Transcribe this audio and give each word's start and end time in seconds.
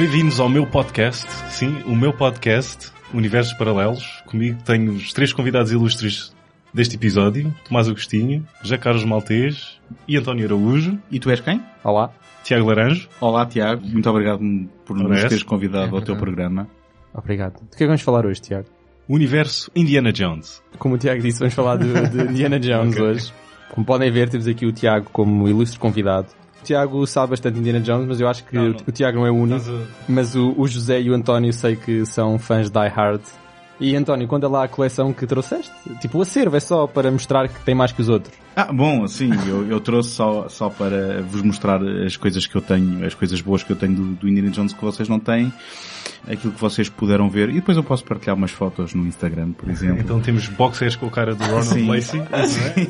Bem-vindos 0.00 0.40
ao 0.40 0.48
meu 0.48 0.66
podcast, 0.66 1.30
sim, 1.50 1.82
o 1.84 1.94
meu 1.94 2.10
podcast, 2.10 2.90
Universos 3.12 3.52
Paralelos. 3.52 4.22
Comigo 4.24 4.58
tenho 4.64 4.92
os 4.92 5.12
três 5.12 5.30
convidados 5.30 5.72
ilustres 5.72 6.34
deste 6.72 6.96
episódio, 6.96 7.54
Tomás 7.68 7.86
Agostinho, 7.86 8.42
José 8.62 8.78
Carlos 8.78 9.04
Maltês 9.04 9.78
e 10.08 10.16
António 10.16 10.46
Araújo. 10.46 10.98
E 11.10 11.20
tu 11.20 11.28
és 11.28 11.38
quem? 11.42 11.62
Olá. 11.84 12.10
Tiago 12.42 12.66
Laranjo. 12.66 13.10
Olá, 13.20 13.44
Tiago. 13.44 13.86
Muito 13.86 14.08
obrigado 14.08 14.40
por 14.86 14.96
nos 14.96 15.06
Parece. 15.06 15.28
teres 15.28 15.42
convidado 15.42 15.94
ao 15.94 16.00
teu 16.00 16.16
programa. 16.16 16.66
Obrigado. 17.12 17.60
Do 17.60 17.68
que 17.68 17.74
é 17.74 17.78
que 17.80 17.86
vamos 17.86 18.00
falar 18.00 18.24
hoje, 18.24 18.40
Tiago? 18.40 18.68
O 19.06 19.14
Universo 19.16 19.70
Indiana 19.76 20.10
Jones. 20.10 20.62
Como 20.78 20.94
o 20.94 20.98
Tiago 20.98 21.20
disse, 21.20 21.40
vamos 21.40 21.52
falar 21.52 21.76
de, 21.76 21.92
de 22.08 22.22
Indiana 22.32 22.58
Jones 22.58 22.94
Ok. 22.94 23.04
hoje. 23.04 23.34
Como 23.68 23.84
podem 23.84 24.10
ver, 24.10 24.30
temos 24.30 24.48
aqui 24.48 24.64
o 24.64 24.72
Tiago 24.72 25.10
como 25.12 25.46
ilustre 25.46 25.78
convidado. 25.78 26.28
O 26.60 26.64
Tiago 26.64 27.06
sabe 27.06 27.30
bastante 27.30 27.58
Indiana 27.58 27.80
Jones, 27.80 28.06
mas 28.06 28.20
eu 28.20 28.28
acho 28.28 28.44
que 28.44 28.54
Não, 28.54 28.68
não. 28.68 28.76
o 28.86 28.92
Tiago 28.92 29.18
não 29.18 29.26
é 29.26 29.30
o 29.30 29.34
único. 29.34 29.64
Mas 30.08 30.34
o, 30.34 30.54
o 30.56 30.68
José 30.68 31.00
e 31.00 31.10
o 31.10 31.14
António 31.14 31.52
sei 31.52 31.74
que 31.76 32.04
são 32.06 32.38
fãs 32.38 32.70
de 32.70 32.78
Die 32.78 32.88
Hard. 32.88 33.20
E 33.80 33.96
António, 33.96 34.28
conta 34.28 34.46
lá 34.46 34.64
a 34.64 34.68
coleção 34.68 35.10
que 35.10 35.26
trouxeste. 35.26 35.72
Tipo, 36.02 36.18
o 36.18 36.20
acervo 36.22 36.54
é 36.54 36.60
só 36.60 36.86
para 36.86 37.10
mostrar 37.10 37.48
que 37.48 37.58
tem 37.64 37.74
mais 37.74 37.92
que 37.92 38.02
os 38.02 38.10
outros. 38.10 38.34
Ah, 38.54 38.70
bom, 38.70 39.08
sim, 39.08 39.30
eu, 39.48 39.66
eu 39.70 39.80
trouxe 39.80 40.10
só, 40.10 40.46
só 40.50 40.68
para 40.68 41.22
vos 41.22 41.40
mostrar 41.40 41.80
as 41.82 42.14
coisas 42.14 42.46
que 42.46 42.54
eu 42.54 42.60
tenho, 42.60 43.06
as 43.06 43.14
coisas 43.14 43.40
boas 43.40 43.62
que 43.62 43.72
eu 43.72 43.76
tenho 43.76 43.94
do, 43.94 44.02
do 44.16 44.28
Indiana 44.28 44.50
Jones 44.50 44.74
que 44.74 44.84
vocês 44.84 45.08
não 45.08 45.18
têm, 45.18 45.50
aquilo 46.28 46.52
que 46.52 46.60
vocês 46.60 46.88
puderam 46.88 47.28
ver, 47.28 47.48
e 47.50 47.54
depois 47.54 47.76
eu 47.76 47.82
posso 47.82 48.04
partilhar 48.04 48.36
umas 48.36 48.50
fotos 48.50 48.94
no 48.94 49.06
Instagram, 49.06 49.52
por 49.52 49.68
exemplo. 49.68 50.00
Então 50.00 50.20
temos 50.20 50.48
boxers 50.48 50.96
com 50.96 51.06
a 51.06 51.10
cara 51.10 51.34
do 51.34 51.44
Ronald 51.44 51.66
Sim. 51.66 51.88
Lacey. 51.88 52.20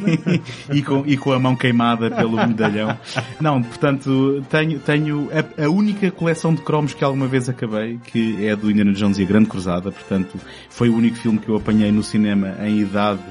e, 0.72 0.82
com, 0.82 1.04
e 1.06 1.16
com 1.16 1.32
a 1.32 1.38
mão 1.38 1.56
queimada 1.56 2.10
pelo 2.10 2.36
medalhão. 2.46 2.96
Não, 3.40 3.62
portanto, 3.62 4.44
tenho, 4.48 4.78
tenho 4.80 5.28
a, 5.32 5.64
a 5.64 5.70
única 5.70 6.10
coleção 6.10 6.54
de 6.54 6.62
cromos 6.62 6.94
que 6.94 7.04
alguma 7.04 7.26
vez 7.26 7.48
acabei, 7.48 7.98
que 8.04 8.46
é 8.46 8.56
do 8.56 8.70
Indiana 8.70 8.92
Jones 8.92 9.18
e 9.18 9.22
a 9.22 9.26
Grande 9.26 9.48
Cruzada, 9.48 9.90
portanto, 9.90 10.38
foi 10.68 10.88
o 10.88 10.96
único 10.96 11.16
filme 11.16 11.38
que 11.38 11.48
eu 11.48 11.56
apanhei 11.56 11.92
no 11.92 12.02
cinema 12.02 12.56
em 12.62 12.80
idade 12.80 13.22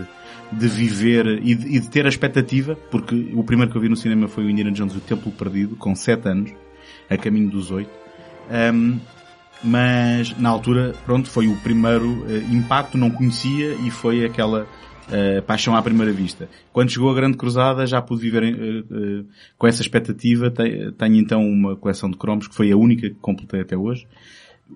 de 0.52 0.68
viver 0.68 1.40
e 1.44 1.54
de, 1.54 1.76
e 1.76 1.80
de 1.80 1.88
ter 1.90 2.06
a 2.06 2.09
expectativa, 2.09 2.76
porque 2.90 3.32
o 3.36 3.44
primeiro 3.44 3.72
que 3.72 3.78
eu 3.78 3.82
vi 3.82 3.90
no 3.90 3.96
cinema 3.96 4.28
foi 4.28 4.46
o 4.46 4.50
Indiana 4.50 4.72
Jones 4.72 4.94
e 4.94 4.98
o 4.98 5.02
Templo 5.02 5.32
Perdido, 5.32 5.76
com 5.76 5.96
7 5.96 6.28
anos, 6.28 6.52
a 7.09 7.18
caminho 7.18 7.50
dos 7.50 7.72
8. 7.72 7.90
Mas 9.64 10.38
na 10.38 10.50
altura, 10.50 10.94
pronto, 11.06 11.30
foi 11.30 11.47
o 11.47 11.56
primeiro 11.58 12.25
eh, 12.30 12.38
impacto, 12.52 12.97
não 12.97 13.09
conhecia 13.12 13.74
e 13.75 13.92
foi 13.92 14.24
aquela 14.25 14.68
eh, 15.12 15.42
paixão 15.42 15.75
à 15.75 15.81
primeira 15.81 16.12
vista. 16.14 16.47
Quando 16.72 16.90
chegou 16.92 17.09
a 17.12 17.14
Grande 17.16 17.36
Cruzada 17.38 17.86
já 17.86 18.02
pude 18.02 18.22
viver 18.22 18.44
eh, 18.44 19.24
com 19.58 19.68
essa 19.68 19.81
expectativa. 19.81 20.50
Te- 20.50 20.92
Tenho 20.97 21.16
então 21.16 21.42
uma 21.46 21.75
coleção 21.75 22.09
de 22.09 22.18
cromos 22.18 22.47
que 22.47 22.56
foi 22.56 22.72
a 22.72 22.78
única 22.78 23.09
que 23.09 23.16
completei 23.16 23.62
até 23.62 23.75
hoje. 23.78 24.08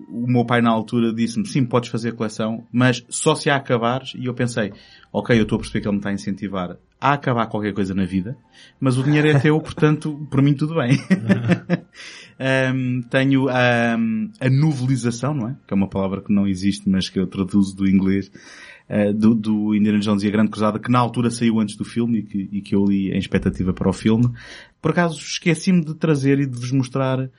O 0.08 0.26
meu 0.26 0.44
pai 0.44 0.60
na 0.60 0.70
altura 0.70 1.12
disse-me, 1.14 1.46
sim, 1.46 1.64
podes 1.64 1.88
fazer 1.88 2.12
coleção, 2.14 2.66
mas 2.72 3.04
só 3.08 3.36
se 3.36 3.48
a 3.48 3.54
acabares. 3.54 4.12
E 4.16 4.26
eu 4.26 4.34
pensei, 4.34 4.72
ok, 5.12 5.38
eu 5.38 5.44
estou 5.44 5.54
a 5.56 5.60
perceber 5.60 5.80
que 5.82 5.86
ele 5.86 5.92
me 5.92 5.98
está 6.00 6.10
a 6.10 6.14
incentivar 6.14 6.76
a 7.00 7.12
acabar 7.12 7.46
qualquer 7.48 7.74
coisa 7.74 7.94
na 7.94 8.04
vida, 8.06 8.34
mas 8.80 8.96
o 8.96 9.02
dinheiro 9.04 9.28
é 9.28 9.38
teu, 9.38 9.60
portanto, 9.60 10.26
por 10.30 10.40
mim 10.40 10.54
tudo 10.54 10.74
bem. 10.76 10.98
Um, 12.38 13.02
tenho 13.02 13.46
um, 13.48 14.30
a 14.40 14.50
novelização, 14.50 15.34
não 15.34 15.48
é? 15.50 15.56
Que 15.66 15.72
é 15.72 15.76
uma 15.76 15.88
palavra 15.88 16.20
que 16.20 16.32
não 16.32 16.46
existe, 16.46 16.88
mas 16.88 17.08
que 17.08 17.18
eu 17.18 17.26
traduzo 17.26 17.76
do 17.76 17.88
inglês, 17.88 18.30
uh, 18.88 19.12
do, 19.14 19.34
do 19.34 19.74
Indiana 19.74 20.00
Jones 20.00 20.22
e 20.22 20.28
a 20.28 20.30
Grande 20.30 20.50
Cruzada, 20.50 20.78
que 20.78 20.90
na 20.90 20.98
altura 20.98 21.30
saiu 21.30 21.60
antes 21.60 21.76
do 21.76 21.84
filme 21.84 22.18
e 22.18 22.22
que, 22.22 22.48
e 22.52 22.60
que 22.60 22.74
eu 22.74 22.84
li 22.84 23.12
em 23.12 23.18
expectativa 23.18 23.72
para 23.72 23.88
o 23.88 23.92
filme. 23.92 24.28
Por 24.82 24.90
acaso 24.90 25.18
esqueci-me 25.18 25.84
de 25.84 25.94
trazer 25.94 26.40
e 26.40 26.46
de 26.46 26.58
vos 26.58 26.72
mostrar 26.72 27.20
uh, 27.20 27.30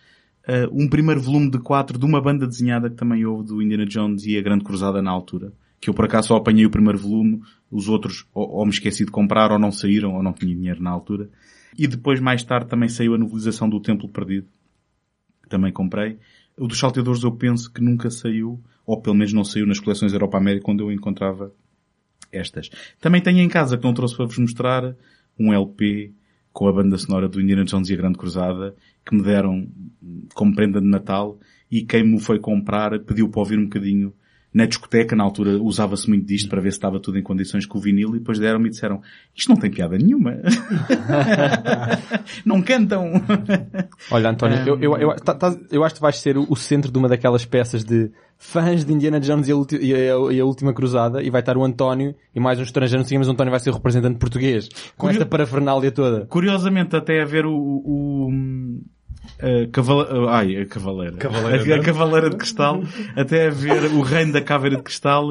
um 0.71 0.87
primeiro 0.87 1.21
volume 1.21 1.51
de 1.51 1.59
quatro 1.59 1.99
de 1.99 2.05
uma 2.05 2.21
banda 2.21 2.47
desenhada 2.47 2.89
que 2.89 2.95
também 2.95 3.25
houve 3.25 3.47
do 3.47 3.61
Indiana 3.61 3.85
Jones 3.85 4.25
e 4.25 4.37
a 4.37 4.41
Grande 4.41 4.63
Cruzada 4.63 5.01
na 5.01 5.11
altura. 5.11 5.51
Que 5.81 5.89
eu 5.89 5.93
por 5.93 6.05
acaso 6.05 6.29
só 6.29 6.37
apanhei 6.37 6.65
o 6.65 6.69
primeiro 6.69 6.97
volume, 6.97 7.41
os 7.69 7.89
outros 7.89 8.25
ou, 8.33 8.49
ou 8.49 8.65
me 8.65 8.71
esqueci 8.71 9.03
de 9.03 9.11
comprar 9.11 9.51
ou 9.51 9.59
não 9.59 9.73
saíram 9.73 10.15
ou 10.15 10.23
não 10.23 10.31
tinha 10.31 10.55
dinheiro 10.55 10.81
na 10.81 10.89
altura. 10.89 11.29
E 11.77 11.85
depois 11.85 12.21
mais 12.21 12.41
tarde 12.41 12.69
também 12.69 12.87
saiu 12.87 13.13
a 13.13 13.17
novelização 13.17 13.67
do 13.67 13.81
Templo 13.81 14.07
Perdido 14.07 14.47
que 15.45 15.49
também 15.49 15.71
comprei. 15.71 16.17
O 16.57 16.67
dos 16.67 16.79
salteadores 16.79 17.23
eu 17.23 17.31
penso 17.31 17.71
que 17.71 17.81
nunca 17.81 18.09
saiu, 18.09 18.59
ou 18.85 19.01
pelo 19.01 19.15
menos 19.15 19.31
não 19.31 19.43
saiu 19.43 19.67
nas 19.67 19.79
coleções 19.79 20.11
Europa 20.11 20.37
América 20.37 20.71
onde 20.71 20.83
eu 20.83 20.91
encontrava 20.91 21.53
estas. 22.31 22.69
Também 22.99 23.21
tenho 23.21 23.39
em 23.39 23.47
casa, 23.47 23.77
que 23.77 23.83
não 23.83 23.93
trouxe 23.93 24.17
para 24.17 24.25
vos 24.25 24.37
mostrar, 24.37 24.95
um 25.39 25.53
LP 25.53 26.13
com 26.51 26.67
a 26.67 26.73
banda 26.73 26.97
sonora 26.97 27.27
do 27.27 27.39
Indiana 27.39 27.63
Jones 27.63 27.89
e 27.89 27.93
a 27.93 27.97
Grande 27.97 28.17
Cruzada, 28.17 28.75
que 29.05 29.15
me 29.15 29.21
deram 29.21 29.67
como 30.33 30.55
prenda 30.55 30.81
de 30.81 30.87
Natal, 30.87 31.37
e 31.69 31.83
quem 31.83 32.03
me 32.03 32.19
foi 32.19 32.39
comprar 32.39 32.97
pediu 33.01 33.29
para 33.29 33.41
ouvir 33.41 33.59
um 33.59 33.65
bocadinho 33.65 34.13
na 34.55 34.65
discoteca, 34.65 35.17
na 35.17 35.23
altura 35.25 35.61
usava-se 35.61 36.07
muito 36.07 36.25
disto 36.25 36.47
para 36.47 36.61
ver 36.61 36.71
se 36.71 36.77
estava 36.77 36.97
tudo 36.97 37.19
em 37.19 37.21
condições 37.21 37.65
com 37.65 37.77
o 37.77 37.81
vinil, 37.81 38.15
e 38.15 38.19
depois 38.19 38.39
deram-me 38.39 38.67
e 38.67 38.69
disseram, 38.71 39.01
isto 39.35 39.49
não 39.49 39.57
tem 39.57 39.69
piada 39.69 39.97
nenhuma. 39.97 40.31
não 42.45 42.61
cantam. 42.61 43.11
Olha, 44.11 44.29
António, 44.29 44.57
eu, 44.65 44.79
eu, 44.81 44.97
eu, 44.97 45.15
tá- 45.17 45.33
tá- 45.35 45.55
eu 45.69 45.83
acho 45.83 45.95
que 45.95 46.01
vais 46.01 46.17
ser 46.17 46.37
o, 46.37 46.45
o 46.49 46.55
centro 46.55 46.91
de 46.91 46.97
uma 46.97 47.09
daquelas 47.09 47.45
peças 47.45 47.83
de 47.83 48.11
fãs 48.37 48.85
de 48.85 48.93
Indiana 48.93 49.19
Jones 49.19 49.47
e 49.47 49.51
a, 49.51 49.55
ulti- 49.55 49.79
e 49.81 49.93
a- 49.93 50.33
e 50.33 50.39
a 50.39 50.45
Última 50.45 50.73
Cruzada 50.73 51.21
e 51.21 51.29
vai 51.29 51.41
estar 51.41 51.57
o 51.57 51.63
António 51.63 52.15
e 52.33 52.39
mais 52.39 52.59
um 52.59 52.63
estrangeiro, 52.63 53.01
não 53.01 53.07
sei, 53.07 53.17
mas 53.17 53.27
o 53.27 53.31
António 53.31 53.51
vai 53.51 53.59
ser 53.59 53.69
o 53.69 53.73
representante 53.73 54.17
português 54.19 54.67
com 54.97 55.07
Curio- 55.07 55.13
esta 55.17 55.25
parafernália 55.25 55.91
toda. 55.91 56.25
Curiosamente, 56.27 56.95
até 56.95 57.21
a 57.21 57.25
ver 57.25 57.45
o, 57.45 57.53
o, 57.53 58.29
a 59.39 59.67
cavala, 59.71 60.31
ai, 60.31 60.57
a 60.57 60.65
cavaleira. 60.65 61.17
Cavaleira, 61.17 61.75
a, 61.75 61.77
a 61.77 61.83
cavaleira 61.83 62.29
de 62.29 62.37
cristal, 62.37 62.83
até 63.15 63.47
a 63.47 63.49
ver 63.51 63.85
o 63.93 64.01
reino 64.01 64.33
da 64.33 64.41
caveira 64.41 64.77
de 64.77 64.83
cristal, 64.83 65.27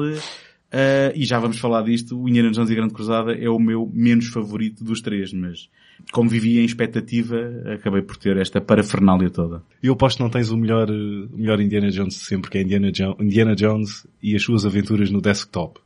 eh, 0.71 1.13
e 1.15 1.23
já 1.25 1.39
vamos 1.39 1.57
falar 1.59 1.81
disto, 1.83 2.19
o 2.21 2.27
Indiana 2.29 2.51
Jones 2.51 2.69
e 2.69 2.73
a 2.73 2.75
Grande 2.75 2.93
Cruzada 2.93 3.33
é 3.33 3.49
o 3.49 3.59
meu 3.59 3.89
menos 3.93 4.27
favorito 4.27 4.83
dos 4.83 5.01
três, 5.01 5.31
mas 5.33 5.69
como 6.11 6.29
vivia 6.29 6.61
em 6.61 6.65
expectativa, 6.65 7.37
acabei 7.73 8.01
por 8.01 8.17
ter 8.17 8.35
esta 8.37 8.59
parafernália 8.59 9.29
toda. 9.29 9.63
Eu 9.81 9.93
aposto 9.93 10.17
que 10.17 10.23
não 10.23 10.29
tens 10.29 10.49
o 10.51 10.57
melhor, 10.57 10.89
o 10.89 11.29
melhor 11.37 11.59
Indiana 11.61 11.89
Jones 11.89 12.15
de 12.15 12.25
sempre, 12.25 12.51
que 12.51 12.57
é 12.57 12.61
Indiana, 12.63 12.91
Jo- 12.91 13.15
Indiana 13.19 13.55
Jones 13.55 14.05
e 14.21 14.35
as 14.35 14.41
suas 14.43 14.65
aventuras 14.65 15.09
no 15.09 15.21
desktop. 15.21 15.79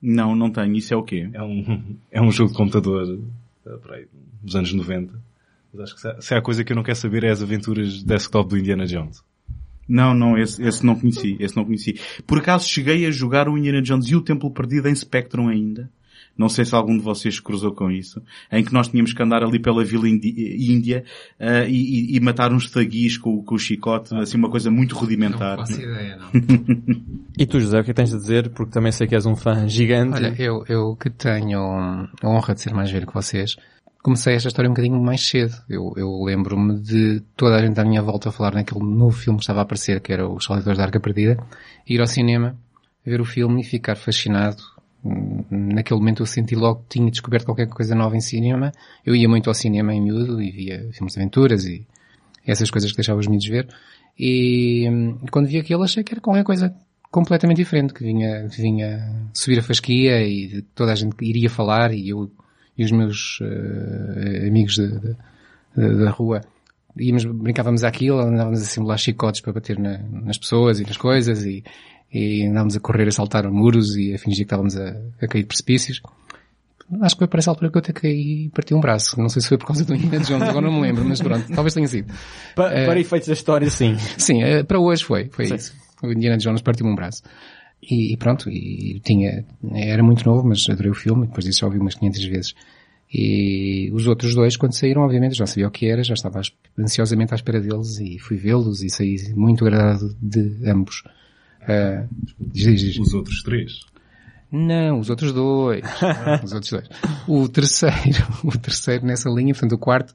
Não, 0.00 0.36
não 0.36 0.48
tenho. 0.50 0.76
Isso 0.76 0.94
é 0.94 0.96
o 0.96 1.02
quê? 1.02 1.28
É 1.32 1.42
um, 1.42 1.96
é 2.12 2.22
um 2.22 2.30
jogo 2.30 2.52
de 2.52 2.56
computador, 2.56 3.18
eh, 3.66 3.70
peraí, 3.82 4.06
dos 4.40 4.54
anos 4.54 4.72
90. 4.72 5.12
Mas 5.72 5.82
acho 5.82 5.94
que 5.94 6.22
se 6.22 6.34
há, 6.34 6.40
coisa 6.40 6.64
que 6.64 6.72
eu 6.72 6.76
não 6.76 6.82
quero 6.82 6.98
saber 6.98 7.24
é 7.24 7.30
as 7.30 7.42
aventuras 7.42 7.94
de 7.94 8.04
desktop 8.04 8.50
do 8.50 8.58
Indiana 8.58 8.86
Jones. 8.86 9.22
Não, 9.88 10.12
não, 10.12 10.36
esse, 10.36 10.62
esse 10.62 10.84
não 10.84 10.94
conheci, 10.94 11.36
esse 11.40 11.56
não 11.56 11.64
conheci. 11.64 11.98
Por 12.26 12.38
acaso 12.38 12.68
cheguei 12.68 13.06
a 13.06 13.10
jogar 13.10 13.48
o 13.48 13.56
Indiana 13.56 13.80
Jones 13.80 14.06
e 14.08 14.16
o 14.16 14.20
Templo 14.20 14.50
Perdido 14.50 14.88
em 14.88 14.94
Spectrum 14.94 15.48
ainda. 15.48 15.90
Não 16.38 16.48
sei 16.48 16.64
se 16.64 16.72
algum 16.72 16.96
de 16.96 17.02
vocês 17.02 17.40
cruzou 17.40 17.72
com 17.72 17.90
isso, 17.90 18.22
em 18.52 18.62
que 18.62 18.72
nós 18.72 18.86
tínhamos 18.86 19.12
que 19.12 19.20
andar 19.20 19.42
ali 19.42 19.58
pela 19.58 19.84
Vila 19.84 20.08
Índia 20.08 21.02
uh, 21.40 21.68
e, 21.68 22.16
e 22.16 22.20
matar 22.20 22.52
uns 22.52 22.70
taguis 22.70 23.18
com, 23.18 23.42
com 23.42 23.56
o 23.56 23.58
chicote, 23.58 24.14
assim 24.14 24.38
uma 24.38 24.48
coisa 24.48 24.70
muito 24.70 24.94
Não 24.94 25.00
rudimentar. 25.00 25.56
faço 25.58 25.80
ideia, 25.80 26.16
não. 26.16 26.28
E 27.36 27.44
tu, 27.46 27.60
José, 27.60 27.80
o 27.80 27.84
que 27.84 27.90
é 27.90 27.94
que 27.94 27.96
tens 28.02 28.14
a 28.14 28.18
dizer? 28.18 28.50
Porque 28.50 28.72
também 28.72 28.92
sei 28.92 29.06
que 29.08 29.14
és 29.16 29.26
um 29.26 29.34
fã 29.34 29.68
gigante. 29.68 30.14
Olha, 30.14 30.34
eu, 30.38 30.64
eu 30.68 30.96
que 30.96 31.10
tenho 31.10 31.60
a 31.60 32.08
honra 32.24 32.54
de 32.54 32.60
ser 32.60 32.72
mais 32.72 32.90
velho 32.90 33.06
que 33.06 33.14
vocês, 33.14 33.56
comecei 34.02 34.34
esta 34.34 34.48
história 34.48 34.68
um 34.68 34.72
bocadinho 34.72 35.00
mais 35.00 35.26
cedo. 35.26 35.54
Eu, 35.68 35.92
eu 35.96 36.22
lembro-me 36.22 36.80
de 36.80 37.20
toda 37.36 37.56
a 37.56 37.62
gente 37.62 37.78
à 37.80 37.84
minha 37.84 38.02
volta 38.02 38.28
a 38.28 38.32
falar 38.32 38.54
naquele 38.54 38.84
novo 38.84 39.16
filme 39.16 39.38
que 39.38 39.42
estava 39.42 39.60
a 39.60 39.62
aparecer, 39.62 40.00
que 40.00 40.12
era 40.12 40.28
Os 40.28 40.44
Salvadores 40.44 40.78
da 40.78 40.84
Arca 40.84 41.00
Perdida, 41.00 41.36
ir 41.86 42.00
ao 42.00 42.06
cinema, 42.06 42.56
ver 43.04 43.20
o 43.20 43.24
filme 43.24 43.60
e 43.60 43.64
ficar 43.64 43.96
fascinado. 43.96 44.62
Naquele 45.50 46.00
momento 46.00 46.22
eu 46.22 46.26
senti 46.26 46.54
logo 46.54 46.82
que 46.82 46.98
tinha 46.98 47.10
descoberto 47.10 47.44
qualquer 47.44 47.68
coisa 47.68 47.94
nova 47.94 48.16
em 48.16 48.20
cinema. 48.20 48.72
Eu 49.04 49.14
ia 49.14 49.28
muito 49.28 49.48
ao 49.48 49.54
cinema 49.54 49.94
em 49.94 50.00
miúdo 50.00 50.40
e 50.40 50.50
via 50.50 50.88
filmes 50.92 51.14
de 51.14 51.20
aventuras 51.20 51.64
e 51.66 51.86
essas 52.46 52.70
coisas 52.70 52.90
que 52.90 52.96
deixava 52.96 53.20
os 53.20 53.26
miúdos 53.26 53.46
ver. 53.46 53.68
E 54.18 54.88
hum, 54.90 55.18
quando 55.30 55.46
vi 55.46 55.58
aquilo 55.58 55.82
achei 55.82 56.02
que 56.02 56.14
era 56.14 56.20
qualquer 56.20 56.44
coisa 56.44 56.74
completamente 57.10 57.58
diferente, 57.58 57.94
que 57.94 58.04
vinha, 58.04 58.48
que 58.48 58.60
vinha 58.60 59.30
subir 59.32 59.58
a 59.58 59.62
fasquia 59.62 60.22
e 60.26 60.62
toda 60.74 60.92
a 60.92 60.94
gente 60.94 61.14
iria 61.22 61.48
falar 61.48 61.92
e 61.92 62.10
eu 62.10 62.30
e 62.78 62.84
os 62.84 62.92
meus 62.92 63.38
eh, 63.42 64.46
amigos 64.48 64.74
de- 64.74 64.88
de- 65.00 65.16
de- 65.76 66.04
da 66.04 66.10
rua 66.10 66.40
íamos, 66.96 67.24
brincávamos 67.24 67.84
àquilo, 67.84 68.18
andávamos 68.20 68.60
a 68.60 68.64
simular 68.64 68.98
chicotes 68.98 69.40
para 69.40 69.52
bater 69.52 69.78
na- 69.78 69.98
nas 69.98 70.38
pessoas 70.38 70.80
e 70.80 70.84
nas 70.84 70.96
coisas 70.96 71.44
e, 71.44 71.62
e 72.12 72.44
andávamos 72.46 72.76
a 72.76 72.80
correr, 72.80 73.06
a 73.08 73.12
saltar 73.12 73.48
muros 73.50 73.96
e 73.96 74.14
a 74.14 74.18
fingir 74.18 74.38
que 74.38 74.42
estávamos 74.44 74.76
a, 74.76 74.96
a 75.20 75.26
cair 75.28 75.42
de 75.42 75.46
precipícios. 75.48 76.00
Acho 77.02 77.14
que 77.16 77.18
foi 77.20 77.28
para 77.28 77.38
essa 77.40 77.50
altura 77.50 77.70
que 77.70 77.76
eu 77.76 77.80
até 77.80 77.92
caí 77.92 78.46
e 78.46 78.48
parti 78.48 78.72
um 78.74 78.80
braço. 78.80 79.20
Não 79.20 79.28
sei 79.28 79.42
se 79.42 79.48
foi 79.48 79.58
por 79.58 79.66
causa 79.66 79.84
do 79.84 79.94
Indiana 79.94 80.24
Jones, 80.24 80.48
agora 80.48 80.66
não 80.66 80.72
me 80.72 80.80
lembro, 80.80 81.04
mas 81.04 81.20
pronto, 81.20 81.44
talvez 81.54 81.74
tenha 81.74 81.86
sido. 81.86 82.12
Pa-. 82.56 82.70
Para 82.70 82.98
efeitos 82.98 83.28
da 83.28 83.34
história, 83.34 83.68
sim. 83.68 83.96
Sim, 84.16 84.42
eh, 84.42 84.62
para 84.62 84.80
hoje 84.80 85.04
foi, 85.04 85.28
foi 85.30 85.46
Sim. 85.46 85.54
isso. 85.56 85.74
O 86.02 86.10
Indiana 86.10 86.38
Jones 86.38 86.62
partiu-me 86.62 86.90
um 86.90 86.94
braço. 86.96 87.22
E, 87.82 88.12
e 88.12 88.16
pronto, 88.16 88.50
e 88.50 89.00
tinha, 89.00 89.44
era 89.72 90.02
muito 90.02 90.24
novo, 90.24 90.46
mas 90.46 90.68
adorei 90.68 90.90
o 90.90 90.94
filme, 90.94 91.26
depois 91.26 91.44
disso 91.44 91.60
já 91.60 91.66
ouvi 91.66 91.78
umas 91.78 91.94
500 91.94 92.24
vezes. 92.24 92.54
E 93.12 93.90
os 93.94 94.06
outros 94.06 94.34
dois, 94.34 94.56
quando 94.56 94.74
saíram, 94.74 95.02
obviamente, 95.02 95.34
já 95.34 95.46
sabia 95.46 95.66
o 95.66 95.70
que 95.70 95.86
era, 95.86 96.02
já 96.02 96.14
estava 96.14 96.40
ansiosamente 96.78 97.32
à 97.32 97.36
espera 97.36 97.60
deles 97.60 97.98
e 97.98 98.18
fui 98.18 98.36
vê-los 98.36 98.82
e 98.82 98.90
saí 98.90 99.32
muito 99.34 99.64
agradado 99.64 100.14
de 100.20 100.68
ambos. 100.68 101.02
Diz, 102.38 102.80
diz. 102.80 102.98
Os 102.98 103.14
outros 103.14 103.42
três. 103.42 103.80
Não, 104.50 104.98
os 104.98 105.10
outros 105.10 105.32
dois. 105.32 105.82
os 106.44 106.52
outros 106.52 106.70
dois. 106.70 106.88
O 107.26 107.48
terceiro, 107.48 108.26
o 108.44 108.58
terceiro 108.58 109.06
nessa 109.06 109.28
linha, 109.30 109.54
portanto 109.54 109.72
o 109.72 109.78
quarto, 109.78 110.14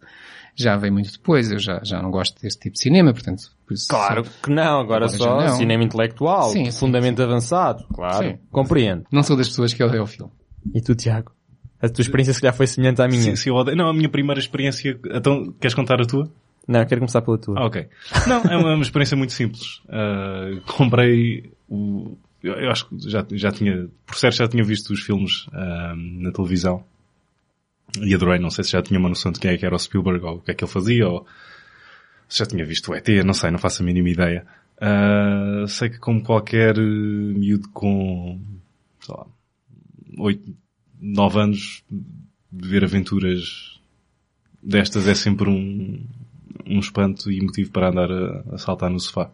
já 0.55 0.75
veio 0.77 0.93
muito 0.93 1.11
depois. 1.11 1.51
Eu 1.51 1.59
já, 1.59 1.81
já 1.83 2.01
não 2.01 2.11
gosto 2.11 2.41
deste 2.41 2.59
tipo 2.61 2.73
de 2.75 2.81
cinema, 2.81 3.11
portanto. 3.13 3.43
por 3.67 3.73
isso- 3.73 3.87
Claro 3.87 4.23
que 4.23 4.49
não, 4.49 4.79
agora, 4.79 5.05
Agora 5.05 5.09
só 5.09 5.41
não. 5.41 5.55
cinema 5.57 5.83
intelectual, 5.83 6.49
Sim, 6.51 6.65
sim, 6.65 6.79
fundamento 6.79 7.21
avançado. 7.21 7.85
Claro, 7.93 8.27
Sim. 8.27 8.37
compreendo. 8.51 9.05
Não 9.11 9.23
sou 9.23 9.35
das 9.37 9.47
pessoas 9.47 9.73
que 9.73 9.83
odeiam 9.83 10.03
o 10.03 10.07
filme. 10.07 10.31
E 10.73 10.81
tu, 10.81 10.95
Tiago? 10.95 11.31
A 11.81 11.89
tua 11.89 12.01
experiência 12.01 12.33
se 12.33 12.39
calhar 12.39 12.55
foi 12.55 12.65
semelhante 12.67 13.01
à 13.01 13.07
minha. 13.07 13.35
Se, 13.35 13.43
se 13.43 13.49
eu 13.49 13.55
odeio... 13.55 13.75
Não, 13.75 13.87
a 13.89 13.93
minha 13.93 14.07
primeira 14.07 14.39
experiência... 14.39 14.97
Então, 15.13 15.53
queres 15.59 15.73
contar 15.75 15.99
a 16.01 16.05
tua? 16.05 16.31
Não, 16.65 16.85
quero 16.85 17.01
começar 17.01 17.21
pela 17.21 17.37
tua. 17.37 17.59
Ah, 17.59 17.65
ok. 17.65 17.89
Não, 18.25 18.37
é 18.43 18.55
uma, 18.55 18.73
uma 18.75 18.81
experiência 18.83 19.17
muito 19.17 19.33
simples. 19.33 19.81
Ah, 19.89 20.51
comprei 20.77 21.51
o... 21.67 22.17
Eu, 22.41 22.53
eu 22.53 22.71
acho 22.71 22.87
que 22.87 22.97
já, 23.09 23.25
já 23.33 23.51
tinha... 23.51 23.89
Por 24.05 24.15
certo 24.15 24.35
já 24.37 24.47
tinha 24.47 24.63
visto 24.63 24.91
os 24.93 25.01
filmes 25.01 25.45
ah, 25.51 25.93
na 25.97 26.31
televisão. 26.31 26.85
E 28.01 28.13
adorei. 28.13 28.39
Não 28.39 28.49
sei 28.49 28.63
se 28.63 28.71
já 28.71 28.81
tinha 28.81 28.99
uma 28.99 29.09
noção 29.09 29.31
de 29.31 29.39
quem 29.39 29.51
é 29.51 29.57
que 29.57 29.65
era 29.65 29.75
o 29.75 29.79
Spielberg 29.79 30.23
ou 30.25 30.37
o 30.37 30.41
que 30.41 30.51
é 30.51 30.53
que 30.53 30.63
ele 30.63 30.71
fazia 30.71 31.07
ou... 31.07 31.25
Se 32.27 32.39
já 32.39 32.45
tinha 32.45 32.65
visto 32.65 32.91
o 32.91 32.95
ET, 32.95 33.07
não 33.23 33.33
sei, 33.33 33.51
não 33.51 33.59
faço 33.59 33.83
a 33.83 33.85
mínima 33.85 34.09
ideia. 34.09 34.45
Ah, 34.79 35.65
sei 35.67 35.89
que 35.89 35.99
como 35.99 36.23
qualquer 36.23 36.77
eh, 36.77 36.81
miúdo 36.81 37.69
com... 37.69 38.41
Sei 38.99 39.15
lá... 39.15 39.25
Oito, 40.17 40.55
nove 40.99 41.39
anos 41.39 41.83
de 42.51 42.67
ver 42.67 42.83
aventuras 42.83 43.79
destas 44.61 45.07
é 45.07 45.15
sempre 45.15 45.49
um, 45.49 46.05
um 46.65 46.79
espanto 46.79 47.31
e 47.31 47.41
motivo 47.41 47.71
para 47.71 47.89
andar 47.89 48.11
a, 48.11 48.43
a 48.53 48.57
saltar 48.57 48.89
no 48.89 48.99
sofá. 48.99 49.29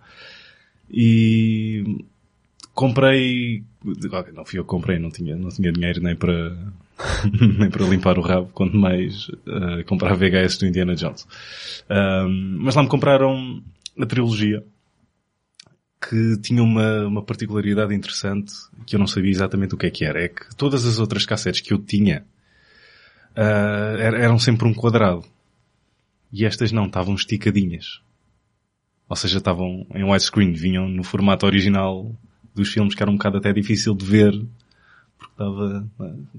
E 0.91 2.03
comprei, 2.73 3.63
não 4.33 4.45
fui 4.45 4.59
eu 4.59 4.63
que 4.63 4.69
comprei, 4.69 4.97
não 4.97 5.11
tinha, 5.11 5.35
não 5.35 5.49
tinha 5.49 5.71
dinheiro 5.71 6.01
nem 6.01 6.15
para, 6.15 6.57
nem 7.57 7.69
para 7.69 7.85
limpar 7.85 8.17
o 8.17 8.21
rabo, 8.21 8.49
quanto 8.53 8.75
mais 8.75 9.29
eh, 9.47 9.83
comprar 9.83 10.15
VHS 10.15 10.57
do 10.57 10.67
Indiana 10.67 10.95
Jones. 10.95 11.27
Ahm, 11.89 12.57
mas 12.59 12.75
lá 12.75 12.83
me 12.83 12.89
compraram 12.89 13.63
a 13.97 14.05
trilogia 14.05 14.63
que 16.01 16.37
tinha 16.41 16.63
uma, 16.63 17.05
uma 17.07 17.23
particularidade 17.23 17.93
interessante 17.93 18.53
que 18.85 18.95
eu 18.95 18.99
não 18.99 19.07
sabia 19.07 19.31
exatamente 19.31 19.75
o 19.75 19.77
que 19.77 19.85
é 19.87 19.89
que 19.91 20.05
era. 20.05 20.23
É 20.23 20.27
que 20.29 20.55
todas 20.55 20.85
as 20.85 20.99
outras 20.99 21.25
cassetes 21.25 21.61
que 21.61 21.73
eu 21.73 21.79
tinha 21.79 22.25
er- 23.35 24.13
eram 24.15 24.39
sempre 24.39 24.67
um 24.67 24.73
quadrado. 24.73 25.25
E 26.31 26.45
estas 26.45 26.71
não, 26.71 26.85
estavam 26.85 27.15
esticadinhas. 27.15 28.01
Ou 29.07 29.15
seja, 29.15 29.39
estavam 29.39 29.85
em 29.95 30.03
widescreen, 30.03 30.53
vinham 30.53 30.87
no 30.87 31.03
formato 31.03 31.45
original 31.45 32.15
dos 32.53 32.69
filmes, 32.69 32.93
que 32.93 33.01
era 33.01 33.09
um 33.11 33.15
bocado 33.15 33.37
até 33.37 33.51
difícil 33.51 33.95
de 33.95 34.05
ver, 34.05 34.39
porque 35.19 35.33
estava, 35.33 35.87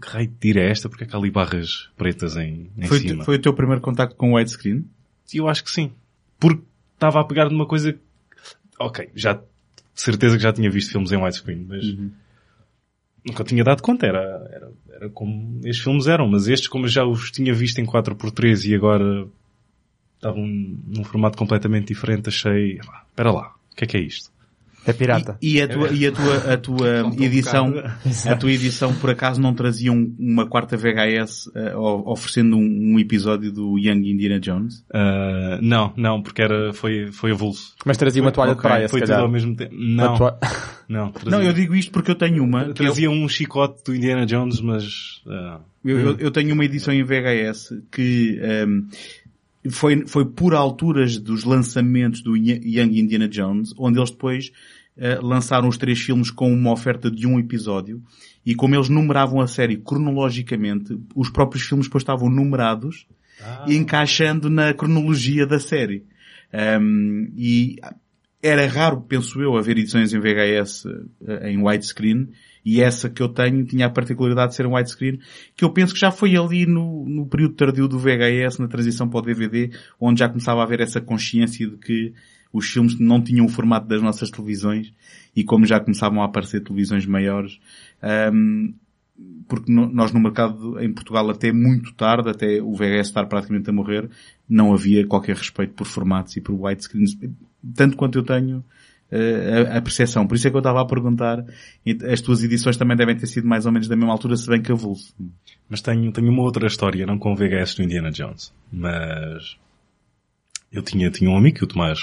que 0.00 0.08
raio 0.08 0.26
de 0.28 0.34
tira 0.36 0.60
é 0.62 0.70
esta? 0.70 0.88
Porque 0.88 1.04
é 1.04 1.06
que 1.06 1.14
há 1.14 1.18
ali 1.18 1.30
barras 1.30 1.88
pretas 1.96 2.36
em, 2.36 2.68
em 2.76 2.86
Foi, 2.88 2.98
cima? 2.98 3.24
foi 3.24 3.36
o 3.36 3.40
teu 3.40 3.54
primeiro 3.54 3.80
contacto 3.80 4.16
com 4.16 4.32
o 4.32 4.36
widescreen? 4.36 4.84
Eu 5.32 5.46
acho 5.48 5.62
que 5.62 5.70
sim. 5.70 5.92
Porque 6.38 6.62
estava 6.94 7.20
a 7.20 7.24
pegar 7.24 7.48
numa 7.50 7.66
coisa, 7.66 7.92
que- 7.92 8.00
ok, 8.78 9.10
já, 9.14 9.40
certeza 9.94 10.36
que 10.36 10.42
já 10.42 10.52
tinha 10.52 10.70
visto 10.70 10.90
filmes 10.90 11.12
em 11.12 11.16
widescreen, 11.22 11.64
mas 11.68 11.84
nunca 13.24 13.44
tinha 13.44 13.62
dado 13.62 13.82
conta, 13.82 14.06
era, 14.06 14.20
era, 14.50 14.72
era 14.92 15.10
como 15.10 15.60
estes 15.64 15.84
filmes 15.84 16.06
eram, 16.06 16.26
mas 16.26 16.48
estes 16.48 16.68
como 16.68 16.86
eu 16.86 16.88
já 16.88 17.04
os 17.04 17.30
tinha 17.30 17.52
visto 17.54 17.78
em 17.78 17.86
4x3 17.86 18.64
e 18.68 18.74
agora 18.74 19.28
estavam 20.16 20.46
num 20.46 21.04
formato 21.04 21.36
completamente 21.38 21.88
diferente, 21.88 22.28
achei, 22.28 22.78
"Ah, 22.88 23.04
espera 23.08 23.30
lá, 23.30 23.54
o 23.72 23.76
que 23.76 23.84
é 23.84 23.86
que 23.86 23.96
é 23.96 24.00
isto? 24.00 24.30
É 24.86 24.92
pirata. 24.92 25.36
E, 25.42 25.56
e 25.56 25.62
a 25.62 25.68
tua, 25.68 25.88
e 25.90 26.06
a 26.06 26.12
tua, 26.12 26.36
a 26.54 26.56
tua 26.56 27.04
um 27.04 27.22
edição, 27.22 27.70
bocado. 27.70 27.94
a 28.28 28.36
tua 28.36 28.50
edição 28.52 28.94
por 28.94 29.10
acaso 29.10 29.40
não 29.40 29.52
trazia 29.54 29.92
um- 29.92 30.14
uma 30.18 30.46
quarta 30.46 30.76
VHS 30.76 31.50
eh, 31.54 31.76
o- 31.76 32.10
oferecendo 32.10 32.56
um, 32.56 32.94
um 32.94 32.99
episódio 32.99 33.52
do 33.52 33.78
Young 33.78 34.08
Indiana 34.10 34.40
Jones? 34.40 34.82
Ah, 34.92 35.58
não, 35.60 35.92
não, 35.96 36.22
porque 36.22 36.40
era, 36.42 36.72
foi, 36.72 37.08
foi 37.12 37.32
avulso. 37.32 37.75
Mas 37.84 37.96
trazia 37.99 38.22
uma 38.22 38.32
toalha 38.32 38.52
de 38.52 38.58
ok, 38.58 38.68
praia, 38.70 38.88
se 38.88 38.92
Foi 38.92 39.00
tudo 39.00 39.08
calhar. 39.08 39.22
ao 39.22 39.30
mesmo 39.30 39.54
tempo. 39.54 39.75
Não, 39.76 40.16
toa- 40.16 40.38
não, 40.88 41.12
trazia, 41.12 41.30
Não, 41.38 41.42
eu 41.44 41.52
digo 41.52 41.75
isto 41.75 41.92
porque 41.92 42.10
eu 42.10 42.14
tenho 42.14 42.42
uma. 42.42 42.64
que 42.64 42.70
eu- 42.70 42.75
trazia 42.75 43.10
um 43.10 43.28
chicote 43.28 43.84
do 43.84 43.94
Indiana 43.94 44.25
Jones, 44.25 44.60
mas, 44.62 45.20
ah, 45.28 45.60
Eu, 45.84 45.99
eu- 45.99 46.16
eu 46.18 46.30
tenho 46.30 46.52
uma 46.54 46.64
edição 46.64 46.92
em 46.92 47.02
VHS 47.02 47.72
que 47.92 48.38
ehm, 48.42 48.82
foi, 49.69 50.07
foi 50.07 50.25
por 50.25 50.55
alturas 50.55 51.19
dos 51.19 51.45
lançamentos 51.45 52.23
do 52.23 52.37
Young 52.37 52.99
Indiana 52.99 53.29
Jones, 53.29 53.75
onde 53.76 53.99
eles 53.99 54.11
depois 54.11 54.52
eh, 54.97 55.19
lançaram 55.21 55.69
os 55.69 55.76
três 55.76 55.99
filmes 56.00 56.31
com 56.31 56.52
uma 56.52 56.73
oferta 56.73 57.11
de 57.11 57.26
um 57.26 57.38
episódio. 57.38 58.02
E 58.45 58.55
como 58.55 58.75
eles 58.75 58.88
numeravam 58.88 59.40
a 59.40 59.47
série 59.47 59.76
cronologicamente, 59.76 60.99
os 61.14 61.29
próprios 61.29 61.64
filmes 61.64 61.87
depois 61.87 62.02
estavam 62.02 62.31
numerados 62.31 63.07
e 63.67 63.76
encaixando 63.76 64.49
na 64.49 64.73
cronologia 64.73 65.47
da 65.47 65.59
série. 65.59 66.05
Ehm, 66.52 67.33
e 67.37 67.76
era 68.43 68.67
raro, 68.67 69.02
penso 69.02 69.40
eu, 69.40 69.57
haver 69.57 69.79
edições 69.79 70.12
em 70.12 70.21
VHS 70.21 70.87
eh, 71.26 71.50
em 71.50 71.62
widescreen 71.62 72.29
e 72.64 72.81
essa 72.81 73.09
que 73.09 73.23
eu 73.23 73.29
tenho 73.29 73.64
tinha 73.64 73.87
a 73.87 73.90
particularidade 73.90 74.50
de 74.50 74.57
ser 74.57 74.67
em 74.67 74.73
widescreen 74.75 75.19
que 75.57 75.64
eu 75.64 75.71
penso 75.73 75.95
que 75.95 76.00
já 76.00 76.11
foi 76.11 76.37
ali 76.37 76.67
no, 76.67 77.09
no 77.09 77.26
período 77.26 77.55
tardio 77.55 77.88
do 77.88 77.99
VHS, 77.99 78.59
na 78.59 78.69
transição 78.69 79.09
para 79.09 79.19
o 79.21 79.23
DVD, 79.23 79.71
onde 79.99 80.21
já 80.21 80.29
começava 80.29 80.61
a 80.61 80.64
haver 80.64 80.81
essa 80.81 81.00
consciência 81.00 81.69
de 81.69 81.76
que 81.76 82.12
os 82.52 82.67
filmes 82.69 82.99
não 82.99 83.23
tinham 83.23 83.47
o 83.47 83.49
formato 83.49 83.87
das 83.87 84.02
nossas 84.02 84.31
televisões 84.31 84.93
e 85.35 85.45
como 85.45 85.64
já 85.64 85.79
começavam 85.79 86.21
a 86.21 86.25
aparecer 86.25 86.61
televisões 86.62 87.07
maiores, 87.07 87.61
ehm, 88.02 88.75
porque 89.47 89.71
no- 89.73 89.88
nós 89.93 90.12
no 90.12 90.21
mercado 90.21 90.81
em 90.81 90.93
Portugal 90.93 91.29
até 91.31 91.52
muito 91.52 91.93
tarde, 91.95 92.29
até 92.31 92.61
o 92.61 92.75
VHS 92.75 93.09
estar 93.09 93.26
praticamente 93.26 93.71
a 93.71 93.73
morrer, 93.73 94.09
não 94.49 94.73
havia 94.73 95.07
qualquer 95.07 95.37
respeito 95.37 95.75
por 95.75 95.87
formatos 95.87 96.37
e 96.37 96.40
por 96.40 96.55
widescreens, 96.55 97.17
tanto 97.76 97.97
quanto 97.97 98.19
eu 98.19 98.23
tenho 98.25 98.64
eh, 99.11 99.69
a, 99.73 99.79
a 99.79 99.83
percepção. 99.83 100.26
Por 100.26 100.35
isso 100.37 100.47
é 100.47 100.50
que 100.50 100.57
eu 100.57 100.61
estava 100.61 100.81
a 100.81 100.87
perguntar, 100.87 101.45
as 102.11 102.21
tuas 102.21 102.43
edições 102.43 102.76
também 102.76 102.97
devem 102.97 103.17
ter 103.17 103.26
sido 103.26 103.47
mais 103.49 103.67
ou 103.67 103.73
menos 103.73 103.88
da 103.88 103.97
mesma 103.97 104.12
altura, 104.12 104.37
se 104.37 104.47
bem 104.49 104.61
que 104.62 104.73
avulso. 104.73 105.14
Mas 105.69 105.81
tenho, 105.81 106.11
tenho 106.12 106.29
uma 106.31 106.43
outra 106.43 106.67
história, 106.67 107.07
não 107.07 107.19
com 107.19 107.33
o 107.33 107.37
VHS 107.37 107.75
do 107.76 107.83
Indiana 107.83 108.11
Jones. 108.11 108.52
Mas 108.73 109.57
eu 110.73 110.83
tinha, 110.83 111.11
tinha 111.11 111.31
um 111.31 111.37
amigo 111.37 111.59
que 111.59 111.64
o 111.64 111.67
Tomás 111.67 111.99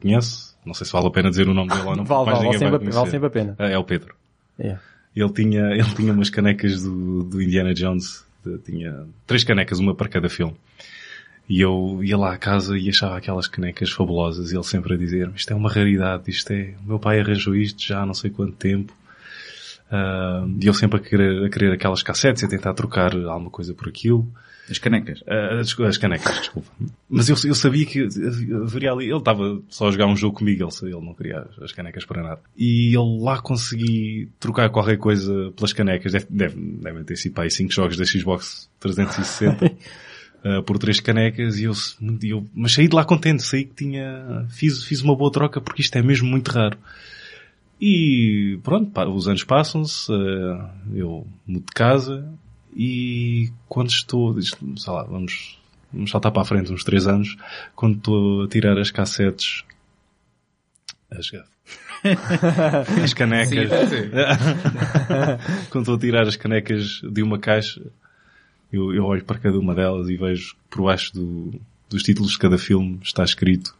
conhece. 0.00 0.50
Não 0.64 0.74
sei 0.74 0.86
se 0.86 0.92
vale 0.92 1.06
a 1.06 1.10
pena 1.10 1.30
dizer 1.30 1.48
o 1.48 1.54
nome 1.54 1.70
dele 1.70 1.82
ou 1.88 1.96
não. 1.96 2.04
Vale, 2.04 2.24
vale, 2.30 2.44
vale 2.46 2.58
sempre, 2.58 2.88
a- 2.88 2.90
vale 2.92 3.10
sempre 3.10 3.26
a 3.26 3.30
pena. 3.30 3.56
É, 3.58 3.72
é 3.72 3.78
o 3.78 3.84
Pedro. 3.84 4.14
É. 4.58 4.76
ele 5.16 5.32
tinha, 5.32 5.62
ele 5.72 5.94
tinha 5.94 6.12
umas 6.12 6.28
canecas 6.30 6.82
do, 6.82 7.22
do 7.24 7.42
Indiana 7.42 7.72
Jones. 7.72 8.24
De- 8.44 8.58
Tinha 8.58 9.06
três 9.26 9.44
canecas, 9.44 9.78
uma 9.78 9.94
para 9.94 10.08
cada 10.08 10.28
filme. 10.28 10.54
E 11.50 11.60
eu 11.60 11.98
ia 12.00 12.16
lá 12.16 12.32
à 12.32 12.38
casa 12.38 12.78
e 12.78 12.88
achava 12.88 13.18
aquelas 13.18 13.48
canecas 13.48 13.90
fabulosas. 13.90 14.52
E 14.52 14.56
ele 14.56 14.62
sempre 14.62 14.94
a 14.94 14.96
dizer, 14.96 15.32
isto 15.34 15.52
é 15.52 15.56
uma 15.56 15.68
raridade, 15.68 16.30
isto 16.30 16.52
é, 16.52 16.74
o 16.84 16.90
meu 16.90 16.98
pai 17.00 17.18
arranjou 17.18 17.56
isto 17.56 17.82
já 17.82 18.02
há 18.02 18.06
não 18.06 18.14
sei 18.14 18.30
quanto 18.30 18.52
tempo. 18.52 18.92
Ah, 19.90 20.46
e 20.62 20.64
eu 20.64 20.72
sempre 20.72 21.00
a 21.00 21.02
querer, 21.02 21.44
a 21.44 21.50
querer 21.50 21.72
aquelas 21.72 22.04
cassetes 22.04 22.44
e 22.44 22.46
a 22.46 22.48
tentar 22.48 22.72
trocar 22.74 23.16
alguma 23.16 23.50
coisa 23.50 23.74
por 23.74 23.88
aquilo. 23.88 24.32
As 24.70 24.78
canecas. 24.78 25.24
Ah, 25.26 25.58
as, 25.58 25.76
as 25.80 25.98
canecas, 25.98 26.38
desculpa. 26.38 26.70
Mas 27.08 27.28
eu, 27.28 27.34
eu 27.44 27.54
sabia 27.56 27.84
que 27.84 28.06
haveria 28.62 28.92
ali, 28.92 29.06
ele 29.06 29.18
estava 29.18 29.60
só 29.68 29.88
a 29.88 29.90
jogar 29.90 30.06
um 30.06 30.14
jogo 30.14 30.38
comigo, 30.38 30.62
ele, 30.62 30.94
ele 30.94 31.04
não 31.04 31.14
queria 31.14 31.40
as, 31.40 31.64
as 31.64 31.72
canecas 31.72 32.04
para 32.04 32.22
nada. 32.22 32.40
E 32.56 32.94
ele 32.94 33.20
lá 33.20 33.42
consegui 33.42 34.28
trocar 34.38 34.70
qualquer 34.70 34.98
coisa 34.98 35.50
pelas 35.56 35.72
canecas, 35.72 36.12
deve, 36.12 36.26
deve, 36.30 36.54
devem 36.54 37.02
ter 37.02 37.16
sido 37.16 37.32
para 37.32 37.42
aí 37.42 37.50
5 37.50 37.72
jogos 37.72 37.96
da 37.96 38.04
Xbox 38.04 38.70
360. 38.78 39.72
ah, 40.42 40.62
por 40.62 40.78
três 40.78 41.00
canecas 41.00 41.58
e 41.58 41.64
eu, 41.64 41.72
eu, 42.22 42.46
mas 42.54 42.72
saí 42.72 42.88
de 42.88 42.94
lá 42.94 43.04
contente, 43.04 43.42
saí 43.42 43.64
que 43.64 43.74
tinha, 43.74 44.46
fiz, 44.48 44.82
fiz 44.84 45.02
uma 45.02 45.14
boa 45.14 45.30
troca 45.30 45.60
porque 45.60 45.82
isto 45.82 45.96
é 45.96 46.02
mesmo 46.02 46.28
muito 46.28 46.50
raro. 46.50 46.78
E 47.80 48.58
pronto, 48.62 48.90
pá, 48.90 49.06
os 49.06 49.26
anos 49.26 49.44
passam-se, 49.44 50.12
eh, 50.12 50.70
eu 50.94 51.26
mudo 51.46 51.64
de 51.66 51.72
casa 51.74 52.28
e 52.76 53.50
quando 53.68 53.88
estou, 53.88 54.40
sei 54.40 54.92
lá, 54.92 55.02
vamos, 55.04 55.58
vamos 55.92 56.10
saltar 56.10 56.30
para 56.30 56.42
a 56.42 56.44
frente 56.44 56.72
uns 56.72 56.84
três 56.84 57.06
anos, 57.06 57.36
quando 57.74 57.96
estou 57.96 58.44
a 58.44 58.48
tirar 58.48 58.78
as 58.78 58.90
cassetes, 58.90 59.64
as, 61.10 61.32
as 63.02 63.14
canecas, 63.14 63.70
Sim, 63.88 63.96
sim. 63.96 64.10
quando 65.70 65.82
estou 65.82 65.96
a 65.96 65.98
tirar 65.98 66.26
as 66.26 66.36
canecas 66.36 67.00
de 67.02 67.22
uma 67.22 67.38
caixa, 67.38 67.80
eu, 68.72 68.94
eu 68.94 69.04
olho 69.04 69.24
para 69.24 69.38
cada 69.38 69.58
uma 69.58 69.74
delas 69.74 70.08
e 70.08 70.16
vejo 70.16 70.54
que 70.54 70.76
por 70.76 70.84
baixo 70.84 71.12
do, 71.14 71.54
dos 71.88 72.02
títulos 72.02 72.32
de 72.32 72.38
cada 72.38 72.56
filme 72.58 72.98
está 73.02 73.24
escrito 73.24 73.74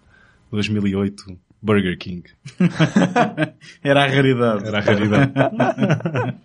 2008 0.51 1.37
Burger 1.63 1.97
King. 1.99 2.23
Era 3.85 4.05
a 4.05 4.07
raridade. 4.09 4.67
Era 4.67 4.79
a 4.79 4.81
raridade. 4.81 5.33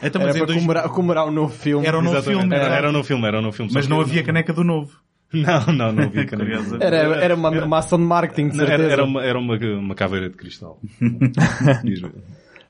Então, 0.00 0.22
Era 0.22 0.32
para 0.32 0.46
dois- 0.46 0.54
comemorar, 0.58 0.88
comemorar 0.90 1.26
um 1.26 1.32
novo 1.32 1.52
filme. 1.52 1.84
Era 1.84 1.98
um 1.98 2.02
novo 2.02 2.14
Exatamente. 2.16 2.40
filme, 2.42 2.54
Era, 2.54 2.64
era- 2.66 2.74
era 2.76 2.92
no 2.92 3.02
filme, 3.02 3.26
era 3.26 3.42
no 3.42 3.50
filme. 3.50 3.72
só 3.72 3.78
mas 3.80 3.88
não 3.88 4.00
havia 4.00 4.22
caneca 4.22 4.52
do 4.52 4.62
novo. 4.62 4.92
Não, 5.34 5.66
não, 5.74 5.92
não 5.92 6.04
havia. 6.04 6.24
Curioso. 6.26 6.78
Era, 6.80 6.96
era 7.22 7.34
uma, 7.34 7.50
uma 7.50 7.78
ação 7.78 7.98
de 7.98 8.04
marketing, 8.04 8.48
de 8.48 8.56
certeza. 8.56 8.82
Era, 8.84 8.92
era 8.92 9.04
uma, 9.04 9.22
era 9.22 9.38
uma, 9.38 9.56
uma 9.78 9.94
caveira 9.94 10.30
de 10.30 10.36
cristal. 10.36 10.80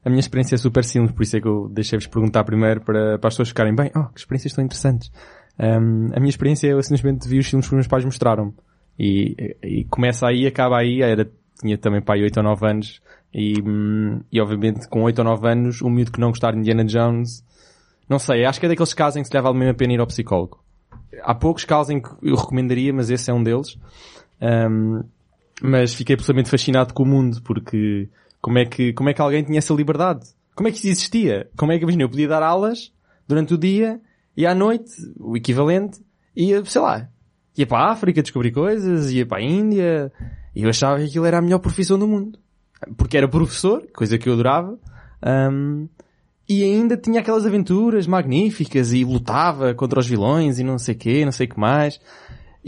A 0.09 0.11
minha 0.11 0.21
experiência 0.21 0.55
é 0.55 0.59
super 0.59 0.83
simples, 0.85 1.13
por 1.13 1.23
isso 1.23 1.37
é 1.37 1.41
que 1.43 1.47
eu 1.47 1.69
deixei-vos 1.69 2.07
perguntar 2.07 2.43
primeiro 2.43 2.81
para, 2.81 3.19
para 3.19 3.29
as 3.29 3.35
pessoas 3.35 3.51
ficarem 3.51 3.75
bem. 3.75 3.91
Oh, 3.95 4.05
que 4.05 4.21
experiências 4.21 4.55
tão 4.55 4.65
interessantes. 4.65 5.13
Um, 5.59 6.07
a 6.15 6.19
minha 6.19 6.31
experiência 6.31 6.67
é 6.67 6.73
eu 6.73 6.83
simplesmente 6.83 7.29
vi 7.29 7.39
os 7.39 7.47
filmes 7.47 7.67
que 7.67 7.75
os 7.75 7.77
meus 7.77 7.87
pais 7.87 8.07
mostraram. 8.07 8.55
E, 8.99 9.55
e 9.63 9.85
começa 9.85 10.27
aí, 10.27 10.47
acaba 10.47 10.79
aí. 10.79 11.03
Era, 11.03 11.31
tinha 11.61 11.77
também 11.77 12.01
pai 12.01 12.23
8 12.23 12.39
ou 12.39 12.43
9 12.43 12.67
anos. 12.67 13.03
E, 13.35 13.61
hum, 13.61 14.23
e 14.33 14.41
obviamente 14.41 14.89
com 14.89 15.03
8 15.03 15.19
ou 15.19 15.25
9 15.27 15.47
anos, 15.47 15.83
um 15.83 15.91
miúdo 15.91 16.11
que 16.11 16.21
não 16.21 16.29
gostar 16.29 16.53
de 16.53 16.59
Indiana 16.59 16.87
Jones, 16.87 17.45
não 18.09 18.19
sei, 18.19 18.47
acho 18.47 18.59
que 18.59 18.65
é 18.65 18.71
daqueles 18.71 18.95
casos 18.95 19.19
em 19.19 19.23
que 19.23 19.29
se 19.29 19.39
vale 19.39 19.59
mesmo 19.59 19.73
a 19.73 19.75
pena 19.75 19.93
ir 19.93 20.01
ao 20.01 20.07
psicólogo. 20.07 20.65
Há 21.21 21.35
poucos 21.35 21.67
casos 21.67 21.91
em 21.91 22.01
que 22.01 22.09
eu 22.23 22.35
recomendaria, 22.35 22.95
mas 22.95 23.11
esse 23.11 23.31
é 23.31 23.35
um 23.35 23.43
deles. 23.43 23.79
Um, 24.41 25.03
mas 25.61 25.93
fiquei 25.93 26.15
absolutamente 26.15 26.49
fascinado 26.49 26.95
com 26.95 27.03
o 27.03 27.07
mundo, 27.07 27.43
porque 27.43 28.09
como 28.41 28.59
é 28.59 28.65
que, 28.65 28.93
como 28.93 29.09
é 29.09 29.15
que 29.15 29.21
alguém 29.21 29.43
tinha 29.43 29.59
essa 29.59 29.75
liberdade? 29.75 30.27
Como 30.55 30.69
é 30.69 30.73
que 30.73 30.79
isso 30.79 30.89
existia? 30.89 31.49
Como 31.57 31.73
é 31.73 31.79
que, 31.79 31.85
imagina, 31.85 32.05
eu 32.05 32.09
podia 32.09 32.29
dar 32.29 32.43
aulas 32.43 32.93
durante 33.27 33.55
o 33.55 33.59
dia 33.59 34.01
e 34.37 34.47
à 34.47 34.55
noite, 34.55 34.93
o 35.19 35.37
equivalente, 35.37 36.01
ia, 36.37 36.65
sei 36.65 36.81
lá, 36.81 37.09
ia 37.57 37.67
para 37.67 37.79
a 37.79 37.91
África 37.91 38.23
descobrir 38.23 38.53
coisas, 38.53 39.11
ia 39.11 39.27
para 39.27 39.39
a 39.39 39.43
Índia, 39.43 40.13
e 40.55 40.63
eu 40.63 40.71
achava 40.71 40.99
que 40.99 41.07
aquilo 41.07 41.27
era 41.27 41.39
a 41.39 41.43
melhor 41.43 41.59
profissão 41.59 41.99
do 41.99 42.07
mundo. 42.07 42.39
Porque 42.97 43.17
era 43.17 43.27
professor, 43.27 43.85
coisa 43.93 44.17
que 44.17 44.29
eu 44.29 44.35
adorava, 44.35 44.79
um, 45.53 45.89
e 46.49 46.63
ainda 46.63 46.97
tinha 46.97 47.21
aquelas 47.21 47.45
aventuras 47.45 48.07
magníficas 48.07 48.93
e 48.93 49.05
lutava 49.05 49.75
contra 49.75 49.99
os 49.99 50.07
vilões 50.07 50.59
e 50.59 50.65
não 50.65 50.79
sei 50.79 50.95
quê, 50.95 51.25
não 51.25 51.33
sei 51.33 51.47
o 51.47 51.51
que 51.51 51.59
mais. 51.59 52.01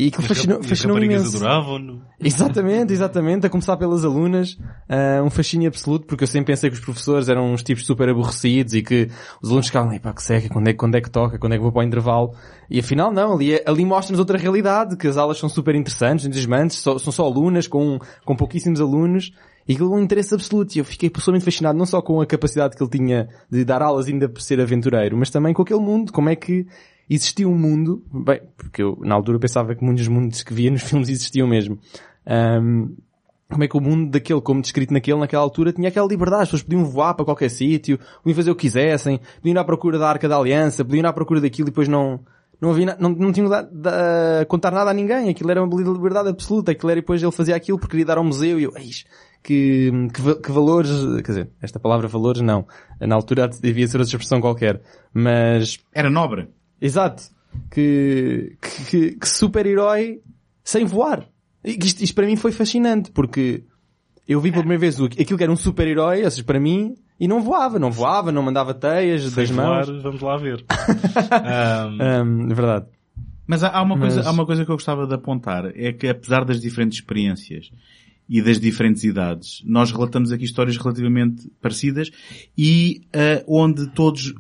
E 0.01 0.09
aquilo 0.09 0.23
fascinou, 0.27 0.61
raparigas 0.61 1.23
imenso. 1.23 1.37
adoravam-no. 1.37 2.03
Exatamente, 2.19 2.91
exatamente. 2.91 3.47
A 3.47 3.51
começar 3.51 3.77
pelas 3.77 4.03
alunas, 4.03 4.59
ah, 4.89 5.23
um 5.23 5.29
fascínio 5.29 5.69
absoluto, 5.69 6.07
porque 6.07 6.25
eu 6.25 6.29
sempre 6.29 6.55
pensei 6.55 6.71
que 6.71 6.77
os 6.77 6.81
professores 6.83 7.29
eram 7.29 7.53
uns 7.53 7.63
tipos 7.63 7.85
super 7.85 8.09
aborrecidos 8.09 8.73
e 8.73 8.81
que 8.81 9.11
os 9.43 9.51
alunos 9.51 9.67
ficavam, 9.67 9.99
pá, 9.99 10.15
que 10.15 10.23
seca, 10.23 10.49
quando 10.49 10.69
é, 10.69 10.73
quando 10.73 10.95
é 10.95 11.03
que 11.03 11.11
toca, 11.11 11.39
quando 11.39 11.53
é 11.53 11.57
que 11.57 11.63
vou 11.63 11.71
para 11.71 11.81
o 11.81 11.83
intervalo? 11.83 12.35
E 12.71 12.81
afinal 12.81 13.13
não, 13.13 13.35
ali, 13.35 13.53
é- 13.57 13.65
ali 13.67 13.85
mostra-nos 13.85 14.19
outra 14.19 14.39
realidade, 14.39 14.97
que 14.97 15.07
as 15.07 15.19
aulas 15.19 15.37
são 15.39 15.51
super 15.51 15.75
interessantes, 15.75 16.25
entusiasmantes, 16.25 16.79
são 16.79 16.99
só 16.99 17.27
alunas, 17.27 17.69
com, 17.69 17.99
com 18.25 18.35
pouquíssimos 18.35 18.81
alunos, 18.81 19.33
e 19.69 19.75
aquilo 19.75 19.93
é 19.93 19.97
um 19.99 20.03
interesse 20.03 20.35
absoluto. 20.35 20.75
E 20.77 20.79
eu 20.79 20.85
fiquei 20.87 21.11
pessoalmente 21.11 21.45
fascinado, 21.45 21.79
não 21.79 21.85
só 21.85 22.01
com 22.01 22.23
a 22.23 22.27
capacidade 22.27 22.75
que 22.75 22.83
ele 22.83 22.91
tinha 22.91 23.29
de 23.51 23.67
dar 23.67 23.83
aulas 23.83 24.07
ainda 24.07 24.31
por 24.31 24.41
ser 24.41 24.63
aventureiro, 24.63 25.15
mas 25.15 25.29
também 25.29 25.53
com 25.53 25.61
aquele 25.61 25.81
mundo, 25.81 26.11
como 26.11 26.31
é 26.31 26.37
que 26.37 26.67
existia 27.15 27.49
um 27.49 27.59
mundo, 27.59 28.05
bem, 28.13 28.41
porque 28.57 28.83
eu 28.83 28.99
na 29.03 29.15
altura 29.15 29.39
pensava 29.39 29.75
que 29.75 29.85
muitos 29.85 30.07
mundos 30.07 30.43
que 30.43 30.55
via 30.55 30.71
nos 30.71 30.83
filmes 30.89 31.09
existiam 31.09 31.49
mesmo. 31.49 31.79
Ahm, 32.27 32.95
como 33.51 33.65
é 33.65 33.69
que 33.69 33.77
o 33.77 33.81
mundo 33.81 34.11
daquele, 34.13 34.41
como 34.41 34.63
descrito 34.63 34.93
naquele, 34.93 35.19
naquela 35.19 35.43
altura, 35.43 35.73
tinha 35.73 35.89
aquela 35.89 36.07
liberdade, 36.07 36.43
as 36.43 36.49
pessoas 36.49 36.63
podiam 36.63 36.85
voar 36.85 37.15
para 37.15 37.25
qualquer 37.25 37.51
sítio, 37.51 37.99
podiam 38.23 38.37
fazer 38.37 38.51
o 38.51 38.55
que 38.55 38.63
quisessem, 38.63 39.21
podiam 39.37 39.55
ir 39.55 39.59
à 39.59 39.65
procura 39.65 39.99
da 39.99 40.09
Arca 40.09 40.29
da 40.29 40.37
Aliança, 40.37 40.85
podiam 40.85 41.01
ir 41.01 41.07
à 41.07 41.13
procura 41.13 41.41
daquilo 41.41 41.69
e 41.69 41.71
depois 41.71 41.89
não, 41.89 42.21
não 42.61 42.71
havia, 42.71 42.97
não, 43.01 43.11
não 43.11 43.33
tinham 43.33 43.49
de, 43.51 44.45
contar 44.47 44.71
nada 44.71 44.91
a 44.91 44.95
ninguém, 44.95 45.29
aquilo 45.29 45.51
era 45.51 45.63
uma 45.63 45.83
liberdade 45.93 46.29
absoluta, 46.29 46.71
aquilo 46.71 46.91
era 46.91 47.01
e 47.01 47.03
depois 47.03 47.21
ele 47.21 47.33
fazia 47.33 47.57
aquilo 47.57 47.79
porque 47.79 47.91
queria 47.91 48.07
dar 48.07 48.19
ao 48.19 48.25
museu 48.25 48.61
e 48.61 48.63
eu, 48.63 48.73
eis, 48.77 49.05
que, 49.43 49.91
que, 50.15 50.35
que 50.37 50.53
valores, 50.53 50.91
quer 51.25 51.33
dizer, 51.33 51.51
esta 51.61 51.81
palavra 51.81 52.07
valores 52.07 52.43
não, 52.43 52.67
na 53.01 53.17
altura 53.17 53.49
devia 53.49 53.87
ser 53.89 53.99
outra 53.99 54.11
expressão 54.11 54.41
qualquer, 54.41 54.81
mas 55.13 55.79
Era 55.93 56.09
nobre. 56.09 56.49
Exato. 56.81 57.25
Que, 57.71 58.57
que, 58.89 59.13
que- 59.17 59.27
super-herói 59.29 60.21
sem 60.63 60.85
voar. 60.85 61.27
E 61.65 61.73
Isto, 61.85 62.03
isto 62.03 62.15
para 62.15 62.27
mim 62.27 62.37
foi 62.37 62.53
fascinante, 62.53 63.11
porque 63.11 63.65
eu 64.27 64.41
vi 64.41 64.51
pela 64.51 64.63
primeira 64.63 64.81
vez 64.81 64.99
o- 65.01 65.05
aquilo 65.07 65.37
que 65.37 65.43
era 65.43 65.53
um 65.53 65.57
super-herói, 65.57 66.25
ou 66.25 66.31
seja, 66.31 66.45
para 66.45 66.61
mim, 66.61 66.95
e 67.19 67.27
não 67.29 67.43
voava, 67.43 67.79
não 67.79 67.91
voava, 67.91 68.31
não 68.33 68.43
mandava 68.43 68.73
teias 68.73 69.23
Sem 69.25 69.45
das 69.45 69.51
voar, 69.51 69.87
mãos. 69.87 70.03
vamos 70.03 70.21
lá 70.23 70.37
ver. 70.37 70.65
Ahm, 70.71 71.99
Ahm, 72.01 72.51
é 72.51 72.55
verdade. 72.55 72.87
Mas 73.47 73.65
há, 73.65 73.69
há 73.71 73.83
uma 73.83 73.97
Mas- 73.97 74.15
coisa, 74.15 74.29
há 74.29 74.33
uma 74.33 74.47
coisa 74.47 74.65
que 74.65 74.71
eu 74.71 74.77
gostava 74.77 75.07
de 75.07 75.15
apontar, 75.15 75.73
é 75.75 75.93
que 75.93 76.07
apesar 76.09 76.45
das 76.45 76.61
diferentes 76.61 76.99
experiências 77.01 77.71
e 78.29 78.41
das 78.41 78.61
diferentes 78.61 79.03
idades, 79.03 79.61
nós 79.67 79.91
relatamos 79.91 80.31
aqui 80.31 80.45
histórias 80.45 80.77
relativamente 80.77 81.51
parecidas 81.61 82.11
e 82.57 83.03
ah, 83.13 83.43
onde 83.49 83.89
todos 83.89 84.33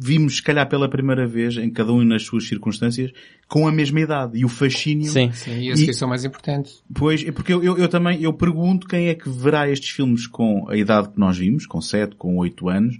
vimos, 0.00 0.36
se 0.36 0.42
calhar 0.42 0.68
pela 0.68 0.88
primeira 0.88 1.26
vez, 1.26 1.56
em 1.56 1.68
cada 1.70 1.92
um 1.92 2.04
nas 2.04 2.22
suas 2.22 2.46
circunstâncias, 2.46 3.10
com 3.48 3.66
a 3.66 3.72
mesma 3.72 4.00
idade 4.00 4.38
e 4.38 4.44
o 4.44 4.48
fascínio. 4.48 5.10
Sim. 5.10 5.32
Sim, 5.32 5.58
e 5.58 5.72
E- 5.72 5.86
que 5.86 5.92
são 5.92 6.08
mais 6.08 6.24
importantes. 6.24 6.82
Pois, 6.94 7.26
é 7.26 7.32
porque 7.32 7.52
eu, 7.52 7.62
eu, 7.64 7.76
eu 7.76 7.88
também, 7.88 8.22
eu 8.22 8.32
pergunto 8.32 8.86
quem 8.86 9.08
é 9.08 9.14
que 9.14 9.28
verá 9.28 9.68
estes 9.68 9.90
filmes 9.90 10.26
com 10.26 10.68
a 10.68 10.76
idade 10.76 11.08
que 11.08 11.18
nós 11.18 11.36
vimos, 11.36 11.66
com 11.66 11.80
7, 11.80 12.14
com 12.14 12.36
8 12.36 12.68
anos, 12.68 12.98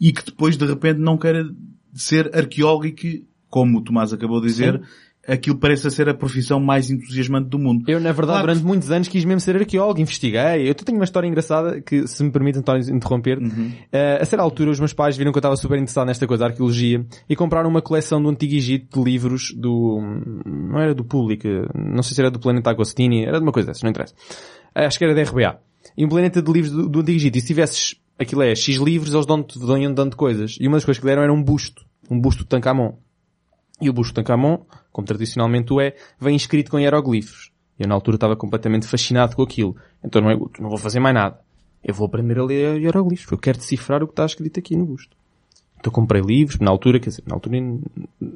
e 0.00 0.12
que 0.12 0.24
depois 0.24 0.56
de 0.56 0.64
repente 0.64 1.00
não 1.00 1.18
queira 1.18 1.44
ser 1.92 2.30
arqueólogo 2.36 2.86
e 2.86 2.92
que, 2.92 3.24
como 3.50 3.78
o 3.78 3.80
Tomás 3.82 4.12
acabou 4.12 4.40
de 4.40 4.46
dizer, 4.46 4.80
aquilo 5.26 5.56
parece 5.58 5.90
ser 5.90 6.08
a 6.08 6.14
profissão 6.14 6.60
mais 6.60 6.90
entusiasmante 6.90 7.48
do 7.48 7.58
mundo. 7.58 7.84
Eu, 7.88 7.98
na 8.00 8.12
verdade, 8.12 8.38
Claro. 8.38 8.46
durante 8.48 8.64
muitos 8.64 8.90
anos 8.90 9.08
quis 9.08 9.24
mesmo 9.24 9.40
ser 9.40 9.56
arqueólogo, 9.56 10.00
investiguei. 10.00 10.68
Eu 10.68 10.74
tenho 10.74 10.98
uma 10.98 11.04
história 11.04 11.26
engraçada 11.26 11.80
que, 11.80 12.06
se 12.06 12.22
me 12.22 12.30
permite, 12.30 12.58
António, 12.58 12.88
interromper. 12.94 13.38
Eh, 13.92 14.18
a 14.20 14.24
certa 14.24 14.42
altura, 14.42 14.70
os 14.70 14.78
meus 14.78 14.92
pais 14.92 15.16
viram 15.16 15.32
que 15.32 15.38
eu 15.38 15.40
estava 15.40 15.56
super 15.56 15.76
interessado 15.76 16.06
nesta 16.06 16.26
coisa 16.26 16.44
da 16.44 16.50
arqueologia 16.50 17.04
e 17.28 17.34
compraram 17.36 17.68
uma 17.68 17.82
coleção 17.82 18.22
do 18.22 18.28
Antigo 18.28 18.54
Egito 18.54 18.98
de 18.98 19.04
livros 19.04 19.52
do... 19.56 20.00
Não 20.44 20.78
era 20.78 20.94
do 20.94 21.04
público, 21.04 21.46
não 21.74 22.02
sei 22.02 22.14
se 22.14 22.20
era 22.20 22.30
do 22.30 22.38
Planeta 22.38 22.70
Agostini, 22.70 23.24
era 23.24 23.38
de 23.38 23.42
uma 23.42 23.52
coisa 23.52 23.68
dessas, 23.68 23.82
não 23.82 23.90
interessa. 23.90 24.14
Eh, 24.74 24.86
acho 24.86 24.98
que 24.98 25.04
era 25.04 25.14
da 25.14 25.22
RBA. 25.22 25.58
E 25.96 26.04
um 26.04 26.08
planeta 26.08 26.42
de 26.42 26.52
livros 26.52 26.72
do, 26.72 26.88
do 26.88 27.00
Antigo 27.00 27.16
Egito. 27.16 27.38
E 27.38 27.40
se 27.40 27.46
tivesses, 27.46 27.94
aquilo 28.18 28.42
é, 28.42 28.54
X 28.54 28.76
livros, 28.76 29.12
eles 29.14 29.26
dão-te, 29.26 29.58
dão 29.58 29.94
dando 29.94 30.16
coisas. 30.16 30.56
E 30.60 30.66
uma 30.66 30.76
das 30.76 30.84
coisas 30.84 31.00
que 31.00 31.06
deram 31.06 31.22
era 31.22 31.32
um 31.32 31.42
busto. 31.42 31.84
Um 32.10 32.20
busto 32.20 32.42
de 32.42 32.48
Tancamon. 32.48 32.98
E 33.80 33.90
o 33.90 33.92
busto 33.92 34.12
de 34.12 34.14
Tancamon, 34.16 34.64
como 34.96 35.06
tradicionalmente 35.06 35.74
o 35.74 35.78
é, 35.78 35.94
vem 36.18 36.34
escrito 36.34 36.70
com 36.70 36.80
hieroglifos. 36.80 37.52
Eu 37.78 37.86
na 37.86 37.94
altura 37.94 38.14
estava 38.14 38.34
completamente 38.34 38.86
fascinado 38.86 39.36
com 39.36 39.42
aquilo. 39.42 39.76
Então 40.02 40.22
não, 40.22 40.30
é, 40.30 40.36
não 40.58 40.70
vou 40.70 40.78
fazer 40.78 41.00
mais 41.00 41.14
nada. 41.14 41.38
Eu 41.84 41.92
vou 41.92 42.06
aprender 42.06 42.38
a 42.38 42.42
ler 42.42 42.80
hieroglifos. 42.80 43.30
Eu 43.30 43.36
quero 43.36 43.58
decifrar 43.58 44.02
o 44.02 44.06
que 44.06 44.12
está 44.12 44.24
escrito 44.24 44.58
aqui 44.58 44.74
no 44.74 44.86
busto. 44.86 45.14
Então 45.86 45.92
comprei 45.92 46.20
livros, 46.20 46.58
na 46.58 46.68
altura, 46.68 46.98
quer 46.98 47.10
dizer, 47.10 47.22
na 47.28 47.36
altura, 47.36 47.58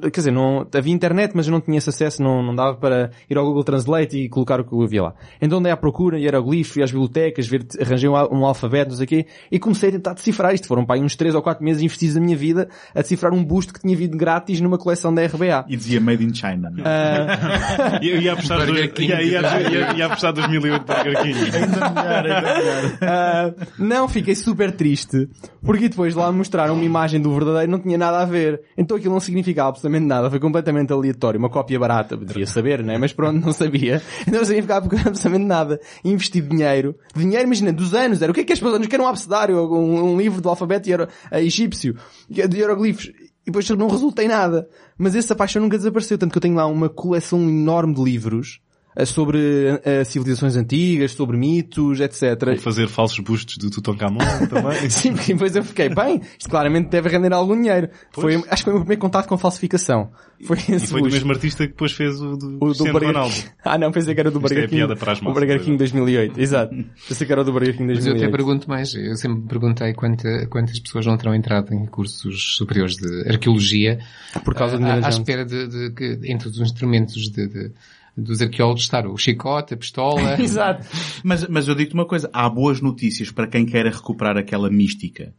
quer 0.03 0.21
dizer, 0.21 0.31
não, 0.31 0.65
havia 0.73 0.93
internet, 0.93 1.33
mas 1.35 1.47
eu 1.47 1.51
não 1.51 1.59
tinha 1.59 1.77
esse 1.77 1.89
acesso, 1.89 2.23
não, 2.23 2.41
não 2.41 2.55
dava 2.55 2.77
para 2.77 3.11
ir 3.29 3.37
ao 3.37 3.43
Google 3.43 3.65
Translate 3.65 4.17
e 4.17 4.29
colocar 4.29 4.61
o 4.61 4.63
que 4.63 4.71
eu 4.71 4.81
havia 4.81 5.03
lá. 5.03 5.13
Então 5.41 5.59
andei 5.59 5.69
à 5.69 5.75
procura, 5.75 6.17
e 6.17 6.23
hieroglifos, 6.23 6.71
fui 6.71 6.81
às 6.81 6.91
bibliotecas, 6.91 7.45
ver, 7.47 7.65
arranjei 7.81 8.07
um, 8.07 8.13
um 8.13 8.45
alfabeto, 8.45 8.91
não 8.91 8.95
sei 8.95 9.03
o 9.03 9.07
quê, 9.09 9.25
e 9.51 9.59
comecei 9.59 9.89
a 9.89 9.91
tentar 9.91 10.13
decifrar 10.13 10.53
isto. 10.53 10.65
Foram 10.65 10.85
para 10.85 10.95
aí 10.95 11.03
uns 11.03 11.17
3 11.17 11.35
ou 11.35 11.41
4 11.41 11.61
meses 11.61 11.83
investidos 11.83 12.15
da 12.15 12.21
minha 12.21 12.37
vida 12.37 12.69
a 12.95 13.01
decifrar 13.01 13.33
um 13.33 13.43
busto 13.43 13.73
que 13.73 13.81
tinha 13.81 13.97
vindo 13.97 14.15
grátis 14.15 14.61
numa 14.61 14.77
coleção 14.77 15.13
da 15.13 15.21
RBA. 15.25 15.65
E 15.67 15.75
dizia 15.75 15.99
Made 15.99 16.23
in 16.23 16.33
China. 16.33 16.71
não 16.71 16.85
é? 16.85 17.99
Ia, 18.01 18.15
ia 18.23 18.31
apostar 18.31 18.65
King. 18.65 19.11
ia, 19.11 19.21
ia, 19.21 19.41
ia, 19.69 19.93
ia 19.97 20.05
apostar 20.05 20.31
2008 20.31 20.85
Burger 20.85 21.21
King. 21.21 21.41
Ah, 23.01 23.51
não, 23.77 24.07
fiquei 24.07 24.35
super 24.35 24.71
triste. 24.71 25.27
Porque 25.63 25.89
depois 25.89 26.15
lá 26.15 26.31
me 26.31 26.37
mostraram 26.37 26.75
uma 26.75 26.83
imagem 26.83 27.19
do 27.19 27.31
verdadeiro 27.45 27.71
não 27.71 27.79
tinha 27.79 27.97
nada 27.97 28.19
a 28.19 28.25
ver. 28.25 28.61
Então 28.77 28.97
aquilo 28.97 29.13
não 29.13 29.19
significava 29.19 29.69
absolutamente 29.69 30.05
nada. 30.05 30.29
Foi 30.29 30.39
completamente 30.39 30.91
aleatório. 30.91 31.39
Uma 31.39 31.49
cópia 31.49 31.79
barata. 31.79 32.17
Devia 32.17 32.45
saber, 32.45 32.83
né? 32.83 32.97
Mas 32.97 33.13
pronto, 33.13 33.43
não 33.43 33.53
sabia. 33.53 34.01
Então 34.21 34.39
não 34.39 34.45
significava 34.45 34.85
absolutamente 34.85 35.45
nada. 35.45 35.79
Investi 36.03 36.41
dinheiro. 36.41 36.95
Dinheiro, 37.15 37.45
imagina, 37.45 37.73
dos 37.73 37.93
anos. 37.93 38.21
Era 38.21 38.31
o 38.31 38.35
que 38.35 38.41
é 38.41 38.43
que 38.43 38.53
as 38.53 38.59
pessoas 38.59 38.85
querem 38.87 39.05
um 39.05 39.09
abecedário? 39.09 39.57
Um, 39.57 40.13
um 40.13 40.17
livro 40.17 40.41
do 40.41 40.49
alfabeto 40.49 40.89
eh, 40.89 41.43
egípcio. 41.43 41.95
De 42.29 42.57
hieroglifos. 42.57 43.05
E 43.05 43.45
depois 43.45 43.69
não 43.71 43.87
resulta 43.87 44.23
em 44.23 44.27
nada. 44.27 44.67
Mas 44.97 45.15
essa 45.15 45.35
paixão 45.35 45.61
nunca 45.61 45.77
desapareceu. 45.77 46.17
Tanto 46.17 46.31
que 46.31 46.37
eu 46.37 46.41
tenho 46.41 46.55
lá 46.55 46.65
uma 46.65 46.89
coleção 46.89 47.39
enorme 47.41 47.93
de 47.93 48.03
livros 48.03 48.59
sobre 49.05 49.79
eh, 49.85 50.03
civilizações 50.03 50.55
antigas, 50.55 51.11
sobre 51.11 51.37
mitos, 51.37 51.99
etc. 51.99 52.43
Vou 52.45 52.57
fazer 52.57 52.87
falsos 52.87 53.19
bustos 53.19 53.57
do 53.57 53.69
Tutankhamon 53.69 54.19
também. 54.49 54.89
Sim, 54.89 55.13
porque 55.13 55.33
depois 55.33 55.55
eu 55.55 55.63
fiquei, 55.63 55.89
bem, 55.89 56.21
isto 56.37 56.49
claramente 56.49 56.89
deve 56.89 57.07
render 57.09 57.31
algum 57.33 57.55
dinheiro. 57.55 57.89
Foi, 58.11 58.35
acho 58.35 58.43
que 58.57 58.63
foi 58.63 58.73
o 58.73 58.75
meu 58.75 58.81
primeiro 58.81 59.01
contato 59.01 59.27
com 59.27 59.37
falsificação. 59.37 60.11
Foi 60.43 60.57
E 60.67 60.73
esse 60.73 60.87
foi 60.87 61.01
do 61.03 61.09
mesmo 61.09 61.31
artista 61.31 61.65
que 61.65 61.71
depois 61.73 61.91
fez 61.91 62.19
o 62.19 62.35
do, 62.35 62.57
O 62.59 62.73
do 62.73 62.83
Burger 62.91 63.09
Ronaldo. 63.09 63.35
Ah 63.63 63.77
não, 63.77 63.91
pensei 63.91 64.13
que 64.15 64.19
era 64.19 64.31
do 64.31 64.39
é 64.39 64.41
Burger 64.41 64.63
King. 64.67 64.75
piada 64.77 64.95
para 64.95 65.11
as 65.13 65.19
o 65.21 65.23
massas, 65.23 65.39
Burger 65.39 65.59
King 65.61 65.75
é. 65.75 65.77
2008, 65.77 66.41
exato. 66.41 66.75
Pensei 67.07 67.27
que 67.27 67.31
era 67.31 67.41
o 67.41 67.45
do 67.45 67.51
Burger 67.53 67.77
King 67.77 67.93
Mas 67.93 68.05
eu 68.05 68.13
até 68.13 68.21
2008. 68.27 68.31
pergunto 68.31 68.69
mais, 68.69 68.93
eu 68.95 69.15
sempre 69.15 69.39
me 69.41 69.47
perguntei 69.47 69.93
quanta, 69.93 70.47
quantas 70.47 70.79
pessoas 70.79 71.05
não 71.05 71.15
terão 71.15 71.35
entrado 71.35 71.73
em 71.73 71.85
cursos 71.85 72.55
superiores 72.57 72.95
de 72.95 73.29
arqueologia 73.29 73.99
Por 74.43 74.55
causa 74.55 74.77
de 74.79 74.83
à, 74.83 75.05
à 75.05 75.09
espera 75.09 75.45
de, 75.45 75.67
de 75.67 75.91
que 75.93 76.19
entre 76.23 76.49
os 76.49 76.59
instrumentos 76.59 77.29
de, 77.29 77.47
de- 77.47 77.71
dos 78.17 78.41
arqueólogos 78.41 78.83
estar 78.83 79.07
o 79.07 79.17
chicote, 79.17 79.73
a 79.73 79.77
pistola. 79.77 80.35
Exato. 80.41 80.85
Mas, 81.23 81.47
mas 81.47 81.67
eu 81.67 81.75
digo-te 81.75 81.93
uma 81.93 82.05
coisa, 82.05 82.29
há 82.33 82.49
boas 82.49 82.81
notícias 82.81 83.31
para 83.31 83.47
quem 83.47 83.65
quer 83.65 83.85
recuperar 83.85 84.37
aquela 84.37 84.69
mística 84.69 85.33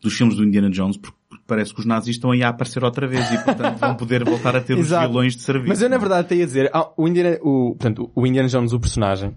dos 0.00 0.14
filmes 0.14 0.36
do 0.36 0.44
Indiana 0.44 0.70
Jones, 0.70 0.96
porque 0.98 1.16
parece 1.46 1.72
que 1.72 1.80
os 1.80 1.86
nazis 1.86 2.16
estão 2.16 2.30
aí 2.30 2.42
a 2.42 2.48
aparecer 2.50 2.82
outra 2.84 3.06
vez 3.06 3.30
e, 3.30 3.38
portanto, 3.42 3.78
vão 3.78 3.94
poder 3.94 4.22
voltar 4.24 4.54
a 4.56 4.60
ter 4.60 4.76
os 4.78 4.88
vilões 4.88 5.34
de 5.36 5.42
serviço. 5.42 5.68
Mas 5.68 5.80
eu 5.82 5.88
na 5.88 5.96
verdade 5.98 6.28
tenho 6.28 6.42
a 6.42 6.46
dizer, 6.46 6.70
ah, 6.74 6.90
o 6.96 7.08
Indiana, 7.08 7.38
o, 7.42 7.70
portanto, 7.78 8.10
o 8.14 8.26
Indiana 8.26 8.48
Jones, 8.48 8.72
o 8.72 8.80
personagem, 8.80 9.34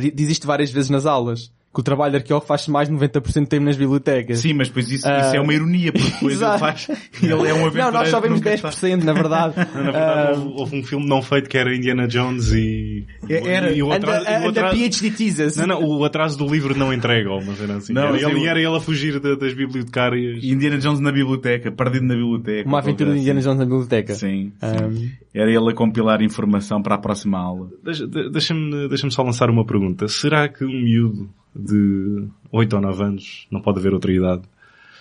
di- 0.00 0.10
diz 0.10 0.30
isto 0.30 0.46
várias 0.46 0.70
vezes 0.70 0.90
nas 0.90 1.06
aulas. 1.06 1.50
Que 1.74 1.80
o 1.80 1.82
trabalho 1.82 2.12
de 2.12 2.18
arqueólogo 2.18 2.46
faz 2.46 2.68
mais 2.68 2.88
de 2.88 2.94
90% 2.94 3.40
do 3.42 3.46
tempo 3.48 3.64
nas 3.64 3.76
bibliotecas. 3.76 4.38
Sim, 4.38 4.54
mas 4.54 4.68
depois 4.68 4.86
isso, 4.86 4.98
isso 4.98 5.08
Ah. 5.08 5.32
é 5.34 5.40
uma 5.40 5.52
ironia, 5.52 5.92
porque 5.92 6.08
depois 6.08 6.40
ele 6.40 6.58
faz, 6.58 6.88
ele 7.20 7.32
é 7.32 7.36
um 7.36 7.40
aventureiro 7.66 7.76
Não, 7.78 7.92
nós 7.92 8.08
só 8.08 8.20
vemos 8.20 8.38
nunca 8.38 8.54
está- 8.54 8.68
10%, 8.70 9.02
na 9.04 9.12
verdade. 9.12 9.54
Na 9.56 9.64
verdade, 9.90 10.38
houve, 10.38 10.54
houve 10.60 10.78
um 10.78 10.82
filme 10.84 11.06
não 11.08 11.20
feito 11.20 11.48
que 11.50 11.58
era 11.58 11.74
Indiana 11.74 12.06
Jones 12.06 12.52
e... 12.52 13.04
Era- 13.28 13.72
e 13.72 13.82
o 13.82 13.90
And 13.92 13.96
atraso, 13.96 14.24
the, 14.24 14.30
e 14.32 14.44
o 14.44 14.48
and 14.48 14.52
the 14.52 14.70
PhD 14.70 15.10
thesis. 15.10 15.56
Não, 15.56 15.66
não, 15.66 15.82
o 15.84 16.04
atraso 16.04 16.38
do 16.38 16.46
livro 16.46 16.78
não 16.78 16.92
entrega, 16.92 17.30
uma 17.32 17.54
cena 17.56 17.76
assim. 17.78 17.92
Não, 17.92 18.02
era, 18.14 18.30
ele, 18.30 18.46
era 18.46 18.58
ele 18.60 18.76
a 18.76 18.80
fugir 18.80 19.18
da- 19.18 19.34
das 19.34 19.52
bibliotecárias. 19.52 20.44
Indiana 20.44 20.78
Jones 20.78 21.00
na 21.00 21.10
biblioteca, 21.10 21.72
perdido 21.72 22.06
na 22.06 22.14
biblioteca. 22.14 22.68
Uma 22.68 22.78
aventura 22.78 23.12
de 23.12 23.18
Indiana 23.18 23.40
assim. 23.40 23.48
Jones 23.48 23.58
na 23.58 23.64
biblioteca. 23.64 24.14
Sim. 24.14 24.52
Um, 24.62 25.10
Era 25.34 25.50
ele 25.50 25.70
a 25.70 25.74
compilar 25.74 26.22
informação 26.22 26.80
para 26.80 26.94
a 26.94 26.98
próxima 26.98 27.38
aula. 27.38 27.68
Deixa- 27.82 28.06
de- 28.06 28.30
Deixa-me 28.30 28.88
deixa 28.88 29.10
só 29.10 29.22
lançar 29.22 29.50
uma 29.50 29.64
pergunta. 29.66 30.06
Será 30.06 30.48
que 30.48 30.64
um 30.64 30.68
miúdo 30.68 31.28
de 31.54 32.26
8 32.52 32.72
ou 32.76 32.82
9 32.82 33.02
anos, 33.02 33.46
não 33.50 33.60
pode 33.60 33.78
haver 33.78 33.92
outra 33.94 34.12
idade, 34.12 34.42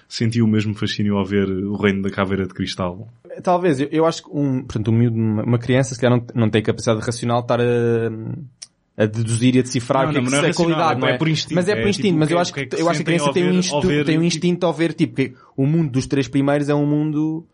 sentiu 0.08 0.46
o 0.46 0.48
mesmo 0.48 0.74
fascínio 0.76 1.18
ao 1.18 1.26
ver 1.26 1.50
o 1.50 1.76
reino 1.76 2.02
da 2.04 2.10
caveira 2.10 2.46
de 2.46 2.54
cristal? 2.54 3.08
Talvez, 3.42 3.80
eu, 3.80 3.88
eu 3.92 4.06
acho 4.06 4.24
que 4.24 4.30
um, 4.32 4.62
portanto, 4.64 4.92
um 4.92 4.98
miúdo, 4.98 5.18
uma, 5.18 5.58
criança, 5.58 5.96
se 5.96 6.00
calhar 6.02 6.20
não, 6.20 6.26
não 6.44 6.50
tem 6.50 6.62
capacidade 6.62 7.00
racional 7.04 7.39
de 7.39 7.46
estar 7.46 7.60
a, 7.60 9.04
a 9.04 9.06
deduzir 9.08 9.56
e 9.56 9.60
a 9.60 9.62
decifrar 9.63 10.04
Não, 10.04 10.10
o 10.12 10.13
que 10.13 10.20
é 10.20 10.22
não, 10.22 10.26
que 10.30 10.32
não 10.36 10.38
é 10.38 10.44
é 10.44 10.48
racional, 10.50 10.76
qualidade, 10.78 10.98
é- 10.98 11.02
não 11.02 11.08
é? 11.08 11.12
é 11.16 11.18
por 11.18 11.28
instinto, 11.28 11.56
Mas 11.56 11.68
é 11.68 11.72
é 11.72 11.76
por 11.82 11.88
instinto, 11.89 12.08
tipo, 12.08 12.20
mas 12.20 12.28
que 12.28 12.34
eu 12.34 12.38
é- 12.38 12.42
acho 12.42 12.54
que 12.54 12.60
é 12.60 12.66
que, 12.68 12.76
que 12.76 12.82
eu 12.82 12.89
acho 12.89 12.98
que 13.00 13.02
a 13.02 13.06
criança 13.06 13.34
tem 13.34 13.44
um, 13.50 13.54
instinto, 13.54 13.76
ao 13.76 13.82
ver, 13.82 14.06
tem 14.06 14.16
um 14.16 14.20
tipo- 14.22 14.26
instinto 14.28 14.66
ao 14.68 14.74
ver, 14.74 14.94
tipo, 14.94 15.16
que 15.16 15.34
o 15.58 15.66
mundo 15.66 15.92
dos 15.92 16.06
três 16.06 16.28
primeiros 16.28 16.70
é 16.70 16.76
um 16.76 16.86
mundo 16.86 17.44
que 17.48 17.53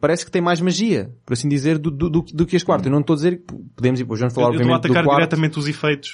parece 0.00 0.24
que 0.24 0.30
tem 0.30 0.40
mais 0.42 0.60
magia, 0.60 1.10
por 1.24 1.32
assim 1.32 1.48
dizer, 1.48 1.78
do, 1.78 1.90
do, 1.90 2.08
do, 2.10 2.22
do 2.22 2.46
que 2.46 2.56
este 2.56 2.64
quarto. 2.66 2.86
Eu 2.86 2.92
não 2.92 3.00
estou 3.00 3.14
a 3.14 3.16
dizer 3.16 3.38
que 3.38 3.54
podemos 3.74 4.00
ir, 4.00 4.04
depois 4.04 4.20
vamos 4.20 4.34
falar 4.34 4.48
eu 4.48 4.52
estou 4.52 4.62
a 4.72 4.76
obviamente 4.76 4.82
do 4.82 4.86
atacar 4.92 5.04
quarto. 5.04 5.18
diretamente 5.18 5.58
os 5.58 5.68
efeitos. 5.68 6.10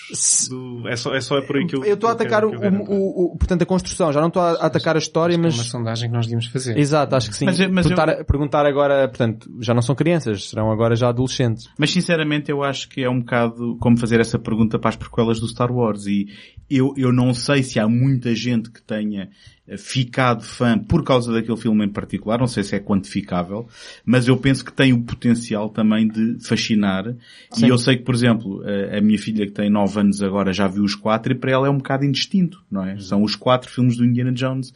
Do, 0.50 0.88
é, 0.88 0.96
só, 0.96 1.14
é 1.14 1.20
só 1.20 1.40
por 1.42 1.56
aí 1.56 1.66
que 1.66 1.76
eu... 1.76 1.84
Eu 1.84 1.94
estou 1.94 2.08
a 2.08 2.12
atacar 2.12 2.42
quero- 2.42 2.58
o, 2.60 2.64
eu 2.64 2.72
o, 2.82 3.32
o- 3.34 3.36
portanto, 3.36 3.62
a 3.62 3.66
construção, 3.66 4.12
já 4.12 4.20
não 4.20 4.28
estou 4.28 4.42
a 4.42 4.52
a 4.52 4.66
atacar 4.66 4.96
a 4.96 4.98
história, 4.98 5.34
É 5.34 5.36
uma 5.36 5.44
mas... 5.44 5.54
sondagem 5.56 6.08
que 6.08 6.14
nós 6.14 6.26
devíamos 6.26 6.46
fazer. 6.46 6.76
Exato, 6.78 7.14
acho 7.16 7.30
que 7.30 7.36
sim. 7.36 7.44
Mas 7.46 7.58
eu- 7.58 7.72
mas 7.72 7.86
eu- 7.86 7.96
perguntar, 7.96 8.24
perguntar 8.24 8.66
agora, 8.66 9.08
portanto, 9.08 9.50
já 9.60 9.72
não 9.74 9.82
são 9.82 9.94
crianças, 9.94 10.48
serão 10.50 10.70
agora 10.70 10.94
já 10.96 11.08
adolescentes. 11.08 11.68
Mas 11.78 11.90
sinceramente 11.90 12.50
eu 12.50 12.62
acho 12.62 12.88
que 12.88 13.02
é 13.02 13.10
um 13.10 13.20
bocado 13.20 13.76
como 13.80 13.96
fazer 13.96 14.20
essa 14.20 14.38
pergunta 14.38 14.78
para 14.78 14.90
as 14.90 14.96
prequelas 14.96 15.40
do 15.40 15.48
Star 15.48 15.72
Wars 15.72 16.06
e 16.06 16.26
eu, 16.70 16.92
eu 16.96 17.12
não 17.12 17.34
sei 17.34 17.62
se 17.62 17.78
há 17.80 17.88
muita 17.88 18.34
gente 18.34 18.70
que 18.70 18.82
tenha 18.82 19.28
ficado 19.76 20.42
fã 20.42 20.78
por 20.78 21.04
causa 21.04 21.32
daquele 21.32 21.56
filme 21.56 21.84
em 21.84 21.88
particular, 21.88 22.38
não 22.38 22.46
sei 22.46 22.64
se 22.64 22.74
é 22.74 22.80
quantificável, 22.80 23.68
mas 24.04 24.26
eu 24.26 24.36
penso 24.36 24.64
que 24.64 24.72
tem 24.72 24.92
o 24.92 25.02
potencial 25.02 25.68
também 25.68 26.08
de 26.08 26.38
fascinar 26.44 27.14
Sim. 27.50 27.66
e 27.66 27.68
eu 27.68 27.78
sei 27.78 27.96
que, 27.96 28.02
por 28.02 28.14
exemplo, 28.14 28.62
a, 28.64 28.98
a 28.98 29.00
minha 29.00 29.18
filha 29.18 29.46
que 29.46 29.52
tem 29.52 29.70
9 29.70 30.00
anos 30.00 30.22
agora 30.22 30.52
já 30.52 30.66
viu 30.66 30.82
os 30.82 30.94
quatro 30.94 31.32
e 31.32 31.36
para 31.36 31.52
ela 31.52 31.68
é 31.68 31.70
um 31.70 31.78
bocado 31.78 32.04
indistinto, 32.04 32.62
não 32.70 32.84
é? 32.84 32.98
São 32.98 33.22
os 33.22 33.36
quatro 33.36 33.70
filmes 33.70 33.96
do 33.96 34.04
Indiana 34.04 34.32
Jones 34.32 34.72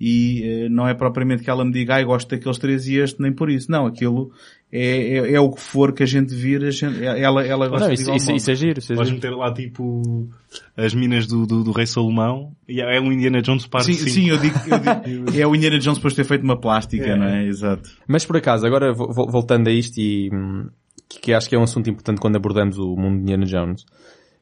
e 0.00 0.42
eh, 0.64 0.68
não 0.70 0.88
é 0.88 0.94
propriamente 0.94 1.42
que 1.44 1.50
ela 1.50 1.64
me 1.64 1.70
diga, 1.72 1.94
ai, 1.96 2.04
gosto 2.04 2.28
daqueles 2.30 2.56
três 2.58 2.88
e 2.88 2.96
este, 2.96 3.20
nem 3.20 3.32
por 3.32 3.50
isso. 3.50 3.70
Não, 3.70 3.84
aquilo 3.86 4.32
é, 4.72 5.18
é, 5.18 5.32
é 5.34 5.40
o 5.40 5.50
que 5.50 5.60
for 5.60 5.92
que 5.92 6.02
a 6.02 6.06
gente 6.06 6.34
vir, 6.34 6.64
a 6.64 6.70
gente, 6.70 7.04
ela, 7.04 7.44
ela 7.44 7.68
gosta 7.68 7.86
Não, 7.86 7.94
de 7.94 8.00
isso, 8.00 8.02
igual 8.04 8.16
isso, 8.16 8.32
isso 8.32 8.50
é 8.50 8.54
giro, 8.54 8.78
isso 8.78 8.92
é 8.92 8.96
Podes 8.96 9.10
giro. 9.12 9.22
meter 9.22 9.36
lá 9.36 9.52
tipo 9.52 10.28
as 10.76 10.94
minas 10.94 11.26
do, 11.26 11.44
do, 11.46 11.62
do 11.64 11.72
Rei 11.72 11.86
Salomão 11.86 12.52
e 12.68 12.80
é 12.80 12.98
um 13.00 13.12
Indiana 13.12 13.42
Jones 13.42 13.66
parte 13.66 13.92
Sim, 13.92 14.04
5. 14.04 14.10
sim, 14.10 14.28
eu 14.30 14.38
digo, 14.38 14.56
eu 14.66 14.78
digo, 15.24 15.36
é 15.38 15.46
o 15.46 15.54
Indiana 15.54 15.78
Jones 15.78 15.98
depois 15.98 16.14
de 16.14 16.22
ter 16.22 16.24
feito 16.28 16.44
uma 16.44 16.58
plástica, 16.58 17.04
É. 17.06 17.16
não 17.16 17.26
é? 17.26 17.46
Exato. 17.46 17.90
Mas 18.08 18.24
por 18.24 18.36
acaso, 18.36 18.66
agora 18.66 18.92
vo- 18.94 19.12
vo- 19.12 19.26
voltando 19.30 19.68
a 19.68 19.72
isto 19.72 19.98
e 19.98 20.30
hum, 20.32 20.68
que 21.08 21.34
acho 21.34 21.48
que 21.48 21.54
é 21.54 21.58
um 21.58 21.64
assunto 21.64 21.90
importante 21.90 22.20
quando 22.20 22.36
abordamos 22.36 22.78
o 22.78 22.96
mundo 22.96 23.16
de 23.16 23.22
Indiana 23.22 23.44
Jones, 23.44 23.84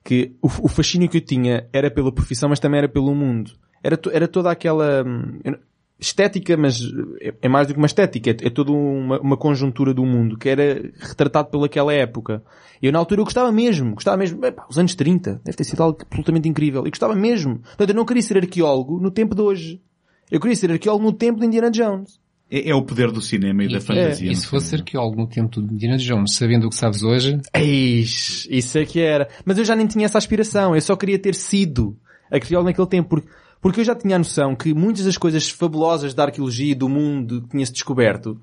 que 0.09 0.33
o, 0.40 0.47
o 0.47 0.68
fascínio 0.68 1.07
que 1.07 1.18
eu 1.18 1.21
tinha 1.21 1.68
era 1.71 1.90
pela 1.90 2.11
profissão, 2.11 2.49
mas 2.49 2.59
também 2.59 2.79
era 2.79 2.88
pelo 2.88 3.14
mundo. 3.14 3.51
Era, 3.83 3.94
to- 3.94 4.11
era 4.11 4.27
toda 4.27 4.51
aquela 4.51 5.05
hum, 5.07 5.38
eu 5.44 5.59
estética, 6.01 6.57
mas 6.57 6.81
é, 7.21 7.35
é 7.42 7.49
mais 7.49 7.66
do 7.66 7.75
que 7.75 7.79
uma 7.79 7.87
estética, 7.87 8.31
é, 8.31 8.37
é 8.47 8.49
toda 8.51 8.73
uma, 8.73 9.21
uma 9.21 9.37
conjuntura 9.37 9.92
do 9.92 10.07
mundo 10.07 10.38
que 10.38 10.49
era 10.49 10.81
retratado 10.99 11.51
pelaquela 11.51 11.92
época. 11.92 12.42
E 12.81 12.87
eu 12.87 12.92
na 12.92 12.99
altura 13.01 13.21
eu 13.21 13.25
gostava 13.27 13.53
mesmo, 13.53 13.94
gostava 13.94 14.16
mesmo, 14.16 14.42
epá, 14.47 14.64
os 14.71 14.79
anos 14.79 14.94
30, 14.94 15.42
deve 15.44 15.57
ter 15.59 15.64
sido 15.64 15.83
algo 15.83 15.99
absolutamente 16.01 16.49
incrível. 16.49 16.87
E 16.87 16.90
gostava 16.90 17.14
mesmo. 17.14 17.59
Portanto, 17.59 17.90
eu 17.90 17.97
não 17.97 18.07
queria 18.07 18.23
ser 18.23 18.38
arqueólogo 18.38 18.99
no 18.99 19.11
tempo 19.11 19.35
de 19.35 19.42
hoje. 19.42 19.83
Eu 20.31 20.40
queria 20.40 20.57
ser 20.57 20.71
arqueólogo 20.71 21.05
no 21.05 21.12
tempo 21.12 21.38
de 21.38 21.47
Indiana 21.47 21.71
Jones. 21.71 22.18
É, 22.50 22.70
é 22.70 22.74
o 22.74 22.82
poder 22.82 23.11
do 23.11 23.20
cinema 23.20 23.64
e, 23.64 23.72
da 23.72 23.80
fantasia. 23.80 24.26
E 24.26 24.30
no 24.30 24.37
se 24.37 24.46
fosse 24.46 24.74
arqueólogo 24.74 25.16
no 25.16 25.26
tempo 25.26 25.61
de 25.61 25.72
Indiana 25.72 25.98
Jones, 25.98 26.34
sabendo 26.34 26.66
o 26.66 26.70
que 26.70 26.76
sabes 26.76 27.02
hoje, 27.02 27.40
Eis, 27.54 28.46
isso 28.50 28.78
é 28.78 28.84
que 28.84 29.00
era. 29.00 29.28
Mas 29.44 29.58
eu 29.58 29.64
já 29.64 29.76
nem 29.76 29.87
tinha 29.87 30.06
essa 30.06 30.18
aspiração. 30.18 30.74
Eu 30.74 30.80
só 30.80 30.96
queria 30.96 31.18
ter 31.18 31.34
sido 31.34 31.96
arqueólogo 32.30 32.70
naquele 32.70 32.87
tempo. 32.87 33.08
Porque, 33.08 33.28
porque 33.61 33.80
eu 33.80 33.84
já 33.84 33.94
tinha 33.94 34.16
a 34.16 34.18
noção 34.18 34.54
que 34.56 34.72
muitas 34.72 35.04
das 35.04 35.18
coisas 35.18 35.48
fabulosas 35.50 36.14
da 36.14 36.24
arqueologia 36.24 36.72
e 36.72 36.74
do 36.74 36.88
mundo 36.88 37.42
que 37.42 37.48
tinha-se 37.50 37.72
descoberto, 37.72 38.40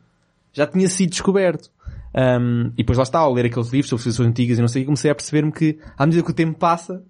já 0.54 0.68
tinha 0.68 0.88
sido 0.88 1.10
descoberto. 1.10 1.70
Um, 2.16 2.68
e 2.68 2.78
depois 2.78 2.98
lá 2.98 3.04
está, 3.04 3.20
ao 3.20 3.34
ler 3.34 3.46
aqueles 3.46 3.70
livros 3.70 3.90
sobre 3.90 4.04
civilizações 4.04 4.30
antigas 4.30 4.58
e 4.58 4.62
não 4.62 4.70
sei, 4.70 4.86
comecei 4.86 5.12
a 5.12 5.16
perceber-me 5.16 5.52
que, 5.52 5.78
à 5.98 6.06
medida 6.06 6.24
que 6.24 6.32
o 6.32 6.34
tempo 6.34 6.58
passa, 6.58 7.04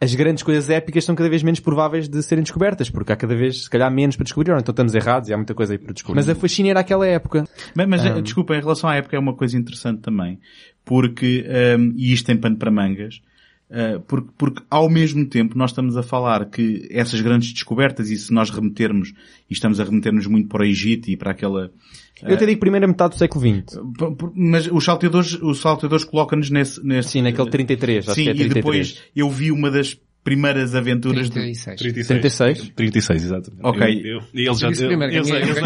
as 0.00 0.14
grandes 0.14 0.44
coisas 0.44 0.70
épicas 0.70 1.04
são 1.04 1.14
cada 1.14 1.28
vez 1.28 1.42
menos 1.42 1.58
prováveis 1.58 2.08
de 2.08 2.22
serem 2.22 2.42
descobertas, 2.42 2.88
porque 2.88 3.12
há 3.12 3.16
cada 3.16 3.34
vez, 3.34 3.64
se 3.64 3.70
calhar, 3.70 3.90
menos 3.90 4.14
para 4.14 4.24
descobrir, 4.24 4.52
ou 4.52 4.58
então 4.58 4.72
estamos 4.72 4.94
errados 4.94 5.28
e 5.28 5.32
há 5.32 5.36
muita 5.36 5.54
coisa 5.54 5.74
aí 5.74 5.78
para 5.78 5.92
descobrir. 5.92 6.16
Mas 6.16 6.28
a 6.28 6.34
fascina 6.34 6.68
era 6.68 6.80
aquela 6.80 7.06
época. 7.06 7.44
Mas, 7.74 7.88
mas 7.88 8.04
Um, 8.04 8.22
desculpa, 8.22 8.56
em 8.56 8.60
relação 8.60 8.88
à 8.88 8.94
época 8.94 9.16
é 9.16 9.18
uma 9.18 9.34
coisa 9.34 9.56
interessante 9.56 10.00
também. 10.00 10.38
Porque, 10.84 11.44
um, 11.78 11.92
e 11.96 12.12
isto 12.12 12.26
tem 12.26 12.36
pano 12.36 12.56
para 12.56 12.70
mangas, 12.70 13.20
uh, 13.70 14.00
porque, 14.06 14.30
porque 14.38 14.62
ao 14.70 14.88
mesmo 14.88 15.26
tempo 15.26 15.58
nós 15.58 15.70
estamos 15.70 15.96
a 15.96 16.02
falar 16.02 16.46
que 16.46 16.86
essas 16.90 17.20
grandes 17.20 17.52
descobertas, 17.52 18.08
e 18.08 18.16
se 18.16 18.32
nós 18.32 18.50
remetermos, 18.50 19.12
e 19.50 19.52
estamos 19.52 19.80
a 19.80 19.84
remeter-nos 19.84 20.26
muito 20.26 20.48
para 20.48 20.62
o 20.62 20.64
Egito 20.64 21.10
e 21.10 21.16
para 21.16 21.32
aquela... 21.32 21.72
Eu 22.22 22.36
te 22.36 22.46
digo 22.46 22.60
primeira 22.60 22.86
metade 22.86 23.14
do 23.14 23.18
século 23.18 23.44
XX. 23.44 23.78
Mas 24.34 24.66
os 24.66 24.84
salteadores, 24.84 25.34
os 25.34 25.60
salteadores 25.60 26.04
colocam-nos 26.04 26.50
nesse, 26.50 26.84
nesse... 26.84 27.10
Sim, 27.10 27.22
naquele 27.22 27.50
33, 27.50 28.08
acho 28.08 28.14
Sim, 28.14 28.24
que 28.24 28.30
é 28.30 28.32
e 28.32 28.36
33. 28.36 28.54
depois 28.54 29.02
eu 29.14 29.30
vi 29.30 29.52
uma 29.52 29.70
das 29.70 29.98
primeiras 30.24 30.74
aventuras 30.74 31.30
do... 31.30 31.34
36. 31.34 31.78
36. 31.80 32.06
36? 32.20 32.72
36, 32.74 33.24
exatamente. 33.24 33.60
Ok. 33.64 34.02
Eu, 34.04 34.18
eu, 34.18 34.22
ele 34.34 34.54
já... 34.54 34.68
disse 34.68 34.82
eu- 34.82 34.88
primeiro, 34.88 35.14
eu 35.14 35.24
sei, 35.24 35.42
eu 35.42 35.54
sei. 35.54 35.62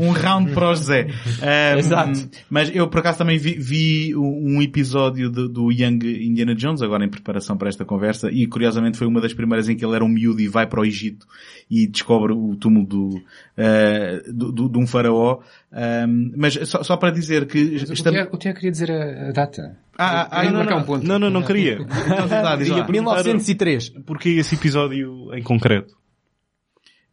um 0.00 0.10
round 0.10 0.52
para 0.52 0.70
o 0.70 0.74
José. 0.74 1.06
Um, 1.06 1.78
Exato. 1.78 2.28
Mas 2.50 2.74
eu 2.74 2.88
por 2.88 2.98
acaso 2.98 3.18
também 3.18 3.38
vi, 3.38 3.54
vi 3.54 4.16
um 4.16 4.60
episódio 4.60 5.30
do, 5.30 5.48
do 5.48 5.70
Young 5.70 6.00
Indiana 6.04 6.56
Jones, 6.56 6.82
agora 6.82 7.04
em 7.04 7.08
preparação 7.08 7.56
para 7.56 7.68
esta 7.68 7.84
conversa, 7.84 8.30
e 8.32 8.46
curiosamente 8.48 8.98
foi 8.98 9.06
uma 9.06 9.20
das 9.20 9.32
primeiras 9.32 9.68
em 9.68 9.76
que 9.76 9.84
ele 9.84 9.94
era 9.94 10.04
um 10.04 10.08
miúdo 10.08 10.40
e 10.40 10.48
vai 10.48 10.66
para 10.66 10.80
o 10.80 10.84
Egito 10.84 11.24
e 11.70 11.86
descobre 11.86 12.32
o 12.32 12.56
túmulo 12.56 12.86
do, 12.86 13.22
eh, 13.56 14.22
do, 14.32 14.68
de 14.68 14.78
um 14.78 14.86
faraó. 14.86 15.40
Um, 15.72 16.32
mas 16.36 16.54
só, 16.68 16.82
só 16.82 16.96
para 16.96 17.10
dizer 17.10 17.46
que 17.46 17.58
O 17.58 17.74
estamos... 17.92 18.00
Tiago, 18.02 18.36
o 18.36 18.38
Tiago 18.38 18.56
queria 18.56 18.70
dizer 18.70 18.90
a, 18.90 19.28
a 19.28 19.32
data. 19.32 19.78
Ah, 19.98 20.28
ah, 20.30 20.44
Eu 20.44 20.52
não, 20.52 20.64
não. 20.64 20.78
um 20.78 20.82
ponto. 20.84 21.06
Não, 21.06 21.18
não, 21.18 21.30
não 21.30 21.42
queria. 21.42 21.78
Então, 21.80 22.42
lá, 22.42 22.56
diz 22.56 22.68
lá. 22.68 22.86
1903. 22.86 23.88
Porque 24.04 24.28
esse 24.30 24.54
episódio 24.54 25.34
em 25.34 25.42
concreto? 25.42 25.94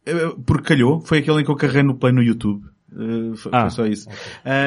Eh, 0.06 0.12
Porque 0.46 0.68
calhou, 0.68 1.00
foi 1.00 1.18
aquele 1.18 1.40
em 1.40 1.44
que 1.44 1.50
eu 1.50 1.56
carreguei 1.56 1.82
no 1.82 1.94
play 1.94 2.12
no 2.12 2.22
YouTube. 2.22 2.62
Eh, 2.92 3.36
foi, 3.36 3.50
Ah, 3.54 3.60
foi 3.62 3.70
só 3.70 3.86
isso. 3.86 4.08
Um, 4.08 4.14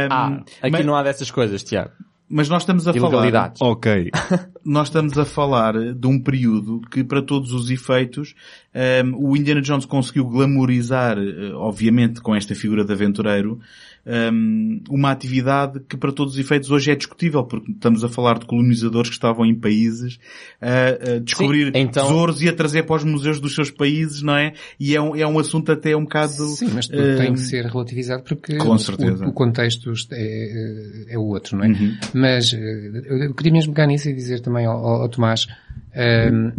Ah, 0.10 0.44
aqui 0.62 0.72
mas, 0.72 0.86
não 0.86 0.96
há 0.96 1.04
dessas 1.04 1.30
coisas, 1.30 1.63
Tiago. 1.63 1.92
Mas 2.30 2.50
nós 2.50 2.63
estamos 2.63 2.88
a 2.88 2.94
falar... 2.94 3.54
Ok. 3.62 4.12
nós 4.66 4.88
estamos 4.88 5.18
a 5.18 5.24
falar 5.24 5.94
de 5.94 6.08
um 6.08 6.22
período 6.22 6.82
que, 6.92 7.04
para 7.04 7.22
todos 7.22 7.54
os 7.54 7.70
efeitos, 7.70 8.36
ehm, 8.74 9.13
o 9.16 9.36
Indiana 9.38 9.62
Jones 9.62 9.86
conseguiu 9.86 10.26
glamorizar, 10.26 11.18
eh, 11.18 11.54
obviamente 11.54 12.22
com 12.22 12.36
esta 12.36 12.54
figura 12.54 12.84
de 12.84 12.92
aventureiro, 12.92 13.60
ehm, 14.08 14.80
uma 14.89 15.12
atividade 15.12 15.80
que, 15.88 15.98
para 15.98 16.12
todos 16.12 16.34
os 16.36 16.39
efeitos, 16.39 16.72
hoje 16.72 16.91
é 16.91 16.96
discutível, 16.96 17.43
porque 17.43 17.72
estamos 17.72 18.04
a 18.04 18.10
falar 18.10 18.39
de 18.39 18.46
colonizadores 18.46 19.10
que 19.10 19.15
estavam 19.15 19.46
em 19.46 19.54
países 19.54 20.17
a, 20.62 21.15
a 21.15 21.20
descobrir 21.20 21.65
Sim, 21.67 21.72
então- 21.82 22.08
tesouros 22.08 22.41
e 22.41 22.48
a 22.50 22.54
trazer 22.54 22.84
para 22.84 22.96
os 22.96 23.04
museus 23.04 23.39
dos 23.39 23.54
seus 23.54 23.70
países, 23.70 24.22
não 24.22 24.36
é? 24.38 24.54
E 24.80 24.96
é 24.96 25.02
um, 25.02 25.15
é 25.15 25.28
um 25.28 25.38
assunto 25.38 25.72
até 25.72 25.96
um 25.96 26.04
bocado... 26.04 26.32
Sim, 26.34 26.70
mas 26.74 26.89
ehm, 26.89 27.17
tem 27.17 27.34
que 27.34 27.39
ser 27.41 27.65
relativizado 27.65 28.24
porque. 28.24 28.58
O, 28.58 29.28
o 29.30 29.34
contexto 29.34 29.91
é, 30.12 31.06
é 31.10 31.17
o 31.17 31.24
outro, 31.24 31.58
não 31.58 31.65
é? 31.65 31.67
Uhum. 31.67 31.98
Mas 32.13 32.54
eh, 32.54 32.91
eu 33.28 33.34
queria 33.34 33.52
mesmo 33.52 33.74
pegar 33.74 33.88
nisso 33.88 34.10
e 34.10 34.13
dizer 34.13 34.39
também 34.39 34.65
ao, 34.65 34.78
ao- 34.86 35.10
Tomás 35.10 35.48
ehm, 35.93 36.52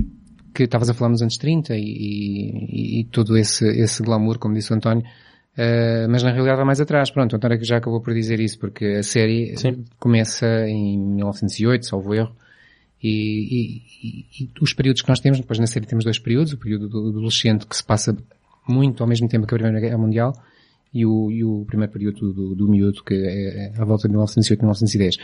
que 0.55 0.65
estavas 0.65 0.91
a 0.91 0.95
falar 0.95 1.11
nos 1.11 1.23
anos 1.23 1.37
30 1.37 1.77
e, 1.77 1.81
e- 1.81 3.01
e 3.01 3.05
todo 3.05 3.37
esse, 3.37 3.65
esse 3.81 4.03
glamour, 4.03 4.39
como 4.39 4.55
disse 4.55 4.73
o 4.73 4.77
António, 4.77 5.05
eh, 5.59 6.07
mas 6.09 6.23
na 6.23 6.31
realidade 6.31 6.57
vai 6.57 6.65
mais 6.67 6.81
atrás. 6.81 7.11
Pronto, 7.11 7.33
o 7.33 7.37
António 7.37 7.63
já 7.65 7.77
acabou 7.79 8.01
por 8.01 8.15
dizer 8.15 8.39
isso 8.41 8.59
porque 8.59 8.85
a 9.01 9.03
série 9.03 9.57
Sim. 9.57 9.85
começa 9.99 10.47
em 10.69 10.97
1908, 10.99 11.85
salvo 11.85 12.15
erro, 12.15 12.33
e, 13.03 13.11
e- 14.03 14.27
e- 14.45 14.51
os 14.61 14.73
períodos 14.73 15.03
que 15.03 15.09
nós 15.09 15.21
temos, 15.21 15.39
depois 15.39 15.59
na 15.59 15.67
série 15.67 15.87
temos 15.87 16.05
dois 16.05 16.19
períodos, 16.19 16.53
o 16.53 16.57
período 16.59 16.89
do 16.89 17.09
adolescente 17.09 17.67
que 17.67 17.77
se 17.77 17.85
passa 17.85 18.17
muito 18.69 19.03
ao 19.03 19.09
mesmo 19.09 19.29
tempo 19.29 19.47
que 19.47 19.55
a 19.55 19.59
Primeira 19.59 19.81
Guerra 19.81 19.99
Mundial 19.99 20.33
e 20.95 21.05
o, 21.05 21.31
e 21.31 21.45
o 21.45 21.65
primeiro 21.67 21.93
período 21.93 22.33
do, 22.33 22.55
do 22.55 22.69
miúdo 22.69 23.03
que 23.05 23.15
é 23.15 23.73
à 23.77 23.85
volta 23.85 24.09
de 24.09 24.13
1908 24.13 24.59
e 24.59 24.63
1910. 24.63 25.17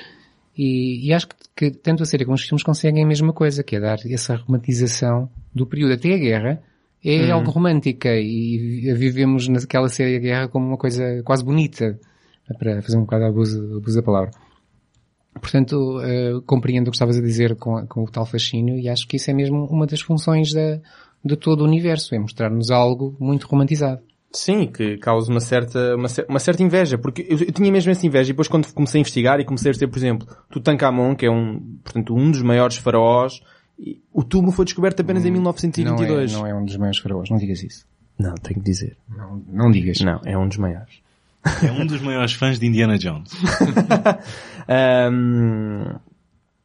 E, 0.57 1.09
e 1.09 1.12
acho 1.12 1.29
que, 1.29 1.35
que 1.57 1.70
tanto 1.73 2.03
a 2.03 2.07
série 2.07 2.25
como 2.25 2.37
os 2.37 2.42
filmes 2.42 2.62
conseguem 2.62 3.03
a 3.03 3.07
mesma 3.07 3.33
coisa, 3.33 3.62
que 3.64 3.75
é 3.77 3.81
dar 3.81 3.99
essa 4.09 4.37
romantização 4.37 5.29
do 5.55 5.66
período 5.66 5.94
até 5.94 6.14
a 6.14 6.18
guerra, 6.18 6.62
é 7.05 7.31
algo 7.31 7.51
romântica 7.51 8.09
e 8.17 8.93
vivemos 8.95 9.47
naquela 9.49 9.88
série 9.88 10.17
a 10.17 10.21
guerra 10.21 10.49
como 10.49 10.67
uma 10.67 10.79
coisa 10.79 11.23
quase 11.25 11.45
bonita, 11.45 11.99
para 12.59 12.83
fazer 12.83 12.97
um 12.97 13.03
bocado 13.03 13.25
abuso, 13.25 13.77
abuso 13.77 13.97
da 13.97 14.03
palavra. 14.03 14.31
Portanto, 15.40 16.01
eh, 16.03 16.40
compreendo 16.47 16.88
o 16.88 16.90
que 16.90 16.97
estavas 16.97 17.19
a 17.19 17.23
dizer 17.23 17.57
com, 17.57 17.87
com 17.87 18.05
o 18.05 18.11
tal 18.11 18.25
fascínio 18.25 18.79
e 18.79 18.88
acho 18.88 19.07
que 19.07 19.17
isso 19.17 19.31
é 19.31 19.35
mesmo 19.35 19.67
uma 19.67 19.87
das 19.87 20.01
funções 20.01 20.53
da, 20.53 20.81
de 21.25 21.37
todo 21.37 21.62
o 21.62 21.64
universo, 21.64 22.14
é 22.14 22.19
mostrar-nos 22.19 22.71
algo 22.71 23.17
muito 23.19 23.47
romantizado. 23.47 24.01
Sim, 24.33 24.67
que 24.67 24.97
causa 24.99 25.31
uma 25.31 25.40
certa, 25.40 25.95
uma, 25.95 26.09
uma 26.29 26.38
certa 26.38 26.62
inveja, 26.62 26.99
porque 26.99 27.25
eu, 27.29 27.38
eu 27.38 27.53
tinha 27.53 27.71
mesmo 27.71 27.90
essa 27.90 28.07
inveja 28.07 28.31
e 28.31 28.33
depois 28.33 28.49
quando 28.49 28.73
comecei 28.73 28.99
a 28.99 29.03
investigar 29.03 29.40
e 29.40 29.45
comecei 29.45 29.71
a 29.71 29.75
ter, 29.75 29.87
por 29.87 29.97
exemplo, 29.97 30.27
Tutankhamon, 30.51 31.14
que 31.14 31.27
é 31.27 31.31
um, 31.31 31.61
portanto, 31.85 32.14
um 32.14 32.31
dos 32.31 32.43
maiores 32.43 32.77
faraós, 32.77 33.40
o 34.13 34.23
túmulo 34.23 34.53
foi 34.53 34.65
descoberto 34.65 35.01
apenas 35.01 35.25
em 35.25 35.29
Não 35.31 35.35
1922. 35.35 36.33
é, 36.33 36.37
não 36.37 36.47
é 36.47 36.55
um 36.55 36.65
dos 36.65 36.77
maiores 36.77 36.99
faraós, 36.99 37.29
não 37.31 37.39
digas 37.39 37.63
isso. 37.63 37.87
Não, 38.19 38.35
tenho 38.35 38.61
que 38.61 38.65
dizer. 38.65 38.97
Não, 39.09 39.43
não 39.49 39.71
digas. 39.71 40.01
Não, 40.01 40.21
é 40.25 40.39
um 40.39 40.47
dos 40.49 40.57
maiores. 40.57 41.03
É 41.63 41.71
um 41.73 41.85
dos 41.85 42.01
maiores 42.01 42.33
fãs 42.33 42.59
de 42.59 42.67
Indiana 42.67 42.97
Jones. 42.97 43.31
Ahm, 44.69 45.97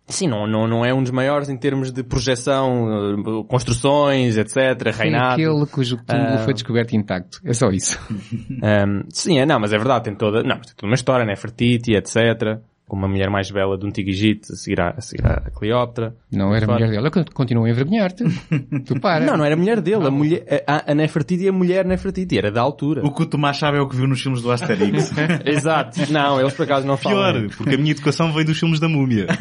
sim, 0.08 0.28
não, 0.28 0.48
não, 0.48 0.68
não 0.68 0.86
é 0.86 0.94
um 0.94 1.02
dos 1.02 1.12
maiores 1.12 1.50
em 1.50 1.58
termos 1.58 1.92
de 1.92 2.04
projeção, 2.04 2.88
eh, 3.20 3.44
construções, 3.48 4.38
etc, 4.38 4.56
Foi 4.94 5.04
reinado. 5.04 5.34
aquele 5.34 5.66
cujo 5.66 5.98
túmulo 5.98 6.38
foi 6.40 6.54
descoberto 6.54 6.96
intacto. 6.96 7.42
É 7.44 7.54
só 7.54 7.70
isso. 7.70 8.00
Ahm, 8.64 9.04
sim, 9.10 9.40
é, 9.40 9.46
não, 9.46 9.60
mas 9.60 9.74
é 9.74 9.78
verdade, 9.78 10.06
tem 10.06 10.16
toda, 10.16 10.44
não, 10.44 10.60
tem 10.60 10.74
toda 10.76 10.88
uma 10.90 10.96
história, 10.96 11.26
né? 11.26 11.36
Fertiti, 11.36 11.94
etc. 11.96 12.60
Com 12.90 12.98
uma 12.98 13.08
mulher 13.08 13.30
mais 13.30 13.50
bela 13.50 13.78
do 13.78 13.88
Antigo 13.88 14.10
Egito, 14.10 14.52
a 14.52 14.56
seguir 14.56 14.82
a, 14.82 14.90
a, 14.98 15.00
seguir 15.02 15.26
a 15.26 15.50
Cleópatra. 15.52 16.16
Não 16.30 16.54
era 16.54 16.66
a 16.66 16.74
mulher 16.74 16.90
dela. 16.90 17.10
Eu 17.16 17.26
continuo 17.34 17.64
a 17.66 17.70
envergonhar-te. 17.70 18.26
tu 18.86 19.00
para. 19.00 19.24
Não, 19.24 19.38
não 19.38 19.46
era 19.46 19.54
a 19.54 19.58
mulher 19.58 19.80
dele, 19.80 20.08
a 20.08 20.12
mulher, 20.12 20.64
a, 20.68 20.92
a 20.92 20.96
Nefertiti 20.96 21.46
é 21.46 21.50
a 21.50 21.54
mulher 21.54 21.86
Nefertiti, 21.86 22.38
era 22.38 22.52
da 22.52 22.62
altura. 22.62 23.06
O 23.06 23.14
que 23.14 23.22
o 23.22 23.26
Tomás 23.26 23.58
sabe 23.58 23.78
é 23.78 23.82
o 23.82 23.88
que 23.88 23.96
viu 23.96 24.08
nos 24.08 24.22
filmes 24.22 24.42
do 24.42 24.52
Asterix. 24.52 25.12
Exato. 25.46 26.12
Não, 26.12 26.40
eles 26.42 26.54
por 26.54 26.64
acaso 26.64 26.86
não 26.86 26.98
Pior, 26.98 27.34
falam. 27.34 27.48
porque 27.56 27.76
a 27.76 27.78
minha 27.78 27.92
educação 27.92 28.34
vem 28.34 28.44
dos 28.44 28.60
filmes 28.60 28.80
da 28.80 28.90
múmia. 28.90 29.28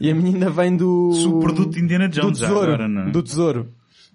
E 0.00 0.10
a 0.10 0.14
menina 0.16 0.50
vem 0.50 0.76
do... 0.76 1.12
Subproduto 1.12 1.70
de 1.70 1.80
Indiana 1.80 2.08
do 2.08 2.14
Jones 2.20 2.38
já 2.38 2.48
tesouro. 2.48 2.72
agora, 2.72 2.88
não 2.88 3.02
é? 3.02 3.10
Do 3.10 3.22
tesouro. 3.22 3.68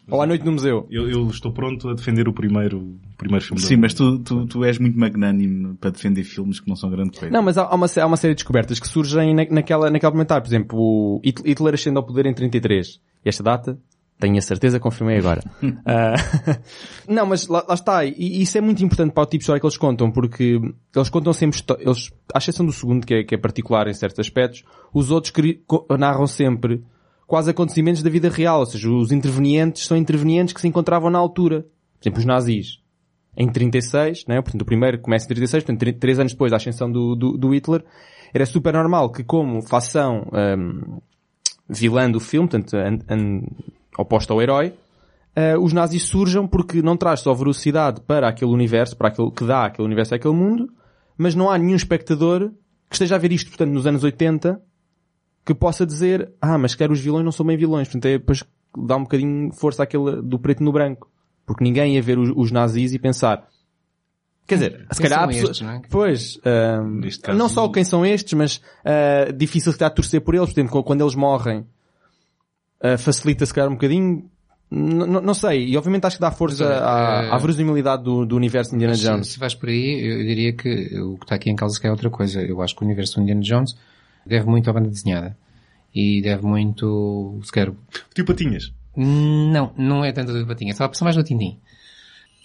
Ou 0.09 0.21
à 0.21 0.25
noite 0.25 0.45
no 0.45 0.53
museu. 0.53 0.87
Eu, 0.89 1.09
eu 1.09 1.27
estou 1.29 1.51
pronto 1.51 1.89
a 1.89 1.93
defender 1.93 2.27
o 2.27 2.33
primeiro, 2.33 2.79
o 2.79 3.17
primeiro 3.17 3.43
filme 3.43 3.61
Sim, 3.61 3.75
mas 3.75 3.93
tu, 3.93 4.19
tu, 4.19 4.45
tu 4.45 4.63
és 4.63 4.79
muito 4.79 4.97
magnânimo 4.97 5.75
para 5.75 5.89
defender 5.89 6.23
filmes 6.23 6.59
que 6.59 6.69
não 6.69 6.75
são 6.75 6.89
grande 6.89 7.11
coisa. 7.11 7.29
Não, 7.33 7.41
mas 7.43 7.57
há, 7.57 7.63
há 7.63 7.75
uma, 7.75 7.87
há 7.87 8.05
uma 8.05 8.17
série 8.17 8.33
de 8.33 8.37
descobertas 8.37 8.79
que 8.79 8.87
surgem 8.87 9.35
na, 9.35 9.45
naquela, 9.49 9.89
naquela 9.89 10.11
comentário. 10.11 10.41
Por 10.43 10.49
exemplo, 10.49 10.79
o 10.79 11.21
Hit- 11.23 11.43
Hitler 11.45 11.73
ascende 11.73 11.97
ao 11.97 12.03
poder 12.05 12.25
em 12.25 12.33
33. 12.33 12.99
E 13.25 13.29
esta 13.29 13.43
data? 13.43 13.77
Tenho 14.19 14.37
a 14.37 14.41
certeza, 14.41 14.79
confirmei 14.79 15.17
agora. 15.17 15.41
Ah, 15.85 16.15
não, 17.07 17.25
mas 17.25 17.47
lá, 17.47 17.63
lá 17.67 17.73
está. 17.75 18.03
E, 18.05 18.13
e 18.17 18.41
isso 18.41 18.57
é 18.57 18.61
muito 18.61 18.83
importante 18.83 19.11
para 19.11 19.23
o 19.23 19.25
tipo 19.25 19.39
de 19.39 19.43
história 19.43 19.59
que 19.59 19.65
eles 19.65 19.77
contam, 19.77 20.09
porque 20.11 20.59
eles 20.95 21.09
contam 21.09 21.33
sempre, 21.33 21.59
eles, 21.79 22.11
à 22.33 22.37
exceção 22.37 22.65
do 22.65 22.71
segundo, 22.71 23.05
que 23.05 23.13
é, 23.13 23.23
que 23.23 23.35
é 23.35 23.37
particular 23.37 23.87
em 23.87 23.93
certos 23.93 24.19
aspectos, 24.19 24.63
os 24.93 25.11
outros 25.11 25.33
narram 25.99 26.25
sempre 26.27 26.81
quase 27.27 27.51
acontecimentos 27.51 28.01
da 28.01 28.09
vida 28.09 28.29
real. 28.29 28.61
Ou 28.61 28.65
seja, 28.65 28.89
os 28.89 29.11
intervenientes 29.11 29.85
são 29.85 29.95
intervenientes 29.97 30.53
que 30.53 30.61
se 30.61 30.67
encontravam 30.67 31.09
na 31.11 31.19
altura. 31.19 31.61
Por 31.99 32.03
exemplo, 32.03 32.19
os 32.19 32.25
nazis 32.25 32.79
em 33.37 33.47
36, 33.47 34.25
né? 34.27 34.41
portanto 34.41 34.63
o 34.63 34.65
primeiro 34.65 34.99
começa 34.99 35.25
em 35.25 35.27
36, 35.27 35.63
portanto 35.63 35.79
tr- 35.79 35.99
três 35.99 36.17
anos 36.17 36.31
depois 36.31 36.49
da 36.49 36.57
ascensão 36.57 36.91
do, 36.91 37.15
do, 37.15 37.37
do 37.37 37.53
Hitler, 37.53 37.85
era 38.33 38.45
super 38.47 38.73
normal 38.73 39.11
que 39.11 39.23
como 39.23 39.61
facção 39.61 40.27
hum, 40.33 40.99
vilã 41.69 42.09
do 42.09 42.19
filme, 42.19 42.49
portanto 42.49 42.75
an, 42.75 42.97
an, 43.07 43.41
oposta 43.95 44.33
ao 44.33 44.41
herói, 44.41 44.73
eh, 45.35 45.55
os 45.55 45.71
nazis 45.71 46.03
surjam 46.03 46.47
porque 46.47 46.81
não 46.81 46.97
traz 46.97 47.19
só 47.19 47.31
velocidade 47.33 48.01
para 48.01 48.27
aquele 48.27 48.51
universo, 48.51 48.97
para 48.97 49.09
aquele 49.09 49.29
que 49.29 49.45
dá 49.45 49.65
aquele 49.65 49.85
universo 49.85 50.15
àquele 50.15 50.33
mundo, 50.33 50.67
mas 51.15 51.35
não 51.35 51.51
há 51.51 51.57
nenhum 51.59 51.75
espectador 51.75 52.49
que 52.89 52.95
esteja 52.95 53.15
a 53.15 53.19
ver 53.19 53.31
isto, 53.31 53.49
portanto, 53.49 53.69
nos 53.69 53.85
anos 53.85 54.03
80, 54.03 54.59
que 55.47 55.53
possa 55.55 55.85
dizer, 55.85 56.29
ah, 56.41 56.57
mas 56.57 56.75
quer 56.75 56.91
os 56.91 56.99
vilões 56.99 57.23
não 57.25 57.31
são 57.31 57.45
bem 57.45 57.57
vilões, 57.57 57.87
portanto 57.87 58.05
é 58.05 58.17
depois 58.17 58.43
dá 58.77 58.95
um 58.97 59.03
bocadinho 59.03 59.51
força 59.53 59.83
àquele 59.83 60.21
do 60.21 60.37
preto 60.37 60.61
no 60.63 60.71
branco. 60.71 61.09
Porque 61.45 61.63
ninguém 61.63 61.95
ia 61.95 62.01
ver 62.01 62.19
os, 62.19 62.29
os 62.35 62.51
nazis 62.51 62.93
e 62.93 62.99
pensar, 62.99 63.47
quer 64.45 64.55
dizer, 64.55 64.85
se 64.91 64.99
Quem 65.01 65.09
calhar 65.09 65.19
há 65.19 65.21
são 65.23 65.27
pessoas- 65.29 65.49
estes, 65.51 65.61
não 65.67 65.73
é? 65.73 65.81
Pois, 65.89 66.39
caso- 67.23 67.37
não 67.37 67.47
só 67.49 67.69
quem 67.69 67.83
são 67.85 68.05
estes, 68.05 68.33
mas 68.33 68.61
ah, 68.83 69.31
difícil 69.31 69.71
se 69.71 69.77
calhar 69.79 69.93
torcer 69.93 70.19
por 70.21 70.35
eles, 70.35 70.51
por 70.53 70.59
exemplo, 70.59 70.83
quando 70.83 71.01
eles 71.01 71.15
morrem, 71.15 71.65
ah, 72.81 72.97
facilita 72.97 73.45
se 73.45 73.53
calhar 73.53 73.69
um 73.69 73.73
bocadinho, 73.75 74.29
N- 74.69 75.05
não 75.21 75.33
sei, 75.33 75.65
e 75.69 75.77
obviamente 75.77 76.05
acho 76.05 76.17
que 76.17 76.21
dá 76.21 76.29
força 76.29 76.65
Mas 76.65 76.73
olha, 76.73 76.85
à, 76.85 77.23
eh, 77.23 77.29
à 77.31 77.37
verosimilidade 77.37 78.03
do, 78.03 78.25
do 78.25 78.35
universo 78.35 78.71
de 78.71 78.75
Indiana 78.75 78.91
Mas 78.91 78.99
se- 78.99 79.07
Jones. 79.07 79.27
Se 79.29 79.39
vais 79.39 79.55
por 79.55 79.69
aí, 79.69 80.01
eu 80.05 80.17
diria 80.25 80.51
que 80.51 80.99
o 80.99 81.15
que 81.17 81.23
está 81.23 81.35
aqui 81.35 81.49
em 81.49 81.55
causa 81.55 81.75
se 81.75 81.79
calhar 81.81 81.91
é 81.91 81.95
outra 81.95 82.09
coisa. 82.09 82.41
Eu 82.41 82.61
acho 82.61 82.75
que 82.75 82.81
o 82.83 82.85
universo 82.85 83.15
do 83.15 83.21
Indiana 83.21 83.39
Jones 83.39 83.77
deve 84.27 84.45
muito 84.47 84.69
à 84.69 84.73
banda 84.73 84.89
desenhada. 84.89 85.37
E 85.95 86.21
deve 86.21 86.45
muito, 86.45 87.39
se 87.43 87.51
calhar, 87.51 87.73
Tio 88.13 88.25
Patinhas. 88.25 88.71
Não, 88.95 89.71
não 89.77 90.03
é 90.05 90.11
tanto 90.11 90.33
do 90.33 90.45
Patinha, 90.45 90.71
estava 90.71 90.87
a 90.87 90.89
pensar 90.89 91.05
mais 91.05 91.15
no 91.15 91.23
Tintim. 91.23 91.57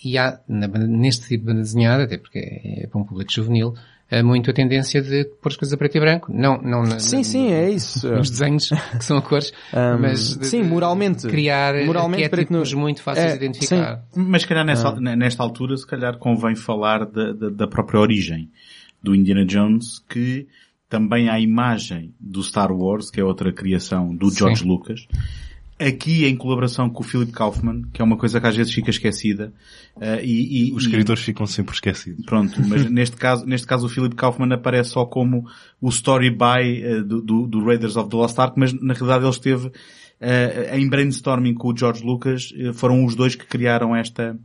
E 0.05 0.19
há, 0.19 0.41
na 0.49 0.67
neste 0.69 1.29
tipo 1.29 1.45
de 1.45 1.47
banda 1.53 1.61
desenhada, 1.61 2.05
até 2.05 2.19
porque 2.19 2.39
é, 2.39 2.85
é 2.85 2.87
para 2.87 3.01
um 3.01 3.05
público 3.05 3.31
juvenil, 3.33 3.75
há 4.11 4.23
muito 4.23 4.51
a 4.51 4.53
tendência 4.55 5.01
de 5.01 5.25
pôr 5.41 5.49
as 5.51 5.57
coisas 5.57 5.73
a 5.73 5.77
preto 5.77 5.97
e 5.97 6.01
branco. 6.01 6.33
Não, 6.33 6.61
não 6.61 6.83
na, 6.83 6.99
Sim, 6.99 7.19
na- 7.19 7.25
sim, 7.25 7.53
é 7.53 7.71
isso. 7.71 8.09
nos 8.11 8.29
desenhos, 8.31 8.69
que 8.99 9.05
são 9.05 9.17
a 9.19 9.23
cores, 9.23 9.53
Ahm, 9.73 10.01
mas 10.01 10.37
de- 10.37 10.47
sim, 10.47 10.63
moralmente. 10.63 11.27
criar 11.29 11.75
Moralmente, 11.87 12.25
arquétipos 12.25 12.73
no- 12.73 12.81
muito 12.81 13.03
fáceis 13.03 13.33
É, 13.33 13.37
de 13.39 13.45
identificar. 13.45 14.05
Mas 14.15 14.43
se 14.43 14.49
calhar 14.49 14.65
nessa, 14.65 14.89
Ah. 14.89 15.01
nesta 15.17 15.43
altura, 15.43 15.77
se 15.77 15.87
calhar 15.87 16.19
convém 16.19 16.55
falar 16.57 17.07
da, 17.07 17.33
da, 17.33 17.49
da 17.51 17.67
própria 17.67 18.01
origem 18.01 18.51
do 19.03 19.15
Indiana 19.15 19.45
Jones, 19.47 20.01
que 20.09 20.47
também 20.93 21.31
à 21.31 21.41
imagem 21.41 22.13
do 22.21 22.43
Star 22.43 22.71
Wars, 22.71 23.11
que 23.11 23.19
é 23.19 23.25
outra 23.25 23.51
criação 23.51 24.15
do 24.15 24.31
George 24.31 24.61
Sim. 24.63 24.69
Lucas. 24.69 25.07
Aqui 25.81 26.27
em 26.27 26.37
colaboração 26.37 26.91
com 26.91 27.03
o 27.03 27.07
Philip 27.07 27.33
Kaufman, 27.33 27.85
que 27.93 28.03
é 28.03 28.05
uma 28.05 28.19
coisa 28.19 28.39
que 28.39 28.47
às 28.47 28.55
vezes 28.55 28.75
fica 28.75 28.91
esquecida. 28.91 29.53
eh, 29.99 30.21
e, 30.23 30.69
e- 30.69 30.73
Os 30.75 30.85
e- 30.85 30.87
escritores 30.87 31.23
ficam 31.25 31.47
sempre 31.47 31.73
esquecidos. 31.75 32.27
Pronto, 32.27 32.61
mas 32.69 32.85
neste 32.93 33.17
caso, 33.17 33.47
neste 33.47 33.67
caso 33.67 33.87
o 33.87 33.89
Philip 33.89 34.15
Kaufman 34.15 34.53
aparece 34.55 34.91
só 34.91 35.07
como 35.07 35.47
o 35.81 35.89
story 35.89 36.31
by 36.31 36.83
eh, 36.85 37.01
do, 37.03 37.23
do, 37.23 37.47
do 37.47 37.65
Raiders 37.65 37.97
of 37.97 38.11
the 38.11 38.17
Lost 38.17 38.39
Ark, 38.39 38.53
mas 38.59 38.73
na 38.75 38.93
realidade 38.93 39.25
ele 39.25 39.31
esteve 39.31 39.73
eh, 40.21 40.79
em 40.79 40.89
brainstorming 40.91 41.55
com 41.55 41.69
o 41.73 41.77
George 41.77 42.05
Lucas, 42.05 42.53
foram 42.75 43.03
os 43.05 43.15
dois 43.17 43.35
que 43.35 43.47
criaram 43.47 43.97
esta, 43.97 44.39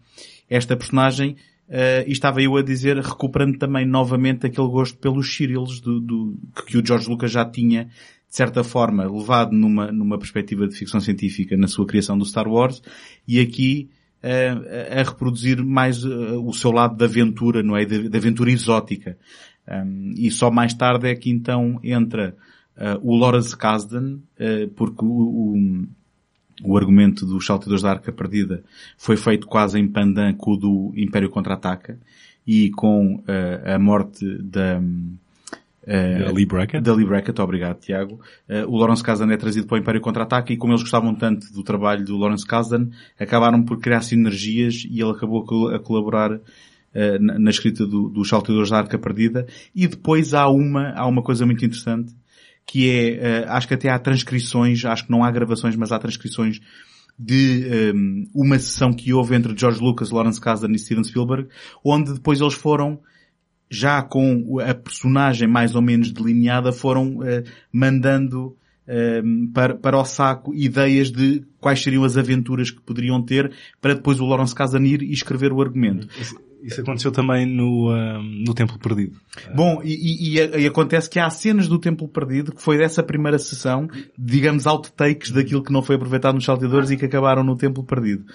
esta 0.49 0.75
personagem, 0.77 1.35
eh, 1.69 2.05
e 2.07 2.11
estava 2.11 2.41
eu 2.41 2.55
a 2.55 2.61
dizer, 2.61 2.97
recuperando 2.97 3.57
também 3.57 3.85
novamente 3.85 4.45
aquele 4.45 4.67
gosto 4.67 4.97
pelos 4.97 5.35
serials 5.35 5.79
do, 5.81 5.99
do, 5.99 6.37
que 6.65 6.77
o 6.77 6.85
George 6.85 7.09
Lucas 7.09 7.31
já 7.31 7.43
tinha, 7.45 7.85
de 7.85 8.35
certa 8.35 8.63
forma, 8.63 9.05
levado 9.05 9.51
numa, 9.51 9.91
numa 9.91 10.17
perspectiva 10.17 10.67
de 10.67 10.75
ficção 10.75 10.99
científica 10.99 11.57
na 11.57 11.67
sua 11.67 11.85
criação 11.85 12.17
do 12.17 12.25
Star 12.25 12.47
Wars, 12.47 12.81
e 13.27 13.39
aqui 13.39 13.89
a, 14.23 14.99
a 14.99 15.03
reproduzir 15.03 15.63
mais 15.63 16.03
uh, 16.03 16.41
o 16.43 16.53
seu 16.53 16.71
lado 16.71 16.95
de 16.95 17.03
aventura, 17.03 17.61
não 17.61 17.75
é? 17.75 17.85
De 17.85 18.17
aventura 18.17 18.51
exótica. 18.51 19.17
Um, 19.67 20.13
e 20.15 20.31
só 20.31 20.49
mais 20.49 20.73
tarde 20.73 21.09
é 21.09 21.15
que 21.15 21.29
então 21.29 21.79
entra 21.83 22.35
uh, 22.77 22.99
o 23.01 23.17
Lawrence 23.17 23.55
Kasdan, 23.55 24.19
uh, 24.39 24.67
porque 24.75 25.03
o, 25.03 25.85
o 26.63 26.77
argumento 26.77 27.25
dos 27.25 27.45
saltadores 27.45 27.81
da 27.81 27.91
Arca 27.91 28.11
Perdida 28.11 28.63
foi 28.97 29.17
feito 29.17 29.47
quase 29.47 29.79
em 29.79 29.87
pandan 29.87 30.33
com 30.33 30.51
o 30.51 30.57
do 30.57 30.93
Império 30.95 31.29
Contra-Ataca 31.29 31.99
e 32.45 32.71
com 32.71 33.15
uh, 33.15 33.73
a 33.75 33.79
morte 33.79 34.25
da... 34.41 34.79
Uh, 34.79 36.33
Lee 36.33 36.45
Brackett. 36.45 36.83
Da 36.83 36.93
Lee 36.93 37.05
Brackett, 37.05 37.39
obrigado 37.41 37.79
Tiago. 37.79 38.19
Uh, 38.49 38.67
o 38.67 38.77
Lawrence 38.77 39.03
Kasdan 39.03 39.31
é 39.31 39.37
trazido 39.37 39.67
para 39.67 39.75
o 39.75 39.79
Império 39.79 40.01
Contra-Ataque 40.01 40.53
e 40.53 40.57
como 40.57 40.73
eles 40.73 40.81
gostavam 40.81 41.13
tanto 41.15 41.51
do 41.53 41.63
trabalho 41.63 42.03
do 42.03 42.17
Lawrence 42.17 42.45
Kasdan, 42.45 42.89
acabaram 43.19 43.63
por 43.63 43.79
criar 43.79 44.01
sinergias 44.01 44.85
e 44.89 44.99
ele 45.01 45.11
acabou 45.11 45.69
a 45.69 45.79
colaborar 45.79 46.33
uh, 46.33 46.41
na, 47.21 47.39
na, 47.39 47.49
escrita 47.49 47.85
do, 47.85 48.09
dos 48.09 48.27
Salteadores 48.27 48.69
da 48.69 48.79
Arca 48.79 48.97
Perdida. 48.97 49.45
E 49.75 49.87
depois 49.87 50.33
há 50.33 50.49
uma, 50.49 50.91
há 50.91 51.05
uma 51.05 51.21
coisa 51.21 51.45
muito 51.45 51.63
interessante, 51.63 52.13
que 52.67 52.91
é, 52.91 53.45
acho 53.47 53.67
que 53.67 53.73
até 53.73 53.89
há 53.89 53.97
transcrições, 53.97 54.83
acho 54.83 55.05
que 55.05 55.11
não 55.11 55.23
há 55.23 55.31
gravações, 55.31 55.75
mas 55.75 55.91
há 55.91 55.97
transcrições 55.97 56.59
de 57.17 57.93
um, 57.95 58.27
uma 58.33 58.59
sessão 58.59 58.93
que 58.93 59.11
houve 59.13 59.35
entre 59.35 59.57
George 59.57 59.81
Lucas, 59.81 60.11
Lawrence 60.11 60.39
Kasdan 60.39 60.71
e 60.71 60.77
Steven 60.77 61.03
Spielberg, 61.03 61.47
onde 61.83 62.13
depois 62.13 62.39
eles 62.39 62.53
foram 62.53 62.99
já 63.69 64.01
com 64.01 64.59
a 64.59 64.73
personagem 64.73 65.47
mais 65.47 65.75
ou 65.75 65.81
menos 65.81 66.11
delineada, 66.11 66.71
foram 66.71 67.17
uh, 67.17 67.43
mandando 67.71 68.55
uh, 68.87 69.51
para, 69.53 69.75
para 69.75 69.97
o 69.97 70.05
saco 70.05 70.53
ideias 70.53 71.11
de 71.11 71.43
quais 71.59 71.81
seriam 71.81 72.03
as 72.03 72.17
aventuras 72.17 72.69
que 72.69 72.81
poderiam 72.81 73.21
ter 73.21 73.51
para 73.81 73.95
depois 73.95 74.19
o 74.19 74.25
Lawrence 74.25 74.55
Kasdan 74.55 74.85
ir 74.85 75.01
e 75.01 75.11
escrever 75.11 75.51
o 75.51 75.61
argumento. 75.61 76.07
Isso, 76.63 76.81
aconteceu 76.81 77.11
também 77.11 77.45
no, 77.45 77.91
uh, 77.91 78.21
no 78.21 78.53
Templo 78.53 78.79
Perdido. 78.79 79.17
Bom, 79.53 79.81
e, 79.83 80.37
e, 80.37 80.61
e, 80.61 80.65
acontece 80.65 81.09
que 81.09 81.19
há 81.19 81.29
cenas 81.29 81.67
do 81.67 81.79
Templo 81.79 82.07
Perdido 82.07 82.51
que 82.51 82.61
foi 82.61 82.77
dessa 82.77 83.03
primeira 83.03 83.37
sessão, 83.37 83.87
digamos 84.17 84.65
outtakes 84.65 85.31
daquilo 85.31 85.63
que 85.63 85.71
não 85.71 85.81
foi 85.81 85.95
aproveitado 85.95 86.35
nos 86.35 86.45
salteadores 86.45 86.89
e 86.89 86.97
que 86.97 87.05
acabaram 87.05 87.43
no 87.43 87.55
Templo 87.55 87.83
Perdido. 87.83 88.25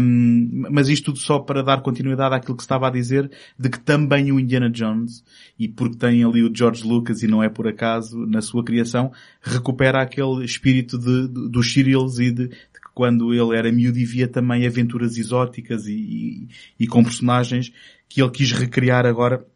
Um, 0.00 0.64
mas 0.70 0.88
isto 0.88 1.06
tudo 1.06 1.18
só 1.18 1.38
para 1.38 1.62
dar 1.62 1.82
continuidade 1.82 2.34
àquilo 2.34 2.56
que 2.56 2.62
estava 2.62 2.88
a 2.88 2.90
dizer, 2.90 3.30
de 3.58 3.68
que 3.68 3.78
também 3.78 4.32
o 4.32 4.40
Indiana 4.40 4.70
Jones, 4.70 5.24
e 5.58 5.68
porque 5.68 5.96
tem 5.96 6.24
ali 6.24 6.42
o 6.42 6.52
George 6.54 6.86
Lucas 6.86 7.22
e 7.22 7.26
não 7.26 7.42
é 7.42 7.48
por 7.48 7.68
acaso, 7.68 8.26
na 8.26 8.40
sua 8.40 8.64
criação, 8.64 9.12
recupera 9.40 10.02
aquele 10.02 10.44
espírito 10.44 10.98
de, 10.98 11.28
de 11.28 11.48
dos 11.48 11.72
serials 11.72 12.18
e 12.18 12.30
de, 12.30 12.50
quando 12.94 13.32
ele 13.32 13.56
era 13.56 13.72
miúdo 13.72 13.98
e 13.98 14.04
via 14.04 14.28
também 14.28 14.66
aventuras 14.66 15.16
exóticas 15.16 15.86
e, 15.86 15.94
e, 15.94 16.48
e, 16.80 16.86
com 16.86 17.02
personagens 17.02 17.72
que 18.08 18.20
ele 18.20 18.30
quis 18.30 18.52
recriar 18.52 19.06
agora 19.06 19.46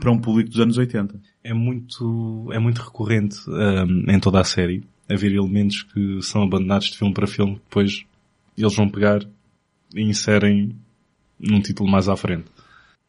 para 0.00 0.10
um 0.10 0.18
público 0.18 0.50
dos 0.50 0.60
anos 0.60 0.78
80. 0.78 1.20
É 1.42 1.54
muito, 1.54 2.48
é 2.52 2.58
muito 2.58 2.82
recorrente 2.82 3.38
um, 3.48 4.10
em 4.10 4.20
toda 4.20 4.40
a 4.40 4.44
série 4.44 4.82
haver 5.08 5.32
elementos 5.32 5.82
que 5.82 6.22
são 6.22 6.42
abandonados 6.42 6.88
de 6.88 6.98
filme 6.98 7.12
para 7.12 7.26
filme, 7.26 7.54
depois 7.54 8.04
eles 8.56 8.74
vão 8.74 8.88
pegar 8.88 9.20
e 9.94 10.02
inserem 10.02 10.74
num 11.38 11.60
título 11.60 11.90
mais 11.90 12.08
à 12.08 12.16
frente. 12.16 12.46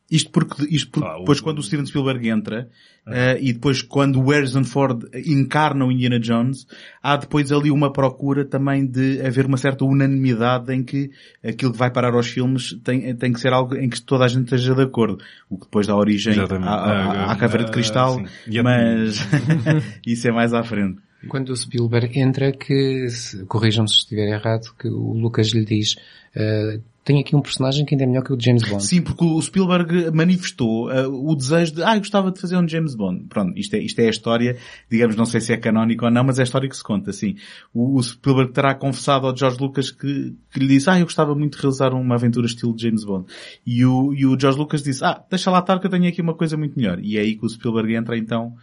Isto 0.10 0.30
porque, 0.30 0.64
isto 0.70 0.92
porque 0.92 1.08
ah, 1.08 1.18
depois 1.18 1.40
o... 1.40 1.44
quando 1.44 1.60
o 1.60 1.64
Steven 1.64 1.86
Spielberg 1.86 2.30
entra, 2.30 2.70
ah. 3.06 3.12
uh, 3.12 3.38
e 3.40 3.54
depois 3.54 3.82
quando 3.82 4.22
o 4.22 4.30
Harrison 4.30 4.64
Ford 4.64 5.04
encarna 5.26 5.84
o 5.84 5.92
Indiana 5.92 6.20
Jones, 6.20 6.68
há 7.02 7.18
depois 7.18 7.52
ali 7.52 7.72
uma 7.72 7.92
procura 7.92 8.46
também 8.46 8.86
de 8.86 9.20
haver 9.22 9.48
uma 9.48 9.58
certa 9.58 9.84
unanimidade 9.84 10.72
em 10.72 10.84
que 10.84 11.10
aquilo 11.44 11.72
que 11.72 11.78
vai 11.78 11.90
parar 11.90 12.14
aos 12.14 12.28
filmes 12.28 12.80
tem, 12.84 13.16
tem 13.16 13.34
que 13.34 13.40
ser 13.40 13.52
algo 13.52 13.76
em 13.76 13.90
que 13.90 14.00
toda 14.00 14.26
a 14.26 14.28
gente 14.28 14.44
esteja 14.44 14.76
de 14.76 14.84
acordo. 14.84 15.18
O 15.50 15.58
que 15.58 15.66
depois 15.66 15.88
dá 15.88 15.96
origem 15.96 16.36
à, 16.40 16.44
à, 16.44 17.32
à 17.32 17.36
caveira 17.36 17.66
de 17.66 17.72
cristal, 17.72 18.18
uh, 18.18 18.64
mas 18.64 19.20
isso 20.06 20.28
é 20.28 20.32
mais 20.32 20.54
à 20.54 20.64
frente. 20.64 21.00
Quando 21.28 21.50
o 21.50 21.56
Spielberg 21.56 22.20
entra, 22.20 22.52
que, 22.52 23.08
corrijam-me 23.48 23.90
se 23.90 23.98
estiver 23.98 24.28
errado, 24.28 24.76
que 24.78 24.88
o 24.88 25.14
Lucas 25.14 25.48
lhe 25.50 25.66
diz, 25.66 25.96
uh, 26.36 26.80
tem 27.06 27.20
aqui 27.20 27.36
um 27.36 27.42
personagem 27.42 27.86
que 27.86 27.94
ainda 27.94 28.04
é 28.04 28.08
melhor 28.08 28.24
que 28.24 28.34
o 28.34 28.38
James 28.38 28.68
Bond. 28.68 28.84
Sim, 28.84 29.00
porque 29.04 29.24
o 29.24 29.40
Spielberg 29.40 30.10
manifestou 30.12 30.90
uh, 30.90 31.32
o 31.32 31.36
desejo 31.36 31.76
de, 31.76 31.84
ah, 31.84 31.96
eu 31.96 32.00
gostava 32.00 32.32
de 32.32 32.42
fazer 32.42 32.58
um 32.58 32.68
James 32.68 32.96
Bond. 32.96 33.26
Pronto, 33.30 33.56
isto 33.56 33.76
é, 33.76 33.80
isto 33.80 34.00
é 34.00 34.08
a 34.08 34.10
história, 34.10 34.58
digamos, 34.90 35.16
não 35.16 35.24
sei 35.24 35.40
se 35.40 35.54
é 35.54 35.58
canónico 35.58 36.04
ou 36.04 36.12
não, 36.12 36.24
mas 36.24 36.40
é 36.40 36.42
a 36.42 36.44
história 36.44 36.68
que 36.68 36.76
se 36.76 36.84
conta, 36.84 37.14
sim. 37.14 37.36
O, 37.72 38.00
o 38.00 38.04
Spielberg 38.04 38.52
terá 38.52 38.74
confessado 38.74 39.28
ao 39.28 39.38
George 39.38 39.60
Lucas 39.62 39.92
que, 39.92 40.34
que 40.52 40.60
lhe 40.60 40.68
disse, 40.68 40.90
ah, 40.90 41.00
eu 41.00 41.06
gostava 41.06 41.36
muito 41.36 41.56
de 41.56 41.62
realizar 41.62 41.94
uma 41.94 42.16
aventura 42.16 42.48
estilo 42.48 42.76
James 42.76 43.06
Bond. 43.06 43.28
E 43.64 43.86
o, 43.86 44.12
e 44.12 44.26
o 44.26 44.38
George 44.38 44.58
Lucas 44.58 44.82
disse, 44.82 45.06
ah, 45.06 45.24
deixa 45.30 45.52
lá 45.52 45.60
estar 45.60 45.80
que 45.80 45.86
eu 45.86 45.92
tenho 45.92 46.08
aqui 46.08 46.24
uma 46.24 46.34
coisa 46.34 46.58
muito 46.58 46.76
melhor. 46.76 47.00
E 47.00 47.20
é 47.20 47.22
aí 47.22 47.36
que 47.36 47.46
o 47.46 47.50
Spielberg 47.50 47.94
entra 47.94 48.18
então 48.18 48.56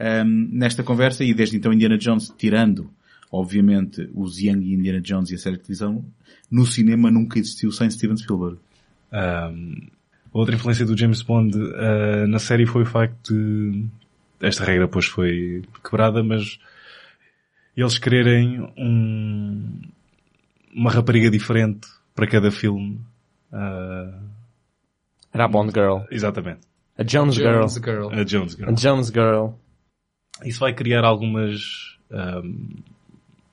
um, 0.00 0.48
nesta 0.52 0.82
conversa 0.82 1.22
e 1.22 1.34
desde 1.34 1.58
então 1.58 1.70
Indiana 1.70 1.98
Jones, 1.98 2.32
tirando 2.38 2.90
obviamente 3.30 4.10
os 4.14 4.38
Young 4.40 4.72
Indiana 4.72 5.00
Jones 5.00 5.30
e 5.30 5.34
a 5.34 5.38
série 5.38 5.56
de 5.56 5.62
televisão, 5.62 6.04
no 6.50 6.66
cinema 6.66 7.10
nunca 7.10 7.38
existiu 7.38 7.70
sem 7.70 7.90
Steven 7.90 8.16
Spielberg. 8.16 8.58
Um, 9.12 9.88
outra 10.32 10.54
influência 10.54 10.84
do 10.84 10.96
James 10.96 11.22
Bond 11.22 11.56
uh, 11.56 12.26
na 12.26 12.38
série 12.38 12.66
foi 12.66 12.82
o 12.82 12.86
facto 12.86 13.32
de 13.32 13.86
esta 14.40 14.64
regra 14.64 14.86
depois 14.86 15.06
foi 15.06 15.62
quebrada, 15.84 16.22
mas 16.22 16.58
eles 17.76 17.98
quererem 17.98 18.60
um, 18.76 19.80
uma 20.74 20.90
rapariga 20.90 21.30
diferente 21.30 21.86
para 22.14 22.26
cada 22.26 22.50
filme. 22.50 23.00
Uh, 23.52 24.30
Era 25.32 25.44
a 25.44 25.48
Bond 25.48 25.72
Girl. 25.72 26.00
Exatamente. 26.10 26.60
A 26.96 27.02
Jones, 27.02 27.34
Jones 27.34 27.74
Girl. 27.74 28.08
Girl. 28.08 28.20
A 28.20 28.24
Jones 28.24 28.54
Girl. 28.54 28.68
A 28.68 28.72
Jones 28.72 29.08
Girl. 29.08 29.48
Isso 30.44 30.60
vai 30.60 30.74
criar 30.74 31.04
algumas 31.04 31.98
um, 32.10 32.76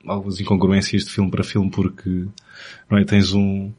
algumas 0.08 0.40
incongruências 0.40 1.04
de 1.04 1.10
filme 1.10 1.30
para 1.30 1.44
filme 1.44 1.70
porque 1.70 2.26
não 2.90 2.98
é? 2.98 3.04
tens 3.04 3.32
um 3.32 3.72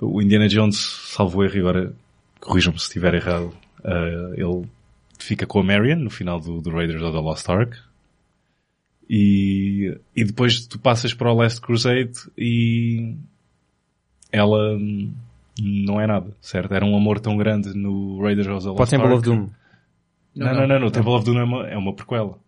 o 0.00 0.20
Indiana 0.20 0.48
Jones 0.48 0.76
salvo 0.76 1.44
erro 1.44 1.58
agora 1.60 1.94
corrijam-me 2.40 2.78
se 2.78 2.86
estiver 2.86 3.14
errado 3.14 3.54
uh, 3.80 4.34
ele 4.34 4.68
fica 5.18 5.46
com 5.46 5.60
a 5.60 5.64
Marion 5.64 5.96
no 5.96 6.10
final 6.10 6.40
do, 6.40 6.60
do 6.60 6.70
Raiders 6.70 7.02
of 7.02 7.12
the 7.12 7.20
Lost 7.20 7.48
Ark 7.48 7.76
e, 9.08 9.98
e 10.16 10.24
depois 10.24 10.66
tu 10.66 10.78
passas 10.78 11.12
para 11.12 11.30
o 11.30 11.36
Last 11.36 11.60
Crusade 11.60 12.12
e 12.36 13.14
ela 14.32 14.78
não 15.60 16.00
é 16.00 16.06
nada, 16.06 16.34
certo? 16.40 16.74
Era 16.74 16.84
um 16.84 16.96
amor 16.96 17.20
tão 17.20 17.36
grande 17.36 17.74
no 17.74 18.20
Raiders 18.20 18.48
of 18.48 18.62
the 18.62 18.68
Lost 18.70 18.78
Pode 18.78 18.90
Temple 18.90 19.06
Ark. 19.06 19.18
of 19.18 19.24
Doom. 19.24 19.48
Não, 20.34 20.46
não, 20.46 20.54
não, 20.54 20.66
não, 20.66 20.80
no 20.80 20.90
Temple 20.90 21.12
of 21.12 21.24
Doom 21.24 21.38
é 21.38 21.44
uma, 21.44 21.68
é 21.68 21.76
uma 21.76 21.94
prequela. 21.94 22.38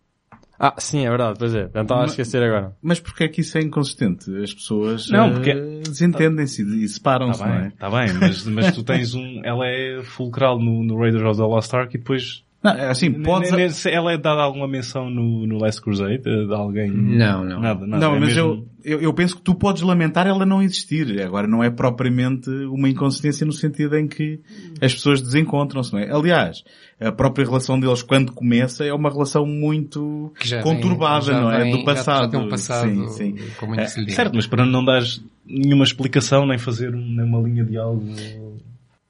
Ah, 0.59 0.73
sim, 0.79 1.05
é 1.05 1.09
verdade, 1.09 1.37
pois 1.37 1.53
é. 1.53 1.69
Não 1.73 1.83
estava 1.83 2.01
a 2.01 2.05
esquecer 2.05 2.41
agora. 2.41 2.75
Mas 2.81 2.99
porquê 2.99 3.25
é 3.25 3.27
que 3.27 3.41
isso 3.41 3.57
é 3.57 3.61
inconsistente? 3.61 4.35
As 4.41 4.53
pessoas 4.53 5.09
Não, 5.09 5.31
porque- 5.33 5.51
eh, 5.51 5.81
desentendem-se 5.83 6.63
e 6.63 6.87
separam-se, 6.87 7.39
Tá 7.39 7.47
não 7.47 7.55
bem, 7.57 7.65
é? 7.67 7.69
tá 7.77 7.89
bem, 7.89 8.13
mas, 8.19 8.45
mas 8.47 8.71
tu 8.75 8.83
tens 8.83 9.13
um, 9.13 9.41
ela 9.43 9.65
é 9.67 10.01
fulcral 10.03 10.59
no, 10.59 10.83
no 10.83 10.97
Raiders 10.99 11.23
of 11.23 11.37
the 11.37 11.45
Lost 11.45 11.73
Ark 11.73 11.95
e 11.95 11.99
depois, 11.99 12.43
Não, 12.73 12.79
é 12.81 12.89
assim, 12.89 13.09
ne- 13.09 13.91
ela 13.93 14.11
é 14.13 14.17
dada 14.17 14.41
alguma 14.41 14.67
menção 14.67 15.09
no, 15.09 15.45
no 15.47 15.57
Last 15.57 15.81
Crusade, 15.81 16.21
eh, 16.25 16.45
de 16.45 16.53
alguém? 16.53 16.89
Não, 16.91 17.43
não. 17.43 17.59
Nada, 17.61 17.85
nada. 17.87 18.05
Não, 18.05 18.15
é 18.15 18.19
mas 18.19 18.35
mesmo- 18.35 18.65
eu, 18.83 18.93
eu, 18.97 19.01
eu 19.01 19.13
penso 19.13 19.35
que 19.37 19.41
tu 19.41 19.55
podes 19.55 19.81
lamentar 19.81 20.27
ela 20.27 20.45
não 20.45 20.61
existir. 20.61 21.21
Agora 21.21 21.47
não 21.47 21.63
é 21.63 21.69
propriamente 21.69 22.49
uma 22.49 22.89
inconsistência 22.89 23.45
no 23.45 23.51
sentido 23.51 23.95
em 23.97 24.07
que 24.07 24.39
as 24.81 24.93
pessoas 24.93 25.21
desencontram-se, 25.21 25.91
não 25.93 25.99
é? 25.99 26.09
Aliás, 26.11 26.63
a 26.99 27.11
própria 27.11 27.45
relação 27.45 27.79
deles 27.79 28.01
quando 28.01 28.31
começa 28.31 28.83
é 28.85 28.93
uma 28.93 29.09
relação 29.09 29.45
muito 29.45 30.31
já 30.43 30.61
conturbada, 30.61 31.25
vem- 31.25 31.33
já 31.35 31.41
não 31.41 31.51
é? 31.51 31.63
vem- 31.63 31.71
Do 31.71 31.77
já- 31.79 31.83
passado. 31.85 32.23
Já 32.23 32.29
tem 32.29 32.39
um 32.39 32.49
passado 32.49 32.89
Sim, 32.89 33.07
sim. 33.09 33.35
com 33.59 33.67
muito 33.67 33.79
É. 33.81 33.87
Certo, 33.87 34.33
mas 34.35 34.47
para 34.47 34.65
não 34.65 34.83
dares 34.83 35.23
nenhuma 35.45 35.83
explicação, 35.83 36.45
nem 36.45 36.57
fazer 36.57 36.93
um- 36.95 37.15
nem 37.15 37.25
uma 37.25 37.39
linha 37.41 37.63
de 37.63 37.77
algo... 37.77 38.03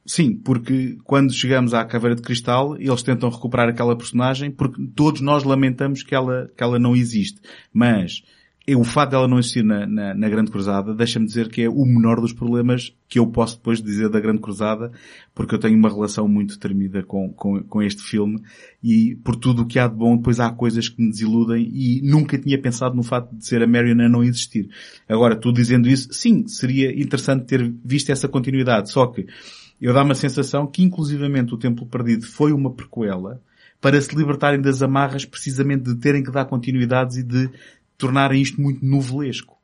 Sim, 0.07 0.37
porque 0.37 0.97
quando 1.03 1.33
chegamos 1.33 1.73
à 1.73 1.83
Caveira 1.83 2.15
de 2.15 2.21
Cristal, 2.21 2.77
eles 2.79 3.03
tentam 3.03 3.29
recuperar 3.29 3.67
aquela 3.67 3.95
personagem 3.95 4.49
porque 4.49 4.81
todos 4.95 5.19
nós 5.19 5.43
lamentamos 5.43 6.01
que 6.01 6.15
ela, 6.15 6.49
que 6.55 6.63
ela 6.63 6.79
não 6.79 6.95
existe. 6.95 7.41
Mas 7.73 8.23
o 8.75 8.85
fato 8.85 9.11
dela 9.11 9.27
não 9.27 9.37
existir 9.37 9.63
na, 9.63 9.85
na, 9.85 10.13
na 10.13 10.29
Grande 10.29 10.51
Cruzada 10.51 10.93
deixa-me 10.93 11.25
dizer 11.25 11.49
que 11.49 11.61
é 11.61 11.69
o 11.69 11.85
menor 11.85 12.21
dos 12.21 12.31
problemas 12.31 12.93
que 13.07 13.19
eu 13.19 13.27
posso 13.27 13.57
depois 13.57 13.81
dizer 13.81 14.09
da 14.09 14.19
Grande 14.19 14.39
Cruzada, 14.39 14.91
porque 15.33 15.55
eu 15.55 15.59
tenho 15.59 15.77
uma 15.77 15.89
relação 15.89 16.27
muito 16.27 16.59
tremida 16.59 17.03
com, 17.03 17.29
com, 17.29 17.61
com 17.63 17.81
este 17.81 18.01
filme 18.01 18.41
e 18.83 19.15
por 19.23 19.35
tudo 19.35 19.61
o 19.63 19.65
que 19.65 19.79
há 19.79 19.87
de 19.87 19.95
bom, 19.95 20.17
depois 20.17 20.39
há 20.39 20.49
coisas 20.49 20.89
que 20.89 21.01
me 21.01 21.09
desiludem 21.09 21.69
e 21.73 22.01
nunca 22.01 22.37
tinha 22.37 22.61
pensado 22.61 22.95
no 22.95 23.03
fato 23.03 23.33
de 23.35 23.45
ser 23.45 23.61
a 23.61 23.67
Marion 23.67 24.01
a 24.05 24.09
não 24.09 24.23
existir. 24.23 24.69
Agora, 25.07 25.35
tu 25.35 25.53
dizendo 25.53 25.87
isso, 25.89 26.09
sim, 26.11 26.45
seria 26.47 26.91
interessante 26.91 27.45
ter 27.45 27.73
visto 27.83 28.09
essa 28.09 28.27
continuidade, 28.27 28.89
só 28.89 29.07
que 29.07 29.25
eu 29.81 29.93
dá-me 29.93 30.11
a 30.11 30.15
sensação 30.15 30.65
que 30.67 30.83
inclusivamente 30.83 31.53
o 31.53 31.57
Templo 31.57 31.85
Perdido 31.85 32.25
foi 32.25 32.51
uma 32.51 32.71
prequela 32.71 33.41
para 33.79 33.99
se 34.01 34.15
libertarem 34.15 34.59
das 34.59 34.81
amarras 34.81 35.25
precisamente 35.25 35.83
de 35.83 35.95
terem 35.95 36.23
que 36.23 36.31
dar 36.31 36.45
continuidades 36.45 37.17
e 37.17 37.23
de 37.23 37.49
tornarem 37.97 38.41
isto 38.41 38.59
muito 38.61 38.83
novelesco. 38.85 39.55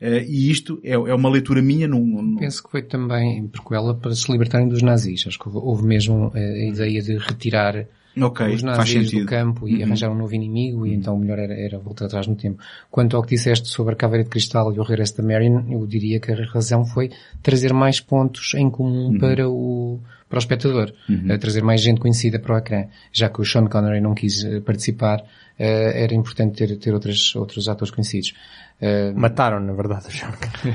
Uh, 0.00 0.20
e 0.28 0.50
isto 0.50 0.78
é, 0.84 0.92
é, 0.92 1.14
uma 1.14 1.30
leitura 1.30 1.62
minha 1.62 1.88
num, 1.88 2.04
num... 2.04 2.36
Penso 2.36 2.62
que 2.62 2.70
foi 2.70 2.82
também 2.82 3.46
prequela 3.48 3.94
para 3.94 4.14
se 4.14 4.30
libertarem 4.30 4.68
dos 4.68 4.82
nazis. 4.82 5.24
Acho 5.26 5.38
que 5.38 5.48
houve 5.48 5.84
mesmo 5.84 6.30
a 6.34 6.38
ideia 6.38 7.00
de 7.00 7.16
retirar 7.16 7.86
okay, 8.24 8.54
os 8.54 8.62
nazis 8.62 9.10
do 9.10 9.26
campo 9.26 9.68
e 9.68 9.76
uhum. 9.76 9.84
arranjar 9.84 10.10
um 10.10 10.14
novo 10.14 10.34
inimigo 10.34 10.86
e 10.86 10.90
uhum. 10.90 10.96
então 10.96 11.14
o 11.14 11.18
melhor 11.18 11.38
era, 11.38 11.54
era, 11.54 11.78
voltar 11.78 12.06
atrás 12.06 12.26
no 12.26 12.36
tempo. 12.36 12.62
Quanto 12.90 13.16
ao 13.16 13.22
que 13.22 13.34
disseste 13.34 13.68
sobre 13.68 13.94
a 13.94 13.96
Caveira 13.96 14.24
de 14.24 14.30
Cristal 14.30 14.72
e 14.72 14.78
o 14.78 14.82
regresso 14.82 15.16
da 15.16 15.22
Marion, 15.22 15.64
eu 15.70 15.86
diria 15.86 16.18
que 16.20 16.32
a 16.32 16.44
razão 16.46 16.84
foi 16.84 17.10
trazer 17.42 17.72
mais 17.72 18.00
pontos 18.00 18.54
em 18.54 18.70
comum 18.70 19.08
uhum. 19.08 19.18
para 19.18 19.48
o 19.48 20.00
para 20.28 20.38
o 20.38 20.40
espectador, 20.40 20.92
uhum. 21.08 21.38
trazer 21.38 21.62
mais 21.62 21.80
gente 21.80 22.00
conhecida 22.00 22.38
para 22.40 22.54
o 22.54 22.58
ecrã. 22.58 22.86
Já 23.12 23.28
que 23.28 23.40
o 23.40 23.44
Sean 23.44 23.66
Connery 23.66 24.00
não 24.00 24.12
quis 24.12 24.44
eh, 24.44 24.60
participar, 24.60 25.24
eh, 25.56 26.02
era 26.02 26.14
importante 26.14 26.56
ter, 26.56 26.76
ter 26.78 26.92
outros, 26.92 27.34
outros 27.36 27.68
atores 27.68 27.92
conhecidos. 27.92 28.34
Uh, 28.78 29.18
mataram, 29.18 29.58
na 29.58 29.72
verdade, 29.72 30.04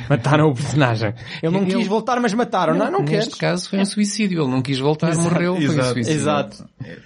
mataram 0.10 0.50
o 0.50 0.56
personagem. 0.56 1.14
Ele 1.42 1.54
não 1.54 1.62
ele, 1.62 1.76
quis 1.76 1.88
voltar, 1.88 2.20
mas 2.20 2.34
mataram. 2.34 2.74
Não, 2.74 2.90
não, 2.90 3.00
não 3.00 3.06
Neste 3.06 3.38
caso 3.38 3.70
foi 3.70 3.80
um 3.80 3.86
suicídio. 3.86 4.42
Ele 4.42 4.50
não 4.50 4.64
quis 4.64 4.80
voltar, 4.80 5.10
exato, 5.10 5.30
morreu, 5.30 5.56
exato, 5.58 5.74
foi 5.74 5.84
um 5.84 5.94
suicídio. 5.94 6.20
Exato. 6.20 6.66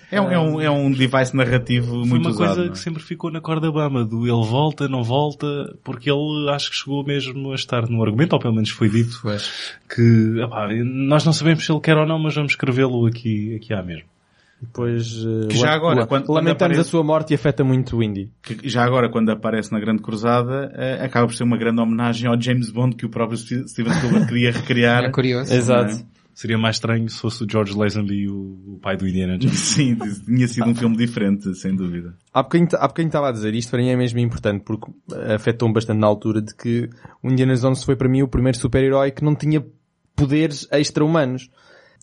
É, 0.10 0.21
um, 0.21 0.31
é, 0.31 0.39
um, 0.39 0.62
é 0.62 0.71
um 0.71 0.89
device 0.89 1.36
narrativo 1.36 1.88
foi 1.88 2.05
muito 2.05 2.21
uma 2.21 2.29
usado, 2.29 2.47
coisa 2.47 2.63
não? 2.63 2.71
que 2.71 2.79
sempre 2.79 3.03
ficou 3.03 3.29
na 3.29 3.41
corda 3.41 3.69
bamba, 3.69 4.05
do 4.05 4.25
ele 4.25 4.47
volta, 4.47 4.88
não 4.88 5.03
volta, 5.03 5.45
porque 5.84 6.10
ele 6.10 6.49
acho 6.49 6.69
que 6.69 6.77
chegou 6.77 7.03
mesmo 7.03 7.51
a 7.51 7.55
estar 7.55 7.89
no 7.89 8.01
argumento, 8.01 8.31
ou 8.31 8.39
pelo 8.39 8.53
menos 8.53 8.69
foi 8.69 8.88
dito, 8.88 9.21
que 9.93 10.39
epá, 10.41 10.69
nós 10.86 11.25
não 11.25 11.34
sabemos 11.34 11.65
se 11.65 11.71
ele 11.73 11.81
quer 11.81 11.97
ou 11.97 12.08
não, 12.08 12.17
mas 12.17 12.36
vamos 12.36 12.53
escrevê-lo 12.53 13.05
aqui, 13.05 13.55
aqui 13.55 13.73
há 13.73 13.84
mesmo. 13.84 14.14
Depois, 14.65 15.25
que 15.49 15.58
já 15.58 15.73
agora, 15.73 16.06
quando, 16.06 16.30
lamentamos 16.30 16.43
quando 16.43 16.51
aparece, 16.51 16.82
a 16.82 16.84
sua 16.84 17.04
morte 17.04 17.32
e 17.32 17.36
afeta 17.36 17.63
muito 17.63 17.97
o 17.97 18.04
Indy. 18.04 18.32
Que 18.41 18.67
já 18.67 18.84
agora, 18.84 19.10
quando 19.10 19.30
aparece 19.30 19.71
na 19.71 19.80
Grande 19.80 20.01
Cruzada, 20.01 20.71
uh, 20.73 21.04
acaba 21.04 21.28
por 21.28 21.34
ser 21.34 21.43
uma 21.43 21.58
grande 21.58 21.82
homenagem 21.82 22.30
ao 22.30 22.39
James 22.39 22.69
Bond 22.69 22.95
que 22.95 23.06
o 23.06 23.10
próprio 23.10 23.38
Steven 23.38 23.67
Spielberg 23.67 24.28
queria 24.28 24.51
recriar. 24.51 25.04
É 25.06 25.12
curioso. 25.12 25.54
Exato. 25.54 25.93
É? 25.93 26.15
Seria 26.36 26.58
mais 26.58 26.75
estranho 26.75 27.10
se 27.10 27.17
fosse 27.17 27.45
o 27.45 27.47
George 27.49 27.73
Lazenby 27.73 28.28
o, 28.28 28.73
o 28.73 28.80
pai 28.82 28.97
do 28.97 29.08
Indiana 29.08 29.38
Jones. 29.38 29.56
Sim, 29.58 29.97
tinha 30.25 30.47
sido 30.49 30.69
um 30.69 30.75
filme 30.75 30.97
diferente, 30.97 31.56
sem 31.56 31.73
dúvida. 31.73 32.13
Há 32.34 32.43
bocadinho, 32.43 32.69
há 32.73 32.88
bocadinho 32.89 33.08
estava 33.08 33.30
a 33.30 33.32
dizer, 33.32 33.56
isto 33.56 33.69
para 33.69 33.80
mim 33.80 33.88
é 33.88 33.95
mesmo 33.95 34.19
importante, 34.19 34.62
porque 34.65 34.91
afetou-me 35.34 35.73
bastante 35.73 35.99
na 35.99 36.08
altura 36.08 36.41
de 36.41 36.54
que 36.54 36.89
o 37.23 37.32
Indiana 37.32 37.56
Jones 37.56 37.84
foi 37.84 37.95
para 37.95 38.10
mim 38.10 38.21
o 38.21 38.28
primeiro 38.28 38.58
super-herói 38.58 39.12
que 39.12 39.23
não 39.23 39.34
tinha 39.34 39.65
poderes 40.13 40.67
extra-humanos. 40.71 41.49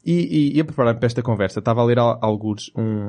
E, 0.05 0.13
e, 0.13 0.57
e 0.57 0.61
a 0.61 0.65
preparar-me 0.65 0.99
para 0.99 1.07
esta 1.07 1.23
conversa, 1.23 1.61
estava 1.61 1.81
a 1.81 1.85
ler 1.85 1.99
alguns 1.99 2.73
um, 2.77 3.09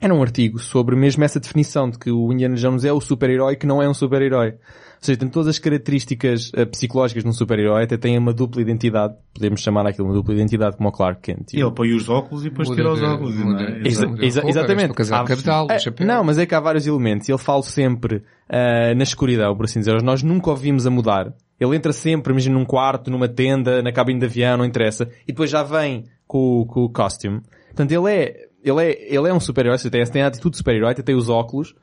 era 0.00 0.14
um 0.14 0.22
artigo 0.22 0.60
sobre 0.60 0.94
mesmo 0.94 1.24
essa 1.24 1.40
definição 1.40 1.90
de 1.90 1.98
que 1.98 2.10
o 2.10 2.32
Indiana 2.32 2.54
Jones 2.54 2.84
é 2.84 2.92
o 2.92 3.00
super-herói 3.00 3.56
que 3.56 3.66
não 3.66 3.82
é 3.82 3.88
um 3.88 3.94
super-herói. 3.94 4.50
Ou 4.50 5.04
seja, 5.04 5.18
tem 5.18 5.28
todas 5.28 5.48
as 5.48 5.58
características 5.58 6.50
uh, 6.50 6.66
psicológicas 6.66 7.22
de 7.22 7.28
um 7.28 7.32
super-herói, 7.32 7.84
até 7.84 7.96
tem 7.96 8.16
uma 8.16 8.32
dupla 8.32 8.60
identidade, 8.60 9.14
podemos 9.34 9.60
chamar 9.60 9.86
aquilo 9.86 10.08
uma 10.08 10.14
dupla 10.14 10.34
identidade 10.34 10.76
como 10.76 10.88
o 10.88 10.92
Clark 10.92 11.20
Kent. 11.20 11.52
E 11.52 11.60
ele 11.60 11.70
põe 11.72 11.92
os 11.92 12.08
óculos 12.08 12.44
e 12.44 12.50
depois 12.50 12.68
tira 12.68 12.92
os 12.92 13.02
óculos. 13.02 13.34
Muda, 13.34 13.62
não 13.62 13.68
é? 13.68 13.80
Exa 13.86 14.06
exa 14.20 14.42
exatamente. 14.46 14.92
Há, 15.12 15.24
capital, 15.24 15.66
é, 15.70 16.04
não, 16.04 16.24
mas 16.24 16.38
é 16.38 16.46
que 16.46 16.54
há 16.54 16.60
vários 16.60 16.86
elementos. 16.86 17.28
Ele 17.28 17.38
fala 17.38 17.62
sempre 17.62 18.16
uh, 18.16 18.94
na 18.96 19.02
escuridão, 19.02 19.56
por 19.56 19.64
assim 19.64 19.80
dizer. 19.80 20.00
Nós 20.02 20.22
nunca 20.22 20.50
ouvimos 20.50 20.86
a 20.86 20.90
mudar. 20.90 21.32
Ele 21.58 21.76
entra 21.76 21.92
sempre, 21.92 22.32
imagina, 22.32 22.56
num 22.56 22.64
quarto, 22.64 23.10
numa 23.10 23.28
tenda, 23.28 23.82
na 23.82 23.92
cabine 23.92 24.20
de 24.20 24.26
avião, 24.26 24.58
não 24.58 24.64
interessa. 24.64 25.10
E 25.24 25.32
depois 25.32 25.50
já 25.50 25.62
vem 25.62 26.04
com, 26.26 26.64
com 26.66 26.84
o 26.84 26.88
costume. 26.88 27.40
Portanto, 27.66 27.92
ele 27.92 28.12
é, 28.12 28.48
ele 28.62 28.84
é, 28.84 29.14
ele 29.14 29.28
é 29.28 29.34
um 29.34 29.40
super-herói, 29.40 29.78
tem, 29.78 30.04
tem 30.04 30.22
a 30.22 30.28
atitude 30.28 30.52
de 30.52 30.58
super-herói, 30.58 30.94
tem 30.94 31.14
os 31.14 31.28
óculos, 31.28 31.74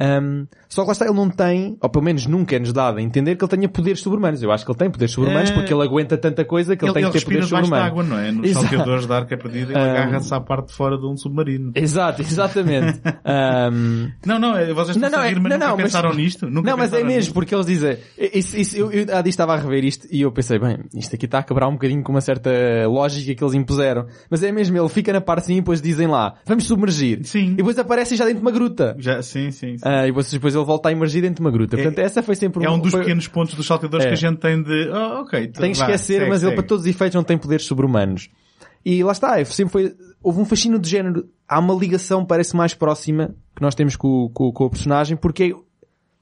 um, 0.00 0.46
só 0.68 0.82
que 0.82 0.86
lá 0.86 0.92
está, 0.92 1.04
ele 1.04 1.14
não 1.14 1.28
tem, 1.28 1.76
ou 1.80 1.88
pelo 1.90 2.04
menos 2.04 2.26
nunca 2.26 2.56
é-nos 2.56 2.72
dado 2.72 2.98
a 2.98 3.02
entender 3.02 3.36
que 3.36 3.44
ele 3.44 3.50
tenha 3.50 3.68
poderes 3.68 4.00
sobre-humanos. 4.00 4.42
Eu 4.42 4.50
acho 4.50 4.64
que 4.64 4.70
ele 4.70 4.78
tem 4.78 4.90
poderes 4.90 5.12
sobre-humanos 5.12 5.50
é... 5.50 5.54
porque 5.54 5.74
ele 5.74 5.82
aguenta 5.82 6.16
tanta 6.16 6.44
coisa 6.44 6.76
que 6.76 6.84
ele, 6.84 6.92
ele 6.92 7.02
tem 7.02 7.10
que 7.10 7.18
ter 7.18 7.24
poderes 7.24 7.48
sobre-humanos. 7.48 7.86
água, 7.86 8.02
não 8.02 8.18
é? 8.18 8.32
Nos 8.32 8.50
Exato. 8.50 8.66
salteadores 8.66 9.06
de 9.06 9.12
arca 9.12 9.36
perdida, 9.36 9.72
ele 9.72 9.80
um... 9.80 9.90
agarra-se 9.90 10.34
à 10.34 10.40
parte 10.40 10.68
de 10.68 10.74
fora 10.74 10.96
de 10.96 11.06
um 11.06 11.16
submarino. 11.16 11.72
Exato, 11.74 12.22
exatamente. 12.22 13.00
um... 13.72 14.10
Não, 14.24 14.38
não, 14.38 14.56
é, 14.56 14.72
vocês 14.72 14.96
estão 14.96 15.10
não, 15.10 15.18
não, 15.18 15.24
a 15.24 15.28
rir, 15.28 15.40
mas 15.40 15.50
não, 15.50 15.58
nunca 15.58 15.68
não, 15.68 15.76
pensaram 15.76 16.08
mas... 16.10 16.18
nisto? 16.18 16.46
Nunca 16.48 16.70
não, 16.70 16.76
mas 16.78 16.92
é 16.92 17.04
mesmo, 17.04 17.34
porque 17.34 17.54
eles 17.54 17.66
dizem, 17.66 17.98
isso, 18.16 18.56
isso, 18.56 18.76
eu, 18.76 18.90
eu 18.90 19.02
há 19.14 19.20
dias 19.20 19.34
estava 19.34 19.54
a 19.54 19.56
rever 19.56 19.84
isto 19.84 20.06
e 20.10 20.22
eu 20.22 20.32
pensei, 20.32 20.58
bem, 20.58 20.78
isto 20.94 21.14
aqui 21.14 21.26
está 21.26 21.40
a 21.40 21.42
quebrar 21.42 21.68
um 21.68 21.72
bocadinho 21.72 22.02
com 22.02 22.12
uma 22.12 22.20
certa 22.20 22.50
lógica 22.86 23.34
que 23.34 23.44
eles 23.44 23.54
impuseram. 23.54 24.06
Mas 24.30 24.42
é 24.42 24.52
mesmo, 24.52 24.76
ele 24.76 24.88
fica 24.88 25.12
na 25.12 25.20
parte 25.20 25.44
assim 25.44 25.54
e 25.54 25.60
depois 25.60 25.82
dizem 25.82 26.06
lá, 26.06 26.34
vamos 26.46 26.64
submergir. 26.64 27.20
Sim. 27.24 27.52
E 27.52 27.56
depois 27.56 27.78
aparecem 27.78 28.16
já 28.16 28.24
dentro 28.24 28.40
de 28.40 28.46
uma 28.46 28.52
gruta. 28.52 28.94
Já, 28.98 29.22
sim, 29.22 29.50
sim. 29.50 29.76
sim. 29.76 29.89
Uh, 29.90 30.08
e 30.08 30.12
depois, 30.32 30.54
ele 30.54 30.64
volta 30.64 30.88
a 30.88 30.92
emergir 30.92 31.22
dentro 31.22 31.36
de 31.36 31.40
uma 31.40 31.50
gruta. 31.50 31.76
Portanto, 31.76 31.98
é, 31.98 32.02
essa 32.02 32.22
foi 32.22 32.34
sempre 32.34 32.64
É 32.64 32.70
um 32.70 32.78
dos 32.78 32.90
foi... 32.90 33.00
pequenos 33.00 33.26
pontos 33.28 33.54
dos 33.54 33.66
salteadores 33.66 34.06
é. 34.06 34.08
que 34.08 34.14
a 34.14 34.16
gente 34.16 34.38
tem 34.38 34.62
de, 34.62 34.88
oh, 34.90 35.22
ok. 35.22 35.48
Tem 35.48 35.72
que 35.72 35.78
esquecer, 35.78 36.18
segue, 36.18 36.28
mas 36.28 36.40
segue. 36.40 36.52
ele 36.52 36.56
para 36.56 36.66
todos 36.66 36.84
os 36.84 36.90
efeitos 36.90 37.14
não 37.14 37.24
tem 37.24 37.36
poderes 37.36 37.64
sobre-humanos. 37.66 38.28
E 38.84 39.02
lá 39.04 39.12
está, 39.12 39.44
sempre 39.44 39.72
foi, 39.72 39.94
houve 40.22 40.40
um 40.40 40.44
fascínio 40.44 40.78
de 40.78 40.88
género. 40.88 41.28
Há 41.48 41.58
uma 41.58 41.74
ligação, 41.74 42.24
parece 42.24 42.56
mais 42.56 42.74
próxima, 42.74 43.34
que 43.54 43.62
nós 43.62 43.74
temos 43.74 43.96
com, 43.96 44.30
com, 44.32 44.52
com 44.52 44.64
o 44.64 44.70
personagem, 44.70 45.16
porque 45.16 45.54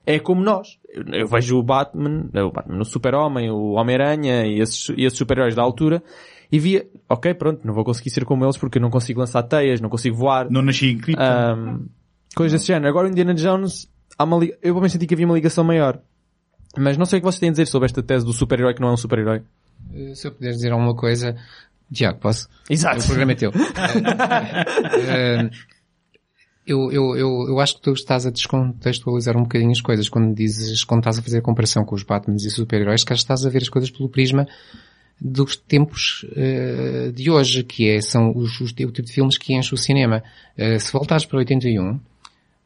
é, 0.07 0.15
é 0.17 0.19
como 0.19 0.43
nós. 0.43 0.79
Eu, 0.89 1.05
eu, 1.13 1.29
vejo 1.29 1.59
o 1.59 1.63
Batman, 1.63 2.29
o 2.35 2.51
Batman, 2.51 2.81
o 2.81 2.85
Super-Homem, 2.85 3.51
o 3.51 3.73
Homem-Aranha 3.73 4.47
e 4.47 4.61
esses, 4.61 4.89
e 4.97 5.05
esses 5.05 5.19
super-heróis 5.19 5.55
da 5.55 5.63
altura, 5.63 6.03
e 6.51 6.59
via, 6.59 6.87
ok, 7.09 7.35
pronto, 7.35 7.67
não 7.67 7.75
vou 7.75 7.85
conseguir 7.85 8.11
ser 8.11 8.25
como 8.25 8.45
eles 8.45 8.57
porque 8.57 8.79
eu 8.79 8.83
não 8.83 8.91
consigo 8.91 9.21
lançar 9.21 9.43
teias, 9.43 9.81
não 9.81 9.91
consigo 9.91 10.17
voar. 10.17 10.51
Não 10.51 10.63
nasci 10.63 10.87
em 10.87 10.99
cripto. 10.99 11.23
Um, 11.23 11.87
coisas 12.35 12.59
desse 12.59 12.67
género. 12.67 12.89
Agora 12.89 13.09
o 13.09 13.11
Indiana 13.11 13.35
Jones, 13.35 13.89
há 14.17 14.25
uma 14.25 14.39
li... 14.39 14.55
eu 14.63 14.75
vou 14.75 14.89
senti 14.89 15.07
que 15.07 15.15
havia 15.15 15.27
uma 15.27 15.35
ligação 15.35 15.65
maior. 15.65 16.01
Mas 16.77 16.97
não 16.97 17.07
sei 17.07 17.19
o 17.19 17.23
que 17.23 17.27
vocês 17.27 17.41
têm 17.41 17.49
a 17.49 17.53
dizer 17.53 17.67
sobre 17.67 17.87
esta 17.87 18.03
tese 18.03 18.25
do 18.25 18.33
super-herói 18.33 18.75
que 18.75 18.81
não 18.81 18.89
é 18.89 18.93
um 18.93 18.97
super-herói. 18.97 19.43
Eh, 19.93 20.15
se 20.15 20.27
eu 20.27 20.33
puder 20.33 20.51
dizer 20.51 20.73
alguma 20.73 20.95
coisa, 20.95 21.37
Tiago, 21.93 22.19
posso? 22.19 22.49
Exato. 22.69 23.01
O 23.01 23.07
programa 23.07 23.33
é 23.33 23.35
teu. 23.35 23.51
uh, 23.51 23.55
eu, 26.67 26.93
eu, 26.93 27.17
eu, 27.17 27.47
eu 27.49 27.61
acho 27.61 27.77
que 27.77 27.83
tu 27.83 27.93
estás 27.93 28.27
a 28.27 28.31
descontextualizar 28.31 29.37
um 29.37 29.43
bocadinho 29.43 29.71
as 29.73 29.81
coisas 29.81 30.09
quando 30.09 30.35
dizes, 30.35 30.85
quando 30.85 31.01
estás 31.01 31.19
a 31.19 31.23
fazer 31.23 31.39
a 31.39 31.43
comparação 31.43 31.85
com 31.85 31.95
os 31.95 32.03
Batmans 32.03 32.45
e 32.45 32.51
super-heróis, 32.51 33.05
que 33.05 33.13
estás 33.15 33.47
a 33.47 33.51
ver 33.51 33.63
as 33.63 33.69
coisas 33.69 33.91
pelo 33.91 34.09
prisma 34.09 34.47
dos 35.21 35.57
tempos 35.57 36.25
uh, 36.31 37.11
de 37.13 37.31
hoje, 37.31 37.65
que 37.65 37.89
é, 37.89 38.01
são 38.01 38.37
os, 38.37 38.61
os, 38.61 38.71
o 38.71 38.75
tipo 38.75 38.93
de 38.93 39.13
filmes 39.13 39.37
que 39.37 39.55
enche 39.55 39.75
o 39.75 39.79
cinema. 39.79 40.23
Uh, 40.57 40.79
se 40.79 40.93
voltares 40.93 41.25
para 41.25 41.39
81, 41.39 41.99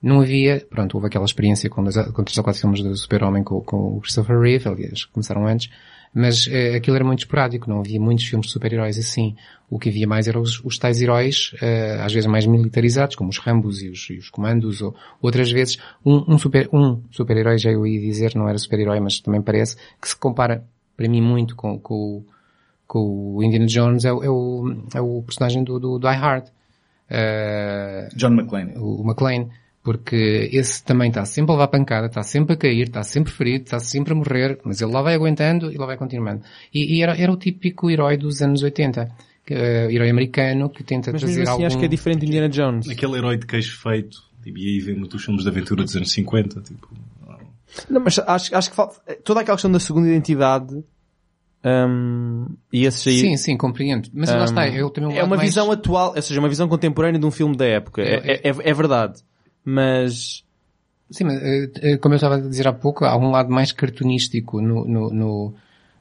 não 0.02 0.20
havia, 0.20 0.66
pronto, 0.68 0.94
houve 0.94 1.06
aquela 1.06 1.24
experiência 1.24 1.70
com, 1.70 1.82
dois, 1.82 1.96
com 1.96 2.24
três 2.24 2.36
ou 2.36 2.42
quatro 2.42 2.60
filmes 2.60 2.82
do 2.82 2.96
Super-Homem 2.96 3.44
com, 3.44 3.60
com 3.60 3.96
o 3.96 4.00
Christopher 4.00 4.38
Reeve, 4.40 4.68
aliás, 4.68 5.04
começaram 5.04 5.46
antes, 5.46 5.70
mas 6.12 6.46
uh, 6.46 6.76
aquilo 6.76 6.96
era 6.96 7.04
muito 7.04 7.20
esporádico, 7.20 7.70
não 7.70 7.78
havia 7.78 8.00
muitos 8.00 8.26
filmes 8.26 8.48
de 8.48 8.52
super-heróis 8.52 8.98
assim. 8.98 9.34
O 9.70 9.78
que 9.78 9.88
havia 9.88 10.06
mais 10.06 10.28
eram 10.28 10.42
os, 10.42 10.62
os 10.62 10.76
tais 10.76 11.00
heróis, 11.00 11.52
uh, 11.54 12.02
às 12.02 12.12
vezes 12.12 12.28
mais 12.28 12.44
militarizados, 12.44 13.16
como 13.16 13.30
os 13.30 13.38
Rambos 13.38 13.80
e 13.80 13.88
os, 13.88 14.10
e 14.10 14.18
os 14.18 14.28
Comandos, 14.28 14.82
ou 14.82 14.94
outras 15.22 15.50
vezes 15.50 15.78
um, 16.04 16.34
um 16.34 16.36
super, 16.36 16.68
um 16.72 17.00
super-herói, 17.10 17.56
já 17.56 17.70
eu 17.70 17.86
ia 17.86 18.00
dizer, 18.00 18.34
não 18.34 18.48
era 18.48 18.58
super-herói, 18.58 19.00
mas 19.00 19.20
também 19.20 19.40
parece, 19.40 19.76
que 20.00 20.08
se 20.08 20.16
compara, 20.16 20.64
para 20.96 21.08
mim, 21.08 21.22
muito 21.22 21.54
com, 21.54 21.78
com, 21.78 22.24
com 22.86 23.36
o 23.36 23.42
Indiana 23.42 23.66
Jones, 23.66 24.04
é, 24.04 24.12
o, 24.12 24.22
é 24.22 24.28
o, 24.28 24.76
é 24.96 25.00
o 25.00 25.22
personagem 25.22 25.64
do, 25.64 25.78
do 25.78 25.98
Die 25.98 26.08
Hard. 26.08 26.48
Uh, 27.08 28.14
John 28.16 28.32
McClane. 28.32 28.74
O, 28.76 29.02
o 29.02 29.04
McClane 29.04 29.50
porque 29.82 30.48
esse 30.52 30.84
também 30.84 31.08
está 31.08 31.24
sempre 31.24 31.50
a 31.50 31.54
levar 31.54 31.68
pancada, 31.68 32.06
está 32.06 32.22
sempre 32.22 32.54
a 32.54 32.56
cair, 32.56 32.86
está 32.86 33.02
sempre 33.02 33.32
ferido, 33.32 33.64
está 33.64 33.80
sempre 33.80 34.12
a 34.12 34.16
morrer, 34.16 34.58
mas 34.64 34.80
ele 34.80 34.92
lá 34.92 35.02
vai 35.02 35.14
aguentando 35.14 35.72
e 35.72 35.76
lá 35.76 35.86
vai 35.86 35.96
continuando. 35.96 36.42
E, 36.72 36.96
e 36.96 37.02
era, 37.02 37.16
era, 37.16 37.32
o 37.32 37.36
típico 37.36 37.90
herói 37.90 38.16
dos 38.16 38.40
anos 38.40 38.62
80. 38.62 39.32
Que, 39.44 39.54
uh, 39.54 39.90
herói 39.90 40.08
americano 40.08 40.70
que 40.70 40.84
tenta 40.84 41.10
mas 41.10 41.20
trazer 41.20 41.42
assim 41.42 41.50
algum... 41.50 41.66
acho 41.66 41.76
que 41.76 41.84
é 41.84 41.88
diferente 41.88 42.20
de 42.20 42.26
Indiana 42.26 42.48
Jones. 42.48 42.88
Aquele 42.88 43.16
herói 43.16 43.36
de 43.36 43.44
queixo 43.44 43.76
feito, 43.82 44.18
tipo, 44.40 44.56
e 44.56 44.68
aí 44.68 44.78
vem 44.78 44.94
muitos 44.94 45.24
filmes 45.24 45.42
de 45.42 45.48
aventura 45.48 45.82
dos 45.82 45.96
anos 45.96 46.12
50, 46.12 46.60
tipo... 46.60 46.88
Não, 47.90 48.00
mas 48.00 48.20
acho, 48.20 48.54
acho 48.54 48.70
que 48.70 48.76
falta, 48.76 49.00
toda 49.24 49.40
aquela 49.40 49.56
questão 49.56 49.72
da 49.72 49.80
segunda 49.80 50.06
identidade 50.06 50.84
Um, 51.64 52.46
e 52.72 52.84
esses 52.84 53.04
aí... 53.06 53.18
Sim, 53.18 53.36
sim, 53.36 53.56
compreendo. 53.56 54.08
Mas 54.12 54.30
lá 54.30 54.44
está, 54.44 54.68
eu 54.68 54.90
também 54.90 55.18
É 55.18 55.24
uma 55.24 55.36
mais... 55.36 55.48
visão 55.48 55.72
atual, 55.72 56.12
ou 56.14 56.22
seja, 56.22 56.38
uma 56.38 56.48
visão 56.48 56.68
contemporânea 56.68 57.18
de 57.18 57.26
um 57.26 57.30
filme 57.32 57.56
da 57.56 57.66
época. 57.66 58.02
É, 58.02 58.14
é, 58.14 58.48
é, 58.48 58.54
é 58.70 58.74
verdade. 58.74 59.22
Mas... 59.64 60.44
Sim, 61.10 61.24
mas 61.24 61.40
como 62.00 62.14
eu 62.14 62.16
estava 62.16 62.36
a 62.36 62.40
dizer 62.40 62.66
há 62.66 62.72
pouco, 62.72 63.04
há 63.04 63.16
um 63.16 63.30
lado 63.30 63.50
mais 63.50 63.70
cartunístico 63.70 64.62
no, 64.62 64.86
no, 64.86 65.10
no 65.10 65.54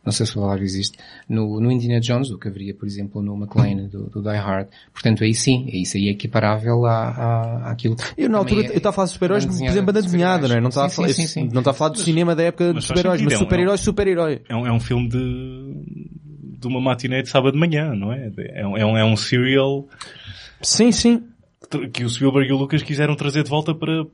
não 0.03 0.11
sei 0.11 0.25
se 0.25 0.35
o 0.35 0.41
valor 0.41 0.61
existe, 0.61 0.97
no, 1.29 1.59
no 1.59 1.71
Indiana 1.71 1.99
Jones, 1.99 2.31
o 2.31 2.37
que 2.37 2.47
haveria, 2.47 2.73
por 2.73 2.87
exemplo, 2.87 3.21
no 3.21 3.35
McLean 3.35 3.87
do, 3.87 4.09
do 4.09 4.21
Die 4.21 4.35
Hard. 4.35 4.67
Portanto, 4.91 5.23
aí 5.23 5.33
sim, 5.33 5.67
isso 5.71 5.95
aí 5.95 6.07
é 6.07 6.11
equiparável 6.11 6.85
à, 6.85 7.09
à, 7.09 7.71
àquilo. 7.71 7.95
Eu 8.17 8.27
na 8.27 8.39
altura, 8.39 8.65
é, 8.65 8.69
eu 8.69 8.77
estava 8.77 8.89
a 8.89 8.93
falar 8.93 9.05
de 9.05 9.13
super-heróis, 9.13 9.45
por 9.45 9.53
exemplo, 9.53 9.83
banda 9.83 10.01
desenhada, 10.01 10.47
não 10.47 10.55
é? 10.55 10.61
Não 10.61 10.69
estava 10.69 10.87
a 10.87 10.89
falar, 10.89 11.09
sim, 11.09 11.27
sim, 11.27 11.43
não 11.43 11.59
estava 11.59 11.71
a 11.71 11.73
falar 11.73 11.89
do 11.91 11.99
cinema 11.99 12.35
da 12.35 12.43
época 12.43 12.73
de 12.73 12.81
super-heróis, 12.81 13.21
mas 13.21 13.33
super-herói, 13.35 13.77
super-herói. 13.77 14.41
É 14.49 14.55
um, 14.55 14.65
é 14.65 14.71
um 14.71 14.79
filme 14.79 15.07
de, 15.07 16.57
de 16.59 16.67
uma 16.67 16.81
matiné 16.81 17.21
de 17.21 17.29
sábado 17.29 17.53
de 17.53 17.59
manhã, 17.59 17.93
não 17.93 18.11
é? 18.11 18.31
É 18.55 18.65
um, 18.65 18.77
é 18.77 18.85
um, 18.85 18.97
é 18.97 19.05
um 19.05 19.15
serial. 19.15 19.87
Sim, 20.61 20.91
sim. 20.91 21.23
Que 21.91 22.03
o 22.03 22.09
Spielberg 22.09 22.49
e 22.49 22.53
o 22.53 22.57
Lucas 22.57 22.83
quiseram 22.83 23.15
trazer 23.15 23.43
de 23.43 23.49
volta 23.49 23.73
para 23.73 24.05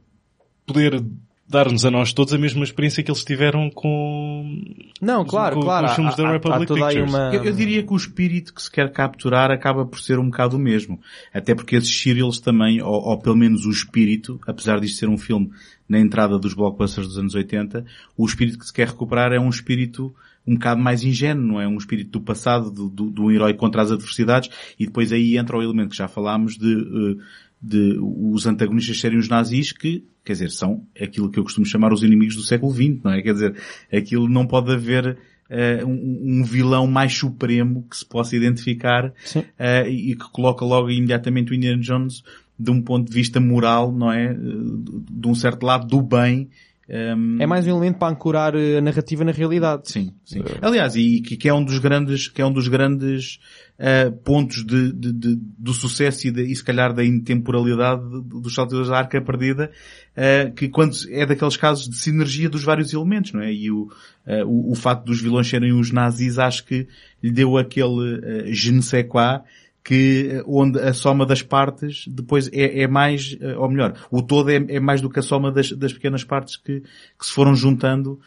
poder 0.65 1.03
dar-nos 1.49 1.85
a 1.85 1.91
nós 1.91 2.11
todos 2.11 2.33
a 2.33 2.37
mesma 2.37 2.63
experiência 2.63 3.01
que 3.01 3.09
eles 3.09 3.23
tiveram 3.23 3.69
com... 3.69 4.61
Não, 5.01 5.23
claro, 5.23 5.55
com, 5.55 5.61
claro. 5.61 5.85
Com 5.85 5.91
os 5.91 5.95
filmes 5.95 6.13
há, 6.13 6.17
da 6.17 6.31
Republic 6.31 6.73
há, 6.73 6.75
há 6.75 6.87
Pictures. 6.89 7.09
Uma... 7.09 7.33
Eu, 7.33 7.45
eu, 7.45 7.53
diria 7.53 7.83
que 7.83 7.93
o 7.93 7.95
espírito 7.95 8.53
que 8.53 8.61
se 8.61 8.69
quer 8.69 8.91
capturar 8.91 9.49
acaba 9.49 9.85
por 9.85 9.99
ser 9.99 10.19
um 10.19 10.25
bocado 10.25 10.57
o 10.57 10.59
mesmo. 10.59 10.99
Até 11.33 11.55
porque 11.55 11.77
esses 11.77 12.01
serials 12.01 12.39
também, 12.41 12.81
ou, 12.81 13.01
ou 13.01 13.17
pelo 13.17 13.37
menos 13.37 13.65
o 13.65 13.71
espírito, 13.71 14.39
apesar 14.45 14.79
disto 14.81 14.99
ser 14.99 15.07
um 15.07 15.17
filme 15.17 15.49
na 15.87 15.99
entrada 15.99 16.37
dos 16.37 16.53
blockbusters 16.53 17.07
dos 17.07 17.17
anos 17.17 17.33
80, 17.33 17.85
o 18.17 18.25
espírito 18.25 18.59
que 18.59 18.65
se 18.65 18.73
quer 18.73 18.87
recuperar 18.89 19.31
é 19.31 19.39
um 19.39 19.49
espírito 19.49 20.13
um 20.45 20.53
bocado 20.53 20.81
mais 20.81 21.03
ingênuo, 21.03 21.45
não 21.45 21.61
é? 21.61 21.67
Um 21.67 21.77
espírito 21.77 22.11
do 22.11 22.21
passado, 22.21 22.71
do, 22.71 22.89
do, 22.89 23.09
do 23.09 23.31
herói 23.31 23.53
contra 23.53 23.81
as 23.81 23.91
adversidades, 23.91 24.49
e 24.79 24.85
depois 24.85 25.11
aí 25.11 25.37
entra 25.37 25.57
o 25.57 25.61
elemento 25.61 25.89
que 25.89 25.97
já 25.97 26.07
falámos 26.07 26.57
de, 26.57 26.73
uh, 26.73 27.19
de 27.61 27.97
os 27.99 28.45
antagonistas 28.45 28.99
serem 28.99 29.17
os 29.17 29.27
nazis 29.27 29.71
que, 29.71 30.05
quer 30.23 30.33
dizer, 30.33 30.51
são 30.51 30.85
aquilo 30.99 31.29
que 31.29 31.39
eu 31.39 31.43
costumo 31.43 31.65
chamar 31.65 31.91
os 31.91 32.03
inimigos 32.03 32.35
do 32.35 32.43
século 32.43 32.71
XX, 32.71 33.03
não 33.03 33.11
é? 33.11 33.21
Quer 33.21 33.33
dizer, 33.33 33.55
aquilo 33.91 34.29
não 34.29 34.45
pode 34.45 34.71
haver 34.71 35.17
uh, 35.49 35.85
um, 35.85 36.39
um, 36.41 36.43
vilão 36.43 36.87
mais 36.87 37.13
supremo 37.13 37.85
que 37.89 37.97
se 37.97 38.05
possa 38.05 38.35
identificar 38.35 39.07
uh, 39.07 39.87
e 39.89 40.15
que 40.15 40.31
coloca 40.31 40.63
logo 40.63 40.89
imediatamente 40.89 41.51
o 41.51 41.55
Indiana 41.55 41.81
Jones 41.81 42.23
de 42.59 42.71
um 42.71 42.81
ponto 42.81 43.09
de 43.09 43.13
vista 43.13 43.39
moral, 43.39 43.91
não 43.91 44.11
é? 44.11 44.33
De 44.33 45.27
um 45.27 45.35
certo 45.35 45.63
lado 45.63 45.87
do 45.87 46.01
bem, 46.01 46.49
um... 46.89 47.37
É 47.41 47.45
mais 47.45 47.67
um 47.67 47.69
elemento 47.71 47.99
para 47.99 48.13
ancorar 48.13 48.55
a 48.55 48.81
narrativa 48.81 49.23
na 49.25 49.31
realidade. 49.31 49.91
Sim, 49.91 50.13
sim. 50.23 50.41
Aliás, 50.61 50.95
e 50.95 51.21
que, 51.21 51.35
que, 51.35 51.49
é 51.49 51.53
um 51.53 51.63
dos 51.63 51.79
grandes, 51.79 52.29
que 52.29 52.41
é 52.41 52.45
um 52.45 52.51
dos 52.51 52.69
grandes 52.69 53.39
uh, 53.77 54.11
pontos 54.23 54.65
de, 54.65 54.93
de, 54.93 55.11
de, 55.11 55.35
do 55.35 55.73
sucesso 55.73 56.27
e, 56.27 56.31
de, 56.31 56.43
e 56.43 56.55
se 56.55 56.63
calhar 56.63 56.93
da 56.93 57.03
intemporalidade 57.03 58.01
dos 58.23 58.53
saltadores 58.53 58.89
da 58.89 58.97
arca 58.97 59.21
perdida, 59.21 59.69
uh, 60.15 60.53
que 60.53 60.69
quando 60.69 60.95
é 61.09 61.25
daqueles 61.25 61.57
casos 61.57 61.89
de 61.89 61.97
sinergia 61.97 62.49
dos 62.49 62.63
vários 62.63 62.93
elementos, 62.93 63.33
não 63.33 63.41
é? 63.41 63.51
E 63.51 63.69
o, 63.69 63.83
uh, 64.25 64.45
o, 64.45 64.71
o 64.71 64.75
facto 64.75 65.03
dos 65.03 65.21
vilões 65.21 65.47
serem 65.47 65.73
os 65.73 65.91
nazis 65.91 66.39
acho 66.39 66.65
que 66.65 66.87
lhe 67.21 67.31
deu 67.31 67.57
aquele 67.57 68.15
uh, 68.15 68.53
je 68.53 68.71
ne 68.71 68.81
sais 68.81 69.05
quoi, 69.05 69.41
que 69.87 70.43
onde 70.45 70.77
a 70.79 70.93
soma 70.93 71.25
das 71.25 71.41
partes 71.41 72.05
depois 72.09 72.49
é, 72.51 72.81
é 72.81 72.87
mais, 72.89 73.37
ou 73.57 73.69
melhor, 73.69 73.93
o 74.11 74.21
todo 74.21 74.49
é, 74.49 74.57
é, 74.67 74.81
mais 74.81 74.99
do 74.99 75.09
que 75.09 75.17
a 75.17 75.21
soma 75.21 75.49
das, 75.49 75.71
das 75.71 75.93
pequenas 75.93 76.25
partes 76.25 76.57
que, 76.57 76.81
que 76.81 77.25
se 77.25 77.31
foram 77.31 77.55
juntando 77.55 78.19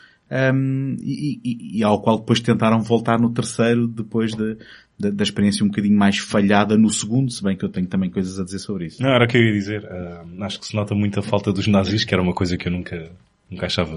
um, 0.54 0.96
e, 1.02 1.38
e, 1.44 1.78
e, 1.78 1.84
ao 1.84 2.00
qual 2.00 2.18
depois 2.18 2.40
tentaram 2.40 2.80
voltar 2.80 3.20
no 3.20 3.28
terceiro 3.28 3.86
depois 3.86 4.34
de, 4.34 4.56
da, 4.98 5.10
da, 5.10 5.22
experiência 5.22 5.62
um 5.62 5.68
bocadinho 5.68 5.98
mais 5.98 6.16
falhada 6.16 6.78
no 6.78 6.88
segundo, 6.88 7.30
se 7.30 7.42
bem 7.42 7.54
que 7.54 7.64
eu 7.64 7.68
tenho 7.68 7.86
também 7.86 8.08
coisas 8.08 8.40
a 8.40 8.44
dizer 8.44 8.60
sobre 8.60 8.86
isso. 8.86 9.02
Não, 9.02 9.10
era 9.10 9.26
o 9.26 9.28
que 9.28 9.36
eu 9.36 9.42
ia 9.42 9.52
dizer. 9.52 9.84
Uh, 9.84 10.42
acho 10.44 10.60
que 10.60 10.66
se 10.66 10.74
nota 10.74 10.94
muito 10.94 11.20
a 11.20 11.22
falta 11.22 11.52
dos 11.52 11.66
nazis, 11.66 12.06
que 12.06 12.14
era 12.14 12.22
uma 12.22 12.32
coisa 12.32 12.56
que 12.56 12.68
eu 12.68 12.72
nunca, 12.72 13.10
nunca 13.52 13.66
achava. 13.66 13.96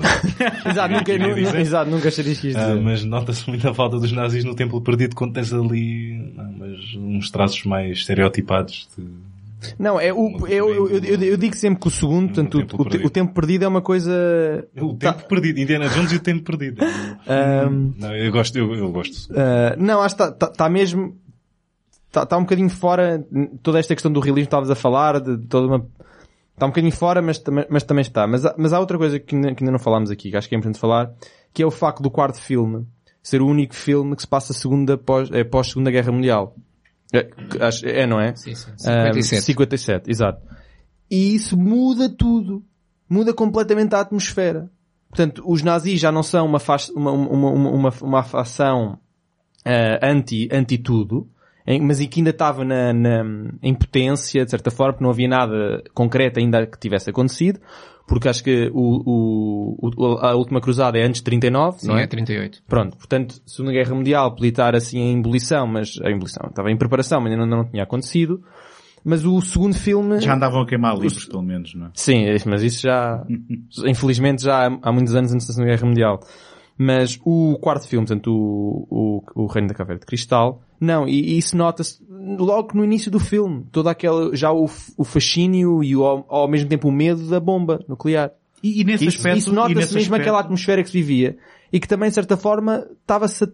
exato, 0.70 0.93
nunca, 0.93 1.18
nunca, 1.18 1.60
exato, 1.60 1.91
nunca 1.91 2.08
acharia 2.08 2.36
que 2.36 2.51
uh, 2.51 2.82
Mas 2.82 3.04
nota-se 3.04 3.47
muito 3.47 3.68
a 3.68 3.74
falta 3.74 3.99
dos 3.99 4.12
nazis 4.12 4.43
no 4.43 4.56
Templo 4.56 4.82
Perdido 4.82 5.16
quando 5.16 5.34
tens 5.34 5.54
ali 5.54 6.32
não, 6.36 6.51
mas 6.54 6.95
uns 6.95 7.30
traços 7.30 7.64
mais 7.66 7.99
estereotipados 7.99 8.88
de 8.97 9.06
não, 9.80 9.99
é 9.99 10.12
o, 10.12 10.45
eu, 10.47 10.70
eu, 10.70 10.89
eu, 10.89 11.22
eu, 11.22 11.38
digo 11.38 11.56
sempre 11.56 11.80
que 11.80 11.88
o 11.88 11.91
segundo, 11.91 12.28
portanto, 12.28 12.58
o, 12.58 12.66
tempo 12.66 12.84
o, 12.84 13.08
o, 13.08 13.10
tempo 13.10 13.34
perdido 13.34 13.64
é 13.64 13.68
uma 13.68 13.82
coisa... 13.82 14.12
O 14.76 14.93
tempo 14.93 14.99
tá. 14.99 15.14
perdido, 15.14 15.60
Indiana 15.60 15.88
Jones 15.88 16.12
e 16.12 16.16
o 16.18 16.20
tempo 16.20 16.43
perdido. 16.43 16.84
Um... 17.26 17.93
Não, 17.97 18.14
eu 18.14 18.32
gosto, 18.32 18.58
eu, 18.58 18.74
eu 18.76 18.91
gosto. 18.91 19.32
Uh, 19.32 19.76
não, 19.78 20.01
acho 20.01 20.16
que 20.16 20.24
está 20.24 20.32
tá, 20.34 20.47
tá 20.47 20.70
mesmo, 20.70 21.16
está 22.08 22.26
tá 22.26 22.38
um 22.38 22.41
bocadinho 22.41 22.70
fora, 22.70 23.26
toda 23.62 23.80
esta 23.80 23.95
questão 23.95 24.12
do 24.12 24.20
realismo 24.20 24.47
estavas 24.47 24.70
a 24.70 24.76
falar, 24.76 25.22
de 25.22 25.38
toda 25.47 25.68
uma, 25.68 25.86
está 26.54 26.66
um 26.66 26.70
bocadinho 26.70 26.93
fora, 26.93 27.22
mas, 27.22 27.41
mas 27.70 27.84
também 27.84 28.01
está. 28.01 28.26
Mas, 28.28 28.43
mas 28.58 28.74
há 28.74 28.80
outra 28.80 28.97
coisa 28.97 29.20
que 29.20 29.36
ainda, 29.36 29.54
que 29.54 29.64
ainda 29.64 29.72
não 29.72 29.80
falámos 29.80 30.10
aqui, 30.10 30.32
que 30.32 30.38
acho 30.38 30.47
que 30.47 30.56
é 30.56 30.58
importante 30.58 30.80
falar, 30.80 31.12
que 31.54 31.62
é 31.62 31.66
o 31.66 31.72
facto 31.72 32.01
do 32.01 32.10
quarto 32.10 32.39
filme 32.39 32.88
ser 33.24 33.41
o 33.41 33.47
único 33.47 33.74
filme 33.74 34.16
que 34.16 34.22
se 34.22 34.28
passa 34.28 34.54
segunda 34.54 34.97
pós, 34.97 35.32
é, 35.32 35.45
pós 35.45 35.70
Segunda 35.70 35.89
Guerra 35.89 36.12
Mundial. 36.12 36.56
É, 37.14 37.30
é, 37.84 38.06
não 38.06 38.20
é? 38.20 38.36
Sim, 38.36 38.54
sim. 38.54 38.72
57. 38.78 39.41
Um, 39.41 39.45
57, 39.45 40.12
exato. 40.12 40.41
E 41.10 41.36
isso 41.36 41.56
muda 41.58 42.10
tudo. 42.10 42.64
Muda 43.08 43.34
completamente 43.34 43.95
a 43.95 44.01
atmosfera. 44.01 44.70
Portanto, 45.10 45.43
os 45.45 45.62
nazis 45.62 45.99
já 45.99 46.12
não 46.12 46.24
são 46.24 46.45
uma, 46.45 46.60
uma, 46.95 47.12
uma, 47.12 47.51
uma, 47.51 47.93
uma 48.01 48.24
facção 48.24 48.99
uh, 49.66 49.99
anti, 50.01 50.49
anti 50.51 50.78
tudo, 50.80 51.30
em, 51.66 51.82
mas 51.82 51.99
em 51.99 52.07
que 52.07 52.20
ainda 52.20 52.32
estava 52.32 52.64
na, 52.64 52.93
na, 52.93 53.24
em 53.61 53.74
potência, 53.74 54.43
de 54.43 54.51
certa 54.51 54.72
forma, 54.72 54.93
porque 54.93 55.03
não 55.03 55.11
havia 55.11 55.28
nada 55.28 55.84
concreto 55.93 56.39
ainda 56.39 56.66
que 56.66 56.78
tivesse 56.80 57.09
acontecido 57.09 57.59
porque 58.07 58.28
acho 58.28 58.43
que 58.43 58.70
o, 58.74 59.80
o, 59.88 60.18
a 60.20 60.36
última 60.36 60.59
cruzada 60.59 60.97
é 60.97 61.05
antes 61.05 61.22
de 61.22 61.24
39, 61.24 61.80
Sim, 61.80 61.88
não 61.88 61.97
é? 61.97 62.03
é 62.03 62.07
38. 62.07 62.64
Pronto, 62.68 62.97
portanto, 62.97 63.41
Segunda 63.45 63.74
Guerra 63.74 63.95
Mundial 63.95 64.36
podia 64.36 64.49
estar 64.49 64.76
assim 64.76 64.99
em 64.99 65.20
ebulição, 65.20 65.66
mas, 65.66 65.99
a 66.03 66.09
ebulição, 66.09 66.47
estava 66.49 66.70
em 66.70 66.78
preparação, 66.78 67.22
mas 67.22 67.32
ainda 67.32 67.45
não, 67.45 67.57
não 67.59 67.66
tinha 67.66 67.84
acontecido. 67.84 68.43
Mas 69.05 69.26
o 69.26 69.41
segundo 69.41 69.76
filme... 69.76 70.22
Já 70.22 70.34
andavam 70.34 70.61
a 70.61 70.66
queimar 70.66 70.95
livros, 70.95 71.26
pelo 71.26 71.43
menos, 71.43 71.74
não 71.76 71.88
é? 71.88 71.91
Sim, 71.93 72.26
mas 72.45 72.64
isso 72.64 72.82
já, 72.82 73.26
infelizmente 73.86 74.43
já 74.43 74.68
há, 74.68 74.80
há 74.82 74.91
muitos 74.91 75.14
anos 75.16 75.34
antes 75.34 75.47
da 75.47 75.53
Segunda 75.53 75.74
Guerra 75.74 75.88
Mundial. 75.88 76.20
Mas 76.84 77.18
o 77.24 77.58
quarto 77.62 77.88
filme, 77.88 78.06
portanto, 78.06 78.30
o, 78.30 79.22
o, 79.36 79.44
o 79.44 79.48
Reino 79.48 79.70
da 79.70 79.74
Caveira 79.74 80.00
de 80.00 80.06
Cristal, 80.06 80.62
não, 80.82 81.08
e, 81.08 81.36
e 81.36 81.38
isso 81.38 81.56
nota-se 81.56 82.04
logo 82.10 82.72
no 82.74 82.84
início 82.84 83.10
do 83.10 83.18
filme. 83.18 83.66
Toda 83.72 83.90
aquela, 83.90 84.36
já 84.36 84.52
o, 84.52 84.66
o 84.98 85.04
fascínio 85.06 85.82
e 85.82 85.96
o, 85.96 86.04
ao 86.04 86.46
mesmo 86.46 86.68
tempo 86.68 86.90
o 86.90 86.92
medo 86.92 87.30
da 87.30 87.40
bomba 87.40 87.80
nuclear. 87.88 88.32
E, 88.62 88.82
e 88.82 88.84
nesse 88.84 89.06
isso, 89.06 89.18
aspecto... 89.18 89.38
Isso 89.38 89.54
nota-se 89.54 89.76
mesmo 89.76 89.98
aspecto... 89.98 90.16
aquela 90.16 90.42
atmosfera 90.42 90.84
que 90.84 90.90
se 90.90 90.98
vivia 90.98 91.38
e 91.72 91.80
que 91.80 91.88
também, 91.88 92.10
de 92.10 92.16
certa 92.16 92.36
forma, 92.36 92.86
estava-se 93.02 93.50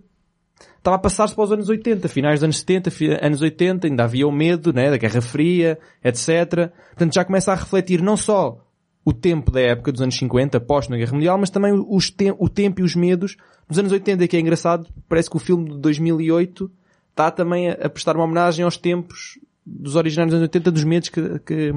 estava 0.80 0.96
a 0.96 1.00
passar-se 1.00 1.36
para 1.36 1.44
os 1.44 1.52
anos 1.52 1.70
80, 1.70 2.08
finais 2.08 2.40
dos 2.40 2.46
anos 2.46 2.60
70, 2.60 2.92
anos 3.22 3.42
80, 3.42 3.88
ainda 3.88 4.06
havia 4.06 4.28
o 4.28 4.32
medo, 4.32 4.74
né, 4.74 4.90
da 4.90 4.98
Guerra 4.98 5.22
Fria, 5.22 5.78
etc. 6.04 6.72
Portanto, 6.90 7.14
já 7.14 7.24
começa 7.24 7.52
a 7.52 7.56
refletir 7.56 8.02
não 8.02 8.18
só 8.18 8.58
o 9.04 9.14
tempo 9.14 9.52
da 9.52 9.62
época 9.62 9.92
dos 9.92 10.02
anos 10.02 10.18
50, 10.18 10.60
pós 10.62 10.88
na 10.88 10.98
Guerra 10.98 11.14
Mundial, 11.14 11.38
mas 11.38 11.50
também 11.50 11.74
os 11.74 12.10
te 12.10 12.34
o 12.38 12.50
tempo 12.50 12.82
e 12.82 12.84
os 12.84 12.96
medos 12.96 13.38
dos 13.68 13.80
anos 13.80 13.92
80, 13.92 14.28
que 14.28 14.38
é 14.38 14.40
engraçado, 14.40 14.88
parece 15.08 15.30
que 15.30 15.38
o 15.38 15.40
filme 15.40 15.70
de 15.70 15.78
2008 15.78 16.72
está 17.10 17.32
também 17.32 17.70
a, 17.70 17.90
prestar 17.90 18.16
uma 18.16 18.26
homenagem 18.26 18.66
aos 18.66 18.78
tempos 18.78 19.40
dos 19.66 19.96
originários 19.96 20.34
dos 20.34 20.40
anos 20.40 20.50
80, 20.50 20.72
dos 20.72 20.84
medos 20.84 21.10
que, 21.10 21.22
que, 21.40 21.72
que 21.72 21.74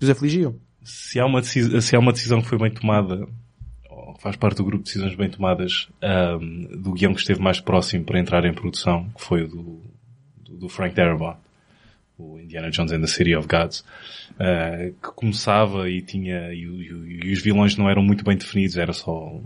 os 0.00 0.10
afligiam. 0.10 0.56
Se 0.82 1.18
há, 1.18 1.26
uma 1.26 1.40
decisão, 1.40 1.80
se 1.80 1.96
há 1.96 1.98
uma 1.98 2.12
decisão 2.12 2.40
que 2.40 2.48
foi 2.48 2.58
bem 2.58 2.70
tomada, 2.70 3.26
ou 3.88 4.16
faz 4.18 4.36
parte 4.36 4.56
do 4.56 4.64
grupo 4.64 4.84
de 4.84 4.88
decisões 4.88 5.14
bem 5.14 5.30
tomadas, 5.30 5.88
um, 6.40 6.80
do 6.80 6.92
guião 6.92 7.14
que 7.14 7.20
esteve 7.20 7.40
mais 7.40 7.60
próximo 7.60 8.04
para 8.04 8.18
entrar 8.18 8.44
em 8.44 8.54
produção, 8.54 9.08
que 9.16 9.22
foi 9.22 9.42
o 9.42 9.48
do, 9.48 9.82
do, 10.36 10.56
do 10.56 10.68
Frank 10.68 10.94
Darabont, 10.94 11.38
o 12.18 12.38
Indiana 12.38 12.70
Jones 12.70 12.92
and 12.92 13.00
the 13.00 13.06
City 13.06 13.34
of 13.34 13.46
Gods, 13.46 13.84
uh, 14.36 14.92
que 14.92 15.14
começava 15.14 15.88
e 15.90 16.02
tinha, 16.02 16.52
e, 16.52 16.64
e, 16.64 17.28
e, 17.28 17.32
os 17.32 17.42
vilões 17.42 17.76
não 17.76 17.88
eram 17.88 18.02
muito 18.02 18.24
bem 18.24 18.36
definidos, 18.36 18.76
era 18.76 18.92
só 18.92 19.40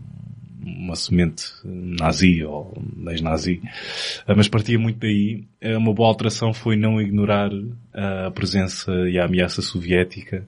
uma 0.63 0.95
semente 0.95 1.45
nazi 1.65 2.45
ou 2.45 2.73
ex-nazi, 3.09 3.61
uh, 4.29 4.35
mas 4.37 4.49
partia 4.49 4.79
muito 4.79 4.99
daí. 4.99 5.45
Uh, 5.63 5.79
uma 5.79 5.93
boa 5.93 6.09
alteração 6.09 6.53
foi 6.53 6.77
não 6.77 7.01
ignorar 7.01 7.51
a 7.93 8.31
presença 8.31 8.93
e 9.09 9.19
a 9.19 9.25
ameaça 9.25 9.63
soviética 9.63 10.47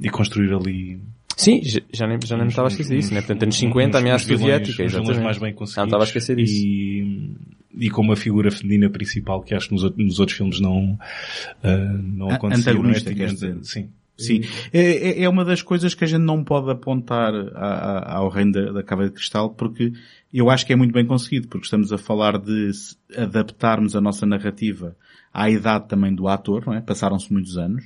e 0.00 0.08
construir 0.10 0.54
ali 0.54 1.00
Sim, 1.36 1.60
já 1.92 2.06
nem, 2.06 2.18
já 2.24 2.36
nem 2.36 2.46
estava 2.46 2.68
a 2.68 2.70
esquecer 2.70 2.96
disso, 2.96 3.12
né? 3.12 3.20
Portanto, 3.20 3.42
anos 3.42 3.56
50, 3.56 3.96
a 3.96 4.00
ameaça 4.00 4.26
soviética, 4.26 4.84
exatamente. 4.84 5.20
mais 5.20 5.38
bem 5.38 5.52
conseguidos. 5.52 5.76
Não 5.76 5.84
estava 5.86 6.04
a 6.04 6.06
esquecer 6.06 6.36
disso. 6.36 6.54
E, 6.64 7.34
e 7.74 7.88
com 7.90 8.02
uma 8.02 8.16
figura 8.16 8.50
feminina 8.50 8.90
principal 8.90 9.42
que 9.42 9.54
acho 9.54 9.68
que 9.68 9.74
nos, 9.74 9.96
nos 9.96 10.18
outros 10.20 10.36
filmes 10.36 10.60
não, 10.60 10.92
uh, 10.94 12.02
não 12.02 12.30
acontecia. 12.30 12.72
Antagonista, 12.72 13.10
não 13.14 13.22
é? 13.24 13.26
dizer. 13.28 13.58
Sim. 13.62 13.88
Sim. 14.14 14.42
É, 14.72 14.80
é- 14.80 15.22
é 15.22 15.28
uma 15.28 15.44
das 15.44 15.62
coisas 15.62 15.94
que 15.94 16.04
a 16.04 16.06
gente 16.06 16.20
não 16.22 16.44
pode 16.44 16.70
apontar 16.70 17.34
a- 17.34 17.48
a- 17.56 18.16
ao 18.18 18.28
reino 18.28 18.52
da, 18.52 18.70
da 18.72 18.82
Cava 18.82 19.06
de 19.06 19.10
Cristal 19.12 19.50
porque 19.50 19.92
eu 20.32 20.50
acho 20.50 20.64
que 20.66 20.72
é 20.72 20.76
muito 20.76 20.92
bem 20.92 21.04
conseguido, 21.06 21.48
porque 21.48 21.64
estamos 21.64 21.92
a 21.92 21.98
falar 21.98 22.38
de 22.38 22.70
adaptarmos 23.16 23.96
a 23.96 24.00
nossa 24.00 24.26
narrativa 24.26 24.94
à 25.32 25.50
idade 25.50 25.88
também 25.88 26.14
do 26.14 26.28
ator, 26.28 26.64
não 26.66 26.74
é? 26.74 26.80
Passaram-se 26.80 27.32
muitos 27.32 27.56
anos. 27.56 27.84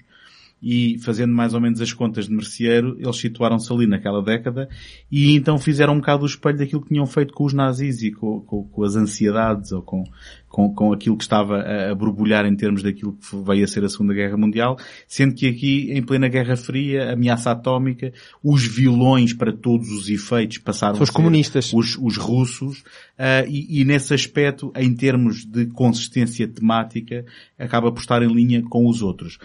E 0.68 0.98
fazendo 0.98 1.32
mais 1.32 1.54
ou 1.54 1.60
menos 1.60 1.80
as 1.80 1.92
contas 1.92 2.26
de 2.26 2.34
merceeiro, 2.34 2.96
eles 2.98 3.16
situaram-se 3.16 3.72
ali 3.72 3.86
naquela 3.86 4.20
década 4.20 4.68
e 5.08 5.36
então 5.36 5.58
fizeram 5.58 5.92
um 5.94 5.98
bocado 5.98 6.24
o 6.24 6.26
espelho 6.26 6.58
daquilo 6.58 6.82
que 6.82 6.88
tinham 6.88 7.06
feito 7.06 7.32
com 7.32 7.44
os 7.44 7.52
nazis 7.52 8.02
e 8.02 8.10
com, 8.10 8.40
com- 8.40 8.64
com 8.64 8.82
as 8.82 8.96
ansiedades 8.96 9.70
ou 9.70 9.80
com, 9.80 10.02
com, 10.48 10.74
com 10.74 10.92
aquilo 10.92 11.16
que 11.16 11.22
estava 11.22 11.58
a, 11.58 11.92
a 11.92 11.94
borbulhar 11.94 12.44
em 12.46 12.56
termos 12.56 12.82
daquilo 12.82 13.12
que 13.12 13.36
veio 13.46 13.62
a 13.62 13.68
ser 13.68 13.84
a 13.84 13.88
Segunda 13.88 14.12
Guerra 14.12 14.36
Mundial, 14.36 14.76
sendo 15.06 15.34
que 15.36 15.46
aqui, 15.46 15.92
em 15.92 16.02
plena 16.02 16.26
Guerra 16.26 16.56
Fria, 16.56 17.12
ameaça 17.12 17.52
atómica, 17.52 18.12
os 18.42 18.66
vilões 18.66 19.32
para 19.32 19.52
todos 19.52 19.88
os 19.90 20.08
efeitos 20.08 20.58
passaram 20.58 20.96
São 20.96 21.04
os 21.04 21.10
comunistas. 21.10 21.72
os, 21.72 21.96
os 21.96 22.16
russos, 22.16 22.82
ah, 23.16 23.44
e, 23.46 23.80
e 23.82 23.84
nesse 23.84 24.12
aspecto, 24.12 24.72
em 24.74 24.92
termos 24.96 25.44
de 25.44 25.66
consistência 25.66 26.48
temática, 26.48 27.24
acaba 27.56 27.92
por 27.92 28.00
estar 28.00 28.20
em 28.20 28.32
linha 28.34 28.62
com 28.64 28.88
os 28.88 29.00
outros. 29.00 29.38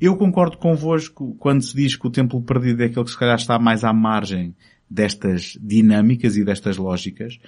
Eu 0.00 0.16
concordo 0.16 0.56
convosco 0.58 1.34
quando 1.38 1.62
se 1.62 1.74
diz 1.76 1.96
que 1.96 2.06
o 2.06 2.10
Templo 2.10 2.40
Perdido 2.42 2.82
é 2.82 2.86
aquele 2.86 3.04
que 3.04 3.10
se 3.10 3.18
calhar 3.18 3.36
está 3.36 3.58
mais 3.58 3.84
à 3.84 3.92
margem 3.92 4.54
destas 4.90 5.58
dinâmicas 5.60 6.36
e 6.36 6.44
destas 6.44 6.76
lógicas. 6.78 7.38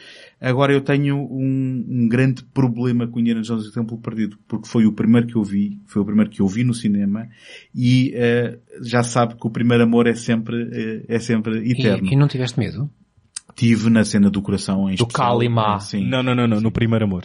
Agora 0.40 0.72
eu 0.72 0.80
tenho 0.80 1.16
um, 1.16 1.86
um 1.88 2.09
grande 2.09 2.44
problema 2.44 3.07
com 3.07 3.18
Indiana 3.18 3.40
Jones 3.40 3.64
e 3.64 3.68
o 3.68 3.72
Templo 3.72 3.98
Perdido, 3.98 4.38
porque 4.46 4.68
foi 4.68 4.84
o 4.86 4.92
primeiro 4.92 5.26
que 5.26 5.36
eu 5.36 5.42
vi, 5.42 5.80
foi 5.86 6.03
o 6.03 6.05
primeiro 6.05 6.30
que 6.30 6.40
eu 6.42 6.46
vi 6.46 6.64
no 6.64 6.74
cinema, 6.74 7.28
e 7.74 8.12
eh, 8.14 8.59
já 8.82 9.03
sabe 9.03 9.36
que 9.36 9.46
o 9.46 9.51
primeiro 9.51 9.84
amor 9.84 10.07
é 10.07 10.14
sempre, 10.14 10.68
eh, 10.72 11.05
é 11.09 11.18
sempre 11.18 11.62
E, 11.66 11.72
eterno. 11.72 12.09
e 12.12 12.16
não 12.16 12.28
tiveste 12.28 12.59
medo? 12.59 12.90
Tive 13.55 13.88
na 13.88 14.05
cena 14.05 14.30
do 14.30 14.42
coração 14.42 14.90
em 14.90 14.94
Do 14.94 15.05
especial. 15.05 15.38
Kalima. 15.38 15.80
Sim. 15.80 16.07
Não, 16.09 16.22
não, 16.22 16.34
não, 16.34 16.46
não, 16.46 16.61
no 16.61 16.70
primeiro 16.70 17.05
amor. 17.05 17.24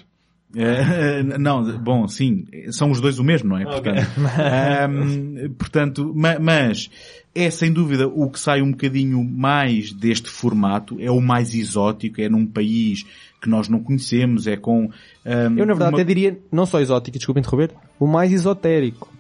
Eh, 0.54 1.24
não, 1.38 1.64
bom, 1.80 2.08
sim, 2.08 2.46
são 2.72 2.92
os 2.92 3.02
dois 3.02 3.20
o 3.20 3.24
mesmo, 3.24 3.50
não 3.50 3.58
é? 3.58 3.66
Ok. 3.66 3.92
Portanto, 3.92 4.40
Ahm, 4.40 5.50
portanto, 5.58 6.14
ma- 6.16 6.40
mas 6.40 6.90
é 7.34 7.50
sem 7.50 7.72
dúvida 7.74 8.08
o 8.08 8.30
que 8.30 8.40
sai 8.40 8.62
um 8.62 8.72
bocadinho 8.72 9.22
mais 9.24 9.92
deste 9.92 10.30
formato, 10.30 10.96
é 11.00 11.12
o 11.12 11.20
mais 11.20 11.54
exótico, 11.54 12.22
é 12.22 12.30
num 12.30 12.46
país 12.46 13.04
que 13.42 13.50
nós 13.50 13.68
não 13.68 13.80
conhecemos, 13.84 14.48
é 14.48 14.56
com... 14.56 14.90
ahm, 15.26 15.58
Eu, 15.58 15.66
na 15.66 15.74
verdade, 15.74 15.92
uma- 15.92 15.98
até 15.98 16.04
diria, 16.06 16.40
não 16.52 16.66
só 16.66 16.80
exótico, 16.80 17.18
desculpa 17.18 17.40
interromper, 17.40 17.72
o 18.00 18.08
mais 18.08 18.32
esotérico. 18.32 19.12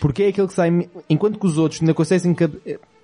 Porque 0.00 0.24
é 0.24 0.28
aquele 0.28 0.46
que 0.48 0.54
sai, 0.54 0.88
enquanto 1.08 1.38
que 1.38 1.46
os 1.46 1.56
outros 1.58 1.80
ainda 1.80 1.94
conseguem 1.94 2.30
enca- 2.32 2.50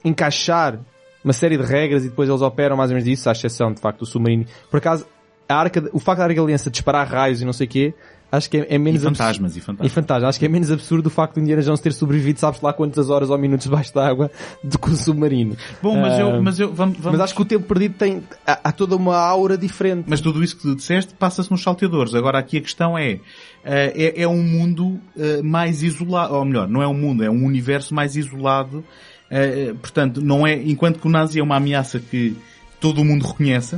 encaixar 0.05 0.78
uma 1.24 1.33
série 1.33 1.57
de 1.57 1.64
regras 1.64 2.05
e 2.05 2.09
depois 2.09 2.28
eles 2.28 2.41
operam 2.41 2.76
mais 2.76 2.91
ou 2.91 2.95
menos 2.95 3.09
disso, 3.09 3.28
à 3.28 3.33
exceção, 3.33 3.72
de 3.72 3.81
facto, 3.81 4.01
do 4.01 4.07
submarino. 4.07 4.47
Por 4.70 4.78
acaso, 4.78 5.07
a 5.53 5.57
arca, 5.57 5.88
o 5.92 5.98
facto 5.98 6.18
da 6.18 6.24
Arca 6.24 6.36
da 6.36 6.42
Aliança 6.42 6.70
disparar 6.70 7.07
raios 7.09 7.40
e 7.42 7.44
não 7.44 7.53
sei 7.53 7.66
o 7.66 7.70
quê, 7.70 7.94
acho 8.32 8.48
que 8.48 8.59
é, 8.59 8.61
é 8.70 8.74
E 8.76 8.78
menos 8.78 9.01
absurdo. 9.05 9.16
fantasmas, 9.18 9.57
e 9.57 9.59
E 9.59 9.62
fantasmas. 9.62 9.92
fantasma. 9.92 10.28
Acho 10.28 10.38
que 10.38 10.44
é 10.44 10.48
menos 10.48 10.70
absurdo 10.70 11.07
o 11.09 11.11
facto 11.11 11.34
de 11.34 11.40
Indiana 11.40 11.61
Jones 11.62 11.80
ter 11.80 11.92
sobrevivido, 11.92 12.38
sabes 12.38 12.61
lá 12.61 12.72
quantas 12.72 13.11
horas 13.11 13.28
ou 13.30 13.36
minutos 13.36 13.64
debaixo 13.68 13.92
d'água 13.92 14.30
do 14.62 14.78
que 14.78 14.90
o 14.90 14.94
submarino. 14.96 15.57
Bom, 15.82 16.01
mas 16.01 16.12
Ah, 16.14 16.20
eu, 16.20 16.42
mas 16.42 16.61
eu, 16.61 16.72
vamos, 16.72 16.98
vamos- 16.98 17.18
Mas 17.18 17.20
acho 17.24 17.34
que 17.34 17.42
o 17.42 17.44
tempo 17.44 17.66
perdido 17.66 17.94
tem, 17.98 18.22
há, 18.46 18.61
há 18.64 18.72
toda 18.72 18.94
uma 18.94 19.16
aura 19.16 19.59
diferente. 19.59 20.05
Mas 20.09 20.20
tudo 20.20 20.42
isso 20.44 20.55
que 20.57 20.62
tu 20.62 20.76
disseste 20.76 21.12
passa-se 21.14 21.51
nos 21.51 21.62
salteadores. 21.62 22.14
Agora 22.14 22.38
aqui 22.38 22.59
a 22.59 22.61
questão 22.61 22.96
é, 22.96 23.18
eh, 23.64 23.92
é, 24.16 24.22
é 24.22 24.28
um 24.28 24.42
mundo 24.42 25.01
eh, 25.18 25.42
mais 25.42 25.82
isolado, 25.82 26.34
ou 26.34 26.44
melhor, 26.44 26.68
não 26.68 26.80
é 26.82 26.86
um 26.86 26.94
mundo, 26.94 27.24
é 27.24 27.30
um 27.30 27.44
universo 27.44 27.92
mais 27.94 28.14
isolado. 28.16 28.84
Eh, 29.28 29.74
portanto, 29.80 30.20
não 30.20 30.46
é, 30.46 30.55
enquanto 30.55 30.98
que 31.01 31.07
o 31.07 31.11
nazi 31.11 31.38
é 31.40 31.42
uma 31.42 31.57
ameaça 31.57 31.98
que 32.01 32.36
todo 32.80 33.01
o 33.01 33.05
mundo 33.05 33.26
reconhece, 33.26 33.76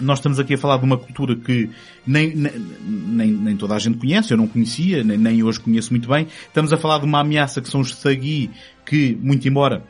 nós 0.00 0.18
estamos 0.18 0.38
aqui 0.38 0.54
a 0.54 0.58
falar 0.58 0.76
de 0.78 0.84
uma 0.84 0.96
cultura 0.98 1.34
que 1.36 1.70
nem, 2.06 2.34
nem, 2.34 3.30
nem, 3.32 3.56
toda 3.56 3.74
a 3.74 3.78
gente 3.78 3.98
conhece, 3.98 4.32
eu 4.32 4.36
não 4.36 4.46
conhecia, 4.46 5.02
nem, 5.04 5.16
nem 5.18 5.42
hoje 5.42 5.60
conheço 5.60 5.90
muito 5.92 6.08
bem. 6.08 6.26
Estamos 6.46 6.72
a 6.72 6.76
falar 6.76 6.98
de 6.98 7.04
uma 7.04 7.20
ameaça 7.20 7.60
que 7.60 7.68
são 7.68 7.80
os 7.80 7.94
Thagi, 7.96 8.50
que, 8.86 9.16
muito 9.20 9.46
embora 9.48 9.82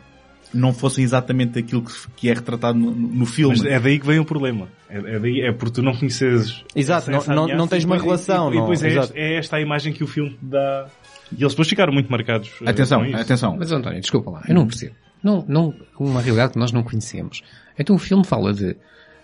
não 0.53 0.73
fossem 0.73 1.05
exatamente 1.05 1.59
aquilo 1.59 1.83
que, 1.83 1.93
que 2.17 2.31
é 2.31 2.33
retratado 2.33 2.79
no, 2.79 2.91
no 2.91 3.27
filme. 3.27 3.55
Mas 3.59 3.67
é 3.67 3.79
daí 3.79 3.99
que 3.99 4.07
vem 4.07 4.19
o 4.19 4.25
problema. 4.25 4.67
É, 4.89 4.97
é 4.97 5.19
daí, 5.19 5.41
é 5.43 5.53
porque 5.53 5.75
tu 5.75 5.83
não 5.83 5.95
conheces. 5.95 6.65
Exato, 6.75 7.11
não- 7.11 7.23
não- 7.27 7.49
não 7.49 7.69
tens 7.69 7.85
uma 7.85 7.97
depois- 7.99 8.27
relação, 8.27 8.51
E, 8.53 8.57
e 8.57 8.61
depois 8.61 8.81
não, 8.81 8.89
é, 8.89 9.09
é 9.15 9.39
esta 9.39 9.57
a 9.57 9.61
imagem 9.61 9.93
que 9.93 10.03
o 10.03 10.07
filme 10.07 10.39
dá. 10.41 10.87
E 11.31 11.43
eles 11.43 11.53
depois 11.53 11.69
ficaram 11.69 11.93
muito 11.93 12.11
marcados. 12.11 12.51
eh, 12.65 12.71
Atenção, 12.71 13.01
com 13.01 13.07
isso. 13.07 13.17
atenção. 13.19 13.57
Mas 13.59 13.71
António, 13.71 14.01
desculpa 14.01 14.31
lá, 14.31 14.43
eu 14.49 14.55
não 14.55 14.67
percebo. 14.67 14.95
Não, 15.23 15.45
não, 15.47 15.75
uma 16.01 16.23
realidade 16.23 16.55
que 16.55 16.59
nós 16.59 16.73
não 16.73 16.83
conhecemos. 16.83 17.43
Então 17.79 17.95
o 17.95 17.99
filme 17.99 18.25
fala 18.25 18.55
de 18.55 18.75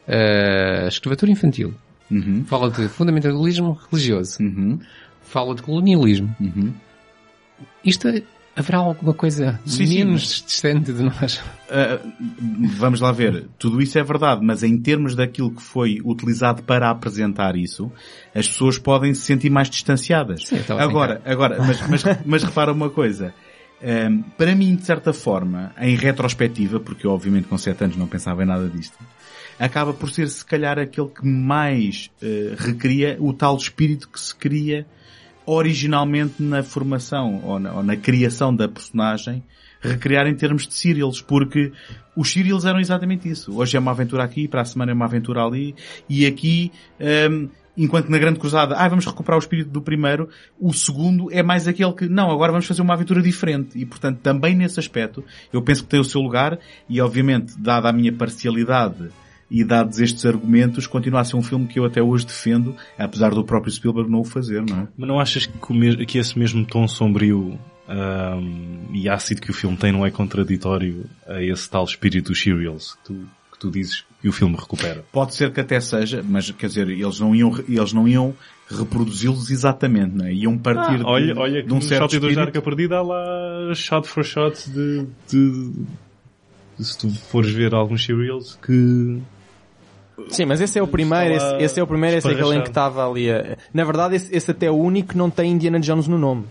eh, 0.08 0.86
escravatura 0.88 1.30
infantil, 1.32 1.74
Uhum, 2.10 2.44
fala 2.44 2.70
de 2.70 2.86
fundamentalismo 2.88 3.78
religioso, 3.90 4.42
uhum, 4.42 4.78
fala 5.22 5.54
de 5.54 5.62
colonialismo. 5.62 6.34
uhum. 6.40 6.72
Isto 7.84 8.08
é- 8.08 8.22
haverá 8.56 8.78
alguma 8.78 9.12
coisa 9.14 9.58
Sim, 9.66 9.86
sim, 9.86 9.98
menos 10.04 10.12
mas- 10.40 10.44
distante 10.46 10.92
de 10.92 11.02
nós? 11.02 11.40
Ah, 11.70 11.98
vamos 12.78 13.00
lá 13.00 13.10
ver. 13.10 13.46
Tudo 13.58 13.80
isso 13.82 13.98
é 13.98 14.02
verdade, 14.02 14.40
mas 14.44 14.62
em 14.62 14.76
termos 14.78 15.14
daquilo 15.16 15.50
que 15.50 15.62
foi 15.62 15.98
utilizado 16.04 16.62
para 16.62 16.88
apresentar 16.90 17.56
isso, 17.56 17.90
as 18.34 18.46
pessoas 18.48 18.78
podem 18.78 19.12
se 19.14 19.22
sentir 19.22 19.50
mais 19.50 19.68
distanciadas. 19.70 20.46
Sim, 20.46 20.60
agora, 20.78 21.20
agora, 21.24 21.58
mas, 21.64 21.80
mas, 21.88 22.02
mas 22.24 22.42
repara 22.44 22.72
uma 22.72 22.90
coisa. 22.90 23.34
Ahm, 23.82 24.22
para 24.38 24.54
mim, 24.54 24.76
de 24.76 24.84
certa 24.84 25.12
forma, 25.12 25.72
em 25.80 25.96
retrospectiva, 25.96 26.78
porque 26.80 27.06
eu 27.06 27.10
obviamente 27.10 27.48
com 27.48 27.58
7 27.58 27.84
anos 27.84 27.96
não 27.96 28.06
pensava 28.06 28.42
em 28.42 28.46
nada 28.46 28.68
disto, 28.68 28.96
acaba 29.58 29.92
por 29.92 30.10
ser 30.10 30.28
se 30.28 30.44
calhar 30.44 30.78
aquele 30.78 31.08
que 31.08 31.26
mais 31.26 32.10
eh, 32.22 32.54
recria 32.56 33.16
o 33.20 33.32
tal 33.32 33.56
espírito 33.56 34.08
que 34.08 34.20
se 34.20 34.34
cria 34.34 34.86
originalmente 35.46 36.42
na 36.42 36.62
formação 36.62 37.40
ou 37.44 37.58
na, 37.58 37.72
ou 37.74 37.82
na 37.82 37.96
criação 37.96 38.54
da 38.54 38.68
personagem 38.68 39.42
recriar 39.80 40.26
em 40.26 40.34
termos 40.34 40.66
de 40.66 40.74
serials, 40.74 41.20
porque 41.20 41.70
os 42.16 42.32
serials 42.32 42.64
eram 42.64 42.80
exatamente 42.80 43.28
isso. 43.28 43.54
Hoje 43.54 43.76
é 43.76 43.80
uma 43.80 43.90
aventura 43.90 44.24
aqui, 44.24 44.48
para 44.48 44.62
a 44.62 44.64
semana 44.64 44.92
é 44.92 44.94
uma 44.94 45.04
aventura 45.04 45.44
ali, 45.44 45.74
e 46.08 46.24
aqui, 46.24 46.72
hum, 47.30 47.50
enquanto 47.76 48.08
na 48.08 48.16
Grande 48.16 48.38
Cruzada, 48.38 48.76
ah, 48.76 48.88
vamos 48.88 49.04
recuperar 49.04 49.36
o 49.36 49.42
espírito 49.42 49.68
do 49.68 49.82
primeiro, 49.82 50.28
o 50.58 50.72
segundo 50.72 51.30
é 51.30 51.42
mais 51.42 51.68
aquele 51.68 51.92
que, 51.92 52.08
não, 52.08 52.30
agora 52.30 52.50
vamos 52.50 52.66
fazer 52.66 52.80
uma 52.80 52.94
aventura 52.94 53.20
diferente. 53.20 53.78
E, 53.78 53.84
portanto, 53.84 54.20
também 54.20 54.54
nesse 54.54 54.80
aspecto, 54.80 55.22
eu 55.52 55.60
penso 55.60 55.82
que 55.82 55.90
tem 55.90 56.00
o 56.00 56.04
seu 56.04 56.22
lugar, 56.22 56.58
e 56.88 56.98
obviamente, 57.00 57.54
dada 57.58 57.88
a 57.90 57.92
minha 57.92 58.12
parcialidade 58.12 59.10
e 59.60 59.62
dados 59.64 60.00
estes 60.00 60.26
argumentos, 60.26 60.86
continua 60.86 61.20
a 61.20 61.24
ser 61.24 61.36
um 61.36 61.42
filme 61.42 61.66
que 61.68 61.78
eu 61.78 61.84
até 61.84 62.02
hoje 62.02 62.26
defendo, 62.26 62.74
apesar 62.98 63.30
do 63.32 63.44
próprio 63.44 63.72
Spielberg 63.72 64.10
não 64.10 64.20
o 64.20 64.24
fazer, 64.24 64.62
não 64.62 64.80
é? 64.80 64.88
Mas 64.96 65.08
não 65.08 65.20
achas 65.20 65.46
que, 65.46 66.06
que 66.06 66.18
esse 66.18 66.36
mesmo 66.38 66.66
tom 66.66 66.88
sombrio 66.88 67.56
ahm, 67.88 68.86
e 68.92 69.08
ácido 69.08 69.40
que 69.40 69.50
o 69.50 69.54
filme 69.54 69.76
tem 69.76 69.92
não 69.92 70.04
é 70.04 70.10
contraditório 70.10 71.04
a 71.26 71.40
esse 71.42 71.70
tal 71.70 71.84
espírito 71.84 72.30
dos 72.30 72.40
serials 72.42 72.94
que 72.94 73.04
tu, 73.04 73.28
que 73.52 73.58
tu 73.60 73.70
dizes 73.70 74.04
que 74.20 74.28
o 74.28 74.32
filme 74.32 74.56
recupera? 74.56 75.04
Pode 75.12 75.34
ser 75.34 75.52
que 75.52 75.60
até 75.60 75.78
seja, 75.78 76.20
mas 76.26 76.50
quer 76.50 76.66
dizer, 76.66 76.88
eles 76.88 77.20
não 77.20 77.34
iam, 77.34 77.52
eles 77.68 77.92
não 77.92 78.08
iam 78.08 78.34
reproduzi-los 78.68 79.50
exatamente, 79.50 80.16
não 80.16 80.24
é? 80.26 80.32
Iam 80.32 80.58
partir 80.58 80.98
de, 80.98 81.04
olha, 81.04 81.38
olha 81.38 81.62
que 81.62 81.68
de 81.68 81.74
um 81.74 81.80
certo 81.80 82.02
Shot 82.10 82.14
e 82.14 82.16
espírito. 82.16 82.40
Arca 82.40 82.62
Perdida 82.62 82.96
há 82.96 83.02
lá 83.02 83.74
shot 83.74 84.08
for 84.08 84.24
shot 84.24 84.68
de, 84.70 85.06
de, 85.30 85.70
de- 85.70 86.84
se 86.84 86.98
tu 86.98 87.08
fores 87.10 87.50
ver 87.52 87.72
alguns 87.72 88.04
serials 88.04 88.58
que 88.64 89.20
Sim, 90.28 90.44
mas 90.44 90.60
esse 90.60 90.78
é 90.78 90.82
o 90.82 90.86
primeiro, 90.86 91.34
esse, 91.34 91.54
esse 91.56 91.80
é 91.80 91.82
o 91.82 91.86
primeiro, 91.86 92.16
esse 92.18 92.28
é 92.28 92.32
aquele 92.32 92.56
em 92.56 92.62
que 92.62 92.68
estava 92.68 93.08
ali 93.08 93.30
a... 93.30 93.56
Na 93.72 93.84
verdade, 93.84 94.14
esse, 94.16 94.34
esse 94.34 94.50
até 94.50 94.66
é 94.66 94.70
o 94.70 94.74
único 94.76 95.10
que 95.10 95.18
não 95.18 95.28
tem 95.30 95.50
Indiana 95.52 95.80
Jones 95.80 96.06
no 96.08 96.16
nome. 96.18 96.44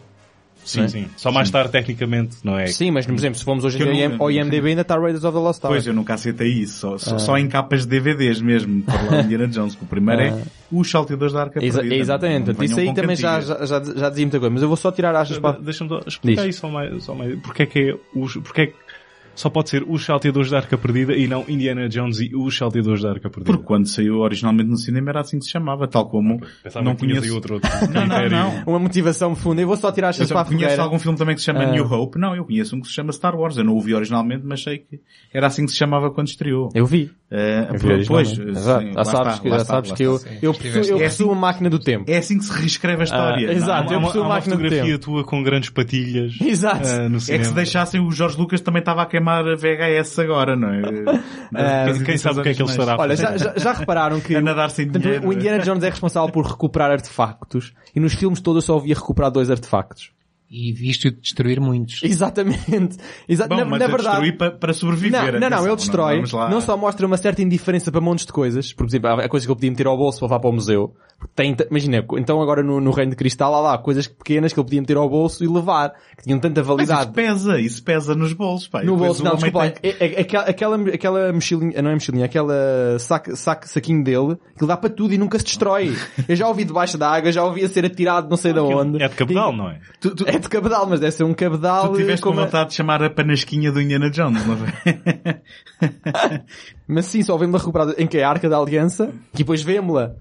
sim, 0.66 0.88
sim. 0.88 1.08
Só 1.18 1.30
mais 1.32 1.50
tarde 1.52 1.72
tecnicamente, 1.72 2.38
não 2.44 2.58
é? 2.58 2.68
Sim, 2.68 2.92
mas, 2.92 3.06
por 3.06 3.14
exemplo, 3.16 3.38
se 3.38 3.44
formos 3.44 3.66
hoje 3.66 3.78
eu 3.82 4.16
ao 4.20 4.32
IMDB 4.32 4.70
ainda 4.70 4.82
está 4.82 4.96
Raiders 4.98 5.24
of 5.26 5.34
the 5.38 5.44
Lost 5.44 5.64
Ark. 5.64 5.74
Pois, 5.74 5.86
eu 5.88 5.94
nunca 5.94 6.14
aceitei 6.14 6.48
isso. 6.50 6.80
Só, 6.80 6.94
Ah. 6.96 7.00
só, 7.00 7.20
só 7.20 7.38
em 7.38 7.48
capas 7.50 7.82
de 7.82 7.88
DVDs 7.88 8.42
mesmo, 8.42 8.82
para 8.84 9.02
lá 9.02 9.20
Indiana 9.24 9.48
Jones. 9.48 9.76
que 9.76 9.84
O 9.84 9.88
primeiro 9.88 10.22
Ah. 10.22 10.26
é 10.26 10.44
Os 10.72 10.90
Salteadores 10.90 11.34
da 11.34 11.42
Arca 11.42 11.64
Exa- 11.64 11.80
Perdida. 11.82 12.02
exatamente, 12.02 12.38
Não 12.40 12.46
portanto, 12.56 12.64
isso 12.66 12.80
aí 12.80 12.94
também 12.94 13.16
já, 13.16 13.40
já, 13.42 13.66
já, 13.66 13.80
dizia 14.10 14.26
muita 14.26 14.40
coisa, 14.40 14.54
mas 14.54 14.62
eu 14.62 14.68
vou 14.68 14.78
só 14.78 14.92
tirar 14.92 15.14
aspas 15.16 15.38
para... 15.38 15.60
Deixa-me 15.60 15.90
só 15.90 16.02
explicar 16.08 16.42
Diz. 16.46 16.56
isso 16.56 16.62
só 16.62 16.70
mais, 16.70 17.04
só 17.04 17.14
mais. 17.14 17.36
Porque 17.42 17.64
é 17.64 17.66
que 17.66 17.80
é 17.92 17.96
os, 18.16 18.34
porque 18.38 18.62
é 18.62 18.66
que 18.68 18.74
só 19.36 19.50
pode 19.50 19.70
ser 19.70 19.84
Os 19.88 20.04
Salteadores 20.06 20.50
da 20.52 20.58
Arca 20.58 20.78
Perdida 20.78 21.14
e 21.16 21.28
não 21.28 21.44
Indiana 21.48 21.88
Jones 21.90 22.20
e 22.20 22.36
Os 22.36 22.56
Salteadores 22.58 23.02
da 23.02 23.10
Arca 23.12 23.30
Perdida. 23.30 23.52
Porque 23.52 23.64
quando 23.66 23.88
saiu 23.88 24.20
originalmente 24.20 24.70
no 24.70 24.78
cinema 24.78 25.10
era 25.10 25.22
assim 25.22 25.40
que 25.40 25.46
se 25.46 25.52
chamava, 25.52 25.88
tal 25.88 26.08
como 26.10 26.40
Pensava 26.64 26.86
não 26.86 26.96
conheço... 26.96 27.34
outro, 27.34 27.56
outro 27.56 27.70
Não, 27.94 28.06
não, 28.08 28.30
não. 28.30 28.64
Uma 28.68 28.80
motivação 28.80 29.34
profunda. 29.34 29.62
Eu 29.62 29.68
vou 29.68 29.78
só 29.78 29.92
tirar 29.92 30.10
as 30.10 30.18
para 30.18 30.42
a 30.42 30.46
conheço 30.46 30.64
fogueira. 30.64 30.84
algum 30.84 31.00
filme 31.00 31.18
também 31.18 31.36
que 31.36 31.42
se 31.42 31.46
chama 31.46 31.64
Ah. 31.64 31.72
New 31.72 31.86
Hope. 31.92 32.20
Não, 32.20 32.36
eu 32.36 32.46
conheço 32.46 32.76
um 32.76 32.82
que 32.82 32.88
se 32.88 32.94
chama 32.94 33.12
Star 33.12 33.36
Wars. 33.36 33.58
Eu 33.58 33.64
não 33.64 33.76
o 33.76 33.82
vi 33.82 33.94
originalmente, 33.94 34.44
mas 34.46 34.62
sei 34.64 34.80
que 34.80 35.00
era 35.34 35.48
assim 35.48 35.66
que 35.66 35.72
se 35.72 35.78
chamava 35.78 36.12
quando 36.12 36.28
estreou. 36.28 36.70
Eu 36.74 36.86
vi. 36.86 37.12
Eu 37.32 37.80
vi 37.80 38.06
pois, 38.08 38.30
sim, 38.30 38.54
Já 38.54 38.62
sabes 38.62 38.88
está, 39.08 39.40
que, 39.40 39.50
já 39.50 39.56
está, 39.58 39.66
sabes 39.66 39.92
que 39.94 40.04
eu, 40.04 40.16
está. 40.18 40.30
eu 40.42 40.54
possuo, 40.54 40.70
eu 40.70 40.82
É 40.82 40.86
possuo 40.86 41.06
assim- 41.06 41.24
uma 41.24 41.36
máquina 41.36 41.70
do 41.70 41.80
tempo. 41.80 42.06
É 42.08 42.18
assim 42.18 42.38
que 42.38 42.46
se 42.46 42.54
reescreve 42.54 43.02
a 43.02 43.04
história. 43.06 43.48
Ah, 43.48 43.48
não 43.48 43.54
é? 43.54 43.56
exato. 43.56 43.92
Há 43.92 43.96
Eu 43.96 44.02
possuo 44.02 44.22
uma 44.22 44.30
máquina 44.30 44.56
do 44.56 44.62
fotografia 44.62 44.94
tempo. 44.94 45.04
tua 45.06 45.24
com 45.24 45.42
grandes 45.42 45.70
patilhas 45.72 46.34
Exato. 46.40 46.88
ah, 46.88 47.10
no 47.10 47.18
É 47.18 47.38
que 47.40 47.46
se 47.46 47.54
deixassem 47.54 48.00
o 48.00 48.12
Jorge 48.12 48.38
Lucas 48.38 48.62
também 48.62 48.80
estava 48.82 49.02
a 49.02 49.06
queimar 49.08 49.23
a 49.32 49.56
VHS 49.56 50.20
agora, 50.20 50.56
não 50.56 50.70
é? 50.70 50.82
Das 51.52 52.02
Quem 52.02 52.18
sabe 52.18 52.40
o 52.40 52.44
que 52.44 52.50
é 52.50 52.54
que 52.54 52.62
ele 52.62 52.70
estará 52.70 52.94
a 52.94 52.98
Olha, 52.98 53.18
fazer. 53.18 53.38
já, 53.40 53.54
já, 53.54 53.60
já 53.60 53.74
repararam 53.74 54.20
que 54.22 54.36
A 54.38 54.42
nadar 54.42 54.70
sem 54.70 54.86
portanto, 54.86 55.04
dinheiro. 55.04 55.28
o 55.28 55.34
Indiana 55.34 55.60
Jones 55.60 55.84
é 55.84 55.90
responsável 55.90 56.30
por 56.32 56.46
recuperar 56.46 56.92
artefactos 56.92 57.74
e 57.96 58.00
nos 58.00 58.14
filmes 58.14 58.40
todos 58.40 58.64
eu 58.64 58.68
só 58.68 58.74
ouvia 58.76 58.96
recuperar 58.96 59.32
dois 59.32 59.50
artefactos. 59.52 60.12
E 60.56 60.72
visto 60.72 61.10
destruir 61.10 61.60
muitos. 61.60 62.02
Exatamente. 62.04 62.98
Exa 63.28 63.48
Bom, 63.48 63.56
na, 63.58 63.66
mas 63.66 63.80
na 63.80 63.86
a 63.86 63.88
verdade, 63.88 64.10
destruir 64.10 64.38
para, 64.38 64.52
para 64.52 64.72
sobreviver. 64.74 65.34
Não, 65.34 65.40
não, 65.40 65.50
não, 65.50 65.66
ele 65.66 65.76
destrói. 65.76 66.24
lá. 66.32 66.48
Não 66.50 66.62
só 66.62 66.78
mostra 66.78 67.08
uma 67.08 67.18
certa 67.18 67.42
indiferença 67.42 67.92
para 67.92 68.00
montes 68.00 68.26
de 68.26 68.32
coisas. 68.32 68.72
Por 68.72 68.86
exemplo, 68.86 69.10
há 69.10 69.28
coisas 69.28 69.48
que 69.48 69.52
eu 69.52 69.56
podia 69.56 69.72
meter 69.72 69.88
ao 69.88 69.98
bolso 69.98 70.20
para 70.20 70.28
levar 70.28 70.40
para 70.40 70.50
o 70.50 70.54
museu. 70.54 70.94
Tem, 71.34 71.56
imagina, 71.72 72.06
então 72.18 72.42
agora 72.42 72.62
no, 72.62 72.82
no 72.82 72.92
Reino 72.92 73.12
de 73.12 73.16
Cristal 73.16 73.56
há 73.56 73.62
lá 73.62 73.78
coisas 73.78 74.06
pequenas 74.08 74.52
que 74.52 74.60
ele 74.60 74.66
podia 74.66 74.82
meter 74.82 74.98
ao 74.98 75.10
bolso 75.10 75.42
e 75.42 75.48
levar, 75.48 75.94
que 76.18 76.24
tinham 76.24 76.38
tanta 76.38 76.60
Mas 76.60 76.68
validade. 76.68 77.02
isso 77.04 77.12
pesa, 77.14 77.60
isso 77.62 77.84
pesa 77.84 78.14
nos 78.14 78.34
bolsos, 78.34 78.68
pá. 78.68 78.84
No 78.84 78.98
bolso, 78.98 79.24
não, 79.24 79.36
desculpa, 79.36 79.70
tem 79.70 79.94
que- 79.94 80.04
é- 80.04 80.16
é- 80.18 80.22
aquela, 80.22 80.44
aquela, 80.44 80.76
aquela 80.90 81.32
mochilinha, 81.34 81.82
não 81.82 81.92
é 81.92 81.94
mochilinha, 81.94 82.26
aquela 82.26 82.54
saco, 83.00 83.34
saquinho 83.66 84.04
dele, 84.04 84.36
que 84.60 84.66
dá 84.66 84.76
para 84.76 84.90
tudo 84.90 85.14
e 85.14 85.18
nunca 85.18 85.40
se 85.40 85.46
destrói. 85.46 85.96
Eu 86.28 86.36
já 86.36 86.46
ouvi 86.46 86.66
debaixo 86.66 86.98
da 86.98 87.10
água, 87.10 87.32
já 87.32 87.42
ouvi 87.46 87.64
a 87.64 87.70
ser 87.70 87.86
atirado 87.86 88.30
não 88.30 88.36
sei 88.36 88.52
de 88.52 88.60
onde. 88.60 89.02
É 89.02 89.08
de 89.08 89.16
cabedal, 89.16 89.54
E- 89.54 89.56
não 89.58 89.70
é? 89.70 89.80
Tu, 90.02 90.14
tu, 90.14 90.26
É 90.28 90.38
de 90.44 90.50
cabedal, 90.50 90.88
mas 90.88 91.00
deve 91.00 91.12
ser 91.12 91.24
um 91.24 91.34
cabedal. 91.34 91.90
tu 91.92 91.98
tiveste 91.98 92.22
com 92.24 92.30
como 92.30 92.42
a- 92.42 92.46
vontade 92.46 92.70
de 92.70 92.76
chamar 92.76 93.04
a 93.04 93.10
panasquinha 93.10 93.72
do 93.72 93.82
Indiana 93.82 94.10
Jones, 94.10 94.46
não 94.46 94.58
foi? 94.58 94.68
Mas 96.88 97.06
sim, 97.06 97.22
só 97.24 97.38
vemos-la 97.38 97.60
recuperada 97.60 97.96
em 97.98 98.08
que 98.08 98.18
é 98.18 98.24
a 98.24 98.30
Arca 98.30 98.50
da 98.50 98.58
Aliança, 98.58 99.08
que 99.32 99.40
depois 99.40 99.62
vemos-la 99.62 100.16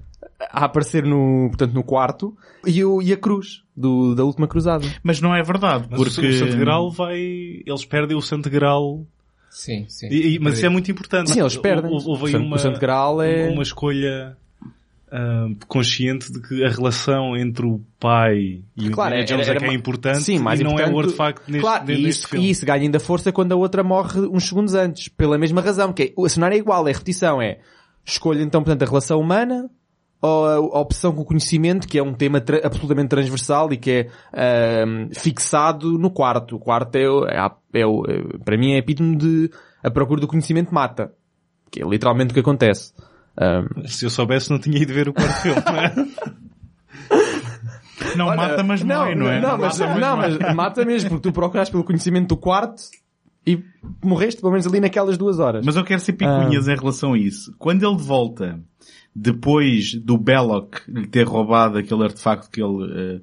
a 0.51 0.65
aparecer 0.65 1.05
no, 1.05 1.49
portanto, 1.49 1.73
no 1.73 1.83
quarto, 1.85 2.37
e, 2.67 2.85
o, 2.85 3.01
e 3.03 3.13
a 3.13 3.17
cruz, 3.17 3.63
do, 3.77 4.15
da 4.15 4.25
última 4.25 4.49
cruzada. 4.49 4.87
Mas 5.03 5.21
não 5.21 5.35
é 5.35 5.43
verdade, 5.43 5.87
Mas 5.91 6.01
porque... 6.15 6.29
o 6.29 6.33
Santo 6.39 6.57
Graal 6.57 6.91
vai... 6.91 7.19
Eles 7.65 7.85
perdem 7.85 8.17
o 8.17 8.23
Santo 8.23 8.51
Graal... 8.51 9.05
Sim, 9.51 9.85
sim. 9.89 10.09
E- 10.11 10.37
e- 10.37 10.39
mas 10.39 10.55
isso 10.55 10.65
é 10.65 10.69
muito 10.71 10.91
importante. 10.91 11.31
Sim, 11.31 11.41
eles 11.41 11.57
perdem. 11.59 11.91
Houve, 11.93 12.35
uma, 12.37 12.57
o 12.57 12.59
Santo 12.59 12.81
Graal 12.81 13.21
é- 13.21 13.51
uma 13.51 13.63
escolha 13.63 14.35
consciente 15.69 16.33
de 16.33 16.41
que 16.41 16.65
a 16.65 16.69
relação 16.69 17.37
entre 17.37 17.67
o 17.67 17.81
pai 18.01 18.63
e 18.77 18.89
o 18.89 18.93
Claro, 18.93 19.15
Indiana 19.15 19.17
era- 19.17 19.25
Jones 19.27 19.49
era 19.49 19.57
é 19.57 19.59
que 19.59 19.65
é 19.65 19.69
ma- 19.69 19.75
importante 19.75 20.23
Sim, 20.23 20.39
mais 20.39 20.59
e 20.61 20.65
não 20.65 20.71
é 20.71 20.75
importante- 20.75 20.95
o 20.95 21.01
artefacto 21.01 21.43
neste, 21.51 21.61
claro, 21.63 21.91
e 21.93 22.09
isso, 22.09 22.29
filme. 22.29 22.47
e 22.47 22.51
isso 22.51 22.65
ganha 22.67 22.81
ainda 22.83 22.99
força 23.01 23.31
quando 23.33 23.53
a 23.53 23.57
outra 23.57 23.83
morre 23.85 24.21
uns 24.21 24.49
segundos 24.49 24.75
antes, 24.75 25.09
pela 25.09 25.37
mesma 25.37 25.61
razão, 25.61 25.93
que 25.93 26.03
é, 26.03 26.13
o 26.17 26.29
cenário 26.29 26.55
é 26.55 26.59
igual, 26.59 26.89
é 26.89 26.93
repetição, 26.93 27.41
é 27.43 27.59
escolha 28.05 28.43
então, 28.43 28.63
portanto, 28.63 28.83
a 28.83 28.87
relação 28.87 29.21
humana, 29.21 29.69
ou 30.21 30.47
a, 30.47 30.55
a 30.55 30.81
opção 30.81 31.13
com 31.13 31.23
o 31.23 31.25
conhecimento, 31.25 31.87
que 31.89 31.99
é 31.99 32.03
um 32.03 32.15
tema 32.15 32.41
tra- 32.41 32.61
absolutamente 32.65 33.09
transversal 33.09 33.73
e 33.73 33.77
que 33.77 34.07
é 34.33 34.85
fixado 35.15 35.99
no 35.99 36.11
quarto. 36.11 36.57
O 36.57 36.59
quarto 36.59 36.95
é, 36.97 37.09
o- 37.09 37.27
é, 37.27 37.51
é 37.75 37.87
o, 37.87 38.05
é- 38.09 38.39
para 38.45 38.57
mim 38.57 38.73
é 38.73 38.79
epítome 38.79 39.17
de 39.17 39.51
a 39.83 39.91
procura 39.91 40.21
do 40.21 40.27
conhecimento 40.29 40.73
mata. 40.73 41.13
Que 41.71 41.83
é 41.83 41.87
literalmente 41.89 42.31
o 42.31 42.35
que 42.35 42.41
acontece. 42.41 42.93
Ahm, 43.37 43.87
Se 43.87 44.05
eu 44.05 44.11
soubesse 44.11 44.51
não 44.51 44.59
tinha 44.59 44.79
ido 44.79 44.93
ver 44.93 45.09
o 45.09 45.13
quarto 45.13 45.41
filme. 45.43 45.63
não 45.65 45.77
é? 45.77 45.95
Não 48.17 48.27
Olha, 48.27 48.37
mata, 48.37 48.63
mas 48.65 48.83
morre, 48.83 49.15
não 49.15 49.29
é? 49.29 49.41
Não, 49.41 49.57
mas, 49.57 49.79
mata, 49.79 49.95
não, 49.99 50.17
morre. 50.17 50.39
mas 50.41 50.55
mata 50.55 50.85
mesmo, 50.85 51.09
porque 51.11 51.29
tu 51.29 51.33
procuraste 51.33 51.71
pelo 51.73 51.85
conhecimento 51.85 52.29
do 52.29 52.37
quarto 52.37 52.83
e 53.47 53.63
morreste 54.03 54.41
pelo 54.41 54.53
menos 54.53 54.67
ali 54.67 54.81
naquelas 54.81 55.17
duas 55.17 55.39
horas. 55.39 55.65
Mas 55.65 55.77
eu 55.77 55.85
quero 55.85 56.01
ser 56.01 56.13
picuinhas 56.15 56.69
em 56.69 56.75
relação 56.77 57.13
a 57.15 57.19
isso. 57.19 57.55
Quando 57.59 57.87
ele 57.87 57.97
volta, 58.03 58.61
depois 59.15 59.95
do 59.95 60.19
Belloc 60.19 60.81
lhe 60.89 61.07
ter 61.07 61.27
roubado 61.27 61.79
aquele 61.79 62.03
artefacto 62.05 62.51
que 62.51 62.63
ele, 62.63 62.93
eh, 62.93 63.21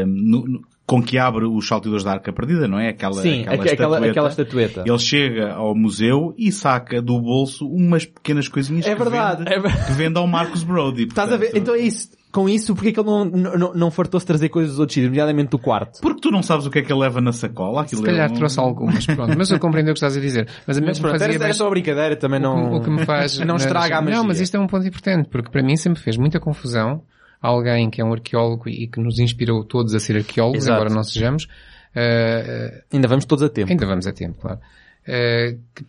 eh, 0.00 0.04
no- 0.06 0.46
no- 0.48 0.62
com 0.86 1.02
que 1.02 1.16
abre 1.18 1.46
os 1.46 1.66
salteadores 1.66 2.04
da 2.04 2.12
Arca 2.12 2.32
Perdida, 2.32 2.68
não 2.68 2.78
é? 2.78 2.90
Aquela, 2.90 3.14
Sim, 3.14 3.42
aquela, 3.42 3.54
aquela, 3.54 3.66
estatueta. 3.72 4.10
aquela 4.10 4.28
estatueta. 4.28 4.84
Ele 4.86 4.98
chega 4.98 5.52
ao 5.54 5.74
museu 5.74 6.34
e 6.36 6.52
saca 6.52 7.00
do 7.00 7.18
bolso 7.20 7.66
umas 7.66 8.04
pequenas 8.04 8.48
coisinhas 8.48 8.86
É 8.86 8.94
que, 8.94 9.02
verdade, 9.02 9.44
vende, 9.44 9.54
é 9.54 9.60
ver- 9.60 9.86
que 9.86 9.92
vende 9.92 10.18
ao 10.18 10.26
Marcus 10.26 10.62
Brody. 10.62 11.04
Estás 11.04 11.32
a 11.32 11.36
ver? 11.38 11.52
Então 11.54 11.74
é 11.74 11.78
isso. 11.80 12.08
Com 12.30 12.48
isso, 12.48 12.74
porque 12.74 12.88
é 12.88 12.92
que 12.92 12.98
ele 12.98 13.08
não, 13.08 13.24
não, 13.24 13.74
não 13.74 13.90
fartou-se 13.92 14.26
trazer 14.26 14.48
coisas 14.48 14.72
dos 14.72 14.80
outros 14.80 14.92
sítios, 14.94 15.08
nomeadamente 15.08 15.50
do 15.50 15.58
quarto? 15.58 16.00
Porque 16.02 16.20
tu 16.20 16.32
não 16.32 16.42
sabes 16.42 16.66
o 16.66 16.70
que 16.70 16.80
é 16.80 16.82
que 16.82 16.92
ele 16.92 16.98
leva 17.00 17.20
na 17.20 17.32
sacola. 17.32 17.86
Se 17.86 17.94
Aquilo 17.94 18.02
calhar 18.02 18.28
é 18.28 18.32
um- 18.32 18.34
trouxe 18.34 18.58
algumas, 18.58 19.06
pronto. 19.06 19.38
Mas 19.38 19.50
eu 19.52 19.60
compreendo 19.60 19.86
o 19.90 19.92
que 19.92 19.98
estás 19.98 20.16
a 20.16 20.20
dizer. 20.20 20.48
Mas 20.66 20.76
a 20.76 20.80
mim 20.80 20.88
Mas 20.88 20.98
o 20.98 21.00
que 21.00 21.06
pronto, 21.08 21.20
fazia 21.20 21.36
era 21.42 21.54
só 21.54 21.64
uma 21.64 21.70
brincadeira, 21.70 22.16
também 22.16 22.40
não... 22.40 22.74
o 22.74 22.80
que 22.82 22.90
me 22.90 23.06
faz... 23.06 23.38
Não 23.46 23.54
estraga 23.54 23.98
a 23.98 24.02
magia. 24.02 24.16
Não, 24.18 24.24
mas 24.26 24.40
isto 24.40 24.56
é 24.56 24.60
um 24.60 24.66
ponto 24.66 24.84
importante, 24.86 25.28
porque 25.30 25.48
para 25.48 25.62
mim 25.62 25.76
sempre 25.76 26.02
fez 26.02 26.16
muita 26.16 26.40
confusão 26.40 27.02
alguém 27.46 27.90
que 27.90 28.00
é 28.00 28.04
um 28.04 28.12
arqueólogo 28.12 28.68
e 28.68 28.86
que 28.86 29.00
nos 29.00 29.18
inspirou 29.18 29.64
todos 29.64 29.94
a 29.94 30.00
ser 30.00 30.16
arqueólogos, 30.16 30.64
Exato. 30.64 30.80
embora 30.80 30.94
não 30.94 31.02
sejamos, 31.04 31.46
eh, 31.94 32.82
Ainda 32.92 33.08
vamos 33.08 33.24
todos 33.24 33.42
a 33.44 33.48
tempo. 33.48 33.70
ainda 33.70 33.86
vamos 33.86 34.06
a 34.06 34.12
tempo, 34.12 34.38
claro, 34.40 34.58
que 35.74 35.84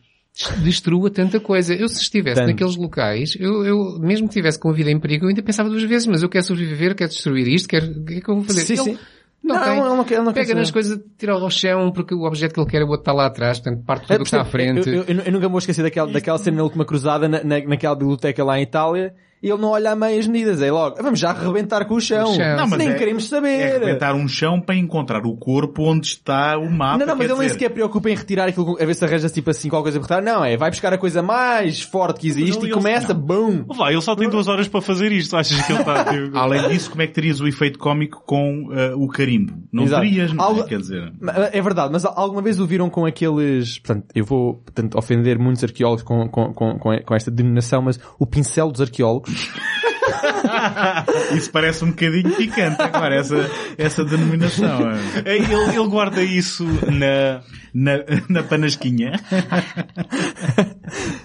destrua 0.64 1.10
tanta 1.10 1.40
coisa. 1.40 1.74
Eu 1.74 1.88
se 1.88 2.02
estivesse 2.02 2.36
Tanto. 2.42 2.48
naqueles 2.52 2.76
locais, 2.76 3.36
eu, 3.40 3.66
eu, 3.66 4.00
mesmo 4.00 4.28
que 4.28 4.34
tivesse 4.34 4.60
com 4.60 4.70
a 4.70 4.74
vida 4.74 4.92
em 4.92 5.00
perigo, 5.00 5.26
eu 5.26 5.30
ainda 5.30 5.42
pensava 5.42 5.70
duas 5.70 5.84
vezes, 5.84 6.08
mas 6.08 6.22
eu 6.24 6.30
quero 6.30 6.44
sobreviver, 6.44 6.94
quero 6.96 7.10
destruir 7.10 7.48
isto, 7.48 7.68
quero, 7.70 7.86
o 7.88 8.04
que 8.06 8.16
é 8.16 8.22
que 8.22 8.30
eu 8.30 8.36
vou 8.36 8.44
fazer? 8.44 8.62
Sim, 8.62 8.74
Ele 8.74 8.84
sim. 8.84 8.98
Não, 9.44 9.56
Não, 9.56 9.64
tem. 9.64 9.74
ele 9.78 9.82
não 9.90 10.04
quer- 10.04 10.14
ele 10.16 10.24
não 10.24 10.34
Pega 10.34 10.56
nas 10.56 10.72
coisas, 10.72 11.00
tira 11.20 11.34
ao 11.34 11.50
chão, 11.52 11.92
porque 11.92 12.16
o 12.16 12.24
objeto 12.24 12.52
que 12.56 12.60
ele 12.60 12.68
quer 12.68 12.82
é 12.82 12.84
o 12.84 12.88
outro 12.88 13.02
está 13.02 13.14
lá 13.14 13.28
atrás, 13.28 13.60
portanto 13.60 13.84
parte 13.86 14.02
tudo 14.08 14.14
É, 14.14 14.16
o 14.16 14.20
que 14.22 14.26
está 14.26 14.42
à 14.42 14.46
frente. 14.46 14.90
Eu, 14.90 15.04
eu- 15.04 15.22
eu 15.22 15.32
nunca 15.32 15.46
me 15.46 15.52
vou 15.52 15.60
esquecer 15.60 15.84
daquela, 15.84 16.12
daquela 16.12 16.38
cena 16.40 16.58
na 16.58 16.64
última 16.64 16.84
cruzada, 16.84 17.30
na, 17.30 17.44
na- 17.44 17.60
naquela 17.62 17.94
biblioteca 17.96 18.44
lá 18.44 18.58
em 18.58 18.64
Itália, 18.64 19.14
ele 19.50 19.62
não 19.62 19.70
olha 19.70 19.92
a 19.92 19.96
meias 19.96 20.28
medidas, 20.28 20.62
é 20.62 20.72
logo, 20.72 20.96
vamos 21.02 21.20
já 21.20 21.30
arrebentar 21.32 21.86
com 21.86 21.96
o 21.96 22.02
chão. 22.02 22.32
O 22.32 22.36
chão. 22.36 22.58
Não, 22.58 22.68
mas 22.68 22.80
Nem 22.80 22.90
é- 22.90 22.94
queremos 22.96 23.26
É 23.26 23.28
saber. 23.28 23.76
arrebentar 23.76 24.16
um 24.16 24.28
chão 24.28 24.60
para 24.62 24.76
encontrar 24.76 25.26
o 25.26 25.36
corpo 25.36 25.84
onde 25.84 26.08
está 26.08 26.58
o 26.58 26.70
mapa. 26.72 26.98
não, 27.00 27.06
não, 27.08 27.16
mas 27.16 27.30
ele 27.30 27.40
nem 27.40 27.50
sequer 27.50 27.70
preocupa 27.70 28.10
em 28.10 28.16
retirar 28.16 28.48
aquilo, 28.50 28.78
a 28.82 28.86
ver 28.86 28.94
se 28.94 29.04
arranja 29.06 29.30
tipo 29.30 29.50
assim 29.50 29.70
qualquer 29.70 29.92
coisa 29.92 30.00
para 30.08 30.16
retirar. 30.18 30.34
Não, 30.40 30.44
é, 30.46 30.58
vai 30.58 30.70
buscar 30.70 30.94
a 30.94 30.98
coisa 30.98 31.22
mais 31.22 31.82
forte 31.82 32.20
que 32.22 32.28
existe 32.28 32.58
ele- 32.60 32.68
e 32.70 32.72
começa, 32.72 33.14
boom! 33.14 33.66
Vai, 33.76 33.94
ele 33.94 34.02
só 34.02 34.16
tem 34.16 34.30
duas 34.30 34.48
horas 34.48 34.68
para 34.68 34.82
fazer 34.82 35.12
isto. 35.12 35.36
Achas 35.36 35.62
que 35.66 35.72
ele 35.72 35.80
está... 35.80 36.06
Tipo... 36.14 36.38
Além 36.38 36.68
disso, 36.70 36.90
como 36.90 37.02
é 37.02 37.08
que 37.08 37.14
terias 37.14 37.40
o 37.42 37.48
efeito 37.48 37.78
cómico 37.80 38.24
com 38.26 38.70
eh, 38.72 38.94
o 38.96 39.08
carimbo? 39.08 39.54
Não 39.72 39.84
Exato. 39.84 40.02
terias, 40.04 40.34
não 40.34 40.44
é? 40.44 40.48
Algo- 40.48 40.66
Quer 40.66 40.80
dizer... 40.80 41.14
É 41.52 41.62
verdade, 41.62 41.90
mas 41.92 42.06
alguma 42.06 42.42
vez 42.42 42.60
o 42.60 42.66
viram 42.66 42.90
com 42.90 43.06
aqueles, 43.06 43.80
portanto, 43.80 44.06
eu 44.16 44.24
vou, 44.26 44.56
portanto, 44.56 44.98
ofender 44.98 45.38
muitos 45.40 45.64
arqueólogos 45.64 46.04
com, 46.04 46.28
com, 46.30 46.54
com, 46.54 46.80
com 46.80 46.96
com 47.06 47.14
esta 47.16 47.30
denominação, 47.30 47.82
mas 47.82 48.00
o 48.20 48.26
pincel 48.26 48.72
dos 48.72 48.82
arqueólogos, 48.82 49.34
Isso 51.36 51.52
parece 51.52 51.84
um 51.84 51.90
bocadinho 51.90 52.34
picante 52.36 52.82
agora, 52.82 53.16
essa, 53.16 53.50
essa 53.78 54.04
denominação. 54.06 54.92
é. 54.92 54.96
É, 55.26 55.36
Ele, 55.38 55.54
ele 55.54 55.88
guarda 55.88 56.22
isso 56.24 56.64
na... 56.92 57.42
Na, 57.78 57.92
na 58.30 58.42
panasquinha. 58.42 59.12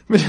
Mas, 0.08 0.22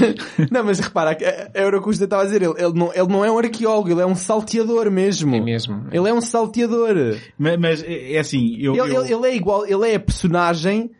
não, 0.52 0.62
mas 0.64 0.78
repara, 0.78 1.10
a 1.10 1.58
a 1.58 1.62
Eurocusta 1.62 2.04
estava 2.04 2.22
a 2.22 2.26
dizer, 2.26 2.42
ele, 2.42 2.52
ele, 2.56 2.72
não, 2.74 2.92
ele 2.94 3.08
não 3.08 3.24
é 3.24 3.30
um 3.32 3.38
arqueólogo, 3.38 3.90
ele 3.90 4.00
é 4.02 4.06
um 4.06 4.14
salteador 4.14 4.88
mesmo. 4.90 5.34
É 5.34 5.40
mesmo. 5.40 5.86
Ele 5.90 6.08
é 6.08 6.14
um 6.14 6.20
salteador. 6.20 7.16
Mas, 7.36 7.58
mas 7.58 7.82
é 7.82 8.12
é 8.14 8.18
assim, 8.20 8.56
eu... 8.60 8.74
Ele, 8.76 8.94
eu- 8.96 9.04
ele- 9.04 9.14
ele 9.14 9.26
é 9.26 9.34
igual, 9.36 9.66
ele 9.66 9.90
é 9.90 9.96
a 9.96 10.00
personagem 10.00 10.92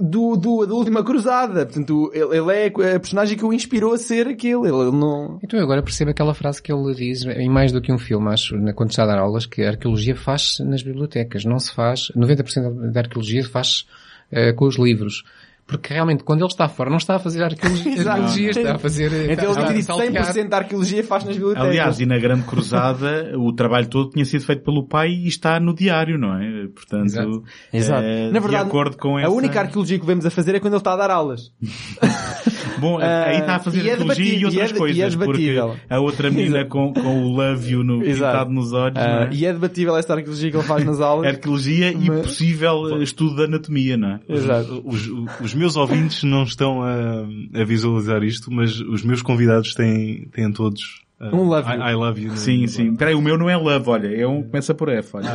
do, 0.00 0.36
do, 0.36 0.66
da 0.66 0.74
última 0.74 1.04
cruzada. 1.04 1.66
Portanto, 1.66 2.10
ele, 2.14 2.38
ele 2.38 2.52
é 2.52 2.66
a 2.96 3.00
personagem 3.00 3.36
que 3.36 3.44
o 3.44 3.52
inspirou 3.52 3.92
a 3.92 3.98
ser 3.98 4.28
aquele. 4.28 4.68
Ele, 4.68 4.90
não... 4.90 5.38
Então 5.42 5.58
eu 5.58 5.64
agora 5.64 5.82
percebo 5.82 6.10
aquela 6.10 6.34
frase 6.34 6.62
que 6.62 6.72
ele 6.72 6.94
diz 6.94 7.24
em 7.24 7.48
mais 7.48 7.72
do 7.72 7.80
que 7.80 7.92
um 7.92 7.98
filme, 7.98 8.28
acho, 8.28 8.54
quando 8.74 8.90
está 8.90 9.04
a 9.04 9.06
dar 9.06 9.18
aulas, 9.18 9.46
que 9.46 9.62
a 9.62 9.70
arqueologia 9.70 10.16
faz-se 10.16 10.64
nas 10.64 10.82
bibliotecas, 10.82 11.44
não 11.44 11.58
se 11.58 11.74
faz, 11.74 12.10
90% 12.16 12.90
da 12.90 13.00
arqueologia 13.00 13.44
faz 13.44 13.86
eh, 14.30 14.52
com 14.52 14.66
os 14.66 14.78
livros. 14.78 15.24
Porque 15.72 15.92
realmente, 15.94 16.22
quando 16.24 16.40
ele 16.40 16.48
está 16.48 16.68
fora, 16.68 16.88
não 16.90 16.96
está 16.98 17.16
a 17.16 17.18
fazer 17.18 17.42
arqueologia, 17.42 17.92
Exato. 17.92 18.08
arqueologia 18.10 18.50
está 18.50 18.74
a 18.74 18.78
fazer... 18.78 19.12
eh, 19.12 19.32
Então 19.32 19.52
ele 19.52 19.60
a 19.62 19.72
disse 19.72 19.82
saltear. 19.82 20.24
100% 20.34 20.48
da 20.48 20.56
arqueologia 20.58 21.04
faz 21.04 21.24
nas 21.24 21.34
bibliotecas. 21.34 21.68
Aliás, 21.68 22.00
e 22.00 22.06
na 22.06 22.18
Grande 22.18 22.42
Cruzada, 22.44 23.32
o 23.36 23.52
trabalho 23.52 23.88
todo 23.88 24.10
tinha 24.10 24.24
sido 24.24 24.44
feito 24.44 24.62
pelo 24.62 24.86
pai 24.86 25.08
e 25.10 25.26
está 25.28 25.58
no 25.58 25.74
diário, 25.74 26.18
não 26.18 26.34
é? 26.40 26.66
Portanto, 26.68 27.06
Exato. 27.06 27.42
Exato. 27.72 28.02
eh, 28.04 28.30
Na 28.30 28.40
verdade, 28.40 28.64
de 28.64 28.68
acordo 28.70 28.96
com 28.96 29.16
a 29.16 29.22
essa... 29.22 29.30
única 29.30 29.60
arqueologia 29.60 29.98
que 29.98 30.06
vemos 30.06 30.24
a 30.26 30.30
fazer 30.30 30.54
é 30.54 30.60
quando 30.60 30.74
ele 30.74 30.80
está 30.80 30.92
a 30.92 30.96
dar 30.96 31.10
aulas. 31.10 31.50
Bom, 32.78 32.98
aí 32.98 33.38
está 33.38 33.56
a 33.56 33.58
fazer 33.60 33.84
e 33.84 33.90
é 33.90 33.94
apologia 33.94 34.34
e 34.34 34.44
outras 34.44 34.70
e 34.70 34.74
é- 34.74 34.76
coisas. 34.78 34.96
e 34.98 35.02
é 35.02 35.10
porque 35.10 35.42
debatível. 35.52 35.76
a 35.88 36.00
outra 36.00 36.30
menina 36.30 36.64
com, 36.64 36.92
com 36.92 37.22
o 37.24 37.28
love 37.28 37.70
you 37.70 37.84
no, 37.84 38.02
Exato. 38.04 38.32
pintado 38.32 38.50
nos 38.50 38.72
olhos, 38.72 38.96
Ah, 38.98 39.06
não 39.06 39.22
é? 39.24 39.30
E 39.32 39.46
é 39.46 39.52
debatível 39.52 39.96
essa 39.96 40.14
arqueologia 40.14 40.50
que 40.50 40.56
ele 40.56 40.64
faz 40.66 40.84
nas 40.84 41.00
aulas. 41.00 41.28
Arqueologia 41.28 41.92
e 41.92 42.08
Mas- 42.08 42.22
possível 42.22 42.98
eh, 42.98 43.02
estudo 43.04 43.36
de 43.36 43.44
anatomia, 43.44 43.96
não 43.96 44.08
é? 44.12 44.20
Exato. 44.28 44.82
Os, 44.84 45.06
os 45.40 45.54
meus 45.62 45.76
ouvintes 45.76 46.24
não 46.24 46.42
estão 46.42 46.82
a, 46.82 47.22
a 47.60 47.64
visualizar 47.64 48.22
isto, 48.24 48.50
mas 48.52 48.80
os 48.80 49.02
meus 49.04 49.22
convidados 49.22 49.74
têm, 49.74 50.26
têm 50.32 50.52
todos 50.52 51.02
uh, 51.20 51.34
Um 51.34 51.44
love 51.44 51.70
you. 51.70 51.80
I, 51.80 51.90
I 51.92 51.94
love 51.94 52.20
you. 52.20 52.30
no- 52.32 52.36
Sim, 52.36 52.66
sim. 52.66 52.96
Peraí, 52.96 53.14
o 53.14 53.22
meu 53.22 53.38
não 53.38 53.48
é 53.48 53.56
love, 53.56 53.88
olha. 53.88 54.08
É 54.08 54.26
um, 54.26 54.42
começa 54.42 54.74
por 54.74 54.88
F, 54.88 55.16
olha. 55.16 55.28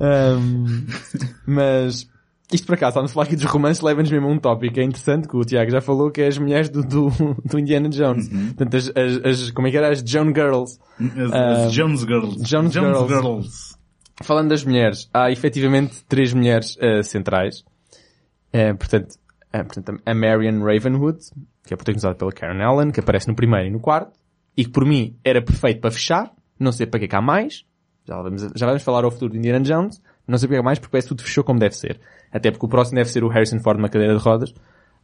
Ahm, 0.00 0.86
mas 1.46 2.08
isto 2.52 2.66
por 2.66 2.74
acaso, 2.74 2.90
estamos 2.90 3.10
a 3.10 3.14
falar 3.14 3.26
aqui 3.26 3.36
dos 3.36 3.44
romances, 3.44 3.82
leva-nos 3.82 4.10
mesmo 4.10 4.26
a 4.26 4.30
um 4.30 4.38
tópico 4.38 4.80
é 4.80 4.82
interessante 4.84 5.28
que 5.28 5.36
o 5.36 5.44
Tiago 5.44 5.70
já 5.70 5.80
falou, 5.80 6.10
que 6.10 6.20
é 6.20 6.26
as 6.26 6.38
mulheres 6.38 6.68
do, 6.68 6.82
do, 6.82 7.10
do 7.44 7.58
Indiana 7.58 7.88
Jones. 7.88 8.28
Portanto, 8.28 8.76
as, 8.76 8.88
as, 8.88 9.24
as- 9.24 9.50
como 9.50 9.66
é 9.68 9.70
que 9.70 9.76
era? 9.76 9.90
As 9.90 10.00
Joan 10.00 10.26
Girls. 10.34 10.78
As, 11.00 11.32
Ah, 11.32 11.64
as 11.66 11.72
Jones 11.72 12.00
Girls. 12.02 12.42
Jones 12.42 12.72
Girls. 12.72 13.08
Girls. 13.08 13.70
Falando 14.22 14.48
das 14.50 14.62
mulheres, 14.64 15.08
há 15.14 15.30
efetivamente 15.30 16.04
três 16.08 16.34
mulheres 16.34 16.76
eh, 16.80 17.02
centrais. 17.02 17.64
Eh, 18.52 18.74
portanto, 18.74 19.14
eh, 19.52 19.62
portanto, 19.62 20.00
a 20.04 20.14
Marion 20.14 20.62
Ravenwood, 20.64 21.18
que 21.64 21.74
é 21.74 21.76
protagonizada 21.76 22.14
pela 22.14 22.32
Karen 22.32 22.62
Allen, 22.62 22.90
que 22.90 23.00
aparece 23.00 23.28
no 23.28 23.34
primeiro 23.34 23.68
e 23.68 23.70
no 23.70 23.80
quarto, 23.80 24.12
e 24.56 24.64
que 24.64 24.70
por 24.70 24.84
mim 24.84 25.16
era 25.24 25.40
perfeito 25.40 25.80
para 25.80 25.90
fechar, 25.90 26.32
não 26.58 26.72
sei 26.72 26.86
para 26.86 26.98
que 27.00 27.06
é 27.06 27.08
que 27.08 27.16
há 27.16 27.20
mais, 27.22 27.64
já 28.06 28.20
vamos, 28.20 28.42
já 28.56 28.66
vamos 28.66 28.82
falar 28.82 29.04
ao 29.04 29.10
futuro 29.10 29.32
de 29.32 29.38
Indiana 29.38 29.60
Jones, 29.64 30.02
não 30.26 30.36
sei 30.38 30.48
para 30.48 30.56
que 30.56 30.60
há 30.60 30.64
mais 30.64 30.78
porque 30.78 30.90
parece 30.92 31.08
que 31.08 31.14
tudo 31.14 31.22
fechou 31.24 31.44
como 31.44 31.58
deve 31.60 31.76
ser. 31.76 32.00
Até 32.32 32.50
porque 32.50 32.66
o 32.66 32.68
próximo 32.68 32.96
deve 32.96 33.08
ser 33.10 33.24
o 33.24 33.28
Harrison 33.28 33.58
Ford 33.60 33.78
numa 33.78 33.88
cadeira 33.88 34.16
de 34.16 34.22
rodas, 34.22 34.54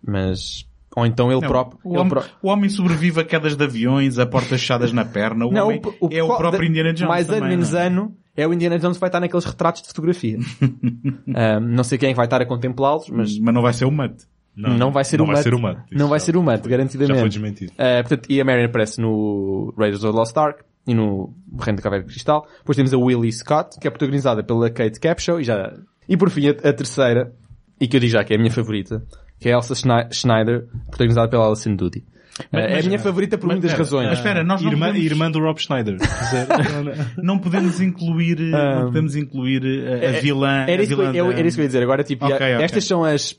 mas, 0.03 0.67
ou 0.97 1.07
então 1.07 1.31
ele 1.33 1.41
Não, 1.41 1.49
próprio, 1.49 1.79
o, 1.85 1.91
ele 1.93 1.99
homem, 1.99 2.11
pró- 2.11 2.25
o 2.43 2.49
homem 2.49 2.71
sobrevive 2.71 3.21
a 3.21 3.25
quedas 3.25 3.57
de 3.57 3.65
aviões, 3.65 4.19
a 4.19 4.27
portas 4.27 4.61
fechadas 4.61 4.93
na 4.93 5.05
perna. 5.05 5.47
O 5.47 5.51
Não, 5.53 5.67
homem 5.67 5.81
é 6.11 6.23
o 6.23 6.37
próprio 6.37 6.65
Indiana 6.69 6.93
Jones. 6.93 7.09
Mais 7.09 7.29
ano, 7.29 7.35
também, 7.41 7.51
menos 7.51 7.73
não 7.73 7.79
é? 7.79 7.87
ano, 7.87 8.17
é 8.37 8.47
o 8.47 8.53
Indiana 8.53 8.79
Jones 8.79 8.97
que 8.97 9.01
vai 9.01 9.09
estar 9.09 9.21
naqueles 9.21 9.45
retratos 9.45 9.83
de 9.83 9.89
fotografia. 9.89 10.39
Não 11.63 11.85
sei 11.85 11.99
quem 11.99 12.11
é 12.11 12.15
vai 12.15 12.27
estar 12.27 12.41
a 12.43 12.47
contemplá-los, 12.47 13.09
mas 13.11 13.39
Mas 13.39 13.55
não 13.55 13.63
vai 13.63 13.73
ser 13.73 13.85
o 13.85 13.91
Matt. 13.91 14.23
não, 14.57 14.91
vai 14.91 15.05
ser 15.05 15.19
não 15.19 15.25
o 15.25 15.29
Matt. 15.29 15.47
Não 15.93 16.09
vai 16.09 16.21
ser 16.21 16.37
o 16.37 16.43
Matt, 16.43 16.57
Já 16.59 16.63
foi 16.63 16.71
garantidamente. 16.71 17.29
desmentido. 17.29 17.73
Ah, 17.79 18.03
portanto, 18.03 18.27
e 18.31 18.41
a 18.41 18.45
Marion 18.45 18.67
aparece 18.67 19.01
no 19.01 19.73
Raiders 19.77 20.03
of 20.05 20.13
the 20.13 20.19
Lost 20.19 20.37
Ark 20.37 20.63
e 20.87 20.95
no 20.95 21.35
Reino 21.59 21.77
da 21.77 21.83
Caveira 21.83 22.05
de 22.05 22.11
Cristal. 22.13 22.47
Depois 22.59 22.77
temos 22.77 22.93
a 22.95 22.99
Willie 22.99 23.33
Scott, 23.33 23.79
que 23.81 23.87
é 23.87 23.91
protagonizada 23.91 24.43
pela 24.43 24.71
Kate 24.71 24.99
Capshaw 25.01 25.41
e 25.41 25.45
já... 25.45 25.73
E 26.09 26.17
por 26.17 26.31
fim, 26.31 26.49
a, 26.49 26.51
a 26.51 26.73
terceira, 26.73 27.33
e 27.81 27.89
que 27.89 27.97
eu 27.97 28.01
digo 28.01 28.13
já 28.13 28.23
que 28.25 28.33
é 28.33 28.37
a 28.37 28.39
minha 28.39 28.51
favorita, 28.53 29.03
que 29.41 29.49
é 29.49 29.53
a 29.53 29.57
Elsa 29.57 29.75
Schne- 29.75 30.09
Schneider, 30.13 30.67
protagonizada 30.89 31.29
pela 31.29 31.47
Alison 31.47 31.75
Doody. 31.75 32.05
Ah, 32.53 32.61
é 32.61 32.81
a 32.81 32.83
minha 32.83 32.99
favorita 32.99 33.39
por 33.39 33.47
muitas 33.47 33.71
espera, 33.71 33.83
razões. 33.85 34.09
Mas 34.09 34.19
espera, 34.19 34.45
nós 34.45 34.61
não 34.61 34.71
Irmã, 34.71 34.87
podemos, 34.89 35.07
irmã 35.11 35.31
do 35.31 35.39
Rob 35.41 35.59
Schneider. 35.61 35.97
não 37.23 37.39
podemos 37.39 37.81
incluir, 37.81 38.39
Um, 38.41 38.51
não 38.51 38.85
podemos 38.87 39.17
incluir 39.17 39.63
eh, 39.65 40.07
a, 40.07 40.19
a 40.19 40.21
vilã. 40.21 40.65
Era 40.69 40.83
a 40.83 40.85
isso, 40.85 40.87
que 40.87 40.93
eu, 40.93 40.97
vilã 41.13 41.15
eu- 41.17 41.33
da- 41.33 41.39
era 41.39 41.49
isso 41.49 41.57
que 41.57 41.61
eu 41.61 41.65
ia 41.65 41.69
dizer. 41.69 41.83
Agora, 41.83 42.05
tipo, 42.05 42.25
Ok, 42.27 42.39
já- 42.39 42.55
ok. 42.55 42.65
estas 42.65 42.85
são 42.85 43.05
as... 43.05 43.39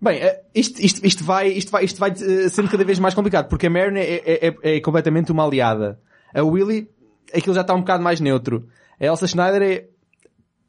Bem, 0.00 0.18
eh, 0.18 0.40
isto, 0.54 0.80
isto, 0.84 1.04
isto 1.06 1.24
vai, 1.24 1.48
isto 1.48 1.70
vai, 1.72 1.84
isto 1.84 1.98
vai 1.98 2.10
eh, 2.10 2.48
sendo 2.48 2.68
cada 2.68 2.84
vez 2.84 2.98
mais 2.98 3.14
complicado, 3.14 3.48
porque 3.48 3.66
a 3.66 3.70
Marion 3.70 3.96
é, 3.96 4.02
é, 4.02 4.46
é- 4.48 4.76
é 4.76 4.80
completamente 4.80 5.32
uma 5.32 5.44
aliada. 5.44 5.98
A 6.34 6.42
Willy, 6.42 6.88
aquilo 7.34 7.54
já 7.54 7.62
está 7.62 7.74
um 7.74 7.80
bocado 7.80 8.02
mais 8.04 8.20
neutro. 8.20 8.66
A 9.00 9.06
Elsa 9.06 9.26
Schneider 9.26 9.62
é, 9.62 9.84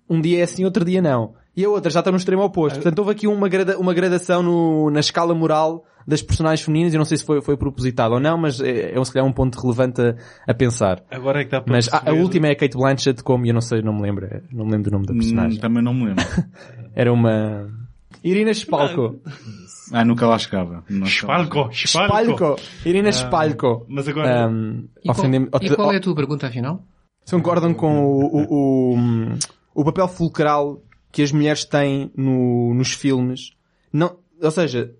um 0.09 0.21
dia 0.21 0.39
é 0.39 0.43
assim, 0.43 0.63
outro 0.65 0.83
dia 0.85 1.01
não. 1.01 1.35
E 1.55 1.65
a 1.65 1.69
outra 1.69 1.89
já 1.91 1.99
está 1.99 2.11
no 2.11 2.17
extremo 2.17 2.43
oposto. 2.43 2.75
Portanto, 2.75 2.99
houve 2.99 3.11
aqui 3.11 3.27
uma, 3.27 3.49
grada, 3.49 3.77
uma 3.79 3.93
gradação 3.93 4.41
no, 4.43 4.89
na 4.91 4.99
escala 4.99 5.33
moral 5.33 5.83
das 6.07 6.21
personagens 6.21 6.61
femininas. 6.65 6.93
Eu 6.93 6.97
não 6.99 7.05
sei 7.05 7.17
se 7.17 7.25
foi, 7.25 7.41
foi 7.41 7.57
propositado 7.57 8.13
ou 8.13 8.19
não, 8.19 8.37
mas 8.37 8.61
é, 8.61 8.93
é 8.95 8.99
um, 8.99 9.03
se 9.03 9.11
calhar 9.11 9.27
um 9.27 9.33
ponto 9.33 9.59
relevante 9.59 10.01
a, 10.01 10.15
a 10.47 10.53
pensar. 10.53 11.03
Agora 11.11 11.41
é 11.41 11.45
que 11.45 11.51
dá 11.51 11.59
para 11.61 11.73
Mas 11.73 11.87
a, 11.89 11.97
a 11.97 11.99
perceber- 12.01 12.21
última 12.23 12.47
é 12.47 12.51
a 12.51 12.55
Kate 12.55 12.77
Blanchett, 12.77 13.21
como 13.23 13.45
eu 13.45 13.53
não 13.53 13.61
sei, 13.61 13.81
não 13.81 13.93
me 13.93 14.01
lembro, 14.03 14.27
não 14.51 14.65
me 14.65 14.71
lembro 14.71 14.89
do 14.89 14.93
nome 14.93 15.05
da 15.05 15.13
Hum, 15.13 15.17
personagem. 15.17 15.59
também 15.59 15.83
não 15.83 15.93
me 15.93 16.05
lembro. 16.05 16.23
Era 16.95 17.11
uma... 17.11 17.69
Irina 18.23 18.51
Spalko. 18.53 19.19
Ah, 19.93 20.03
nunca 20.03 20.25
lá 20.27 20.37
chegava. 20.39 20.83
Espalco. 21.03 21.69
Spalko. 21.73 22.55
Irina 22.85 23.11
Spalko. 23.11 23.85
Mas 23.87 24.07
agora... 24.07 24.49
Um, 24.49 24.87
E 25.03 25.13
qual, 25.13 25.61
e 25.61 25.75
qual 25.75 25.93
é 25.93 25.97
a 25.97 26.01
tua 26.01 26.15
pergunta 26.15 26.47
afinal? 26.47 26.83
Se 27.23 27.35
concordam 27.35 27.73
com 27.73 27.99
o, 28.05 28.25
o, 28.25 28.95
o, 28.95 29.37
o 29.75 29.83
papel 29.85 30.07
fulcral 30.07 30.81
que 31.11 31.21
as 31.21 31.31
mulheres 31.31 31.63
têm 31.65 32.11
no, 32.15 32.73
nos 32.73 32.91
filmes? 32.93 33.51
Não, 33.93 34.17
ou 34.41 34.51
seja, 34.51 34.91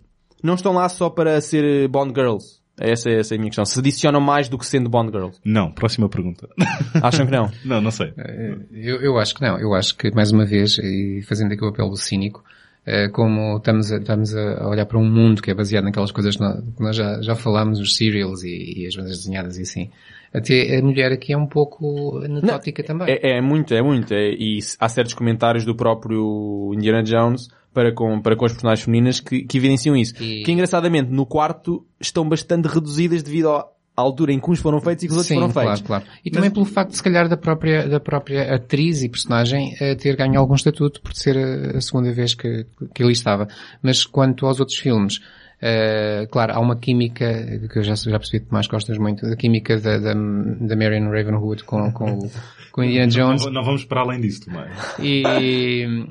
não 0.44 0.56
estão 0.56 0.74
lá 0.74 0.88
só 0.90 1.10
para 1.10 1.40
ser 1.42 1.88
Bond 1.88 2.14
Girls. 2.16 2.58
Essa, 2.80 3.10
é- 3.10 3.20
essa 3.20 3.34
é 3.34 3.38
a 3.38 3.40
minha 3.40 3.50
questão. 3.50 3.66
Se 3.66 3.80
adicionam 3.80 4.22
mais 4.22 4.48
do 4.50 4.58
que 4.58 4.66
sendo 4.66 4.88
Bond 4.90 5.12
Girls. 5.12 5.40
Não, 5.44 5.72
próxima 5.72 6.08
pergunta. 6.08 6.48
Acham 7.02 7.26
que 7.26 7.32
não? 7.32 7.50
não, 7.66 7.82
não 7.82 7.92
sei. 7.92 8.14
Eh, 8.18 8.56
Eu, 8.72 9.02
eu 9.02 9.18
acho 9.18 9.34
que 9.34 9.42
não. 9.42 9.60
Eu 9.60 9.74
acho 9.74 9.96
que, 9.98 10.12
mais 10.12 10.32
uma 10.32 10.46
vez, 10.46 10.78
e 10.78 11.24
fazendo 11.28 11.52
aqui 11.54 11.66
o 11.66 11.72
papel 11.72 11.90
do 11.90 11.98
cínico, 11.98 12.44
eh, 12.86 13.10
como 13.10 13.58
estamos 13.58 13.92
a, 13.92 13.98
estamos 13.98 14.36
a 14.36 14.68
olhar 14.68 14.86
para 14.86 15.00
um 15.00 15.10
mundo 15.10 15.42
que 15.42 15.50
é 15.50 15.56
baseado 15.56 15.86
naquelas 15.86 16.12
coisas 16.12 16.36
que 16.36 16.42
nós, 16.44 16.60
que 16.76 16.84
nós 16.84 16.96
já, 16.96 17.20
já 17.22 17.34
falámos, 17.36 17.80
os 17.80 17.96
serials 17.96 18.44
e, 18.44 18.82
e 18.84 18.86
as 18.86 18.96
bandas 18.96 19.18
desenhadas 19.18 19.58
e 19.58 19.64
assim, 19.64 19.90
até 20.32 20.78
a 20.78 20.82
mulher 20.84 21.12
aqui 21.12 21.34
é 21.34 21.38
um 21.38 21.48
pouco 21.48 22.20
anetótica 22.24 22.84
também. 22.84 23.08
É, 23.10 23.38
é 23.38 23.42
muito, 23.42 23.74
é 23.74 23.82
muito. 23.82 24.14
É, 24.14 24.30
e 24.34 24.60
há 24.80 24.88
certos 24.88 25.16
comentários 25.16 25.66
do 25.66 25.74
próprio 25.76 26.72
Indiana 26.76 27.02
Jones 27.02 27.48
para 27.74 27.92
com, 27.94 28.20
para 28.22 28.36
com 28.36 28.46
as 28.46 28.52
personagens 28.54 28.86
femininas 28.86 29.20
que, 29.20 29.44
que 29.44 29.58
evidenciam 29.58 29.96
isso. 29.96 30.14
E- 30.22 30.44
Que 30.44 30.52
engraçadamente 30.52 31.12
no 31.12 31.26
quarto 31.26 31.86
estão 32.00 32.28
bastante 32.28 32.68
reduzidas 32.68 33.22
devido 33.24 33.50
ao- 33.50 33.76
à 33.96 34.02
altura 34.02 34.32
em 34.32 34.40
que 34.40 34.50
uns 34.52 34.60
foram 34.60 34.80
feitos 34.80 35.04
e 35.04 35.08
que 35.08 35.12
os 35.12 35.18
outros 35.18 35.28
Sim, 35.28 35.36
foram 35.36 35.52
claro, 35.52 35.70
feitos. 35.70 35.88
claro. 35.88 36.04
E 36.24 36.30
também 36.30 36.52
pelo 36.52 36.66
facto, 36.66 36.92
se 36.94 37.02
calhar, 37.02 37.28
da 37.28 37.36
própria, 37.38 37.88
da 37.88 38.00
própria 38.00 38.54
atriz 38.54 39.02
e 39.02 39.10
personagem 39.10 39.76
eh, 39.80 39.96
ter 39.96 40.16
ganho 40.16 40.40
algum 40.40 40.54
estatuto 40.54 41.02
por 41.02 41.14
ser 41.16 41.36
a, 41.36 41.78
a 41.78 41.82
segunda 41.82 42.12
vez 42.14 42.36
que, 42.36 42.66
que 42.94 43.02
ali 43.02 43.14
estava. 43.14 43.48
Mas 43.82 44.06
quanto 44.06 44.46
aos 44.46 44.60
outros 44.60 44.78
filmes, 44.78 45.20
eh, 45.60 46.28
claro, 46.32 46.54
há 46.54 46.60
uma 46.60 46.76
química, 46.76 47.60
que 47.74 47.80
eu 47.80 47.84
já, 47.84 47.96
já 47.96 48.20
percebi 48.20 48.46
que 48.46 48.54
mais 48.54 48.68
gostas 48.68 49.00
muito, 49.00 49.26
a 49.26 49.36
química 49.36 49.80
da, 49.80 49.98
da, 49.98 50.14
da 50.14 50.76
Marion 50.76 51.10
Ravenwood 51.10 51.64
com, 51.64 51.92
com, 51.92 52.30
com 52.72 52.84
Indiana 52.84 53.08
Jones. 53.08 53.46
Não, 53.46 53.52
não 53.52 53.64
vamos 53.64 53.84
para 53.84 54.02
além 54.02 54.22
disso, 54.22 54.46
Tomás. 54.46 54.78
e, 55.00 56.06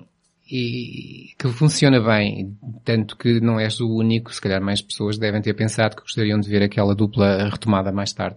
e 0.50 1.30
que 1.38 1.48
funciona 1.48 2.00
bem, 2.00 2.56
tanto 2.84 3.16
que 3.16 3.40
não 3.40 3.58
és 3.58 3.80
o 3.80 3.88
único, 3.88 4.32
se 4.32 4.40
calhar 4.40 4.62
mais 4.62 4.80
pessoas 4.80 5.18
devem 5.18 5.42
ter 5.42 5.54
pensado 5.54 5.96
que 5.96 6.02
gostariam 6.02 6.38
de 6.38 6.48
ver 6.48 6.62
aquela 6.62 6.94
dupla 6.94 7.48
retomada 7.48 7.90
mais 7.90 8.12
tarde. 8.12 8.36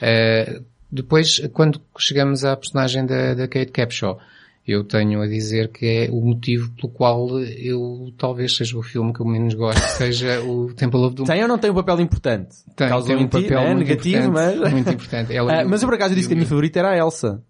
Uh, 0.00 0.64
depois, 0.90 1.38
quando 1.52 1.80
chegamos 1.98 2.44
à 2.44 2.56
personagem 2.56 3.04
da, 3.06 3.34
da 3.34 3.48
Kate 3.48 3.70
Capshaw, 3.72 4.18
eu 4.66 4.84
tenho 4.84 5.20
a 5.20 5.26
dizer 5.26 5.68
que 5.68 5.86
é 5.86 6.08
o 6.10 6.20
motivo 6.20 6.70
pelo 6.72 6.88
qual 6.92 7.40
eu 7.40 8.12
talvez 8.16 8.56
seja 8.56 8.78
o 8.78 8.82
filme 8.82 9.12
que 9.12 9.20
eu 9.20 9.26
menos 9.26 9.54
gosto, 9.54 9.80
seja 9.96 10.40
o 10.40 10.72
Temple 10.72 11.00
of 11.00 11.16
Doom. 11.16 11.24
Tem 11.26 11.42
ou 11.42 11.48
não 11.48 11.58
tem 11.58 11.70
um 11.70 11.74
papel 11.74 12.00
importante? 12.00 12.56
Tem, 12.76 12.88
tem 13.02 13.16
um 13.16 13.26
papel 13.26 13.60
né, 13.60 13.74
muito 13.74 13.88
negativo, 13.88 14.28
importante, 14.28 14.58
mas... 14.60 14.72
muito 14.72 14.90
importante. 14.90 15.34
Ela- 15.34 15.52
Ah, 15.62 15.64
mas 15.64 15.82
eu 15.82 15.88
por 15.88 15.94
acaso 15.94 16.14
disse 16.14 16.28
que 16.28 16.34
a 16.34 16.36
minha 16.36 16.48
favorita 16.48 16.78
era 16.78 16.90
a 16.92 16.96
Elsa. 16.96 17.42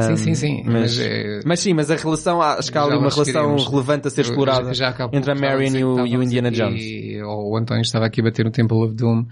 Sim, 0.00 0.12
Um, 0.12 0.16
sim, 0.16 0.34
sim. 0.34 0.62
Mas, 0.64 0.74
Mas, 0.74 1.00
eh, 1.00 1.40
mas 1.44 1.60
sim, 1.60 1.72
mas 1.74 1.90
a 1.90 1.96
relação, 1.96 2.42
acho 2.42 2.70
que 2.70 2.76
há 2.78 2.82
ali 2.82 2.96
uma 2.96 3.08
relação 3.08 3.56
relevante 3.56 4.08
a 4.08 4.10
ser 4.10 4.22
explorada 4.22 4.74
Já- 4.74 4.92
já 4.92 5.08
entre 5.12 5.30
a 5.30 5.34
Marion 5.34 5.74
e 5.76 5.84
o, 5.84 6.06
e 6.06 6.16
o 6.16 6.22
Indiana 6.22 6.48
aqui, 6.48 6.56
Jones. 6.58 7.22
ou 7.26 7.52
O 7.52 7.56
António 7.56 7.82
estava 7.82 8.04
aqui 8.06 8.20
a 8.20 8.24
bater 8.24 8.44
no 8.44 8.50
Temple 8.50 8.76
of 8.78 8.94
Doom, 8.94 9.24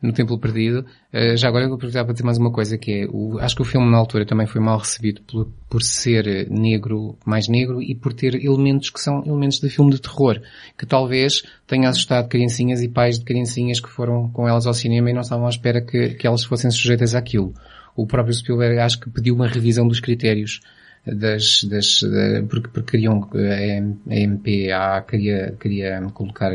no 0.00 0.12
Templo 0.12 0.38
Perdido. 0.38 0.84
Eh, 1.12 1.36
já 1.36 1.48
agora 1.48 1.64
eu 1.64 1.68
vou 1.68 1.76
aproveitar 1.76 2.04
para 2.04 2.12
dizer 2.12 2.24
mais 2.24 2.36
uma 2.38 2.50
coisa, 2.52 2.76
que 2.76 3.02
é, 3.02 3.06
o, 3.08 3.38
acho 3.40 3.54
que 3.56 3.62
o 3.62 3.64
filme 3.64 3.90
na 3.90 3.96
altura 3.98 4.26
também 4.26 4.46
foi 4.46 4.60
mal 4.60 4.78
recebido 4.78 5.22
por, 5.22 5.48
por 5.70 5.82
ser 5.82 6.48
negro, 6.50 7.16
mais 7.24 7.48
negro, 7.48 7.80
e 7.80 7.94
por 7.94 8.12
ter 8.12 8.34
elementos 8.44 8.90
que 8.90 9.00
são 9.00 9.22
elementos 9.24 9.60
de 9.60 9.68
filme 9.70 9.92
de 9.92 10.00
terror, 10.00 10.40
que 10.78 10.84
talvez 10.86 11.42
tenha 11.66 11.88
assustado 11.88 12.28
criancinhas 12.28 12.82
e 12.82 12.88
pais 12.88 13.18
de 13.18 13.24
criancinhas 13.24 13.80
que 13.80 13.88
foram 13.88 14.28
com 14.30 14.46
elas 14.48 14.66
ao 14.66 14.74
cinema 14.74 15.08
e 15.10 15.12
não 15.12 15.20
estavam 15.22 15.46
à 15.46 15.50
espera 15.50 15.80
que, 15.80 16.10
que 16.10 16.26
elas 16.26 16.44
fossem 16.44 16.70
sujeitas 16.70 17.14
àquilo. 17.14 17.54
O 17.96 18.06
próprio 18.06 18.34
Spielberg 18.34 18.78
acho 18.78 19.00
que 19.00 19.10
pediu 19.10 19.34
uma 19.34 19.46
revisão 19.48 19.86
dos 19.86 20.00
critérios 20.00 20.60
das, 21.06 21.64
das, 21.64 22.00
da- 22.02 22.42
porque, 22.48 22.68
porque 22.68 22.90
queriam, 22.92 23.28
eh, 23.34 23.82
a 24.08 24.14
MPA 24.14 25.02
queria, 25.08 25.54
queria 25.60 26.00
colocar 26.14 26.52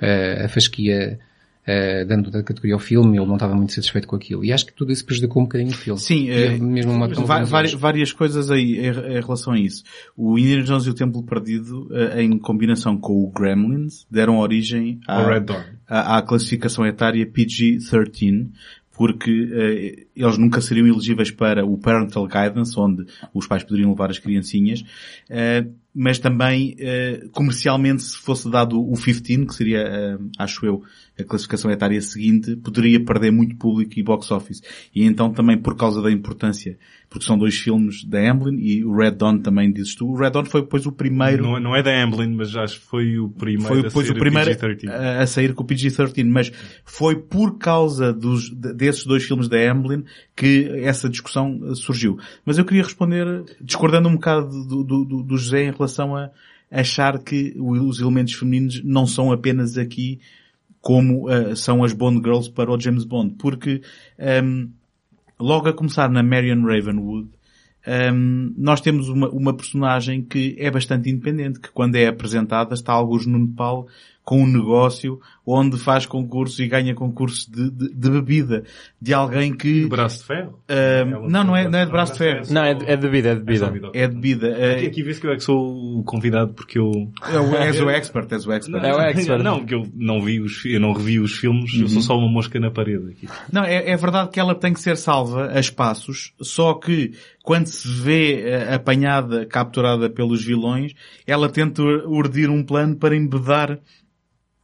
eh, 0.00 0.42
a 0.44 0.48
fasquia 0.48 1.18
eh, 1.66 2.04
dando 2.04 2.30
da 2.30 2.42
categoria 2.42 2.74
ao 2.74 2.80
filme, 2.80 3.16
ele 3.16 3.26
não 3.26 3.34
estava 3.34 3.54
muito 3.54 3.72
satisfeito 3.72 4.06
com 4.08 4.16
aquilo. 4.16 4.44
E 4.44 4.52
acho 4.52 4.66
que 4.66 4.72
tudo 4.74 4.92
isso 4.92 5.04
prejudicou 5.06 5.40
um 5.42 5.44
bocadinho 5.46 5.70
o 5.70 5.74
filme. 5.74 5.98
Sim, 6.00 6.28
eh, 6.28 6.58
mesmo 6.58 6.92
uma 6.92 7.06
Va- 7.24 7.36
várias, 7.50 7.72
várias 7.72 8.12
coisas 8.12 8.50
aí 8.50 8.78
em, 8.78 8.88
em 8.88 9.20
relação 9.20 9.52
a 9.52 9.58
isso. 9.58 9.84
O 10.16 10.38
Indiana 10.38 10.64
Jones 10.64 10.86
e 10.86 10.90
o 10.90 10.94
Templo 10.94 11.22
Perdido, 11.22 11.88
em 12.18 12.36
combinação 12.38 12.96
com 12.98 13.12
o 13.24 13.30
Gremlins, 13.30 14.06
deram 14.10 14.38
origem 14.38 15.00
à, 15.06 15.22
à, 15.88 16.18
à 16.18 16.22
classificação 16.22 16.84
etária 16.84 17.24
PG-13, 17.26 18.48
porque 18.92 19.48
eh, 19.52 20.06
eles 20.14 20.38
nunca 20.38 20.60
seriam 20.60 20.86
elegíveis 20.86 21.30
para 21.30 21.64
o 21.64 21.78
Parental 21.78 22.26
Guidance, 22.26 22.78
onde 22.78 23.06
os 23.32 23.46
pais 23.46 23.64
poderiam 23.64 23.90
levar 23.90 24.10
as 24.10 24.18
criancinhas, 24.18 24.84
eh, 25.28 25.66
mas 25.94 26.18
também 26.18 26.74
uh, 26.74 27.28
comercialmente 27.30 28.02
se 28.02 28.16
fosse 28.16 28.50
dado 28.50 28.80
o 28.80 28.94
15, 28.94 29.46
que 29.46 29.54
seria, 29.54 30.18
uh, 30.18 30.30
acho 30.38 30.64
eu, 30.64 30.82
a 31.18 31.22
classificação 31.22 31.70
etária 31.70 32.00
seguinte, 32.00 32.56
poderia 32.56 33.04
perder 33.04 33.30
muito 33.30 33.56
público 33.56 33.92
e 33.98 34.02
box 34.02 34.30
office. 34.30 34.62
E 34.94 35.04
então 35.04 35.30
também 35.30 35.58
por 35.58 35.76
causa 35.76 36.00
da 36.00 36.10
importância, 36.10 36.78
porque 37.12 37.26
são 37.26 37.36
dois 37.36 37.58
filmes 37.58 38.04
da 38.04 38.18
Amblin 38.18 38.56
e 38.58 38.82
o 38.82 38.96
Red 38.96 39.10
Dawn 39.12 39.38
também 39.38 39.70
dizes 39.70 39.94
tu. 39.94 40.08
O 40.08 40.16
Red 40.16 40.30
Dawn 40.30 40.46
foi 40.46 40.62
depois 40.62 40.86
o 40.86 40.92
primeiro... 40.92 41.42
Não, 41.42 41.60
não 41.60 41.76
é 41.76 41.82
da 41.82 42.02
Amblin, 42.02 42.34
mas 42.34 42.56
acho 42.56 42.80
que 42.80 42.86
foi 42.86 43.18
o 43.18 43.28
primeiro 43.28 43.68
foi 43.68 43.82
depois 43.82 44.08
a 44.08 44.12
o 44.12 44.16
primeiro 44.16 44.50
PG-13. 44.50 44.88
a, 44.88 45.20
a 45.20 45.26
sair 45.26 45.52
com 45.52 45.62
o 45.62 45.66
PG-13, 45.66 46.24
mas 46.24 46.50
foi 46.86 47.16
por 47.16 47.58
causa 47.58 48.14
dos, 48.14 48.48
desses 48.48 49.04
dois 49.04 49.24
filmes 49.24 49.46
da 49.46 49.58
Amblin 49.58 50.04
que 50.34 50.70
essa 50.82 51.06
discussão 51.06 51.74
surgiu. 51.74 52.18
Mas 52.46 52.56
eu 52.56 52.64
queria 52.64 52.82
responder, 52.82 53.44
discordando 53.60 54.08
um 54.08 54.14
bocado 54.14 54.48
do, 54.64 54.82
do, 54.82 55.04
do, 55.04 55.22
do 55.22 55.36
José 55.36 55.64
em 55.64 55.72
relação 55.72 56.16
a 56.16 56.30
achar 56.70 57.18
que 57.18 57.54
os 57.58 58.00
elementos 58.00 58.32
femininos 58.32 58.82
não 58.82 59.06
são 59.06 59.30
apenas 59.30 59.76
aqui 59.76 60.18
como 60.80 61.30
uh, 61.30 61.54
são 61.54 61.84
as 61.84 61.92
Bond 61.92 62.22
Girls 62.24 62.50
para 62.50 62.72
o 62.72 62.80
James 62.80 63.04
Bond, 63.04 63.34
porque 63.38 63.82
um, 64.42 64.70
logo 65.42 65.68
a 65.68 65.72
começar 65.72 66.08
na 66.08 66.22
Marion 66.22 66.62
Ravenwood, 66.64 67.28
um, 68.14 68.54
nós 68.56 68.80
temos 68.80 69.08
uma, 69.08 69.28
uma 69.28 69.54
personagem 69.54 70.22
que 70.22 70.54
é 70.58 70.70
bastante 70.70 71.10
independente, 71.10 71.58
que 71.58 71.70
quando 71.70 71.96
é 71.96 72.06
apresentada 72.06 72.74
está 72.74 72.92
alguns 72.92 73.26
no 73.26 73.38
Nepal 73.38 73.88
com 74.24 74.42
um 74.42 74.46
negócio 74.46 75.20
onde 75.44 75.76
faz 75.76 76.06
concursos 76.06 76.58
e 76.60 76.68
ganha 76.68 76.94
concursos 76.94 77.46
de, 77.46 77.70
de, 77.70 77.92
de 77.92 78.10
bebida 78.10 78.62
de 79.00 79.12
alguém 79.12 79.52
que... 79.52 79.80
De 79.80 79.88
braço 79.88 80.18
de 80.20 80.24
ferro? 80.24 80.58
Uh, 80.70 81.28
não, 81.28 81.44
não 81.44 81.56
é, 81.56 81.68
não 81.68 81.78
é 81.78 81.84
de 81.84 81.90
braço 81.90 82.12
de 82.12 82.18
ferro. 82.18 82.42
Não, 82.50 82.64
é 82.64 82.74
de, 82.74 82.84
é 82.84 82.96
de 82.96 83.02
bebida, 83.02 83.30
é 83.30 83.34
de 83.34 83.40
bebida. 83.40 83.90
É 83.92 84.06
de 84.06 84.14
bebida. 84.14 84.74
Aqui, 84.74 84.86
aqui 84.86 85.02
vê-se 85.02 85.20
que 85.20 85.26
eu 85.26 85.32
é 85.32 85.36
que 85.36 85.42
sou 85.42 85.98
o 85.98 86.04
convidado 86.04 86.54
porque 86.54 86.78
eu... 86.78 86.90
É, 87.24 87.66
és 87.66 87.80
o 87.80 87.90
expert, 87.90 88.30
és 88.32 88.46
o 88.46 88.52
expert. 88.52 88.80
Não, 88.80 88.88
é 88.88 88.94
o 88.94 89.00
expert. 89.00 89.42
Não, 89.42 89.66
que 89.66 89.74
eu 89.74 89.88
não 89.94 90.22
vi 90.22 90.40
os, 90.40 90.64
eu 90.64 90.78
não 90.78 90.92
revi 90.92 91.18
os 91.18 91.36
filmes, 91.36 91.74
uhum. 91.74 91.82
eu 91.82 91.88
sou 91.88 92.02
só 92.02 92.16
uma 92.16 92.28
mosca 92.28 92.60
na 92.60 92.70
parede 92.70 93.10
aqui. 93.10 93.28
Não, 93.52 93.64
é, 93.64 93.90
é 93.90 93.96
verdade 93.96 94.30
que 94.30 94.38
ela 94.38 94.54
tem 94.54 94.72
que 94.72 94.80
ser 94.80 94.96
salva 94.96 95.50
a 95.52 95.58
espaços, 95.58 96.32
só 96.40 96.74
que 96.74 97.12
quando 97.42 97.66
se 97.66 97.88
vê 97.88 98.44
uh, 98.44 98.74
apanhada, 98.74 99.46
capturada 99.46 100.08
pelos 100.08 100.44
vilões, 100.44 100.92
ela 101.26 101.48
tenta 101.48 101.82
urdir 101.82 102.50
um 102.50 102.62
plano 102.62 102.96
para 102.96 103.16
embedar 103.16 103.78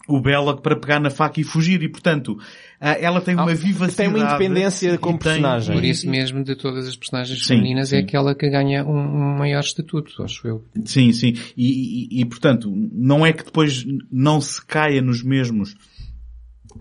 o 0.08 0.20
Belloc 0.20 0.62
para 0.62 0.74
pegar 0.74 0.98
na 0.98 1.10
faca 1.10 1.38
e 1.38 1.44
fugir 1.44 1.82
e 1.82 1.88
portanto 1.88 2.38
ela 2.80 3.20
tem 3.20 3.34
uma 3.34 3.54
vivacidade. 3.54 3.96
Tem 3.96 4.08
uma 4.08 4.18
independência 4.18 4.96
como 4.96 5.18
personagem. 5.18 5.74
Por 5.74 5.84
isso 5.84 6.08
mesmo 6.08 6.42
de 6.42 6.56
todas 6.56 6.88
as 6.88 6.96
personagens 6.96 7.40
sim, 7.40 7.56
femininas 7.56 7.90
sim. 7.90 7.96
é 7.96 7.98
aquela 7.98 8.34
que 8.34 8.48
ganha 8.48 8.84
um, 8.84 8.96
um, 8.96 9.36
maior 9.36 9.60
estatuto, 9.60 10.22
acho 10.22 10.48
eu. 10.48 10.64
Sim, 10.86 11.12
sim. 11.12 11.34
E, 11.54 12.16
e, 12.16 12.20
e, 12.22 12.24
portanto 12.24 12.72
não 12.92 13.26
é 13.26 13.32
que 13.34 13.44
depois 13.44 13.84
não 14.10 14.40
se 14.40 14.64
caia 14.64 15.02
nos 15.02 15.22
mesmos 15.22 15.76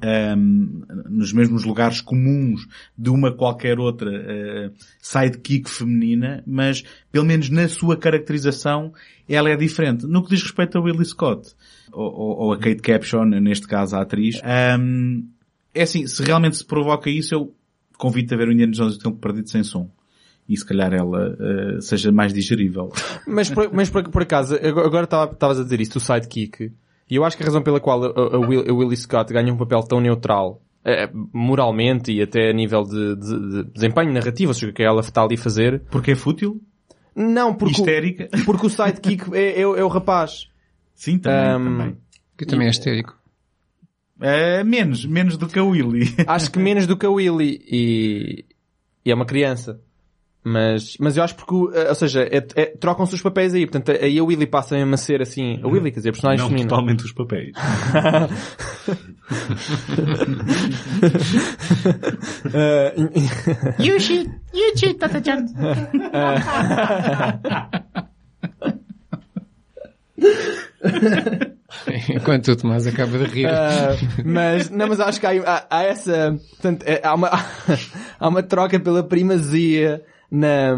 um, 0.04 0.82
nos 1.10 1.34
mesmos 1.34 1.64
lugares 1.64 2.02
comuns 2.02 2.68
de 2.98 3.10
uma 3.10 3.32
qualquer 3.32 3.80
outra 3.80 4.10
uh, 4.10 4.74
sidekick 5.02 5.70
feminina, 5.70 6.44
mas 6.46 6.84
pelo 7.12 7.26
menos 7.26 7.50
na 7.50 7.68
sua 7.68 7.98
caracterização 7.98 8.94
ela 9.28 9.50
é 9.50 9.56
diferente. 9.56 10.06
No 10.06 10.24
que 10.24 10.30
diz 10.30 10.44
respeito 10.44 10.78
a 10.78 10.82
Willie 10.82 11.06
Scott, 11.06 11.54
ou, 11.92 12.40
ou 12.40 12.54
a 12.54 12.58
Kate 12.58 12.82
Capshaw, 12.82 13.26
neste 13.26 13.68
caso 13.68 13.96
a 13.96 14.02
atriz. 14.02 14.42
Um, 14.80 15.28
é 15.74 15.84
assim, 15.84 16.08
se 16.08 16.24
realmente 16.24 16.58
se 16.58 16.66
provoca 16.66 17.10
isso, 17.10 17.34
eu 17.34 17.56
convido-te 17.98 18.34
a 18.34 18.38
ver 18.38 18.48
o 18.48 18.52
Indiana 18.52 18.72
Jones 18.72 18.96
e 18.96 18.98
o 18.98 19.00
Tempo 19.00 19.18
Perdido 19.18 19.50
sem 19.50 19.64
som. 19.64 19.90
E 20.48 20.56
se 20.56 20.66
calhar 20.66 20.94
ela 20.94 21.36
uh, 21.36 21.82
seja 21.82 22.12
mais 22.12 22.34
digerível. 22.34 22.92
Mas 23.28 23.50
por, 23.50 23.74
mas 23.74 23.90
por, 23.90 24.10
por 24.10 24.22
acaso, 24.22 24.56
agora 24.56 25.04
estavas 25.04 25.60
a 25.60 25.64
dizer 25.64 25.82
isto, 25.82 25.98
o 25.98 26.00
sidekick, 26.00 26.72
e 27.10 27.16
eu 27.16 27.24
acho 27.24 27.38
que 27.38 27.44
a 27.44 27.46
razão 27.46 27.62
pela 27.62 27.80
qual 27.80 28.04
a, 28.04 28.36
a, 28.36 28.40
Will, 28.40 28.66
a 28.70 28.74
Willie 28.74 28.98
Scott 28.98 29.32
ganha 29.32 29.54
um 29.54 29.58
papel 29.58 29.82
tão 29.84 30.02
neutral, 30.02 30.62
é, 30.84 31.10
moralmente 31.34 32.12
e 32.12 32.22
até 32.22 32.50
a 32.50 32.54
nível 32.54 32.84
de, 32.84 33.16
de, 33.16 33.50
de 33.50 33.72
desempenho 33.72 34.12
narrativo, 34.12 34.50
ou 34.50 34.54
seja, 34.54 34.72
o 34.72 34.74
que 34.74 34.84
ela 34.84 35.02
está 35.02 35.24
ali 35.24 35.36
a 35.36 35.38
fazer. 35.38 35.82
Porque 35.90 36.12
é 36.12 36.16
fútil? 36.16 36.62
Não, 37.16 37.54
porque, 37.54 37.82
Histérica? 37.82 38.30
O, 38.34 38.44
porque 38.46 38.68
o 38.68 38.70
sidekick 38.70 39.34
é, 39.34 39.60
é, 39.60 39.62
é 39.62 39.84
o 39.84 39.88
rapaz. 39.88 40.50
Sim, 40.94 41.18
também. 41.20 41.56
Um, 41.56 41.78
também. 41.78 41.98
Que 42.38 42.46
também 42.46 42.68
é 42.68 42.72
histérico. 42.72 43.18
É, 44.20 44.64
menos, 44.64 45.06
menos 45.06 45.38
do 45.38 45.48
que 45.48 45.60
a 45.60 45.64
Willy. 45.64 46.14
Acho 46.28 46.52
que 46.52 46.60
menos 46.60 46.88
do 46.88 46.98
que 46.98 47.06
a 47.06 47.10
Willy 47.10 47.62
e, 47.72 48.46
e 49.06 49.12
é 49.12 49.16
uma 49.16 49.26
criança. 49.26 49.80
Mas, 50.50 50.96
mas 50.98 51.18
eu 51.18 51.24
acho 51.26 51.36
porque, 51.36 51.54
ou 51.54 51.96
seja, 51.96 52.22
é, 52.24 52.38
é, 52.56 52.66
trocam-se 52.68 53.14
os 53.14 53.22
papéis 53.22 53.54
aí. 53.54 53.66
Portanto, 53.66 53.92
aí 54.02 54.18
a 54.18 54.24
Willy 54.24 54.48
passa 54.48 54.78
a 54.78 54.98
ser 54.98 55.22
assim, 55.22 55.60
a 55.62 55.68
Willy, 55.68 55.92
quer 55.92 56.00
dizer, 56.00 56.14
personagem 56.14 56.50
Não 56.50 56.58
totalmente 56.62 57.04
os 57.04 57.12
papéis. 57.12 57.54
uh, 57.58 58.14
you 63.84 64.00
shoot, 64.00 64.30
you 64.54 64.78
shoot, 64.78 64.94
Tata 64.98 65.22
Chan. 65.22 65.48
Enquanto 72.10 72.48
o 72.54 72.56
Tomás 72.56 72.88
acaba 72.88 73.18
de 73.18 73.26
rir. 73.26 73.48
Uh, 73.48 73.98
mas, 74.24 74.70
não, 74.70 74.88
mas 74.88 75.02
acho 75.02 75.20
que 75.20 75.28
há, 75.28 75.32
há, 75.46 75.68
há 75.70 75.84
essa, 75.84 76.40
portanto, 76.52 76.84
é, 76.86 77.02
há 77.06 77.14
uma, 77.14 77.32
há 78.18 78.28
uma 78.30 78.42
troca 78.42 78.80
pela 78.80 79.04
primazia 79.04 80.06
na, 80.32 80.76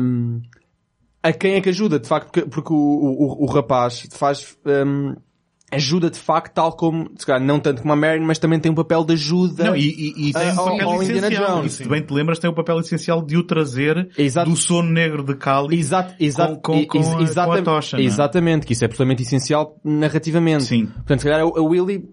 a 1.22 1.34
quem 1.34 1.54
é 1.54 1.62
que 1.62 1.70
ajuda, 1.70 2.00
de 2.00 2.08
facto, 2.08 2.32
porque, 2.32 2.50
porque 2.50 2.74
o, 2.74 2.76
o, 2.76 3.44
o 3.44 3.46
rapaz 3.46 4.08
faz, 4.12 4.58
um, 4.66 5.16
ajuda 5.72 6.10
de 6.10 6.20
facto, 6.20 6.54
tal 6.54 6.74
como, 6.74 7.12
se 7.16 7.26
calhar, 7.26 7.46
não 7.46 7.60
tanto 7.60 7.82
como 7.82 7.94
a 7.94 7.96
Marion, 7.96 8.26
mas 8.26 8.40
também 8.40 8.60
tem 8.60 8.72
um 8.72 8.76
papel 8.76 9.04
de 9.04 9.14
ajuda. 9.14 9.66
Não, 9.66 9.76
e, 9.76 9.82
e, 9.82 10.30
e 10.30 10.34
tem 10.34 10.52
um 10.52 10.56
papel 10.56 10.90
ao 10.90 11.04
essencial. 11.04 11.66
E 11.66 11.70
se 11.70 11.88
bem 11.88 12.02
te 12.02 12.14
lembras, 12.14 12.40
tem 12.40 12.50
um 12.50 12.54
papel 12.54 12.80
essencial 12.80 13.22
de 13.22 13.38
o 13.38 13.44
trazer 13.44 14.10
Exato. 14.18 14.50
do 14.50 14.56
sono 14.56 14.90
negro 14.90 15.24
de 15.24 15.36
Cali 15.36 15.78
Exato, 15.78 16.16
exato, 16.20 16.60
com, 16.62 16.86
com, 16.86 17.02
com, 17.02 17.20
a, 17.20 17.46
com 17.46 17.52
a 17.54 17.62
tocha. 17.62 17.98
É? 17.98 18.02
Exatamente, 18.02 18.66
que 18.66 18.74
isso 18.74 18.84
é 18.84 18.88
absolutamente 18.88 19.24
essencial 19.24 19.80
narrativamente. 19.84 20.64
Sim. 20.64 20.88
Portanto, 20.88 21.20
se 21.20 21.30
calhar 21.30 21.42
a, 21.42 21.62
Willy, 21.62 22.04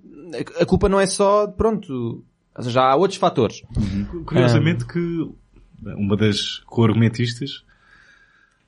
a 0.60 0.66
culpa 0.66 0.88
não 0.88 1.00
é 1.00 1.06
só, 1.06 1.46
pronto, 1.46 2.24
já 2.60 2.82
há 2.82 2.96
outros 2.96 3.18
fatores. 3.18 3.62
Uhum. 3.76 4.24
Curiosamente 4.24 4.84
um, 4.84 4.86
que 4.86 5.30
uma 5.82 6.16
das 6.16 6.58
co-argumentistas 6.66 7.64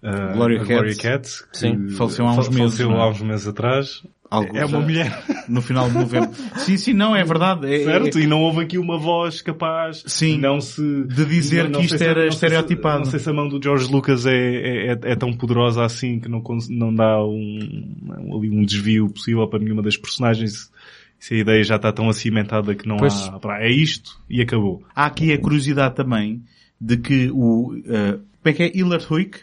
Uh, 0.02 0.32
Gloria, 0.34 0.62
Gloria 0.62 0.96
Katz, 0.96 1.40
que 1.40 1.59
Sim, 1.59 1.88
faleceu 1.88 2.26
há 2.26 2.32
uns 2.32 2.48
meses. 2.48 2.78
Faleceu 2.78 3.00
há 3.00 3.11
uns 3.11 3.20
meses 3.20 3.48
atrás. 3.48 4.02
Algo 4.30 4.56
é 4.56 4.64
uma 4.64 4.80
mulher. 4.80 5.24
No 5.48 5.62
final 5.62 5.88
de 5.88 5.96
novembro. 5.96 6.30
sim, 6.59 6.76
sim, 6.76 6.92
não, 6.92 7.16
é 7.16 7.24
verdade. 7.24 7.66
É, 7.66 7.84
certo, 7.84 8.18
é, 8.18 8.20
e 8.20 8.26
não 8.26 8.42
houve 8.42 8.61
aqui 8.61 8.76
uma 8.76 8.98
voz 8.98 9.40
capaz 9.40 10.04
sim, 10.06 10.36
não 10.36 10.61
se, 10.61 10.82
de 11.04 11.24
dizer 11.24 11.64
não, 11.64 11.70
não 11.70 11.80
que 11.80 11.86
isto 11.86 12.02
era 12.02 12.20
se, 12.24 12.34
estereotipado. 12.34 12.98
Não 12.98 13.04
sei, 13.06 13.18
se 13.18 13.30
a 13.30 13.32
mão 13.32 13.48
do 13.48 13.59
George 13.62 13.90
Lucas 13.90 14.26
é, 14.26 14.36
é, 14.36 14.86
é, 14.88 14.98
é 15.02 15.16
tão 15.16 15.32
poderosa 15.32 15.82
assim 15.82 16.20
que 16.20 16.28
não, 16.28 16.42
não 16.68 16.94
dá 16.94 17.24
um, 17.24 18.36
ali 18.36 18.50
um 18.50 18.62
desvio 18.62 19.09
possível 19.09 19.48
para 19.48 19.59
nenhuma 19.59 19.82
das 19.82 19.96
personagens. 19.96 20.70
Se 21.18 21.34
a 21.34 21.38
ideia 21.38 21.64
já 21.64 21.76
está 21.76 21.90
tão 21.90 22.11
acimentada 22.11 22.74
que 22.74 22.86
não 22.86 22.98
pois, 22.98 23.14
há, 23.42 23.62
é 23.62 23.70
isto 23.70 24.20
e 24.28 24.42
acabou. 24.42 24.84
Há 24.94 25.06
aqui 25.06 25.32
a 25.32 25.38
curiosidade 25.38 25.96
também 25.96 26.42
de 26.81 26.97
que 26.97 27.31
o, 27.31 27.74
uh, 27.74 28.18
como 28.18 28.45
é 28.45 28.53
que 28.53 28.62
é? 28.62 28.76
Hillard 28.76 29.07
Huyck, 29.11 29.41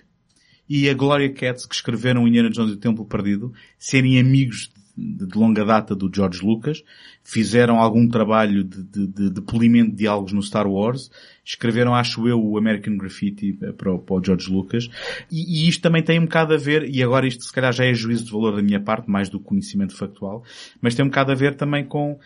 e 0.68 0.90
a 0.90 0.94
Gloria 0.94 1.32
Katz, 1.32 1.66
que 1.66 1.76
escreveram 1.76 2.28
Indiana 2.28 2.50
Jones 2.50 2.72
e 2.72 2.74
o 2.74 2.80
Templo 2.80 3.06
Perdido, 3.06 3.54
serem 3.78 4.20
amigos 4.20 4.72
de, 4.98 5.38
longa 5.38 5.66
data 5.66 5.96
do 5.96 6.10
George 6.14 6.46
Lucas, 6.46 6.84
fizeram 7.24 7.80
algum 7.80 8.08
trabalho 8.08 8.64
de, 8.64 9.08
de, 9.08 9.30
de, 9.30 9.42
polimento 9.42 9.92
de 9.92 9.98
diálogos 9.98 10.32
no 10.32 10.42
Star 10.42 10.68
Wars, 10.68 11.12
escreveram, 11.44 11.94
acho 11.94 12.28
eu, 12.28 12.42
o 12.42 12.58
American 12.58 12.98
Graffiti 12.98 13.54
para 13.78 13.94
o, 13.94 14.00
para 14.00 14.16
o 14.16 14.24
George 14.24 14.50
Lucas, 14.52 14.90
e, 15.32 15.66
e, 15.66 15.70
isto 15.70 15.82
também 15.82 16.02
tem 16.02 16.20
um 16.20 16.24
bocado 16.26 16.54
a 16.54 16.58
ver, 16.58 16.90
e 16.90 17.04
agora 17.04 17.28
isto 17.28 17.44
se 17.44 17.52
calhar 17.52 17.74
já 17.74 17.86
é 17.86 17.94
juízo 17.94 18.26
de 18.26 18.32
valor 18.32 18.56
da 18.56 18.62
minha 18.62 18.80
parte, 18.80 19.10
mais 19.10 19.30
do 19.30 19.40
conhecimento 19.40 19.96
factual, 19.96 20.44
mas 20.82 20.96
tem 20.96 21.04
um 21.04 21.10
bocado 21.10 21.32
a 21.32 21.36
ver 21.36 21.56
também 21.56 21.86
com 21.86 22.14
uh, 22.14 22.20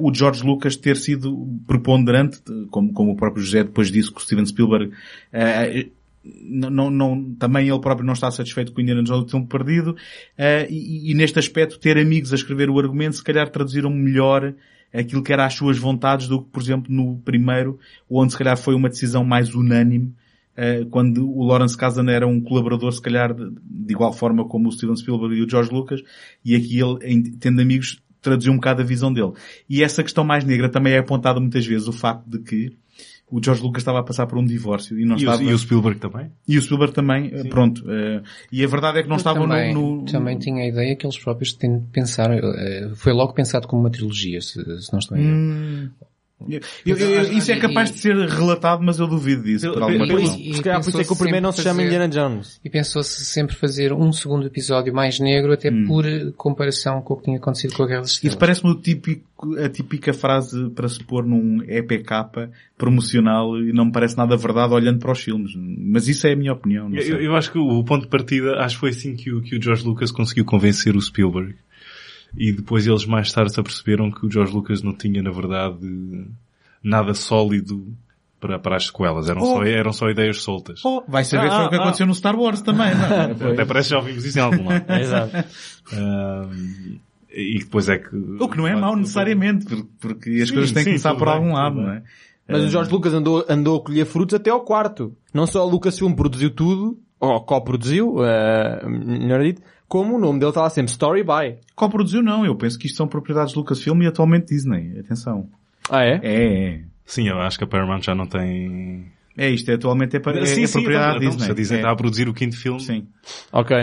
o 0.00 0.12
George 0.12 0.44
Lucas 0.44 0.76
ter 0.76 0.96
sido 0.96 1.46
preponderante, 1.66 2.40
como, 2.70 2.92
como 2.92 3.12
o 3.12 3.16
próprio 3.16 3.42
José 3.42 3.62
depois 3.62 3.90
disse 3.90 4.10
que 4.10 4.18
o 4.18 4.20
Steven 4.20 4.46
Spielberg 4.46 4.86
uh, 4.86 5.96
não, 6.42 6.90
não, 6.90 7.34
também 7.34 7.68
ele 7.68 7.80
próprio 7.80 8.06
não 8.06 8.14
está 8.14 8.30
satisfeito 8.30 8.72
com 8.72 8.78
o 8.78 8.82
Indiana 8.82 9.02
Jones 9.02 9.30
ter 9.30 9.46
perdido, 9.46 9.90
uh, 9.90 10.66
e, 10.70 11.10
e, 11.10 11.14
neste 11.14 11.38
aspecto 11.38 11.78
ter 11.78 11.98
amigos 11.98 12.32
a 12.32 12.36
escrever 12.36 12.70
o 12.70 12.78
argumento 12.78 13.16
se 13.16 13.24
calhar 13.24 13.48
traduziram 13.48 13.90
melhor 13.90 14.54
aquilo 14.92 15.22
que 15.22 15.32
era 15.32 15.44
as 15.44 15.54
suas 15.54 15.78
vontades 15.78 16.26
do 16.26 16.42
que, 16.42 16.50
por 16.50 16.62
exemplo, 16.62 16.92
no 16.92 17.18
primeiro, 17.18 17.78
onde 18.08 18.32
se 18.32 18.38
calhar 18.38 18.56
foi 18.56 18.74
uma 18.74 18.88
decisão 18.88 19.24
mais 19.24 19.54
unânime, 19.54 20.14
uh, 20.56 20.86
quando 20.90 21.28
o 21.28 21.44
Lawrence 21.44 21.76
Kasdan 21.76 22.10
era 22.10 22.26
um 22.26 22.40
colaborador 22.40 22.92
se 22.92 23.02
calhar 23.02 23.34
de, 23.34 23.50
de, 23.50 23.92
igual 23.92 24.12
forma 24.12 24.46
como 24.46 24.68
o 24.68 24.72
Steven 24.72 24.96
Spielberg 24.96 25.36
e 25.36 25.42
o 25.42 25.48
George 25.48 25.70
Lucas, 25.70 26.02
e 26.44 26.54
aqui 26.54 26.80
ele, 26.80 27.36
tendo 27.38 27.60
amigos, 27.60 28.00
traduziu 28.20 28.52
um 28.52 28.56
bocado 28.56 28.82
a 28.82 28.84
visão 28.84 29.12
dele. 29.12 29.32
E 29.68 29.82
essa 29.82 30.02
questão 30.02 30.24
mais 30.24 30.44
negra 30.44 30.68
também 30.68 30.94
é 30.94 30.98
apontada 30.98 31.38
muitas 31.38 31.64
vezes 31.66 31.86
o 31.86 31.92
facto 31.92 32.28
de 32.28 32.38
que 32.40 32.76
o 33.30 33.42
George 33.42 33.62
Lucas 33.62 33.80
estava 33.82 33.98
a 33.98 34.02
passar 34.02 34.26
por 34.26 34.38
um 34.38 34.44
divórcio 34.44 34.98
e 34.98 35.04
não 35.04 35.16
E, 35.16 35.18
estava... 35.20 35.42
o, 35.42 35.50
e 35.50 35.52
o 35.52 35.58
Spielberg 35.58 35.98
também? 35.98 36.30
E 36.46 36.56
o 36.56 36.62
Spielberg 36.62 36.94
também, 36.94 37.30
eh, 37.34 37.44
pronto. 37.48 37.84
eh, 37.90 38.22
e 38.52 38.62
a 38.64 38.68
verdade 38.68 38.98
é 38.98 39.02
que 39.02 39.08
não 39.08 39.16
Eu 39.16 39.22
também, 39.22 39.74
no, 39.74 39.96
no- 39.96 40.04
também 40.04 40.38
tinha 40.38 40.62
a 40.62 40.66
ideia 40.68 40.94
que 40.94 41.04
eles 41.04 41.18
próprios 41.18 41.52
ten- 41.54 41.80
pensaram, 41.92 42.34
eh, 42.36 42.90
foi 42.94 43.12
logo 43.12 43.32
pensado 43.32 43.66
como 43.66 43.82
uma 43.82 43.90
trilogia, 43.90 44.40
se, 44.40 44.54
se 44.80 44.92
não 44.92 44.98
estou 45.00 45.16
a. 45.16 45.20
Hum. 45.20 45.90
Eu- 46.38 46.60
eu- 46.84 46.96
eu- 47.14 47.32
isso 47.32 47.50
é 47.50 47.56
capaz 47.56 47.90
de 47.90 47.98
ser 47.98 48.14
relatado, 48.14 48.82
mas 48.82 48.98
eu 48.98 49.06
duvido 49.06 49.42
disso, 49.42 49.72
por 49.72 49.82
alguma 49.82 50.04
E- 50.04 50.08
Por 50.10 50.20
isso, 50.20 50.32
se 50.56 50.62
calhar 50.62 50.80
por 50.82 50.88
isso 50.90 51.00
é 51.00 51.04
que 51.04 51.06
o 51.06 51.16
pensou-se 51.16 51.22
primeiro 51.22 51.42
não 51.44 51.50
se 51.52 51.56
sempre 51.56 51.70
chama 51.70 51.82
fazer- 51.82 51.86
Indiana 52.04 52.08
Jones. 52.08 52.60
E 52.62 52.68
pensou-se 52.70 53.24
sempre 53.24 53.56
fazer 53.56 53.92
um 53.94 54.12
segundo 54.12 54.46
episódio 54.46 54.92
mais 54.94 55.18
negro, 55.18 55.52
até 55.54 55.70
Hum. 55.70 55.86
por 55.86 56.04
eh, 56.06 56.30
comparação 56.36 57.00
com 57.00 57.14
o 57.14 57.16
que 57.16 57.24
tinha 57.24 57.38
acontecido 57.38 57.74
com 57.74 57.82
a 57.84 57.86
Guerra 57.86 58.00
das 58.02 58.22
Isso 58.22 58.36
parece-me 58.38 58.78
a 59.64 59.68
típica 59.70 60.12
frase 60.12 60.68
para 60.70 60.88
se 60.88 61.02
pôr 61.02 61.24
num 61.26 61.62
EPK 61.66 62.50
promocional 62.76 63.56
e 63.58 63.72
não 63.72 63.86
me 63.86 63.92
parece 63.92 64.16
nada 64.16 64.36
verdade 64.36 64.72
olhando 64.74 64.98
para 64.98 65.12
os 65.12 65.20
filmes. 65.20 65.52
Mas 65.56 66.06
isso 66.06 66.26
é 66.26 66.32
a 66.32 66.36
minha 66.36 66.52
opinião. 66.52 66.88
Não 66.88 66.96
Eu, 66.96 67.02
sei. 67.02 67.26
eu 67.26 67.34
acho 67.34 67.50
que 67.50 67.58
o 67.58 67.82
ponto 67.82 68.02
de 68.02 68.08
partida, 68.08 68.56
acho 68.60 68.76
que 68.76 68.80
foi 68.80 68.90
assim 68.90 69.16
que 69.16 69.32
o, 69.32 69.40
que 69.42 69.56
o 69.56 69.62
George 69.62 69.84
Lucas 69.84 70.10
conseguiu 70.10 70.44
convencer 70.44 70.94
o 70.94 71.00
Spielberg. 71.00 71.54
E 72.36 72.52
depois 72.52 72.86
eles 72.86 73.06
mais 73.06 73.32
tarde 73.32 73.52
se 73.52 73.60
aperceberam 73.60 74.10
que 74.10 74.26
o 74.26 74.30
George 74.30 74.52
Lucas 74.52 74.82
não 74.82 74.92
tinha, 74.92 75.22
na 75.22 75.30
verdade, 75.30 75.78
nada 76.82 77.14
sólido 77.14 77.86
para, 78.38 78.58
para 78.58 78.76
as 78.76 78.86
sequelas. 78.86 79.28
Eram, 79.28 79.42
Oh. 79.42 79.46
só, 79.46 79.64
eram 79.64 79.92
só 79.92 80.10
ideias 80.10 80.42
soltas. 80.42 80.84
Oh, 80.84 81.02
vai 81.08 81.24
saber 81.24 81.48
Ah, 81.48 81.56
foi 81.56 81.66
o 81.66 81.68
que 81.70 81.74
ah, 81.76 81.80
aconteceu 81.80 82.06
no 82.06 82.14
Star 82.14 82.36
Wars 82.38 82.60
também, 82.60 82.94
não 82.94 83.04
é? 83.06 83.22
Até 83.52 83.64
parece 83.64 83.88
que 83.88 83.94
já 83.94 83.98
ouvimos 83.98 84.24
isso 84.24 84.38
em 84.38 84.42
algum 84.42 84.68
lado. 84.68 84.84
Exato. 84.92 85.36
Ahm, 85.92 86.98
e 87.30 87.58
depois 87.58 87.88
é 87.88 87.98
que... 87.98 88.14
O 88.40 88.48
que 88.48 88.56
não 88.56 88.66
é 88.66 88.74
mau 88.76 88.96
necessariamente, 88.96 89.66
porque, 89.66 89.88
porque 89.98 90.30
as 90.42 90.48
Sim, 90.48 90.54
coisas 90.54 90.72
têm 90.72 90.84
que 90.84 90.90
sim, 90.90 90.90
começar 90.90 91.10
tudo 91.10 91.18
por 91.18 91.26
bem, 91.26 91.34
algum 91.34 91.52
lado, 91.52 91.76
não 91.76 91.90
é? 91.90 92.02
Mas 92.48 92.62
o 92.62 92.68
George 92.68 92.90
Lucas 92.92 93.12
andou, 93.12 93.44
andou 93.48 93.78
a 93.78 93.82
colher 93.82 94.06
frutos 94.06 94.34
até 94.34 94.50
ao 94.50 94.60
quarto. 94.60 95.12
Não 95.34 95.46
só 95.46 95.66
o 95.66 95.68
Lucasfilm 95.70 96.14
produziu 96.14 96.50
tudo, 96.50 96.96
ou 97.18 97.40
co-produziu, 97.44 98.24
eh, 98.24 98.86
melhor 98.88 99.42
dito, 99.42 99.60
como 99.88 100.16
o 100.16 100.18
nome 100.18 100.38
dele 100.38 100.50
está 100.50 100.62
lá 100.62 100.70
sempre 100.70 100.90
Story 100.90 101.22
By. 101.22 101.58
Co-produziu 101.74 102.22
não, 102.22 102.44
eu 102.44 102.54
penso 102.56 102.78
que 102.78 102.86
isto 102.86 102.96
são 102.96 103.06
propriedades 103.08 103.52
de 103.52 103.58
Lucasfilm 103.58 104.02
e 104.02 104.06
atualmente 104.06 104.46
Disney. 104.46 104.98
Atenção. 104.98 105.48
Ah 105.90 106.04
é? 106.04 106.20
É, 106.22 106.68
é. 106.68 106.80
Sim, 107.04 107.28
eu 107.28 107.38
acho 107.40 107.56
que 107.58 107.64
a 107.64 107.66
Paramount 107.66 108.02
já 108.02 108.14
não 108.14 108.26
tem... 108.26 109.06
É 109.38 109.50
isto, 109.50 109.70
é, 109.70 109.74
atualmente 109.74 110.16
é, 110.16 110.18
para, 110.20 110.40
é, 110.40 110.46
sim, 110.46 110.62
é 110.64 110.66
sim, 110.66 110.72
propriedade 110.72 111.18
então, 111.18 111.20
da 111.20 111.24
então, 111.26 111.30
Disney. 111.36 111.44
se 111.46 111.50
a 111.52 111.54
Disney 111.54 111.76
É. 111.76 111.80
está 111.80 111.90
a 111.92 111.96
produzir 111.96 112.28
o 112.28 112.34
quinto 112.34 112.56
filme. 112.58 112.80
Sim. 112.80 113.06
Ok. 113.52 113.76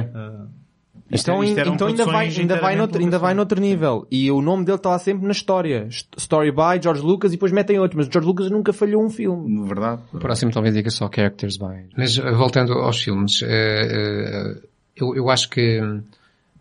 Isto- 1.12 1.30
Então, 1.30 1.44
isto 1.44 1.60
então 1.60 1.88
ainda 1.88 2.06
vai, 2.06 2.28
ainda 2.28 2.60
vai, 2.60 2.76
noutro, 2.76 3.00
ainda 3.00 3.20
vai 3.20 3.34
noutro 3.36 3.62
nível. 3.62 4.08
E 4.12 4.32
o 4.32 4.42
nome 4.42 4.66
dele 4.66 4.78
está 4.78 4.90
lá 4.90 4.98
sempre 5.00 5.26
na 5.28 5.32
história. 5.32 5.88
St- 5.92 6.08
Story 6.18 6.52
by 6.52 6.82
George 6.82 7.04
Lucas 7.04 7.32
e 7.32 7.36
depois 7.36 7.52
metem 7.52 7.78
outros. 7.78 7.98
Mas 7.98 8.08
o 8.08 8.12
George 8.12 8.28
Lucas 8.28 8.50
nunca 8.50 8.74
falhou 8.74 9.06
um 9.06 9.10
filme. 9.12 9.68
Verdade. 9.68 10.02
O 10.12 10.18
próximo 10.18 10.52
talvez 10.52 10.74
diga 10.74 10.90
só 10.90 11.08
Characters 11.14 11.58
by. 11.58 11.86
Mas 11.96 12.18
eh, 12.18 12.32
voltando 12.32 12.74
aos 12.74 13.00
filmes, 13.00 13.42
eh, 13.44 13.48
eh, 13.48 14.62
eu, 14.96 15.16
eu 15.16 15.30
acho 15.30 15.50
que 15.50 15.82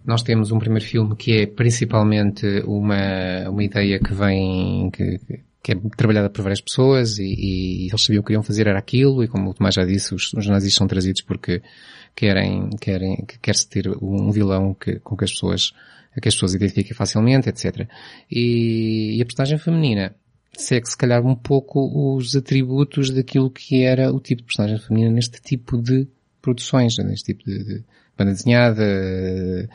nós 0.05 0.23
temos 0.23 0.51
um 0.51 0.59
primeiro 0.59 0.85
filme 0.85 1.15
que 1.17 1.33
é 1.39 1.47
principalmente 1.47 2.47
uma, 2.67 3.49
uma 3.49 3.63
ideia 3.63 3.99
que 3.99 4.13
vem, 4.13 4.91
que, 4.91 5.21
que 5.63 5.73
é 5.73 5.77
trabalhada 5.97 6.29
por 6.29 6.43
várias 6.43 6.61
pessoas 6.61 7.19
e, 7.19 7.25
e 7.25 7.89
eles 7.89 8.03
sabiam 8.03 8.21
o 8.21 8.23
que 8.23 8.29
queriam 8.29 8.43
fazer 8.43 8.67
era 8.67 8.79
aquilo 8.79 9.23
e 9.23 9.29
como 9.29 9.51
o 9.51 9.55
Tomás 9.55 9.75
já 9.75 9.85
disse, 9.85 10.15
os, 10.15 10.33
os 10.35 10.47
nazis 10.47 10.75
são 10.75 10.87
trazidos 10.87 11.21
porque 11.23 11.63
querem, 12.17 12.71
querem, 12.81 13.25
que 13.27 13.39
quer-se 13.39 13.69
ter 13.69 13.89
um 14.03 14.31
vilão 14.31 14.75
que, 14.75 14.99
com 15.01 15.17
que 15.17 15.25
as 15.25 15.33
pessoas, 15.33 15.73
que 16.21 16.29
as 16.29 16.35
pessoas 16.35 16.55
identifiquem 16.55 16.95
facilmente, 16.95 17.49
etc. 17.49 17.89
E, 18.31 19.17
e 19.17 19.23
a 19.23 19.25
personagem 19.25 19.59
feminina 19.59 20.15
segue 20.53 20.89
se 20.89 20.97
calhar 20.97 21.25
um 21.25 21.35
pouco 21.35 22.17
os 22.17 22.37
atributos 22.37 23.11
daquilo 23.11 23.51
que 23.51 23.83
era 23.83 24.13
o 24.13 24.21
tipo 24.21 24.43
de 24.43 24.47
personagem 24.47 24.79
feminina 24.79 25.11
neste 25.11 25.41
tipo 25.41 25.81
de 25.81 26.07
produções, 26.43 26.99
neste 26.99 27.33
tipo 27.33 27.45
de, 27.45 27.65
de 27.65 27.85
banda 28.17 28.33
desenhada, 28.33 28.83
eh, 28.85 29.69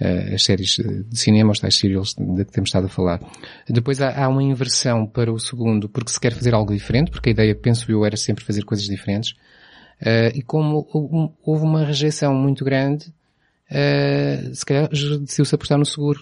eh, 0.00 0.34
as 0.34 0.42
séries 0.42 0.76
de 1.08 1.18
cinema, 1.18 1.52
os 1.52 1.60
tais 1.60 1.74
serials 1.76 2.14
de 2.14 2.44
que 2.44 2.52
temos 2.52 2.68
estado 2.68 2.86
a 2.86 2.88
falar. 2.88 3.20
Depois 3.68 4.00
há, 4.00 4.24
há 4.24 4.28
uma 4.28 4.42
inversão 4.42 5.06
para 5.06 5.32
o 5.32 5.38
segundo, 5.38 5.88
porque 5.88 6.10
se 6.10 6.20
quer 6.20 6.32
fazer 6.32 6.54
algo 6.54 6.72
diferente, 6.72 7.10
porque 7.10 7.28
a 7.30 7.32
ideia, 7.32 7.54
penso 7.54 7.90
eu, 7.90 8.04
era 8.04 8.16
sempre 8.16 8.44
fazer 8.44 8.64
coisas 8.64 8.86
diferentes. 8.86 9.34
Eh, 10.00 10.32
e 10.34 10.42
como 10.42 10.86
hou- 10.92 11.34
houve 11.44 11.64
uma 11.64 11.84
rejeição 11.84 12.34
muito 12.34 12.64
grande, 12.64 13.06
eh, 13.70 14.50
se 14.52 14.64
calhar 14.66 14.88
decidiu-se 14.88 15.54
apostar 15.54 15.78
no 15.78 15.86
seguro, 15.86 16.20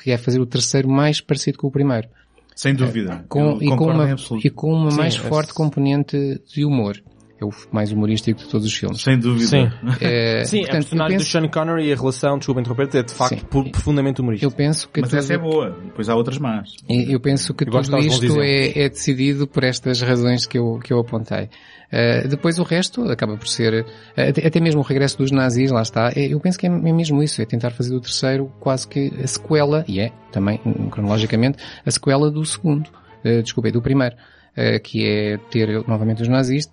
que 0.00 0.10
é 0.10 0.18
fazer 0.18 0.38
o 0.40 0.46
terceiro 0.46 0.88
mais 0.88 1.20
parecido 1.20 1.58
com 1.58 1.66
o 1.66 1.70
primeiro. 1.70 2.08
Sem 2.54 2.74
dúvida. 2.74 3.24
Com, 3.28 3.40
Eu 3.40 3.62
e, 3.62 3.68
com 3.68 3.76
concordo 3.76 4.02
em 4.02 4.04
uma, 4.04 4.12
absoluto. 4.12 4.46
e 4.46 4.50
com 4.50 4.72
uma 4.72 4.90
Sim, 4.90 4.96
mais 4.96 5.14
é- 5.14 5.18
forte 5.18 5.54
componente 5.54 6.40
de 6.52 6.64
humor. 6.64 7.00
É 7.40 7.44
o 7.44 7.50
mais 7.70 7.92
humorístico 7.92 8.40
de 8.40 8.48
todos 8.48 8.66
os 8.66 8.74
filmes. 8.74 9.00
Sem 9.02 9.16
dúvida. 9.18 9.46
Sim. 9.46 9.70
Eh, 10.00 10.44
Sim, 10.44 10.58
a 10.58 10.60
portanto, 10.62 10.66
eu 10.66 10.70
personagem 10.80 11.16
do 11.16 11.20
penso, 11.20 11.30
Sean 11.30 11.48
Connery 11.48 11.86
e 11.88 11.92
a 11.92 11.96
relação, 11.96 12.36
desculpa 12.38 12.60
interromper, 12.60 12.88
é 12.96 13.02
de 13.02 13.12
facto 13.14 13.38
Sim. 13.38 13.70
profundamente 13.70 14.18
eu 14.18 14.22
humorística. 14.24 14.56
penso 14.56 14.88
que 14.88 15.00
Mas 15.00 15.10
tudo, 15.10 15.18
essa 15.20 15.34
é 15.34 15.38
boa. 15.38 15.70
Depois 15.84 16.08
há 16.08 16.16
outras 16.16 16.38
más. 16.38 16.70
e 16.88 17.12
eu 17.12 17.20
penso 17.20 17.54
que 17.54 17.62
Eu 17.64 17.70
tudo 17.70 17.98
isto 17.98 18.40
é, 18.40 18.78
é 18.80 18.88
decidido 18.88 19.46
por 19.46 19.62
estas 19.62 20.00
razões 20.02 20.46
que 20.46 20.58
eu, 20.58 20.80
que 20.82 20.92
eu 20.92 20.98
apontei. 20.98 21.48
Eh, 21.90 22.26
depois 22.28 22.58
o 22.58 22.64
resto 22.64 23.02
acaba 23.10 23.36
por 23.36 23.48
ser, 23.48 23.86
eh, 24.16 24.28
até, 24.28 24.46
até 24.46 24.60
mesmo 24.60 24.80
o 24.80 24.84
regresso 24.84 25.16
dos 25.16 25.30
nazis, 25.30 25.70
lá 25.70 25.80
está, 25.82 26.12
é- 26.14 26.26
eu 26.34 26.38
penso 26.40 26.58
que 26.58 26.66
é, 26.66 26.70
é 26.70 26.92
mesmo 26.92 27.22
isso, 27.22 27.40
é 27.40 27.46
tentar 27.46 27.70
fazer 27.70 27.90
do 27.90 28.00
terceiro 28.00 28.52
quase 28.60 28.86
que 28.86 29.10
a 29.22 29.26
sequela, 29.26 29.84
e 29.88 30.00
é, 30.00 30.12
também, 30.30 30.60
hum, 30.66 30.90
cronologicamente, 30.90 31.56
a 31.86 31.90
sequela 31.90 32.30
do 32.30 32.44
segundo, 32.44 32.88
uh, 33.24 33.42
desculpem, 33.42 33.72
do 33.72 33.80
primeiro, 33.80 34.16
eh, 34.54 34.78
que 34.80 35.06
é 35.06 35.38
ter 35.50 35.82
novamente 35.88 36.20
os 36.20 36.28
nazis, 36.28 36.68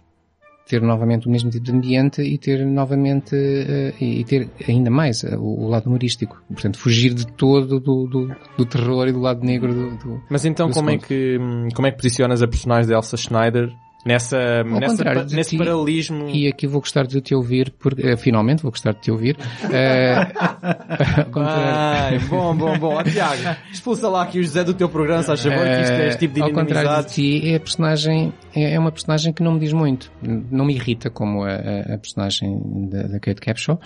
ter 0.65 0.81
novamente 0.81 1.27
o 1.27 1.31
mesmo 1.31 1.49
tipo 1.49 1.63
de 1.63 1.71
ambiente 1.71 2.21
e 2.21 2.37
ter 2.37 2.65
novamente, 2.65 3.35
eh, 3.35 3.93
e 4.01 4.23
ter 4.23 4.49
ainda 4.67 4.89
mais 4.89 5.23
eh, 5.23 5.37
o, 5.37 5.65
o 5.65 5.67
lado 5.69 5.87
humorístico. 5.87 6.41
Portanto, 6.47 6.79
fugir 6.79 7.13
de 7.13 7.27
todo 7.27 7.79
do, 7.79 8.07
do, 8.07 8.35
do 8.57 8.65
terror 8.65 9.07
e 9.07 9.11
do 9.11 9.19
lado 9.19 9.45
negro 9.45 9.73
do, 9.73 9.97
do, 9.97 10.21
Mas 10.29 10.43
então 10.43 10.69
como 10.71 10.89
é, 10.89 10.97
que, 10.97 11.37
hum, 11.39 11.69
como 11.73 11.87
é 11.87 11.91
que 11.91 11.97
posicionas 11.97 12.41
a 12.41 12.47
personagem 12.47 12.87
de 12.87 12.95
Elsa 12.95 13.15
Schneider 13.15 13.71
nessa, 14.05 14.63
nessa 14.63 14.87
contrário 14.97 15.21
pa- 15.21 15.27
de 15.27 15.35
nesse 15.35 15.49
ti, 15.51 15.57
paralelismo? 15.57 16.29
E 16.29 16.47
aqui 16.47 16.67
vou 16.67 16.79
gostar 16.81 17.05
de 17.07 17.19
te 17.21 17.33
ouvir, 17.35 17.73
porque 17.79 18.05
eh, 18.07 18.15
finalmente 18.17 18.61
vou 18.61 18.71
gostar 18.71 18.93
de 18.93 19.01
te 19.01 19.11
ouvir. 19.11 19.35
Ao 21.33 21.41
Ai, 21.43 22.19
bom, 22.29 22.55
bom, 22.55 22.77
bom. 22.77 22.95
Ó, 22.95 23.03
Tiago, 23.03 23.41
expulsa 23.71 24.07
lá 24.09 24.23
aqui 24.23 24.39
o 24.39 24.43
José 24.43 24.63
do 24.63 24.73
teu 24.73 24.87
programa, 24.89 25.21
se 25.21 25.27
faz 25.27 25.41
favor, 25.43 25.65
que 25.65 25.81
isto 25.81 25.93
é 25.93 26.07
este 26.07 26.19
tipo 26.19 26.33
de 26.35 26.41
Eh, 26.41 26.43
ao 26.43 26.51
contrário 26.51 27.05
de 27.05 27.11
ti, 27.13 27.49
é 27.49 27.55
a 27.55 27.59
personagem, 27.59 28.33
é 28.55 28.73
é 28.75 28.79
uma 28.79 28.91
personagem 28.91 29.31
que 29.33 29.43
não 29.43 29.53
me 29.53 29.59
diz 29.59 29.73
muito. 29.73 30.11
Não 30.21 30.65
me 30.65 30.73
irrita 30.75 31.09
como 31.09 31.43
a, 31.43 31.49
a- 31.49 31.93
a 31.95 31.97
personagem 31.97 32.59
da, 32.89 33.03
da 33.03 33.19
Kate 33.19 33.41
Capshaw, 33.41 33.79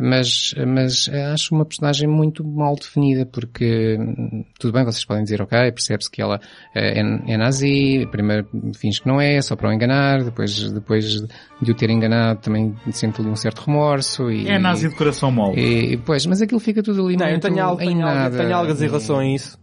mas, 0.00 0.54
mas 0.66 1.08
acho 1.32 1.54
uma 1.54 1.64
personagem 1.64 2.08
muito 2.08 2.44
mal 2.44 2.74
definida, 2.74 3.26
porque 3.26 3.96
hum, 3.98 4.44
tudo 4.58 4.72
bem, 4.72 4.84
vocês 4.84 5.04
podem 5.04 5.22
dizer, 5.22 5.42
ok, 5.42 5.58
percebe-se 5.72 6.10
que 6.10 6.20
ela 6.22 6.40
eh, 6.74 7.00
é, 7.00 7.32
é 7.32 7.36
nazi, 7.36 8.06
primeiro 8.10 8.48
finge 8.74 9.00
que 9.00 9.06
não 9.08 9.20
é, 9.20 9.40
só 9.42 9.56
para 9.56 9.68
o 9.68 9.72
enganar, 9.72 10.24
depois, 10.24 10.70
depois 10.72 11.22
de 11.60 11.70
o 11.70 11.74
ter 11.74 11.90
enganado 11.90 12.40
também 12.40 12.74
sente 12.92 13.20
ali 13.20 13.30
um 13.30 13.36
certo 13.36 13.60
remorso 13.66 14.30
e... 14.30 14.48
É 14.48 14.58
nazi 14.58 14.88
de 14.88 14.94
coração 14.94 15.30
mole. 15.30 15.60
E, 15.60 15.96
pois, 15.98 16.26
mas 16.26 16.40
aquilo 16.42 16.60
fica 16.60 16.82
tudo 16.82 17.04
ali 17.06 17.16
Não, 17.16 17.26
eu 17.26 17.32
muito 17.32 17.48
tenho, 17.48 17.62
algo, 17.64 17.82
em 17.82 17.88
tenho, 17.88 18.06
algo, 18.06 18.18
nada. 18.18 18.36
tenho 18.36 18.56
algas 18.56 18.82
em 18.82 18.86
relação 18.86 19.18
a 19.18 19.26
isso. 19.26 19.58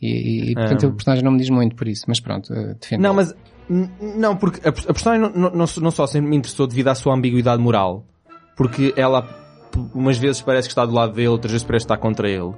e, 0.00 0.08
e, 0.08 0.50
e, 0.50 0.54
portanto 0.54 0.86
Ah. 0.86 0.88
a 0.88 0.92
personagem 0.92 1.24
não 1.24 1.32
me 1.32 1.38
diz 1.38 1.50
muito 1.50 1.76
por 1.76 1.88
isso, 1.88 2.04
mas 2.08 2.20
pronto, 2.20 2.52
uh, 2.52 2.74
defendo. 2.80 3.00
Não, 3.00 3.14
mas 3.14 3.34
não, 3.68 4.36
porque 4.36 4.66
a, 4.66 4.72
personagem 4.72 5.30
não, 5.34 5.50
não, 5.50 5.66
não, 5.80 5.90
só 5.90 6.06
sempre 6.06 6.30
me 6.30 6.36
interessou 6.36 6.66
devido 6.66 6.88
à 6.88 6.94
sua 6.94 7.14
ambiguidade 7.14 7.60
moral, 7.60 8.06
porque 8.56 8.94
ela 8.96 9.45
umas 9.94 10.18
vezes 10.18 10.40
parece 10.40 10.68
que 10.68 10.72
está 10.72 10.84
do 10.84 10.92
lado 10.92 11.12
dele, 11.12 11.28
outras 11.28 11.52
vezes 11.52 11.66
parece 11.66 11.86
que 11.86 11.92
está 11.92 12.00
contra 12.00 12.28
ele, 12.28 12.54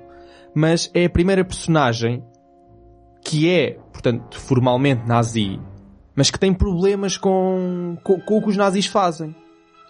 mas 0.54 0.90
é 0.94 1.04
a 1.04 1.10
primeira 1.10 1.44
personagem 1.44 2.22
que 3.24 3.50
é, 3.50 3.78
portanto, 3.92 4.38
formalmente 4.38 5.06
nazi, 5.06 5.60
mas 6.14 6.30
que 6.30 6.38
tem 6.38 6.52
problemas 6.52 7.16
com, 7.16 7.96
com, 8.02 8.20
com 8.20 8.38
o 8.38 8.42
que 8.42 8.48
os 8.48 8.56
nazis 8.56 8.86
fazem. 8.86 9.34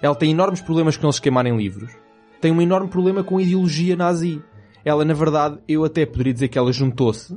Ela 0.01 0.15
tem 0.15 0.31
enormes 0.31 0.61
problemas 0.61 0.97
com 0.97 1.07
eles 1.07 1.19
queimarem 1.19 1.57
livros. 1.57 1.93
Tem 2.41 2.53
um 2.53 2.63
enorme 2.63 2.89
problema 2.89 3.25
com 3.25 3.39
a 3.39 3.43
ideologia 3.43 3.97
nazi. 3.97 4.43
Ela, 4.85 5.05
na 5.05 5.15
verdade, 5.15 5.59
eu 5.67 5.85
até 5.85 6.07
poderia 6.07 6.33
dizer 6.33 6.49
que 6.49 6.59
ela 6.59 6.73
juntou-se 6.73 7.37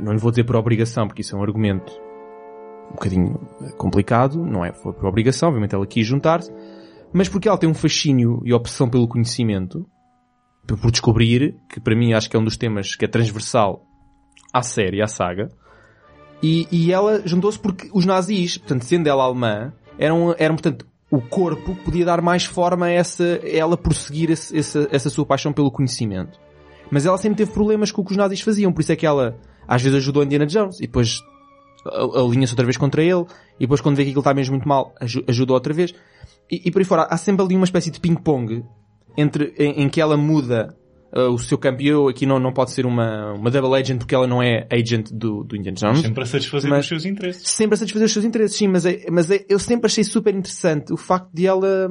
não 0.00 0.12
lhe 0.12 0.18
vou 0.18 0.30
dizer 0.30 0.44
por 0.44 0.56
obrigação, 0.56 1.06
porque 1.06 1.22
isso 1.22 1.34
é 1.34 1.38
um 1.38 1.42
argumento 1.42 1.92
um 2.90 2.94
bocadinho 2.94 3.40
complicado, 3.76 4.44
não 4.44 4.64
é? 4.64 4.72
Foi 4.72 4.92
por 4.92 5.06
obrigação, 5.06 5.48
obviamente 5.48 5.74
ela 5.74 5.86
quis 5.86 6.06
juntar-se, 6.06 6.52
mas 7.12 7.28
porque 7.28 7.48
ela 7.48 7.58
tem 7.58 7.68
um 7.68 7.74
fascínio 7.74 8.40
e 8.44 8.52
obsessão 8.52 8.88
pelo 8.88 9.08
conhecimento, 9.08 9.86
por 10.66 10.90
descobrir, 10.90 11.54
que 11.68 11.80
para 11.80 11.94
mim 11.94 12.12
acho 12.12 12.28
que 12.28 12.36
é 12.36 12.40
um 12.40 12.44
dos 12.44 12.56
temas 12.56 12.96
que 12.96 13.04
é 13.04 13.08
transversal 13.08 13.84
à 14.52 14.62
série, 14.62 15.00
à 15.02 15.06
saga, 15.06 15.48
e, 16.42 16.66
e 16.70 16.92
ela 16.92 17.22
juntou-se 17.26 17.58
porque 17.58 17.88
os 17.94 18.04
nazis, 18.04 18.58
portanto, 18.58 18.82
sendo 18.84 19.06
ela 19.08 19.24
alemã, 19.24 19.72
eram, 19.98 20.34
eram 20.38 20.54
portanto, 20.56 20.86
o 21.10 21.20
corpo 21.20 21.74
que 21.76 21.84
podia 21.84 22.04
dar 22.04 22.20
mais 22.20 22.44
forma 22.44 22.86
a 22.86 22.90
essa, 22.90 23.40
a 23.42 23.48
ela 23.48 23.76
prosseguir 23.76 24.30
esse- 24.30 24.56
essa, 24.58 24.88
essa 24.90 25.08
sua 25.08 25.24
paixão 25.24 25.52
pelo 25.52 25.70
conhecimento. 25.70 26.38
Mas 26.90 27.06
ela 27.06 27.16
sempre 27.16 27.38
teve 27.38 27.52
problemas 27.52 27.90
com 27.92 28.02
o 28.02 28.04
que 28.04 28.10
os 28.10 28.16
nazis 28.16 28.40
faziam, 28.40 28.72
por 28.72 28.80
isso 28.80 28.92
é 28.92 28.96
que 28.96 29.06
ela 29.06 29.36
às 29.66 29.80
vezes 29.82 29.98
ajudou 29.98 30.22
Indiana 30.22 30.46
Jones 30.46 30.78
e 30.78 30.82
depois 30.82 31.20
a- 31.20 31.35
alinha-se 32.14 32.52
outra 32.52 32.64
vez 32.64 32.76
contra 32.76 33.02
ele, 33.02 33.24
e 33.58 33.60
depois 33.60 33.80
quando 33.80 33.96
vê 33.96 34.02
que 34.04 34.10
aquilo 34.10 34.20
está 34.20 34.34
mesmo 34.34 34.54
muito 34.54 34.68
mal, 34.68 34.94
aju- 35.00 35.24
ajuda 35.28 35.52
outra 35.52 35.72
vez. 35.74 35.92
E, 36.50 36.62
e 36.66 36.70
por 36.70 36.78
aí 36.80 36.84
fora, 36.84 37.02
há 37.10 37.16
sempre 37.16 37.44
ali 37.44 37.56
uma 37.56 37.64
espécie 37.64 37.90
de 37.90 37.98
ping-pong 38.00 38.64
entre, 39.16 39.54
em, 39.58 39.82
em 39.82 39.88
que 39.88 40.00
ela 40.00 40.16
muda 40.16 40.76
uh, 41.12 41.30
o 41.32 41.38
seu 41.38 41.58
campo. 41.58 41.82
Eu 41.82 42.08
aqui 42.08 42.24
não, 42.26 42.38
não 42.38 42.52
pode 42.52 42.70
ser 42.70 42.86
uma, 42.86 43.32
uma 43.32 43.50
double 43.50 43.74
agent 43.78 43.98
porque 43.98 44.14
ela 44.14 44.26
não 44.26 44.42
é 44.42 44.66
agent 44.70 45.10
do, 45.10 45.42
do 45.42 45.56
Indiana 45.56 45.76
Jones. 45.76 46.00
Sempre 46.00 46.22
a 46.22 46.26
satisfazer 46.26 46.70
Mas- 46.70 46.80
os 46.84 46.88
seus 46.88 47.04
interesses. 47.04 47.48
Sempre 47.50 47.74
a 47.74 47.76
satisfazer 47.78 48.06
os 48.06 48.12
seus 48.12 48.24
interesses, 48.24 48.56
sim, 48.56 48.68
mas, 48.68 48.86
é, 48.86 49.04
mas 49.10 49.30
é, 49.30 49.44
eu 49.48 49.58
sempre 49.58 49.86
achei 49.86 50.04
super 50.04 50.34
interessante 50.34 50.92
o 50.92 50.96
facto 50.96 51.30
de 51.32 51.46
ela 51.46 51.90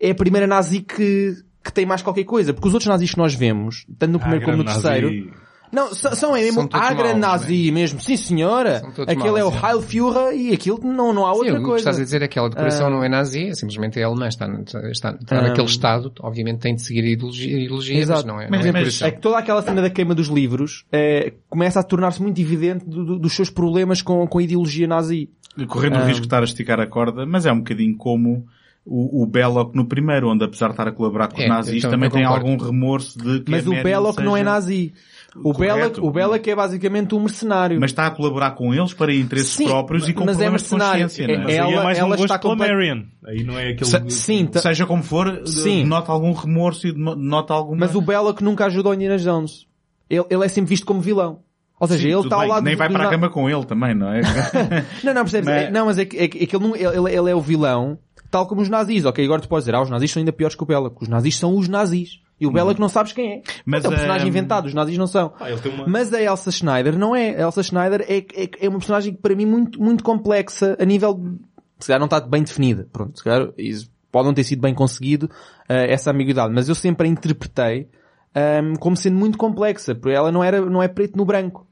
é 0.00 0.10
a 0.10 0.14
primeira 0.14 0.46
nazi 0.46 0.80
que, 0.80 1.34
que 1.64 1.72
tem 1.72 1.84
mais 1.86 2.00
qualquer 2.02 2.24
coisa. 2.24 2.52
Porque 2.54 2.68
os 2.68 2.74
outros 2.74 2.88
nazis 2.88 3.10
que 3.10 3.18
nós 3.18 3.34
vemos, 3.34 3.86
tanto 3.98 4.12
no 4.12 4.20
primeiro 4.20 4.44
Ah, 4.44 4.46
como 4.46 4.58
no 4.58 4.64
terceiro, 4.64 5.08
nazi. 5.08 5.30
Não, 5.72 5.94
são, 5.94 6.34
é 6.36 6.40
mesmo 6.42 6.60
São 6.60 6.66
todos 6.68 6.86
a 6.86 6.92
grande 6.94 7.20
maus, 7.20 7.40
nazi 7.42 7.70
mesmo. 7.72 8.00
Sim, 8.00 8.16
senhora. 8.16 8.82
Aquele 9.06 9.38
é 9.40 9.44
o 9.44 9.50
é. 9.50 9.66
Heil 9.70 9.80
Führer 9.82 10.34
e 10.34 10.52
aquilo 10.52 10.80
não, 10.82 11.12
não 11.12 11.26
há 11.26 11.32
outra 11.32 11.50
Sim, 11.52 11.56
o 11.56 11.60
que 11.60 11.64
coisa. 11.64 11.78
estás 11.78 11.98
a 11.98 12.02
dizer 12.04 12.16
é 12.22 12.28
que 12.28 12.38
aquela 12.38 12.48
decoração 12.50 12.86
Ah. 12.86 12.90
não 12.90 13.04
é 13.04 13.08
nazi, 13.08 13.48
é 13.48 13.54
simplesmente 13.54 13.98
é 13.98 14.02
alemã, 14.02 14.28
está, 14.28 14.46
está, 14.90 15.12
está 15.20 15.38
Ah. 15.38 15.42
naquele 15.42 15.66
estado, 15.66 16.12
obviamente 16.20 16.58
tem 16.60 16.74
de 16.74 16.82
seguir 16.82 17.04
a 17.04 17.08
ideologia, 17.08 17.56
a 17.56 17.60
ideologia 17.60 18.06
mas 18.06 18.24
não 18.24 18.40
é, 18.40 18.48
Mas- 18.50 18.60
não 18.60 18.68
é 18.68 18.72
mas-. 18.72 19.02
É 19.02 19.10
que 19.10 19.20
toda 19.20 19.38
aquela 19.38 19.62
cena 19.62 19.80
da 19.82 19.90
queima 19.90 20.14
dos 20.14 20.28
livros 20.28 20.84
eh, 20.92 21.34
começa 21.48 21.80
a 21.80 21.82
tornar-se 21.82 22.20
muito 22.22 22.40
evidente 22.40 22.84
do- 22.84 23.04
do- 23.04 23.18
dos 23.18 23.32
seus 23.34 23.50
problemas 23.50 24.02
com, 24.02 24.26
com 24.26 24.38
a 24.38 24.42
ideologia 24.42 24.86
nazi. 24.88 25.30
Correndo 25.68 25.94
o 25.94 25.98
Ah. 25.98 26.04
risco 26.04 26.20
de 26.22 26.26
estar 26.26 26.40
a 26.40 26.44
esticar 26.44 26.80
a 26.80 26.86
corda, 26.86 27.26
mas 27.26 27.44
é 27.46 27.52
um 27.52 27.58
bocadinho 27.58 27.96
como 27.96 28.46
o, 28.86 29.22
o 29.22 29.26
Belloc 29.26 29.74
no 29.74 29.84
primeiro, 29.84 30.28
onde 30.30 30.42
apesar 30.44 30.68
de 30.68 30.72
estar 30.72 30.88
a 30.88 30.92
colaborar 30.92 31.28
com 31.28 31.36
os 31.38 31.44
É, 31.44 31.48
nazis, 31.48 31.82
também 31.82 32.08
tem 32.08 32.24
algum 32.24 32.56
remorso 32.56 33.18
de 33.18 33.40
que 33.40 33.50
Mas 33.50 33.66
a 33.66 33.70
o 33.70 33.82
Belloc 33.82 34.18
não 34.20 34.36
é 34.36 34.42
nazi. 34.42 34.92
O 35.36 35.52
Correto. 35.54 35.74
Belloc, 35.76 35.98
o 35.98 36.10
Belloc 36.10 36.46
é 36.48 36.54
basicamente 36.54 37.14
um 37.14 37.20
mercenário. 37.20 37.78
Mas 37.80 37.90
está 37.90 38.06
a 38.06 38.10
colaborar 38.10 38.50
com 38.52 38.74
eles 38.74 38.92
para 38.92 39.14
interesses 39.14 39.52
Sim, 39.54 39.66
próprios 39.66 40.08
e 40.08 40.12
com 40.12 40.24
mas 40.24 40.36
é 40.36 40.38
problemas 40.50 40.62
de 40.62 40.70
mercenário. 40.72 41.02
consciência, 41.04 41.32
É- 41.32 41.36
não 41.36 41.42
é? 41.42 41.44
Mas 41.44 41.52
aí 41.54 41.58
ela- 41.58 41.72
é 41.80 41.84
mais 41.84 41.98
ela 41.98 42.06
um 42.06 42.10
gosto 42.10 42.24
está 42.24 42.38
complet- 42.38 42.72
Marion. 42.72 43.02
Aí 43.26 43.44
não 43.44 43.58
é 43.58 43.68
aquele... 43.70 43.84
Se- 43.90 44.10
Sim, 44.10 44.46
ta- 44.46 44.60
Seja 44.60 44.86
como 44.86 45.02
for, 45.02 45.42
Sim. 45.46 45.84
nota 45.84 46.10
algum 46.10 46.32
remorso 46.32 46.86
e 46.88 46.92
nota 46.92 47.54
alguma... 47.54 47.76
Mas 47.78 47.94
o 47.94 48.00
Belloc 48.00 48.40
nunca 48.40 48.66
ajudou 48.66 48.92
o 48.92 48.94
Indiana 48.94 49.18
Jones. 49.18 49.66
Ele, 50.08 50.24
ele 50.28 50.44
é 50.44 50.48
sempre 50.48 50.70
visto 50.70 50.84
como 50.84 51.00
vilão. 51.00 51.40
Ou 51.78 51.86
seja, 51.88 52.02
Sim, 52.02 52.12
ele 52.12 52.20
está 52.20 52.36
ao 52.36 52.46
lado 52.46 52.64
Nem 52.64 52.74
do- 52.74 52.78
vai 52.78 52.90
para 52.90 53.06
a 53.06 53.10
cama 53.10 53.30
com 53.30 53.48
ele 53.48 53.64
também, 53.64 53.94
não 53.94 54.12
é? 54.12 54.20
Não, 55.04 55.14
não, 55.14 55.22
percebes? 55.22 55.48
Mas- 55.48 55.62
É- 55.64 55.70
não, 55.70 55.86
mas 55.86 55.98
é 55.98 56.04
que, 56.04 56.16
é 56.18 56.28
que, 56.28 56.42
é 56.42 56.46
que 56.46 56.56
ele, 56.56 56.66
não- 56.66 56.76
ele, 56.76 57.14
ele 57.16 57.30
é 57.30 57.34
o 57.34 57.40
vilão, 57.40 57.98
tal 58.30 58.46
como 58.46 58.60
os 58.60 58.68
nazis. 58.68 59.04
Ok, 59.06 59.24
agora 59.24 59.40
tu 59.40 59.48
podes 59.48 59.64
dizer, 59.64 59.74
ah, 59.76 59.80
os 59.82 59.88
nazis 59.88 60.10
são 60.10 60.20
ainda 60.20 60.32
piores 60.32 60.54
que 60.54 60.62
o 60.62 60.66
Belloc. 60.66 61.00
Os 61.00 61.08
nazis 61.08 61.38
são 61.38 61.56
os 61.56 61.68
nazis. 61.68 62.20
E 62.40 62.46
o 62.46 62.50
Belloc 62.50 62.78
não 62.78 62.88
sabes 62.88 63.12
quem 63.12 63.32
é. 63.34 63.42
Mas, 63.66 63.84
é 63.84 63.88
um 63.88 63.90
personagem 63.90 64.26
hum, 64.26 64.30
inventado, 64.30 64.66
os 64.66 64.72
nazis 64.72 64.96
não 64.96 65.06
são. 65.06 65.34
Ah, 65.38 65.48
uma... 65.68 65.86
Mas 65.86 66.12
a 66.14 66.22
Elsa 66.22 66.50
Schneider 66.50 66.98
não 66.98 67.14
é. 67.14 67.36
A 67.36 67.42
Elsa 67.42 67.62
Schneider 67.62 68.00
é, 68.08 68.18
é, 68.18 68.50
é 68.60 68.68
uma 68.68 68.78
personagem 68.78 69.12
que 69.12 69.20
para 69.20 69.34
mim 69.34 69.44
muito, 69.44 69.80
muito 69.80 70.02
complexa 70.02 70.74
a 70.80 70.84
nível, 70.86 71.14
de- 71.14 71.38
se 71.78 71.88
calhar 71.88 72.00
não 72.00 72.06
está 72.06 72.18
bem 72.20 72.42
definida. 72.42 72.88
Pronto, 72.90 73.18
se 73.18 73.22
calhar 73.24 73.50
isso 73.58 73.90
pode 74.10 74.26
não 74.26 74.34
ter 74.34 74.44
sido 74.44 74.62
bem 74.62 74.74
conseguido, 74.74 75.30
eh, 75.68 75.92
essa 75.92 76.10
ambiguidade. 76.10 76.52
Mas 76.52 76.68
eu 76.68 76.74
sempre 76.74 77.06
a 77.06 77.10
interpretei, 77.10 77.88
ehm, 78.34 78.74
como 78.80 78.96
sendo 78.96 79.16
muito 79.16 79.36
complexa, 79.36 79.94
porque 79.94 80.16
ela 80.16 80.32
não 80.32 80.42
era, 80.42 80.60
não 80.62 80.82
é 80.82 80.88
preto 80.88 81.16
no 81.16 81.24
branco. 81.26 81.66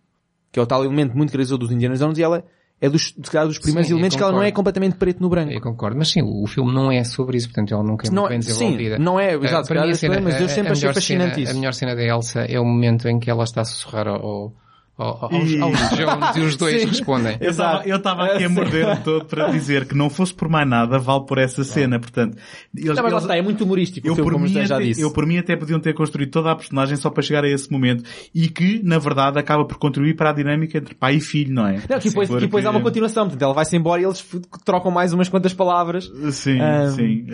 Que 0.52 0.60
é 0.60 0.62
o 0.62 0.66
tal 0.66 0.84
elemento 0.84 1.16
muito 1.16 1.30
característico 1.30 1.58
dos 1.58 1.72
Indiana 1.72 1.96
Jones 1.96 2.18
e 2.18 2.22
ela 2.22 2.44
é 2.80 2.88
dos, 2.88 3.06
se 3.08 3.14
calhar 3.30 3.46
dos 3.46 3.58
primeiros 3.58 3.88
Sim, 3.88 3.94
elementos 3.94 4.16
que 4.16 4.22
ela 4.22 4.32
não 4.32 4.42
é 4.42 4.52
completamente 4.52 4.96
preto 4.96 5.20
no 5.20 5.28
branco. 5.28 5.52
Eu 5.52 5.60
concordo, 5.60 5.96
mas 5.98 6.08
sim, 6.10 6.22
o 6.22 6.46
filme 6.46 6.72
não 6.72 6.90
é 6.92 7.02
sobre 7.04 7.36
isso, 7.36 7.48
portanto 7.48 7.72
ela 7.74 7.82
nunca 7.82 8.06
é 8.06 8.10
Não 8.10 8.22
muito 8.22 8.32
é- 8.32 8.36
bem 8.36 8.42
sim, 8.42 8.48
desenvolvida. 8.52 8.98
não 8.98 9.18
é, 9.18 9.34
exato, 9.34 9.66
se 9.66 9.72
para 9.72 9.82
mim, 9.82 9.88
a 9.88 9.90
esse 9.90 10.00
cena- 10.00 10.20
mas 10.20 10.40
eu 10.40 10.48
sempre 10.48 10.72
achei 10.72 10.92
fascinante 10.92 11.34
cena- 11.34 11.42
isso. 11.44 11.52
A 11.52 11.54
melhor 11.56 11.74
cena 11.74 11.96
da 11.96 12.02
Elsa 12.04 12.40
é 12.42 12.60
o 12.60 12.64
momento 12.64 13.08
em 13.08 13.18
que 13.18 13.28
ela 13.30 13.42
está 13.44 13.62
a 13.62 13.64
sussurrar 13.64 14.06
ao, 14.06 14.52
aos, 14.98 15.50
E- 15.50 15.60
aos 15.60 15.78
Jones 15.90 16.36
e 16.36 16.40
os 16.40 16.56
dois 16.56 16.82
Sim. 16.82 16.88
respondem. 16.88 17.36
Eu 17.40 17.50
estava, 17.50 17.72
Exato. 17.74 17.88
eu 17.88 17.96
estava 17.96 18.24
aqui 18.26 18.44
a 18.44 18.48
morder 18.48 19.02
todo 19.04 19.24
para 19.26 19.48
dizer 19.50 19.86
que 19.86 19.94
não 19.96 20.10
fosse 20.10 20.34
por 20.34 20.48
mais 20.48 20.68
nada, 20.68 20.98
vale 20.98 21.24
por 21.24 21.38
essa 21.38 21.62
cena, 21.64 21.98
portanto. 22.00 22.36
Eles, 22.76 22.88
Não, 22.96 23.02
mas 23.02 23.12
eles- 23.12 23.22
está, 23.24 23.36
é 23.36 23.42
muito 23.42 23.64
humorístico 23.64 24.06
o 24.06 24.10
eu, 24.10 24.14
filme, 24.16 24.30
por 24.30 24.40
mim 24.40 24.48
já 24.48 24.76
até, 24.76 24.84
disse. 24.84 25.00
eu 25.00 25.10
por 25.12 25.24
mim 25.26 25.38
até 25.38 25.56
podiam 25.56 25.78
ter 25.80 25.94
construído 25.94 26.30
toda 26.30 26.50
a 26.50 26.56
personagem 26.56 26.96
só 26.96 27.10
para 27.10 27.22
chegar 27.22 27.44
a 27.44 27.48
esse 27.48 27.70
momento 27.70 28.02
e 28.34 28.48
que, 28.48 28.80
na 28.82 28.98
verdade, 28.98 29.38
acaba 29.38 29.64
por 29.64 29.78
contribuir 29.78 30.14
para 30.16 30.30
a 30.30 30.32
dinâmica 30.32 30.78
entre 30.78 30.94
pai 30.94 31.16
e 31.16 31.20
filho, 31.20 31.54
não 31.54 31.66
é? 31.66 31.74
Não, 31.88 31.98
que 31.98 32.08
depois, 32.08 32.28
Porque- 32.28 32.40
que 32.42 32.46
depois 32.46 32.66
há 32.66 32.70
uma 32.70 32.80
continuação, 32.80 33.24
portanto 33.24 33.42
ela 33.42 33.54
vai-se 33.54 33.76
embora 33.76 34.00
e 34.02 34.04
eles 34.04 34.24
trocam 34.64 34.90
mais 34.90 35.12
umas 35.12 35.28
quantas 35.28 35.52
palavras. 35.54 36.10
Sim, 36.32 36.60
Ahm. 36.60 36.90
sim. 36.90 37.26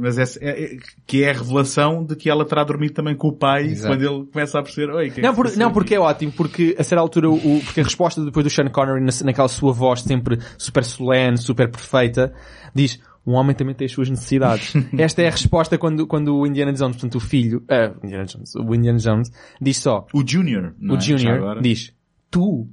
Mas 0.00 0.18
essa, 0.18 0.38
é, 0.42 0.64
é- 0.64 0.76
que 1.06 1.22
é 1.22 1.30
a 1.30 1.32
revelação 1.32 2.04
de 2.04 2.16
que 2.16 2.28
ela 2.28 2.44
terá 2.44 2.64
dormido 2.64 2.92
também 2.94 3.14
com 3.14 3.28
o 3.28 3.32
pai 3.32 3.64
Exato. 3.66 3.94
quando 3.94 4.02
ele 4.02 4.26
começa 4.32 4.58
a 4.58 4.62
perceber, 4.62 4.92
oi, 4.92 5.10
que 5.10 5.20
é 5.20 5.22
Não, 5.22 5.30
que 5.30 5.36
por- 5.36 5.56
não, 5.56 5.66
aqui?" 5.66 5.74
porque 5.74 5.94
é 5.94 6.00
ótimo, 6.00 6.32
porque 6.32 6.74
a 6.78 6.82
certa 6.82 7.03
altura, 7.04 7.30
o, 7.30 7.60
porque 7.64 7.80
a 7.80 7.84
resposta 7.84 8.24
depois 8.24 8.44
do 8.44 8.50
Sean 8.50 8.68
Connery, 8.68 9.00
na- 9.00 9.12
naquela 9.24 9.48
sua 9.48 9.72
voz 9.72 10.02
sempre 10.02 10.38
super 10.58 10.84
solene, 10.84 11.38
super 11.38 11.70
perfeita, 11.70 12.32
diz, 12.74 12.98
um 13.26 13.32
homem 13.32 13.54
também 13.56 13.74
tem 13.74 13.86
as 13.86 13.92
suas 13.92 14.10
necessidades. 14.10 14.74
Esta 14.98 15.22
é 15.22 15.28
a 15.28 15.30
resposta 15.30 15.78
quando, 15.78 16.06
quando 16.06 16.36
o 16.36 16.46
Indiana 16.46 16.72
Jones, 16.72 16.96
portanto 16.96 17.14
o 17.16 17.20
filho, 17.20 17.62
ah, 17.70 17.92
Indiana 18.02 18.24
Jones, 18.26 18.54
o 18.54 18.74
Indiana 18.74 18.98
Jones, 18.98 19.30
diz 19.60 19.76
só, 19.78 20.06
O 20.12 20.22
Junior, 20.26 20.74
o 20.82 20.94
é? 20.96 21.00
Junior 21.00 21.60
diz, 21.62 21.92
tu. 22.30 22.68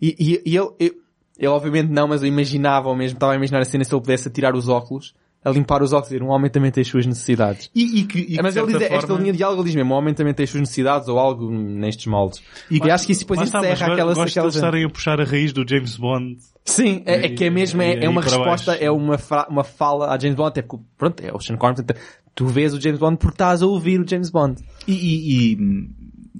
E, 0.00 0.16
e, 0.18 0.50
e 0.50 0.56
ele, 0.56 0.68
eu- 0.78 0.94
ele 1.38 1.48
obviamente 1.48 1.88
não, 1.90 2.06
mas 2.08 2.22
eu 2.22 2.28
imaginava 2.28 2.88
ou 2.88 2.96
mesmo, 2.96 3.16
estava 3.16 3.32
a 3.32 3.36
imaginar 3.36 3.60
a 3.60 3.64
cena 3.64 3.84
se 3.84 3.92
ele 3.94 4.00
pudesse 4.00 4.30
tirar 4.30 4.54
os 4.54 4.68
óculos, 4.68 5.14
a 5.44 5.50
limpar 5.50 5.82
os 5.82 5.92
óculos 5.92 6.10
e 6.10 6.14
dizer, 6.14 6.24
um 6.24 6.30
homem 6.30 6.50
também 6.50 6.70
tem 6.70 6.82
as 6.82 6.88
suas 6.88 7.04
necessidades. 7.06 7.70
E, 7.74 8.00
e 8.00 8.04
que, 8.04 8.18
e 8.20 8.24
que, 8.36 8.42
mas 8.42 8.54
de 8.54 8.60
ele 8.60 8.72
diz, 8.72 8.82
esta 8.82 9.00
forma- 9.08 9.18
linha 9.20 9.32
de 9.32 9.38
diálogo 9.38 9.60
ele 9.62 9.66
diz 9.66 9.74
mesmo, 9.74 9.92
o 9.92 9.96
homem 9.98 10.14
também 10.14 10.32
tem 10.34 10.44
as 10.44 10.50
suas 10.50 10.60
necessidades 10.60 11.08
ou 11.08 11.18
algo 11.18 11.50
nestes 11.50 12.06
moldes. 12.06 12.40
E, 12.70 12.78
E- 12.78 12.90
acho 12.90 13.06
que 13.06 13.12
isso 13.12 13.22
depois 13.22 13.40
está, 13.42 13.58
encerra 13.58 13.86
go- 13.86 13.92
aquela... 13.92 14.14
gosto 14.14 14.24
de 14.26 14.30
aquela 14.32 14.46
eles 14.46 14.54
estarem 14.56 14.84
a 14.84 14.88
puxar 14.88 15.20
a 15.20 15.24
raiz 15.24 15.52
do 15.52 15.64
James 15.68 15.96
Bond. 15.96 16.36
Sim, 16.64 17.02
é, 17.06 17.26
é 17.26 17.28
que 17.30 17.44
é 17.44 17.50
mesmo, 17.50 17.82
é, 17.82 18.04
é 18.04 18.08
uma 18.08 18.22
resposta, 18.22 18.70
baixo. 18.72 18.84
é 18.84 18.90
uma, 18.90 19.18
fra- 19.18 19.46
uma 19.50 19.64
fala 19.64 20.14
a 20.14 20.18
James 20.18 20.36
Bond, 20.36 20.48
até 20.50 20.62
porque, 20.62 20.84
pronto, 20.96 21.20
é 21.20 21.32
o 21.32 21.40
Sean 21.40 21.56
Connery, 21.56 21.82
portanto, 21.82 22.00
tu 22.34 22.46
vês 22.46 22.72
o 22.72 22.80
James 22.80 23.00
Bond 23.00 23.16
porque 23.18 23.34
estás 23.34 23.62
a 23.62 23.66
ouvir 23.66 24.00
o 24.00 24.08
James 24.08 24.30
Bond. 24.30 24.62
E, 24.86 24.92
e- 24.92 25.52
e, 25.52 25.56
hum, 25.60 25.90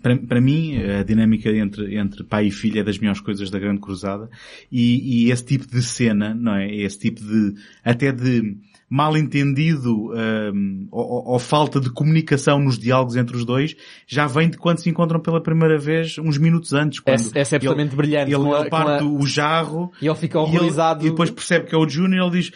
para, 0.00 0.16
para 0.16 0.40
mim, 0.40 0.76
a 0.82 1.02
dinâmica 1.02 1.50
entre, 1.50 1.96
entre 1.98 2.24
pai 2.24 2.46
e 2.46 2.50
filho 2.50 2.80
é 2.80 2.82
das 2.84 2.98
melhores 2.98 3.20
coisas 3.20 3.50
da 3.50 3.58
Grande 3.58 3.80
Cruzada. 3.80 4.28
E, 4.70 5.26
e 5.26 5.30
esse 5.32 5.44
tipo 5.44 5.66
de 5.66 5.82
cena, 5.82 6.34
não 6.34 6.54
é? 6.56 6.72
Esse 6.74 6.98
tipo 6.98 7.20
de, 7.20 7.54
até 7.84 8.10
de 8.12 8.56
mal 8.94 9.16
entendido, 9.16 10.12
hum, 10.52 10.86
ou, 10.90 11.32
ou- 11.32 11.38
falta 11.38 11.80
de 11.80 11.88
comunicação 11.90 12.58
nos 12.58 12.78
diálogos 12.78 13.16
entre 13.16 13.34
os 13.34 13.42
dois, 13.44 13.74
já 14.06 14.26
vem 14.26 14.50
de 14.50 14.58
quando 14.58 14.78
se 14.80 14.90
encontram 14.90 15.18
pela 15.18 15.40
primeira 15.42 15.78
vez, 15.78 16.18
uns 16.18 16.36
minutos 16.36 16.74
antes. 16.74 17.00
Quando 17.00 17.14
Essa- 17.14 17.38
essa 17.38 17.54
é 17.54 17.56
ele- 17.56 17.66
absolutamente 17.68 17.96
brilhante, 17.96 18.32
Ele, 18.34 18.52
a- 18.54 18.60
ele 18.60 18.68
parte 18.68 19.02
a- 19.02 19.06
o 19.06 19.26
jarro, 19.26 19.90
E 20.00 20.06
ele 20.06 20.14
fica 20.16 20.38
e, 20.38 20.42
ele- 20.42 20.56
horrorizado. 20.58 21.06
e 21.06 21.10
depois 21.10 21.30
percebe 21.30 21.66
que 21.66 21.74
é 21.74 21.78
o 21.78 21.88
Junior 21.88 22.26
ele 22.30 22.38
diz 22.42 22.52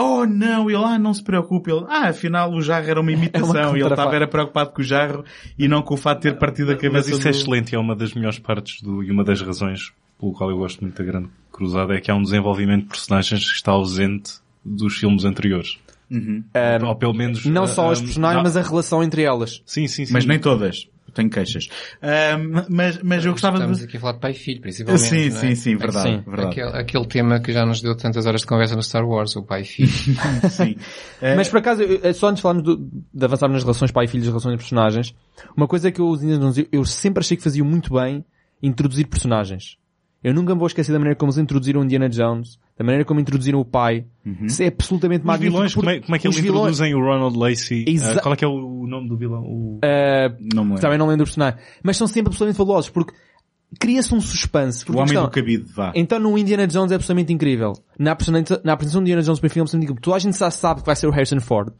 Oh 0.00 0.24
não, 0.26 0.70
ele, 0.70 0.76
ah, 0.84 0.96
não 0.96 1.12
se 1.12 1.24
preocupe. 1.24 1.72
Ele, 1.72 1.84
ah, 1.88 2.10
afinal 2.10 2.52
o 2.52 2.60
jarro 2.62 2.88
era 2.88 3.00
uma 3.00 3.10
imitação 3.64 3.76
e 3.76 3.80
ele 3.80 3.88
estava 3.88 4.14
era 4.14 4.28
preocupado 4.28 4.70
com 4.70 4.80
o 4.80 4.84
jarro 4.84 5.24
e 5.58 5.66
não 5.66 5.82
com 5.82 5.94
o 5.94 5.96
fato 5.96 6.18
de 6.18 6.30
ter 6.30 6.38
partido 6.38 6.70
a 6.70 6.76
cabeça 6.76 6.92
Mas 6.92 7.08
isso 7.08 7.26
é 7.26 7.30
do- 7.32 7.36
excelente 7.36 7.72
e 7.72 7.74
é 7.74 7.78
uma 7.80 7.96
das 7.96 8.12
melhores 8.14 8.38
partes 8.38 8.80
do, 8.80 9.02
e 9.02 9.10
uma 9.10 9.24
das 9.24 9.40
razões 9.40 9.90
pelo 10.20 10.32
qual 10.32 10.50
eu 10.50 10.58
gosto 10.58 10.82
muito 10.82 10.96
da 10.96 11.02
Grande 11.04 11.28
Cruzada 11.50 11.94
é 11.96 12.00
que 12.00 12.10
há 12.10 12.14
um 12.14 12.22
desenvolvimento 12.22 12.82
de 12.82 12.88
personagens 12.90 13.44
que 13.50 13.56
está 13.56 13.72
ausente 13.72 14.34
dos 14.68 14.96
filmes 14.96 15.24
anteriores. 15.24 15.78
Uhum. 16.10 16.42
Ou 16.86 16.96
pelo 16.96 17.12
menos... 17.14 17.44
Não 17.44 17.64
ah, 17.64 17.66
só 17.66 17.90
as 17.90 17.98
ah, 18.00 18.02
personagens, 18.04 18.36
não- 18.36 18.42
mas 18.42 18.56
a 18.56 18.62
relação 18.62 19.02
entre 19.02 19.22
elas. 19.22 19.62
Sim, 19.66 19.86
sim, 19.86 20.06
sim. 20.06 20.12
Mas 20.12 20.24
nem 20.24 20.38
todas. 20.38 20.88
Tenho 21.14 21.30
queixas. 21.30 21.68
Ahm, 22.00 22.64
mas, 22.68 23.02
mas 23.02 23.24
eu 23.24 23.32
gostava 23.32 23.56
Estamos 23.56 23.78
de... 23.78 23.84
aqui 23.86 23.96
a 23.96 24.00
falar 24.00 24.12
de 24.12 24.20
pai 24.20 24.30
e 24.30 24.34
filho, 24.34 24.60
principalmente. 24.60 25.02
Sim, 25.04 25.26
é? 25.26 25.30
sim, 25.30 25.54
sim, 25.54 25.76
verdade, 25.76 26.10
Sim. 26.10 26.22
verdade. 26.24 26.48
Aquele, 26.60 26.78
aquele 26.78 27.06
tema 27.06 27.40
que 27.40 27.52
já 27.52 27.66
nos 27.66 27.80
deu 27.80 27.96
tantas 27.96 28.24
horas 28.26 28.42
de 28.42 28.46
conversa 28.46 28.76
no 28.76 28.82
Star 28.82 29.04
Wars, 29.04 29.34
o 29.34 29.42
pai 29.42 29.62
e 29.62 29.64
filho. 29.64 29.90
Sim. 30.48 30.76
Eh, 31.20 31.34
Mas 31.36 31.48
por 31.48 31.58
acaso, 31.58 31.82
eu- 31.82 32.14
só 32.14 32.28
antes 32.28 32.36
de 32.38 32.42
falarmos 32.42 32.62
do- 32.64 32.76
de 33.12 33.24
avançar 33.24 33.48
nas 33.48 33.62
relações 33.62 33.90
pai 33.90 34.04
e 34.04 34.08
filho, 34.08 34.22
as 34.22 34.28
relações 34.28 34.52
de 34.52 34.58
personagens, 34.58 35.14
uma 35.56 35.66
coisa 35.66 35.90
que 35.90 36.00
eu, 36.00 36.14
eu- 36.22 36.68
eu 36.70 36.84
sempre 36.84 37.20
achei 37.20 37.36
que 37.36 37.42
faziam 37.42 37.66
muito 37.66 37.94
bem 37.94 38.24
introduzir 38.62 39.06
personagens. 39.08 39.76
Eu 40.22 40.34
nunca 40.34 40.52
me 40.52 40.58
vou 40.58 40.66
esquecer 40.66 40.90
da 40.92 40.98
maneira 40.98 41.16
como 41.16 41.30
eles 41.30 41.38
introduziram 41.38 41.80
o 41.80 41.84
Indiana 41.84 42.08
Jones, 42.08 42.58
da 42.76 42.84
maneira 42.84 43.04
como 43.04 43.20
introduziram 43.20 43.60
o 43.60 43.64
pai. 43.64 44.04
Isso 44.42 44.62
é 44.62 44.66
absolutamente 44.66 45.20
Os 45.20 45.26
magnífico. 45.26 45.52
vilões, 45.56 45.74
como 45.74 45.90
é, 45.90 46.00
como 46.00 46.16
é 46.16 46.18
que 46.18 46.28
os 46.28 46.34
eles 46.36 46.44
vilões- 46.44 46.76
introduzem 46.80 46.94
o 46.94 46.98
Ronald 47.04 47.38
Lacey? 47.38 47.84
Exa- 47.86 48.14
Ah, 48.18 48.20
qual 48.20 48.32
é 48.32 48.36
que 48.36 48.44
é 48.44 48.48
o 48.48 48.86
nome 48.86 49.08
do 49.08 49.16
vilão? 49.16 49.42
O... 49.44 49.78
Eh, 49.84 50.28
não 50.52 50.64
me 50.64 50.70
lembro. 50.70 50.80
também 50.82 50.98
não 50.98 51.06
lembro 51.06 51.24
do 51.24 51.28
personagem. 51.28 51.58
Mas 51.84 51.96
são 51.96 52.06
sempre 52.08 52.30
absolutamente 52.30 52.56
fabulosos, 52.56 52.90
porque 52.90 53.14
cria-se 53.78 54.12
um 54.12 54.20
suspense. 54.20 54.84
O 54.90 54.92
Homem 54.94 55.04
questão- 55.04 55.24
do 55.24 55.30
Cabide, 55.30 55.64
vá. 55.72 55.92
Então 55.94 56.18
no 56.18 56.36
Indiana 56.36 56.66
Jones 56.66 56.90
é 56.90 56.96
absolutamente 56.96 57.32
incrível. 57.32 57.74
Na 57.98 58.10
apresentação, 58.12 58.60
na 58.64 58.72
apresentação 58.72 59.00
do 59.00 59.04
Indiana 59.04 59.22
Jones 59.22 59.38
para 59.38 59.46
o 59.46 59.50
filme, 59.50 59.60
é 59.60 59.62
absolutamente 59.62 59.84
incrível. 59.92 60.02
Toda 60.02 60.16
a 60.16 60.20
gente 60.20 60.36
já 60.36 60.50
sabe 60.50 60.80
que 60.80 60.86
vai 60.86 60.96
ser 60.96 61.06
o 61.06 61.10
Harrison 61.10 61.40
Ford. 61.40 61.72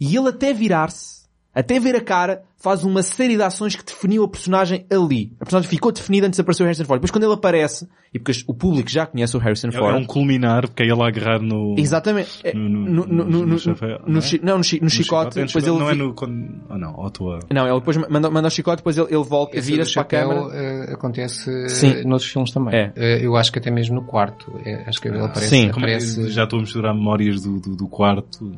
E 0.00 0.16
ele 0.16 0.28
até 0.28 0.54
virar-se, 0.54 1.17
até 1.60 1.78
ver 1.80 1.96
a 1.96 2.00
cara, 2.00 2.42
faz 2.56 2.84
uma 2.84 3.02
série 3.02 3.36
de 3.36 3.42
ações 3.42 3.74
que 3.76 3.84
definiu 3.84 4.24
a 4.24 4.28
personagem 4.28 4.84
ali. 4.90 5.32
A 5.40 5.44
personagem 5.44 5.68
ficou 5.70 5.92
definida 5.92 6.26
antes 6.26 6.36
de 6.36 6.40
aparecer 6.42 6.62
o 6.62 6.66
Harrison 6.66 6.84
Ford. 6.84 6.98
Depois 6.98 7.10
quando 7.10 7.24
ele 7.24 7.32
aparece, 7.34 7.88
e 8.12 8.18
porque 8.18 8.32
o 8.46 8.54
público 8.54 8.88
já 8.90 9.06
conhece 9.06 9.36
o 9.36 9.40
Harrison 9.40 9.68
É, 9.68 9.72
Ford, 9.72 9.94
é 9.94 9.98
um 9.98 10.04
culminar, 10.04 10.62
porque 10.68 10.82
é 10.82 10.86
ele 10.86 11.00
a 11.02 11.06
agarrar 11.08 11.40
no... 11.40 11.74
Exatamente. 11.78 12.30
É, 12.44 12.52
No- 12.54 12.68
No, 12.68 13.06
no- 13.06 13.24
não 13.46 13.56
é? 13.56 13.98
no, 14.06 14.20
chi- 14.22 14.40
no 14.42 14.56
no 14.56 14.90
chicote, 14.90 15.38
é 15.38 15.42
no 15.42 15.46
depois 15.46 15.64
chicote, 15.64 15.68
ele... 15.68 15.78
Não 15.78 15.90
é 15.90 15.94
no... 15.94 16.14
Quando... 16.14 16.48
Ah 16.68 16.78
não, 16.78 16.94
ou 16.96 17.10
tua... 17.10 17.38
Não, 17.52 17.66
ele 17.66 17.78
depois 17.78 17.96
manda, 17.96 18.30
manda 18.30 18.48
o 18.48 18.50
chicote, 18.50 18.78
depois 18.78 18.96
ele, 18.98 19.08
ele 19.10 19.24
volta, 19.24 19.60
vira-se 19.60 19.92
para 19.94 20.02
a 20.02 20.04
câmera. 20.06 20.40
eh, 20.54 20.92
acontece 20.94 21.68
Sim. 21.68 21.90
eh, 21.90 22.04
noutros 22.04 22.30
filmes 22.30 22.50
também. 22.52 22.74
É. 22.74 22.92
Eh, 22.96 23.20
eu 23.26 23.36
acho 23.36 23.52
que 23.52 23.58
até 23.58 23.70
mesmo 23.70 23.96
no 23.96 24.02
quarto. 24.04 24.52
acho 24.86 25.00
que 25.00 25.08
ele 25.08 25.18
aparece. 25.18 25.48
Sim. 25.48 25.70
Como 25.70 25.86
é 25.86 25.90
que- 25.90 25.94
aparece 25.96 26.30
Já 26.30 26.44
estou 26.44 26.58
a 26.58 26.62
misturar 26.62 26.94
memórias 26.94 27.42
do, 27.42 27.60
do, 27.60 27.76
do 27.76 27.88
quarto. 27.88 28.52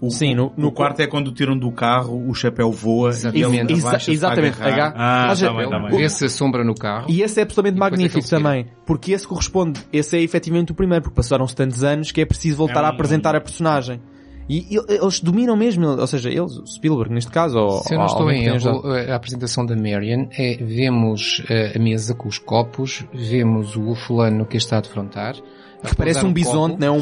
O, 0.00 0.10
Sim, 0.10 0.34
no- 0.34 0.52
no, 0.56 0.64
no 0.64 0.72
quarto 0.72 1.00
é 1.00 1.06
quando 1.06 1.32
tiram 1.32 1.56
do 1.56 1.70
carro, 1.70 2.28
o 2.28 2.34
chapéu 2.34 2.70
voa 2.72 3.08
e 3.08 3.12
Exatamente. 3.12 3.72
Exa- 3.72 3.88
abaixa-se 3.88 4.10
exatamente. 4.12 4.62
agarrar. 4.62 4.92
Ah, 4.96 5.24
Mas, 5.28 5.40
tá 5.40 5.46
eh, 5.46 5.56
bem, 5.56 5.70
tá 5.70 5.78
bem. 5.78 5.88
Ele 5.88 5.96
vê-se 5.98 6.24
a 6.24 6.28
sombra 6.28 6.64
no 6.64 6.74
carro. 6.74 7.06
E 7.08 7.22
esse 7.22 7.38
é 7.40 7.42
absolutamente 7.44 7.76
E 7.76 7.80
depois 7.80 7.92
magnífico 7.92 8.28
também, 8.28 8.66
porque 8.84 9.12
esse 9.12 9.26
corresponde, 9.26 9.80
esse 9.92 10.16
é 10.16 10.22
efetivamente 10.22 10.72
o 10.72 10.74
primeiro, 10.74 11.02
porque 11.02 11.14
passaram-se 11.16 11.54
tantos 11.54 11.84
anos 11.84 12.10
que 12.12 12.20
é 12.20 12.24
preciso 12.26 12.56
voltar 12.56 12.80
É 12.80 12.82
um- 12.82 12.86
a 12.86 12.88
apresentar 12.90 13.34
a 13.36 13.40
personagem. 13.40 14.00
E 14.48 14.76
ele- 14.76 14.98
eles 15.02 15.18
dominam 15.18 15.56
mesmo, 15.56 15.86
ou 15.86 16.06
seja, 16.06 16.30
eles, 16.30 16.56
o 16.56 16.66
Spielberg 16.66 17.12
neste 17.12 17.32
caso, 17.32 17.58
ou, 17.58 17.80
Se 17.82 17.94
eu 17.94 17.98
não 17.98 18.04
ou 18.04 18.10
estou 18.12 18.30
em 18.30 18.44
erro, 18.44 18.82
a 19.10 19.16
apresentação 19.16 19.66
da 19.66 19.74
Marion 19.74 20.28
é, 20.38 20.56
vemos 20.62 21.42
eh, 21.50 21.72
a 21.74 21.78
mesa 21.80 22.14
com 22.14 22.28
os 22.28 22.38
copos, 22.38 23.04
vemos 23.12 23.76
o 23.76 23.94
fulano 23.96 24.46
que 24.46 24.56
a 24.56 24.58
está 24.58 24.78
a 24.78 24.80
defrontar. 24.80 25.34
Que 25.84 25.94
parece 25.96 26.20
pousar 26.20 26.28
um 26.28 26.32
bisonte, 26.32 26.70
copo, 26.72 26.80
né? 26.80 26.90
um, 26.90 26.96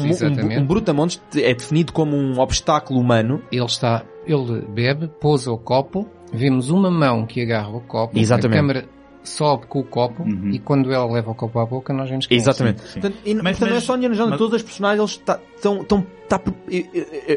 um, 0.57 0.59
um 0.61 0.65
brutamontes 0.65 1.21
é 1.35 1.53
definido 1.53 1.91
como 1.93 2.15
um 2.15 2.39
obstáculo 2.39 2.99
humano. 2.99 3.41
Ele 3.51 3.65
está, 3.65 4.03
ele 4.25 4.61
bebe, 4.69 5.07
pousa 5.19 5.51
o 5.51 5.57
copo, 5.57 6.07
vemos 6.33 6.69
uma 6.69 6.89
mão 6.91 7.25
que 7.25 7.41
agarra 7.41 7.69
o 7.69 7.81
copo, 7.81 8.17
Exatamente. 8.17 8.57
a 8.57 8.61
câmera 8.61 8.85
sobe 9.23 9.65
com 9.65 9.79
o 9.79 9.83
copo 9.83 10.21
Uhum. 10.21 10.51
e 10.51 10.59
quando 10.59 10.93
ela 10.93 11.11
leva 11.11 11.31
o 11.31 11.35
copo 11.35 11.57
à 11.57 11.65
boca 11.65 11.91
nós 11.91 12.07
vemos 12.07 12.27
que 12.27 12.35
é 12.35 12.37
Exatamente. 12.37 12.81
sim. 12.81 12.99
Portanto, 12.99 13.17
e, 13.25 13.33
Mas- 13.33 13.59
mas, 13.59 13.69
não 13.71 13.77
é 13.77 13.79
só 13.79 13.95
Indiana 13.95 14.13
Jones, 14.15 14.29
mas- 14.29 14.37
todos 14.37 14.53
os 14.57 14.61
personagens 14.61 15.09
estão, 15.11 15.81
estão, 15.81 16.05
tá, 16.29 16.39
eu, 16.69 16.85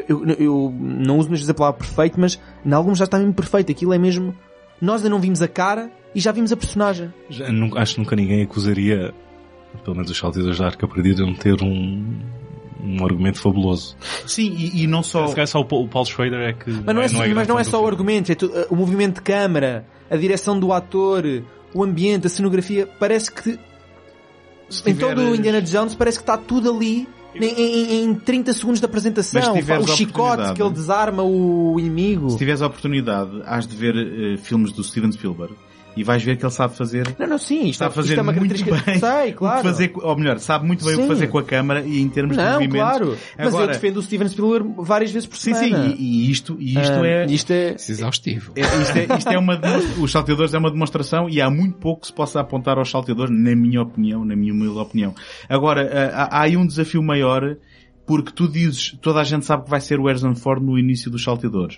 eu, 0.07 0.25
eu- 0.27 0.35
eu 0.39 0.73
não 0.79 1.17
uso 1.17 1.29
muitas 1.29 1.39
vezes 1.39 1.49
a 1.49 1.53
palavra 1.55 1.79
perfeito, 1.79 2.19
mas 2.19 2.39
em 2.63 2.71
alguns 2.73 2.99
já 2.99 3.05
está 3.05 3.17
mesmo 3.17 3.33
perfeito. 3.33 3.71
Aquilo 3.71 3.91
é 3.91 3.97
mesmo, 3.97 4.35
nós 4.79 4.97
ainda 5.01 5.09
não 5.09 5.19
vimos 5.19 5.41
a 5.41 5.47
cara 5.47 5.89
e 6.13 6.19
já 6.19 6.31
vimos 6.31 6.51
a 6.51 6.57
personagem. 6.57 7.11
Já 7.27 7.51
nu- 7.51 7.75
acho 7.75 7.95
que 7.95 8.01
nunca 8.01 8.15
ninguém 8.15 8.43
acusaria, 8.43 9.11
pelo 9.83 9.95
menos 9.95 10.11
os 10.11 10.17
salteadores 10.17 10.57
da 10.59 10.65
Arca 10.65 10.87
Perdida, 10.87 11.23
de 11.23 11.29
não 11.29 11.33
ter 11.35 11.61
um, 11.63 12.19
um 12.83 13.05
argumento 13.05 13.39
fabuloso. 13.39 13.95
Sim, 14.25 14.53
e, 14.57 14.83
e 14.83 14.87
não 14.87 15.01
só... 15.03 15.27
Se 15.27 15.35
calhar 15.35 15.47
só 15.47 15.59
o 15.59 15.65
Paul, 15.65 15.85
o 15.85 15.87
Paul 15.87 16.05
Schrader 16.05 16.39
é 16.41 16.53
que... 16.53 16.69
Mas 16.69 16.95
não 16.95 17.01
é, 17.01 17.07
só- 17.07 17.27
mas 17.33 17.47
não 17.47 17.59
é 17.59 17.63
só 17.63 17.81
o 17.83 17.87
argumento, 17.87 18.31
é 18.31 18.35
tu- 18.35 18.47
uh, 18.47 18.65
o 18.69 18.75
movimento 18.75 19.15
de 19.15 19.21
câmara, 19.21 19.85
a 20.09 20.15
direção 20.17 20.59
do 20.59 20.71
ator, 20.73 21.23
o 21.73 21.83
ambiente, 21.83 22.27
a 22.27 22.29
cenografia, 22.29 22.87
parece 22.99 23.31
que 23.31 23.57
Se 24.69 24.89
em 24.89 24.95
todo 24.95 25.21
o 25.21 25.35
Indiana 25.35 25.61
Jones 25.61 25.95
parece 25.95 26.17
que 26.17 26.23
está 26.23 26.37
tudo 26.37 26.71
ali 26.71 27.07
em, 27.35 27.43
em- 27.45 28.03
em 28.05 28.13
30 28.15 28.53
segundos 28.53 28.79
de 28.79 28.85
apresentação. 28.85 29.39
O 29.83 29.87
chicote 29.95 30.53
que 30.55 30.61
ele 30.63 30.71
desarma 30.73 31.21
o 31.23 31.79
inimigo. 31.79 32.29
Se 32.31 32.37
tiveres 32.39 32.61
a 32.61 32.67
oportunidade, 32.67 33.41
has 33.45 33.67
de 33.67 33.75
ver 33.75 33.95
eh, 33.95 34.37
filmes 34.37 34.71
do 34.71 34.83
Steven 34.83 35.11
Spielberg 35.11 35.53
e 35.99 36.03
vais 36.03 36.23
ver 36.23 36.37
que 36.37 36.45
ele 36.45 36.51
sabe 36.53 36.75
fazer 36.75 37.15
Não, 37.19 37.27
não, 37.27 37.37
sim, 37.37 37.61
isto, 37.61 37.69
está 37.71 37.85
é, 37.85 37.87
a 37.87 37.91
fazer 37.91 38.09
isto 38.09 38.19
é 38.19 38.21
uma 38.23 38.31
muito 38.31 38.53
característica. 38.55 38.91
bem 38.91 38.99
Sei, 38.99 39.33
claro. 39.37 39.63
fazer, 39.63 39.91
ou 39.95 40.17
melhor, 40.17 40.39
sabe 40.39 40.65
muito 40.65 40.83
bem 40.85 40.93
o 40.93 40.97
que 40.97 41.03
Sim. 41.03 41.07
fazer 41.09 41.27
com 41.27 41.37
a 41.37 41.43
câmara 41.43 41.81
e 41.85 41.99
em 41.99 42.09
termos 42.09 42.37
de 42.37 42.43
Não, 42.43 42.53
movimentos. 42.53 42.79
claro. 42.79 43.17
Mas 43.37 43.47
eu 43.53 43.59
Agora, 43.59 43.73
defendo 43.73 43.97
o 43.97 44.01
Steven 44.01 44.27
Spielberg 44.29 44.73
várias 44.77 45.11
vezes 45.11 45.27
por 45.27 45.37
sim, 45.37 45.53
sim, 45.53 45.69
semana. 45.69 45.95
e, 45.97 46.27
e 46.27 46.31
isto, 46.31 46.57
e 46.59 46.79
isto 46.79 46.93
Ah, 46.93 47.07
é, 47.07 47.25
Isto 47.25 47.51
é... 47.51 47.69
É 47.69 47.75
exaustivo. 47.75 48.51
é- 48.55 48.61
isto 48.61 48.97
é, 48.97 49.17
isto 49.17 49.29
é 49.31 49.37
uma 49.37 49.59
os 49.99 50.11
salteadores 50.11 50.53
é 50.53 50.57
uma 50.57 50.71
demonstração 50.71 51.29
e 51.29 51.41
há 51.41 51.49
muito 51.49 51.77
pouco 51.77 52.01
que 52.01 52.07
se 52.07 52.13
possa 52.13 52.39
apontar 52.39 52.77
aos 52.77 52.89
salteadores, 52.89 53.31
na 53.31 53.55
minha 53.55 53.81
opinião, 53.81 54.23
na 54.23 54.35
minha 54.35 54.53
humilde 54.53 54.77
opinião. 54.79 55.13
Agora, 55.47 55.89
ah, 56.13 56.23
há, 56.23 56.39
há 56.39 56.41
aí 56.43 56.55
um 56.57 56.65
desafio 56.65 57.01
maior 57.03 57.57
porque 58.09 58.31
tu 58.31 58.47
dizes, 58.47 58.97
toda 59.03 59.19
a 59.19 59.23
gente 59.23 59.45
sabe 59.45 59.65
que 59.65 59.69
vai 59.69 59.79
ser 59.79 59.99
o 59.99 60.07
Harrison 60.07 60.33
Ford 60.33 60.63
no 60.63 60.79
início 60.79 61.11
dos 61.11 61.23
salteadores. 61.23 61.77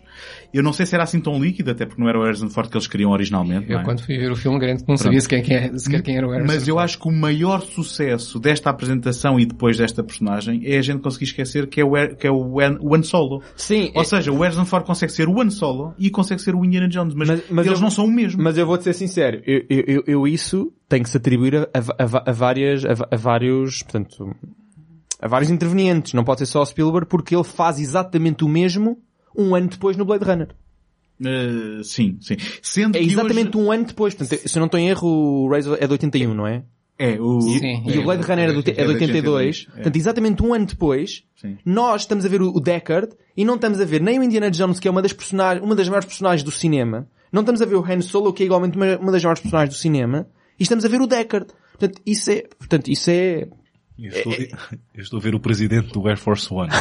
Eu 0.53 0.63
não 0.63 0.71
sei 0.71 0.85
se 0.85 0.95
era 0.95 1.03
assim 1.03 1.19
tão 1.19 1.37
líquido, 1.37 1.71
até 1.71 1.85
porque 1.85 2.01
não 2.01 2.07
era 2.07 2.17
o 2.17 2.23
Harrison 2.23 2.47
Ford 2.49 2.69
que 2.69 2.77
eles 2.77 2.87
queriam 2.87 3.11
originalmente. 3.11 3.65
Eu 3.69 3.73
não 3.75 3.81
é? 3.81 3.83
quando 3.83 4.01
fui 4.01 4.17
ver 4.17 4.31
o 4.31 4.35
filme 4.37 4.57
grande 4.57 4.81
não 4.87 4.95
sabia 4.95 5.19
sequer 5.19 5.41
quem, 5.41 5.57
é- 5.57 5.77
sequer 5.77 6.01
quem 6.01 6.15
era 6.15 6.25
o 6.25 6.31
Harrison 6.31 6.47
Mas 6.53 6.67
eu 6.69 6.75
Ford. 6.75 6.85
acho 6.85 6.99
que 6.99 7.09
o 7.09 7.11
maior 7.11 7.59
sucesso 7.61 8.39
desta 8.39 8.69
apresentação 8.69 9.37
e 9.37 9.45
depois 9.45 9.77
desta 9.77 10.01
personagem 10.01 10.61
é 10.63 10.77
a 10.77 10.81
gente 10.81 11.01
conseguir 11.01 11.25
esquecer 11.25 11.67
que 11.67 11.81
é 11.81 11.83
o, 11.83 11.91
que 12.15 12.25
é 12.25 12.31
o 12.31 12.57
o 12.81 12.95
Han 12.95 13.03
Solo. 13.03 13.41
Sim, 13.57 13.91
Ou 13.93 14.05
seja, 14.05 14.31
o 14.31 14.39
Harrison 14.39 14.63
Ford 14.63 14.85
consegue 14.85 15.11
ser 15.11 15.27
o 15.27 15.41
Han 15.41 15.49
Solo 15.49 15.93
e 15.99 16.09
consegue 16.09 16.41
ser 16.41 16.55
o 16.55 16.63
Indiana 16.63 16.87
Jones, 16.87 17.13
mas, 17.13 17.27
Mas- 17.27 17.43
mas 17.49 17.65
eles 17.67 17.79
eu- 17.79 17.83
não 17.83 17.91
são 17.91 18.05
o 18.05 18.11
mesmo. 18.11 18.41
Mas 18.41 18.57
eu 18.57 18.65
vou-te 18.65 18.85
ser 18.85 18.93
sincero, 18.93 19.41
eu, 19.45 19.63
eu, 19.69 19.83
eu- 19.87 20.03
eu 20.07 20.27
isso 20.27 20.71
tenho 20.87 21.03
que 21.03 21.09
se 21.09 21.17
atribuir 21.17 21.55
a, 21.57 21.67
a- 21.73 22.23
a 22.29 22.31
várias, 22.31 22.85
a, 22.85 22.93
a 23.11 23.15
vários, 23.17 23.83
portanto, 23.83 24.33
a 25.21 25.27
vários 25.27 25.51
intervenientes. 25.51 26.13
Não 26.13 26.23
pode 26.23 26.39
ser 26.39 26.47
só 26.47 26.61
o 26.61 26.65
Spielberg 26.65 27.07
porque 27.07 27.35
ele 27.35 27.43
faz 27.43 27.79
exatamente 27.79 28.43
o 28.43 28.49
mesmo 28.49 28.97
um 29.37 29.55
ano 29.55 29.67
depois 29.67 29.95
no 29.95 30.03
Blade 30.03 30.25
Runner. 30.25 30.49
Uh, 31.19 31.83
sim, 31.83 32.17
sim. 32.19 32.35
Sendo 32.63 32.97
É 32.97 32.99
que 32.99 33.05
exatamente 33.05 33.55
hoje... 33.55 33.67
um 33.67 33.71
ano 33.71 33.85
depois. 33.85 34.15
Portanto, 34.15 34.41
se 34.47 34.57
eu 34.57 34.59
não 34.59 34.65
estou 34.65 34.79
em 34.79 34.89
erro, 34.89 35.07
o 35.07 35.49
Razor 35.49 35.77
é 35.79 35.85
de 35.85 35.91
81, 35.91 36.33
não 36.33 36.47
é? 36.47 36.63
É, 36.97 37.19
o... 37.19 37.41
Sim. 37.41 37.83
E 37.87 37.97
o 37.97 38.03
Blade 38.03 38.23
Runner 38.23 38.49
é, 38.49 38.53
do, 38.53 38.59
é 38.59 38.73
de 38.73 38.83
82. 38.83 39.67
É. 39.67 39.73
Portanto, 39.73 39.95
exatamente 39.95 40.43
um 40.43 40.53
ano 40.53 40.65
depois, 40.65 41.23
Sim. 41.35 41.57
nós 41.65 42.01
estamos 42.01 42.25
a 42.25 42.29
ver 42.29 42.41
o 42.41 42.49
o 42.49 42.59
Deckard 42.59 43.13
e 43.35 43.45
não 43.45 43.55
estamos 43.55 43.79
a 43.79 43.85
ver 43.85 44.01
nem 44.01 44.19
o 44.19 44.23
Indiana 44.23 44.51
Jones, 44.51 44.79
que 44.79 44.87
é 44.87 44.91
uma 44.91 45.01
das 45.01 45.13
personagens, 45.13 45.63
uma 45.63 45.75
das 45.75 45.87
maiores 45.87 46.05
personagens 46.05 46.43
do 46.43 46.51
cinema. 46.51 47.07
Não 47.31 47.41
estamos 47.41 47.61
a 47.61 47.65
ver 47.65 47.75
o 47.75 47.83
Han 47.83 48.01
Solo, 48.01 48.33
que 48.33 48.43
é 48.43 48.45
igualmente 48.45 48.75
uma, 48.75 48.97
uma 48.97 49.11
das 49.11 49.23
maiores 49.23 49.41
personagens 49.41 49.75
do 49.75 49.79
cinema. 49.79 50.27
E 50.59 50.63
estamos 50.63 50.85
a 50.85 50.87
ver 50.87 51.01
o 51.01 51.07
Deckard. 51.07 51.47
Portanto, 51.71 52.01
isso 52.05 52.29
é, 52.29 52.43
portanto, 52.59 52.87
isso 52.89 53.09
é, 53.09 53.47
Eu 53.97 54.09
estou, 54.11 54.33
eu 54.95 55.01
estou 55.01 55.19
a 55.19 55.21
ver 55.21 55.35
o 55.35 55.39
presidente 55.39 55.91
do 55.91 56.07
Air 56.07 56.17
Force 56.17 56.51
One. 56.51 56.71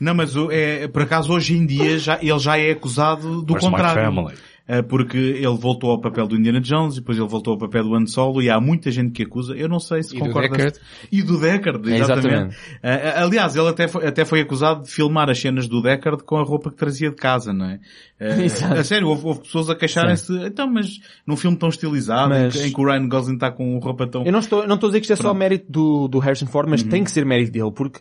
Não, 0.00 0.14
mas 0.14 0.34
é, 0.50 0.88
por 0.88 1.02
acaso 1.02 1.32
hoje 1.32 1.56
em 1.56 1.66
dia 1.66 1.98
já, 1.98 2.18
ele 2.20 2.38
já 2.38 2.58
é 2.58 2.70
acusado 2.70 3.42
do 3.42 3.54
Where's 3.54 3.68
contrário. 3.68 4.32
Uh, 4.68 4.82
porque 4.82 5.16
ele 5.16 5.56
voltou 5.56 5.90
ao 5.90 5.98
papel 6.00 6.26
do 6.26 6.36
Indiana 6.36 6.60
Jones 6.60 6.96
e 6.96 7.00
depois 7.00 7.16
ele 7.16 7.26
voltou 7.26 7.54
ao 7.54 7.58
papel 7.58 7.84
do 7.84 7.94
Han 7.94 8.04
Solo 8.06 8.42
e 8.42 8.50
há 8.50 8.60
muita 8.60 8.90
gente 8.90 9.12
que 9.12 9.22
acusa. 9.22 9.54
Eu 9.54 9.68
não 9.68 9.80
sei 9.80 10.02
se 10.02 10.14
E 10.16 10.20
do. 10.20 10.32
Deckard. 10.32 10.78
E 11.10 11.22
do 11.22 11.40
Deckard, 11.40 11.90
exatamente. 11.90 12.26
Exatamente. 12.26 12.56
Uh, 12.56 13.24
aliás, 13.24 13.56
ele 13.56 13.68
até 13.68 13.88
foi, 13.88 14.06
até 14.06 14.24
foi 14.24 14.40
acusado 14.40 14.82
de 14.82 14.90
filmar 14.90 15.30
as 15.30 15.38
cenas 15.40 15.66
do 15.66 15.80
Deckard 15.80 16.22
com 16.22 16.36
a 16.36 16.42
roupa 16.42 16.70
que 16.70 16.76
trazia 16.76 17.08
de 17.08 17.16
casa, 17.16 17.52
não 17.52 17.64
é? 17.66 17.80
Exato. 18.44 18.74
a 18.74 18.84
sério, 18.84 19.08
houve, 19.08 19.26
houve 19.26 19.40
pessoas 19.40 19.70
a 19.70 19.76
queixarem-se, 19.76 20.32
então, 20.44 20.66
mas 20.70 20.98
num 21.26 21.36
filme 21.36 21.56
tão 21.56 21.68
estilizado, 21.68 22.30
Mas- 22.30 22.56
em, 22.56 22.58
que, 22.60 22.66
em 22.66 22.72
que 22.72 22.80
o 22.80 22.84
Ryan 22.84 23.08
Gosling 23.08 23.34
está 23.34 23.50
com 23.50 23.78
roupa 23.78 24.06
tão... 24.06 24.24
Eu 24.24 24.32
não 24.32 24.40
estou, 24.40 24.66
não 24.66 24.74
estou 24.74 24.88
a 24.88 24.90
dizer 24.90 25.00
que 25.00 25.04
isto 25.04 25.12
é 25.12 25.16
só 25.16 25.22
Pronto. 25.22 25.38
mérito 25.38 25.70
do, 25.70 26.08
do 26.08 26.18
Harrison 26.18 26.46
Ford, 26.46 26.68
mas 26.68 26.82
tem 26.82 27.04
que 27.04 27.10
ser 27.10 27.24
mérito 27.24 27.52
dele, 27.52 27.70
porque... 27.72 28.00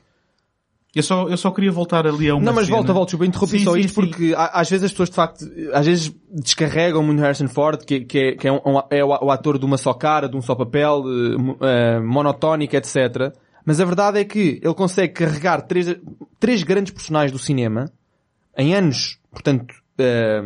Eu 0.96 1.04
só, 1.04 1.28
eu 1.28 1.38
só 1.38 1.52
queria 1.52 1.72
voltar 1.72 2.08
ali 2.08 2.30
a 2.30 2.36
uma 2.36 2.44
não, 2.44 2.54
mas 2.54 2.66
cena. 2.66 2.78
volta, 2.78 2.94
volta, 2.94 3.16
eu 3.16 3.24
interrompi 3.24 3.60
Sim, 3.60 3.66
só 3.66 3.74
sim, 3.74 3.80
isto 3.82 3.94
porque 3.94 4.34
às 4.36 4.70
vezes 4.70 4.86
as 4.86 4.92
pessoas 4.92 5.10
de 5.10 5.16
facto, 5.16 5.46
às 5.74 5.86
vezes 5.86 6.16
descarregam 6.32 7.04
muito 7.04 7.22
Harrison 7.22 7.48
Ford, 7.48 7.84
que, 7.84 8.02
que 8.02 8.18
é, 8.18 8.32
que 8.36 8.48
é, 8.48 8.52
um, 8.52 8.62
é 8.90 9.04
o, 9.04 9.30
ator 9.30 9.60
de 9.60 9.66
uma 9.66 9.78
só 9.78 9.94
cara, 9.94 10.28
de 10.28 10.36
um 10.36 10.42
só 10.42 10.56
papel, 10.56 11.04
eh, 11.06 11.38
mo- 11.38 11.58
eh, 11.62 12.00
monotónico, 12.00 12.76
etc. 12.76 13.32
Mas 13.66 13.80
a 13.80 13.86
verdade 13.86 14.20
é 14.20 14.24
que 14.24 14.60
ele 14.64 14.74
consegue 14.74 15.14
carregar 15.14 15.62
três, 15.62 15.96
três 16.40 16.64
grandes 16.64 16.94
personagens 16.94 17.32
do 17.32 17.38
cinema 17.38 17.92
em 18.58 18.74
anos, 18.74 19.20
portanto, 19.30 19.76
eh, 20.00 20.42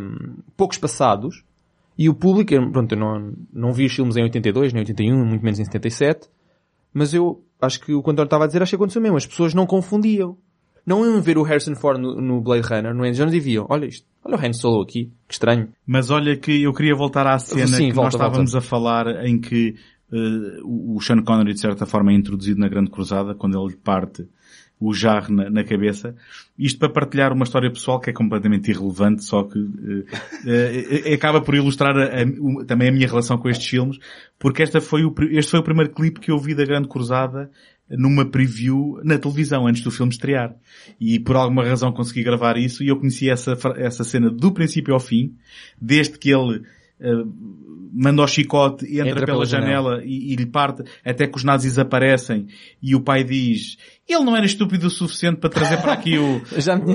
poucos 0.58 0.78
passados, 0.78 1.44
e 1.98 2.10
o 2.10 2.14
público, 2.16 2.52
pronto, 2.72 2.92
eu 2.94 3.00
não, 3.00 3.34
não 3.54 3.72
vi 3.74 3.86
os 3.86 3.94
filmes 3.94 4.18
em 4.18 4.24
82, 4.24 4.74
nem 4.74 4.82
81, 4.82 5.24
muito 5.24 5.44
menos 5.44 5.60
em 5.60 5.66
77, 5.66 6.28
mas 6.94 7.14
eu 7.14 7.42
acho 7.62 7.80
que 7.80 7.94
o 7.94 8.02
que 8.02 8.10
o 8.10 8.12
António 8.12 8.28
estava 8.28 8.46
a 8.46 8.48
dizer, 8.48 8.62
acho 8.62 8.72
que 8.72 8.76
aconteceu 8.76 9.02
mesmo. 9.02 9.18
As 9.18 9.26
pessoas 9.26 9.54
não 9.54 9.66
confundiam. 9.66 10.38
Não 10.86 11.06
iam 11.06 11.22
ver 11.22 11.38
o 11.38 11.44
Harrison 11.44 11.76
Ford 11.76 12.00
no, 12.00 12.20
no 12.20 12.42
Blade 12.42 12.68
Runner, 12.68 12.94
no 12.94 13.10
Jones 13.12 13.34
e 13.34 13.40
viam, 13.40 13.68
olha 13.70 13.86
isto, 13.86 14.08
olha 14.26 14.36
o 14.36 14.40
Han 14.44 14.52
Solo 14.52 14.82
aqui, 14.82 15.12
que 15.28 15.34
estranho. 15.34 15.70
Mas 15.86 16.10
olha 16.10 16.36
que 16.36 16.64
eu 16.64 16.74
queria 16.74 16.96
voltar 16.96 17.28
à 17.28 17.38
cena 17.38 17.68
Sim, 17.68 17.90
que 17.90 17.94
volta, 17.94 18.02
nós 18.06 18.14
estávamos 18.16 18.52
volta. 18.54 18.66
a 18.66 18.68
falar 18.68 19.26
em 19.26 19.40
que 19.40 19.76
eh, 20.12 20.60
o 20.64 21.00
Sean 21.00 21.22
Connery 21.22 21.54
de 21.54 21.60
certa 21.60 21.86
forma 21.86 22.12
é 22.12 22.16
introduzido 22.16 22.60
na 22.60 22.68
Grande 22.68 22.90
Cruzada 22.90 23.36
quando 23.36 23.64
ele 23.64 23.78
parte 23.78 24.28
o 24.82 24.94
jarro 24.94 25.32
na, 25.34 25.48
na 25.50 25.64
cabeça. 25.64 26.16
Isto 26.58 26.80
para 26.80 26.90
partilhar 26.90 27.32
uma 27.32 27.44
história 27.44 27.70
pessoal 27.72 28.00
que 28.00 28.10
é 28.10 28.14
completamente 28.14 28.72
irrelevante, 28.72 29.24
só 29.24 29.44
que 29.44 29.60
eh, 30.46 31.14
acaba 31.14 31.40
por 31.40 31.54
ilustrar 31.56 31.96
a- 31.96 32.04
a- 32.22 32.66
também 32.66 32.90
a 32.90 32.92
minha 32.92 33.08
relação 33.08 33.38
com 33.38 33.48
estes 33.48 33.68
filmes, 33.68 33.98
porque 34.40 34.64
esta 34.64 34.82
foi 34.82 35.04
o, 35.06 35.14
este 35.30 35.52
foi 35.52 35.60
o 35.60 35.64
primeiro 35.64 35.94
clipe 35.94 36.20
que 36.20 36.32
eu 36.32 36.40
vi 36.40 36.56
da 36.56 36.66
Grande 36.66 36.88
Cruzada 36.88 37.52
numa 37.90 38.26
preview 38.26 39.00
na 39.04 39.18
televisão 39.18 39.68
antes 39.68 39.84
do 39.84 39.92
filme 39.92 40.12
estrear. 40.12 40.56
E 41.00 41.20
por 41.20 41.36
alguma 41.36 41.64
razão 41.64 41.92
consegui 41.92 42.24
gravar 42.24 42.58
isso 42.58 42.84
e 42.84 42.88
eu 42.88 42.98
conheci 42.98 43.30
essa, 43.30 43.56
essa 43.76 44.04
cena 44.04 44.30
do 44.32 44.52
princípio 44.52 44.94
ao 44.94 45.00
fim, 45.00 45.36
desde 45.80 46.18
que 46.18 46.32
ele 46.34 46.62
eh, 47.00 47.24
manda 47.94 48.22
o 48.22 48.28
chicote, 48.28 48.86
entra, 48.86 49.10
Entra 49.10 49.26
pela, 49.26 49.40
pela 49.40 49.46
janela, 49.46 50.02
e, 50.06 50.32
e 50.32 50.36
lhe 50.38 50.46
parte, 50.46 50.84
até 51.04 51.28
que 51.28 51.36
os 51.36 51.44
nazis 51.44 51.78
aparecem 51.78 52.48
e 52.82 52.96
o 52.96 53.02
pai 53.02 53.26
diz 53.26 53.78
ele 54.14 54.24
não 54.24 54.36
era 54.36 54.46
estúpido 54.46 54.88
o 54.88 54.90
suficiente 54.90 55.38
para 55.38 55.50
trazer 55.50 55.78
para 55.82 55.94
aqui 55.94 56.18
o... 56.18 56.42
Já 56.60 56.76
me. 56.76 56.94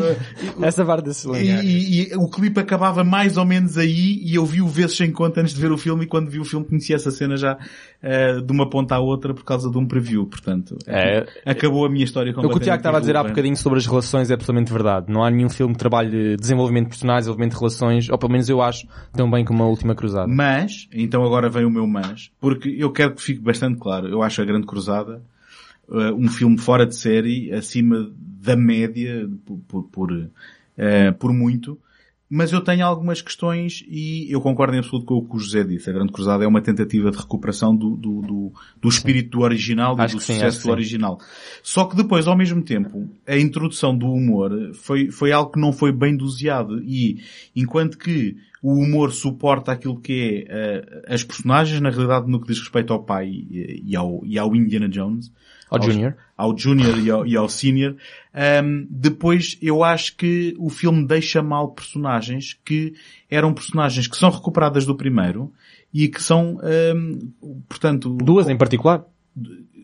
Essa 0.62 0.84
parte 0.84 1.04
desse 1.06 1.28
E, 1.30 1.50
e- 1.50 2.12
e 2.12 2.16
o 2.16 2.28
clipe 2.28 2.58
acabava 2.60 3.02
mais 3.04 3.36
ou 3.36 3.44
menos 3.44 3.78
aí 3.78 4.20
e 4.22 4.34
eu 4.34 4.44
vi 4.44 4.60
o 4.62 4.68
vezes 4.68 4.96
sem 4.96 5.10
conta 5.10 5.40
antes 5.40 5.54
de 5.54 5.60
ver 5.60 5.72
o 5.72 5.78
filme 5.78 6.04
e 6.04 6.06
quando 6.06 6.30
vi 6.30 6.38
o 6.38 6.44
filme 6.44 6.66
conhecia 6.66 6.96
essa 6.96 7.10
cena 7.10 7.36
já 7.36 7.58
eh, 8.02 8.40
de 8.40 8.52
uma 8.52 8.68
ponta 8.68 8.94
à 8.94 8.98
outra 9.00 9.34
por 9.34 9.44
causa 9.44 9.70
de 9.70 9.78
um 9.78 9.86
preview, 9.86 10.26
portanto. 10.26 10.76
É. 10.86 11.26
Acabou 11.44 11.84
a 11.86 11.88
minha 11.90 12.04
história 12.04 12.32
O 12.32 12.48
que 12.48 12.56
o. 12.56 12.60
Tiago 12.60 12.78
estava 12.80 12.98
a 12.98 13.00
dizer 13.00 13.16
há 13.16 13.22
bocadinho 13.24 13.56
sobre 13.56 13.78
as 13.78 13.86
relações 13.86 14.30
é 14.30 14.34
absolutamente 14.34 14.72
verdade. 14.72 15.06
Não 15.12 15.22
há 15.24 15.30
nenhum 15.30 15.48
filme 15.48 15.72
que 15.74 15.78
trabalhe 15.78 16.36
desenvolvimento 16.36 16.84
de 16.84 16.90
personagens, 16.90 17.24
desenvolvimento 17.24 17.52
de 17.52 17.58
relações, 17.58 18.08
ou 18.10 18.18
pelo 18.18 18.32
menos 18.32 18.48
eu 18.48 18.60
acho, 18.60 18.86
tão 19.12 19.30
bem 19.30 19.44
como 19.44 19.62
a 19.62 19.66
Última 19.68 19.94
Cruzada. 19.94 20.26
Mas, 20.28 20.88
então 20.92 21.24
agora 21.24 21.48
vem 21.48 21.64
o 21.64 21.70
meu 21.70 21.86
mas, 21.86 22.30
porque 22.40 22.74
eu 22.78 22.90
quero 22.92 23.14
que 23.14 23.22
fique 23.22 23.40
bastante 23.40 23.78
claro, 23.78 24.08
eu 24.08 24.22
acho 24.22 24.42
a 24.42 24.44
Grande 24.44 24.66
Cruzada 24.66 25.22
eh, 25.90 26.12
um 26.12 26.28
filme 26.28 26.58
fora 26.58 26.86
de 26.86 26.96
série, 26.96 27.52
acima 27.52 28.10
da 28.18 28.56
média, 28.56 29.28
por, 29.44 29.58
por, 29.66 29.82
por, 29.84 30.30
eh, 30.76 31.12
por 31.12 31.32
muito, 31.32 31.78
mas 32.28 32.52
eu 32.52 32.60
tenho 32.60 32.84
algumas 32.84 33.22
questões 33.22 33.84
e 33.88 34.26
eu 34.28 34.40
concordo 34.40 34.74
em 34.74 34.78
absoluto 34.78 35.06
com 35.06 35.14
o 35.14 35.28
que 35.28 35.36
o 35.36 35.38
José 35.38 35.62
disse. 35.62 35.88
A 35.88 35.92
Grande 35.92 36.12
Cruzada 36.12 36.44
é 36.44 36.46
uma 36.46 36.60
tentativa 36.60 37.10
de 37.10 37.16
recuperação 37.16 37.74
do, 37.74 37.96
do, 37.96 38.20
do, 38.20 38.52
do 38.82 38.88
espírito 38.88 39.30
do 39.38 39.44
original 39.44 39.94
e 39.94 40.02
do 40.02 40.20
sim, 40.20 40.34
sucesso 40.34 40.58
que 40.58 40.64
do 40.64 40.68
sim. 40.68 40.70
original. 40.70 41.20
Só 41.62 41.84
que 41.84 41.94
depois, 41.94 42.26
ao 42.26 42.36
mesmo 42.36 42.62
tempo, 42.62 43.08
a 43.26 43.36
introdução 43.36 43.96
do 43.96 44.06
humor 44.06 44.50
foi, 44.74 45.10
foi 45.12 45.30
algo 45.30 45.52
que 45.52 45.60
não 45.60 45.72
foi 45.72 45.92
bem 45.92 46.16
doseado 46.16 46.82
e 46.82 47.22
enquanto 47.54 47.96
que 47.96 48.36
o 48.60 48.72
humor 48.72 49.12
suporta 49.12 49.70
aquilo 49.70 50.00
que 50.00 50.44
é 50.48 50.78
eh, 50.78 51.02
as 51.06 51.22
personagens, 51.22 51.80
na 51.80 51.90
realidade, 51.90 52.28
no 52.28 52.40
que 52.40 52.48
diz 52.48 52.58
respeito 52.58 52.92
ao 52.92 53.04
pai 53.04 53.28
e, 53.28 53.84
e 53.86 53.96
ao, 53.96 54.20
e 54.24 54.36
ao 54.36 54.56
Indiana 54.56 54.88
Jones, 54.88 55.30
Ao 55.70 55.82
Junior. 55.82 56.14
ao 56.36 56.56
Junior 56.56 56.98
e 56.98 57.10
ao, 57.10 57.26
e 57.26 57.36
ao 57.36 57.48
Senior. 57.48 57.96
Ahm, 58.32 58.86
depois 58.90 59.58
eu 59.60 59.82
acho 59.82 60.16
que 60.16 60.54
o 60.58 60.68
filme 60.70 61.06
deixa 61.06 61.42
mal 61.42 61.70
personagens 61.72 62.56
que 62.64 62.94
eram 63.30 63.52
personagens 63.52 64.06
que 64.06 64.16
são 64.16 64.30
recuperadas 64.30 64.86
do 64.86 64.94
primeiro 64.96 65.52
e 65.92 66.08
que 66.08 66.22
são, 66.22 66.60
ahm, 66.62 67.18
portanto, 67.68 68.10
Duas 68.16 68.48
em 68.48 68.56
particular. 68.56 69.04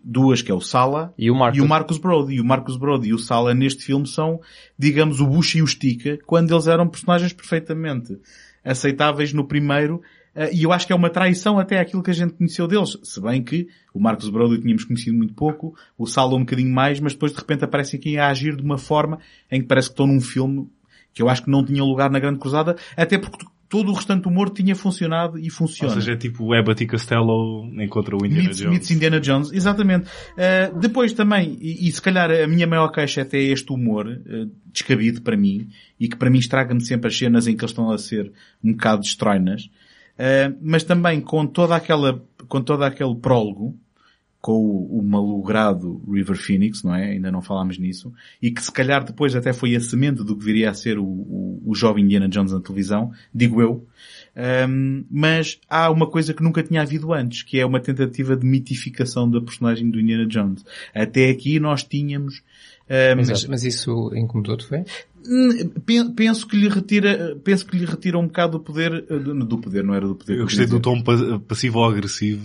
duas 0.05 0.43
que 0.43 0.51
é 0.51 0.55
o 0.55 0.61
Sala 0.61 1.13
E 1.19 1.31
o 1.31 1.35
Marcus. 1.35 1.59
e 1.59 1.61
o 1.63 1.69
Marcus 1.69 1.99
Brody. 1.99 2.35
E 2.35 2.41
o 2.41 2.45
Marcus 2.45 2.77
Brody 2.77 3.09
e 3.09 3.15
o 3.15 3.19
Sala 3.19 3.55
neste 3.55 3.85
filme 3.85 4.07
são, 4.07 4.41
digamos, 4.79 5.21
o 5.21 5.27
Bush 5.27 5.55
e 5.57 5.63
o 5.63 5.67
Stica, 5.67 6.19
quando 6.27 6.53
eles 6.53 6.67
eram 6.67 6.89
personagens 6.89 7.33
perfeitamente 7.33 8.19
aceitáveis 8.65 9.33
no 9.33 9.45
primeiro. 9.45 10.01
Eh, 10.35 10.51
E 10.53 10.63
eu 10.63 10.73
acho 10.73 10.87
que 10.87 10.93
é 10.93 10.97
uma 10.97 11.11
traição 11.11 11.59
até 11.59 11.79
aquilo 11.79 12.03
que 12.03 12.11
a 12.11 12.15
gente 12.15 12.35
conheceu 12.35 12.67
deles. 12.67 12.99
Se 13.03 13.21
bem 13.21 13.43
que 13.43 13.69
o 13.93 14.01
Marcus 14.01 14.29
Brody 14.29 14.61
tínhamos 14.61 14.85
conhecido 14.85 15.17
muito 15.17 15.35
pouco, 15.35 15.75
o 15.97 16.07
Sala 16.07 16.35
um 16.35 16.41
bocadinho 16.41 16.73
mais, 16.73 17.01
mas 17.01 17.13
depois 17.13 17.33
de 17.33 17.39
repente 17.39 17.65
aparecem 17.65 17.99
aqui 17.99 18.19
a 18.19 18.29
agir 18.29 18.57
de 18.57 18.63
uma 18.63 18.79
forma 18.79 19.19
em 19.51 19.61
que 19.61 19.67
parece 19.67 19.89
que 19.89 19.93
estão 19.93 20.07
num 20.07 20.21
filme 20.21 20.69
que 21.15 21.23
eu 21.23 21.29
acho 21.29 21.45
que 21.45 21.51
não 21.51 21.65
tinha 21.65 21.83
lugar 21.85 22.11
na 22.11 22.19
Grande 22.19 22.39
Cruzada, 22.39 22.77
até 22.97 23.19
porque 23.19 23.45
todo 23.69 23.91
o 23.91 23.95
restante 23.95 24.29
humor 24.29 24.51
tinha 24.51 24.77
funcionado 24.77 25.39
e 25.39 25.45
Ou 25.45 25.51
funciona. 25.51 25.95
seja, 25.95 26.13
é 26.13 26.17
tipo 26.17 26.53
Abbott 26.53 26.85
e 26.85 26.87
Costello 26.87 27.71
encontra 27.83 28.15
o 28.15 28.19
Indiana 28.19 28.45
Meets, 28.45 28.59
Jones. 28.59 28.71
meets 28.71 28.91
Indiana 28.91 29.19
Jones, 29.21 29.51
exatamente. 29.51 30.09
Uh, 30.33 30.79
depois 30.79 31.15
também, 31.15 31.57
e, 31.59 31.89
e 31.89 31.91
se 31.91 32.03
calhar 32.03 32.31
a 32.31 32.47
minha 32.47 32.67
maior 32.67 32.89
queixa 32.89 33.23
até 33.23 33.39
é 33.39 33.45
este 33.45 33.73
humor, 33.73 34.07
uh, 34.07 34.51
descabido 34.71 35.23
para 35.23 35.39
mim, 35.39 35.69
e 35.99 36.07
que 36.07 36.17
para 36.17 36.29
mim 36.29 36.39
estraga-me 36.39 36.83
sempre 36.83 37.09
as 37.09 37.17
cenas 37.17 37.47
em 37.47 37.57
que 37.57 37.63
eles 37.63 37.71
estão 37.71 37.91
a 37.91 37.97
ser 37.97 38.31
um 38.63 38.73
bocado 38.73 39.03
estranhas, 39.03 39.71
uh, 40.18 40.56
mas 40.60 40.84
também 40.84 41.20
com 41.20 41.47
toda 41.47 41.76
aquela, 41.76 42.22
com 42.48 42.60
todo 42.60 42.82
aquele 42.84 43.14
prólogo, 43.14 43.76
com 44.43 44.55
o, 44.55 44.98
o 44.98 45.02
malogrado 45.02 46.02
River 46.10 46.36
Phoenix, 46.36 46.82
não 46.82 46.93
é? 46.93 47.12
Ainda 47.12 47.30
não 47.30 47.40
falámos 47.40 47.78
nisso. 47.78 48.12
E 48.43 48.51
que 48.51 48.62
se 48.62 48.72
calhar 48.72 49.05
depois 49.05 49.36
até 49.36 49.52
foi 49.52 49.76
a 49.76 49.80
semente 49.80 50.24
do 50.24 50.36
que 50.36 50.44
viria 50.44 50.68
a 50.68 50.74
ser 50.74 50.98
o, 50.98 51.05
o, 51.05 51.62
o 51.64 51.74
jovem 51.76 52.05
Indiana 52.05 52.28
Jones 52.28 52.51
na 52.51 52.60
televisão, 52.60 53.12
digo 53.32 53.62
eu. 53.62 53.86
Um, 54.68 55.05
mas 55.09 55.60
há 55.70 55.89
uma 55.90 56.09
coisa 56.09 56.34
que 56.34 56.43
nunca 56.43 56.62
tinha 56.62 56.82
havido 56.82 57.12
antes, 57.12 57.43
que 57.43 57.60
é 57.60 57.64
uma 57.64 57.78
tentativa 57.78 58.36
de 58.36 58.44
mitificação 58.44 59.30
da 59.30 59.40
personagem 59.40 59.89
do 59.89 60.01
Indiana 60.01 60.26
Jones. 60.26 60.64
Até 60.93 61.30
aqui 61.30 61.60
nós 61.60 61.84
tínhamos 61.84 62.43
um, 62.90 63.16
Mas, 63.16 63.47
mas 63.47 63.64
isso 63.64 64.10
incomodou-te, 64.14 64.66
foi? 64.66 64.84
Hum, 65.28 65.69
pen- 65.85 66.12
Penso 66.15 66.47
que 66.47 66.57
lhe 66.57 66.69
retira, 66.69 67.36
penso 67.43 67.66
que 67.66 67.77
lhe 67.77 67.85
retira 67.85 68.19
um 68.19 68.27
bocado 68.27 68.59
do 68.59 68.61
poder, 68.65 69.05
eh, 69.09 69.19
do 69.19 69.59
poder, 69.59 69.82
não 69.85 69.94
era 69.94 70.07
do 70.07 70.15
poder. 70.15 70.39
Eu 70.39 70.44
gostei 70.44 70.66
do 70.66 70.81
tom 70.81 71.03
pa- 71.03 71.40
passivo-agressivo. 71.47 72.43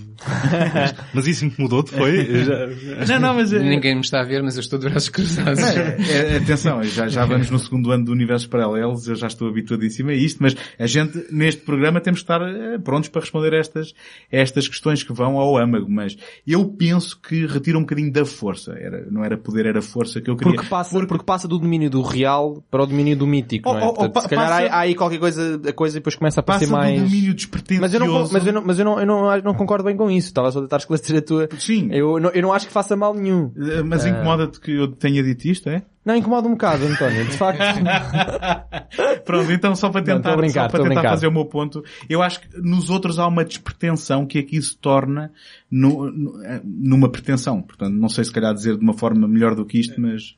mas, 0.73 0.95
mas 1.13 1.27
isso 1.27 1.49
foi? 1.87 2.19
Eu 2.19 2.43
já- 2.45 2.65
dizer. 2.65 3.07
Não, 3.13 3.19
não, 3.19 3.33
mas, 3.35 3.51
eh, 3.53 3.59
Ninguém 3.59 3.95
me 3.95 4.01
está 4.01 4.21
a 4.21 4.23
ver, 4.23 4.41
mas 4.43 4.55
eu 4.55 4.61
estou 4.61 4.79
de 4.79 4.89
braços 4.89 5.09
cruzados. 5.09 5.59
É, 5.59 5.97
é, 6.33 6.37
atenção, 6.37 6.83
já, 6.83 7.07
já 7.07 7.25
vamos 7.25 7.49
no 7.49 7.59
segundo 7.59 7.91
ano 7.91 8.05
do 8.05 8.11
Universos 8.11 8.47
Paralelos, 8.47 9.07
eu 9.07 9.15
já 9.15 9.27
estou 9.27 9.47
habituadíssimo 9.47 10.09
a 10.09 10.13
isto, 10.13 10.41
mas 10.41 10.55
a 10.79 10.87
gente, 10.87 11.25
neste 11.31 11.61
programa, 11.61 11.99
temos 11.99 12.19
que 12.21 12.23
estar 12.23 12.41
eh, 12.41 12.77
prontos 12.77 13.09
para 13.09 13.21
responder 13.21 13.53
a 13.53 13.57
estas, 13.57 13.93
a 14.31 14.37
estas 14.37 14.67
questões 14.67 15.03
que 15.03 15.13
vão 15.13 15.37
ao 15.37 15.57
âmago, 15.57 15.89
mas 15.89 16.17
eu 16.45 16.65
penso 16.65 17.19
que 17.21 17.45
retira 17.45 17.77
um 17.77 17.81
bocadinho 17.81 18.11
da 18.11 18.25
força. 18.25 18.73
Era, 18.77 19.05
não 19.09 19.23
era 19.23 19.37
poder, 19.37 19.65
era 19.65 19.81
força 19.81 20.21
que 20.21 20.29
eu 20.29 20.35
queria. 20.35 20.53
Porque 20.53 20.69
passa, 20.69 21.05
porque 21.05 21.25
passa 21.25 21.47
do 21.47 21.57
domínio 21.57 21.89
do 21.89 22.01
real 22.01 22.63
para 22.69 22.83
o 22.83 22.85
domínio 22.85 23.15
do 23.15 23.25
mítico, 23.25 23.69
Oh, 23.69 23.73
não 23.73 23.79
é? 23.79 23.83
oh, 23.85 23.87
oh, 23.87 23.93
Portanto, 23.93 24.13
pa- 24.13 24.21
se 24.21 24.27
calhar 24.29 24.47
passa- 24.49 24.65
há, 24.67 24.75
há 24.75 24.79
aí 24.81 24.93
qualquer 24.95 25.19
coisa, 25.19 25.61
a 25.67 25.73
coisa 25.73 25.97
e 25.97 25.99
depois 25.99 26.15
começa 26.15 26.39
a 26.41 26.43
Passa 26.43 26.59
parecer 26.67 26.73
mais... 26.73 27.01
do 27.01 27.05
domínio 27.09 27.33
despretensioso. 27.33 27.81
Mas 27.81 27.93
eu 27.93 27.99
não, 28.01 28.27
mas 28.31 28.45
eu 28.47 28.53
não, 28.53 28.61
mas 28.65 28.79
eu 28.79 28.85
não, 28.85 28.99
eu 28.99 29.05
não, 29.05 29.41
não 29.41 29.53
concordo 29.53 29.85
bem 29.85 29.95
com 29.95 30.11
isso. 30.11 30.27
Estava 30.27 30.51
só 30.51 30.59
a 30.59 30.61
tentar 30.63 30.77
esclarecer 30.77 31.17
a 31.17 31.21
tua... 31.21 31.47
Sim. 31.57 31.87
Eu 31.91 32.19
não, 32.19 32.29
eu 32.31 32.41
não 32.41 32.51
acho 32.53 32.67
que 32.67 32.73
faça 32.73 32.95
mal 32.95 33.13
nenhum. 33.13 33.51
Eh, 33.57 33.81
Mas 33.83 34.05
incomoda-te 34.05 34.59
que 34.59 34.71
eu 34.73 34.87
tenha 34.89 35.23
dito 35.23 35.45
isto, 35.45 35.69
é? 35.69 35.81
Não, 36.05 36.15
incomoda 36.15 36.47
um 36.47 36.51
bocado, 36.51 36.85
António. 36.85 37.25
De 37.25 37.31
facto, 37.37 37.61
Pronto, 39.25 39.51
então 39.51 39.75
só 39.75 39.89
para 39.89 40.01
Não, 40.01 40.05
tentar, 40.17 40.33
a 40.33 40.37
brincar, 40.37 40.63
só 40.63 40.69
para 40.69 40.83
tentar 40.83 40.95
brincar. 40.95 41.09
fazer 41.09 41.27
o 41.27 41.31
meu 41.31 41.45
ponto, 41.45 41.83
eu 42.09 42.21
acho 42.21 42.41
que 42.41 42.47
nos 42.61 42.89
outros 42.89 43.19
há 43.19 43.27
uma 43.27 43.43
despretensão 43.43 44.25
que 44.25 44.39
aqui 44.39 44.61
se 44.61 44.77
torna 44.77 45.31
no- 45.69 46.09
no- 46.11 46.43
eh, 46.43 46.61
numa 46.63 47.09
pretensão. 47.09 47.61
Portanto, 47.61 47.93
não 47.93 48.07
sei 48.09 48.23
se 48.23 48.31
calhar 48.31 48.53
dizer 48.53 48.77
de 48.77 48.83
uma 48.83 48.93
forma 48.93 49.27
melhor 49.27 49.53
do 49.55 49.65
que 49.65 49.79
isto, 49.79 49.99
mas 49.99 50.35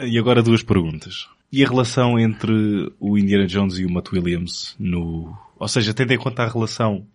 E 0.00 0.18
agora 0.18 0.42
duas 0.42 0.62
perguntas. 0.62 1.26
E 1.50 1.64
a 1.64 1.68
relação 1.68 2.18
entre 2.18 2.92
o 3.00 3.16
Indiana 3.16 3.46
Jones 3.46 3.78
e 3.78 3.84
o 3.86 3.90
Matt 3.90 4.12
Williams 4.12 4.74
no... 4.78 5.34
Ou 5.58 5.66
seja, 5.68 5.94
tendo 5.94 6.12
em 6.12 6.18
conta 6.18 6.42
a 6.42 6.48
relação 6.48 7.06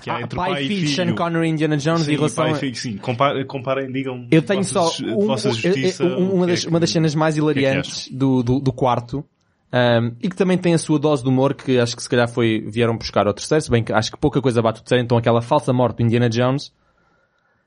que 0.00 0.08
há 0.10 0.16
ah, 0.16 0.20
entre 0.22 0.36
pai, 0.36 0.50
pai, 0.52 0.66
filho, 0.66 0.84
e 0.84 0.88
Sean 0.88 1.04
filho. 1.06 1.16
Connery 1.16 1.46
e 1.46 1.50
Indiana 1.50 1.76
Jones 1.76 2.02
Sim, 2.02 2.12
e 2.12 2.16
relação... 2.16 2.44
pai 2.44 2.54
filho, 2.54 2.76
sim. 2.76 2.96
Comparem, 2.96 3.46
comparem, 3.46 3.92
digam 3.92 4.26
Eu 4.30 4.42
tenho 4.42 4.62
vossa, 4.62 4.72
só 4.96 5.04
um- 5.04 5.26
vossa 5.26 5.48
um- 5.48 5.52
justiça. 5.54 6.04
um- 6.04 6.34
uma, 6.34 6.46
que 6.46 6.52
das, 6.52 6.64
é 6.64 6.68
uma 6.68 6.80
das 6.80 6.88
que- 6.88 6.92
cenas 6.94 7.14
mais 7.14 7.34
que 7.34 7.40
é 7.40 7.42
que 7.42 7.50
hilariantes 7.50 8.08
do, 8.10 8.42
do, 8.42 8.60
do 8.60 8.72
quarto 8.72 9.24
um, 9.72 10.14
e 10.22 10.28
que 10.28 10.36
também 10.36 10.56
tem 10.56 10.72
a 10.74 10.78
sua 10.78 10.98
dose 10.98 11.22
de 11.24 11.28
humor 11.28 11.52
que 11.54 11.78
acho 11.78 11.96
que 11.96 12.02
se 12.02 12.08
calhar 12.08 12.28
foi, 12.28 12.60
vieram 12.66 12.96
buscar 12.96 13.26
ao 13.26 13.34
terceiro, 13.34 13.60
se 13.62 13.70
bem 13.70 13.82
que 13.82 13.92
acho 13.92 14.10
que 14.10 14.16
pouca 14.16 14.40
coisa 14.40 14.62
bate 14.62 14.80
o 14.80 14.82
terceiro, 14.84 15.04
então 15.04 15.18
aquela 15.18 15.42
falsa 15.42 15.72
morte 15.72 15.96
do 15.96 16.02
Indiana 16.04 16.28
Jones, 16.28 16.72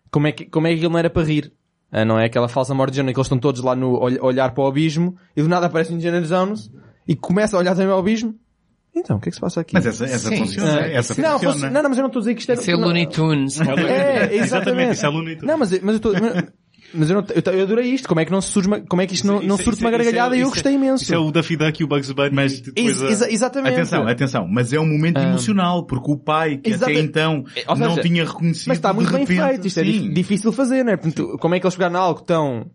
como 0.10 0.26
é 0.28 0.32
que, 0.32 0.46
como 0.46 0.68
é 0.68 0.72
que 0.74 0.80
ele 0.80 0.88
não 0.90 0.98
era 0.98 1.10
para 1.10 1.24
rir? 1.28 1.52
Ah, 1.92 2.04
não 2.04 2.20
é 2.20 2.26
aquela 2.26 2.48
falsa 2.50 2.74
morte 2.74 2.92
de 2.94 3.00
Indiana 3.00 3.14
que 3.14 3.20
eles 3.20 3.26
estão 3.28 3.38
todos 3.40 3.62
lá 3.62 3.76
no 3.76 3.92
ol- 3.94 4.22
olhar 4.26 4.52
para 4.54 4.64
o 4.64 4.68
abismo 4.68 5.16
e 5.36 5.42
do 5.42 5.48
nada 5.48 5.68
aparece 5.68 5.92
o 5.92 5.96
Indiana 5.96 6.22
Jones 6.22 6.70
e 7.08 7.16
começa 7.16 7.56
a 7.56 7.60
olhar 7.60 7.76
também 7.76 7.92
ao 7.92 8.00
abismo. 8.00 8.36
Então, 8.94 9.18
o 9.18 9.20
que 9.22 9.30
é 9.30 9.32
que 9.32 9.36
se 9.36 9.42
passa 9.42 9.62
aqui? 9.62 9.74
Mas 9.76 9.86
essa, 9.86 10.06
essa 10.06 10.28
Sim. 10.30 10.38
funciona. 10.40 10.80
Ah, 10.82 10.88
essa 10.90 11.22
não, 11.22 11.32
funciona. 11.34 11.54
fosse- 11.54 11.70
não, 11.70 11.84
não, 11.84 11.90
mas 11.90 11.98
eu 11.98 12.02
não 12.02 12.08
estou 12.08 12.20
a 12.20 12.24
dizer 12.24 12.34
que 12.36 12.42
isto 12.42 12.52
é... 12.52 12.56
Isso 12.56 12.72
é 12.72 12.74
não- 12.74 12.82
Looney 12.82 13.06
Tunes. 13.08 13.62
é, 13.62 13.66
exatamente. 13.66 14.36
Exatamente, 14.36 14.92
isso 14.94 15.06
é 15.06 15.10
Looney 15.10 15.36
Tunes. 15.36 15.48
Não, 15.52 15.58
mas, 15.58 15.72
mas 15.82 15.82
eu 15.84 15.96
estou... 15.98 16.14
Mas 16.94 17.10
eu, 17.10 17.22
não, 17.22 17.26
eu, 17.34 17.54
eu 17.54 17.64
adorei 17.64 17.86
isto. 17.92 18.08
Como 18.08 18.20
é 18.22 18.26
que 18.26 18.32
não 18.32 18.42
surge 18.42 18.68
uma, 18.68 18.80
como 18.80 19.02
é 19.02 19.06
que 19.08 19.14
isto 19.14 19.28
não, 19.28 19.36
não 19.42 19.56
Isso- 19.56 19.64
surge 19.66 19.78
isso- 19.78 19.86
uma 19.86 19.90
isso 19.90 19.96
é- 20.02 20.04
gargalhada 20.04 20.36
e 20.38 20.40
eu 20.42 20.48
é- 20.48 20.50
gostei 20.50 20.74
imenso. 20.74 21.04
Isso 21.04 21.14
é 21.14 21.18
o 21.18 21.32
Daffy 21.32 21.58
Duck 21.58 21.82
e 21.82 21.84
o 21.84 21.88
Bugs 21.88 22.12
Bunny. 22.12 22.30
Mas- 22.34 22.62
depois 22.62 23.02
Ex- 23.02 23.22
exatamente. 23.22 23.74
Atenção, 23.74 24.08
atenção, 24.08 24.48
mas 24.48 24.72
é 24.74 24.80
um 24.80 24.86
momento 24.88 25.18
emocional, 25.20 25.86
porque 25.86 26.12
o 26.12 26.18
pai, 26.18 26.58
que 26.58 26.70
Exata- 26.70 26.92
até 26.92 27.00
então 27.02 27.44
seja, 27.56 27.76
não 27.76 27.98
tinha 28.02 28.26
reconhecido, 28.26 28.68
Mas 28.70 28.78
está 28.78 28.94
muito 28.94 29.12
bem 29.12 29.22
repente, 29.26 29.48
feito. 29.48 29.68
Isto 29.68 29.80
é 29.80 29.84
sim. 29.84 29.92
dif- 29.92 30.14
difícil 30.14 30.52
de 30.52 30.56
fazer, 30.58 30.84
não 30.84 30.94
é? 30.94 30.98
Portanto, 30.98 31.38
como 31.40 31.56
é 31.56 31.60
que 31.60 31.66
eles 31.66 31.76
pegaram 31.76 32.00
algo 32.00 32.22
tão, 32.22 32.66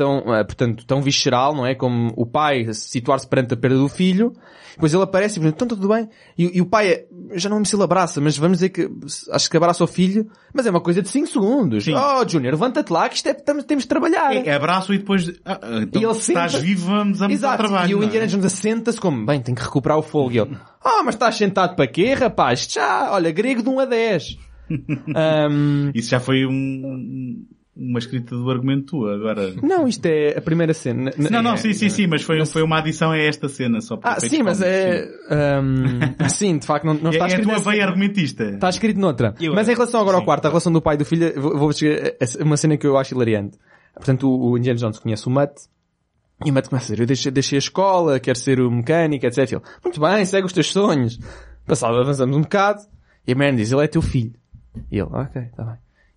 tão, 0.00 0.34
eh, 0.34 0.42
portanto, 0.44 0.84
tão 0.86 1.02
visceral, 1.02 1.54
não 1.54 1.66
é? 1.66 1.74
Como 1.74 2.12
o 2.16 2.24
pai 2.26 2.72
situar-se 2.72 3.28
perante 3.28 3.52
a 3.54 3.56
perda 3.56 3.76
do 3.76 3.88
filho, 3.88 4.32
depois 4.72 4.94
ele 4.94 5.02
aparece 5.02 5.38
e 5.38 5.42
diz, 5.42 5.52
então 5.52 5.68
tudo 5.68 5.88
bem. 5.88 6.08
E, 6.38 6.56
e 6.56 6.60
o 6.62 6.66
pai, 6.66 6.88
é, 6.88 7.06
já 7.34 7.48
não 7.50 7.60
me 7.60 7.66
se 7.66 7.76
ele 7.76 7.82
abraça, 7.82 8.20
mas 8.20 8.36
vamos 8.38 8.58
dizer 8.58 8.70
que, 8.70 8.88
acho 9.30 9.50
que 9.50 9.56
abraça 9.56 9.84
o 9.84 9.86
filho, 9.86 10.26
mas 10.54 10.64
é 10.66 10.70
uma 10.70 10.80
coisa 10.80 11.02
de 11.02 11.08
5 11.08 11.26
segundos. 11.26 11.84
Sim. 11.84 11.94
Oh, 11.94 12.26
Junior, 12.26 12.52
levanta-te 12.54 12.90
lá 12.92 13.08
que 13.08 13.16
isto 13.16 13.28
é, 13.28 13.34
tamo- 13.34 13.62
temos 13.62 13.84
de 13.84 13.88
trabalhar. 13.88 14.34
É, 14.34 14.54
abraço 14.54 14.94
e 14.94 14.98
depois, 14.98 15.28
ah, 15.44 15.58
ah, 15.62 15.78
então, 15.82 16.00
E 16.00 16.04
ele 16.04 16.12
estás 16.12 16.52
senta- 16.52 16.64
vivo, 16.64 16.86
vamos 16.86 17.20
a 17.20 17.30
Exato. 17.30 17.58
trabalho. 17.58 17.90
e 17.90 17.94
o 17.94 18.02
é? 18.02 18.06
Indiana 18.06 18.26
Jones 18.26 18.46
assenta-se 18.46 18.98
como, 19.00 19.26
bem, 19.26 19.40
tem 19.42 19.54
que 19.54 19.62
recuperar 19.62 19.98
o 19.98 20.02
fogo. 20.02 20.32
E 20.32 20.38
ele, 20.38 20.56
ah, 20.82 21.02
mas 21.04 21.14
estás 21.14 21.36
sentado 21.36 21.76
para 21.76 21.86
quê, 21.86 22.14
rapaz? 22.14 22.66
Já, 22.70 23.12
olha, 23.12 23.30
grego 23.30 23.62
de 23.62 23.68
1 23.68 23.80
a 23.80 23.84
10. 23.84 24.38
Ahm, 25.14 25.90
Isso 25.94 26.10
já 26.10 26.20
foi 26.20 26.46
um, 26.46 27.44
uma 27.80 27.98
escrita 27.98 28.36
do 28.36 28.50
argumento 28.50 28.84
tua, 28.90 29.14
agora. 29.14 29.54
não, 29.62 29.88
isto 29.88 30.04
é 30.04 30.36
a 30.36 30.40
primeira 30.42 30.74
cena. 30.74 31.10
Não, 31.30 31.42
não, 31.42 31.56
sim, 31.56 31.72
sim, 31.72 31.88
sim, 31.88 32.06
mas 32.06 32.20
foi, 32.22 32.44
foi 32.44 32.62
uma 32.62 32.78
adição 32.78 33.10
a 33.10 33.16
esta 33.18 33.48
cena, 33.48 33.80
só 33.80 33.96
para 33.96 34.12
Ah, 34.16 34.20
sim, 34.20 34.42
mas 34.42 34.60
é... 34.60 35.08
ahm, 35.30 36.00
sim, 36.28 36.58
de 36.58 36.66
facto, 36.66 36.84
não, 36.84 36.94
não 36.94 37.10
sim. 37.10 37.16
está 37.18 37.18
É, 37.18 37.20
é 37.20 37.24
a 37.24 37.26
escrito... 37.28 37.44
tua 37.46 37.52
nessa- 37.54 37.70
veia 37.70 37.86
argumentista. 37.86 38.44
Está 38.44 38.68
escrito 38.68 39.00
noutra. 39.00 39.34
Eu- 39.40 39.54
Mas 39.54 39.68
em 39.68 39.72
relação 39.74 40.00
agora 40.00 40.16
ao 40.16 40.20
sim. 40.20 40.26
quarto, 40.26 40.44
a 40.44 40.48
relação 40.48 40.72
do 40.72 40.82
pai 40.82 40.96
e 40.96 40.98
do 40.98 41.04
filho, 41.06 41.32
vou, 41.40 41.72
chegar 41.72 42.12
a 42.20 42.44
uma 42.44 42.56
cena 42.58 42.76
que 42.76 42.86
eu 42.86 42.98
acho 42.98 43.14
hilariante. 43.14 43.56
Portanto, 43.94 44.28
o, 44.28 44.50
o 44.50 44.58
Indiana 44.58 44.78
Jones 44.78 44.98
conhece 44.98 45.26
o 45.26 45.30
Mutt, 45.30 45.52
e 46.44 46.50
o 46.50 46.54
Mutt 46.54 46.68
começa 46.68 46.84
a 46.84 46.88
dizer, 46.90 47.00
eu 47.02 47.06
deixei, 47.06 47.32
deixei 47.32 47.56
a 47.56 47.60
escola, 47.60 48.20
quero 48.20 48.38
ser 48.38 48.60
o 48.60 48.70
mecânico, 48.70 49.24
etc. 49.26 49.38
Ele, 49.52 49.62
muito 49.82 50.00
bem, 50.00 50.24
segue 50.24 50.46
os 50.46 50.52
teus 50.52 50.70
sonhos. 50.70 51.18
Passado, 51.66 51.98
avançamos 51.98 52.36
um 52.36 52.42
bocado, 52.42 52.80
e 53.26 53.32
a 53.32 53.34
Marion 53.36 53.56
diz, 53.56 53.72
ele 53.72 53.84
é 53.84 53.86
teu 53.86 54.02
filho. 54.02 54.32
E 54.90 54.98
ele, 54.98 55.08
ok, 55.10 55.42
está 55.42 55.64
bem. 55.64 55.74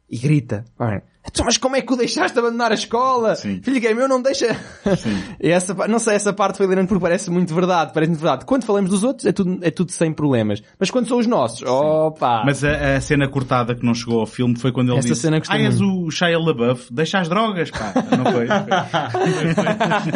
E 0.10 0.18
grita, 0.18 0.64
"Marion, 0.78 1.02
"Então, 1.26 1.46
mas 1.46 1.58
como 1.58 1.76
é 1.76 1.82
que 1.82 1.94
o 1.94 1.96
deixaste 1.96 2.38
abandonar 2.38 2.72
a 2.72 2.76
escola? 2.76 3.36
Sim. 3.36 3.62
Filho 3.64 3.80
que 3.80 3.88
é 3.88 3.94
meu, 3.94 4.08
não 4.08 4.22
deixa... 4.22 4.56
e 5.42 5.50
essa, 5.50 5.74
não 5.88 6.00
sei, 6.00 6.16
essa 6.16 6.34
parte 6.34 6.58
foi 6.58 6.66
hilariante 6.66 6.90
porque 6.90 7.02
parece 7.02 7.30
muito 7.32 7.54
verdade, 7.54 7.92
parece 7.94 8.12
muito 8.12 8.22
verdade. 8.22 8.46
Quando 8.46 8.66
falamos 8.66 8.90
dos 8.90 9.04
outros, 9.04 9.26
é 9.26 9.32
tudo, 9.32 9.60
é 9.62 9.72
tudo 9.72 9.92
sem 9.92 10.14
problemas. 10.14 10.62
Mas 10.80 10.92
quando 10.92 11.08
são 11.08 11.18
os 11.18 11.28
nossos, 11.28 11.64
opa! 11.64 12.44
Mas 12.46 12.64
a, 12.64 12.98
a 12.98 13.02
cena 13.02 13.28
cortada 13.28 13.76
que 13.76 13.86
não 13.86 13.94
chegou 13.94 14.20
ao 14.20 14.26
filme 14.26 14.58
foi 14.58 14.72
quando 14.72 14.90
ele 14.90 15.00
Essa 15.00 15.10
disse 15.10 15.22
cena 15.22 15.42
Ah, 15.48 15.58
és 15.58 15.80
o 15.82 16.10
Shia 16.12 16.38
LaBeouf, 16.38 16.94
deixa 16.94 17.20
as 17.20 17.30
drogas, 17.30 17.72
pá. 17.72 17.94
Não 18.18 18.32
foi? 18.32 18.48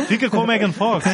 Fica 0.08 0.30
com 0.30 0.42
a 0.42 0.48
Megan 0.48 0.72
Fox. 0.72 1.06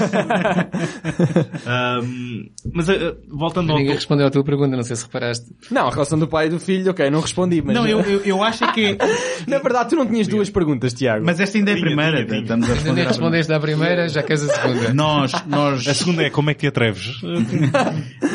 Ahm, 1.66 2.50
mas 2.74 2.90
uh, 2.90 3.16
voltando 3.30 3.72
ao... 3.72 3.78
Ninguém 3.78 3.96
respondeu 3.96 4.28
à 4.28 4.32
tua 4.32 4.44
pergunta, 4.44 4.76
não 4.76 4.84
sei 4.84 4.96
se 4.96 5.06
reparaste. 5.06 5.46
Não, 5.70 5.88
a 5.88 5.92
relação 5.92 6.18
do 6.18 6.28
pai 6.28 6.48
e 6.48 6.50
do 6.50 6.60
filho, 6.60 6.92
ok, 6.92 7.10
não 7.10 7.22
respondi, 7.22 7.62
mas... 7.62 7.76
não, 7.76 7.88
eu, 7.88 8.02
eu, 8.02 8.22
eu 8.22 8.44
acho 8.44 8.72
que 8.74 8.86
é... 8.86 8.98
Na 9.48 9.60
verdade, 9.60 9.83
tu 9.86 9.96
não 9.96 10.06
tinhas 10.06 10.28
duas 10.28 10.50
perguntas, 10.50 10.94
Tiago. 10.94 11.26
Mas 11.26 11.40
esta 11.40 11.58
ainda 11.58 11.72
é 11.72 11.74
a 11.76 11.80
primeira. 11.80 12.18
tinha, 12.18 12.28
tinha. 12.28 12.42
Estamos 12.42 12.66
a 12.70 12.74
Ainda 12.74 12.84
responder 12.84 13.08
respondeste 13.08 13.54
à 13.54 13.60
primeira, 13.60 14.10
já 14.10 14.24
queres 14.24 14.44
a 14.50 14.54
segunda. 14.54 14.94
Nós, 14.94 15.32
nós... 15.48 15.88
A 15.88 15.94
segunda 15.94 16.24
é 16.24 16.30
como 16.30 16.50
é 16.50 16.54
que 16.54 16.62
te 16.62 16.68
atreves? 16.68 17.22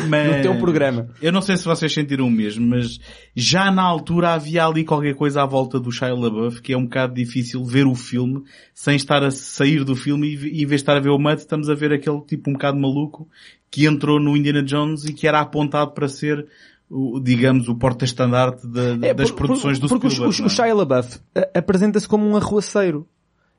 mas- 0.07 0.35
No 0.37 0.41
teu 0.41 0.55
programa. 0.57 1.07
Eu 1.21 1.31
não 1.31 1.41
sei 1.41 1.57
se 1.57 1.65
vocês 1.65 1.93
sentiram 1.93 2.27
o 2.27 2.31
mesmo, 2.31 2.65
mas 2.67 2.99
já 3.35 3.71
na 3.71 3.83
altura 3.83 4.33
havia 4.33 4.65
ali 4.65 4.83
qualquer 4.83 5.15
coisa 5.15 5.41
à 5.43 5.45
volta 5.45 5.79
do 5.79 5.91
Shia 5.91 6.13
LaBeouf 6.13 6.61
que 6.61 6.73
é 6.73 6.77
um 6.77 6.83
bocado 6.83 7.13
difícil 7.13 7.63
ver 7.63 7.85
o 7.85 7.95
filme 7.95 8.43
sem 8.73 8.95
estar 8.95 9.23
a 9.23 9.31
sair 9.31 9.83
do 9.83 9.95
filme 9.95 10.27
e, 10.27 10.59
e 10.59 10.63
em 10.63 10.65
vez 10.65 10.69
de 10.69 10.75
estar 10.75 10.97
a 10.97 10.99
ver 10.99 11.09
o 11.09 11.19
Mutt, 11.19 11.39
estamos 11.39 11.69
a 11.69 11.75
ver 11.75 11.91
aquele 11.93 12.21
tipo 12.21 12.49
um 12.49 12.53
bocado 12.53 12.79
maluco 12.79 13.27
que 13.71 13.85
entrou 13.85 14.19
no 14.19 14.35
Indiana 14.35 14.63
Jones 14.63 15.05
e 15.05 15.13
que 15.13 15.27
era 15.27 15.39
apontado 15.39 15.91
para 15.91 16.07
ser 16.07 16.45
o, 16.89 17.19
digamos, 17.19 17.67
o 17.69 17.75
porta-estandarte 17.75 18.65
da- 18.67 19.07
É, 19.07 19.13
das 19.13 19.29
por- 19.31 19.37
produções 19.37 19.77
por- 19.79 19.85
do 19.87 19.89
Porque 19.89 20.07
o- 20.07 20.09
Spielberg. 20.09 20.41
o, 20.41 20.45
o? 20.45 20.49
Shia 20.49 20.73
LaBeouf 20.73 21.19
a- 21.35 21.59
apresenta-se 21.59 22.07
como 22.07 22.25
um 22.27 22.35
arruaceiro. 22.35 23.07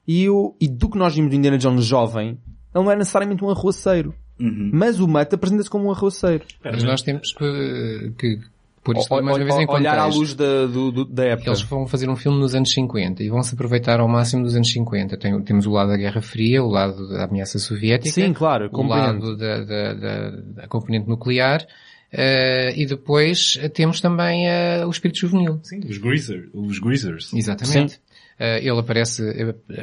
E, 0.09 0.29
o, 0.29 0.55
e 0.61 0.67
do 0.67 0.89
que 0.89 0.99
nós 0.99 1.15
vimos 1.15 1.31
do 1.31 1.37
Indiana 1.37 1.57
Jones 1.59 1.85
jovem, 1.85 2.31
ele 2.75 2.85
não 2.85 2.91
é 2.91 2.97
necessariamente 2.97 3.45
um 3.45 3.51
arruaceiro. 3.51 4.15
Uhum. 4.41 4.71
Mas 4.73 4.99
o 4.99 5.07
Matt 5.07 5.33
apresenta-se 5.35 5.69
como 5.71 5.87
um 5.87 5.91
arruaceiro. 5.93 6.45
Mas 6.65 6.83
nós 6.83 7.03
temos 7.03 7.33
que, 7.33 8.13
que 8.19 8.41
pôr 8.83 8.97
isto 8.97 9.15
O- 9.15 9.23
mais 9.23 9.37
uma 9.37 9.45
vez 9.45 9.57
em 9.59 9.71
olhar 9.71 9.99
à 9.99 10.07
luz 10.07 10.35
da, 10.35 10.67
do- 10.67 10.91
do- 10.91 11.05
da 11.05 11.25
época. 11.27 11.51
Eles 11.51 11.61
vão 11.63 11.87
fazer 11.87 12.09
um 12.09 12.17
filme 12.17 12.39
nos 12.41 12.55
anos 12.55 12.73
50 12.73 13.23
e 13.23 13.29
vão 13.29 13.43
se 13.43 13.55
aproveitar 13.55 14.01
ao 14.01 14.09
máximo 14.09 14.43
dos 14.43 14.57
anos 14.57 14.73
50. 14.73 15.17
Tem- 15.19 15.41
temos 15.43 15.67
o 15.67 15.71
lado 15.71 15.91
da 15.91 15.97
Guerra 15.99 16.23
Fria, 16.23 16.65
o 16.65 16.69
lado 16.69 17.09
da 17.11 17.25
ameaça 17.27 17.59
soviética, 17.59 18.11
Sim, 18.15 18.33
claro, 18.33 18.67
o 18.67 18.71
compreendo. 18.71 19.27
lado 19.27 19.37
da, 19.37 19.63
da, 19.65 19.95
da, 19.95 20.31
da 20.63 20.67
componente 20.69 21.07
nuclear, 21.09 21.65
eh, 22.13 22.73
e 22.77 22.87
depois 22.87 23.59
eh, 23.61 23.69
temos 23.69 24.01
também 24.01 24.49
eh, 24.49 24.85
o 24.87 24.91
espírito 24.91 25.19
juvenil. 25.21 25.61
Sim, 25.63 25.81
os 25.89 25.99
greasers. 25.99 26.49
Os 26.53 26.79
greasers. 26.79 27.33
Exatamente. 27.35 28.01
Eh, 28.43 28.61
ele 28.67 28.79
aparece, 28.81 29.23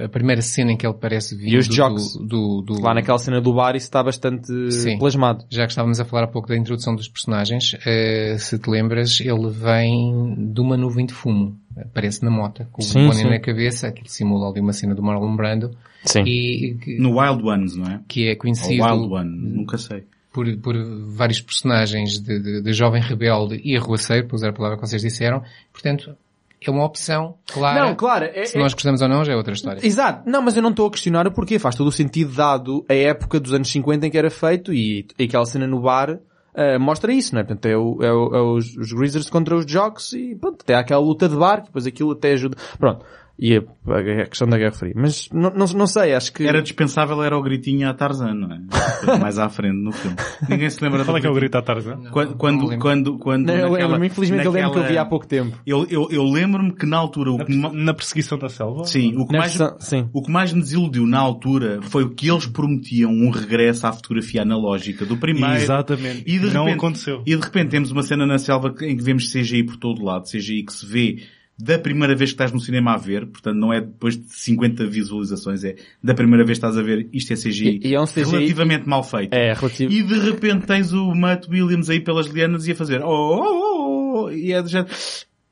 a 0.03 0.09
primeira 0.09 0.41
cena 0.41 0.71
em 0.71 0.77
que 0.77 0.83
ele 0.85 0.93
aparece 0.95 1.35
vindo 1.35 1.53
E 1.53 1.57
os 1.57 1.67
jocks. 1.67 2.13
do, 2.17 2.25
do, 2.25 2.61
do- 2.63 2.81
Lá 2.81 2.93
naquela 2.95 3.19
cena 3.19 3.39
do 3.39 3.53
bar 3.53 3.75
isso 3.75 3.85
está 3.85 4.01
bastante 4.01 4.51
Sim. 4.71 4.97
plasmado. 4.97 5.45
já 5.47 5.65
que 5.67 5.71
estávamos 5.73 5.99
a 5.99 6.05
falar 6.05 6.23
há 6.23 6.27
pouco 6.27 6.47
da 6.47 6.57
introdução 6.57 6.95
dos 6.95 7.07
personagens, 7.07 7.75
eh, 7.85 8.35
se 8.39 8.57
te 8.57 8.67
lembras, 8.67 9.19
ele 9.21 9.49
vem 9.51 10.51
de 10.53 10.59
uma 10.59 10.75
nuvem 10.75 11.05
de 11.05 11.13
fumo. 11.13 11.55
Aparece 11.79 12.23
na 12.25 12.31
moto, 12.31 12.65
com 12.71 12.81
Sim, 12.81 13.03
o 13.05 13.09
boné 13.09 13.21
sim. 13.21 13.29
na 13.29 13.39
cabeça, 13.39 13.87
aquilo 13.89 14.09
simula 14.09 14.49
ali 14.49 14.59
uma 14.59 14.73
cena 14.73 14.95
do 14.95 15.03
Marlon 15.03 15.35
Brando, 15.35 15.77
Sim. 16.03 16.23
e 16.23 16.75
que, 16.83 16.97
No 16.97 17.19
Wild 17.19 17.43
Ones, 17.47 17.75
não 17.75 17.85
é? 17.85 17.99
que 18.07 18.27
é 18.27 18.31
Ou 18.31 18.37
conhecido 18.37 18.83
Wild 18.83 19.13
One, 19.13 19.29
nunca 19.53 19.77
sei. 19.77 20.03
Por, 20.37 20.57
por 20.57 20.75
vários 21.07 21.41
personagens 21.41 22.19
de, 22.19 22.39
de, 22.39 22.61
de 22.61 22.73
jovem 22.73 23.01
rebelde 23.01 23.59
e 23.63 23.75
arruaceiro, 23.75 24.27
para 24.27 24.35
usar 24.35 24.49
a 24.49 24.53
palavra 24.53 24.77
que 24.77 24.87
vocês 24.87 25.01
disseram. 25.01 25.41
Portanto, 25.73 26.15
é 26.61 26.69
uma 26.69 26.85
opção 26.85 27.35
clara. 27.51 27.85
Não, 27.85 27.95
claro. 27.95 28.25
É, 28.25 28.45
Se 28.45 28.55
é- 28.55 28.61
nós 28.61 28.73
gostamos 28.73 29.01
ou 29.01 29.07
não, 29.07 29.25
já 29.25 29.33
é 29.33 29.35
outra 29.35 29.53
história. 29.53 29.83
Exato. 29.85 30.29
Não, 30.29 30.41
mas 30.43 30.55
eu 30.55 30.61
não 30.61 30.69
estou 30.69 30.85
a 30.87 30.91
questionar 30.91 31.25
o 31.25 31.31
porquê. 31.31 31.57
Faz 31.57 31.73
todo 31.75 31.87
o 31.87 31.91
sentido 31.91 32.33
dado 32.35 32.85
a 32.87 32.93
época 32.93 33.39
dos 33.39 33.51
anos 33.53 33.69
50 33.71 34.05
em 34.05 34.11
que 34.11 34.17
era 34.17 34.29
feito 34.29 34.71
e, 34.73 35.07
e 35.17 35.23
aquela 35.23 35.45
cena 35.45 35.65
no 35.65 35.81
bar 35.81 36.19
eh, 36.55 36.77
mostra 36.77 37.11
isso, 37.13 37.33
não 37.33 37.41
é? 37.41 37.43
Portanto, 37.43 37.65
é, 37.65 37.75
o- 37.77 37.97
é 38.03 38.11
o- 38.13 38.35
é 38.35 38.41
os, 38.41 38.75
os 38.77 38.91
Greasers 38.93 39.29
contra 39.29 39.55
os 39.55 39.65
Jocks 39.65 40.13
e 40.13 40.35
pronto, 40.35 40.61
até 40.61 40.75
aquela 40.75 41.01
luta 41.01 41.27
de 41.27 41.35
bar 41.35 41.61
que 41.61 41.67
depois 41.67 41.85
aquilo 41.87 42.11
até 42.11 42.33
ajuda. 42.33 42.57
Pronto. 42.79 43.03
E 43.39 43.55
a, 43.55 43.59
a 43.93 44.25
questão 44.25 44.47
da 44.47 44.57
Guerra 44.57 44.71
Fria. 44.71 44.93
Mas 44.95 45.29
não, 45.31 45.51
não, 45.51 45.65
não 45.67 45.85
sei, 45.85 46.15
acho 46.15 46.33
que... 46.33 46.43
Era 46.47 46.59
dispensável, 46.59 47.21
era 47.23 47.37
o 47.37 47.41
gritinho 47.43 47.87
a 47.87 47.93
Tarzan, 47.93 48.33
não 48.33 48.51
é? 48.51 49.17
Mais 49.19 49.37
à 49.37 49.47
frente 49.47 49.75
no 49.77 49.91
filme. 49.91 50.17
Ninguém 50.49 50.69
se 50.71 50.83
lembra 50.83 51.05
Qual 51.05 51.15
é 51.17 51.21
que 51.21 51.27
é 51.27 51.29
o 51.29 51.33
grito 51.35 51.55
à 51.55 51.61
Tarzan? 51.61 51.97
Quando, 52.11 52.29
Não 52.31 52.37
quando, 52.37 52.77
quando, 52.79 53.17
quando 53.19 53.45
Não, 53.45 53.53
eu 53.55 53.69
naquela- 53.71 53.91
lembro, 53.93 54.05
infelizmente 54.07 54.45
eu 54.45 54.51
lembro 54.51 54.71
que 54.71 54.77
eu 54.79 54.81
vi 54.81 54.87
há 54.87 54.89
naquela- 54.89 55.05
pouco 55.09 55.27
tempo. 55.27 55.55
Eu, 55.67 55.85
eu, 55.87 56.07
eu 56.09 56.23
lembro-me 56.23 56.73
que 56.73 56.87
na 56.87 56.97
altura 56.97 57.31
o 57.31 57.37
Na, 57.37 57.45
que, 57.45 57.55
na 57.55 57.93
perseguição 57.93 58.39
da 58.39 58.49
selva? 58.49 58.85
sim, 58.85 59.15
o 59.15 59.27
que 59.27 59.33
Na 59.33 59.39
mais, 59.39 59.57
sim. 59.81 60.09
o 60.11 60.21
que 60.23 60.31
mais 60.31 60.51
me 60.51 60.61
desiludiu 60.61 61.05
na 61.05 61.19
altura 61.19 61.79
foi 61.83 62.03
o 62.03 62.09
que 62.09 62.29
eles 62.31 62.47
prometiam 62.47 63.11
um 63.11 63.29
regresso 63.29 63.85
à 63.85 63.93
fotografia 63.93 64.41
analógica 64.41 65.05
do 65.05 65.15
primeiro. 65.15 65.57
Exatamente. 65.57 66.23
E 66.25 66.39
de 66.39 66.47
não 66.47 66.63
repente, 66.65 66.77
aconteceu. 66.79 67.21
E 67.23 67.35
de 67.35 67.41
repente 67.43 67.69
temos 67.69 67.91
uma 67.91 68.01
cena 68.01 68.25
na 68.25 68.39
selva 68.39 68.73
em 68.81 68.97
que 68.97 69.03
vemos 69.03 69.31
CGI 69.31 69.61
por 69.63 69.77
todo 69.77 70.03
lado, 70.03 70.23
CGI 70.25 70.63
que 70.63 70.73
se 70.73 70.85
vê 70.87 71.17
da 71.59 71.79
primeira 71.79 72.15
vez 72.15 72.29
que 72.29 72.35
estás 72.35 72.51
no 72.51 72.59
cinema 72.59 72.93
a 72.93 72.97
ver, 72.97 73.25
portanto 73.25 73.55
não 73.57 73.73
é 73.73 73.81
depois 73.81 74.15
de 74.15 74.31
50 74.31 74.85
visualizações, 74.85 75.63
é 75.63 75.75
da 76.03 76.13
primeira 76.13 76.45
vez 76.45 76.59
que 76.59 76.65
estás 76.65 76.77
a 76.77 76.83
ver, 76.83 77.09
isto 77.11 77.33
é 77.33 77.35
CGI, 77.35 77.79
E- 77.83 77.87
e 77.89 77.95
é 77.95 77.99
um 78.01 78.05
CGI 78.05 78.23
relativamente 78.25 78.87
mal 78.87 79.03
feito. 79.03 79.33
É, 79.33 79.53
relativo. 79.53 79.91
E 79.91 80.03
de 80.03 80.19
repente 80.19 80.65
tens 80.67 80.93
o 80.93 81.15
Matt 81.15 81.47
Williams 81.49 81.89
aí 81.89 81.99
pelas 81.99 82.27
lianas 82.27 82.67
e 82.67 82.71
a 82.71 82.75
fazer 82.75 83.01
oh, 83.01 83.07
oh, 83.07 83.41
oh, 83.41 84.23
oh, 84.25 84.31
e 84.31 84.51
é 84.53 84.61
de 84.61 84.69
género, 84.69 84.93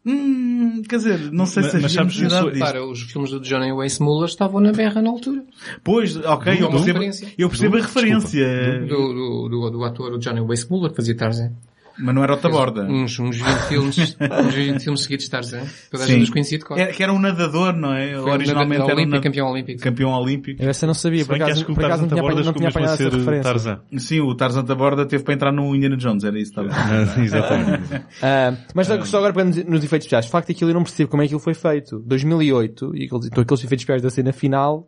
hum, 0.06 0.82
quer 0.88 0.98
dizer, 0.98 1.32
não 1.32 1.45
sei 1.45 1.64
Mas- 1.64 1.72
se 1.72 1.80
mas 1.80 1.98
havia 1.98 2.14
sabes, 2.14 2.32
isso-. 2.34 2.49
Repara, 2.53 2.86
os 2.86 3.02
filmes 3.02 3.32
do 3.32 3.40
Johnny 3.40 3.72
Weissmuller 3.72 4.27
estavam 4.30 4.60
na 4.61 4.72
berra 4.72 5.02
na 5.02 5.10
altura. 5.10 5.44
Pois, 5.84 6.15
ok, 6.18 6.53
eu 6.53 6.68
Uma 6.68 6.72
percebo, 6.72 6.99
referência. 6.99 7.27
eu 7.38 7.49
percebo 7.49 7.77
a 7.77 7.80
Desculpa. 7.80 8.07
referência, 8.07 8.80
Do, 8.82 8.88
do, 9.14 9.49
do, 9.49 9.69
do 9.72 9.84
ator 9.84 10.18
Johnny 10.19 10.41
Weissmuller 10.41 10.91
que 10.91 10.98
fazia 10.98 11.15
Tarzan. 11.18 11.52
Mas 11.97 12.15
não 12.15 12.23
era 12.23 12.34
outra 12.34 12.49
borda. 12.49 12.84
Uns, 12.84 13.17
uns 13.19 13.38
20 13.38 13.45
filmes, 13.67 13.97
uns 13.97 14.53
20 14.53 14.84
filmes 14.84 15.01
seguidos 15.03 15.26
de 15.26 15.31
Tarzan. 15.31 15.61
Toda 15.91 16.03
a 16.03 16.07
gente 16.07 16.23
os 16.23 16.30
conhecia 16.30 16.57
de. 16.57 16.65
Era, 16.76 16.91
que 16.93 17.01
era 17.03 17.13
um 17.13 17.19
nadador, 17.19 17.73
não 17.73 17.93
é? 17.93 18.13
Foi 18.22 18.31
Originalmente 18.31 18.81
era 18.81 18.85
um 18.85 18.95
olímpico, 18.95 19.11
nad- 19.15 19.23
campeão 19.23 19.47
olímpico. 19.51 19.81
campeão 19.81 20.11
olímpico. 20.11 20.61
Eu 20.63 20.69
essa 20.69 20.85
não 20.88 20.93
sabia, 20.93 21.26
por 21.26 21.35
acaso, 21.35 21.65
que 21.65 21.72
o 21.72 21.76
por 21.76 21.85
acaso 21.85 22.01
Tarzan 22.07 22.15
não 22.15 22.17
tinha, 22.17 22.22
apanhado- 22.30 22.45
não 22.45 22.53
tinha 22.53 22.69
apanhado 22.69 22.93
essa 22.93 23.03
ser 23.09 23.13
referência. 23.13 23.43
Tarzan. 23.43 23.80
Sim, 23.97 24.19
o 24.22 24.35
Tarzan 24.35 24.63
da 24.63 24.76
Borda 24.76 25.05
teve 25.05 25.23
para 25.23 25.34
entrar 25.34 25.51
no 25.51 25.76
Indiana 25.76 25.97
Jones, 25.97 26.23
era 26.23 26.38
isso, 26.39 26.51
estava. 26.51 26.69
Ah, 26.76 27.22
Exatamente. 27.22 28.03
Ah, 28.22 28.53
mas 28.73 28.88
só 29.07 29.17
agora 29.17 29.34
para 29.34 29.45
nos, 29.45 29.55
nos 29.57 29.84
efeitos 29.84 30.05
especiais. 30.05 30.26
De 30.26 30.31
facto, 30.31 30.51
aquilo 30.51 30.69
eu 30.69 30.73
não 30.76 30.84
percebo 30.84 31.09
como 31.09 31.22
é 31.22 31.26
que 31.26 31.27
aquilo 31.30 31.39
foi 31.39 31.53
feito. 31.53 31.99
2008, 32.05 32.95
e 32.95 33.05
aqueles, 33.05 33.26
então 33.27 33.41
aqueles 33.43 33.63
efeitos 33.63 33.81
especiais 33.84 34.01
da 34.01 34.09
cena 34.09 34.31
final, 34.34 34.88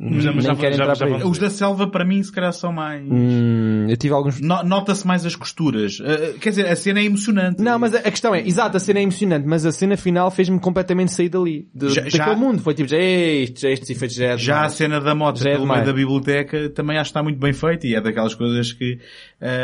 já- 0.00 0.32
mas 0.32 0.44
nem 0.46 0.54
já- 0.54 0.54
já- 0.54 0.70
entrar 0.70 0.94
já 0.94 1.08
isso. 1.08 1.28
Os 1.30 1.38
da 1.38 1.50
selva, 1.50 1.86
para 1.86 2.04
mim, 2.04 2.22
se 2.22 2.32
calhar 2.32 2.52
são 2.52 2.72
mais... 2.72 3.02
Hum, 3.06 3.86
eu 3.88 3.96
tive 3.96 4.14
alguns... 4.14 4.40
No- 4.40 4.62
Nota-se 4.62 5.06
mais 5.06 5.26
as 5.26 5.36
costuras. 5.36 6.00
Uh, 6.00 6.38
quer 6.40 6.50
dizer, 6.50 6.66
a 6.66 6.74
cena 6.76 7.00
é 7.00 7.04
emocionante. 7.04 7.60
Não, 7.62 7.78
mas 7.78 7.94
a, 7.94 7.98
a 7.98 8.10
questão 8.10 8.34
é, 8.34 8.40
exato, 8.46 8.76
a 8.76 8.80
cena 8.80 8.98
é 9.00 9.02
emocionante, 9.02 9.46
mas 9.46 9.66
a 9.66 9.72
cena 9.72 9.96
final 9.96 10.30
fez-me 10.30 10.58
completamente 10.58 11.12
sair 11.12 11.28
dali. 11.28 11.68
De, 11.74 11.88
Já- 11.90 12.02
daquele 12.02 12.16
já- 12.24 12.34
mundo. 12.36 12.62
Foi 12.62 12.72
tipo, 12.74 12.94
"Ei, 12.94 13.42
estes, 13.44 13.62
estes 13.64 13.90
efeitos 13.90 14.16
já 14.16 14.24
é 14.26 14.38
Já 14.38 14.54
a 14.54 14.56
demais." 14.58 14.72
cena 14.74 15.00
da 15.00 15.14
moto 15.14 15.38
Já 15.38 15.50
é 15.50 15.52
pelo 15.54 15.66
meio 15.66 15.80
demais. 15.82 15.86
da 15.86 15.92
biblioteca 15.92 16.70
também 16.70 16.96
acho 16.96 17.04
que 17.08 17.10
está 17.10 17.22
muito 17.22 17.38
bem 17.38 17.52
feita 17.52 17.86
e 17.86 17.94
é 17.94 18.00
daquelas 18.00 18.34
coisas 18.34 18.72
que... 18.72 18.98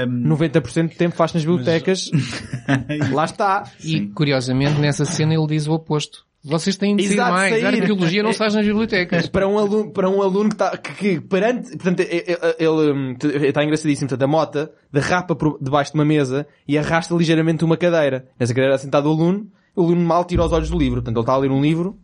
um, 0.06 0.28
90% 0.28 0.88
do 0.90 0.94
tempo 0.96 1.16
faz 1.16 1.32
nas 1.32 1.44
bibliotecas. 1.44 2.10
Lá 3.12 3.24
está. 3.24 3.64
E, 3.84 4.06
curiosamente, 4.08 4.78
nessa 4.80 5.04
cena 5.04 5.34
ele 5.34 5.46
diz 5.46 5.66
o 5.66 5.72
oposto. 5.72 6.24
Vocês 6.48 6.77
têm 6.77 6.94
de 6.94 7.02
sair 7.02 7.14
Exato, 7.14 7.32
mais. 7.32 7.55
sair. 7.55 7.64
A 7.64 7.68
arqueologia 7.70 8.23
não 8.23 8.32
se 8.32 8.39
faz 8.39 8.55
nas 8.55 8.64
bibliotecas. 8.64 9.27
para 9.28 9.48
um 9.48 9.59
aluno, 9.59 9.90
para 9.90 10.09
um 10.09 10.23
aluno 10.23 10.48
que 10.48 10.55
está, 10.55 10.77
que, 10.78 10.94
que 10.94 11.20
perante, 11.20 11.70
portanto, 11.70 12.01
ele, 12.01 12.24
ele, 12.56 12.93
hum, 12.93 13.16
está 13.43 13.64
engraçadíssimo, 13.64 14.09
portanto, 14.09 14.23
a 14.23 14.31
mota 14.31 14.73
derrapa 14.93 15.35
por 15.35 15.59
debaixo 15.60 15.90
de 15.90 15.98
uma 15.98 16.05
mesa 16.05 16.47
e 16.68 16.78
arrasta 16.78 17.14
ligeiramente 17.16 17.64
uma 17.64 17.77
cadeira. 17.77 18.28
Nessa 18.39 18.55
cadeira 18.55 18.78
sentado 18.78 19.09
o 19.09 19.12
aluno, 19.12 19.51
o 19.74 19.82
aluno 19.82 20.01
mal 20.01 20.24
tira 20.24 20.44
os 20.44 20.52
olhos 20.52 20.70
do 20.70 20.78
livro. 20.78 21.02
Portanto, 21.02 21.16
ele 21.16 21.23
está 21.23 21.32
a 21.32 21.39
ler 21.39 21.51
um 21.51 21.60
livro, 21.60 21.98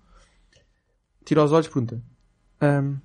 tira 1.25 1.45
os 1.45 1.53
olhos 1.53 1.67
e 1.67 1.71
pergunta, 1.71 2.03
hum, 2.61 2.97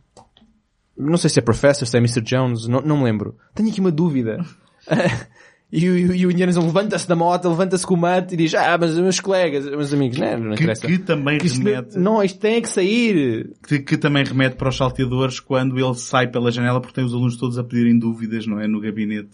não 0.97 1.17
sei 1.17 1.29
se 1.29 1.37
é 1.37 1.43
Professor, 1.43 1.85
se 1.85 1.95
é 1.95 1.99
Mr. 1.99 2.21
Jones, 2.21 2.67
não, 2.67 2.81
não 2.81 2.97
me 2.97 3.03
lembro. 3.03 3.37
Tenho 3.53 3.69
aqui 3.69 3.79
uma 3.79 3.91
dúvida. 3.91 4.43
E, 5.69 5.89
o- 5.89 6.15
e 6.15 6.25
o 6.25 6.31
Indiana 6.31 6.51
levanta-se 6.61 7.05
da 7.09 7.15
moto, 7.15 7.49
levanta-se 7.49 7.85
com 7.85 7.93
o 7.93 7.97
mate 7.97 8.33
e 8.33 8.37
diz, 8.37 8.55
ah, 8.55 8.77
mas 8.79 8.97
meus 8.97 9.19
colegas, 9.19 9.65
meus 9.65 9.93
amigos, 9.93 10.17
não, 10.17 10.39
não 10.39 10.55
que, 10.55 10.63
interessa. 10.63 10.87
que 10.87 10.97
também 10.97 11.37
Que 11.37 11.47
isto- 11.47 11.57
remete... 11.61 11.99
não, 11.99 12.23
isto 12.23 12.39
tem 12.39 12.61
que 12.61 12.69
sair. 12.69 13.51
que, 13.67 13.79
que 13.79 13.97
também 13.97 14.23
remete 14.23 14.55
para 14.55 14.69
os 14.69 14.77
salteadores 14.77 15.41
quando 15.41 15.77
ele 15.77 15.93
sai 15.95 16.27
pela 16.27 16.51
janela 16.51 16.79
porque 16.79 16.95
tem 16.95 17.03
os 17.03 17.13
alunos 17.13 17.35
todos 17.35 17.57
a 17.59 17.63
pedirem 17.65 17.99
dúvidas, 17.99 18.47
não 18.47 18.61
é? 18.61 18.67
No 18.67 18.79
gabinete. 18.79 19.29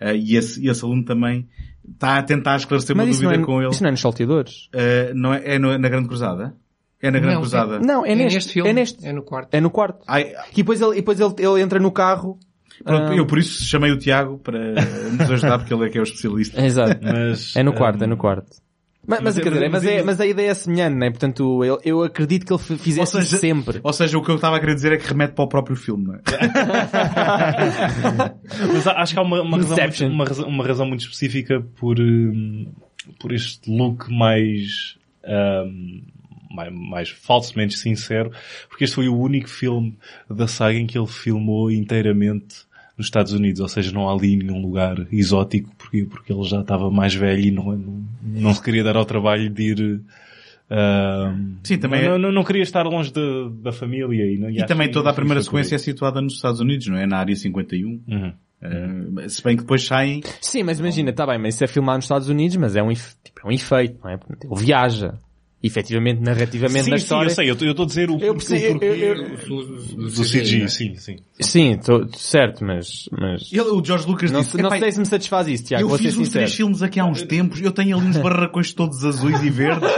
Ah, 0.00 0.12
e, 0.14 0.34
esse, 0.36 0.60
e 0.64 0.68
esse 0.68 0.84
aluno 0.84 1.04
também 1.04 1.46
está 1.88 2.18
a 2.18 2.22
tentar 2.24 2.56
esclarecer 2.56 2.96
uma 2.96 3.04
Mas 3.06 3.20
não, 3.20 3.22
dúvida 3.30 3.42
é, 3.42 3.44
com 3.46 3.62
ele. 3.62 3.70
isso 3.70 3.82
não 3.82 3.88
é 3.88 3.90
nos 3.92 4.00
salteadores. 4.00 4.68
Ah, 4.74 5.12
não 5.14 5.32
é, 5.34 5.42
é 5.44 5.58
no- 5.60 5.78
na 5.78 5.88
Grande 5.88 6.08
Cruzada? 6.08 6.56
É 7.00 7.08
na 7.12 7.20
Grande 7.20 7.34
Não, 7.34 7.40
Cruzada. 7.42 7.78
Não, 7.78 8.04
é, 8.04 8.10
É 8.10 8.14
neste, 8.16 8.34
neste 8.34 8.52
filme. 8.54 8.70
É 8.70 8.72
neste. 8.72 9.06
É 9.06 9.12
no 9.12 9.22
quarto. 9.22 9.48
É 9.54 9.60
no 9.60 9.70
quarto. 9.70 10.00
Ai, 10.08 10.32
E 10.52 10.56
depois 10.56 10.80
ele, 10.80 10.92
e 10.94 10.96
depois 10.96 11.20
ele, 11.20 11.34
ele 11.38 11.62
entra 11.62 11.78
no 11.78 11.92
carro. 11.92 12.36
Pronto, 12.84 13.12
Ah. 13.12 13.16
eu 13.16 13.26
por 13.26 13.38
isso 13.38 13.64
chamei 13.64 13.90
o 13.90 13.98
Tiago 13.98 14.38
para 14.38 14.58
nos 15.12 15.30
ajudar, 15.30 15.58
porque 15.58 15.74
ele 15.74 15.86
é 15.86 15.88
que 15.88 15.98
é 15.98 16.00
o 16.00 16.04
especialista. 16.04 16.60
Exato. 16.64 17.00
Mas, 17.02 17.56
É 17.56 17.62
no 17.62 17.72
quarto, 17.72 18.00
um, 18.00 18.04
é 18.04 18.06
no 18.06 18.16
quarto. 18.16 18.56
Mas, 19.06 19.20
mas, 19.20 19.36
mas 19.36 19.38
é- 19.38 19.42
quer 19.42 19.52
dizer, 19.54 19.70
mas 19.70 19.84
é, 19.86 19.96
é- 19.98 20.02
mas 20.02 20.20
a 20.20 20.26
ideia 20.26 20.50
é 20.50 20.54
semelhante, 20.54 20.96
né? 20.96 21.08
Portanto, 21.08 21.64
eu, 21.64 21.80
eu 21.82 22.02
acredito 22.02 22.44
que 22.44 22.52
ele 22.52 22.78
fizesse 22.78 23.00
Ou 23.00 23.06
seja- 23.06 23.24
isso 23.24 23.38
sempre. 23.38 23.80
Ou 23.82 23.92
seja, 23.92 24.18
o 24.18 24.22
que 24.22 24.30
eu 24.30 24.34
estava 24.36 24.56
a 24.56 24.60
querer 24.60 24.74
dizer 24.74 24.92
é 24.92 24.96
que 24.98 25.06
remete 25.08 25.32
para 25.32 25.44
o 25.44 25.48
próprio 25.48 25.76
filme, 25.76 26.08
não 26.08 26.14
é? 26.16 26.20
Mas 28.72 28.86
acho 28.86 29.12
que 29.14 29.18
há 29.18 29.22
uma, 29.22 29.42
uma, 29.42 29.56
razão, 29.56 30.08
uma, 30.10 30.24
razão, 30.24 30.48
uma 30.48 30.66
razão 30.66 30.86
muito 30.86 31.00
específica 31.00 31.60
por, 31.76 31.98
hum, 31.98 32.70
por 33.18 33.32
este 33.32 33.70
look 33.70 34.12
mais, 34.12 34.96
hum, 35.24 36.02
mais, 36.50 36.72
mais 36.72 37.08
falsamente 37.08 37.78
sincero, 37.78 38.30
porque 38.68 38.84
este 38.84 38.94
foi 38.94 39.08
o 39.08 39.18
único 39.18 39.48
filme 39.48 39.96
da 40.28 40.46
saga 40.46 40.78
em 40.78 40.86
que 40.86 40.98
ele 40.98 41.06
filmou 41.06 41.70
inteiramente 41.70 42.67
nos 42.98 43.06
Estados 43.06 43.32
Unidos, 43.32 43.60
ou 43.60 43.68
seja, 43.68 43.92
não 43.92 44.08
há 44.08 44.12
ali 44.12 44.36
nenhum 44.36 44.60
lugar 44.60 45.06
exótico, 45.12 45.70
porque, 45.78 46.04
porque 46.04 46.32
ele 46.32 46.42
já 46.42 46.60
estava 46.60 46.90
mais 46.90 47.14
velho 47.14 47.40
e 47.40 47.50
não, 47.50 47.64
não, 47.76 48.04
não 48.22 48.52
se 48.54 48.60
queria 48.62 48.82
dar 48.82 48.96
ao 48.96 49.04
trabalho 49.04 49.48
de 49.48 49.62
ir, 49.62 50.00
hum, 50.70 51.54
Sim, 51.62 51.78
também 51.78 52.04
não, 52.04 52.14
é- 52.14 52.18
não, 52.18 52.32
não 52.32 52.44
queria 52.44 52.62
estar 52.62 52.82
longe 52.84 53.12
da, 53.12 53.20
da 53.62 53.72
família 53.72 54.24
e, 54.26 54.36
não- 54.38 54.50
E 54.50 54.58
acho 54.58 54.66
também 54.66 54.88
que 54.88 54.92
toda 54.94 55.10
a 55.10 55.14
primeira 55.14 55.40
sequência 55.42 55.76
é 55.76 55.78
situada 55.78 56.20
nos 56.20 56.34
Estados 56.34 56.60
Unidos, 56.60 56.86
não 56.88 56.96
é? 56.98 57.06
Na 57.06 57.18
área 57.18 57.34
51. 57.34 58.00
Uhum. 58.06 58.32
Uh, 58.60 59.28
se 59.30 59.40
bem 59.42 59.54
que 59.56 59.62
depois 59.62 59.84
saem. 59.86 60.20
Sim, 60.40 60.64
mas 60.64 60.80
imagina, 60.80 61.12
tá 61.12 61.24
bem, 61.24 61.38
mas 61.38 61.54
isso 61.54 61.62
é 61.62 61.68
filmado 61.68 61.98
nos 61.98 62.06
Estados 62.06 62.28
Unidos, 62.28 62.56
mas 62.56 62.74
é 62.74 62.82
um, 62.82 62.92
tipo, 62.92 63.40
é 63.44 63.46
um 63.46 63.52
efeito, 63.52 64.00
não 64.02 64.10
é? 64.10 64.14
Ele 64.14 64.54
viaja. 64.60 65.14
Efetivamente, 65.60 66.20
narrativamente, 66.22 66.84
Sim, 66.84 66.90
na 66.90 66.98
sim, 66.98 67.02
história. 67.02 67.26
eu 67.28 67.34
sei, 67.34 67.50
eu 67.50 67.54
estou 67.54 67.82
a 67.82 67.86
dizer 67.86 68.08
o, 68.10 68.12
Eu 68.20 68.34
porquê- 68.34 68.48
percebi- 68.48 68.66
o 68.68 68.70
porquê 68.78 68.86
eu- 68.86 69.16
eu- 69.16 70.08
do 70.08 70.24
CG, 70.24 70.68
sim, 70.68 70.94
sim. 70.96 71.16
Sim, 71.40 71.76
tô, 71.84 72.06
certo, 72.16 72.64
mas, 72.64 73.08
mas... 73.10 73.52
Ele, 73.52 73.62
o 73.62 73.84
George 73.84 74.06
Lucas 74.06 74.30
Não, 74.30 74.40
disse, 74.40 74.56
não 74.56 74.68
"Epá, 74.68 74.78
sei 74.78 74.92
se 74.92 74.98
me 75.00 75.06
satisfaz 75.06 75.48
isso, 75.48 75.64
Tiago, 75.64 75.82
eu 75.84 75.88
vou 75.88 75.96
ser 75.98 76.04
fiz 76.04 76.16
uns 76.16 76.28
três 76.28 76.54
filmes 76.54 76.80
aqui 76.82 77.00
há 77.00 77.04
uns 77.04 77.22
tempos, 77.22 77.60
eu 77.60 77.72
tenho 77.72 77.96
ali 77.98 78.06
uns 78.06 78.16
barracões 78.18 78.72
todos 78.72 79.04
azuis 79.04 79.42
e 79.42 79.50
verdes, 79.50 79.88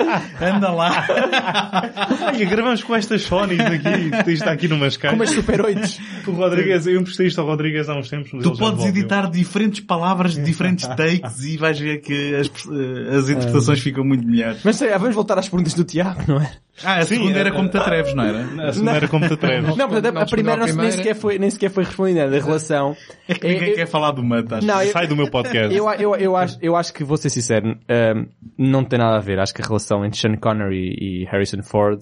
anda 0.40 0.70
lá. 0.70 1.06
Olha, 2.26 2.44
gravamos 2.46 2.82
com 2.82 2.94
estas 2.94 3.22
Sonys 3.22 3.60
aqui, 3.60 3.88
isto 4.16 4.30
está 4.30 4.52
aqui 4.52 4.66
numas 4.68 4.96
Com 4.96 5.08
umas 5.08 5.28
caixas. 5.30 5.34
Super 5.44 5.60
8. 5.62 5.80
O 6.26 6.30
Rodrigues, 6.32 6.86
eu 6.86 6.98
emprestei 7.00 7.26
isto 7.26 7.40
ao 7.40 7.46
Rodrigues 7.46 7.88
há 7.88 7.94
uns 7.96 8.08
tempos, 8.08 8.30
mas 8.32 8.42
Tu 8.42 8.52
podes 8.56 8.84
editar 8.86 9.30
diferentes 9.30 9.80
palavras, 9.80 10.34
diferentes 10.42 10.86
takes 10.96 11.44
e 11.44 11.56
vais 11.56 11.78
ver 11.78 11.98
que 12.00 12.34
as, 12.34 12.46
eh, 12.48 13.16
as 13.16 13.28
interpretações 13.28 13.80
ficam 13.80 14.04
muito 14.04 14.26
melhores. 14.26 14.60
Mas 14.64 14.76
sei, 14.76 14.88
vamos 14.90 15.14
voltar 15.14 15.38
às 15.38 15.48
perguntas 15.50 15.74
do 15.74 15.84
Tiago, 15.84 16.22
não 16.26 16.40
é? 16.40 16.52
Ah, 16.82 16.96
a 16.96 17.04
segunda 17.04 17.38
era 17.38 17.50
é- 17.50 17.52
como 17.52 17.68
te 17.68 17.76
atreves, 17.76 18.14
não 18.14 18.24
era? 18.24 18.68
A 18.68 18.72
segunda 18.72 18.92
era 18.92 19.08
como 19.08 19.26
te 19.28 19.34
atreves. 19.34 19.76
Não, 19.76 19.88
portanto, 19.88 20.14
não 20.14 20.22
a 20.22 20.26
primeira, 20.26 20.66
não, 20.66 20.74
nem, 20.76 20.90
sequer 20.90 21.14
foi, 21.14 21.38
nem 21.38 21.50
sequer 21.50 21.70
foi 21.70 21.84
respondida, 21.84 22.30
da 22.30 22.38
relação. 22.38 22.96
É 23.28 23.34
que 23.34 23.46
ninguém 23.46 23.68
Eu- 23.70 23.74
quer 23.74 23.86
falar 23.86 24.12
do 24.12 24.22
Manta, 24.24 24.56
acho. 24.56 24.66
Não, 24.66 24.82
eu, 24.82 24.90
Sai 24.90 25.06
do 25.06 25.14
meu 25.14 25.30
podcast. 25.30 25.76
eu, 25.76 25.90
eu, 25.90 26.16
eu, 26.16 26.36
acho, 26.36 26.58
eu 26.62 26.74
acho 26.74 26.94
que, 26.94 27.04
vou 27.04 27.18
ser 27.18 27.28
sincero, 27.28 27.76
ehm, 27.86 28.26
não 28.56 28.82
tem 28.82 28.98
nada 28.98 29.18
a 29.18 29.20
ver. 29.20 29.38
Acho 29.38 29.52
que 29.52 29.60
a 29.60 29.66
relação 29.66 30.04
entre 30.06 30.18
Sean 30.18 30.36
Connery 30.36 30.96
e 30.98 31.24
Harrison 31.30 31.62
Ford 31.62 32.00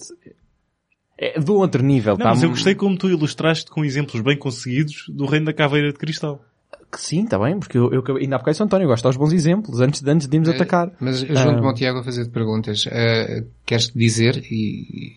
é 1.19 1.41
do 1.41 1.57
outro 1.57 1.83
nível. 1.83 2.13
Não, 2.17 2.25
tá? 2.25 2.31
mas 2.31 2.43
eu 2.45 2.51
gostei 2.51 2.75
como 2.77 2.97
tu 2.97 3.09
ilustraste 3.09 3.69
com 3.71 3.85
exemplos 3.85 4.21
bem 4.23 4.37
conseguidos 4.39 5.07
do 5.09 5.27
Reino 5.27 5.47
da 5.47 5.53
Caveira 5.53 5.89
de 5.93 5.99
Cristal. 5.99 6.41
Sim, 6.97 7.25
está 7.25 7.39
bem, 7.39 7.59
porque 7.59 7.77
eu, 7.77 7.91
eu 7.93 8.17
ainda 8.17 8.37
há 8.37 8.39
bocado 8.39 8.53
disse 8.55 8.63
António, 8.63 8.85
eu 8.85 8.89
gosto 8.89 9.05
aos 9.07 9.17
bons 9.17 9.33
exemplos, 9.33 9.79
antes, 9.81 10.01
de- 10.01 10.11
antes 10.11 10.27
de 10.27 10.37
irmos 10.37 10.49
atacar. 10.49 10.91
Mas 10.99 11.23
eu 11.23 11.37
junto-me 11.37 11.67
Ah. 11.67 11.69
ao 11.69 11.75
Tiago 11.75 11.99
a 11.99 12.03
fazer 12.03 12.27
perguntas. 12.31 12.87
Uh, 12.87 13.47
queres 13.67 13.93
dizer, 13.95 14.43
e 14.51 15.13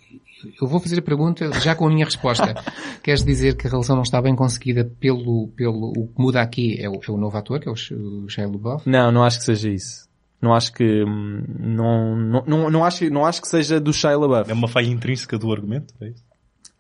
eu 0.62 0.68
vou 0.68 0.80
fazer 0.82 1.00
a 1.00 1.02
pergunta 1.02 1.50
já 1.62 1.74
com 1.74 1.88
a 1.88 1.90
minha 1.90 2.04
resposta. 2.06 2.54
queres 3.02 3.24
dizer 3.24 3.56
que 3.56 3.68
a 3.68 3.70
relação 3.70 3.96
não 3.96 4.04
está 4.04 4.22
bem 4.22 4.36
conseguida 4.36 4.84
pelo, 5.00 5.48
pelo, 5.56 5.92
o 5.96 6.08
que 6.08 6.22
muda 6.22 6.42
aqui 6.42 6.78
é 6.80 6.90
o, 6.90 6.96
é 6.96 7.12
o 7.12 7.18
novo 7.18 7.38
ator, 7.38 7.60
que 7.60 7.70
é 7.70 7.72
o, 7.72 7.76
o 7.76 8.28
Shia 8.30 8.48
LaBeouf? 8.48 8.90
Não, 8.90 9.12
não 9.12 9.24
acho 9.24 9.40
que 9.40 9.46
seja 9.46 9.70
isso. 9.70 10.10
Não 10.42 10.54
acho 10.54 10.74
que, 10.74 11.04
hum, 11.04 11.44
não, 11.60 12.16
não, 12.18 12.44
não, 12.48 12.70
não 12.72 12.84
acho, 12.84 13.10
não 13.12 13.26
acho 13.26 13.42
que 13.42 13.48
seja 13.48 13.80
do 13.80 13.94
Shia 13.94 14.18
LaBeouf. 14.18 14.50
É 14.50 14.54
uma 14.54 14.68
falha 14.68 14.88
intrínseca 14.88 15.38
do 15.38 15.52
argumento, 15.54 15.94
é 16.02 16.10
isso? 16.10 16.24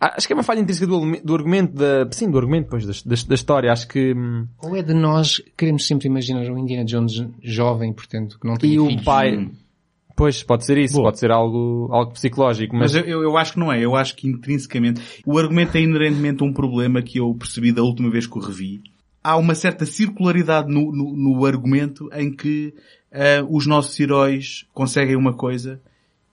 Ah, 0.03 0.15
Acho 0.17 0.25
que 0.25 0.33
é 0.33 0.35
uma 0.35 0.41
falha 0.41 0.59
intrínseca 0.59 0.87
do, 0.87 0.99
do 1.23 1.35
argumento 1.35 1.75
da, 1.75 2.09
sim, 2.11 2.31
do 2.31 2.39
argumento, 2.39 2.67
pois, 2.69 2.83
da, 2.87 2.91
da, 3.05 3.15
da 3.27 3.35
história. 3.35 3.71
Acho 3.71 3.87
que, 3.87 4.15
hum, 4.15 4.47
Ou 4.63 4.75
é 4.75 4.81
de 4.81 4.95
nós 4.95 5.39
queremos 5.55 5.85
sempre 5.85 6.07
imaginar 6.07 6.49
o 6.51 6.57
Indiana 6.57 6.83
Jones 6.83 7.23
jovem, 7.43 7.93
portanto, 7.93 8.39
que 8.39 8.47
não 8.47 8.55
tem 8.55 8.73
e 8.73 8.79
o 8.79 8.87
filhos? 8.87 9.03
pai, 9.03 9.51
pois, 10.17 10.41
pode 10.41 10.65
ser 10.65 10.79
isso, 10.79 10.95
Boa. 10.95 11.09
pode 11.09 11.19
ser 11.19 11.29
algo, 11.29 11.87
algo 11.91 12.13
psicológico, 12.13 12.75
mas, 12.75 12.95
Mas 12.95 13.05
eu, 13.07 13.21
eu, 13.21 13.37
acho 13.37 13.53
que 13.53 13.59
não 13.59 13.71
é. 13.71 13.79
Eu 13.79 13.95
acho 13.95 14.15
que 14.15 14.27
intrinsecamente 14.27 14.99
o 15.23 15.37
argumento 15.37 15.77
é 15.77 15.81
inerentemente 15.81 16.43
um 16.43 16.51
problema 16.51 17.03
que 17.03 17.19
eu 17.19 17.31
percebi 17.35 17.71
da 17.71 17.83
última 17.83 18.09
vez 18.09 18.25
que 18.25 18.37
o 18.39 18.41
revi. 18.41 18.81
Há 19.23 19.37
uma 19.37 19.53
certa 19.53 19.85
circularidade 19.85 20.67
no, 20.67 20.91
no, 20.91 21.15
no 21.15 21.45
argumento 21.45 22.09
em 22.11 22.31
que 22.31 22.73
ah, 23.13 23.45
os 23.47 23.67
nossos 23.67 23.99
heróis 23.99 24.65
conseguem 24.73 25.15
uma 25.15 25.33
coisa 25.33 25.79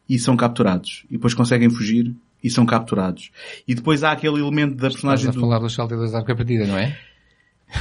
e 0.09 0.19
são 0.19 0.35
capturados. 0.39 1.05
E 1.11 1.13
depois 1.13 1.35
conseguem 1.35 1.69
fugir 1.69 2.17
e 2.43 2.51
são 2.51 2.65
capturados. 2.65 3.31
E 3.67 3.75
depois 3.75 4.03
há 4.03 4.13
aquele 4.13 4.41
elemento 4.41 4.77
da 4.77 4.89
Estás 4.89 4.95
personagem 4.95 5.29
a 5.29 5.33
do... 5.33 5.41
falar 5.41 5.59
saltadores 5.75 6.13
da 6.13 6.19
arca 6.19 6.35
perdida, 6.35 6.67
não 6.67 6.79
é? 6.79 6.97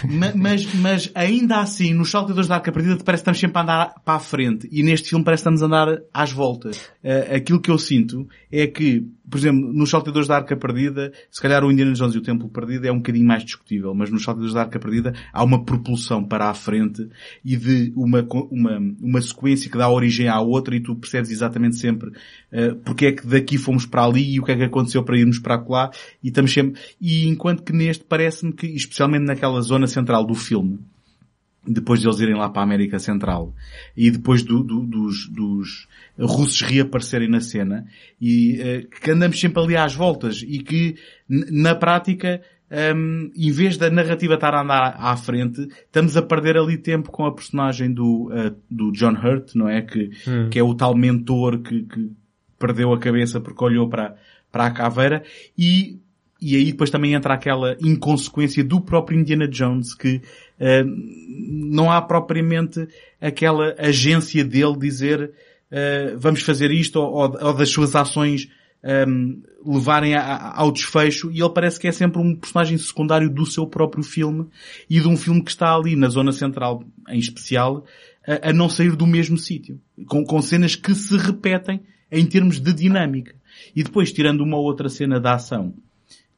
Ma- 0.10 0.34
mas, 0.36 0.74
mas 0.76 1.12
ainda 1.16 1.60
assim, 1.62 1.94
nos 1.94 2.12
saltadores 2.12 2.48
da 2.48 2.56
arca 2.56 2.72
perdida 2.72 2.98
parece 3.04 3.24
que 3.24 3.30
estamos 3.32 3.40
sempre 3.40 3.58
a 3.60 3.62
andar 3.64 3.96
para 4.04 4.16
a 4.16 4.20
frente. 4.20 4.68
E 4.72 4.84
neste 4.84 5.10
filme 5.10 5.24
parece 5.24 5.44
que 5.44 5.50
estamos 5.50 5.64
a 5.64 5.66
andar 5.66 6.02
às 6.14 6.32
voltas. 6.32 6.90
Eh, 7.04 7.36
aquilo 7.38 7.62
que 7.62 7.72
eu 7.72 7.78
sinto 7.78 8.28
é 8.52 8.68
que, 8.68 9.06
por 9.30 9.38
exemplo, 9.38 9.72
nos 9.72 9.90
saltadores 9.90 10.28
da 10.28 10.36
arca 10.36 10.56
perdida, 10.56 11.12
se 11.32 11.42
calhar 11.42 11.64
o 11.64 11.72
Indiana 11.72 11.94
Jones 11.94 12.16
e 12.16 12.18
o 12.18 12.22
Templo 12.22 12.50
Perdido 12.50 12.86
é 12.86 12.92
um 12.92 12.98
bocadinho 12.98 13.26
mais 13.26 13.44
discutível, 13.44 13.94
mas 13.94 14.10
nos 14.10 14.24
saltadores 14.24 14.54
da 14.54 14.62
arca 14.62 14.80
perdida 14.80 15.14
há 15.32 15.44
uma 15.44 15.64
propulsão 15.64 16.24
para 16.24 16.50
a 16.50 16.54
frente 16.54 17.08
e 17.44 17.56
de 17.56 17.94
uma, 17.96 18.26
uma, 18.52 18.80
uma 19.02 19.22
sequência 19.22 19.70
que 19.72 19.78
dá 19.78 19.90
origem 19.90 20.28
à 20.28 20.40
outra 20.40 20.76
e 20.76 20.80
tu 20.82 20.96
percebes 20.96 21.32
exatamente 21.32 21.78
sempre 21.78 22.12
eh, 22.52 22.74
porque 22.84 23.06
é 23.08 23.12
que 23.12 23.26
daqui 23.28 23.58
fomos 23.58 23.86
para 23.86 24.04
ali 24.06 24.34
e 24.34 24.40
o 24.40 24.44
que 24.44 24.52
é 24.52 24.56
que 24.58 24.64
aconteceu 24.64 25.04
para 25.04 25.18
irmos 25.18 25.40
para 25.40 25.64
lá 25.68 25.92
e 26.24 26.30
estamos 26.30 26.54
sempre, 26.54 26.80
e 27.00 27.28
enquanto 27.28 27.64
que 27.64 27.74
neste 27.74 28.04
parece-me 28.04 28.54
que, 28.54 28.68
especialmente 28.68 29.26
naquela 29.26 29.62
zona 29.62 29.77
central 29.86 30.26
do 30.26 30.34
filme, 30.34 30.80
depois 31.68 32.00
de 32.00 32.08
eles 32.08 32.20
irem 32.22 32.34
lá 32.36 32.50
para 32.50 32.62
a 32.62 32.64
América 32.64 32.98
Central 32.98 33.54
e 33.96 34.10
depois 34.10 34.42
do- 34.42 34.64
do- 34.64 34.86
dos, 34.86 35.28
dos 35.28 35.88
russos 36.18 36.62
reaparecerem 36.62 37.28
na 37.30 37.42
cena 37.42 37.86
e 38.22 38.58
eh, 38.62 38.88
que 39.02 39.12
andamos 39.12 39.38
sempre 39.38 39.62
ali 39.62 39.76
às 39.76 39.94
voltas 39.94 40.42
e 40.48 40.60
que 40.60 40.96
na 41.28 41.76
prática 41.76 42.42
hum, 42.96 43.30
em 43.36 43.52
vez 43.52 43.76
da 43.78 43.90
narrativa 43.90 44.36
estar 44.36 44.54
a 44.56 44.62
andar 44.62 44.96
à 44.98 45.16
frente 45.18 45.68
estamos 45.86 46.16
a 46.16 46.22
perder 46.22 46.56
ali 46.58 46.78
tempo 46.78 47.12
com 47.12 47.26
a 47.26 47.34
personagem 47.36 47.94
do, 47.94 48.30
eh, 48.32 48.54
do 48.72 48.92
John 48.94 49.14
Hurt, 49.22 49.54
não 49.54 49.68
é? 49.68 49.82
Que, 49.82 50.10
que 50.50 50.58
é 50.60 50.64
o 50.64 50.74
tal 50.74 50.96
mentor 50.96 51.60
que, 51.62 51.84
que 51.84 52.10
perdeu 52.58 52.94
a 52.94 52.98
cabeça 53.00 53.42
porque 53.42 53.62
olhou 53.64 53.90
para, 53.90 54.16
para 54.54 54.68
a 54.68 54.72
caveira 54.72 55.22
e 55.58 56.00
e 56.42 56.56
aí 56.56 56.66
depois 56.72 56.90
também 56.90 57.14
entra 57.14 57.34
aquela 57.34 57.76
inconsequência 57.82 58.64
do 58.64 58.80
próprio 58.82 59.20
Indiana 59.20 59.48
Jones 59.48 59.94
que 59.96 60.22
eh, 60.60 60.84
não 60.86 61.92
há 61.92 62.02
propriamente 62.02 62.88
aquela 63.20 63.76
agência 63.78 64.44
dele 64.44 64.78
dizer 64.78 65.32
eh, 65.72 66.16
vamos 66.18 66.42
fazer 66.42 66.72
isto 66.72 66.98
ou, 67.00 67.32
ou- 67.42 67.54
das 67.54 67.70
suas 67.70 67.96
ações 67.96 68.48
ehm, 68.84 69.42
levarem 69.66 70.14
a- 70.16 70.22
a- 70.22 70.62
ao 70.62 70.72
desfecho. 70.72 71.30
E 71.32 71.42
ele 71.42 71.50
parece 71.50 71.80
que 71.80 71.88
é 71.88 71.92
sempre 71.92 72.22
um 72.22 72.36
personagem 72.36 72.78
secundário 72.78 73.30
do 73.30 73.46
seu 73.46 73.66
próprio 73.68 74.04
filme 74.04 74.46
e 74.90 75.00
de 75.00 75.08
um 75.08 75.18
filme 75.18 75.44
que 75.44 75.50
está 75.52 75.76
ali 75.76 75.96
na 75.96 76.08
zona 76.08 76.32
central 76.32 76.84
em 77.10 77.20
especial 77.20 77.84
a, 78.26 78.50
a 78.50 78.54
não 78.54 78.70
sair 78.70 78.96
do 78.96 79.06
mesmo 79.08 79.38
sítio. 79.38 79.80
Com, 80.06 80.24
com 80.24 80.42
cenas 80.42 80.76
que 80.76 80.94
se 80.96 81.18
repetem 81.18 81.82
em 82.12 82.26
termos 82.26 82.62
de 82.62 82.72
dinâmica. 82.72 83.36
E 83.76 83.84
depois 83.84 84.14
tirando 84.14 84.42
uma 84.42 84.58
outra 84.58 84.88
cena 84.88 85.20
da 85.20 85.34
ação 85.34 85.74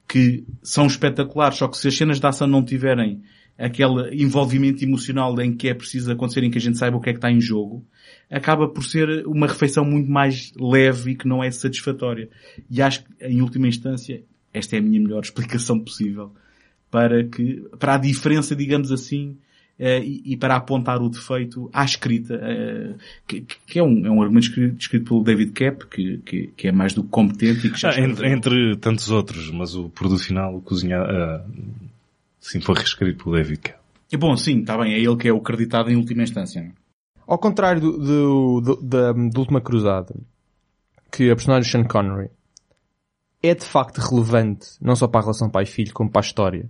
que 0.10 0.44
são 0.64 0.88
espetaculares, 0.88 1.60
só 1.60 1.68
que 1.68 1.78
se 1.78 1.88
as 1.88 1.96
cenas 1.96 2.20
de 2.20 2.26
ação 2.26 2.48
não 2.48 2.66
tiverem 2.66 3.22
aquele 3.56 4.24
envolvimento 4.24 4.84
emocional 4.84 5.40
em 5.40 5.56
que 5.56 5.70
é 5.70 5.74
preciso 5.74 6.12
acontecer, 6.12 6.44
em 6.44 6.50
que 6.50 6.58
a 6.58 6.62
gente 6.62 6.78
saiba 6.78 6.98
o 6.98 7.02
que 7.02 7.10
é 7.10 7.14
que 7.14 7.20
está 7.20 7.30
em 7.30 7.40
jogo, 7.40 7.86
acaba 8.32 8.68
por 8.68 8.84
ser 8.84 9.28
uma 9.28 9.46
refeição 9.46 9.86
muito 9.86 10.10
mais 10.10 10.52
leve 10.60 11.12
e 11.12 11.16
que 11.16 11.28
não 11.28 11.44
é 11.44 11.52
satisfatória. 11.52 12.30
E 12.72 12.82
acho 12.82 13.04
que, 13.04 13.12
em 13.22 13.42
última 13.42 13.68
instância, 13.68 14.24
esta 14.52 14.78
é 14.78 14.80
a 14.80 14.82
minha 14.82 15.00
melhor 15.00 15.22
explicação 15.24 15.80
possível 15.80 16.34
para 16.90 17.24
que, 17.26 17.62
para 17.78 17.94
a 17.94 17.98
diferença, 17.98 18.56
digamos 18.56 18.92
assim, 18.92 19.38
e, 19.80 20.34
e 20.34 20.38
para 20.38 20.56
apontar 20.58 21.02
o 21.02 21.10
defeito 21.10 21.70
à 21.72 21.86
escrita, 21.86 22.34
eh, 22.42 22.96
que, 23.26 23.42
que 23.42 23.80
é, 23.80 23.84
um, 23.84 24.06
é 24.06 24.10
um 24.12 24.22
argumento 24.22 24.48
escrito, 24.48 24.78
escrito 24.80 25.06
pelo 25.08 25.24
David 25.24 25.52
Kep, 25.54 25.86
que, 25.88 26.18
que, 26.20 26.48
que 26.48 26.68
é 26.68 26.72
mais 26.72 26.94
do 26.94 27.02
que 27.04 27.10
competente 27.10 27.68
e 27.68 27.72
que 27.72 27.80
já 27.80 27.92
Ah, 27.92 28.00
entre, 28.02 28.30
entre 28.30 28.76
tantos 28.78 29.10
outros, 29.10 29.50
mas 29.52 29.76
o 29.76 29.90
produto 29.90 30.22
final, 30.22 30.56
o 30.56 30.62
cozinhar, 30.62 31.02
ah, 31.10 31.46
sim, 32.40 32.60
foi 32.60 32.76
reescrito 32.76 33.24
pelo 33.24 33.36
David 33.38 33.60
Kell. 33.62 33.80
E 34.12 34.18
bom, 34.18 34.36
sim, 34.36 34.60
está 34.60 34.78
bem, 34.78 34.94
é 34.94 35.00
ele 35.00 35.16
que 35.16 35.28
é 35.28 35.32
o 35.34 35.38
acreditado 35.38 35.90
em 35.90 35.96
última 35.96 36.24
instância. 36.24 36.62
não 36.62 36.70
é? 36.70 36.74
Ao 37.28 37.38
contrário 37.38 37.80
do, 37.80 37.98
do- 37.98 38.62
do- 38.62 38.82
da, 38.82 39.14
da 39.14 39.40
última 39.40 39.62
cruzada, 39.62 40.14
que 41.12 41.30
a 41.32 41.36
personagem 41.36 41.64
de 41.66 41.72
Sean 41.72 41.84
Connery 41.88 42.30
é 43.42 43.56
de 43.56 43.64
facto 43.64 44.00
relevante, 44.00 44.68
não 44.82 44.96
só 44.96 45.08
para 45.08 45.22
a 45.22 45.24
relação 45.24 45.50
pai-filho, 45.50 45.94
como 45.94 46.10
para 46.10 46.20
a 46.22 46.26
história. 46.26 46.70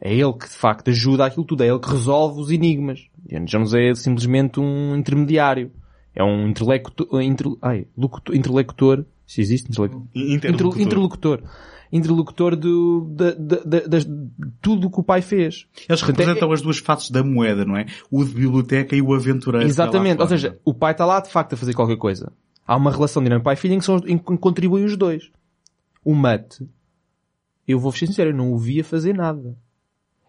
É 0.00 0.14
ele 0.14 0.32
que 0.32 0.48
de 0.48 0.54
facto 0.54 0.88
ajuda 0.88 1.26
aquilo 1.26 1.44
tudo, 1.44 1.62
é 1.62 1.68
ele 1.68 1.78
que 1.78 1.90
resolve 1.90 2.40
os 2.40 2.50
enigmas. 2.50 3.06
Jones 3.44 3.74
é 3.74 3.94
simplesmente 3.94 4.58
um 4.58 4.96
intermediário. 4.96 5.70
É 6.14 6.24
um 6.24 6.48
intelecto, 6.48 7.06
inter, 7.20 7.46
ai, 7.62 7.86
locutor, 7.96 8.34
interlocutor, 8.34 9.04
se 9.26 9.40
existe 9.40 9.70
interlocutor, 9.70 10.10
Interlocutor. 10.14 10.80
interlocutor, 10.82 11.42
interlocutor 11.92 12.56
do, 12.56 13.04
da, 13.12 13.30
da, 13.32 13.56
da, 13.64 13.80
das- 13.86 14.04
de 14.06 14.28
tudo 14.60 14.88
o 14.88 14.90
que 14.90 14.98
o 15.00 15.02
pai 15.04 15.22
fez. 15.22 15.66
Eles 15.88 16.02
é- 16.02 16.06
representam 16.06 16.50
as 16.50 16.62
duas 16.62 16.78
faces 16.78 17.10
da 17.10 17.22
moeda, 17.22 17.64
não 17.64 17.76
é? 17.76 17.86
O 18.10 18.24
de 18.24 18.32
biblioteca 18.34 18.96
e 18.96 19.02
o 19.02 19.14
aventureiro. 19.14 19.66
Exatamente. 19.68 20.20
Ou 20.20 20.26
seja, 20.28 20.58
o 20.64 20.74
pai 20.74 20.92
está 20.92 21.04
lá 21.04 21.20
de 21.20 21.30
facto 21.30 21.52
a 21.52 21.56
fazer 21.56 21.74
qualquer 21.74 21.96
coisa. 21.96 22.32
Há 22.66 22.74
uma 22.76 22.90
relação 22.90 23.22
dinâmica 23.22 23.44
pai-filho 23.44 23.74
em 23.74 23.78
que, 23.78 23.84
são, 23.84 23.96
em 24.06 24.16
que 24.18 24.36
contribuem 24.38 24.84
os 24.84 24.96
dois. 24.96 25.30
O 26.04 26.14
Matt, 26.14 26.60
eu 27.68 27.78
vou 27.78 27.92
ser 27.92 28.06
sincero, 28.06 28.30
eu 28.30 28.36
não 28.36 28.52
o 28.52 28.58
vi 28.58 28.80
a 28.80 28.84
fazer 28.84 29.14
nada. 29.14 29.56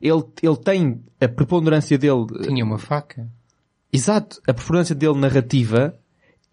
Ele, 0.02 0.23
ele 0.41 0.57
tem 0.57 1.02
a 1.19 1.28
preponderância 1.28 1.98
dele, 1.98 2.26
Tinha 2.44 2.64
uma 2.65 2.78
faca. 2.78 3.28
exato, 3.94 4.41
a 4.48 4.53
preponderância 4.53 4.95
dele 4.95 5.18
narrativa 5.19 5.95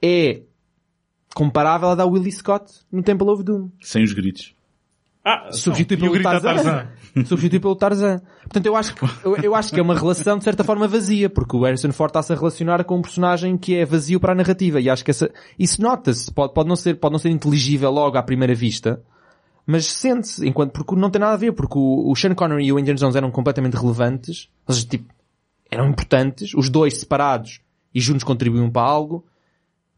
é 0.03 0.43
comparável 1.35 1.89
à 1.91 1.95
da 1.95 2.05
Willie 2.07 2.33
Scott 2.33 2.73
no 2.91 3.03
Temple 3.03 3.29
of 3.29 3.43
Doom. 3.43 3.71
Sem 3.81 4.03
os 4.05 4.13
gritos. 4.13 4.55
Ah, 5.25 5.51
Substitui 5.53 5.97
não. 5.97 6.07
E 6.07 6.09
o 6.09 6.13
pelo 6.13 6.15
grito 6.15 6.29
a 6.29 6.41
Tarzan. 6.41 6.89
Substitui 7.27 7.61
pelo 7.61 7.77
Tarzan. 7.77 8.21
Portanto, 8.43 8.67
eu 8.67 8.75
acho, 8.77 8.95
que, 8.95 9.05
eu, 9.25 9.37
eu 9.37 9.55
acho 9.55 9.73
que 9.73 9.79
é 9.79 9.83
uma 9.83 9.95
relação 9.95 10.39
de 10.39 10.45
certa 10.45 10.65
forma 10.65 10.89
vazia, 10.89 11.29
porque 11.29 11.55
o 11.55 11.65
Harrison 11.65 11.93
Ford 11.93 12.11
está-se 12.11 12.33
a 12.33 12.37
relacionar 12.37 12.83
com 12.85 12.97
um 12.97 13.03
personagem 13.03 13.59
que 13.59 13.75
é 13.77 13.85
vazio 13.85 14.19
para 14.19 14.33
a 14.33 14.35
narrativa. 14.35 14.81
E 14.81 14.89
acho 14.89 15.05
que 15.05 15.11
essa, 15.11 15.31
isso 15.59 15.83
nota-se. 15.83 16.33
Pode, 16.33 16.55
pode 16.55 16.69
não 16.69 16.77
ser, 16.77 16.95
pode 16.95 17.13
não 17.13 17.19
ser 17.19 17.29
inteligível 17.31 17.91
logo 17.91 18.17
à 18.17 18.23
primeira 18.23 18.55
vista, 18.55 19.03
mas 19.71 19.85
sente-se, 19.85 20.49
enquanto, 20.49 20.73
porque 20.73 20.97
não 20.97 21.11
tem 21.11 21.21
nada 21.21 21.35
a 21.35 21.37
ver, 21.37 21.53
porque 21.53 21.77
o, 21.77 22.11
o 22.11 22.17
Sean 22.17 22.35
Connery 22.35 22.65
e 22.65 22.73
o 22.73 22.79
Indiana 22.79 22.99
Jones 22.99 23.17
eram 23.17 23.31
completamente 23.31 23.77
relevantes, 23.77 24.49
ou 24.67 24.75
seja, 24.75 24.89
tipo, 24.89 25.13
eram 25.71 25.91
importantes, 25.91 26.55
os 26.55 26.71
dois 26.71 26.97
separados 26.97 27.61
e 27.95 28.01
juntos 28.01 28.25
contribuíam 28.25 28.71
para 28.71 28.89
algo. 28.89 29.27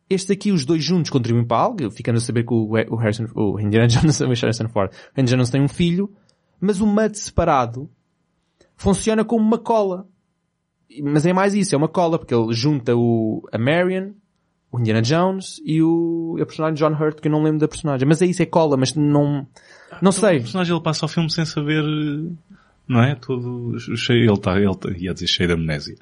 Este 0.09 0.32
aqui, 0.32 0.51
os 0.51 0.64
dois 0.64 0.82
juntos 0.82 1.09
contribuem 1.09 1.44
para 1.44 1.62
algo, 1.62 1.88
ficamos 1.88 2.24
a 2.24 2.26
saber 2.26 2.44
que 2.44 2.52
o, 2.52 2.68
o 2.68 2.97
Harrison, 2.97 3.28
o 3.32 3.60
Indiana 3.60 3.86
Jones 3.88 4.20
o 4.20 4.26
Harrison 4.26 4.68
Ford, 4.70 4.90
o 5.16 5.20
Indiana 5.20 5.36
Jones 5.36 5.51
tem 5.51 5.62
um 5.62 5.68
filho, 5.68 6.12
mas 6.60 6.80
o 6.80 6.86
Mud 6.86 7.16
separado 7.16 7.88
funciona 8.74 9.24
como 9.24 9.44
uma 9.44 9.59
cola. 9.59 10.05
Mas 11.01 11.24
é 11.24 11.32
mais 11.32 11.55
isso, 11.55 11.76
é 11.76 11.78
uma 11.78 11.86
cola, 11.86 12.18
porque 12.18 12.34
ele 12.34 12.52
junta 12.52 12.97
o, 12.97 13.48
a 13.52 13.56
Marion, 13.56 14.14
o 14.72 14.78
Indiana 14.78 15.02
Jones 15.02 15.60
e 15.64 15.82
o, 15.82 16.36
a 16.40 16.47
personagem 16.47 16.76
John 16.76 16.94
Hurt, 16.94 17.20
que 17.20 17.28
eu 17.28 17.32
não 17.32 17.42
lembro 17.42 17.59
da 17.60 17.68
personagem. 17.68 18.06
Mas 18.06 18.22
é 18.22 18.26
isso, 18.26 18.42
é 18.42 18.47
cola, 18.47 18.76
mas 18.76 18.94
não, 18.94 19.47
não 20.01 20.10
O 20.10 20.12
sei. 20.12 20.40
personagem 20.40 20.74
ele 20.74 20.82
passa 20.82 21.05
o 21.06 21.09
filme 21.09 21.30
sem 21.30 21.44
saber, 21.44 21.82
não 22.86 23.02
é? 23.02 23.14
Todo 23.14 23.78
cheio, 23.97 24.24
ele 24.24 24.32
está, 24.32 24.59
ele 24.60 24.74
tá- 24.76 24.90
ia 24.97 25.12
dizer 25.14 25.26
cheio 25.26 25.48
de 25.48 25.55
amnésia. 25.55 25.97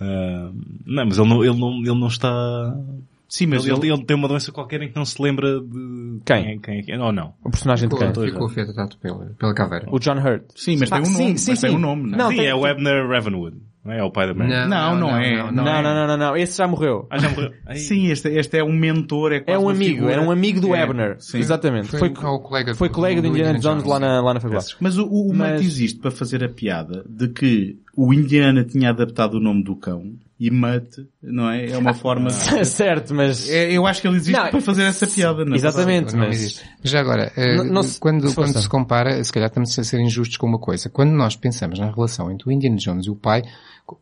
Ah, 0.00 0.50
não, 0.86 1.06
mas 1.06 1.18
ele 1.18 1.28
não, 1.28 1.44
ele 1.44 1.58
não, 1.58 1.70
ele 1.78 2.00
não 2.00 2.08
está, 2.08 2.76
Sim, 3.28 3.46
mas 3.46 3.66
ele, 3.66 3.90
ele, 3.90 4.04
tem 4.04 4.16
uma 4.16 4.28
doença 4.28 4.52
qualquer 4.52 4.80
em 4.82 4.88
que 4.88 4.96
não 4.96 5.04
se 5.04 5.20
lembra 5.20 5.60
de 5.60 6.20
Quem? 6.24 6.52
é, 6.52 6.58
quem 6.58 6.78
é, 6.78 6.82
quem- 6.82 6.98
ou 7.00 7.12
não. 7.12 7.34
O 7.44 7.50
personagem 7.50 7.88
de 7.88 7.94
Ficou, 7.96 8.12
quem? 8.12 8.24
ficou 8.30 8.46
afetado 8.46 8.96
pela, 8.98 9.26
pela 9.38 9.52
caveira. 9.54 9.86
O 9.90 9.98
John 9.98 10.18
Hurt. 10.18 10.44
Sim, 10.54 10.76
mas 10.78 10.88
tem 10.90 10.98
Ah, 10.98 11.02
um 11.02 11.10
nome. 11.10 11.16
sim, 11.16 11.30
mas 11.32 11.40
sim, 11.40 11.54
tem 11.56 11.70
sim. 11.70 11.76
um 11.76 11.78
nome, 11.78 12.02
não 12.10 12.14
é? 12.14 12.16
Não, 12.18 12.30
Sim, 12.30 12.36
tem- 12.36 12.46
é 12.46 12.54
o 12.54 12.64
Abner 12.64 13.08
Ravenwood, 13.08 13.56
não 13.86 13.92
é? 13.94 13.98
É 14.00 14.02
o 14.02 14.10
pai 14.10 14.26
da 14.26 14.34
Mary. 14.34 14.50
Não, 14.68 14.96
não 14.96 15.16
é. 15.16 15.36
Não, 15.36 15.52
não, 15.52 15.82
não, 15.82 16.06
não, 16.06 16.16
não. 16.16 16.36
Esse 16.36 16.58
já 16.58 16.66
morreu. 16.66 17.06
Ah, 17.10 17.18
já 17.18 17.28
morreu. 17.30 17.52
Ai. 17.66 17.76
Sim, 17.76 18.08
este, 18.10 18.28
este 18.28 18.58
é 18.58 18.64
um 18.64 18.72
mentor, 18.72 19.32
é 19.32 19.36
É 19.36 19.40
quase 19.40 19.58
um 19.60 19.62
uma 19.62 19.70
amigo, 19.72 20.08
era 20.08 20.20
um 20.20 20.30
amigo 20.30 20.60
do 20.60 20.74
É, 20.74 20.82
Abner. 20.82 21.16
sim. 21.20 21.38
Exatamente. 21.38 21.88
Foi, 21.88 21.98
Foi, 21.98 22.08
o 22.10 22.38
colega 22.40 22.74
foi 22.74 22.88
colega 22.88 23.22
do 23.22 23.28
Indiana 23.28 23.58
Jones 23.58 23.84
lá 23.84 23.98
na, 23.98 24.20
lá 24.20 24.34
na 24.34 24.40
faculdade. 24.40 24.76
Mas 24.80 24.98
o, 24.98 25.04
o, 25.06 25.30
o 25.30 25.34
Mas- 25.34 25.52
Matt 25.52 25.62
existe 25.62 25.98
para 26.00 26.10
fazer 26.10 26.42
a 26.44 26.48
piada 26.48 27.04
de 27.08 27.28
que 27.28 27.78
o 27.96 28.12
Indiana 28.12 28.64
tinha 28.64 28.90
adaptado 28.90 29.34
o 29.34 29.40
nome 29.40 29.62
do 29.64 29.74
cão 29.76 30.12
e 30.38 30.50
Matt, 30.50 30.98
não 31.22 31.48
é? 31.50 31.70
É 31.70 31.78
uma 31.78 31.94
forma... 31.94 32.28
certo, 32.64 33.14
mas... 33.14 33.48
É, 33.48 33.72
eu 33.72 33.86
acho 33.86 34.02
que 34.02 34.06
ele 34.08 34.16
existe 34.16 34.38
Não, 34.38 34.50
para 34.50 34.60
fazer 34.60 34.82
essa 34.82 35.06
piada, 35.06 35.46
não 35.46 35.54
é? 35.54 35.56
Exatamente, 35.56 36.12
Não 36.14 36.26
mas... 36.26 36.34
existe. 36.34 36.62
Já 36.82 37.00
agora, 37.00 37.32
eh, 37.34 37.56
Não- 37.56 37.64
não 37.64 37.82
se- 37.82 37.98
quando, 37.98 38.28
se 38.28 38.34
quando 38.34 38.60
se 38.60 38.68
compara, 38.68 39.24
se 39.24 39.32
calhar 39.32 39.48
estamos 39.48 39.78
a 39.78 39.82
ser 39.82 39.98
injustos 39.98 40.36
com 40.36 40.46
uma 40.46 40.58
coisa. 40.58 40.90
Quando 40.90 41.12
nós 41.12 41.36
pensamos 41.36 41.78
na 41.78 41.90
relação 41.90 42.30
entre 42.30 42.46
o 42.48 42.52
Indiana 42.52 42.76
Jones 42.76 43.06
e 43.06 43.10
o 43.10 43.16
pai, 43.16 43.42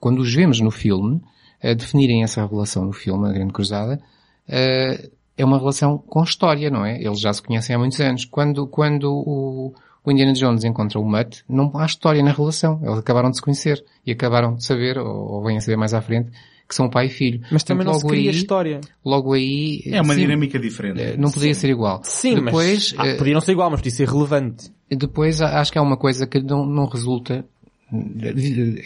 quando 0.00 0.20
os 0.20 0.32
vemos 0.34 0.60
no 0.60 0.70
filme, 0.70 1.20
a 1.62 1.72
definirem 1.74 2.22
essa 2.22 2.46
relação 2.46 2.84
no 2.84 2.92
filme, 2.92 3.28
A 3.28 3.32
Grande 3.32 3.52
Cruzada, 3.52 4.00
eh, 4.48 5.08
é 5.36 5.44
uma 5.44 5.58
relação 5.58 5.98
com 5.98 6.22
história, 6.22 6.70
não 6.70 6.84
é? 6.84 7.00
Eles 7.02 7.20
já 7.20 7.32
se 7.32 7.42
conhecem 7.42 7.74
há 7.74 7.78
muitos 7.78 8.00
anos. 8.00 8.24
Quando, 8.24 8.66
quando 8.66 9.10
o, 9.12 9.74
o 10.04 10.10
Indiana 10.12 10.32
Jones 10.32 10.64
encontra 10.64 11.00
o 11.00 11.04
Mutt, 11.04 11.42
não 11.48 11.72
há 11.74 11.86
história 11.86 12.22
na 12.22 12.32
relação. 12.32 12.80
Eles 12.82 12.98
acabaram 12.98 13.30
de 13.30 13.36
se 13.36 13.42
conhecer 13.42 13.84
e 14.06 14.12
acabaram 14.12 14.54
de 14.54 14.64
saber, 14.64 14.98
ou, 14.98 15.32
ou 15.32 15.42
vêm 15.42 15.56
a 15.56 15.60
saber 15.60 15.76
mais 15.76 15.92
à 15.94 16.00
frente, 16.00 16.30
que 16.68 16.74
são 16.74 16.88
pai 16.88 17.06
e 17.06 17.10
filho. 17.10 17.40
Mas 17.50 17.64
também 17.64 17.84
Portanto, 17.84 18.02
não 18.02 18.08
se 18.08 18.14
cria 18.14 18.30
aí, 18.30 18.36
história. 18.36 18.80
Logo 19.04 19.32
aí... 19.32 19.82
É 19.86 20.00
uma 20.00 20.14
sim, 20.14 20.20
dinâmica 20.20 20.58
diferente. 20.58 21.00
eh, 21.00 21.16
Não 21.16 21.30
podia 21.30 21.54
ser 21.54 21.68
igual. 21.70 22.00
Sim, 22.04 22.36
Depois, 22.36 22.92
mas... 22.92 23.06
Ah, 23.06 23.10
eh, 23.10 23.16
podia 23.16 23.34
não 23.34 23.40
ser 23.40 23.52
igual, 23.52 23.70
mas 23.70 23.80
podia 23.80 23.92
ser 23.92 24.08
relevante. 24.08 24.70
depois 24.88 25.40
acho 25.42 25.72
que 25.72 25.78
há 25.78 25.82
uma 25.82 25.96
coisa 25.96 26.26
que 26.26 26.40
não, 26.40 26.64
não 26.64 26.86
resulta. 26.86 27.44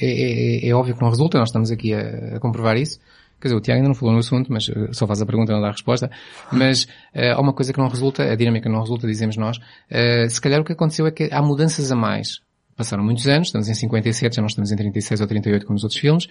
É, 0.01 0.67
é- 0.67 0.69
é 0.69 0.75
óbvio 0.75 0.95
que 0.95 1.03
não 1.03 1.11
resulta, 1.11 1.39
nós 1.39 1.49
estamos 1.49 1.71
aqui 1.71 1.95
a, 1.95 2.37
a 2.37 2.41
comprovar 2.41 2.77
isso. 2.77 2.99
Quer 3.41 3.49
dizer, 3.49 3.57
o 3.57 3.61
Tiago 3.61 3.77
ainda 3.79 3.89
não 3.89 3.95
falou 3.95 4.13
no 4.13 4.19
assunto, 4.19 4.53
mas 4.53 4.69
eh, 4.69 4.89
só 4.93 5.07
faz 5.07 5.23
a 5.23 5.27
pergunta 5.27 5.53
não 5.53 5.61
dá 5.61 5.69
a 5.69 5.73
resposta. 5.73 6.11
Mas 6.51 6.89
eh, 7.15 7.31
há 7.31 7.41
uma 7.41 7.53
coisa 7.53 7.73
que 7.73 7.79
não 7.79 7.87
resulta, 7.89 8.25
a 8.25 8.35
dinâmica 8.35 8.69
não 8.69 8.81
resulta, 8.81 9.07
dizemos 9.07 9.37
nós. 9.37 9.59
Eh, 9.89 10.29
se 10.29 10.41
calhar 10.41 10.61
o 10.61 10.65
que 10.65 10.73
aconteceu 10.73 11.07
é 11.07 11.13
que 11.13 11.29
há 11.31 11.41
mudanças 11.41 11.93
a 11.93 11.95
mais. 11.97 12.41
Passaram 12.77 13.03
muitos 13.05 13.27
anos, 13.29 13.49
estamos 13.49 13.69
em 13.69 13.75
57, 13.75 14.37
já 14.37 14.43
não 14.43 14.47
estamos 14.49 14.71
em 14.73 14.77
36 14.77 15.21
ou 15.21 15.27
38 15.27 15.67
como 15.67 15.75
nos 15.75 15.83
outros 15.85 16.01
filmes, 16.01 16.27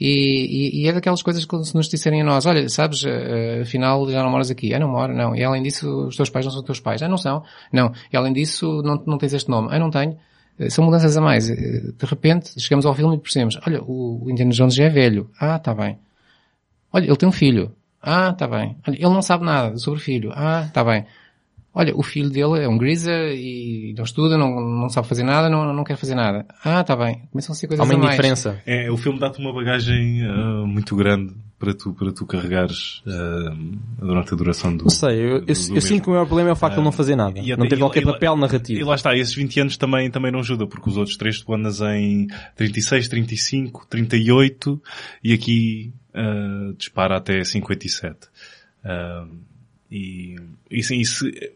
e, 0.00 0.08
e- 0.80 0.82
e 0.84 0.88
é 0.88 0.92
daquelas 0.92 1.22
coisas 1.22 1.44
que 1.44 1.64
se 1.64 1.74
nos 1.76 1.88
disserem 1.88 2.22
a 2.22 2.24
nós, 2.24 2.44
olha, 2.46 2.68
sabes, 2.68 3.04
eh, 3.04 3.60
afinal 3.62 4.08
já 4.08 4.22
não 4.22 4.30
moras 4.30 4.50
aqui. 4.50 4.72
Ah, 4.74 4.78
não 4.78 4.88
moro, 4.88 5.12
não. 5.14 5.34
E 5.34 5.42
além 5.44 5.62
disso, 5.64 6.06
os 6.06 6.16
teus 6.16 6.30
pais 6.30 6.44
não 6.44 6.52
são 6.52 6.62
teus 6.62 6.78
pais. 6.80 7.02
Ah, 7.02 7.08
não 7.08 7.16
são. 7.18 7.42
Não. 7.72 7.92
E 8.12 8.16
além 8.16 8.32
disso, 8.32 8.82
não, 8.84 9.02
não 9.06 9.18
tens 9.18 9.32
este 9.32 9.48
nome. 9.50 9.68
Ah, 9.72 9.78
não 9.80 9.90
tenho. 9.90 10.16
Eh, 10.66 10.70
São 10.70 10.84
mudanças 10.84 11.16
a 11.16 11.20
mais. 11.20 11.48
Eh, 11.50 11.92
De 11.98 12.06
repente, 12.06 12.60
chegamos 12.60 12.86
ao 12.86 12.94
filme 12.94 13.16
e 13.16 13.18
percebemos, 13.18 13.58
olha, 13.66 13.82
o 13.82 14.26
Indiana 14.30 14.52
Jones 14.52 14.74
já 14.74 14.84
é 14.84 14.88
velho. 14.88 15.30
Ah, 15.38 15.58
tá 15.58 15.74
bem. 15.74 15.98
Olha, 16.92 17.06
ele 17.06 17.16
tem 17.16 17.28
um 17.28 17.32
filho. 17.32 17.72
Ah, 18.02 18.32
tá 18.32 18.46
bem. 18.46 18.76
Olha, 18.86 18.96
ele 18.96 19.04
não 19.04 19.22
sabe 19.22 19.44
nada 19.44 19.76
sobre 19.78 20.00
o 20.00 20.02
filho. 20.02 20.32
Ah, 20.34 20.68
tá 20.72 20.82
bem. 20.84 21.04
Olha, 21.74 21.96
o 21.96 22.02
filho 22.02 22.28
dele 22.28 22.62
é 22.64 22.68
um 22.68 22.76
greaser 22.76 23.32
e 23.34 23.94
não 23.96 24.04
estuda, 24.04 24.36
não, 24.36 24.60
não 24.60 24.88
sabe 24.90 25.08
fazer 25.08 25.22
nada, 25.22 25.48
não, 25.48 25.72
não 25.72 25.84
quer 25.84 25.96
fazer 25.96 26.14
nada. 26.14 26.44
Ah, 26.62 26.84
tá 26.84 26.94
bem. 26.94 27.22
Começam 27.30 27.54
a 27.54 27.56
ser 27.56 27.66
coisas 27.66 27.88
Há 27.88 27.94
uma 27.94 28.04
indiferença. 28.04 28.60
É, 28.66 28.90
o 28.90 28.96
filme 28.98 29.18
dá-te 29.18 29.38
uma 29.40 29.54
bagagem 29.54 30.22
ah, 30.26 30.66
muito 30.66 30.94
grande 30.94 31.32
para 31.62 31.74
tu, 31.74 31.94
para 31.94 32.10
tu 32.12 32.26
carregares 32.26 33.02
ah, 33.06 33.56
durante 34.00 34.34
a 34.34 34.36
duração 34.36 34.76
do... 34.76 34.82
Não 34.82 34.90
sei, 34.90 35.16
eu, 35.16 35.28
eu, 35.28 35.40
do- 35.42 35.46
do 35.46 35.74
eu 35.76 35.80
sinto 35.80 36.02
que 36.02 36.08
o 36.08 36.10
maior 36.12 36.26
problema 36.26 36.50
é 36.50 36.52
o 36.52 36.56
facto 36.56 36.74
de 36.74 36.80
ele 36.80 36.84
não 36.86 36.90
fazer 36.92 37.14
nada. 37.14 37.38
E 37.38 37.56
não 37.56 37.68
ter 37.68 37.76
e- 37.76 37.78
qualquer 37.78 38.02
e- 38.02 38.06
papel 38.06 38.34
E 38.36 38.40
narrativo. 38.40 38.88
lá 38.88 38.96
está, 38.96 39.16
esses 39.16 39.32
20 39.34 39.60
anos 39.60 39.76
também, 39.76 40.10
também 40.10 40.32
não 40.32 40.40
ajuda, 40.40 40.66
porque 40.66 40.90
os 40.90 40.96
outros 40.96 41.16
três 41.16 41.40
tu 41.40 41.54
andas 41.54 41.80
em 41.80 42.26
36, 42.56 43.06
35, 43.06 43.86
38 43.88 44.82
e 45.22 45.32
aqui 45.32 45.92
ah, 46.12 46.72
dispara 46.76 47.16
até 47.18 47.44
57. 47.44 48.18
Ah, 48.84 49.24
e, 49.90 50.34
e, 50.68 50.82
sim, 50.82 50.98
e 51.00 51.06
se, 51.06 51.52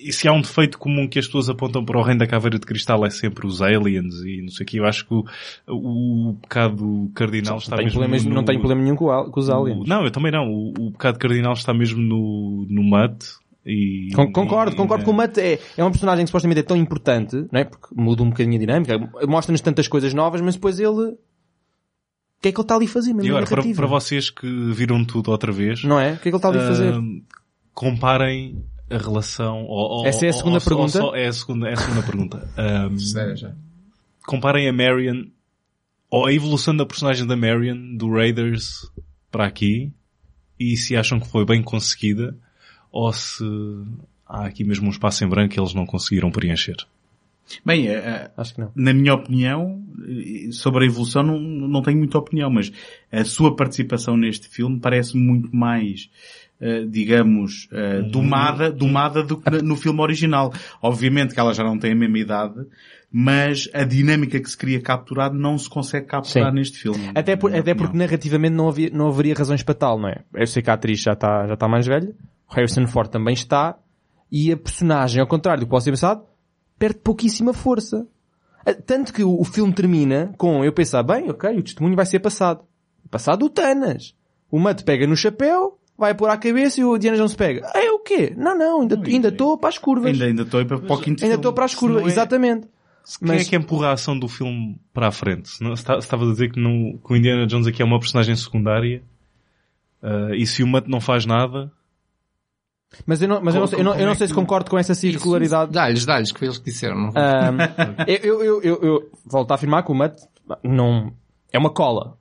e 0.00 0.12
se 0.12 0.28
há 0.28 0.32
um 0.32 0.40
defeito 0.40 0.78
comum 0.78 1.08
que 1.08 1.18
as 1.18 1.26
pessoas 1.26 1.48
apontam 1.48 1.84
para 1.84 1.98
o 1.98 2.02
reino 2.02 2.20
da 2.20 2.26
caveira 2.26 2.58
de 2.58 2.64
cristal 2.66 3.04
é 3.04 3.10
sempre 3.10 3.46
os 3.46 3.60
aliens 3.60 4.14
e 4.24 4.40
não 4.42 4.48
sei 4.50 4.64
o 4.64 4.66
que, 4.66 4.76
eu 4.78 4.84
acho 4.86 5.06
que 5.06 5.14
o, 5.14 5.24
o 5.66 6.34
pecado 6.42 7.10
cardinal 7.14 7.58
está 7.58 7.72
Não 7.72 7.76
tem, 7.78 7.86
mesmo 7.86 7.98
problemas, 8.00 8.24
no, 8.24 8.34
não 8.34 8.44
tenho 8.44 8.58
problema 8.60 8.82
nenhum 8.82 8.96
com, 8.96 9.30
com 9.30 9.40
os 9.40 9.48
o- 9.48 9.52
aliens. 9.54 9.88
Não, 9.88 10.04
eu 10.04 10.10
também 10.10 10.30
não. 10.32 10.48
O, 10.48 10.72
o 10.78 10.90
pecado 10.92 11.18
cardinal 11.18 11.52
está 11.54 11.74
mesmo 11.74 12.00
no, 12.00 12.66
no 12.68 12.82
Mutt 12.82 13.24
e... 13.66 14.08
Con- 14.14 14.32
Concordo, 14.32 14.72
e- 14.72 14.76
concordo 14.76 15.04
que 15.04 15.10
o 15.10 15.12
Matt 15.12 15.36
é, 15.38 15.58
é 15.76 15.84
um 15.84 15.90
personagem 15.90 16.24
que 16.24 16.28
supostamente 16.30 16.60
é 16.60 16.62
tão 16.62 16.76
importante, 16.76 17.36
não 17.52 17.60
é? 17.60 17.64
Porque 17.64 17.88
muda 17.94 18.22
um 18.22 18.30
bocadinho 18.30 18.56
a 18.56 18.58
dinâmica, 18.60 18.98
mostra-nos 19.26 19.60
tantas 19.60 19.88
coisas 19.88 20.14
novas, 20.14 20.40
mas 20.40 20.54
depois 20.54 20.78
ele... 20.78 20.88
O 20.90 22.40
que 22.40 22.48
é 22.48 22.52
que 22.52 22.56
ele 22.58 22.62
está 22.64 22.76
ali 22.76 22.86
a 22.86 22.88
fazer 22.88 23.12
mesmo 23.12 23.26
E 23.26 23.30
agora, 23.30 23.46
para, 23.46 23.74
para 23.74 23.86
vocês 23.88 24.30
que 24.30 24.46
viram 24.72 25.04
tudo 25.04 25.30
outra 25.32 25.50
vez, 25.50 25.82
Não 25.82 25.98
é? 25.98 26.12
O 26.12 26.18
que 26.18 26.20
é 26.20 26.22
que 26.22 26.28
ele 26.28 26.36
está 26.36 26.48
ali 26.48 26.58
a 26.58 26.66
fazer? 26.68 26.94
ahm, 26.94 27.20
comparem 27.74 28.64
a 28.90 28.98
relação... 28.98 29.64
Ou, 29.64 30.00
ou- 30.00 30.06
Essa 30.06 30.26
é 30.26 30.28
a 30.28 30.32
ou- 30.32 30.38
segunda 30.38 30.58
ou 30.58 30.64
pergunta? 30.64 30.98
só- 30.98 31.14
é 31.14 31.26
a 31.26 31.32
segunda, 31.32 31.68
é 31.68 31.72
a 31.72 31.76
segunda 31.76 32.02
pergunta. 32.02 32.48
Sério, 32.98 33.36
já. 33.36 33.52
comparem 34.26 34.68
a 34.68 34.72
Marion, 34.72 35.24
ou 36.10 36.26
a 36.26 36.32
evolução 36.32 36.74
da 36.76 36.86
personagem 36.86 37.26
da 37.26 37.36
Marion, 37.36 37.96
do 37.96 38.10
Raiders, 38.10 38.90
para 39.30 39.46
aqui, 39.46 39.92
e 40.58 40.76
se 40.76 40.96
acham 40.96 41.20
que 41.20 41.28
foi 41.28 41.44
bem 41.44 41.62
conseguida, 41.62 42.36
ou 42.90 43.12
se 43.12 43.44
há 44.26 44.46
aqui 44.46 44.64
mesmo 44.64 44.86
um 44.86 44.90
espaço 44.90 45.22
em 45.24 45.28
branco 45.28 45.52
que 45.54 45.60
eles 45.60 45.74
não 45.74 45.84
conseguiram 45.86 46.30
preencher. 46.30 46.76
Bem, 47.64 47.88
eh, 47.88 47.92
eh, 47.94 48.30
Acho 48.36 48.54
que 48.54 48.60
não. 48.60 48.70
na 48.74 48.92
minha 48.92 49.14
opinião, 49.14 49.82
eh, 50.06 50.50
sobre 50.52 50.84
a 50.84 50.86
evolução 50.86 51.22
não, 51.22 51.38
não 51.40 51.80
tenho 51.82 51.96
muita 51.96 52.18
opinião, 52.18 52.50
mas 52.50 52.70
a 53.10 53.24
sua 53.24 53.56
participação 53.56 54.16
neste 54.18 54.48
filme 54.48 54.78
parece 54.80 55.16
muito 55.16 55.54
mais 55.56 56.10
digamos, 56.88 57.68
eh, 57.72 58.02
domada, 58.02 58.70
domada 58.72 59.22
do 59.22 59.36
que 59.36 59.62
no 59.62 59.76
filme 59.76 60.00
original. 60.00 60.52
Obviamente 60.82 61.34
que 61.34 61.40
ela 61.40 61.54
já 61.54 61.62
não 61.64 61.78
tem 61.78 61.92
a 61.92 61.94
mesma 61.94 62.18
idade, 62.18 62.54
mas 63.10 63.68
a 63.72 63.84
dinâmica 63.84 64.38
que 64.40 64.50
se 64.50 64.56
queria 64.56 64.80
capturar 64.80 65.32
não 65.32 65.56
se 65.56 65.68
consegue 65.70 66.06
capturar 66.06 66.50
Sim. 66.50 66.54
neste 66.56 66.78
filme. 66.78 67.10
Até, 67.14 67.36
por- 67.36 67.54
até 67.54 67.74
porque 67.74 67.96
narrativamente 67.96 68.54
não, 68.54 68.68
havia, 68.68 68.90
não 68.90 69.08
haveria 69.08 69.34
razões 69.34 69.62
para 69.62 69.74
tal, 69.74 69.98
não 69.98 70.08
é? 70.08 70.22
Eu 70.34 70.46
sei 70.46 70.62
que 70.62 70.70
a 70.70 70.74
atriz 70.74 71.00
já 71.00 71.12
está 71.12 71.46
já 71.46 71.56
tá 71.56 71.66
mais 71.68 71.86
velha, 71.86 72.12
o 72.50 72.54
Harrison 72.54 72.86
Ford 72.86 73.08
também 73.10 73.34
está, 73.34 73.76
e 74.30 74.52
a 74.52 74.56
personagem, 74.56 75.20
ao 75.20 75.26
contrário 75.26 75.60
do 75.60 75.66
que 75.66 75.70
pode 75.70 75.84
ser 75.84 75.90
pensado, 75.90 76.22
perde 76.78 76.98
pouquíssima 76.98 77.52
força. 77.54 78.06
Ah, 78.66 78.74
Tanto 78.74 79.12
que 79.12 79.22
o, 79.24 79.40
o 79.40 79.44
filme 79.44 79.72
termina 79.72 80.34
com 80.36 80.62
eu 80.64 80.72
pensar, 80.72 81.02
bem, 81.02 81.30
ok, 81.30 81.56
o 81.56 81.62
testemunho 81.62 81.96
vai 81.96 82.04
ser 82.04 82.18
passado. 82.18 82.60
Passado 83.10 83.46
o 83.46 83.48
Thanos. 83.48 84.14
O 84.50 84.58
Matt 84.58 84.82
pega 84.82 85.06
no 85.06 85.16
chapéu, 85.16 85.77
vai 85.98 86.14
pôr 86.14 86.30
à 86.30 86.36
cabeça 86.36 86.80
e 86.80 86.84
o 86.84 86.96
Diana 86.96 87.16
Jones 87.16 87.34
pega. 87.34 87.66
É 87.74 87.90
o 87.90 87.98
quê? 87.98 88.32
Não, 88.36 88.56
não, 88.56 88.82
ainda 88.82 88.96
ainda 89.04 89.28
estou 89.28 89.58
para 89.58 89.68
as 89.68 89.78
curvas. 89.78 90.12
Ainda, 90.12 90.24
ainda 90.26 90.42
estou 90.42 90.64
para, 90.64 90.78
para 90.78 90.94
o 90.94 91.00
quinto 91.00 91.24
Ainda 91.24 91.34
estou 91.34 91.52
para 91.52 91.64
as 91.64 91.74
curvas, 91.74 92.04
é- 92.04 92.06
exatamente. 92.06 92.68
Quem 93.18 93.26
Mas- 93.28 93.46
é 93.46 93.50
que 93.50 93.56
empurra 93.56 93.88
a 93.88 93.92
ação 93.92 94.16
do 94.18 94.28
filme 94.28 94.78
para 94.92 95.08
a 95.08 95.10
frente? 95.10 95.48
Se 95.48 95.64
não- 95.64 95.72
Estava 95.72 96.24
a 96.24 96.30
dizer 96.30 96.52
que, 96.52 96.60
não, 96.60 96.98
que 96.98 97.12
o 97.12 97.16
Indiana 97.16 97.46
Jones 97.46 97.66
aqui 97.66 97.82
é 97.82 97.84
uma 97.84 97.98
personagem 97.98 98.36
secundária. 98.36 99.02
ah, 100.02 100.28
e 100.36 100.46
se 100.46 100.62
o 100.62 100.66
Matt 100.66 100.86
não 100.86 101.00
faz 101.00 101.26
nada, 101.26 101.72
Mas 103.04 103.20
eu 103.20 103.28
não, 103.28 103.42
mas 103.42 103.54
eu 103.54 103.60
não, 103.60 103.66
sei- 103.66 103.80
eu 103.80 103.84
não, 103.84 103.94
eu 103.96 104.06
não 104.06 104.14
sei 104.14 104.28
se 104.28 104.34
concordo 104.34 104.70
com 104.70 104.78
essa 104.78 104.94
circularidade. 104.94 105.72
Dá-lhes, 105.72 106.06
dá-lhes, 106.06 106.30
que 106.32 106.38
foi 106.38 106.48
eles 106.48 106.58
que 106.58 106.64
disseram. 106.66 107.08
Ahm, 107.14 107.58
eu, 108.06 108.42
eu, 108.44 108.62
eu, 108.62 108.82
eu, 108.82 109.10
volto 109.26 109.50
a 109.50 109.54
afirmar 109.56 109.82
que 109.84 109.90
o 109.90 109.94
Matt 109.94 110.20
não, 110.62 111.12
é 111.52 111.58
uma 111.58 111.70
cola. 111.70 112.16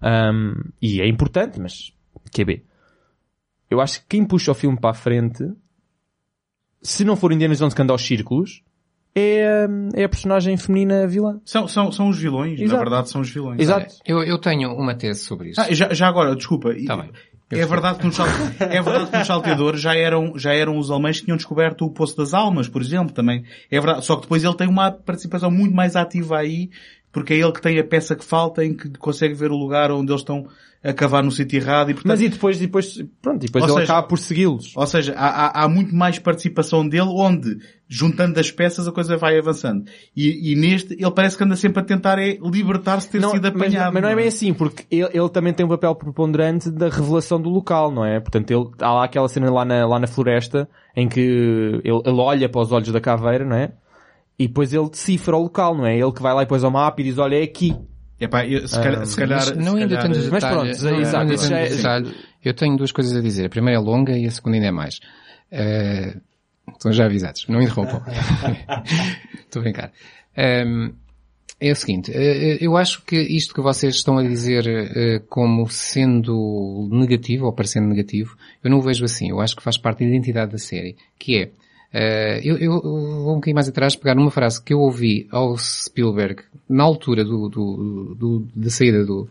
Ahm, 0.00 0.54
e 0.80 1.00
é 1.00 1.06
importante, 1.06 1.60
mas 1.60 1.92
QB. 2.32 2.64
Eu 3.70 3.80
acho 3.80 4.00
que 4.00 4.06
quem 4.08 4.24
puxa 4.24 4.50
o 4.52 4.54
filme 4.54 4.78
para 4.80 4.90
a 4.90 4.94
frente, 4.94 5.44
se 6.82 7.04
não 7.04 7.16
for 7.16 7.32
Indiana 7.32 7.54
Jones 7.54 7.74
que 7.74 7.82
anda 7.82 7.92
aos 7.92 8.04
círculos, 8.04 8.62
é, 9.14 9.66
é 9.94 10.04
a 10.04 10.08
personagem 10.08 10.56
feminina 10.56 11.06
vilã. 11.06 11.40
São, 11.44 11.66
são, 11.66 11.90
são 11.90 12.08
os 12.08 12.18
vilões, 12.18 12.58
na 12.58 12.64
Exato. 12.64 12.80
verdade 12.80 13.10
são 13.10 13.20
os 13.20 13.30
vilões. 13.30 13.60
Exato. 13.60 13.94
Eu, 14.06 14.22
eu 14.22 14.38
tenho 14.38 14.72
uma 14.72 14.94
tese 14.94 15.20
sobre 15.20 15.50
isso. 15.50 15.60
Ah, 15.60 15.66
já, 15.72 15.92
já 15.92 16.06
agora, 16.08 16.34
desculpa. 16.36 16.70
Tá 16.86 16.96
bem. 16.96 17.10
É 17.50 17.64
verdade, 17.64 17.98
que 17.98 18.04
nos 18.04 18.14
sal- 18.14 18.26
é 18.60 18.82
verdade 18.82 19.10
que 19.10 19.16
nos 19.16 19.26
salteadores 19.26 19.80
já 19.80 19.94
eram, 19.96 20.38
já 20.38 20.52
eram 20.52 20.78
os 20.78 20.90
alemães 20.90 21.18
que 21.18 21.24
tinham 21.24 21.36
descoberto 21.38 21.86
o 21.86 21.90
Poço 21.90 22.14
das 22.14 22.34
Almas, 22.34 22.68
por 22.68 22.82
exemplo, 22.82 23.14
também. 23.14 23.42
É 23.70 23.80
verdade. 23.80 24.04
Só 24.04 24.16
que 24.16 24.22
depois 24.24 24.44
ele 24.44 24.54
tem 24.54 24.68
uma 24.68 24.90
participação 24.92 25.50
muito 25.50 25.74
mais 25.74 25.96
ativa 25.96 26.36
aí, 26.36 26.68
porque 27.12 27.34
é 27.34 27.36
ele 27.38 27.52
que 27.52 27.62
tem 27.62 27.78
a 27.78 27.84
peça 27.84 28.14
que 28.14 28.24
falta, 28.24 28.64
em 28.64 28.74
que 28.74 28.90
consegue 28.98 29.34
ver 29.34 29.50
o 29.50 29.56
lugar 29.56 29.90
onde 29.90 30.10
eles 30.12 30.20
estão 30.22 30.46
a 30.84 30.92
cavar 30.92 31.24
no 31.24 31.30
sítio 31.32 31.56
errado 31.58 31.90
e 31.90 31.94
portanto, 31.94 32.10
Mas 32.12 32.20
e 32.20 32.28
depois, 32.28 32.56
depois, 32.56 33.02
pronto, 33.20 33.42
e 33.42 33.46
depois 33.46 33.64
Ou 33.64 33.70
ele 33.70 33.80
seja- 33.80 33.92
acaba 33.94 34.06
por 34.06 34.16
segui-los. 34.16 34.76
ou 34.76 34.86
seja, 34.86 35.12
há, 35.16 35.26
há- 35.46 35.64
há 35.64 35.68
muito 35.68 35.92
mais 35.92 36.20
participação 36.20 36.88
dele 36.88 37.08
onde, 37.08 37.58
juntando 37.88 38.38
as 38.38 38.52
peças, 38.52 38.86
a 38.86 38.92
coisa 38.92 39.16
vai 39.16 39.36
avançando. 39.36 39.84
E, 40.16 40.52
e 40.52 40.54
neste, 40.54 40.94
ele 40.94 41.10
parece 41.10 41.36
que 41.36 41.42
anda 41.42 41.56
sempre 41.56 41.80
a 41.80 41.84
tentar 41.84 42.20
é 42.20 42.38
libertar-se 42.40 43.06
de 43.08 43.12
ter 43.12 43.20
Não, 43.20 43.30
sido 43.32 43.42
mas, 43.42 43.54
apanhado. 43.56 43.92
mas 43.92 44.02
não 44.04 44.08
é 44.08 44.14
bem 44.14 44.28
assim, 44.28 44.54
porque 44.54 44.84
ele, 44.88 45.10
ele 45.12 45.28
também 45.30 45.52
tem 45.52 45.66
um 45.66 45.68
papel 45.68 45.96
preponderante 45.96 46.70
da 46.70 46.88
revelação 46.88 47.40
do 47.42 47.48
local, 47.48 47.90
não 47.90 48.04
é? 48.04 48.20
Portanto, 48.20 48.48
ele, 48.52 48.68
há 48.80 48.92
lá 48.94 49.04
aquela 49.04 49.28
cena 49.28 49.50
lá 49.50 49.64
na, 49.64 49.84
lá 49.84 49.98
na 49.98 50.06
floresta 50.06 50.68
em 50.94 51.08
que 51.08 51.20
ele, 51.20 51.82
ele 52.04 52.20
olha 52.20 52.48
para 52.48 52.60
os 52.60 52.70
olhos 52.70 52.92
da 52.92 53.00
caveira, 53.00 53.44
não 53.44 53.56
é? 53.56 53.72
E 54.38 54.46
depois 54.46 54.72
ele 54.72 54.88
decifra 54.88 55.36
o 55.36 55.42
local, 55.42 55.74
não 55.76 55.84
é? 55.86 55.98
Ele 55.98 56.12
que 56.12 56.22
vai 56.22 56.32
lá 56.32 56.42
e 56.42 56.44
depois 56.44 56.62
ao 56.62 56.70
mapa 56.70 57.00
e 57.00 57.04
diz, 57.04 57.18
olha, 57.18 57.36
é 57.36 57.42
aqui. 57.42 57.74
Epá, 58.20 58.46
eu- 58.46 58.66
se 58.68 58.80
calhar, 58.80 59.06
se 59.06 59.16
calhar, 59.16 59.38
Mas 59.38 59.56
não 59.64 59.74
ainda 59.76 59.88
calhar- 59.96 60.02
tantos 60.02 60.28
Mas 60.28 60.42
detalhes. 60.42 60.78
pronto, 60.80 61.00
exato, 61.00 61.26
tantos 61.28 61.50
é- 61.50 61.68
detalhes. 61.68 62.14
Eu 62.44 62.54
tenho 62.54 62.76
duas 62.76 62.92
coisas 62.92 63.16
a 63.16 63.20
dizer. 63.20 63.46
A 63.46 63.48
primeira 63.48 63.78
é 63.78 63.82
longa 63.82 64.16
e 64.16 64.26
a 64.26 64.30
segunda 64.30 64.56
ainda 64.56 64.68
é 64.68 64.70
mais. 64.72 65.00
Eh, 65.50 66.16
estão 66.72 66.92
já 66.92 67.04
avisados. 67.06 67.46
Não 67.48 67.60
interrompam. 67.60 68.00
Estou 69.44 69.60
a 69.60 69.62
brincar. 69.62 69.92
Ehm, 70.36 70.92
é 71.60 71.72
o 71.72 71.76
seguinte. 71.76 72.12
eh, 72.14 72.58
eu 72.60 72.76
acho 72.76 73.02
que 73.04 73.16
isto 73.16 73.54
que 73.54 73.60
vocês 73.60 73.94
estão 73.96 74.18
a 74.18 74.22
dizer 74.22 74.66
eh, 74.66 75.18
como 75.28 75.68
sendo 75.68 76.88
negativo 76.92 77.46
ou 77.46 77.52
parecendo 77.52 77.88
negativo, 77.88 78.36
eu 78.62 78.70
não 78.70 78.78
o 78.78 78.82
vejo 78.82 79.04
assim. 79.04 79.30
Eu 79.30 79.40
acho 79.40 79.56
que 79.56 79.62
faz 79.62 79.76
parte 79.76 80.00
da 80.04 80.06
identidade 80.10 80.52
da 80.52 80.58
série. 80.58 80.96
Que 81.18 81.38
é, 81.38 81.50
eh, 81.92 82.40
eu, 82.44 82.56
eu 82.58 82.80
vou 82.80 83.32
um 83.32 83.34
bocadinho 83.36 83.54
mais 83.54 83.68
atrás 83.68 83.96
pegar 83.96 84.14
numa 84.14 84.30
frase 84.30 84.62
que 84.62 84.74
eu 84.74 84.80
ouvi 84.80 85.26
ao 85.30 85.56
Spielberg 85.56 86.42
na 86.68 86.84
altura 86.84 87.24
do, 87.24 87.48
do, 87.48 88.14
do- 88.14 88.48
da 88.54 88.70
saída 88.70 89.04
do, 89.04 89.28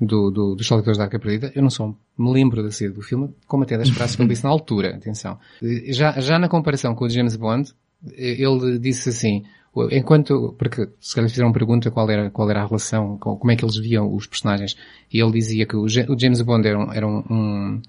do, 0.00 0.30
do, 0.30 0.54
dos 0.54 0.66
Saltadores 0.66 0.98
da 0.98 1.04
Arca 1.04 1.18
Perdida. 1.18 1.50
Eu 1.54 1.62
não 1.62 1.70
só 1.70 1.88
me 2.18 2.32
lembro 2.32 2.62
da 2.62 2.70
saída 2.70 2.94
do 2.94 3.02
filme, 3.02 3.30
como 3.46 3.62
até 3.62 3.78
das 3.78 3.88
frases 3.88 4.14
que 4.16 4.22
ele 4.22 4.28
disse 4.28 4.44
na 4.44 4.50
altura. 4.50 4.94
Atenção. 4.94 5.38
Eh, 5.62 5.92
Já, 5.92 6.12
já 6.20 6.38
na 6.38 6.48
comparação 6.48 6.94
com 6.94 7.04
o 7.06 7.08
James 7.10 7.36
Bond, 7.36 7.72
eh, 8.12 8.36
ele 8.42 8.78
disse 8.78 9.08
assim, 9.08 9.44
enquanto, 9.90 10.54
porque 10.58 10.88
se 11.00 11.14
calhar 11.14 11.30
fizeram 11.30 11.52
pergunta 11.52 11.90
qual 11.90 12.08
era, 12.10 12.30
qual 12.30 12.48
era 12.50 12.62
a 12.62 12.66
relação, 12.66 13.16
com- 13.18 13.36
como 13.36 13.50
é 13.52 13.56
que 13.56 13.64
eles 13.64 13.76
viam 13.76 14.14
os 14.14 14.26
personagens, 14.26 14.76
e 15.12 15.18
ele 15.20 15.32
dizia 15.32 15.66
que 15.66 15.76
o, 15.76 15.86
Ja- 15.88 16.06
o 16.10 16.18
James 16.18 16.40
Bond 16.42 16.66
era 16.68 16.78
um, 16.78 16.92
era 16.92 17.06
um, 17.06 17.22
um, 17.30 17.82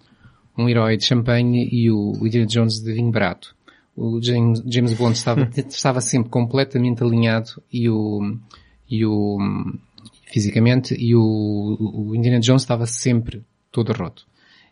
um 0.57 0.69
herói 0.69 0.95
de 0.97 1.05
champanhe 1.05 1.67
e 1.71 1.91
o 1.91 2.13
Indiana 2.25 2.45
Jones 2.47 2.79
de 2.81 2.93
vinho 2.93 3.11
barato. 3.11 3.55
O 3.97 4.21
James, 4.21 4.63
James 4.67 4.93
Bond 4.93 5.17
estava, 5.17 5.49
estava 5.57 5.99
sempre 5.99 6.29
completamente 6.29 7.03
alinhado 7.03 7.61
e 7.73 7.89
o, 7.89 8.37
e 8.87 9.03
o, 9.03 9.39
fisicamente, 10.31 10.93
e 10.93 11.15
o, 11.15 11.77
o 11.79 12.15
Indiana 12.15 12.39
Jones 12.39 12.61
estava 12.61 12.85
sempre 12.85 13.43
todo 13.71 13.91
roto. 13.91 14.27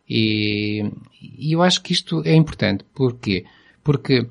E, 0.07 0.85
e 1.19 1.51
eu 1.51 1.63
acho 1.63 1.81
que 1.81 1.91
isto 1.91 2.21
é 2.23 2.35
importante. 2.35 2.85
Porquê? 2.93 3.45
Porque 3.83 4.27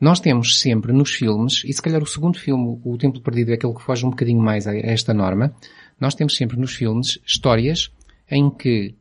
nós 0.00 0.18
temos 0.18 0.58
sempre 0.58 0.92
nos 0.92 1.14
filmes, 1.14 1.62
e 1.64 1.72
se 1.72 1.80
calhar 1.80 2.02
o 2.02 2.06
segundo 2.06 2.36
filme, 2.36 2.80
O 2.84 2.98
Templo 2.98 3.20
Perdido, 3.20 3.52
é 3.52 3.54
aquele 3.54 3.74
que 3.74 3.82
foge 3.82 4.04
um 4.04 4.10
bocadinho 4.10 4.40
mais 4.40 4.66
a 4.66 4.76
esta 4.76 5.14
norma, 5.14 5.54
nós 6.00 6.16
temos 6.16 6.34
sempre 6.34 6.58
nos 6.58 6.74
filmes 6.74 7.20
histórias 7.24 7.92
em 8.28 8.50
que 8.50 8.96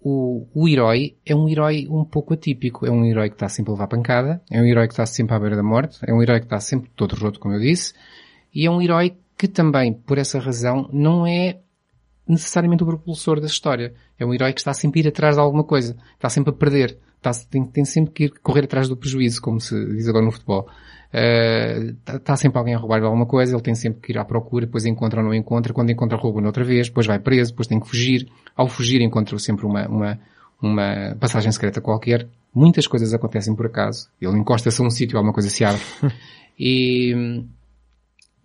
o, 0.00 0.46
o 0.54 0.68
herói 0.68 1.16
é 1.26 1.34
um 1.34 1.48
herói 1.48 1.86
um 1.90 2.04
pouco 2.04 2.34
atípico. 2.34 2.86
É 2.86 2.90
um 2.90 3.04
herói 3.04 3.28
que 3.28 3.36
está 3.36 3.48
sempre 3.48 3.70
a 3.70 3.74
levar 3.74 3.88
pancada, 3.88 4.40
é 4.50 4.60
um 4.60 4.64
herói 4.64 4.86
que 4.86 4.92
está 4.92 5.06
sempre 5.06 5.34
à 5.34 5.38
beira 5.38 5.56
da 5.56 5.62
morte, 5.62 5.98
é 6.06 6.12
um 6.12 6.22
herói 6.22 6.40
que 6.40 6.46
está 6.46 6.60
sempre 6.60 6.90
todo 6.94 7.16
roto, 7.16 7.40
como 7.40 7.54
eu 7.54 7.60
disse, 7.60 7.94
e 8.54 8.66
é 8.66 8.70
um 8.70 8.80
herói 8.80 9.16
que 9.36 9.48
também, 9.48 9.92
por 9.92 10.18
essa 10.18 10.38
razão, 10.38 10.88
não 10.92 11.26
é 11.26 11.58
necessariamente 12.26 12.82
o 12.82 12.86
propulsor 12.86 13.40
da 13.40 13.46
história. 13.46 13.94
É 14.18 14.26
um 14.26 14.34
herói 14.34 14.52
que 14.52 14.60
está 14.60 14.74
sempre 14.74 15.00
a 15.00 15.04
ir 15.04 15.08
atrás 15.08 15.36
de 15.36 15.40
alguma 15.40 15.64
coisa. 15.64 15.96
Está 16.14 16.28
sempre 16.28 16.50
a 16.50 16.52
perder. 16.52 16.98
Está, 17.16 17.32
tem, 17.48 17.64
tem 17.64 17.84
sempre 17.84 18.12
que 18.12 18.24
ir 18.24 18.30
correr 18.40 18.64
atrás 18.64 18.88
do 18.88 18.96
prejuízo, 18.96 19.40
como 19.40 19.60
se 19.60 19.74
diz 19.94 20.08
agora 20.08 20.24
no 20.24 20.32
futebol. 20.32 20.68
Uh, 21.12 21.96
está, 21.98 22.16
está 22.16 22.36
sempre 22.36 22.58
alguém 22.58 22.74
a 22.74 22.78
roubar 22.78 23.02
alguma 23.02 23.24
coisa, 23.24 23.54
ele 23.54 23.62
tem 23.62 23.74
sempre 23.74 24.00
que 24.00 24.12
ir 24.12 24.18
à 24.18 24.24
procura, 24.24 24.66
depois 24.66 24.84
encontra 24.84 25.20
ou 25.20 25.26
não 25.26 25.34
encontra, 25.34 25.72
quando 25.72 25.90
encontra 25.90 26.18
rouba 26.18 26.44
outra 26.44 26.64
vez, 26.64 26.88
depois 26.88 27.06
vai 27.06 27.18
preso, 27.18 27.52
depois 27.52 27.66
tem 27.66 27.80
que 27.80 27.88
fugir. 27.88 28.28
Ao 28.54 28.68
fugir 28.68 29.00
encontra 29.00 29.38
sempre 29.38 29.64
uma, 29.64 29.88
uma, 29.88 30.18
uma 30.60 31.16
passagem 31.18 31.50
secreta 31.50 31.80
qualquer. 31.80 32.28
Muitas 32.54 32.86
coisas 32.86 33.14
acontecem 33.14 33.54
por 33.54 33.66
acaso. 33.66 34.08
Ele 34.20 34.38
encosta-se 34.38 34.82
a 34.82 34.84
um 34.84 34.90
sítio, 34.90 35.16
alguma 35.16 35.32
coisa 35.32 35.48
se 35.48 35.64
abre. 35.64 35.80
e, 36.58 37.44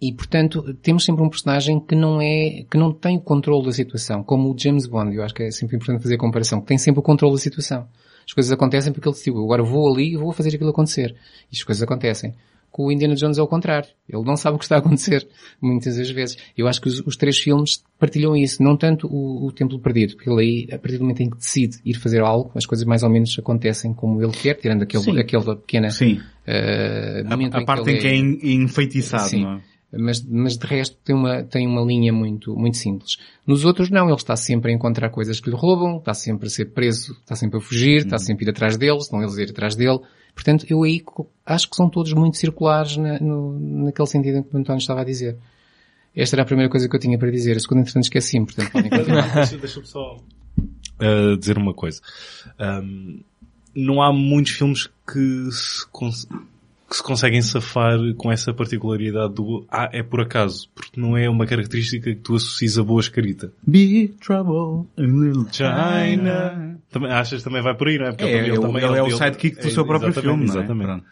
e 0.01 0.13
portanto, 0.13 0.73
temos 0.75 1.03
sempre 1.03 1.23
um 1.23 1.29
personagem 1.29 1.79
que 1.79 1.95
não 1.95 2.21
é, 2.21 2.65
que 2.69 2.77
não 2.77 2.93
tem 2.93 3.17
o 3.17 3.21
controle 3.21 3.65
da 3.65 3.71
situação, 3.73 4.23
como 4.23 4.53
o 4.53 4.57
James 4.57 4.87
Bond. 4.87 5.15
Eu 5.15 5.23
acho 5.23 5.33
que 5.33 5.43
é 5.43 5.51
sempre 5.51 5.75
importante 5.75 6.01
fazer 6.01 6.15
a 6.15 6.19
comparação, 6.19 6.61
que 6.61 6.67
tem 6.67 6.77
sempre 6.77 6.99
o 6.99 7.03
controle 7.03 7.33
da 7.33 7.39
situação. 7.41 7.87
As 8.25 8.33
coisas 8.33 8.51
acontecem 8.51 8.93
porque 8.93 9.07
ele 9.07 9.15
decidiu, 9.15 9.43
agora 9.43 9.63
vou 9.63 9.91
ali 9.91 10.13
e 10.13 10.17
vou 10.17 10.31
fazer 10.31 10.55
aquilo 10.55 10.69
acontecer. 10.69 11.15
E 11.51 11.55
as 11.55 11.63
coisas 11.63 11.83
acontecem. 11.83 12.33
Com 12.73 12.87
o 12.87 12.91
Indiana 12.91 13.13
Jones 13.13 13.37
é 13.37 13.41
o 13.43 13.45
contrário. 13.47 13.87
Ele 14.09 14.23
não 14.23 14.35
sabe 14.35 14.55
o 14.55 14.57
que 14.57 14.65
está 14.65 14.77
a 14.77 14.79
acontecer, 14.79 15.27
muitas 15.61 15.95
das 15.95 16.09
vezes. 16.09 16.37
Eu 16.57 16.67
acho 16.67 16.81
que 16.81 16.87
os, 16.87 17.01
os 17.05 17.15
três 17.15 17.37
filmes 17.37 17.83
partilham 17.99 18.35
isso. 18.35 18.63
Não 18.63 18.75
tanto 18.75 19.05
o, 19.07 19.45
o 19.45 19.51
Templo 19.51 19.77
Perdido, 19.79 20.15
porque 20.15 20.27
ele 20.27 20.41
aí, 20.41 20.67
a 20.75 20.79
partir 20.79 20.97
do 20.97 21.01
momento 21.03 21.21
em 21.21 21.29
que 21.29 21.37
decide 21.37 21.77
ir 21.85 21.93
fazer 21.93 22.21
algo, 22.21 22.51
as 22.55 22.65
coisas 22.65 22.83
mais 22.83 23.03
ou 23.03 23.11
menos 23.11 23.37
acontecem 23.37 23.93
como 23.93 24.19
ele 24.23 24.31
quer, 24.31 24.55
tirando 24.55 24.81
aquele, 24.81 25.03
Sim. 25.03 25.19
aquela 25.19 25.55
pequena, 25.55 25.91
Sim. 25.91 26.13
uh, 26.13 27.31
A, 27.31 27.57
a 27.57 27.61
em 27.61 27.65
parte 27.65 27.89
ele 27.89 27.97
em 27.97 28.01
que 28.01 28.07
é 28.07 28.15
en- 28.15 28.63
enfeitiçado, 28.63 29.29
Sim. 29.29 29.43
não 29.43 29.51
é? 29.57 29.61
mas, 29.95 30.25
mas 30.27 30.57
de 30.57 30.65
resto 30.65 30.97
tem 31.05 31.15
uma, 31.15 31.43
tem 31.43 31.67
uma 31.67 31.81
linha 31.83 32.11
muito, 32.11 32.55
muito 32.55 32.77
simples. 32.77 33.17
Nos 33.45 33.63
outros 33.63 33.91
não, 33.91 34.07
ele 34.07 34.15
está 34.15 34.35
sempre 34.35 34.71
a 34.71 34.75
encontrar 34.75 35.11
coisas 35.11 35.39
que 35.39 35.47
lhe 35.51 35.55
roubam, 35.55 35.97
está 35.97 36.15
sempre 36.15 36.47
a 36.47 36.49
ser 36.49 36.65
preso, 36.73 37.13
está 37.21 37.35
sempre 37.35 37.59
a 37.59 37.61
fugir, 37.61 37.97
está 37.97 38.17
sempre 38.17 38.45
a 38.45 38.47
ir 38.47 38.51
atrás 38.51 38.75
deles, 38.77 39.03
estão 39.03 39.21
eles 39.21 39.37
a 39.37 39.41
ir 39.43 39.51
atrás 39.51 39.75
dele. 39.75 39.99
Portanto, 40.33 40.65
eu 40.69 40.83
aí 40.83 41.01
acho 41.45 41.69
que 41.69 41.75
são 41.75 41.89
todos 41.89 42.11
muito 42.13 42.37
circulares 42.37 42.97
na, 42.97 43.19
no, 43.19 43.59
naquele 43.85 44.07
sentido 44.07 44.37
em 44.39 44.43
que 44.43 44.55
o 44.55 44.57
António 44.59 44.79
estava 44.79 45.01
a 45.01 45.03
dizer. 45.03 45.37
Esta 46.15 46.35
era 46.35 46.43
a 46.43 46.45
primeira 46.45 46.69
coisa 46.69 46.87
que 46.89 46.95
eu 46.95 46.99
tinha 46.99 47.17
para 47.17 47.31
dizer. 47.31 47.55
A 47.57 47.59
segunda, 47.59 47.81
entretanto, 47.81 48.03
esqueci-me, 48.03 48.45
portanto 48.45 48.71
podem 48.71 48.89
continuar. 48.89 49.33
Deixa- 49.33 49.57
Deixa-me 49.57 49.85
só 49.87 50.17
uh, 50.17 51.37
dizer 51.37 51.57
uma 51.57 51.73
coisa. 51.73 52.01
Um, 52.59 53.19
não 53.75 54.01
há 54.01 54.13
muitos 54.13 54.51
filmes 54.53 54.87
que 55.11 55.49
se, 55.51 55.85
que 56.89 56.95
se 56.97 57.01
conseguem 57.03 57.41
safar 57.41 57.97
com 58.17 58.31
essa 58.31 58.53
particularidade 58.53 59.33
do 59.33 59.65
ah, 59.71 59.89
é 59.91 60.03
por 60.03 60.21
acaso, 60.21 60.69
porque 60.75 60.99
não 61.01 61.17
é 61.17 61.27
uma 61.27 61.47
característica 61.47 62.11
que 62.13 62.19
tu 62.21 62.35
associes 62.35 62.77
a 62.77 62.83
boa 62.83 63.01
escrita. 63.01 63.51
Big 63.65 64.09
trouble 64.19 64.87
in 64.97 65.19
little 65.19 65.47
China. 65.51 66.72
Também, 66.93 67.11
achas 67.11 67.39
que 67.39 67.43
também 67.43 67.61
vai 67.61 67.75
por 67.75 67.87
aí, 67.89 67.97
não 67.97 68.05
é? 68.05 68.09
Porque 68.11 68.23
É, 68.23 68.37
ele, 68.37 68.49
ele, 68.51 68.59
também- 68.61 68.83
ele 68.85 68.97
é 68.97 69.03
o 69.03 69.11
sidekick 69.11 69.59
do 69.59 69.67
é, 69.67 69.71
seu 69.71 69.85
próprio 69.85 70.13
filme, 70.13 70.45
não 70.45 70.53
é? 70.55 70.57
Exatamente. 70.59 71.03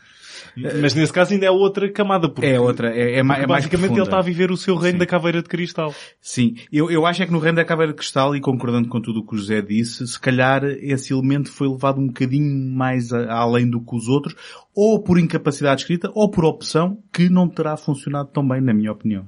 Mas 0.81 0.93
nesse 0.93 1.13
caso 1.13 1.33
ainda 1.33 1.45
é 1.45 1.51
outra 1.51 1.89
camada, 1.89 2.27
porque, 2.27 2.45
É 2.49 2.59
outra, 2.59 2.89
é, 2.93 3.13
é, 3.13 3.19
é 3.19 3.23
mais 3.23 3.45
basicamente 3.45 3.93
ele 3.93 4.01
está 4.01 4.19
a 4.19 4.21
viver 4.21 4.51
o 4.51 4.57
seu 4.57 4.75
reino 4.75 4.95
Sim. 4.95 4.99
da 4.99 5.05
caveira 5.05 5.41
de 5.41 5.47
cristal. 5.47 5.93
Sim, 6.19 6.55
eu, 6.71 6.91
eu 6.91 7.05
acho 7.05 7.23
é 7.23 7.25
que 7.25 7.31
no 7.31 7.39
Reino 7.39 7.55
da 7.55 7.63
Caveira 7.65 7.93
de 7.93 7.97
Cristal, 7.97 8.35
e 8.35 8.41
concordando 8.41 8.89
com 8.89 8.99
tudo 8.99 9.21
o 9.21 9.25
que 9.25 9.33
o 9.35 9.37
José 9.37 9.61
disse, 9.61 10.05
se 10.05 10.19
calhar 10.19 10.63
esse 10.65 11.13
elemento 11.13 11.49
foi 11.51 11.69
levado 11.69 11.99
um 12.01 12.07
bocadinho 12.07 12.69
mais 12.75 13.13
a- 13.13 13.31
além 13.33 13.69
do 13.69 13.79
que 13.79 13.95
os 13.95 14.07
outros, 14.09 14.35
ou 14.75 15.01
por 15.01 15.17
incapacidade 15.17 15.81
escrita, 15.81 16.11
ou 16.13 16.29
por 16.29 16.43
opção, 16.43 16.97
que 17.13 17.29
não 17.29 17.47
terá 17.47 17.77
funcionado 17.77 18.29
tão 18.33 18.45
bem, 18.45 18.59
na 18.59 18.73
minha 18.73 18.91
opinião. 18.91 19.25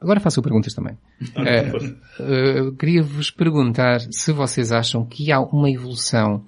Agora 0.00 0.20
faço 0.20 0.42
perguntas 0.42 0.74
também. 0.74 0.96
Eh, 1.36 1.72
eh, 2.20 2.70
Queria-vos 2.78 3.30
perguntar 3.30 4.00
se 4.10 4.30
vocês 4.32 4.70
acham 4.72 5.04
que 5.06 5.32
há 5.32 5.40
uma 5.40 5.70
evolução 5.70 6.44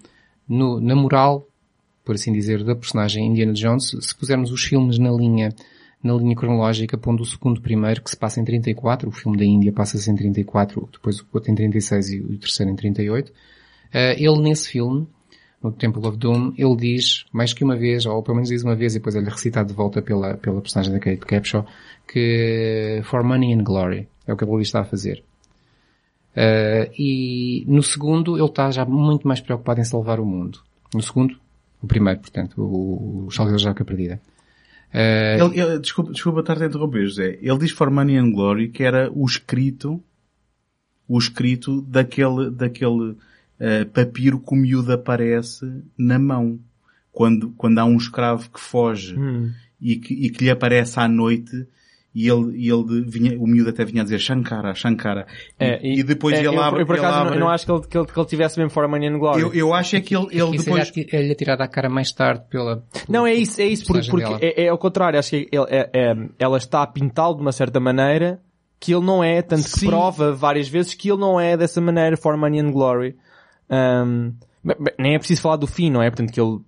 no- 0.49 0.81
na 0.81 0.95
moral, 0.95 1.47
por 2.05 2.15
assim 2.15 2.33
dizer, 2.33 2.62
da 2.65 2.75
personagem 2.77 3.27
Indiana 3.27 3.53
Jones, 3.55 3.91
se 4.01 4.15
pusermos 4.15 4.51
os 4.53 4.62
filmes 4.62 4.99
na 4.99 5.11
linha, 5.11 5.49
na 6.03 6.15
linha 6.15 6.37
cronológica, 6.37 6.97
pondo 6.99 7.23
o 7.23 7.27
segundo 7.27 7.61
primeiro, 7.61 8.03
que 8.03 8.11
se 8.11 8.16
passa 8.16 8.41
em 8.41 8.45
34, 8.45 9.09
o 9.09 9.12
filme 9.12 9.37
da 9.39 9.45
Índia 9.45 9.73
passa-se 9.73 10.11
em 10.11 10.15
34, 10.15 10.89
depois 10.93 11.20
o 11.20 11.27
outro 11.33 11.51
em 11.51 11.55
36 11.55 12.11
e 12.11 12.20
o 12.20 12.39
terceiro 12.39 12.70
em 12.70 12.77
38. 12.77 13.33
Eh, 13.93 14.23
ele 14.23 14.41
nesse 14.43 14.69
filme, 14.69 15.09
no 15.62 15.72
Temple 15.72 16.06
of 16.06 16.16
Doom, 16.16 16.52
ele 16.56 16.76
diz 16.76 17.24
mais 17.32 17.52
que 17.52 17.64
uma 17.64 17.76
vez, 17.76 18.06
ou 18.06 18.22
pelo 18.22 18.36
menos 18.36 18.48
diz 18.48 18.62
uma 18.62 18.76
vez, 18.76 18.94
e 18.94 18.98
depois 18.98 19.14
ele 19.16 19.28
recitado 19.28 19.68
de 19.68 19.74
volta 19.74 20.01
pela, 20.01 20.35
pela 20.36 20.60
personagem 20.60 20.93
da 20.93 21.01
Kate 21.01 21.18
Capshaw, 21.18 21.66
que 22.06 23.01
for 23.05 23.24
money 23.24 23.52
and 23.55 23.64
glory 23.64 24.09
é 24.26 24.32
o 24.32 24.36
que 24.36 24.44
ele 24.44 24.62
está 24.62 24.80
a 24.80 24.85
fazer. 24.85 25.22
Uh, 26.36 26.86
e 26.97 27.64
no 27.66 27.82
segundo 27.82 28.36
ele 28.36 28.47
está 28.47 28.70
já 28.70 28.85
muito 28.85 29.26
mais 29.26 29.40
preocupado 29.40 29.80
em 29.80 29.85
salvar 29.85 30.20
o 30.20 30.24
mundo. 30.26 30.60
No 30.94 31.02
segundo, 31.02 31.36
o 31.82 31.86
primeiro, 31.86 32.20
portanto, 32.20 32.62
o, 32.62 33.26
o 33.26 33.30
Salvador 33.32 33.60
da 33.60 33.70
Arca 33.70 33.85
Perdida. 33.85 34.20
Uh, 34.94 35.44
Ele, 35.52 35.60
ele- 35.60 35.78
desculpa, 35.80 36.12
desculpa 36.12 36.40
estar 36.40 36.62
a 36.62 36.66
interromper, 36.66 37.05
José. 37.06 37.39
Ele 37.43 37.59
diz 37.59 37.72
For 37.72 37.90
Money 37.90 38.16
and 38.16 38.30
Glory 38.30 38.68
que 38.68 38.85
era 38.85 39.10
o 39.12 39.26
escrito, 39.26 40.01
o 41.09 41.18
escrito 41.18 41.82
daquele, 41.82 42.51
daquele 42.51 43.16
eh, 43.60 43.85
papiro 43.85 44.39
que 44.40 44.55
o 44.55 44.56
miúdo 44.56 44.93
aparece 44.93 45.64
na 45.97 46.18
mão. 46.18 46.59
Quando, 47.12 47.51
quando 47.56 47.78
há 47.78 47.85
um 47.85 47.97
escravo 47.97 48.48
que 48.51 48.60
foge 48.60 49.16
Hum. 49.18 49.51
e, 49.80 49.97
que, 49.97 50.14
e 50.14 50.30
que 50.30 50.44
lhe 50.44 50.51
aparece 50.51 51.01
à 51.01 51.09
noite 51.09 51.66
e 52.14 52.28
ele, 52.28 52.56
e 52.56 52.68
ele 52.70 53.02
vinha, 53.06 53.39
o 53.39 53.47
miúdo 53.47 53.70
até 53.70 53.85
vinha 53.85 54.02
a 54.02 54.05
dizer 54.05 54.18
Shankara, 54.20 54.72
Shankara. 54.74 55.26
E, 55.60 55.64
É, 55.64 55.80
e 55.82 56.02
depois 56.02 56.36
é, 56.36 56.39
ele 56.39 56.48
eu, 56.48 56.60
abre, 56.60 56.82
eu, 56.82 56.86
por 56.86 56.94
ele 56.97 57.05
acaso, 57.05 57.16
não- 57.18 57.26
abre- 57.26 57.36
eu 57.36 57.40
não 57.40 57.48
acho 57.48 57.66
que 57.66 57.72
ele, 57.72 57.80
que 57.82 57.98
ele, 57.98 58.06
que 58.06 58.18
ele 58.18 58.26
tivesse 58.28 58.59
mesmo 58.59 58.70
For 58.70 58.89
Money 58.89 59.09
and 59.09 59.18
Glory. 59.18 59.40
eu, 59.43 59.52
eu 59.52 59.74
acho 59.74 59.97
é 59.97 60.01
que 60.01 60.14
ele, 60.16 60.26
ele 60.30 60.56
isso 60.56 60.64
depois... 60.64 60.89
é-lhe 60.90 61.02
ati- 61.02 61.16
é-lhe 61.16 61.32
atirado 61.32 61.60
à 61.60 61.68
cara 61.68 61.89
mais 61.90 62.12
tarde 62.12 62.44
pela... 62.48 62.85
Não, 63.09 63.26
é 63.26 63.35
isso, 63.35 63.60
é 63.60 63.66
isso, 63.66 63.85
porque, 63.86 64.09
porque 64.10 64.44
é, 64.44 64.64
é 64.64 64.68
ao 64.68 64.78
contrário, 64.78 65.18
acho 65.18 65.30
que 65.30 65.48
ele- 65.51 65.66
é- 65.68 65.90
é- 65.93 66.16
ela 66.39 66.56
está 66.59 66.82
a 66.82 66.86
pintá-lo 66.86 67.35
de 67.36 67.43
uma 67.43 67.52
certa 67.52 67.78
maneira 67.80 68.40
que 68.80 68.93
ele 68.94 69.05
não 69.05 69.22
é, 69.24 69.43
tanto 69.43 69.64
que 69.64 69.80
Sim. 69.80 69.86
prova 69.89 70.32
várias 70.32 70.68
vezes 70.68 70.94
que 70.94 71.10
ele 71.10 71.20
não 71.20 71.39
é 71.40 71.56
dessa 71.56 71.80
maneira, 71.80 72.16
for 72.16 72.36
money 72.36 72.60
and 72.60 72.70
glory. 72.72 73.16
Um, 73.70 74.32
nem 74.99 75.15
é 75.15 75.19
preciso 75.19 75.43
falar 75.43 75.57
do 75.57 75.66
fim, 75.66 75.90
não 75.90 76.03
é? 76.03 76.11
Portanto 76.11 76.32
que 76.32 76.40
ele... 76.40 76.59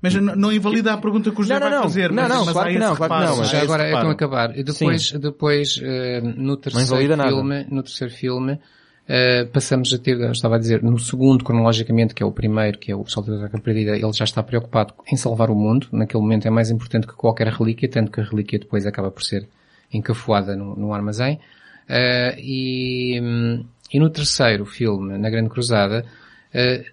Mas 0.00 0.14
não, 0.14 0.52
invalida 0.52 0.92
a 0.92 0.98
pergunta 0.98 1.30
que 1.32 1.40
o 1.40 1.42
José 1.42 1.58
Não, 1.58 1.68
não, 1.68 1.76
vai 1.78 1.82
fazer. 1.82 2.12
Não, 2.12 2.22
mas, 2.22 2.28
não, 2.28 2.44
mas 2.44 2.52
claro 2.52 2.70
que 2.70 2.78
não, 2.78 2.96
claro 2.96 3.14
que 3.14 3.30
não, 3.30 3.36
mas 3.38 3.50
Já 3.50 3.62
agora 3.62 3.84
é 3.84 3.90
então 3.90 4.10
acabar. 4.10 4.56
E 4.56 4.62
depois, 4.62 5.12
depois 5.12 5.80
eh, 5.82 6.20
no 6.20 6.56
terceiro 6.56 7.16
nada. 7.16 7.30
filme, 7.30 7.66
no 7.68 7.82
terceiro 7.82 8.14
filme, 8.14 8.60
eh, 9.08 9.46
passamos 9.46 9.92
a 9.92 9.98
ter, 9.98 10.20
estava 10.30 10.54
a 10.54 10.58
dizer, 10.58 10.84
no 10.84 10.98
segundo, 10.98 11.42
cronologicamente, 11.42 12.14
que 12.14 12.22
é 12.22 12.26
o 12.26 12.30
primeiro, 12.30 12.78
que 12.78 12.92
é 12.92 12.94
o 12.94 13.04
Salto 13.06 13.36
da 13.36 13.48
Perdida, 13.58 13.96
ele 13.96 14.12
já 14.12 14.24
está 14.24 14.40
preocupado 14.40 14.94
em 15.10 15.16
salvar 15.16 15.50
o 15.50 15.54
mundo. 15.56 15.88
Naquele 15.90 16.22
momento 16.22 16.46
é 16.46 16.50
mais 16.50 16.70
importante 16.70 17.06
que 17.06 17.14
qualquer 17.14 17.48
relíquia, 17.48 17.88
tanto 17.88 18.12
que 18.12 18.20
a 18.20 18.24
relíquia 18.24 18.58
depois 18.58 18.86
acaba 18.86 19.10
por 19.10 19.24
ser 19.24 19.48
encafuada 19.92 20.54
no, 20.54 20.76
no 20.76 20.92
armazém. 20.92 21.40
Eh, 21.88 22.36
e, 22.38 23.20
hum, 23.20 23.64
e 23.92 23.98
no 23.98 24.10
terceiro 24.10 24.66
filme, 24.66 25.16
na 25.16 25.30
Grande 25.30 25.48
Cruzada, 25.48 26.04
eh, 26.52 26.84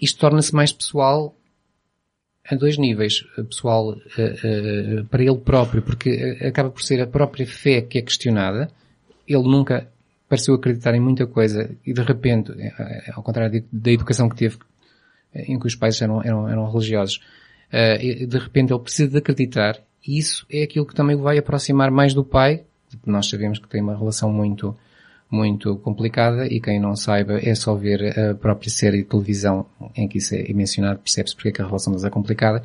isto 0.00 0.18
torna-se 0.18 0.54
mais 0.54 0.72
pessoal 0.72 1.34
a 2.48 2.54
dois 2.54 2.78
níveis. 2.78 3.24
Pessoal, 3.48 3.96
eh, 4.18 4.34
eh, 4.44 5.02
para 5.10 5.22
ele 5.22 5.38
próprio, 5.38 5.82
porque 5.82 6.10
eh, 6.10 6.48
acaba 6.48 6.70
por 6.70 6.82
ser 6.82 7.00
a 7.00 7.06
própria 7.06 7.46
fé 7.46 7.82
que 7.82 7.98
é 7.98 8.02
questionada. 8.02 8.70
Ele 9.26 9.42
nunca 9.42 9.88
pareceu 10.30 10.54
acreditar 10.54 10.94
em 10.94 11.00
muita 11.00 11.26
coisa 11.26 11.70
e 11.84 11.92
de 11.92 12.02
repente, 12.02 12.52
eh, 12.56 12.72
eh, 12.78 13.12
ao 13.14 13.22
contrário 13.22 13.64
da 13.72 13.90
educação 13.90 14.28
que 14.28 14.36
teve, 14.36 14.58
eh, 15.34 15.52
em 15.52 15.58
que 15.58 15.66
os 15.66 15.74
pais 15.74 16.00
eram, 16.00 16.22
eram, 16.22 16.48
eram 16.48 16.70
religiosos, 16.70 17.20
eh, 17.72 18.26
de 18.26 18.38
repente 18.38 18.72
ele 18.72 18.80
precisa 18.80 19.10
de 19.10 19.18
acreditar 19.18 19.80
e 20.06 20.18
isso 20.18 20.46
é 20.48 20.62
aquilo 20.62 20.86
que 20.86 20.94
também 20.94 21.16
o 21.16 21.22
vai 21.22 21.36
aproximar 21.36 21.90
mais 21.90 22.14
do 22.14 22.24
pai. 22.24 22.64
Nós 23.04 23.28
sabemos 23.28 23.58
que 23.58 23.68
tem 23.68 23.82
uma 23.82 23.96
relação 23.96 24.32
muito, 24.32 24.76
muito 25.30 25.76
complicada 25.76 26.46
e 26.46 26.60
quem 26.60 26.80
não 26.80 26.96
saiba 26.96 27.38
é 27.38 27.54
só 27.54 27.74
ver 27.74 28.18
a 28.18 28.34
própria 28.34 28.68
série 28.68 28.98
de 28.98 29.04
televisão 29.04 29.64
em 29.94 30.08
que 30.08 30.18
isso 30.18 30.34
é 30.34 30.52
mencionado, 30.52 30.98
percebe-se 30.98 31.36
porque 31.36 31.48
é 31.50 31.52
que 31.52 31.62
a 31.62 31.66
relação 31.66 31.92
deles 31.92 32.04
é 32.04 32.10
complicada. 32.10 32.62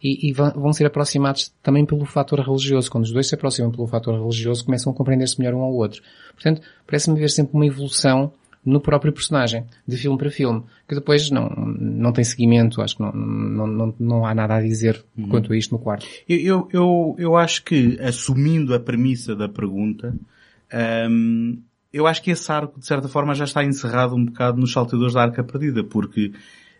E, 0.00 0.28
e 0.28 0.32
vão 0.32 0.72
ser 0.72 0.86
aproximados 0.86 1.52
também 1.60 1.84
pelo 1.84 2.04
fator 2.04 2.38
religioso. 2.38 2.88
Quando 2.88 3.02
os 3.02 3.10
dois 3.10 3.26
se 3.26 3.34
aproximam 3.34 3.72
pelo 3.72 3.88
fator 3.88 4.14
religioso, 4.14 4.64
começam 4.64 4.92
a 4.92 4.94
compreender-se 4.94 5.40
melhor 5.40 5.54
um 5.54 5.62
ao 5.62 5.74
outro. 5.74 6.00
Portanto, 6.34 6.62
parece-me 6.86 7.18
ver 7.18 7.28
sempre 7.30 7.54
uma 7.54 7.66
evolução 7.66 8.32
no 8.64 8.80
próprio 8.80 9.12
personagem, 9.12 9.64
de 9.86 9.96
filme 9.96 10.18
para 10.18 10.30
filme, 10.30 10.62
que 10.86 10.94
depois 10.94 11.30
não, 11.30 11.48
não 11.48 12.12
tem 12.12 12.22
seguimento, 12.22 12.82
acho 12.82 12.96
que 12.96 13.02
não, 13.02 13.12
não, 13.12 13.66
não, 13.66 13.94
não 13.98 14.26
há 14.26 14.34
nada 14.34 14.56
a 14.56 14.62
dizer 14.62 15.02
quanto 15.28 15.52
a 15.52 15.56
isto 15.56 15.72
no 15.72 15.78
quarto. 15.78 16.06
Eu, 16.28 16.38
eu, 16.38 16.68
eu, 16.72 17.16
eu 17.18 17.36
acho 17.36 17.64
que, 17.64 17.98
assumindo 18.00 18.74
a 18.74 18.80
premissa 18.80 19.34
da 19.34 19.48
pergunta, 19.48 20.14
hum, 21.10 21.62
eu 21.92 22.06
acho 22.06 22.22
que 22.22 22.30
esse 22.30 22.50
arco, 22.50 22.78
de 22.78 22.86
certa 22.86 23.08
forma, 23.08 23.34
já 23.34 23.44
está 23.44 23.64
encerrado 23.64 24.14
um 24.14 24.24
bocado 24.24 24.60
nos 24.60 24.72
salteadores 24.72 25.14
da 25.14 25.22
Arca 25.22 25.42
Perdida, 25.42 25.82
porque 25.82 26.32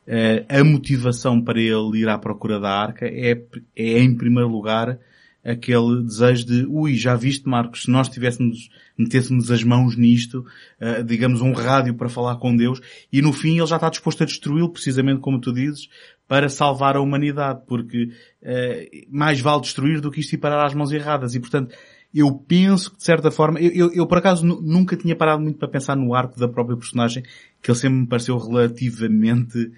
eh, 0.07 0.45
a 0.49 0.63
motivação 0.63 1.43
para 1.43 1.61
ele 1.61 2.01
ir 2.01 2.09
à 2.09 2.19
procura 2.19 2.61
da 2.61 2.71
Arca 2.71 3.07
é, 3.07 3.43
é 3.77 3.99
em 3.99 4.15
primeiro 4.17 4.49
lugar, 4.49 4.99
aquele 5.45 6.03
desejo 6.03 6.47
de, 6.47 6.67
ui, 6.67 6.95
já 6.95 7.15
viste 7.15 7.49
Marcos, 7.49 7.83
se 7.83 7.91
nós 7.91 8.09
tivéssemos, 8.09 8.69
metêssemos 8.99 9.51
as 9.51 9.63
mãos 9.63 9.97
nisto, 9.97 10.45
eh, 10.81 11.03
digamos 11.03 11.41
um 11.41 11.53
rádio 11.53 11.95
para 11.95 12.09
falar 12.09 12.37
com 12.37 12.55
Deus, 12.55 12.81
e 13.13 13.23
no 13.23 13.33
fim 13.33 13.59
ele 13.59 13.67
já 13.67 13.77
está 13.77 13.89
disposto 13.89 14.23
a 14.23 14.27
destruí-lo, 14.27 14.71
precisamente 14.71 15.21
como 15.21 15.41
tu 15.41 15.53
dizes, 15.53 15.89
para 16.27 16.49
salvar 16.51 16.97
a 16.97 17.01
humanidade, 17.01 17.63
porque 17.67 18.11
eh, 18.43 19.07
mais 19.11 19.41
vale 19.41 19.63
destruir 19.63 20.01
do 20.01 20.11
que 20.11 20.21
isto 20.21 20.35
ir 20.35 20.39
parar 20.39 20.67
às 20.67 20.75
mãos 20.75 20.93
erradas, 20.93 21.35
e 21.35 21.41
portanto, 21.41 21.75
eu 22.19 22.33
penso 22.33 22.91
que 22.91 22.97
de 22.99 23.05
certa 23.05 23.31
forma, 23.31 23.61
eu, 23.61 23.71
eu, 23.73 23.93
eu, 23.95 24.07
por 24.07 24.19
acaso 24.19 24.45
nu- 24.45 24.61
nunca 24.61 24.97
tinha 24.97 25.15
parado 25.17 25.43
muito 25.43 25.59
para 25.59 25.69
pensar 25.69 25.97
no 25.97 26.15
arco 26.15 26.39
da 26.39 26.49
própria 26.49 26.77
personagem, 26.77 27.23
que 27.63 27.71
ele 27.71 27.79
sempre 27.79 27.99
me 28.01 28.07
pareceu 28.07 28.37
relativamente, 28.39 29.71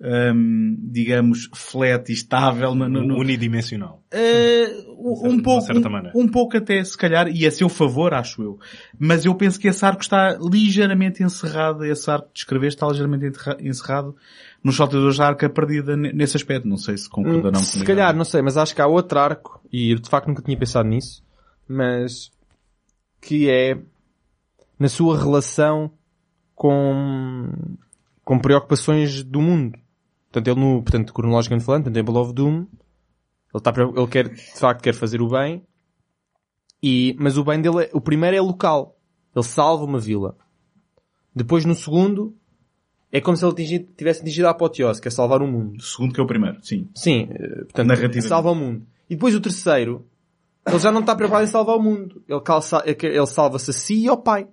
hum, 0.00 0.76
digamos, 0.80 1.48
flat 1.54 2.08
e 2.10 2.12
estável 2.12 2.74
no, 2.74 2.88
no- 2.88 3.02
no- 3.04 3.18
Unidimensional. 3.18 4.02
eh, 4.10 4.84
um, 5.00 5.36
de 5.36 5.42
pouco, 5.42 5.66
certa 5.66 5.88
um, 5.88 5.92
maneira. 5.92 6.16
um 6.18 6.28
pouco 6.28 6.56
até, 6.56 6.82
se 6.84 6.96
calhar, 6.96 7.28
e 7.28 7.46
a 7.46 7.50
seu 7.50 7.68
favor, 7.68 8.14
acho 8.14 8.42
eu. 8.42 8.58
Mas 8.98 9.24
eu 9.24 9.34
penso 9.34 9.58
que 9.58 9.68
esse 9.68 9.84
arco 9.84 10.02
está 10.02 10.38
ligeiramente 10.40 11.22
encerrado, 11.22 11.84
esse 11.84 12.10
arco 12.10 12.28
de 12.32 12.40
escrever 12.40 12.68
está 12.68 12.86
ligeiramente 12.86 13.26
encerrado 13.60 14.14
nos 14.62 14.76
saltadores 14.76 15.16
da 15.16 15.26
arca 15.28 15.48
perdida 15.48 15.96
ne- 15.96 16.12
nesse 16.12 16.36
aspecto. 16.36 16.66
Não 16.68 16.76
sei 16.76 16.96
se 16.96 17.08
concordarão 17.08 17.60
Hum, 17.60 17.64
se 17.64 17.72
comigo. 17.72 17.86
calhar, 17.86 18.14
não 18.14 18.24
sei, 18.24 18.42
mas 18.42 18.56
acho 18.56 18.74
que 18.74 18.80
há 18.82 18.86
outro 18.86 19.18
arco, 19.18 19.60
e 19.72 19.92
eu 19.92 19.98
de 19.98 20.08
facto 20.08 20.28
nunca 20.28 20.42
tinha 20.42 20.56
pensado 20.56 20.88
nisso, 20.88 21.22
mas 21.68 22.30
que 23.20 23.48
é 23.50 23.78
na 24.78 24.88
sua 24.88 25.18
relação 25.18 25.92
com, 26.54 27.50
com 28.24 28.38
preocupações 28.38 29.22
do 29.22 29.40
mundo. 29.40 29.78
Portanto, 30.30 30.48
ele 30.48 30.60
no, 30.60 30.82
portanto, 30.82 31.12
cronologicamente 31.12 31.64
falando, 31.64 31.84
portanto, 31.84 31.96
em 32.00 32.04
Temple 32.04 32.20
of 32.20 32.32
Doom, 32.32 32.66
ele 33.54 33.62
preocup- 33.72 33.98
ele 33.98 34.06
quer, 34.08 34.28
de 34.28 34.58
facto, 34.58 34.82
quer 34.82 34.94
fazer 34.94 35.20
o 35.22 35.28
bem, 35.28 35.64
e, 36.82 37.16
mas 37.18 37.36
o 37.36 37.44
bem 37.44 37.60
dele, 37.60 37.84
é, 37.84 37.90
o 37.92 38.00
primeiro 38.00 38.36
é 38.36 38.40
local. 38.40 38.96
Ele 39.34 39.44
salva 39.44 39.84
uma 39.84 39.98
vila. 39.98 40.36
Depois, 41.34 41.64
no 41.64 41.74
segundo, 41.74 42.36
é 43.10 43.20
como 43.20 43.36
se 43.36 43.44
ele 43.44 43.52
atingi- 43.52 43.88
tivesse 43.96 44.20
atingido 44.20 44.46
a 44.48 44.50
apoteose, 44.50 45.00
que 45.00 45.08
é 45.08 45.10
salvar 45.10 45.42
o 45.42 45.46
mundo. 45.46 45.78
O 45.78 45.82
segundo 45.82 46.12
que 46.14 46.20
é 46.20 46.22
o 46.22 46.26
primeiro, 46.26 46.58
sim. 46.64 46.88
Sim, 46.94 47.28
eh, 47.30 47.64
portanto, 47.64 47.88
salva 48.28 48.50
o 48.50 48.54
mundo. 48.54 48.86
E 49.08 49.14
depois 49.14 49.34
o 49.34 49.40
terceiro, 49.40 50.06
ele 50.68 50.78
já 50.78 50.90
não 50.92 51.00
está 51.00 51.14
preocupado 51.14 51.44
em 51.44 51.48
salvar 51.48 51.76
o 51.76 51.82
mundo. 51.82 52.22
Ele, 52.28 52.40
calça- 52.40 52.82
ele 52.86 53.26
salva-se 53.26 53.70
a 53.70 53.72
si 53.72 54.04
e 54.04 54.08
ao 54.08 54.16
pai. 54.18 54.46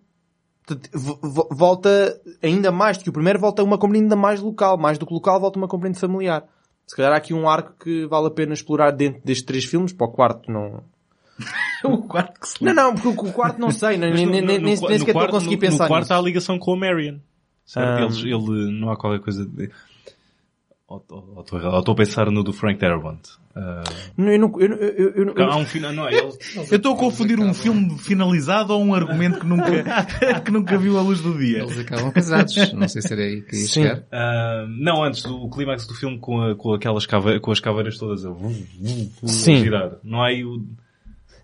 Volta 1.51 2.19
ainda 2.41 2.71
mais 2.71 2.97
do 2.97 3.03
que 3.03 3.09
o 3.09 3.13
primeiro, 3.13 3.39
volta 3.39 3.61
a 3.61 3.65
uma 3.65 3.77
componente 3.77 4.03
ainda 4.05 4.15
mais 4.15 4.41
local. 4.41 4.77
Mais 4.77 4.97
do 4.97 5.05
que 5.05 5.13
local, 5.13 5.39
volta 5.39 5.59
uma 5.59 5.67
componente 5.67 5.99
familiar. 5.99 6.43
Se 6.87 6.95
calhar 6.95 7.11
há 7.13 7.17
aqui 7.17 7.33
um 7.33 7.47
arco 7.47 7.73
que 7.83 8.05
vale 8.07 8.27
a 8.27 8.31
pena 8.31 8.53
explorar 8.53 8.91
dentro 8.91 9.21
destes 9.23 9.45
três 9.45 9.65
filmes. 9.65 9.93
Para 9.93 10.07
o 10.07 10.11
quarto 10.11 10.51
não... 10.51 10.83
o 11.83 12.07
quarto 12.07 12.39
que 12.39 12.47
se 12.47 12.63
Não, 12.63 12.73
não, 12.73 12.95
porque 12.95 13.27
o 13.27 13.33
quarto 13.33 13.59
não 13.59 13.69
sei. 13.71 13.97
Nem, 13.97 14.11
nem, 14.13 14.41
nem, 14.41 14.59
nem, 14.59 14.75
sequer 14.77 14.99
estou 14.99 15.21
a 15.21 15.29
conseguir 15.29 15.57
pensar 15.57 15.83
No 15.83 15.89
quarto 15.89 16.03
nisso. 16.03 16.13
há 16.13 16.17
a 16.17 16.21
ligação 16.21 16.57
com 16.57 16.71
o 16.73 16.79
Marion. 16.79 17.17
Certo? 17.65 18.03
Ah. 18.03 18.19
Ele, 18.21 18.79
não 18.79 18.89
há 18.89 18.97
qualquer 18.97 19.19
coisa 19.21 19.49
ou 20.87 21.41
estou 21.41 21.93
a 21.93 21.95
pensar 21.95 22.29
no 22.31 22.43
do 22.43 22.53
Frank 22.53 22.79
Darabont. 22.79 23.21
Ah, 23.57 23.83
Não, 24.17 24.31
eu 24.33 24.39
não, 24.39 24.53
eu, 24.59 24.69
não- 24.69 24.77
eu, 24.77 25.09
eu, 25.15 25.25
não- 25.27 25.43
há 25.49 25.55
um 25.55 25.65
final, 25.65 25.93
não 25.93 26.07
é? 26.09 26.19
Eu 26.19 26.29
estou 26.75 26.93
a 26.93 26.97
confundir 26.97 27.39
um 27.39 27.53
filme 27.53 27.97
finalizado 27.97 28.73
ou 28.73 28.83
um 28.83 28.93
argumento 28.93 29.39
que 29.39 29.45
nunca, 29.47 29.65
que 30.43 30.51
nunca 30.51 30.77
viu 30.77 30.97
a 30.99 31.01
luz 31.01 31.21
do 31.21 31.37
dia. 31.37 31.59
Eles 31.59 31.79
acabam 31.79 32.11
casados. 32.11 32.73
Não 32.73 32.87
sei 32.89 33.01
se 33.01 33.13
era 33.13 33.21
aí 33.21 33.41
que 33.41 33.55
ia 33.55 33.61
Sim. 33.65 33.83
chegar. 33.83 34.03
Ah, 34.11 34.65
não, 34.67 35.03
antes, 35.03 35.23
o 35.23 35.49
clímax 35.49 35.87
do 35.87 35.93
filme 35.93 36.19
com, 36.19 36.41
a- 36.41 36.55
com 36.55 36.73
aquelas 36.73 37.05
cave, 37.05 37.39
com 37.39 37.51
as 37.51 37.59
caveiras 37.61 37.97
todas 37.97 38.25
a, 38.25 38.33
Sim. 39.25 39.57
girar. 39.63 39.91
Não 40.03 40.21
há 40.21 40.27
aí 40.27 40.43
o... 40.43 40.61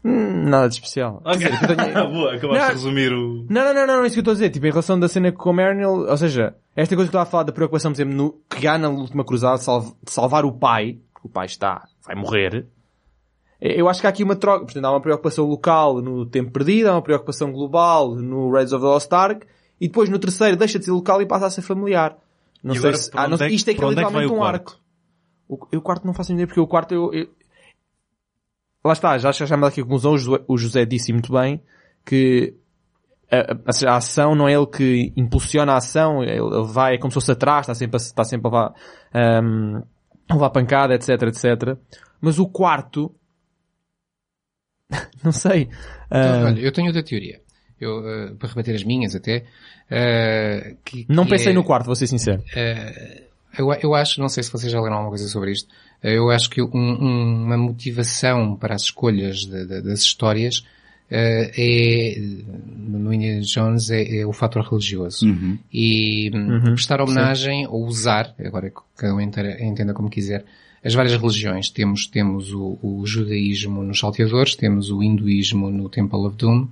Hum, 0.03 0.49
nada 0.49 0.67
de 0.67 0.73
especial. 0.75 1.21
Ok. 1.23 1.39
Quer 1.39 1.51
dizer, 1.51 1.67
que 1.67 1.75
tenho- 1.75 2.09
Boa, 2.11 2.33
acabaste 2.35 2.59
Não. 2.61 2.67
de 2.69 2.73
resumir 2.73 3.13
o... 3.13 3.45
Não, 3.49 3.63
não, 3.65 3.73
não, 3.73 3.87
não, 3.87 4.03
é 4.03 4.07
isso 4.07 4.15
que 4.15 4.19
eu 4.19 4.21
estou 4.21 4.31
a 4.31 4.35
dizer. 4.35 4.49
Tipo, 4.49 4.65
em 4.65 4.71
relação 4.71 4.99
da 4.99 5.07
cena 5.07 5.31
com 5.31 5.49
o 5.49 5.53
Marinel, 5.53 5.91
ou 6.09 6.17
seja, 6.17 6.55
esta 6.75 6.95
coisa 6.95 7.09
que 7.09 7.15
eu 7.15 7.21
estava 7.21 7.23
a 7.23 7.31
falar 7.31 7.43
da 7.43 7.51
preocupação, 7.53 7.91
por 7.91 7.97
exemplo, 7.97 8.15
no 8.15 8.31
pegar 8.49 8.77
na 8.79 8.89
última 8.89 9.23
cruzada, 9.23 9.57
salv- 9.59 9.93
de 10.03 10.11
salvar 10.11 10.43
o 10.43 10.51
pai, 10.51 10.93
que 10.93 11.27
o 11.27 11.29
pai 11.29 11.45
está, 11.45 11.83
vai 12.05 12.15
morrer. 12.15 12.65
Eu 13.59 13.87
acho 13.87 14.01
que 14.01 14.07
há 14.07 14.09
aqui 14.09 14.23
uma 14.23 14.35
troca, 14.35 14.65
portanto, 14.65 14.85
há 14.85 14.91
uma 14.91 15.01
preocupação 15.01 15.45
local 15.45 16.01
no 16.01 16.25
tempo 16.25 16.51
perdido, 16.51 16.87
há 16.87 16.93
uma 16.93 17.01
preocupação 17.01 17.51
global 17.51 18.15
no 18.15 18.51
Raids 18.51 18.73
of 18.73 18.81
the 18.83 18.87
Lost 18.87 19.11
Ark, 19.13 19.45
e 19.79 19.87
depois 19.87 20.09
no 20.09 20.17
terceiro 20.17 20.57
deixa 20.57 20.79
de 20.79 20.85
ser 20.85 20.91
local 20.91 21.21
e 21.21 21.25
passa 21.27 21.45
a 21.45 21.49
ser 21.51 21.61
familiar. 21.61 22.17
Não 22.63 22.73
E 22.73 22.77
sei 22.79 22.89
agora, 22.89 22.97
se, 23.03 23.11
ah, 23.13 23.27
não, 23.27 23.35
é 23.37 23.47
que- 23.47 23.55
isto 23.55 23.69
é 23.69 23.73
que 23.73 23.81
é 23.83 23.85
é 23.85 23.89
literalmente 23.89 24.31
o 24.31 24.35
um 24.35 24.43
arco. 24.43 24.77
O, 25.47 25.67
eu 25.71 25.79
o 25.79 25.81
quarto 25.81 26.05
não 26.07 26.13
faço 26.13 26.31
ideia, 26.33 26.47
porque 26.47 26.59
o 26.59 26.67
quarto 26.67 26.93
eu, 26.93 27.13
eu- 27.13 27.27
lá 28.83 28.93
está, 28.93 29.17
já 29.17 29.31
chegamos 29.31 29.67
aqui 29.67 29.81
à 29.81 29.83
conclusão, 29.83 30.15
o 30.47 30.57
José, 30.57 30.85
disse 30.85 31.11
muito 31.13 31.31
bem, 31.31 31.61
que 32.05 32.55
a, 33.31 33.37
a- 33.87 33.93
a 33.93 33.97
ação 33.97 34.33
não 34.35 34.47
é 34.47 34.53
ele 34.53 34.65
que 34.67 35.13
impulsiona 35.15 35.73
a 35.73 35.77
ação, 35.77 36.23
ele, 36.23 36.39
ele 36.39 36.65
vai, 36.67 36.95
é 36.95 36.97
como 36.97 37.11
se 37.11 37.15
fosse 37.15 37.31
atrás, 37.31 37.61
está 37.61 37.75
sempre 37.75 37.97
a, 37.97 37.99
está 38.01 38.23
sempre 38.23 38.47
a 38.47 38.49
levar, 38.51 38.73
um, 39.43 39.77
a 39.77 39.83
levar 40.33 40.49
pancada, 40.51 40.93
etc, 40.95 41.09
etc. 41.23 41.77
Mas 42.19 42.39
o 42.39 42.47
quarto, 42.47 43.13
não 45.23 45.31
sei, 45.31 45.63
Então, 46.07 46.41
ah, 46.41 46.43
olha, 46.47 46.59
eu 46.59 46.71
tenho 46.71 46.87
outra 46.87 47.03
teoria. 47.03 47.39
Eu, 47.79 48.07
eh, 48.07 48.33
para 48.37 48.49
rebater 48.49 48.75
as 48.75 48.83
minhas 48.83 49.15
até, 49.15 49.45
eh, 49.89 50.75
que, 50.85 51.05
não 51.09 51.23
que 51.23 51.31
pensei 51.31 51.51
é- 51.51 51.55
no 51.55 51.63
quarto, 51.63 51.85
vou 51.87 51.95
ser 51.95 52.05
sincero. 52.07 52.43
Eu, 53.57 53.73
eu 53.81 53.93
acho, 53.95 54.21
não 54.21 54.29
sei 54.29 54.43
se 54.43 54.51
vocês 54.51 54.71
já 54.71 54.79
leram 54.79 54.97
alguma 54.97 55.09
coisa 55.11 55.27
sobre 55.27 55.51
isto, 55.51 55.67
eu 56.03 56.29
acho 56.29 56.49
que 56.49 56.61
um- 56.61 56.69
um- 56.73 57.43
uma 57.45 57.57
motivação 57.57 58.55
para 58.55 58.75
as 58.75 58.83
escolhas 58.83 59.39
de- 59.39 59.65
de- 59.65 59.81
das 59.81 59.99
histórias 60.01 60.63
é, 61.11 62.19
no 62.77 63.13
Indiana 63.13 63.41
Jones, 63.41 63.89
é, 63.89 64.19
é 64.19 64.25
o 64.25 64.31
fator 64.33 64.63
religioso. 64.63 65.25
Uhum. 65.27 65.57
E 65.71 66.31
hum, 66.33 66.51
Uhum, 66.53 66.63
prestar 66.75 67.01
homenagem 67.01 67.67
ou 67.67 67.85
usar, 67.85 68.33
agora 68.39 68.69
que 68.69 68.79
cada 68.95 69.13
um 69.13 69.19
entenda, 69.21 69.93
como 69.93 70.09
quiser, 70.09 70.45
as 70.83 70.93
várias 70.93 71.15
religiões. 71.15 71.69
Temos, 71.69 72.07
temos 72.07 72.53
o, 72.53 72.77
o 72.81 73.05
judaísmo 73.05 73.83
nos 73.83 73.99
salteadores, 73.99 74.55
temos 74.55 74.89
o 74.89 75.03
hinduísmo 75.03 75.69
no 75.69 75.89
Temple 75.89 76.19
of 76.25 76.37
Doom, 76.37 76.67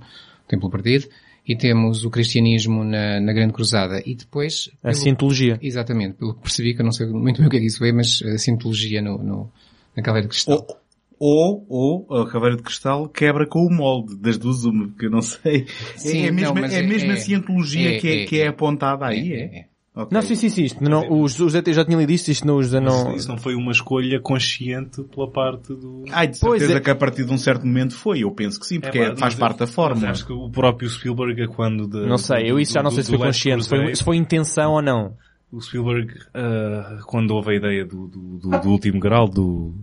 Templo 0.48 0.70
Perdido, 0.70 1.06
e 1.46 1.54
temos 1.56 2.04
o 2.04 2.10
cristianismo 2.10 2.82
na, 2.84 3.20
na 3.20 3.32
Grande 3.32 3.52
Cruzada. 3.52 4.02
E 4.04 4.14
depois... 4.14 4.70
A 4.82 4.88
pelo- 4.88 4.94
cientologia. 4.94 5.58
Exatamente, 5.62 6.14
pelo 6.14 6.34
que 6.34 6.40
percebi, 6.42 6.74
que 6.74 6.80
eu 6.80 6.84
não 6.84 6.92
sei 6.92 7.06
muito 7.06 7.38
bem 7.38 7.46
o 7.46 7.50
que 7.50 7.56
é 7.56 7.60
que 7.60 7.66
isso 7.66 7.84
é, 7.84 7.92
mas 7.92 8.22
a 8.22 8.38
sintologia 8.38 9.00
no, 9.02 9.18
no, 9.18 9.52
na 9.96 10.02
caveira 10.02 10.26
de 10.26 10.32
cristal. 10.34 10.66
Ou, 10.68 10.79
ou, 11.20 11.66
ou 11.68 12.22
a 12.22 12.28
caveira 12.30 12.56
de 12.56 12.62
cristal 12.62 13.06
quebra 13.08 13.46
com 13.46 13.60
o 13.66 13.70
molde 13.70 14.16
das 14.16 14.38
duas 14.38 14.64
uma, 14.64 14.88
porque 14.88 15.06
eu 15.06 15.10
não 15.10 15.20
sei. 15.22 15.66
Sim, 15.96 16.24
é, 16.24 16.28
a 16.30 16.32
mesma, 16.32 16.54
não, 16.54 16.62
mas 16.62 16.72
é 16.72 16.76
a 16.76 16.82
é- 16.82 16.86
mesma 16.86 17.12
é- 17.12 17.16
cientologia 17.16 17.96
é- 17.96 17.98
que, 18.00 18.08
é, 18.08 18.22
é- 18.22 18.24
que 18.24 18.40
é 18.40 18.46
apontada 18.48 19.06
aí, 19.06 19.32
É, 19.32 19.36
é? 19.36 19.40
é, 19.40 19.58
é. 19.60 19.70
Ok. 19.92 20.08
Não, 20.14 20.22
sim, 20.22 20.36
sim, 20.36 20.48
sim, 20.48 20.62
isto 20.62 20.82
não, 20.82 21.10
o 21.10 21.26
José 21.28 21.60
já 21.72 21.84
tinha 21.84 21.98
lido 21.98 22.12
isto, 22.12 22.28
isto 22.28 22.46
não, 22.46 22.56
o 22.56 22.62
José 22.62 22.78
não... 22.80 23.12
Isso 23.14 23.28
não 23.28 23.36
foi 23.36 23.56
uma 23.56 23.72
escolha 23.72 24.20
consciente 24.20 25.02
pela 25.02 25.28
parte 25.28 25.74
do... 25.74 26.04
Ai, 26.12 26.28
de 26.28 26.38
certeza 26.38 26.76
é. 26.76 26.80
que 26.80 26.90
a 26.90 26.94
partir 26.94 27.24
de 27.24 27.32
um 27.32 27.36
certo 27.36 27.66
momento 27.66 27.94
foi. 27.96 28.20
Eu 28.20 28.30
penso 28.30 28.58
que 28.60 28.66
sim, 28.66 28.78
porque 28.80 28.98
É, 28.98 29.08
é- 29.10 29.16
faz 29.16 29.34
parte 29.34 29.58
da 29.58 29.66
Mas 29.66 29.74
fórmula. 29.74 30.10
acho 30.10 30.24
que 30.24 30.32
o 30.32 30.48
próprio 30.48 30.88
Spielberg, 30.88 31.48
quando... 31.48 31.88
De, 31.88 32.06
Não 32.06 32.16
sei, 32.16 32.48
eu 32.50 32.58
isso 32.58 32.72
já 32.72 32.82
não 32.84 32.90
do- 32.90 32.94
sei 32.94 33.02
se 33.04 33.10
do 33.10 33.18
foi 33.18 33.26
Last 33.26 33.42
consciente, 33.42 33.64
se 33.64 33.68
foi, 33.68 33.94
se 33.96 34.04
foi 34.04 34.16
intenção 34.16 34.72
ou 34.74 34.80
não. 34.80 35.14
O 35.52 35.60
Spielberg, 35.60 36.14
ah, 36.32 36.98
quando 37.06 37.32
houve 37.32 37.50
a 37.50 37.56
ideia 37.56 37.84
do, 37.84 38.06
do, 38.06 38.38
do- 38.38 38.60
do 38.60 38.68
último 38.70 39.00
grau, 39.00 39.28
do... 39.28 39.74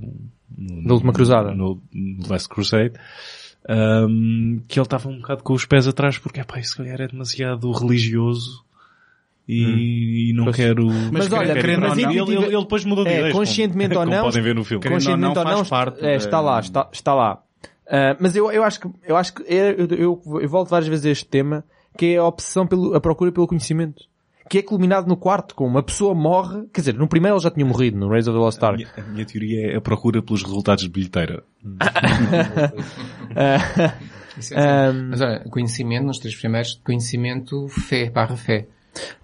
no- 0.56 0.88
Da 0.88 0.94
Última 0.94 1.14
Cruzada. 1.14 1.54
No, 1.54 1.82
no 1.94 2.28
Last 2.30 2.48
Crusade, 2.50 2.94
ahm, 3.68 4.60
que 4.68 4.80
ele 4.80 4.86
estava 4.86 5.10
um 5.10 5.18
bocado 5.18 5.44
com 5.44 5.54
os 5.54 5.66
pés 5.66 5.88
atrás 5.88 6.18
porque, 6.18 6.44
pá, 6.44 6.60
isso 6.60 6.72
se 6.72 6.78
calhar 6.78 7.00
é 7.02 7.08
demasiado 7.08 7.72
religioso 7.72 8.64
e, 9.48 10.30
e 10.30 10.34
não 10.34 10.46
Pois. 10.46 10.56
quero... 10.56 10.88
Mas 11.12 11.32
olha, 11.32 11.54
querendo 11.54 11.86
ele, 11.88 12.02
não- 12.04 12.12
ele, 12.12 12.20
ele, 12.36 12.46
ele 12.46 12.62
depois 12.62 12.84
mudou 12.86 13.04
de 13.06 13.12
É, 13.12 13.20
ideias. 13.20 13.34
conscientemente 13.34 13.90
como, 13.94 14.00
ou 14.02 14.06
não, 14.06 14.12
Como 14.20 14.26
podem 14.32 14.44
ver 14.44 14.56
no 14.56 14.64
filme. 14.64 14.84
Conscientemente 14.88 15.40
ou 15.40 15.46
não, 15.46 15.58
faz 15.66 15.70
parte 15.70 16.06
é, 16.06 16.16
está 16.16 16.40
lá, 16.42 16.60
está, 16.60 16.90
está 16.92 17.14
lá. 17.14 17.42
Ah, 17.90 18.18
mas 18.20 18.36
eu, 18.36 18.52
eu 18.52 18.64
acho 18.64 18.80
que, 18.82 18.90
eu 19.08 19.16
acho 19.16 19.34
que, 19.34 19.44
é- 19.44 19.72
eu, 19.78 19.88
eu, 19.88 20.40
eu 20.42 20.50
volto 20.50 20.70
várias 20.70 20.90
vezes 20.90 21.06
a 21.06 21.10
este 21.10 21.26
tema, 21.26 21.64
que 21.98 22.08
é 22.08 22.18
a 22.18 22.26
opção 22.26 22.68
pelo, 22.68 22.94
a 22.94 23.00
procura 23.00 23.32
pelo 23.32 23.48
conhecimento. 23.48 24.04
Que 24.50 24.60
é 24.60 24.62
culminado 24.62 25.08
no 25.08 25.18
quarto, 25.18 25.54
com 25.56 25.66
uma 25.68 25.84
pessoa 25.84 26.14
morre, 26.16 26.64
quer 26.74 26.82
dizer, 26.82 26.94
no 26.96 27.08
primeiro 27.08 27.36
ele 27.36 27.44
já 27.44 27.52
tinha 27.52 27.66
morrido, 27.66 27.98
no 27.98 28.08
Raise 28.10 28.30
of 28.30 28.38
the 28.38 28.44
Lost 28.44 28.64
A 28.64 28.68
Ark. 28.68 28.78
minha, 28.78 28.90
a 28.98 29.12
minha 29.12 29.26
teoria 29.26 29.74
é 29.74 29.76
a 29.78 29.82
procura 29.82 30.22
pelos 30.22 30.44
resultados 30.44 30.84
de 30.84 30.90
bilheteira. 30.90 31.44
Ah, 33.36 33.94
é 34.36 34.40
assim. 34.40 34.56
Ahm. 34.56 35.10
Mas 35.10 35.22
olha, 35.22 35.40
conhecimento, 35.50 36.06
nos 36.06 36.20
três 36.20 36.36
primeiros, 36.36 36.80
conhecimento, 36.84 37.68
fé, 37.68 38.10
barra 38.10 38.36
fé. 38.38 38.68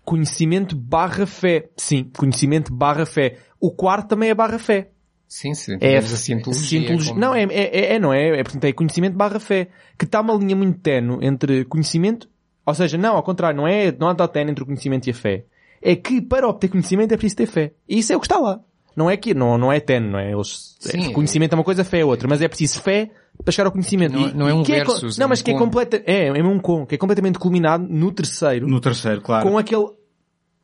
conhecimento 0.04 0.76
barra 0.76 1.26
fé. 1.26 1.70
Sim, 1.78 2.10
conhecimento 2.16 2.74
barra 2.74 3.06
fé. 3.06 3.38
O 3.60 3.72
quarto 3.72 4.10
também 4.10 4.30
é 4.30 4.36
barra 4.36 4.60
fé. 4.60 4.90
Sim, 5.28 5.54
sim. 5.56 5.78
É 5.82 5.98
a 5.98 6.02
cientologia. 6.04 6.68
cientologia- 6.68 7.10
como- 7.10 7.20
Não, 7.20 7.34
é, 7.34 7.44
é, 7.44 7.48
é, 7.80 7.96
é, 7.96 8.00
não 8.00 8.14
é, 8.14 8.40
é, 8.40 8.44
portanto, 8.44 8.66
é 8.66 8.74
conhecimento 8.74 9.16
barra 9.18 9.40
fé. 9.40 9.70
Que 9.98 10.06
está 10.06 10.22
uma 10.22 10.34
linha 10.36 10.56
muito 10.56 10.80
tenue 10.80 11.26
entre 11.26 11.66
conhecimento, 11.66 12.30
ou 12.66 12.74
seja, 12.74 12.98
não, 12.98 13.16
ao 13.16 13.24
contrário, 13.24 13.58
não 13.58 13.68
é, 13.68 13.92
não 13.98 14.08
há 14.10 14.16
tal 14.16 14.28
tenue 14.28 14.52
entre 14.52 14.64
o 14.64 14.66
conhecimento 14.68 15.08
e 15.08 15.12
a 15.12 15.14
fé. 15.14 15.46
É 15.82 15.96
que 15.96 16.22
para 16.22 16.48
obter 16.48 16.70
conhecimento 16.70 17.14
é 17.14 17.18
preciso 17.18 17.36
ter 17.38 17.46
fé. 17.48 17.74
E 17.88 18.00
isso 18.00 18.14
é 18.14 18.16
o 18.16 18.20
que 18.20 18.26
está 18.26 18.38
lá. 18.38 18.60
Não 18.96 19.10
é 19.10 19.18
que, 19.18 19.34
não, 19.34 19.58
não 19.58 19.72
é 19.72 19.80
tenue, 19.80 20.10
não 20.12 20.20
é? 20.20 20.32
Eles, 20.32 20.76
Sim. 20.80 21.10
é, 21.10 21.12
conhecimento 21.12 21.54
é 21.54 21.56
uma 21.56 21.64
coisa, 21.64 21.84
fé 21.84 22.00
é 22.02 22.06
outra, 22.06 22.28
mas 22.28 22.42
é 22.42 22.48
preciso 22.48 22.80
fé 22.82 23.10
para 23.44 23.52
chegar 23.52 23.66
ao 23.66 23.72
conhecimento. 23.72 24.14
Não- 24.14 24.28
E- 24.30 24.34
não 24.34 24.48
é 24.48 24.54
um 24.54 24.64
versus, 24.64 25.18
não, 25.18 25.26
é 25.26 25.30
mas 25.30 25.42
um 25.42 25.44
que 25.44 25.50
é 25.52 25.54
com. 25.56 25.60
completa, 25.60 26.04
é, 26.06 26.28
é 26.28 26.44
um 26.44 26.60
com, 26.60 26.86
que 26.86 26.94
é 26.96 26.98
completamente 26.98 27.40
culminado 27.40 27.86
no 27.90 28.12
terceiro, 28.12 28.68
No 28.68 28.80
terceiro, 28.80 29.20
claro. 29.22 29.50
com 29.50 29.58
aquele 29.58 29.88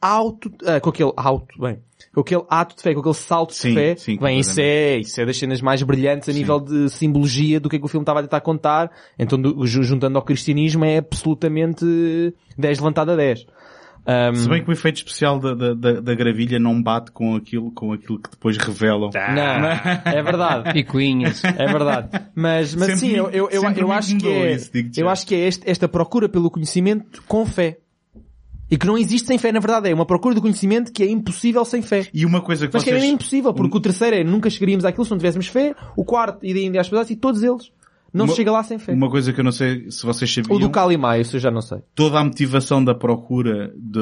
auto, 0.02 0.52
ah, 0.66 0.80
com 0.80 0.90
aquele 0.90 1.12
auto, 1.16 1.60
bem, 1.62 1.80
com 2.14 2.22
aquele 2.22 2.44
ato 2.50 2.76
de 2.76 2.82
fé, 2.82 2.94
com 2.94 3.00
aquele 3.02 3.16
salto 3.16 3.54
Sim, 3.54 3.70
de 3.70 3.74
fé, 3.76 3.96
sim, 3.96 4.18
bem, 4.18 4.40
isso 4.40 4.60
é, 4.60 4.98
isso 4.98 5.20
é 5.20 5.26
das 5.26 5.38
cenas 5.38 5.62
mais 5.62 5.82
brilhantes 5.84 6.30
a 6.30 6.34
nível 6.34 6.60
de 6.60 6.90
simbologia 6.90 7.60
do 7.60 7.70
que 7.70 7.76
é 7.76 7.80
que 7.80 7.86
o 7.86 7.88
filme 7.90 8.04
estava 8.04 8.20
a 8.20 8.24
tentar 8.24 8.42
contar, 8.42 8.92
então 9.18 9.40
do- 9.40 9.66
ju- 9.68 9.84
juntando 9.84 10.18
ao 10.18 10.24
cristianismo 10.24 10.86
é 10.86 10.98
absolutamente 10.98 11.86
10 12.58 12.80
levantado 12.80 13.12
a 13.12 13.16
10. 13.16 13.46
Ahm, 14.08 14.34
Se 14.34 14.50
bem 14.50 14.64
que 14.64 14.70
o 14.70 14.74
efeito 14.74 14.96
especial 14.98 15.38
da, 15.40 15.54
da, 15.54 15.74
da, 15.74 16.00
da 16.00 16.16
gravilha 16.16 16.58
não 16.58 16.82
bate 16.82 17.12
com 17.12 17.36
aquilo, 17.36 17.70
com 17.72 17.92
aquilo 17.94 18.18
que 18.18 18.30
depois 18.32 18.58
revelam. 18.58 19.12
não, 19.14 20.12
é 20.12 20.24
verdade. 20.24 20.72
Picuinhas. 20.74 21.44
É 21.44 21.68
verdade. 21.68 22.10
Mas, 22.34 22.74
mas 22.74 22.86
Sempre 22.88 23.00
sim, 23.02 23.12
eu, 23.12 23.30
eu, 23.30 23.50
eu, 23.52 23.62
eu 23.72 23.92
acho 23.92 24.18
que 24.18 24.28
é, 24.28 24.54
isso, 24.54 24.72
eu 24.98 25.10
acho 25.10 25.28
que 25.28 25.36
é 25.36 25.48
este- 25.48 25.70
esta 25.70 25.88
procura 25.88 26.28
pelo 26.30 26.50
conhecimento 26.50 27.22
com 27.28 27.46
fé. 27.46 27.78
E 28.70 28.78
que 28.78 28.86
não 28.86 28.98
existe 28.98 29.28
sem 29.28 29.38
fé, 29.38 29.52
na 29.52 29.60
verdade. 29.60 29.90
É 29.90 29.94
uma 29.94 30.06
procura 30.06 30.36
do 30.36 30.42
conhecimento 30.42 30.92
que 30.92 31.04
é 31.04 31.10
impossível 31.10 31.66
sem 31.66 31.82
fé. 31.82 32.08
E 32.14 32.26
uma 32.26 32.42
coisa 32.42 32.68
que 32.68 32.74
Mas 32.74 32.84
que 32.84 32.92
é 32.92 33.00
vocês... 33.00 33.12
impossível, 33.12 33.54
porque 33.54 33.78
o 33.78 33.80
terceiro 33.80 34.16
é 34.16 34.24
nunca 34.24 34.50
chegaríamos 34.50 34.86
àquilo 34.86 35.06
se 35.06 35.12
não 35.12 35.18
tivéssemos 35.18 35.48
fé, 35.48 35.76
o 35.96 36.06
quarto 36.06 36.46
e 36.46 36.54
ainda 36.54 36.80
às 36.80 36.90
pedaços 36.90 37.12
e 37.12 37.16
todos 37.16 37.42
eles. 37.42 37.72
Não 38.14 38.26
Uma- 38.26 38.32
se 38.32 38.38
chega 38.38 38.52
lá 38.52 38.64
sem 38.64 38.78
fé. 38.80 38.94
Uma 38.94 39.10
coisa 39.10 39.32
que 39.34 39.40
eu 39.40 39.44
não 39.44 39.52
sei 39.52 39.90
se 39.92 40.06
vocês 40.06 40.34
sabiam. 40.34 40.56
O 40.56 40.60
do 40.60 40.70
Kalimai, 40.70 41.22
isso 41.22 41.36
eu 41.36 41.40
já 41.40 41.52
não 41.52 41.62
sei. 41.62 41.80
toda 41.94 42.20
a 42.20 42.24
motivação 42.24 42.84
da 42.84 42.96
procura 42.96 43.72
de, 43.76 44.00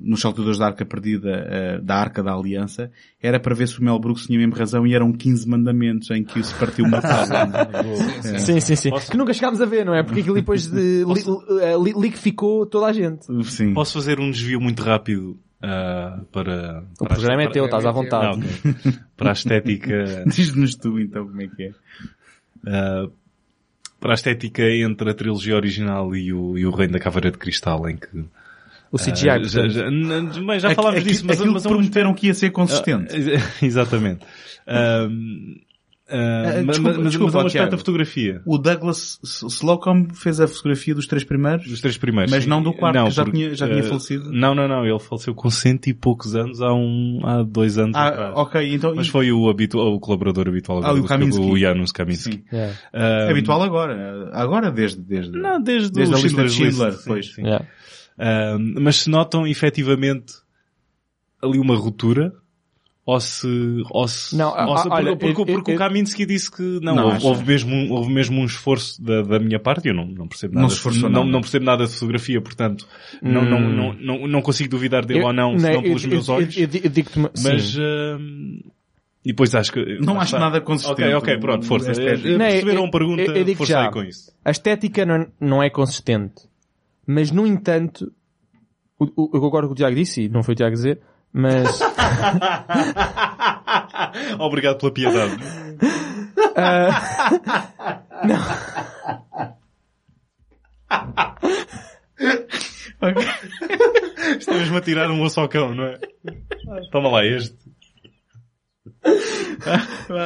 nos 0.00 0.20
saltadores 0.20 0.58
da 0.58 0.66
Arca 0.66 0.84
Perdida, 0.84 1.30
eh, 1.48 1.80
da 1.80 1.96
Arca 1.96 2.22
da 2.22 2.32
Aliança, 2.34 2.90
era 3.22 3.38
para 3.38 3.54
ver 3.54 3.68
se 3.68 3.78
o 3.80 3.84
Mel 3.84 3.98
Brooks 3.98 4.26
tinha 4.26 4.38
mesmo 4.38 4.54
razão 4.54 4.86
e 4.86 4.94
eram 4.94 5.12
15 5.12 5.48
mandamentos 5.48 6.10
em 6.10 6.24
que 6.24 6.42
se 6.42 6.54
partiu 6.54 6.84
uma 6.84 7.00
tábua. 7.02 7.94
Sim, 8.38 8.60
sim, 8.60 8.76
sim. 8.76 8.90
Posso- 8.90 9.10
Que 9.10 9.16
nunca 9.16 9.32
chegámos 9.32 9.60
a 9.60 9.66
ver, 9.66 9.84
não 9.84 9.94
é? 9.94 10.02
Porque 10.02 10.20
aquilo 10.20 10.34
depois 10.34 10.66
de, 10.66 11.04
li, 11.06 11.60
eh, 11.60 11.76
li- 11.82 11.94
liquificou 12.00 12.66
toda 12.66 12.86
a 12.86 12.92
gente. 12.92 13.26
Sim. 13.44 13.72
Posso 13.74 13.92
fazer 13.94 14.18
um 14.20 14.30
desvio 14.30 14.60
muito 14.60 14.82
rápido 14.82 15.38
ah, 15.62 16.20
para... 16.30 16.84
O 17.00 17.04
para 17.04 17.12
a- 17.14 17.16
programa 17.16 17.42
é 17.42 17.44
para- 17.46 17.52
teu, 17.54 17.64
estás 17.66 17.86
à 17.86 17.88
Ah, 17.88 17.92
vontade. 17.92 18.38
ok. 18.40 18.92
Para 19.16 19.30
a 19.30 19.32
estética... 19.32 20.24
Diz-nos 20.28 20.74
tu 20.74 20.98
então 20.98 21.26
como 21.26 21.40
é 21.40 21.46
que 21.48 21.62
é. 21.62 21.70
ah, 22.66 23.08
para 24.04 24.12
a 24.12 24.16
estética 24.16 24.62
entre 24.70 25.08
a 25.08 25.14
trilogia 25.14 25.56
original 25.56 26.14
e 26.14 26.30
o, 26.30 26.58
e 26.58 26.66
o 26.66 26.70
Reino 26.70 26.92
da 26.92 26.98
Caveira 26.98 27.30
de 27.30 27.38
Cristal, 27.38 27.88
em 27.88 27.96
que... 27.96 28.06
O 28.92 28.98
CGI, 28.98 29.30
ah, 29.30 29.42
já, 29.42 29.66
já, 29.66 29.90
bem, 29.90 30.60
já 30.60 30.74
falámos 30.74 31.00
Aqui- 31.00 31.08
disso, 31.08 31.24
mas, 31.26 31.40
aquilo 31.40 31.54
mas 31.54 31.64
um 31.64 31.70
prometeram 31.70 32.12
que 32.12 32.26
ia 32.26 32.34
ser 32.34 32.50
consistente. 32.50 33.14
Ah, 33.14 33.40
exatamente. 33.64 34.20
Ahm, 34.66 35.54
Ah, 36.06 36.62
mas, 36.66 36.66
desculpa, 36.66 36.98
mas, 36.98 37.08
desculpa, 37.12 37.42
mas 37.44 37.54
um 37.54 37.68
da 37.70 37.78
fotografia. 37.78 38.42
O 38.44 38.58
Douglas 38.58 39.18
Slocum 39.24 40.08
fez 40.12 40.38
a 40.38 40.46
fotografia 40.46 40.94
dos 40.94 41.06
três 41.06 41.24
primeiros. 41.24 41.66
Dos 41.66 41.80
três 41.80 41.96
primeiros. 41.96 42.30
Mas 42.30 42.44
não 42.44 42.62
do 42.62 42.74
quarto, 42.74 43.02
que 43.04 43.10
já 43.10 43.24
porque, 43.24 43.38
tinha- 43.38 43.54
já 43.54 43.66
tinha 43.66 43.78
eh, 43.80 43.82
falecido. 43.84 44.30
Não, 44.30 44.54
não, 44.54 44.68
não. 44.68 44.84
Ele 44.84 44.98
faleceu 44.98 45.34
com 45.34 45.48
cento 45.48 45.86
e 45.86 45.94
poucos 45.94 46.36
anos 46.36 46.60
há 46.60 46.74
um, 46.74 47.20
há 47.24 47.42
dois 47.42 47.78
anos 47.78 47.96
Ah, 47.96 48.08
atrás. 48.08 48.32
ok, 48.36 48.74
então... 48.74 48.94
Mas 48.94 49.08
foi 49.08 49.32
o, 49.32 49.48
habitual, 49.48 49.94
o 49.94 49.98
colaborador 49.98 50.46
habitual 50.48 50.84
Ah, 50.84 50.92
o 50.92 50.96
do- 51.00 51.04
Kaminsky. 51.04 51.42
o 51.42 51.56
Janusz 51.56 51.90
Kaminski. 51.90 52.32
Sim. 52.32 52.44
Yeah. 52.52 52.78
Ah, 52.92 53.30
Habitual 53.30 53.62
agora. 53.62 54.30
Agora 54.34 54.70
desde... 54.70 55.00
desde... 55.00 55.32
Não, 55.38 55.58
desde, 55.62 55.90
Desde 55.90 56.14
o 56.14 56.48
Schindler, 56.50 56.92
sim, 56.92 57.02
pois. 57.06 57.34
sim. 57.34 57.42
Yeah. 57.42 57.66
Ah, 58.18 58.58
mas 58.58 58.96
se 58.96 59.08
notam 59.10 59.46
efetivamente 59.46 60.34
ali 61.42 61.58
uma 61.58 61.74
ruptura 61.76 62.32
ou 63.06 63.20
se, 63.20 63.46
ou 63.90 64.08
se, 64.08 64.34
Não, 64.34 64.48
ou 64.66 64.78
se- 64.78 64.88
ah, 64.88 64.94
olha, 64.94 65.16
porque, 65.16 65.34
porque, 65.34 65.50
eu- 65.52 65.54
porque 65.56 65.70
eu- 65.72 65.74
o 65.74 65.78
Kaminsky 65.78 66.24
disse 66.24 66.50
que 66.50 66.62
não, 66.80 66.94
Não, 66.94 67.04
houve, 67.06 67.26
houve 67.26 67.44
mesmo, 67.44 67.74
um- 67.74 67.92
houve 67.92 68.10
mesmo 68.12 68.40
um 68.40 68.46
esforço 68.46 69.02
da, 69.02 69.20
da 69.20 69.38
minha 69.38 69.58
parte, 69.60 69.88
eu 69.88 69.94
não, 69.94 70.06
não 70.06 70.26
percebo 70.26 70.54
Não 70.54 70.62
nada, 70.62 70.72
esforçou 70.72 71.10
não, 71.10 71.20
nada. 71.20 71.30
não 71.32 71.40
percebo 71.42 71.64
nada 71.66 71.84
de 71.86 71.92
fotografia, 71.92 72.40
portanto, 72.40 72.88
não, 73.20 73.44
não, 73.44 73.60
não, 73.60 73.92
não, 73.92 74.26
não 74.26 74.40
consigo 74.40 74.70
duvidar 74.70 75.04
dele 75.04 75.20
Eu- 75.20 75.26
ou 75.26 75.32
não, 75.34 75.58
senão 75.58 75.82
pelos 75.82 76.02
eu- 76.04 76.10
meus 76.10 76.28
eu- 76.28 76.34
olhos, 76.34 76.56
Eu, 76.56 76.62
eu, 76.72 76.80
eu 76.84 76.90
digo-te 76.90 77.18
uma... 77.18 77.30
mas, 77.42 77.76
ah, 77.78 78.18
e 79.22 79.28
depois 79.32 79.54
acho 79.54 79.72
que... 79.72 79.98
Não 80.00 80.18
acho 80.20 80.38
nada 80.38 80.60
consistente. 80.62 81.02
Ok, 81.02 81.14
ok, 81.14 81.38
pronto, 81.38 81.66
força. 81.66 81.92
É- 81.92 82.16
Não, 82.16 82.38
Perceberam 82.38 82.80
eu- 82.82 82.86
a 82.86 82.90
pergunta, 82.90 83.22
eu- 83.22 83.36
eu 83.36 83.44
digo 83.44 83.58
força 83.58 83.72
já. 83.74 83.84
aí 83.86 83.90
com 83.90 84.02
isso. 84.02 84.32
A 84.44 84.50
estética 84.50 85.04
não, 85.04 85.26
não 85.40 85.62
é 85.62 85.68
consistente. 85.68 86.42
Mas, 87.06 87.30
no 87.30 87.46
entanto, 87.46 88.10
o, 88.98 89.04
o, 89.04 89.30
eu 89.36 89.40
concordo 89.42 89.68
com 89.68 89.72
o 89.74 89.76
Tiago 89.76 89.94
disse, 89.94 90.22
e 90.22 90.28
não 90.30 90.42
foi 90.42 90.54
o 90.54 90.56
Tiago 90.56 90.74
dizer, 90.74 91.00
mas... 91.32 91.80
Obrigado 94.38 94.78
pela 94.78 94.92
piedade. 94.92 95.36
Estou 104.38 104.54
mesmo 104.58 104.76
a 104.76 104.80
tirar 104.80 105.10
um 105.10 105.22
osso 105.22 105.40
ao 105.40 105.48
cão, 105.48 105.74
não 105.74 105.84
é? 105.84 105.98
Toma 106.90 107.10
lá 107.10 107.24
este. 107.24 107.56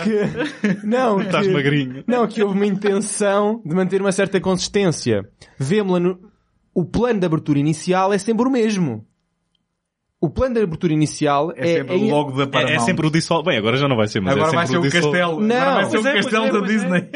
que, 0.04 0.86
não, 0.86 1.18
Estás 1.20 1.46
que, 1.46 1.52
magrinho. 1.52 2.04
não, 2.06 2.26
que 2.26 2.42
houve 2.42 2.54
uma 2.54 2.66
intenção 2.66 3.62
de 3.64 3.74
manter 3.74 4.00
uma 4.00 4.12
certa 4.12 4.40
consistência. 4.40 5.28
Vemo-la 5.58 6.00
no... 6.00 6.18
O 6.74 6.84
plano 6.84 7.18
de 7.18 7.26
abertura 7.26 7.58
inicial 7.58 8.12
é 8.12 8.18
sempre 8.18 8.46
o 8.46 8.50
mesmo. 8.50 9.04
O 10.20 10.28
plano 10.28 10.54
de 10.56 10.62
abertura 10.62 10.92
inicial 10.92 11.52
É 11.54 11.60
é... 11.60 11.74
sempre 11.76 11.94
o 11.94 12.08
logo 12.08 12.32
da 12.32 12.42
É, 12.42 12.46
Paramount. 12.46 12.74
é 12.74 12.78
sempre 12.80 13.06
o 13.06 13.10
Dissol. 13.10 13.42
Bem, 13.44 13.56
agora 13.56 13.76
já 13.76 13.86
não 13.86 13.96
vai 13.96 14.08
ser, 14.08 14.20
mas 14.20 14.32
Agora 14.34 14.50
é 14.50 14.54
vai 14.56 14.66
ser 14.66 14.78
o 14.78 14.82
Dissol. 14.82 15.02
castelo. 15.12 15.40
Não, 15.40 15.56
Agora 15.56 15.74
vai 15.74 15.84
ser 15.90 15.98
o 15.98 16.08
é, 16.08 16.12
castelo 16.14 16.44
é, 16.46 16.50
da 16.52 16.58
pois 16.58 16.70
Disney. 16.72 17.08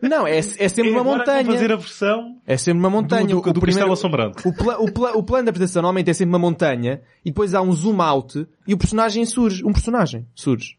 Não, 0.00 0.26
é, 0.26 0.38
é 0.38 0.42
sempre 0.42 0.90
uma 0.92 1.04
montanha. 1.04 1.44
fazer 1.44 1.70
a 1.72 1.76
versão 1.76 2.36
É 2.46 2.56
sempre 2.56 2.78
uma 2.78 2.88
montanha. 2.88 3.26
do, 3.26 3.40
do, 3.42 3.52
do 3.52 3.58
o, 3.58 3.60
primeiro, 3.60 3.66
Castelo 3.88 3.92
Assombrado. 3.92 4.34
o, 4.42 4.52
pla- 4.54 4.78
o, 4.78 4.90
pla- 4.90 5.12
o 5.12 5.22
plano 5.22 5.44
de 5.44 5.50
apresentação 5.50 5.82
normalmente 5.82 6.08
é 6.08 6.14
sempre 6.14 6.30
uma 6.32 6.38
montanha 6.38 7.02
e 7.22 7.28
depois 7.30 7.52
há 7.54 7.60
um 7.60 7.72
zoom 7.72 8.00
out 8.00 8.46
e 8.66 8.72
o 8.72 8.78
personagem 8.78 9.26
surge. 9.26 9.62
Um 9.62 9.72
personagem 9.72 10.26
surge. 10.34 10.76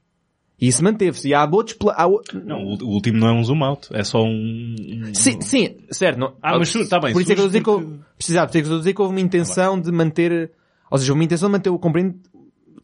E 0.59 0.67
isso 0.69 0.83
manteve-se. 0.83 1.29
E 1.29 1.35
há 1.35 1.45
outros... 1.45 1.77
pla- 1.77 1.93
Há, 1.95 2.07
o- 2.07 2.19
Não, 2.43 2.57
o, 2.63 2.73
o 2.85 2.87
último 2.89 3.19
não 3.19 3.27
é 3.27 3.33
um 3.33 3.43
zoom 3.43 3.63
out. 3.63 3.89
É 3.93 4.03
só 4.03 4.23
um... 4.23 4.75
Sim, 5.13 5.39
sim, 5.41 5.75
certo. 5.91 6.17
Não, 6.17 6.33
Ah, 6.41 6.57
mas 6.57 6.69
surge, 6.69 6.89
tá 6.89 6.99
bem, 6.99 7.13
Por 7.13 7.21
isso 7.21 7.31
é 7.31 7.35
que 7.35 7.41
eu 7.41 7.45
estou 7.45 7.45
a 7.45 7.49
dizer 7.49 7.63
que 7.63 7.69
houve, 7.69 7.99
precisava, 8.17 8.47
por 8.47 8.51
isso 8.53 8.57
é 8.57 8.61
que 8.61 8.65
eu 8.65 8.69
estou 8.69 8.75
a 8.77 8.79
dizer 8.79 8.93
que 8.95 9.01
houve 9.03 9.13
uma 9.13 9.21
intenção 9.21 9.79
de 9.79 9.91
manter, 9.91 10.51
ou 10.91 10.97
seja, 10.97 11.13
uma 11.13 11.23
intenção 11.23 11.49
de 11.49 11.53
manter 11.53 11.69
o 11.69 11.77
compreendo, 11.79 12.15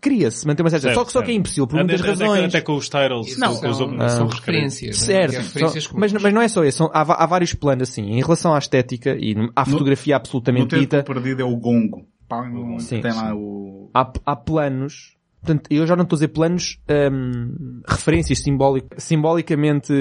cria-se, 0.02 0.46
manter 0.46 0.64
uma 0.64 0.70
certa, 0.70 0.88
Certo, 0.88 0.96
só 0.96 1.06
que 1.06 1.12
só 1.14 1.20
que 1.22 1.26
é 1.26 1.28
certo. 1.28 1.40
impossível, 1.40 1.68
por 1.68 1.78
muitas 1.80 2.02
até, 2.02 2.10
razões. 2.10 2.44
Até 2.46 2.62
com 2.62 2.76
os 2.76 2.90
titles. 2.90 3.38
Não, 3.38 3.56
com 3.56 3.70
os- 3.70 3.78
são, 3.78 3.98
os 3.98 4.12
são 4.12 4.28
referências. 4.28 5.00
né? 5.00 5.06
Certo, 5.06 5.32
é 5.34 5.36
só- 5.38 5.42
referências 5.44 5.90
mas, 5.94 6.14
mas 6.14 6.34
não 6.34 6.42
é 6.42 6.48
só 6.50 6.64
isso, 6.66 6.78
são, 6.80 6.92
há, 6.94 7.02
há 7.02 7.26
vários 7.26 7.54
planos 7.54 7.90
assim, 7.90 8.04
em 8.04 8.22
relação 8.22 8.54
à 8.54 8.58
estética 8.60 9.16
e 9.18 9.34
à 9.56 9.64
fotografia 9.66 10.16
No 10.16 10.18
absolutamente 10.18 10.68
tempo 10.68 10.82
dita, 10.82 11.04
perdido 11.04 11.42
é 11.42 11.46
o 11.46 11.56
gongo. 11.56 12.06
Pá, 12.28 12.44
Sim, 12.80 13.02
Tem 13.02 13.12
sim. 13.12 13.18
lá 13.18 13.34
o... 13.36 13.90
há, 13.94 14.12
há 14.26 14.36
planos, 14.36 15.16
portanto, 15.42 15.68
eu 15.70 15.86
já 15.88 15.96
não 15.96 16.04
estou 16.04 16.16
a 16.16 16.18
dizer 16.18 16.28
planos, 16.30 16.80
hum, 17.12 17.82
referências 17.88 18.40
simbólic, 18.40 18.88
simbolicamente 18.98 19.94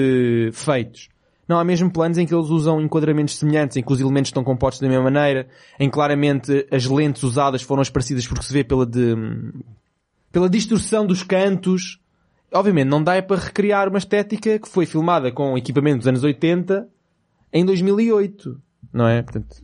feitos. 0.53 1.09
Não, 1.53 1.59
há 1.59 1.63
mesmo 1.63 1.91
planos 1.91 2.17
em 2.17 2.25
que 2.25 2.33
eles 2.33 2.49
usam 2.49 2.81
enquadramentos 2.81 3.37
semelhantes, 3.37 3.77
em 3.77 3.83
que 3.83 3.93
os 3.93 3.99
elementos 3.99 4.29
estão 4.29 4.43
compostos 4.43 4.81
da 4.81 4.87
mesma 4.87 5.03
maneira, 5.03 5.47
em 5.79 5.87
que 5.87 5.93
claramente 5.93 6.67
as 6.71 6.83
lentes 6.87 7.21
usadas 7.21 7.61
foram 7.61 7.83
as 7.83 7.91
parecidas 7.91 8.25
porque 8.25 8.43
se 8.43 8.51
vê 8.51 8.63
pela 8.63 8.87
de, 8.87 9.15
pela 10.31 10.49
distorção 10.49 11.05
dos 11.05 11.21
cantos. 11.21 11.99
Obviamente 12.51 12.87
não 12.87 13.03
dá 13.03 13.13
é 13.13 13.21
para 13.21 13.39
recriar 13.39 13.87
uma 13.87 13.99
estética 13.99 14.57
que 14.57 14.67
foi 14.67 14.87
filmada 14.87 15.31
com 15.31 15.55
equipamento 15.55 15.99
dos 15.99 16.07
anos 16.07 16.23
80 16.23 16.89
em 17.53 17.63
2008, 17.63 18.59
não 18.91 19.07
é? 19.07 19.21
Portanto, 19.21 19.55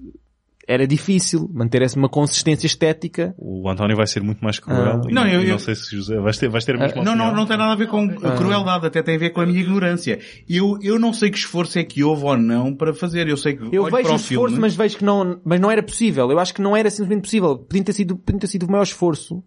era 0.71 0.85
difícil 0.85 1.49
manter 1.51 1.81
essa 1.81 1.97
uma 1.97 2.07
consistência 2.07 2.67
estética 2.67 3.33
O 3.39 3.67
António 3.67 3.97
vai 3.97 4.05
ser 4.05 4.21
muito 4.21 4.39
mais 4.43 4.59
cruel. 4.59 5.01
Ah. 5.03 5.09
e 5.09 5.11
Não, 5.13 5.25
eu- 5.27 5.41
e 5.41 5.45
não 5.47 5.53
eu- 5.53 5.59
sei 5.59 5.73
se 5.73 5.95
José 5.95 6.19
vais 6.19 6.37
ter, 6.37 6.47
vais 6.47 6.63
ter 6.63 6.75
a 6.75 6.79
mesma 6.79 7.03
Não, 7.03 7.15
não, 7.15 7.33
não 7.35 7.45
tem 7.47 7.57
nada 7.57 7.71
a 7.73 7.75
ver 7.75 7.87
com 7.87 8.07
Ah. 8.23 8.33
a 8.33 8.37
crueldade, 8.37 8.85
até 8.85 9.01
tem 9.01 9.15
a 9.15 9.17
ver 9.17 9.31
com 9.31 9.41
a 9.41 9.45
minha 9.47 9.59
ignorância. 9.59 10.19
Eu, 10.47 10.77
eu 10.83 10.99
não 10.99 11.11
sei 11.11 11.31
que 11.31 11.37
esforço 11.39 11.79
é 11.79 11.83
que 11.83 12.03
houve 12.03 12.23
ou 12.23 12.37
não 12.37 12.75
para 12.75 12.93
fazer. 12.93 13.27
Eu 13.27 13.35
sei 13.37 13.55
que 13.57 13.63
Eu 13.75 13.85
vejo 13.85 13.89
para 13.89 14.09
o 14.09 14.13
o 14.13 14.15
esforço, 14.15 14.27
filme. 14.27 14.59
mas 14.59 14.75
vejo 14.75 14.97
que 14.97 15.03
não, 15.03 15.41
mas 15.43 15.59
não 15.59 15.71
era 15.71 15.81
possível. 15.81 16.29
Eu 16.29 16.37
acho 16.39 16.53
que 16.53 16.61
não 16.61 16.77
era 16.77 16.89
simplesmente 16.91 17.23
possível. 17.23 17.57
Podia 17.57 17.83
ter 17.83 17.93
sido, 17.93 18.15
podia 18.15 18.39
ter 18.41 18.47
sido 18.47 18.63
o 18.67 18.71
maior 18.71 18.83
esforço. 18.83 19.43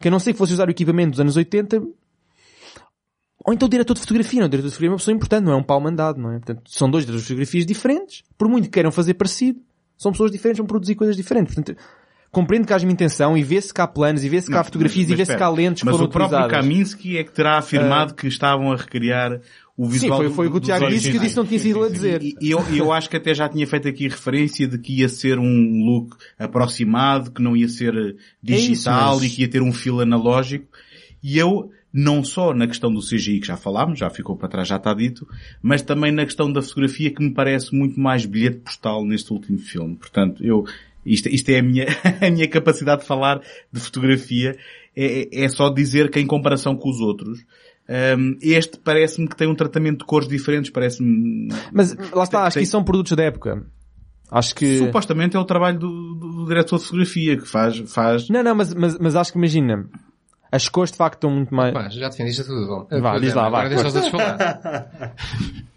Que 0.00 0.06
a 0.06 0.10
não 0.12 0.20
sei 0.20 0.32
que 0.32 0.38
fosse 0.38 0.52
usar 0.52 0.68
o 0.68 0.70
equipamento 0.70 1.10
dos 1.10 1.20
anos 1.20 1.36
80, 1.36 1.82
ou 3.44 3.52
então 3.54 3.66
o 3.66 3.70
diretor 3.70 3.94
de 3.94 4.00
fotografia. 4.00 4.40
Não, 4.40 4.46
o 4.46 4.50
diretor 4.50 4.68
de 4.68 4.74
fotografia 4.74 4.88
é 4.88 4.92
uma 4.92 4.98
pessoa 4.98 5.14
importante, 5.16 5.44
não 5.44 5.52
é 5.52 5.56
um 5.56 5.62
pau 5.62 5.80
mandado, 5.80 6.20
não 6.20 6.30
é? 6.32 6.36
Portanto, 6.38 6.62
são 6.66 6.88
dois 6.90 7.04
diretores 7.04 7.22
de 7.24 7.28
fotografias 7.28 7.66
diferentes. 7.66 8.22
Por 8.36 8.48
muito 8.48 8.64
que 8.66 8.70
queiram 8.70 8.92
fazer 8.92 9.14
parecido, 9.14 9.58
são 9.98 10.12
pessoas 10.12 10.30
diferentes, 10.30 10.58
vão 10.58 10.66
produzir 10.66 10.94
coisas 10.94 11.14
diferentes. 11.16 11.54
Portanto, 11.54 11.76
compreendo 12.30 12.66
que 12.66 12.72
haja 12.72 12.86
uma 12.86 12.92
intenção 12.92 13.36
e 13.36 13.42
vê-se 13.42 13.74
que 13.74 13.80
há 13.80 13.86
planos 13.86 14.22
e 14.24 14.28
vê-se 14.28 14.46
que 14.46 14.54
há 14.54 14.58
Não, 14.58 14.64
fotografias 14.64 15.06
mas- 15.08 15.12
e 15.12 15.16
vê-se 15.16 15.30
mas 15.32 15.36
que 15.38 15.42
há 15.42 15.46
espera. 15.50 15.62
lentes 15.68 15.82
Mas 15.82 16.00
o 16.00 16.08
próprio. 16.08 16.48
Kaminsky 16.48 17.18
é 17.18 17.24
que 17.24 17.32
terá 17.32 17.58
afirmado 17.58 18.14
que 18.14 18.26
estavam 18.28 18.72
a 18.72 18.76
recriar 18.76 19.40
o 19.76 19.84
Sim, 19.86 19.90
visual 19.92 20.18
foi, 20.18 20.30
foi 20.30 20.46
o 20.48 20.50
que 20.50 20.56
o 20.56 20.60
Tiago 20.60 20.88
disse 20.88 21.10
que 21.10 21.16
eu 21.16 21.20
disse 21.20 21.36
não 21.36 21.46
tinha 21.46 21.60
sido 21.60 21.84
a 21.84 21.88
dizer. 21.88 22.20
E 22.22 22.34
e 22.40 22.50
eu, 22.50 22.64
e 22.70 22.78
eu 22.78 22.92
acho 22.92 23.08
que 23.08 23.16
até 23.16 23.32
já 23.32 23.48
tinha 23.48 23.64
feito 23.66 23.86
aqui 23.88 24.08
referência 24.08 24.66
de 24.66 24.76
que 24.78 24.92
ia 25.00 25.08
ser 25.08 25.38
um 25.38 25.84
look 25.84 26.16
aproximado, 26.38 27.30
que 27.30 27.40
não 27.40 27.56
ia 27.56 27.68
ser 27.68 27.92
digital 28.42 28.58
É 28.58 28.72
isso, 28.72 28.90
mas- 28.90 29.22
e 29.24 29.30
que 29.30 29.42
ia 29.42 29.48
ter 29.48 29.62
um 29.62 29.72
fio 29.72 30.00
analógico. 30.00 30.66
E 31.22 31.38
eu, 31.38 31.70
não 32.00 32.22
só 32.22 32.54
na 32.54 32.66
questão 32.66 32.92
do 32.92 33.00
CGI 33.00 33.40
que 33.40 33.46
já 33.48 33.56
falámos, 33.56 33.98
já 33.98 34.08
ficou 34.10 34.36
para 34.36 34.48
trás, 34.48 34.68
já 34.68 34.76
está 34.76 34.94
dito, 34.94 35.26
mas 35.62 35.82
também 35.82 36.12
na 36.12 36.24
questão 36.24 36.52
da 36.52 36.62
fotografia 36.62 37.10
que 37.10 37.22
me 37.22 37.32
parece 37.32 37.74
muito 37.74 37.98
mais 37.98 38.24
bilhete 38.24 38.58
postal 38.58 39.04
neste 39.04 39.32
último 39.32 39.58
filme. 39.58 39.96
Portanto, 39.96 40.44
eu, 40.44 40.64
isto, 41.04 41.28
isto 41.28 41.48
é 41.50 41.58
a 41.58 41.62
minha, 41.62 41.86
a 42.20 42.30
minha 42.30 42.46
capacidade 42.48 43.00
de 43.02 43.06
falar 43.08 43.40
de 43.72 43.80
fotografia, 43.80 44.56
é, 44.94 45.22
é- 45.22 45.44
é 45.44 45.48
só 45.48 45.68
dizer 45.70 46.10
que 46.10 46.20
em 46.20 46.26
comparação 46.26 46.76
com 46.76 46.88
os 46.88 47.00
outros, 47.00 47.40
hum, 48.18 48.36
este 48.42 48.78
parece-me 48.78 49.26
que 49.28 49.36
tem 49.36 49.48
um 49.48 49.54
tratamento 49.54 49.98
de 50.00 50.04
cores 50.04 50.28
diferentes, 50.28 50.70
parece-me... 50.70 51.48
Mas 51.72 51.96
lá 52.12 52.22
está, 52.24 52.44
acho 52.44 52.58
que 52.58 52.62
isso 52.62 52.72
são 52.72 52.84
produtos 52.84 53.16
da 53.16 53.24
época. 53.24 53.64
Acho 54.30 54.54
que... 54.54 54.76
Supostamente 54.78 55.36
é 55.36 55.40
o 55.40 55.44
trabalho 55.44 55.78
do, 55.78 56.14
do- 56.14 56.32
do 56.32 56.46
diretor 56.46 56.76
de 56.78 56.84
fotografia 56.84 57.36
que 57.38 57.48
faz, 57.48 57.78
faz... 57.90 58.28
Não, 58.28 58.42
não, 58.42 58.54
mas, 58.54 58.74
mas, 58.74 58.98
mas 58.98 59.16
acho 59.16 59.32
que 59.32 59.38
imagina, 59.38 59.88
as 60.50 60.68
cores 60.68 60.90
de 60.90 60.96
facto 60.98 61.14
estão 61.16 61.30
muito 61.30 61.54
mais... 61.54 61.72
Pá, 61.74 61.88
já 61.88 62.08
defendiste 62.08 62.44
tudo. 62.44 62.66
Bom, 62.90 63.00
Vá, 63.00 63.18
diz 63.18 63.32
é, 63.32 63.34
lá, 63.34 63.46
agora 63.46 63.68
vá, 63.68 63.74
deixa 63.74 63.88
os 63.88 63.94
outros 63.94 64.10
falar. 64.12 65.14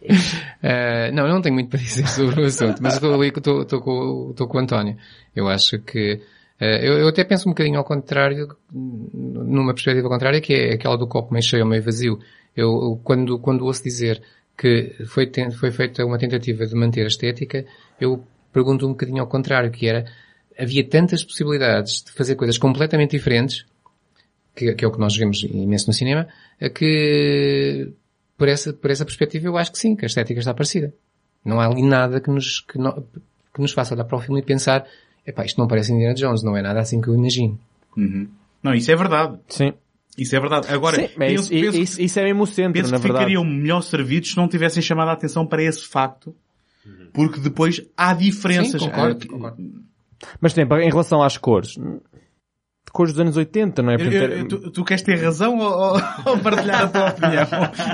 Eh, 0.63 1.11
não, 1.11 1.25
eu 1.27 1.33
não 1.33 1.41
tenho 1.41 1.55
muito 1.55 1.69
para 1.69 1.79
dizer 1.79 2.05
sobre 2.09 2.41
o 2.41 2.45
assunto, 2.45 2.81
mas 2.81 2.95
estou 2.95 3.13
ali, 3.13 3.27
estou, 3.29 3.61
estou, 3.61 3.81
com, 3.81 4.29
estou 4.31 4.47
com 4.47 4.57
o 4.57 4.61
António. 4.61 4.97
Eu 5.35 5.47
acho 5.47 5.79
que, 5.79 6.21
eh, 6.59 6.87
eu, 6.87 6.99
eu 6.99 7.07
até 7.07 7.23
penso 7.23 7.47
um 7.47 7.51
bocadinho 7.51 7.77
ao 7.77 7.83
contrário, 7.83 8.55
numa 8.71 9.73
perspectiva 9.73 10.07
contrária, 10.09 10.41
que 10.41 10.53
é 10.53 10.73
aquela 10.73 10.97
do 10.97 11.07
copo 11.07 11.31
meio 11.33 11.43
cheio 11.43 11.63
ou 11.63 11.69
meio 11.69 11.83
vazio. 11.83 12.19
Eu, 12.55 12.67
eu, 12.67 13.01
quando, 13.03 13.39
quando 13.39 13.65
ouço 13.65 13.83
dizer 13.83 14.21
que 14.57 14.95
foi, 15.07 15.27
ten- 15.27 15.51
foi 15.51 15.71
feita 15.71 16.05
uma 16.05 16.17
tentativa 16.17 16.65
de 16.65 16.75
manter 16.75 17.03
a 17.03 17.07
estética, 17.07 17.65
eu 17.99 18.23
pergunto 18.51 18.85
um 18.85 18.89
bocadinho 18.91 19.21
ao 19.21 19.27
contrário, 19.27 19.71
que 19.71 19.87
era, 19.87 20.05
havia 20.59 20.83
tantas 20.87 21.23
possibilidades 21.23 22.03
de 22.03 22.11
fazer 22.11 22.35
coisas 22.35 22.57
completamente 22.57 23.11
diferentes, 23.11 23.65
que, 24.65 24.73
que 24.75 24.85
é 24.85 24.87
o 24.87 24.91
que 24.91 24.99
nós 24.99 25.15
vemos 25.15 25.43
imenso 25.43 25.87
no 25.87 25.93
cinema, 25.93 26.27
é 26.59 26.69
que 26.69 27.91
por 28.37 28.47
essa, 28.47 28.73
por 28.73 28.89
essa 28.91 29.05
perspectiva 29.05 29.47
eu 29.47 29.57
acho 29.57 29.71
que 29.71 29.77
sim, 29.79 29.95
que 29.95 30.05
a 30.05 30.07
estética 30.07 30.39
está 30.39 30.53
parecida. 30.53 30.93
Não 31.43 31.59
há 31.59 31.65
ali 31.67 31.81
nada 31.83 32.19
que 32.21 32.29
nos, 32.29 32.59
que, 32.61 32.77
no- 32.77 33.03
que 33.53 33.61
nos 33.61 33.71
faça 33.71 33.93
olhar 33.95 34.03
para 34.05 34.17
o 34.17 34.21
filme 34.21 34.39
e 34.41 34.43
pensar, 34.43 34.85
epá, 35.25 35.43
isto 35.45 35.57
não 35.59 35.67
parece 35.67 35.91
Indiana 35.93 36.13
Jones, 36.13 36.43
não 36.43 36.55
é 36.55 36.61
nada 36.61 36.79
assim 36.79 37.01
que 37.01 37.07
eu 37.07 37.15
imagino. 37.15 37.59
Uhum. 37.97 38.27
Não, 38.63 38.73
isso 38.73 38.91
é 38.91 38.95
verdade. 38.95 39.37
Sim. 39.49 39.73
Isso 40.17 40.35
é 40.35 40.39
verdade. 40.39 40.67
Agora, 40.71 40.97
Sim, 40.97 41.09
penso, 41.17 41.53
isso, 41.53 41.65
penso- 41.65 41.77
isso, 41.79 42.01
isso 42.01 42.19
é 42.19 42.23
mesmo 42.25 42.43
o 42.43 42.47
centro, 42.47 42.73
penso 42.73 42.91
na 42.91 42.97
que 42.97 43.03
verdade. 43.03 43.23
ficariam 43.25 43.43
melhor 43.45 43.81
servidos 43.81 44.31
se 44.31 44.37
não 44.37 44.47
tivessem 44.47 44.81
chamado 44.83 45.09
a 45.09 45.13
atenção 45.13 45.45
para 45.47 45.63
esse 45.63 45.87
facto, 45.87 46.35
porque 47.13 47.39
depois 47.39 47.81
há 47.97 48.13
diferenças. 48.13 48.81
Sim, 48.81 48.89
concordo, 48.89 49.27
concordo. 49.27 49.57
Mas, 50.39 50.53
por 50.53 50.59
exemplo, 50.59 50.77
em 50.79 50.89
relação 50.89 51.23
às 51.23 51.37
cores, 51.37 51.75
cores 52.91 53.13
dos 53.13 53.21
anos 53.21 53.37
80, 53.37 53.81
não 53.81 53.91
é? 53.91 53.95
Eu- 53.95 54.11
eu- 54.11 54.47
tu, 54.47 54.71
tu 54.71 54.83
queres 54.83 55.03
ter 55.03 55.15
razão 55.15 55.57
ou, 55.57 55.93
ou- 56.25 56.37
partilhar 56.43 56.83
a 56.83 56.87
tua 56.87 57.09
opinião? 57.09 57.47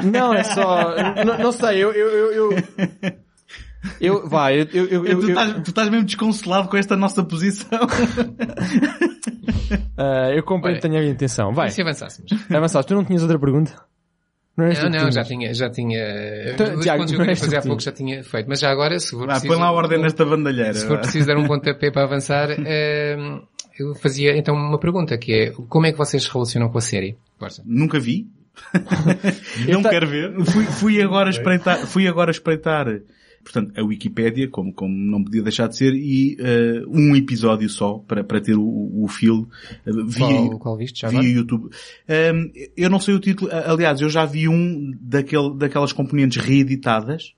Não, 0.12 0.34
é 0.34 0.44
só. 0.44 0.96
não, 1.26 1.38
não 1.38 1.52
sei, 1.52 1.84
eu. 1.84 1.92
Eu. 1.92 2.10
Eu. 2.10 2.52
eu, 2.52 2.64
eu 4.02 4.28
vai, 4.28 4.62
eu. 4.62 4.68
eu, 4.86 5.06
eu, 5.06 5.20
tu, 5.20 5.30
estás, 5.30 5.54
tu 5.54 5.70
estás 5.70 5.90
mesmo 5.90 6.06
desconsolado 6.06 6.68
com 6.70 6.78
esta 6.78 6.96
nossa 6.96 7.24
posição. 7.24 7.80
ah, 9.98 10.32
eu 10.36 10.44
compreendo 10.44 10.80
tenha 10.82 10.98
a 10.98 11.02
minha 11.02 11.14
intenção. 11.14 11.54
Vai, 11.54 11.68
E 11.68 11.72
se 11.72 11.82
avançássemos? 11.82 12.32
avançaste. 12.50 12.88
Tu 12.88 12.96
não 12.96 13.06
tinhas 13.06 13.22
outra 13.22 13.40
pergunta? 13.40 13.74
Não, 14.58 14.68
tu 14.70 14.82
Não, 14.86 14.92
que 14.92 14.98
não, 14.98 15.12
já 15.12 15.24
tinha, 15.24 15.54
já 15.54 15.70
tinha, 15.70 16.00
Então, 16.52 16.80
Tiago, 16.80 17.06
que 17.06 17.14
eu 17.14 17.18
não 17.20 17.26
queria 17.26 17.36
fazer 17.36 17.58
há 17.58 17.62
que 17.62 17.68
pouco 17.68 17.84
já 17.84 17.92
tinha 17.92 18.24
feito. 18.24 18.48
Mas 18.50 18.60
já 18.60 18.72
agora, 18.72 19.00
se 19.00 19.12
for 19.12 19.20
Vá, 19.28 19.34
preciso... 19.34 19.54
põe 19.54 19.62
lá 19.62 19.68
a 19.68 19.72
ordem 19.72 20.02
nesta 20.02 20.26
bandalheira. 20.26 20.74
Se 20.74 20.88
for 20.88 20.98
preciso 20.98 21.28
dar 21.28 21.38
um 21.38 21.46
pontapé 21.46 21.92
para 21.92 22.06
avançar, 22.06 22.50
ehm, 22.50 23.42
eu 23.84 23.96
fazia 23.96 24.38
então 24.38 24.56
uma 24.56 24.80
pergunta 24.80 25.18
que 25.18 25.32
é, 25.34 25.52
como 25.70 25.86
é 25.86 25.92
que 25.92 25.98
vocês 25.98 26.24
se 26.24 26.32
relacionam 26.32 26.70
com 26.70 26.78
a 26.78 26.82
série? 26.82 27.16
Força. 27.38 27.64
Nunca 27.66 28.00
vi. 28.00 28.28
Não 29.70 29.82
ta- 29.82 29.90
quero 29.90 30.08
ver. 30.08 30.34
Fui, 30.46 30.66
fui 30.66 31.02
agora 31.02 31.30
espreitar, 31.30 31.86
fui 31.86 32.08
agora 32.08 32.32
espreitar, 32.32 32.88
portanto, 33.44 33.72
a 33.80 33.84
Wikipédia, 33.84 34.48
como, 34.50 34.74
como 34.74 34.94
não 34.96 35.24
podia 35.24 35.44
deixar 35.44 35.68
de 35.68 35.78
ser, 35.78 35.94
e 35.94 36.36
eh, 36.40 36.82
um 36.88 37.16
episódio 37.16 37.70
só, 37.70 38.00
para, 38.00 38.24
para 38.24 38.42
ter 38.42 38.56
o, 38.58 38.64
o 39.04 39.08
feel. 39.08 39.48
eh, 39.86 39.92
vi, 40.08 40.18
Qual, 40.20 40.60
qual 40.60 40.78
viste 40.78 41.02
já 41.02 41.10
via 41.10 41.20
agora? 41.20 41.34
YouTube. 41.34 41.66
Um, 42.10 42.52
eu 42.76 42.90
não 42.90 43.00
sei 43.00 43.14
o 43.14 43.20
título, 43.20 43.50
aliás, 43.52 44.02
eu 44.02 44.10
já 44.10 44.26
vi 44.26 44.48
um 44.50 44.92
daquele, 45.00 45.54
daquelas 45.56 45.94
componentes 45.94 46.44
reeditadas, 46.44 47.34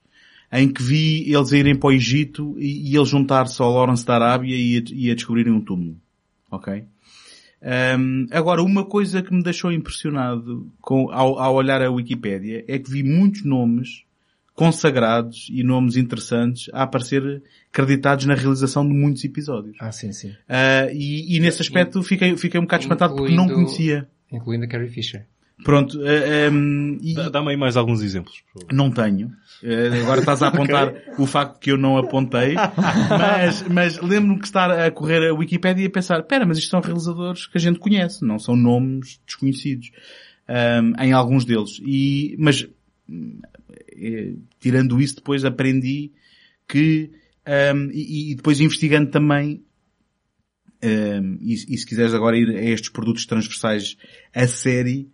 em 0.51 0.67
que 0.69 0.81
vi 0.81 1.31
eles 1.31 1.51
a 1.53 1.57
irem 1.57 1.75
para 1.75 1.89
o 1.89 1.91
Egito 1.91 2.55
e, 2.57 2.91
e 2.91 2.95
eles 2.95 3.09
juntar-se 3.09 3.61
ao 3.61 3.71
Lawrence 3.73 4.05
da 4.05 4.15
Arábia 4.15 4.55
e 4.55 4.77
a, 4.77 4.83
e 4.93 5.11
a 5.11 5.15
descobrirem 5.15 5.53
um 5.53 5.61
túmulo. 5.61 5.95
Ok? 6.51 6.83
Um, 7.61 8.27
agora, 8.31 8.63
uma 8.63 8.85
coisa 8.85 9.21
que 9.21 9.33
me 9.33 9.43
deixou 9.43 9.71
impressionado 9.71 10.71
com, 10.81 11.11
ao, 11.11 11.39
ao 11.39 11.55
olhar 11.55 11.81
a 11.81 11.91
Wikipédia 11.91 12.63
é 12.67 12.79
que 12.79 12.89
vi 12.89 13.03
muitos 13.03 13.43
nomes 13.43 14.03
consagrados 14.55 15.47
e 15.51 15.63
nomes 15.63 15.95
interessantes 15.95 16.69
a 16.73 16.83
aparecer 16.83 17.41
creditados 17.71 18.25
na 18.25 18.33
realização 18.33 18.85
de 18.85 18.93
muitos 18.93 19.23
episódios. 19.23 19.77
Ah, 19.79 19.91
sim, 19.91 20.11
sim. 20.11 20.31
Uh, 20.31 20.91
e, 20.93 21.37
e 21.37 21.39
nesse 21.39 21.61
aspecto 21.61 22.03
fiquei, 22.03 22.35
fiquei 22.35 22.59
um 22.59 22.63
bocado 22.63 22.83
espantado 22.83 23.15
porque 23.15 23.33
não 23.33 23.47
conhecia. 23.47 24.07
Incluindo 24.31 24.65
a 24.65 24.67
Carrie 24.67 24.89
Fisher. 24.89 25.25
Pronto, 25.63 25.97
uh, 25.99 26.51
um, 26.53 26.97
e 27.01 27.13
Dá- 27.13 27.29
Dá-me 27.29 27.49
aí 27.49 27.57
mais 27.57 27.75
alguns 27.75 28.01
exemplos. 28.01 28.41
por 28.53 28.61
favor. 28.61 28.73
não 28.73 28.89
tenho. 28.91 29.27
Uh, 29.61 30.01
agora 30.03 30.21
estás 30.21 30.41
a 30.41 30.47
apontar 30.49 30.93
o 31.17 31.25
facto 31.25 31.59
que 31.59 31.71
eu 31.71 31.77
não 31.77 31.97
apontei, 31.97 32.55
mas, 32.55 33.63
mas 33.67 33.99
lembro-me 34.01 34.39
que 34.39 34.45
estar 34.45 34.71
a 34.71 34.89
correr 34.89 35.27
a 35.29 35.33
Wikipédia 35.33 35.83
e 35.83 35.87
a 35.87 35.89
pensar, 35.89 36.23
pera, 36.23 36.45
mas 36.45 36.57
isto 36.57 36.69
são 36.69 36.79
realizadores 36.79 37.45
que 37.45 37.57
a 37.57 37.61
gente 37.61 37.77
conhece, 37.79 38.23
não 38.23 38.39
são 38.39 38.55
nomes 38.55 39.19
desconhecidos. 39.25 39.91
Um, 40.47 41.03
em 41.03 41.11
alguns 41.13 41.45
deles. 41.45 41.79
E, 41.85 42.35
mas, 42.39 42.67
eh, 44.01 44.33
tirando 44.59 44.99
isso, 44.99 45.17
depois 45.17 45.45
aprendi 45.45 46.11
que, 46.67 47.11
um, 47.75 47.91
e, 47.91 48.31
e 48.31 48.35
depois 48.35 48.59
investigando 48.59 49.11
também, 49.11 49.61
um, 50.83 51.37
e, 51.41 51.53
e 51.53 51.77
se 51.77 51.85
quiseres 51.85 52.15
agora 52.15 52.35
ir 52.35 52.49
a 52.49 52.63
estes 52.63 52.89
produtos 52.89 53.27
transversais, 53.27 53.95
a 54.33 54.47
série 54.47 55.11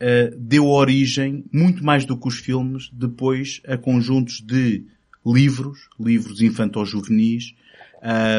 uh, 0.00 0.36
deu 0.38 0.66
origem, 0.66 1.44
muito 1.52 1.84
mais 1.84 2.04
do 2.04 2.16
que 2.16 2.28
os 2.28 2.38
filmes, 2.38 2.90
depois 2.92 3.60
a 3.66 3.76
conjuntos 3.76 4.40
de 4.40 4.84
livros, 5.24 5.88
livros 5.98 6.40
infanto-juvenis, 6.40 7.54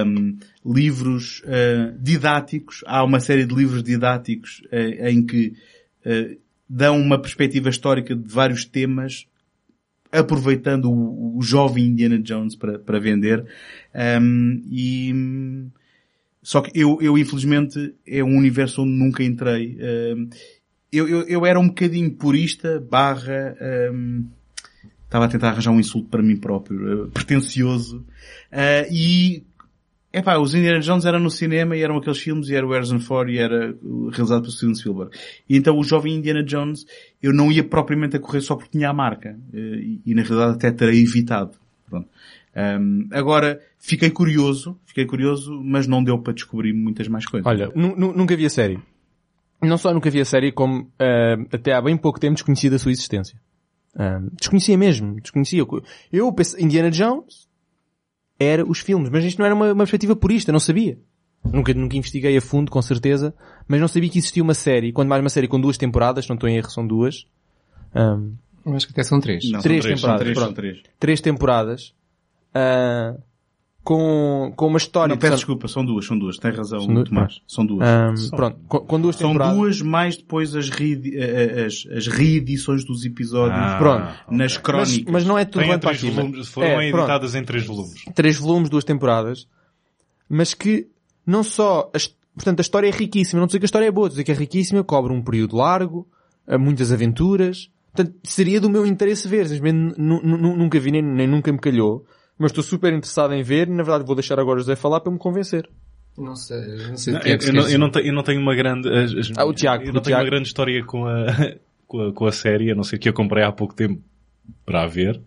um, 0.06 0.38
livros 0.66 1.42
uh, 1.42 1.98
didáticos. 2.00 2.84
Há 2.86 3.04
uma 3.04 3.20
série 3.20 3.46
de 3.46 3.56
livros 3.56 3.82
didáticos 3.84 4.62
uh, 4.72 5.08
em 5.08 5.26
que 5.26 5.54
dão 6.70 7.02
uma 7.02 7.20
perspectiva 7.20 7.68
histórica 7.68 8.16
de 8.16 8.32
vários 8.32 8.64
temas 8.64 9.26
aproveitando 10.12 10.92
o, 10.92 11.38
o 11.38 11.42
jovem 11.42 11.88
Indiana 11.88 12.20
Jones 12.20 12.56
para, 12.56 12.80
para 12.80 13.00
vender. 13.00 13.44
Um, 14.22 14.62
e, 14.70 15.14
só 16.42 16.62
que 16.62 16.80
eu, 16.80 17.00
eu 17.02 17.18
infelizmente 17.18 17.96
é 18.06 18.24
um 18.24 18.38
universo 18.38 18.84
onde 18.84 18.92
nunca 18.92 19.24
entrei. 19.24 19.78
Eu, 20.98 21.08
eu, 21.08 21.22
eu 21.28 21.46
era 21.46 21.60
um 21.60 21.68
bocadinho 21.68 22.12
purista, 22.12 22.80
barra, 22.80 23.56
um, 23.92 24.26
estava 25.04 25.26
a 25.26 25.28
tentar 25.28 25.50
arranjar 25.50 25.72
um 25.72 25.80
insulto 25.80 26.10
para 26.10 26.22
mim 26.22 26.38
próprio, 26.38 27.06
uh, 27.06 27.08
pretencioso, 27.10 28.06
uh, 28.52 28.92
e 28.92 29.44
Epá, 30.14 30.38
os 30.38 30.56
Indiana 30.56 30.80
Jones 30.80 31.04
eram 31.04 31.20
no 31.20 31.30
cinema 31.30 31.76
e 31.76 31.82
eram 31.82 31.98
aqueles 31.98 32.20
filmes 32.20 32.48
e 32.48 32.56
era 32.56 32.66
o 32.66 32.72
Harrison 32.72 33.02
Ford 33.02 33.30
e 33.30 33.38
era 33.38 33.76
realizado 34.14 34.44
por 34.44 34.52
Steven 34.52 34.74
Spielberg. 34.74 35.12
E 35.50 35.58
então 35.58 35.78
o 35.78 35.84
jovem 35.84 36.16
Indiana 36.16 36.42
Jones 36.42 36.86
eu 37.22 37.34
não 37.34 37.52
ia 37.52 37.66
propriamente 37.66 38.16
a 38.16 38.20
correr 38.20 38.40
só 38.40 38.56
porque 38.56 38.78
tinha 38.78 38.90
a 38.90 38.94
marca. 38.94 39.38
Uh, 39.54 39.58
e, 39.58 40.02
e 40.06 40.16
na 40.16 40.22
realidade 40.22 40.54
até 40.54 40.72
terei 40.72 41.02
evitado. 41.04 41.58
Um, 42.56 43.10
agora, 43.12 43.60
fiquei 43.78 44.10
curioso, 44.10 44.80
fiquei 44.86 45.06
curioso, 45.06 45.62
mas 45.62 45.86
não 45.86 46.02
deu 46.02 46.18
para 46.20 46.32
descobrir 46.32 46.72
muitas 46.72 47.10
mais 47.10 47.26
coisas. 47.26 47.46
Olha, 47.46 47.70
nu- 47.76 47.96
nu- 47.98 48.14
nunca 48.14 48.38
vi 48.38 48.46
a 48.46 48.50
série. 48.50 48.80
Não 49.66 49.78
só 49.78 49.94
nunca 49.94 50.10
vi 50.10 50.22
a 50.22 50.26
série, 50.26 50.52
como 50.52 50.92
ah, 51.00 51.36
até 51.52 51.74
há 51.74 51.82
bem 51.82 51.98
pouco 51.98 52.20
tempo 52.20 52.34
desconhecia 52.36 52.70
da 52.70 52.80
sua 52.80 52.92
existência. 52.92 53.40
Ah, 53.98 54.22
desconhecia 54.34 54.78
mesmo, 54.78 55.20
desconhecia. 55.22 55.66
Eu 56.12 56.34
pensei, 56.34 56.64
Indiana 56.64 56.92
Jones 56.92 57.48
era 58.40 58.66
os 58.66 58.80
filmes, 58.80 59.10
mas 59.10 59.24
isto 59.24 59.40
não 59.40 59.46
era 59.46 59.56
uma, 59.56 59.68
uma 59.68 59.84
perspectiva 59.84 60.16
purista, 60.16 60.52
não 60.52 60.60
sabia. 60.60 60.98
Nunca, 61.44 61.74
nunca 61.74 61.96
investiguei 61.96 62.36
a 62.36 62.42
fundo, 62.42 62.72
com 62.72 62.82
certeza, 62.82 63.34
mas 63.68 63.80
não 63.80 63.88
sabia 63.88 64.10
que 64.10 64.18
existia 64.18 64.42
uma 64.42 64.56
série, 64.56 64.92
quando 64.92 65.10
mais 65.10 65.22
uma 65.22 65.30
série 65.30 65.48
com 65.48 65.62
duas 65.62 65.78
temporadas, 65.78 66.28
não 66.28 66.34
estou 66.34 66.50
em 66.50 66.58
erro, 66.58 66.70
são 66.72 66.86
duas. 66.86 67.28
Eu 68.66 68.74
acho 68.76 68.88
que 68.88 68.94
até 68.94 69.04
são 69.04 69.20
três. 69.20 69.50
Não, 69.52 69.62
três 69.62 69.84
são 69.84 69.92
três, 69.92 70.02
temporadas, 70.02 70.18
São 70.18 70.24
três, 70.26 70.38
pronto. 70.38 70.48
são 70.48 70.54
três. 70.56 70.84
três 71.00 71.22
temporadas, 71.22 71.94
ah, 72.54 73.16
com, 73.86 74.52
com 74.56 74.68
uma 74.68 74.78
história... 74.78 75.14
Não, 75.14 75.18
peço 75.20 75.36
desculpa, 75.36 75.68
são 75.68 75.86
duas, 75.86 76.06
são 76.06 76.18
duas. 76.18 76.38
Tem 76.38 76.52
razão, 76.52 76.80
São 76.82 76.94
duas? 76.94 77.08
Tomás. 77.10 77.42
São 77.48 77.66
duas. 77.66 77.88
ah, 77.88 78.14
pronto, 78.36 78.58
com, 78.68 78.80
com 78.80 79.00
duas 79.00 79.16
São 79.16 79.30
temporadas. 79.30 79.56
duas 79.58 79.82
mais 79.82 80.18
depois 80.18 80.56
as, 80.56 80.70
reedi- 80.70 81.16
as, 81.18 81.86
as 81.96 82.08
reedições 82.08 82.84
dos 82.84 83.06
episódios 83.06 83.58
Ah, 83.58 83.78
Pronto. 83.78 84.04
nas 84.32 84.54
Mas, 84.54 84.58
crónicas. 84.58 85.14
mas 85.14 85.24
não 85.26 85.38
é 85.38 85.46
tudo 85.46 85.62
Tem 85.62 85.70
bem 85.70 85.80
para 85.80 85.94
volumes, 85.96 86.48
foram 86.48 86.68
É, 86.68 86.90
pronto. 86.90 86.98
editadas 87.04 87.36
em 87.36 87.44
três 87.44 87.66
volumes. 87.66 88.04
três 88.16 88.36
volumes, 88.38 88.70
duas 88.70 88.84
temporadas, 88.84 89.48
mas 90.28 90.54
que 90.56 90.88
não 91.26 91.44
só, 91.44 91.92
a, 91.94 91.98
his- 91.98 92.14
portanto, 92.34 92.60
a 92.60 92.64
história 92.64 92.88
é 92.88 92.92
riquíssima, 92.92 93.40
não 93.40 93.46
dizer 93.48 93.60
que 93.60 93.66
a 93.66 93.68
história 93.68 93.86
é 93.86 93.92
boa, 93.92 94.10
dizer 94.10 94.24
que 94.24 94.32
é 94.32 94.36
riquíssima, 94.36 94.84
cobre 94.84 95.14
um 95.14 95.22
período 95.22 95.56
largo, 95.58 96.08
há 96.48 96.58
muitas 96.58 96.92
aventuras, 96.92 97.70
portanto, 97.94 98.16
seria 98.24 98.60
do 98.60 98.70
meu 98.70 98.84
interesse 98.86 99.28
ver, 99.28 99.48
simplesmente 99.48 99.96
nu- 100.00 100.22
nu- 100.24 100.58
nunca 100.58 100.80
vi 100.80 100.90
nem, 100.92 101.04
nem 101.04 101.28
nunca 101.28 101.52
me 101.52 101.60
calhou, 101.60 102.04
mas 102.38 102.52
estou 102.52 102.64
super 102.64 102.94
interessado 102.94 103.34
em 103.34 103.44
ver, 103.44 103.68
na 103.68 103.84
verdade 103.84 104.06
vou 104.06 104.16
deixar 104.16 104.40
agora 104.40 104.58
o 104.58 104.60
José 104.62 104.76
falar 104.76 105.00
para 105.02 105.12
me 105.12 105.18
convencer. 105.18 105.70
Não 106.18 106.36
sei, 106.36 106.60
não 106.88 106.96
sei 106.98 107.14
Não, 107.14 107.20
é 107.22 107.34
eu, 107.34 107.38
que 107.38 107.46
eu 107.50 107.54
não, 107.54 107.70
eu 107.70 107.80
não 107.80 107.90
tenho, 107.90 108.06
eu 108.08 108.14
não 108.14 108.24
tenho 108.24 108.42
uma 108.42 108.56
grande. 108.56 108.88
as- 108.90 109.14
as- 109.14 109.32
Ah, 109.38 109.44
o 109.46 109.54
Tiago, 109.54 109.84
eu 109.84 109.88
não 109.94 110.02
tenho 110.02 110.16
Tiago. 110.16 110.24
uma 110.24 110.30
grande 110.30 110.48
história 110.48 110.84
com 110.86 111.06
a, 111.06 111.26
com 111.88 112.02
a, 112.02 112.14
com 112.14 112.26
a 112.26 112.32
série, 112.32 112.72
a 112.72 112.76
não 112.76 112.84
ser 112.84 112.98
que 113.00 113.10
eu 113.10 113.14
comprei 113.14 113.44
há 113.44 113.52
pouco 113.52 113.74
tempo 113.76 114.02
para 114.66 114.84
a 114.84 114.88
ver. 114.88 115.20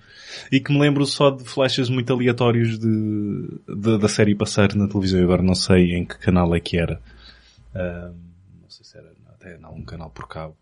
E 0.51 0.60
que 0.60 0.72
me 0.72 0.80
lembro 0.80 1.05
só 1.05 1.30
de 1.30 1.44
flashes 1.44 1.90
muito 1.90 2.10
aleatórios 2.12 2.78
de, 2.78 3.48
de- 3.68 3.98
da 3.98 4.09
série 4.09 4.35
passar 4.35 4.74
na 4.74 4.89
televisão. 4.89 5.22
Agora 5.22 5.43
não 5.43 5.55
sei 5.55 5.93
em 5.94 6.06
que 6.06 6.18
canal 6.18 6.55
é 6.55 6.60
que 6.60 6.78
era. 6.78 7.01
Ahm, 7.74 8.14
não 8.62 8.70
sei 8.70 8.85
se 8.86 8.97
era 8.97 9.12
até 9.28 9.59
não, 9.59 9.74
um 9.74 9.85
canal 9.85 10.09
por 10.09 10.26
cabo. 10.26 10.56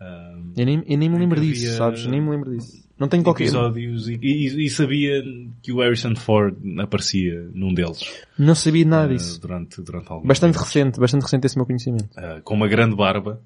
Ahm, 0.00 0.52
Eu 0.58 0.66
nem, 0.66 0.84
eu 0.86 0.98
nem 0.98 1.08
me 1.08 1.16
Em 1.16 1.20
lembro 1.20 1.40
que 1.40 1.46
disso, 1.46 1.66
havia 1.68 1.76
sabes? 1.78 2.06
Nem 2.06 2.20
me 2.20 2.30
lembro 2.30 2.50
disso. 2.50 2.83
Não 2.98 3.08
tenho 3.08 3.24
qualquer... 3.24 3.44
episódios 3.44 4.08
e, 4.08 4.18
e- 4.22 4.66
e 4.66 4.70
sabia 4.70 5.22
que 5.62 5.72
o 5.72 5.80
Harrison 5.80 6.14
Ford 6.14 6.56
aparecia 6.78 7.50
num 7.52 7.74
deles. 7.74 8.02
Não 8.38 8.54
sabia 8.54 8.84
nada 8.84 9.12
ah, 9.12 9.16
disso. 9.16 9.40
durante, 9.40 9.82
durante 9.82 10.12
algum 10.12 10.26
Bastante 10.26 10.52
tempo. 10.54 10.64
recente, 10.64 11.00
bastante 11.00 11.22
recente 11.22 11.46
esse 11.46 11.56
meu 11.56 11.66
conhecimento. 11.66 12.08
Uh, 12.16 12.40
com 12.42 12.54
uma 12.54 12.68
grande 12.68 12.94
barba, 12.94 13.40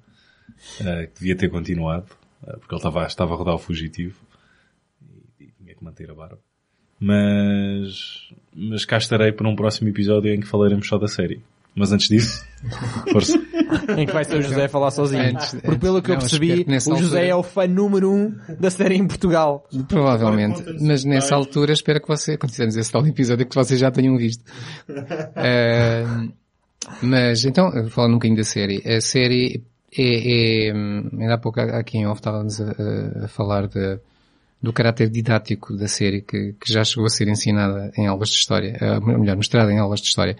uh, 0.81 1.07
que 1.07 1.19
devia 1.19 1.35
ter 1.35 1.49
continuado, 1.49 2.07
uh, 2.43 2.59
porque 2.59 2.73
ele 2.75 2.79
estava, 2.79 3.05
estava 3.07 3.33
a 3.33 3.37
rodar 3.37 3.55
o 3.55 3.59
fugitivo 3.59 4.19
e, 5.39 5.45
e 5.45 5.51
tinha 5.57 5.73
que 5.73 5.83
manter 5.83 6.11
a 6.11 6.13
barba. 6.13 6.39
Mas, 6.99 8.31
mas 8.53 8.85
cá 8.85 8.97
estarei 8.97 9.31
para 9.31 9.47
um 9.47 9.55
próximo 9.55 9.89
episódio 9.89 10.31
em 10.33 10.39
que 10.39 10.47
falaremos 10.47 10.87
só 10.87 10.97
da 10.97 11.07
série. 11.07 11.41
Mas 11.75 11.91
antes 11.93 12.09
disso, 12.09 12.45
força. 13.13 13.37
em 13.97 14.05
que 14.05 14.11
vai 14.11 14.25
ser 14.25 14.37
o 14.39 14.41
José 14.41 14.65
a 14.65 14.69
falar 14.69 14.91
sozinho. 14.91 15.21
Antes- 15.23 15.53
Porque 15.61 15.77
pelo 15.79 16.01
que 16.01 16.11
eu 16.11 16.15
não, 16.15 16.19
percebi, 16.21 16.63
que 16.65 16.69
nessa 16.69 16.91
o 16.91 16.97
José 16.97 17.17
altura- 17.19 17.27
é 17.31 17.35
o 17.35 17.43
fã 17.43 17.67
número 17.67 18.11
um 18.11 18.35
da 18.59 18.69
série 18.69 18.95
em 18.95 19.07
Portugal. 19.07 19.65
Provavelmente. 19.87 20.63
Mas 20.81 21.05
nessa 21.05 21.35
altura 21.35 21.71
espero 21.71 22.01
que 22.01 22.07
você, 22.07 22.37
quando 22.37 22.51
fizermos 22.51 22.75
esse 22.75 22.91
tal 22.91 23.05
episódio, 23.07 23.45
que 23.45 23.55
vocês 23.55 23.79
já 23.79 23.91
tenham 23.91 24.17
visto. 24.17 24.43
Eh, 25.35 26.05
mas 27.01 27.45
então, 27.45 27.71
falando 27.89 28.11
um 28.11 28.15
bocadinho 28.15 28.37
da 28.37 28.43
série. 28.43 28.81
A 28.85 28.99
série 29.01 29.63
é, 29.97 30.67
é 30.67 30.71
ainda 30.71 31.35
há 31.35 31.37
pouco 31.37 31.59
aqui 31.61 31.97
em 31.97 32.07
off 32.07 32.19
estávamos 32.19 32.59
a, 32.61 32.71
a- 33.23 33.27
falar 33.27 33.67
de, 33.67 33.99
do 34.61 34.73
caráter 34.73 35.09
didático 35.09 35.75
da 35.75 35.87
série 35.87 36.21
que, 36.21 36.53
que 36.59 36.71
já 36.73 36.83
chegou 36.83 37.05
a 37.05 37.09
ser 37.09 37.27
ensinada 37.27 37.91
em 37.97 38.07
aulas 38.07 38.29
de 38.29 38.35
história, 38.35 38.77
melhor, 39.01 39.35
mostrada 39.35 39.71
em 39.71 39.77
aulas 39.79 40.01
de 40.01 40.07
história. 40.07 40.35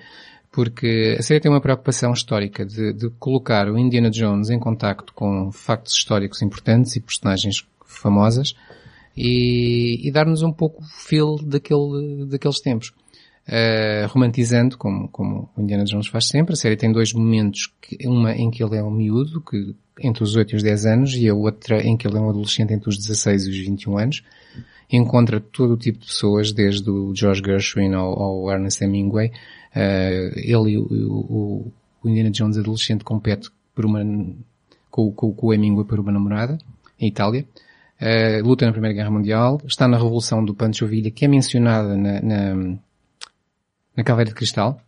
Porque 0.59 1.15
a 1.17 1.23
série 1.23 1.39
tem 1.39 1.49
uma 1.49 1.61
preocupação 1.61 2.11
histórica 2.11 2.65
de, 2.65 2.91
de 2.91 3.09
colocar 3.11 3.69
o 3.69 3.77
Indiana 3.77 4.09
Jones 4.09 4.49
em 4.49 4.59
contacto 4.59 5.13
com 5.13 5.49
factos 5.53 5.93
históricos 5.93 6.41
importantes 6.41 6.97
e 6.97 6.99
personagens 6.99 7.65
famosas 7.85 8.53
e, 9.15 10.05
e 10.05 10.11
dar-nos 10.11 10.41
um 10.41 10.51
pouco 10.51 10.83
o 10.83 10.85
feel 10.85 11.37
daquele, 11.41 12.25
daqueles 12.25 12.59
tempos. 12.59 12.89
Uh, 13.47 14.05
romantizando, 14.09 14.77
como, 14.77 15.07
como 15.07 15.49
o 15.55 15.61
Indiana 15.61 15.85
Jones 15.85 16.07
faz 16.07 16.27
sempre. 16.27 16.51
A 16.51 16.57
série 16.57 16.75
tem 16.75 16.91
dois 16.91 17.13
momentos, 17.13 17.73
que, 17.81 18.05
uma 18.05 18.33
em 18.33 18.51
que 18.51 18.61
ele 18.61 18.75
é 18.75 18.83
um 18.83 18.91
miúdo, 18.91 19.39
que, 19.39 19.73
entre 20.01 20.23
os 20.23 20.35
8 20.35 20.51
e 20.51 20.55
os 20.57 20.63
10 20.63 20.85
anos, 20.85 21.15
e 21.15 21.29
a 21.29 21.33
outra 21.33 21.81
em 21.81 21.95
que 21.95 22.05
ele 22.05 22.17
é 22.17 22.19
um 22.19 22.29
adolescente 22.29 22.73
entre 22.73 22.89
os 22.89 22.97
16 22.97 23.45
e 23.45 23.49
os 23.49 23.57
21 23.57 23.97
anos. 23.97 24.23
Encontra 24.91 25.39
todo 25.39 25.75
o 25.75 25.77
tipo 25.77 25.99
de 25.99 26.07
pessoas, 26.07 26.51
desde 26.51 26.89
o 26.89 27.15
George 27.15 27.41
Gershwin 27.45 27.93
ao, 27.93 28.21
ao 28.21 28.51
Ernest 28.51 28.83
Hemingway. 28.83 29.31
Uh, 29.75 30.33
ele 30.35 30.71
e 30.71 30.77
o, 30.77 30.83
o, 30.83 31.73
o, 32.03 32.09
Indiana 32.09 32.31
Jones 32.31 32.57
adolescente 32.57 33.03
compete 33.03 33.49
por 33.75 33.85
uma, 33.85 34.03
com, 34.89 35.11
com, 35.11 35.33
com 35.33 35.47
o 35.47 35.53
Hemingway 35.53 35.85
por 35.85 35.99
uma 35.99 36.11
namorada, 36.11 36.57
em 36.99 37.07
Itália. 37.07 37.45
Uh, 38.01 38.45
luta 38.45 38.65
na 38.65 38.71
Primeira 38.71 38.95
Guerra 38.95 39.11
Mundial, 39.11 39.61
está 39.65 39.87
na 39.87 39.97
Revolução 39.97 40.43
do 40.43 40.55
Pancho 40.55 40.87
Villa, 40.87 41.11
que 41.11 41.25
é 41.25 41.27
mencionada 41.27 41.95
na, 41.97 42.21
na 42.21 42.79
na 43.99 44.03
Caveira 44.03 44.29
de 44.29 44.35
Cristal, 44.35 44.79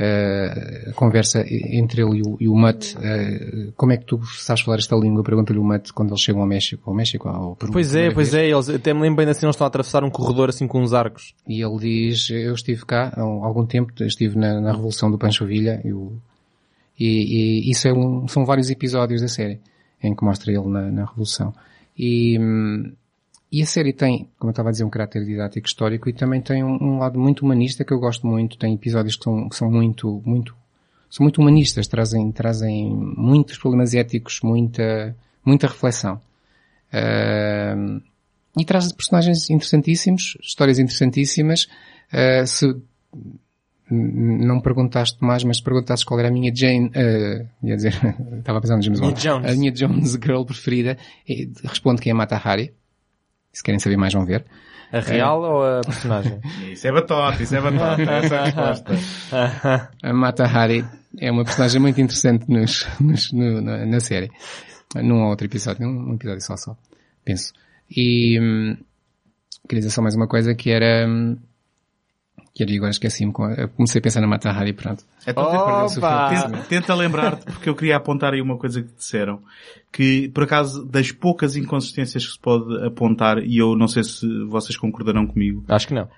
uh, 0.00 0.90
a 0.90 0.92
conversa 0.94 1.44
entre 1.46 2.02
ele 2.02 2.18
e 2.18 2.22
o, 2.22 2.36
e 2.40 2.48
o 2.48 2.54
uh, 2.54 3.72
como 3.76 3.92
é 3.92 3.96
que 3.98 4.06
tu 4.06 4.20
sabes 4.24 4.62
falar 4.62 4.78
esta 4.78 4.96
língua? 4.96 5.22
Pergunta-lhe 5.22 5.58
o 5.58 5.64
Mutt 5.64 5.92
quando 5.92 6.10
eles 6.10 6.20
chegam 6.20 6.40
ao 6.40 6.46
México, 6.46 6.88
ao 6.88 6.96
México, 6.96 7.28
ao 7.28 7.54
Peru. 7.56 7.72
Pois 7.72 7.94
é, 7.94 8.10
pois 8.10 8.32
vez. 8.32 8.44
é, 8.44 8.50
eles 8.50 8.68
até 8.70 8.94
me 8.94 9.02
lembro 9.02 9.18
bem 9.18 9.28
assim, 9.28 9.46
eles 9.46 9.54
estão 9.54 9.66
a 9.66 9.68
atravessar 9.68 10.02
um 10.02 10.10
corredor 10.10 10.48
assim 10.48 10.66
com 10.66 10.80
uns 10.80 10.94
arcos. 10.94 11.34
E 11.46 11.62
ele 11.62 11.78
diz, 11.78 12.30
eu 12.30 12.54
estive 12.54 12.84
cá 12.86 13.12
há 13.14 13.20
algum 13.20 13.66
tempo, 13.66 13.92
estive 14.02 14.38
na, 14.38 14.60
na 14.60 14.72
Revolução 14.72 15.10
do 15.10 15.18
Pancho 15.18 15.44
Villa, 15.44 15.80
e, 15.84 15.90
e, 16.98 17.68
e 17.68 17.70
isso 17.70 17.86
é 17.86 17.92
um, 17.92 18.26
são 18.26 18.44
vários 18.44 18.70
episódios 18.70 19.20
da 19.20 19.28
série, 19.28 19.60
em 20.02 20.14
que 20.14 20.24
mostra 20.24 20.50
ele 20.50 20.66
na, 20.66 20.90
na 20.90 21.04
Revolução. 21.04 21.52
E, 21.96 22.38
hum, 22.38 22.92
e 23.52 23.62
a 23.62 23.66
série 23.66 23.92
tem, 23.92 24.28
como 24.38 24.50
eu 24.50 24.52
estava 24.52 24.68
a 24.68 24.72
dizer, 24.72 24.84
um 24.84 24.90
caráter 24.90 25.24
didático 25.24 25.66
histórico 25.66 26.08
e 26.08 26.12
também 26.12 26.40
tem 26.40 26.62
um, 26.62 26.78
um 26.80 26.98
lado 26.98 27.18
muito 27.18 27.44
humanista 27.44 27.84
que 27.84 27.92
eu 27.92 27.98
gosto 27.98 28.24
muito. 28.24 28.56
Tem 28.56 28.72
episódios 28.74 29.16
que 29.16 29.24
são, 29.24 29.48
que 29.48 29.56
são 29.56 29.68
muito, 29.68 30.22
muito, 30.24 30.54
são 31.10 31.24
muito 31.24 31.40
humanistas, 31.40 31.88
trazem, 31.88 32.30
trazem 32.30 32.88
muitos 32.94 33.58
problemas 33.58 33.92
éticos, 33.92 34.40
muita, 34.42 35.16
muita 35.44 35.66
reflexão. 35.66 36.20
Uh, 36.92 38.00
e 38.56 38.64
traz 38.64 38.92
personagens 38.92 39.50
interessantíssimos, 39.50 40.36
histórias 40.40 40.78
interessantíssimas. 40.78 41.66
Uh, 42.12 42.46
se 42.46 42.66
não 43.90 44.60
perguntaste 44.60 45.18
mais, 45.24 45.42
mas 45.42 45.60
perguntaste 45.60 46.06
qual 46.06 46.20
era 46.20 46.28
a 46.28 46.32
minha 46.32 46.54
Jane, 46.54 46.86
uh, 46.86 47.48
ia 47.66 47.74
dizer, 47.74 47.94
estava 48.38 48.58
a 48.58 48.60
pensar 48.60 48.76
no 48.76 48.82
James 48.82 49.00
Bond. 49.00 49.28
A 49.28 49.52
minha 49.56 49.72
Jones 49.72 50.12
Girl 50.12 50.44
preferida, 50.44 50.96
responde 51.64 52.00
que 52.00 52.08
é 52.08 52.14
Mata 52.14 52.36
Hari. 52.36 52.72
Se 53.52 53.62
querem 53.62 53.78
saber 53.78 53.96
mais, 53.96 54.12
vão 54.12 54.24
ver. 54.24 54.44
A 54.92 55.00
real 55.00 55.44
é. 55.44 55.48
ou 55.48 55.78
a 55.78 55.80
personagem? 55.82 56.40
isso 56.72 56.86
é 56.86 56.92
batota, 56.92 57.42
isso 57.42 57.54
é 57.54 57.60
batota, 57.60 58.02
essa 58.02 58.34
é 58.34 58.38
a 58.38 58.44
resposta. 58.44 59.90
a 60.02 60.12
Mata 60.12 60.44
Hari 60.44 60.84
é 61.18 61.30
uma 61.30 61.44
personagem 61.44 61.80
muito 61.80 62.00
interessante 62.00 62.50
nos, 62.50 62.86
nos, 63.00 63.32
no, 63.32 63.60
na, 63.60 63.86
na, 63.86 64.00
série. 64.00 64.30
Num 64.96 65.28
outro 65.28 65.46
episódio, 65.46 65.86
num 65.86 66.14
episódio 66.14 66.40
só 66.40 66.56
só, 66.56 66.76
penso. 67.24 67.52
E 67.88 68.38
hum, 68.40 68.76
queria 69.68 69.80
dizer 69.80 69.90
só 69.90 70.02
mais 70.02 70.16
uma 70.16 70.26
coisa 70.26 70.54
que 70.54 70.70
era 70.70 71.06
hum, 71.08 71.36
que 72.60 72.64
era 72.64 72.76
agora 72.76 72.90
esqueci-me, 72.90 73.32
comecei 73.32 73.98
a 73.98 74.02
pensar 74.02 74.20
na 74.20 74.26
Mata 74.26 74.50
Hari 74.50 74.74
pronto. 74.74 75.04
Então, 75.26 75.88
tenta, 75.88 76.62
tenta 76.68 76.94
lembrar-te, 76.94 77.46
porque 77.46 77.68
eu 77.68 77.74
queria 77.74 77.96
apontar 77.96 78.34
aí 78.34 78.42
uma 78.42 78.58
coisa 78.58 78.82
que 78.82 78.92
disseram, 78.94 79.40
que 79.90 80.28
por 80.28 80.44
acaso 80.44 80.84
das 80.84 81.10
poucas 81.10 81.56
inconsistências 81.56 82.26
que 82.26 82.32
se 82.32 82.38
pode 82.38 82.84
apontar, 82.84 83.38
e 83.38 83.56
eu 83.56 83.74
não 83.76 83.88
sei 83.88 84.04
se 84.04 84.26
vocês 84.44 84.76
concordarão 84.76 85.26
comigo. 85.26 85.64
Acho 85.68 85.88
que 85.88 85.94
não. 85.94 86.08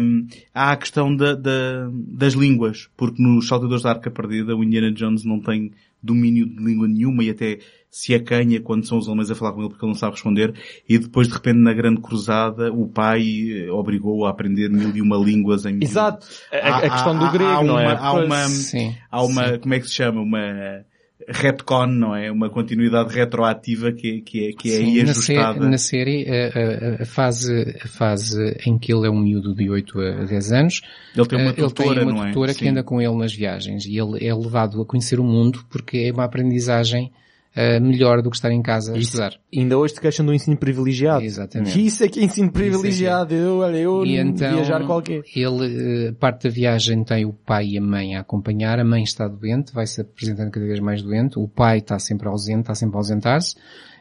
Um, 0.00 0.28
há 0.54 0.70
a 0.70 0.76
questão 0.76 1.14
da, 1.14 1.34
da, 1.34 1.88
das 1.90 2.34
línguas, 2.34 2.88
porque 2.96 3.20
nos 3.20 3.48
Saltadores 3.48 3.82
da 3.82 3.90
Arca 3.90 4.10
Perdida 4.10 4.54
o 4.54 4.62
Indiana 4.62 4.92
Jones 4.92 5.24
não 5.24 5.40
tem 5.40 5.72
domínio 6.00 6.46
de 6.46 6.62
língua 6.62 6.86
nenhuma 6.86 7.24
e 7.24 7.30
até 7.30 7.58
se 7.90 8.14
acanha 8.14 8.60
quando 8.60 8.86
são 8.86 8.98
os 8.98 9.06
alemães 9.06 9.30
a 9.30 9.34
falar 9.34 9.52
com 9.52 9.60
ele 9.60 9.70
porque 9.70 9.84
ele 9.84 9.92
não 9.92 9.98
sabe 9.98 10.12
responder 10.12 10.54
e 10.88 10.98
depois 10.98 11.28
de 11.28 11.34
repente 11.34 11.58
na 11.58 11.72
grande 11.72 12.00
cruzada 12.00 12.72
o 12.72 12.86
pai 12.86 13.22
eh, 13.22 13.70
obrigou-o 13.70 14.26
a 14.26 14.30
aprender 14.30 14.68
mil 14.68 14.94
e 14.94 15.00
uma 15.00 15.16
línguas 15.16 15.64
em 15.64 15.78
Exato. 15.82 16.26
A, 16.52 16.78
a 16.78 16.90
questão 16.90 17.18
do 17.18 17.30
grego, 17.30 17.50
há, 17.50 17.64
não 17.64 17.78
é? 17.78 17.96
Há 17.96 18.12
uma, 18.12 18.48
sim, 18.48 18.94
há 19.10 19.22
uma, 19.22 19.48
sim. 19.48 19.58
como 19.58 19.74
é 19.74 19.80
que 19.80 19.88
se 19.88 19.94
chama? 19.94 20.20
Uma 20.20 20.84
retcon, 21.26 21.86
não 21.86 22.14
é? 22.14 22.30
Uma 22.30 22.48
continuidade 22.48 23.12
retroativa 23.12 23.92
que, 23.92 24.22
que 24.22 24.48
é, 24.48 24.52
que 24.52 24.70
é 24.70 24.78
Sim, 24.78 24.84
aí 24.84 25.00
ajustada. 25.02 25.68
Na, 25.68 25.78
série, 25.78 26.26
a, 26.28 27.02
a, 27.02 27.06
fase, 27.06 27.76
a 27.82 27.88
fase 27.88 28.56
em 28.66 28.78
que 28.78 28.92
ele 28.92 29.06
é 29.06 29.10
um 29.10 29.20
miúdo 29.20 29.54
de 29.54 29.68
8 29.68 30.00
a 30.00 30.24
10 30.24 30.52
anos, 30.52 30.80
ele 31.16 31.26
tem 31.26 31.42
uma 31.42 31.52
tutora, 31.52 32.00
ele 32.00 32.06
tem 32.06 32.14
uma 32.14 32.24
é? 32.24 32.28
tutora 32.28 32.50
é? 32.52 32.54
que 32.54 32.68
anda 32.68 32.82
com 32.82 33.00
ele 33.00 33.16
nas 33.16 33.34
viagens 33.34 33.84
e 33.84 33.98
ele 33.98 34.26
é 34.26 34.34
levado 34.34 34.80
a 34.80 34.86
conhecer 34.86 35.18
o 35.18 35.24
mundo 35.24 35.64
porque 35.68 35.98
é 35.98 36.12
uma 36.12 36.24
aprendizagem 36.24 37.12
uh, 37.56 37.80
melhor 37.80 38.22
do 38.22 38.30
que 38.30 38.36
estar 38.36 38.50
em 38.50 38.62
casa 38.62 38.94
a 38.94 38.98
estudar. 38.98 39.34
Ainda 39.54 39.78
hoje 39.78 39.94
te 39.94 40.00
queixam 40.00 40.24
do 40.24 40.34
ensino 40.34 40.56
privilegiado. 40.56 41.24
Exatamente. 41.24 41.84
Isso 41.84 42.04
é 42.04 42.08
que 42.08 42.20
é 42.20 42.24
ensino 42.24 42.52
privilegiado. 42.52 43.34
É. 43.34 43.38
Eu, 43.38 43.58
olha, 43.58 43.76
eu 43.76 44.04
e 44.04 44.16
então, 44.16 44.54
viajar 44.54 44.84
qualquer. 44.86 45.22
Ele, 45.34 46.08
uh, 46.08 46.14
parte 46.14 46.48
da 46.48 46.50
viagem 46.50 47.04
tem 47.04 47.24
o 47.24 47.32
pai 47.32 47.68
e 47.68 47.78
a 47.78 47.80
mãe 47.80 48.16
a 48.16 48.20
acompanhar. 48.20 48.78
A 48.78 48.84
mãe 48.84 49.02
está 49.02 49.26
doente, 49.26 49.72
vai 49.72 49.86
se 49.86 50.00
apresentando 50.00 50.50
cada 50.50 50.66
vez 50.66 50.80
mais 50.80 51.02
doente. 51.02 51.38
O 51.38 51.48
pai 51.48 51.78
está 51.78 51.98
sempre 51.98 52.28
ausente, 52.28 52.60
está 52.60 52.74
sempre 52.74 52.96
a 52.96 52.98
ausentar-se. 52.98 53.56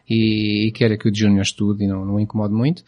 E, 0.10 0.68
e 0.68 0.72
quer 0.72 0.98
que 0.98 1.10
o 1.10 1.14
Junior 1.14 1.42
estude 1.42 1.84
e 1.84 1.88
não, 1.88 2.06
não 2.06 2.20
incomode 2.20 2.54
muito. 2.54 2.84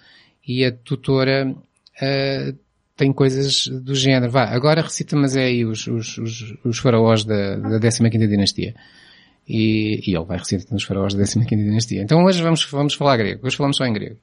E 0.48 0.64
a 0.64 0.72
tutora, 0.72 1.50
uh, 1.52 2.58
tem 2.96 3.14
coisas 3.14 3.68
do 3.68 3.96
género. 3.96 4.30
Vá, 4.32 4.44
agora 4.44 4.82
recita-me 4.82 5.26
aí 5.40 5.64
os, 5.64 5.88
os, 5.88 6.18
os, 6.18 6.58
os 6.66 6.80
faraós 6.80 7.24
da, 7.24 7.56
da 7.56 7.80
15ª 7.80 8.28
dinastia 8.28 8.76
e, 9.50 10.00
e 10.06 10.16
ele 10.16 10.26
vai 10.26 10.38
recitando 10.38 10.76
os 10.76 10.84
faraós 10.84 11.16
da 11.16 11.24
15 11.24 11.44
dinastia. 11.48 12.04
Então 12.04 12.24
hoje 12.24 12.42
vamos, 12.44 12.64
vamos 12.66 12.94
falar 12.94 13.18
grego, 13.18 13.48
hoje 13.48 13.58
falamos 13.58 13.78
só 13.78 13.86
em 13.86 13.94
grego. 13.94 14.18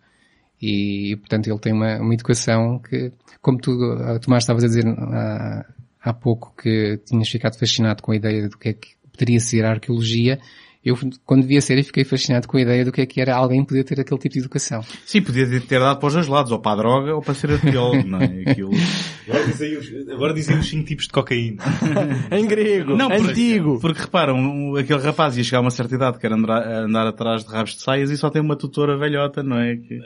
E, 0.63 1.17
portanto, 1.17 1.49
ele 1.49 1.59
tem 1.59 1.73
uma, 1.73 1.99
uma 1.99 2.15
educação 2.15 2.79
que, 2.79 3.13
como 3.43 3.59
tu, 3.59 3.77
Tomás, 4.23 4.45
estavas 4.45 4.65
a 4.65 4.69
dizer 4.69 4.87
há, 4.87 5.67
há 6.01 6.15
pouco 6.15 6.55
que 6.57 6.99
tinhas 7.05 7.29
ficado 7.29 7.59
fascinado 7.59 8.03
com 8.03 8.13
a 8.13 8.17
ideia 8.17 8.49
do 8.49 8.57
que 8.57 8.71
é 8.71 8.73
que 8.73 8.97
poderia 9.13 9.41
ser 9.41 9.65
a 9.65 9.73
arqueologia, 9.73 10.39
eu, 10.87 10.97
quando 11.25 11.45
vi 11.45 11.57
a 11.57 11.61
série, 11.61 11.83
fiquei 11.83 12.05
fascinado 12.05 12.47
com 12.47 12.57
a 12.57 12.61
ideia 12.61 12.85
do 12.85 12.93
que 12.93 13.01
é 13.01 13.07
que 13.07 13.21
era 13.21 13.35
alguém 13.35 13.65
poder 13.65 13.83
ter 13.83 13.99
aquele 13.99 14.21
tipo 14.21 14.35
de 14.35 14.39
educação. 14.39 14.83
Sim, 15.05 15.21
podia 15.21 15.45
ter 15.61 15.81
dado 15.81 15.99
para 15.99 16.07
os 16.07 16.15
dois 16.15 16.29
lados, 16.29 16.53
ou 16.53 16.61
para 16.61 16.75
a 16.75 16.77
droga, 16.77 17.13
ou 17.13 17.21
para 17.21 17.35
ser 17.35 17.51
arqueólogo, 17.51 18.07
não 18.07 18.21
é? 18.21 18.45
Aquilo... 18.47 18.71
Agora 19.29 19.47
dizem 19.47 19.77
os, 19.77 20.09
agora 20.09 20.33
dizem 20.33 20.57
os 20.57 20.69
cinco 20.69 20.85
tipos 20.85 21.07
de 21.07 21.13
cocaína. 21.13 21.61
em 22.31 22.47
grego, 22.47 22.95
não, 22.95 23.09
porque, 23.09 23.31
antigo. 23.33 23.81
Porque 23.81 24.01
reparam, 24.01 24.37
um, 24.37 24.77
aquele 24.77 25.01
rapaz 25.01 25.37
ia 25.37 25.43
chegar 25.43 25.59
a 25.59 25.63
uma 25.63 25.73
certa 25.73 25.97
idade, 25.97 26.21
quer 26.21 26.31
andar, 26.31 26.63
andar 26.85 27.09
atrás 27.09 27.45
de 27.45 27.51
rabos 27.51 27.75
de 27.75 27.83
saias 27.83 28.09
e 28.13 28.17
só 28.17 28.31
tem 28.31 28.41
uma 28.41 28.55
tutora 28.55 28.97
velhota, 28.97 29.43
não 29.43 29.59
é? 29.59 29.75
Que, 29.75 30.01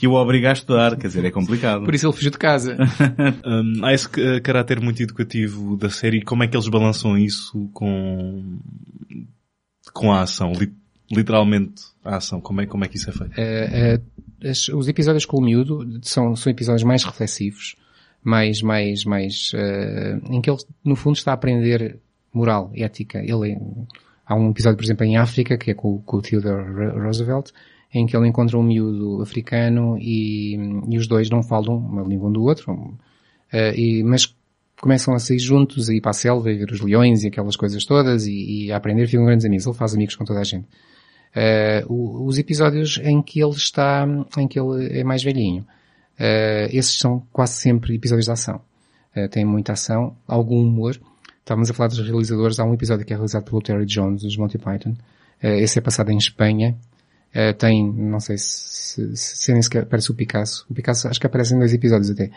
que 0.00 0.06
o 0.06 0.12
obriga 0.12 0.50
a 0.50 0.52
estudar, 0.52 0.96
quer 0.96 1.06
dizer, 1.06 1.24
é 1.24 1.30
complicado. 1.30 1.82
Por 1.82 1.94
isso 1.94 2.06
ele 2.06 2.12
fugiu 2.12 2.30
de 2.30 2.36
casa. 2.36 2.76
um, 3.42 3.82
há 3.82 3.94
esse 3.94 4.06
caráter 4.42 4.82
muito 4.82 5.02
educativo 5.02 5.78
da 5.78 5.88
série, 5.88 6.20
como 6.20 6.42
é 6.42 6.46
que 6.46 6.54
eles 6.54 6.68
balançam 6.68 7.16
isso 7.16 7.70
com 7.72 8.58
com 9.92 10.12
a 10.12 10.22
ação, 10.22 10.52
literalmente 11.10 11.82
a 12.04 12.16
ação, 12.16 12.40
como 12.40 12.60
é, 12.60 12.66
como 12.66 12.84
é 12.84 12.88
que 12.88 12.96
isso 12.96 13.10
é 13.10 13.12
feito? 13.12 13.32
Uh, 13.32 14.48
as, 14.48 14.68
os 14.68 14.88
episódios 14.88 15.24
com 15.24 15.38
o 15.38 15.42
miúdo 15.42 16.00
são, 16.02 16.34
são 16.36 16.50
episódios 16.50 16.82
mais 16.82 17.04
reflexivos, 17.04 17.76
mais, 18.22 18.62
mais, 18.62 19.04
mais, 19.04 19.52
uh, 19.54 20.32
em 20.32 20.40
que 20.40 20.50
ele 20.50 20.58
no 20.84 20.96
fundo 20.96 21.16
está 21.16 21.30
a 21.30 21.34
aprender 21.34 21.98
moral, 22.32 22.70
ética. 22.74 23.18
Ele, 23.18 23.58
há 24.26 24.34
um 24.34 24.50
episódio, 24.50 24.76
por 24.76 24.84
exemplo, 24.84 25.04
em 25.04 25.16
África, 25.16 25.56
que 25.56 25.70
é 25.70 25.74
com, 25.74 25.98
com 26.02 26.18
o 26.18 26.22
Theodore 26.22 26.98
Roosevelt, 26.98 27.50
em 27.92 28.06
que 28.06 28.16
ele 28.16 28.28
encontra 28.28 28.58
um 28.58 28.62
miúdo 28.62 29.22
africano 29.22 29.96
e, 29.98 30.54
e 30.88 30.98
os 30.98 31.06
dois 31.06 31.30
não 31.30 31.42
falam 31.42 31.78
uma 31.78 32.02
língua 32.02 32.28
um 32.28 32.32
do 32.32 32.42
outro, 32.42 32.72
uh, 32.72 32.98
e, 33.74 34.02
mas 34.02 34.35
começam 34.80 35.14
a 35.14 35.18
sair 35.18 35.38
juntos, 35.38 35.88
a 35.88 35.94
ir 35.94 36.00
para 36.00 36.10
a 36.10 36.14
selva 36.14 36.50
e 36.50 36.56
ver 36.56 36.70
os 36.70 36.80
leões 36.80 37.24
e 37.24 37.28
aquelas 37.28 37.56
coisas 37.56 37.84
todas 37.84 38.26
e, 38.26 38.66
e 38.66 38.72
a 38.72 38.76
aprender, 38.76 39.06
ficam 39.06 39.24
grandes 39.24 39.46
amigos. 39.46 39.66
Ele 39.66 39.74
faz 39.74 39.94
amigos 39.94 40.14
com 40.14 40.24
toda 40.24 40.40
a 40.40 40.44
gente. 40.44 40.66
Uh, 41.36 42.24
os 42.26 42.38
episódios 42.38 42.98
em 43.02 43.20
que 43.20 43.42
ele 43.42 43.52
está, 43.54 44.08
em 44.38 44.48
que 44.48 44.58
ele 44.58 44.98
é 44.98 45.04
mais 45.04 45.22
velhinho, 45.22 45.62
uh, 46.18 46.68
esses 46.70 46.98
são 46.98 47.26
quase 47.30 47.54
sempre 47.54 47.94
episódios 47.94 48.24
de 48.24 48.32
ação. 48.32 48.60
Uh, 49.14 49.28
tem 49.28 49.44
muita 49.44 49.72
ação, 49.72 50.16
algum 50.26 50.62
humor. 50.62 50.98
Estávamos 51.40 51.70
a 51.70 51.74
falar 51.74 51.88
dos 51.88 51.98
realizadores, 51.98 52.58
há 52.58 52.64
um 52.64 52.72
episódio 52.72 53.04
que 53.04 53.12
é 53.12 53.16
realizado 53.16 53.44
pelo 53.44 53.60
Terry 53.60 53.84
Jones, 53.84 54.22
dos 54.22 54.36
Monty 54.36 54.58
Python. 54.58 54.94
esse 55.40 55.78
é 55.78 55.82
passado 55.82 56.10
em 56.10 56.16
Espanha. 56.16 56.76
tem, 57.58 57.86
não 57.92 58.18
sei 58.18 58.36
se, 58.36 59.14
se, 59.14 59.36
se 59.36 59.52
nem 59.52 59.62
sequer 59.62 59.84
aparece 59.84 60.10
o 60.10 60.14
Picasso. 60.14 60.66
O 60.68 60.74
Picasso 60.74 61.06
acho 61.06 61.20
que 61.20 61.26
aparece 61.26 61.54
em 61.54 61.58
dois 61.58 61.72
episódios 61.72 62.10
até. 62.10 62.32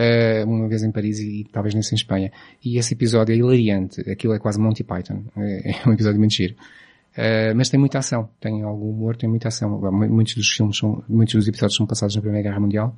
Eh, 0.00 0.44
uma 0.44 0.68
vez 0.68 0.82
em 0.82 0.92
Paris 0.92 1.18
e, 1.18 1.40
e 1.40 1.44
talvez 1.44 1.74
nesse 1.74 1.92
em 1.94 1.96
Espanha. 1.96 2.30
E 2.64 2.78
esse 2.78 2.94
episódio 2.94 3.32
é 3.32 3.36
hilariante. 3.36 4.00
Aquilo 4.10 4.34
é 4.34 4.38
quase 4.38 4.58
Monty 4.60 4.84
Python. 4.84 5.24
É, 5.36 5.70
é 5.84 5.88
um 5.88 5.92
episódio 5.92 6.18
muito 6.18 6.34
giro. 6.34 6.54
Eh, 7.16 7.52
mas 7.54 7.68
tem 7.70 7.80
muita 7.80 7.98
ação. 7.98 8.28
Tem 8.40 8.62
algum 8.62 8.90
humor, 8.90 9.16
tem 9.16 9.28
muita 9.28 9.48
ação. 9.48 9.68
Mu- 9.70 10.08
Muitos 10.08 10.34
dos 10.34 10.48
filmes 10.48 10.76
são, 10.78 11.02
muitos 11.08 11.34
dos 11.34 11.48
episódios 11.48 11.76
são 11.76 11.86
passados 11.86 12.14
na 12.16 12.22
Primeira 12.22 12.48
Guerra 12.48 12.60
Mundial. 12.60 12.94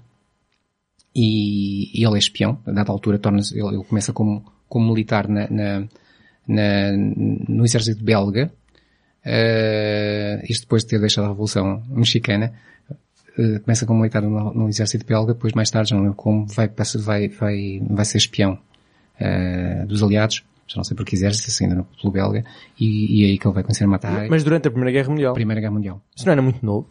E, 1.14 1.98
e 1.98 2.04
ele 2.04 2.16
é 2.16 2.18
espião. 2.18 2.58
A 2.66 2.70
dada 2.72 2.92
altura 2.92 3.18
torna-se, 3.18 3.58
ele, 3.58 3.68
ele 3.76 3.84
começa 3.84 4.12
como, 4.12 4.44
como 4.68 4.86
militar 4.92 5.26
na, 5.28 5.48
na, 5.50 5.80
na- 6.46 6.92
no 7.48 7.64
exército 7.64 8.04
belga. 8.04 8.52
Eh, 9.24 10.40
isto 10.48 10.62
depois 10.62 10.82
de 10.82 10.88
ter 10.90 11.00
deixado 11.00 11.24
a 11.26 11.28
Revolução 11.28 11.82
Mexicana. 11.88 12.52
Eh, 13.40 13.58
começa 13.60 13.86
como 13.86 14.00
militar 14.00 14.22
no, 14.22 14.52
no 14.52 14.68
exército 14.68 15.06
belga, 15.06 15.32
depois 15.32 15.52
mais 15.54 15.70
tarde, 15.70 15.90
já 15.90 15.96
não 15.96 16.02
lembro 16.02 16.16
como, 16.16 16.46
vai, 16.46 16.68
passa- 16.68 16.98
vai, 16.98 17.28
vai, 17.28 17.80
vai 17.88 18.04
ser 18.04 18.18
espião 18.18 18.58
eh, 19.18 19.84
dos 19.88 20.02
aliados, 20.02 20.44
já 20.66 20.76
não 20.76 20.84
sei 20.84 20.96
por 20.96 21.04
que 21.06 21.14
exército, 21.14 21.50
se 21.50 21.64
ainda 21.64 21.76
no 21.76 21.84
pelo 21.84 22.12
belga, 22.12 22.44
e, 22.78 23.20
e 23.20 23.24
é 23.24 23.26
aí 23.28 23.38
que 23.38 23.46
ele 23.46 23.54
vai 23.54 23.62
conhecer 23.62 23.86
Matar, 23.86 24.28
Mas 24.28 24.44
durante 24.44 24.68
a 24.68 24.70
Primeira 24.70 24.92
Guerra 24.92 25.08
Mundial. 25.10 25.34
Primeira 25.34 25.60
Guerra 25.60 25.72
Mundial. 25.72 26.02
Isso 26.14 26.26
não 26.26 26.32
era 26.32 26.42
muito 26.42 26.64
novo. 26.64 26.88